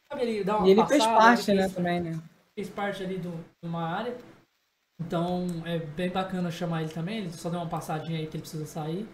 Sabe 0.09 0.23
ele 0.23 0.45
dar 0.45 0.59
uma 0.59 0.67
E 0.69 0.73
ele 0.73 0.87
fez 0.87 0.99
passada, 1.05 1.19
parte, 1.19 1.51
ele 1.51 1.57
né, 1.59 1.63
fez- 1.65 1.75
também, 1.77 2.01
né? 2.01 2.23
fez 2.55 2.69
parte 2.69 3.03
ali 3.03 3.17
do, 3.17 3.31
de 3.63 3.69
uma 3.69 3.83
área. 3.89 4.15
Então 5.01 5.47
é 5.67 5.79
bem 5.79 6.11
bacana 6.11 6.51
chamar 6.51 6.83
ele 6.83 6.93
também. 6.93 7.19
Ele 7.19 7.33
só 7.33 7.51
deu 7.51 7.61
uma 7.61 7.69
passadinha 7.69 8.19
aí 8.19 8.27
que 8.27 8.37
ele 8.37 8.43
precisa 8.43 8.67
sair. 8.67 9.09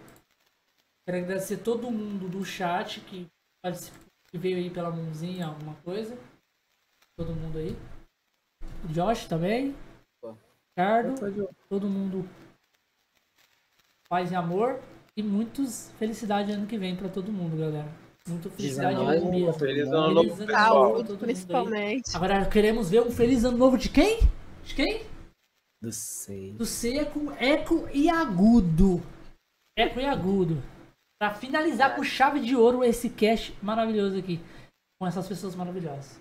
Quero 1.05 1.17
agradecer 1.23 1.57
todo 1.57 1.89
mundo 1.89 2.29
do 2.29 2.45
chat 2.45 2.99
que, 3.01 3.27
participou, 3.61 3.99
que 4.27 4.37
veio 4.37 4.57
aí 4.57 4.69
pela 4.69 4.91
mãozinha, 4.91 5.47
alguma 5.47 5.73
coisa. 5.83 6.17
Todo 7.17 7.33
mundo 7.33 7.57
aí. 7.57 7.75
Josh 8.85 9.25
também. 9.25 9.75
Ricardo. 10.69 11.49
Todo 11.67 11.89
mundo. 11.89 12.29
Paz 14.07 14.31
e 14.31 14.35
amor. 14.35 14.79
E 15.17 15.23
muitos 15.23 15.91
felicidade 15.97 16.51
ano 16.51 16.65
que 16.67 16.77
vem 16.77 16.95
pra 16.95 17.09
todo 17.09 17.31
mundo, 17.31 17.57
galera. 17.57 17.89
Muita 18.27 18.49
felicidade 18.51 18.95
nós, 18.95 19.23
mesmo. 19.23 19.53
Feliz 19.53 19.87
ano 19.87 20.13
novo, 20.13 20.29
Feliz 20.29 20.39
ano 20.39 20.47
pessoal. 20.47 20.73
novo 20.75 20.83
Saúde, 20.83 21.09
mundo 21.09 21.11
aí. 21.11 21.17
principalmente. 21.17 22.15
Agora 22.15 22.45
queremos 22.45 22.89
ver 22.89 23.01
um 23.01 23.11
feliz 23.11 23.43
ano 23.43 23.57
novo 23.57 23.77
de 23.77 23.89
quem? 23.89 24.19
De 24.63 24.75
quem? 24.75 25.01
Do 25.81 25.93
seis. 25.93 26.55
Do 26.55 26.65
seco, 26.65 27.31
eco 27.39 27.87
e 27.93 28.09
agudo. 28.09 29.01
Eco 29.77 29.99
e 29.99 30.05
agudo. 30.05 30.61
Pra 31.17 31.33
finalizar 31.33 31.95
com 31.95 32.03
chave 32.03 32.41
de 32.41 32.55
ouro 32.55 32.83
esse 32.83 33.09
cast 33.09 33.55
maravilhoso 33.61 34.17
aqui. 34.17 34.39
Com 34.99 35.07
essas 35.07 35.27
pessoas 35.27 35.55
maravilhosas. 35.55 36.19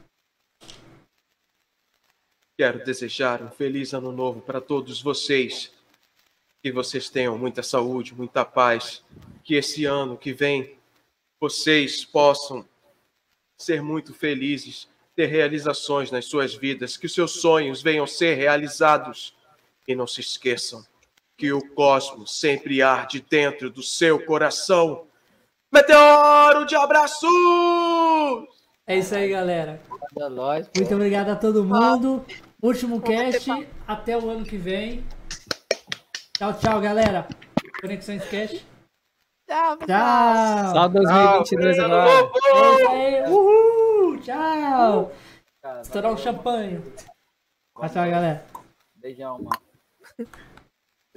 Quero 2.57 2.85
desejar 2.85 3.43
um 3.43 3.51
feliz 3.51 3.93
ano 3.93 4.13
novo 4.13 4.41
para 4.41 4.61
todos 4.61 5.03
vocês. 5.03 5.73
Que 6.63 6.71
vocês 6.71 7.11
tenham 7.11 7.37
muita 7.37 7.63
saúde, 7.63 8.15
muita 8.15 8.45
paz. 8.45 9.05
Que 9.43 9.55
esse 9.55 9.85
ano 9.85 10.17
que 10.17 10.33
vem 10.33 10.79
vocês 11.41 12.05
possam 12.05 12.65
ser 13.57 13.83
muito 13.83 14.15
felizes, 14.15 14.89
ter 15.17 15.27
realizações 15.27 16.13
nas 16.13 16.27
suas 16.27 16.55
vidas, 16.55 16.97
que 16.97 17.07
os 17.07 17.15
seus 17.15 17.41
sonhos 17.41 17.83
venham 17.83 18.07
ser 18.07 18.35
realizados. 18.35 19.35
E 19.89 19.95
não 19.97 20.07
se 20.07 20.21
esqueçam 20.21 20.85
que 21.35 21.51
o 21.51 21.67
cosmos 21.75 22.39
sempre 22.39 22.83
arde 22.83 23.25
dentro 23.29 23.71
do 23.71 23.83
seu 23.83 24.23
coração. 24.27 25.07
Meteoro 25.73 26.67
de 26.67 26.77
abraços! 26.77 27.29
É 28.87 28.99
isso 28.99 29.15
aí, 29.15 29.31
galera. 29.31 29.81
Muito 30.77 30.95
obrigado 30.95 31.31
a 31.31 31.37
todo 31.37 31.65
mundo. 31.65 32.23
Último 32.63 33.01
cast. 33.01 33.51
Até 33.87 34.19
o 34.19 34.29
ano 34.29 34.45
que 34.45 34.59
vem. 34.59 35.07
Tchau, 36.37 36.53
tchau, 36.59 36.81
galera. 36.81 37.27
Conexões 37.81 38.25
Cast. 38.29 38.67
Tchau. 39.49 39.77
Tchau. 39.79 40.73
Só 40.75 40.89
2022 40.89 41.79
Ano 41.79 41.95
agora. 41.95 42.23
novo! 42.23 42.95
É. 42.95 43.29
Uhul. 43.31 44.21
Tchau. 44.21 45.13
Estourar 45.81 46.13
o 46.13 46.19
champanhe. 46.19 46.83
Tchau, 47.79 47.89
tchau, 47.89 48.11
galera. 48.11 48.45
Beijão, 48.97 49.39
mano. 49.39 49.68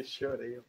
Chorei. 0.04 0.62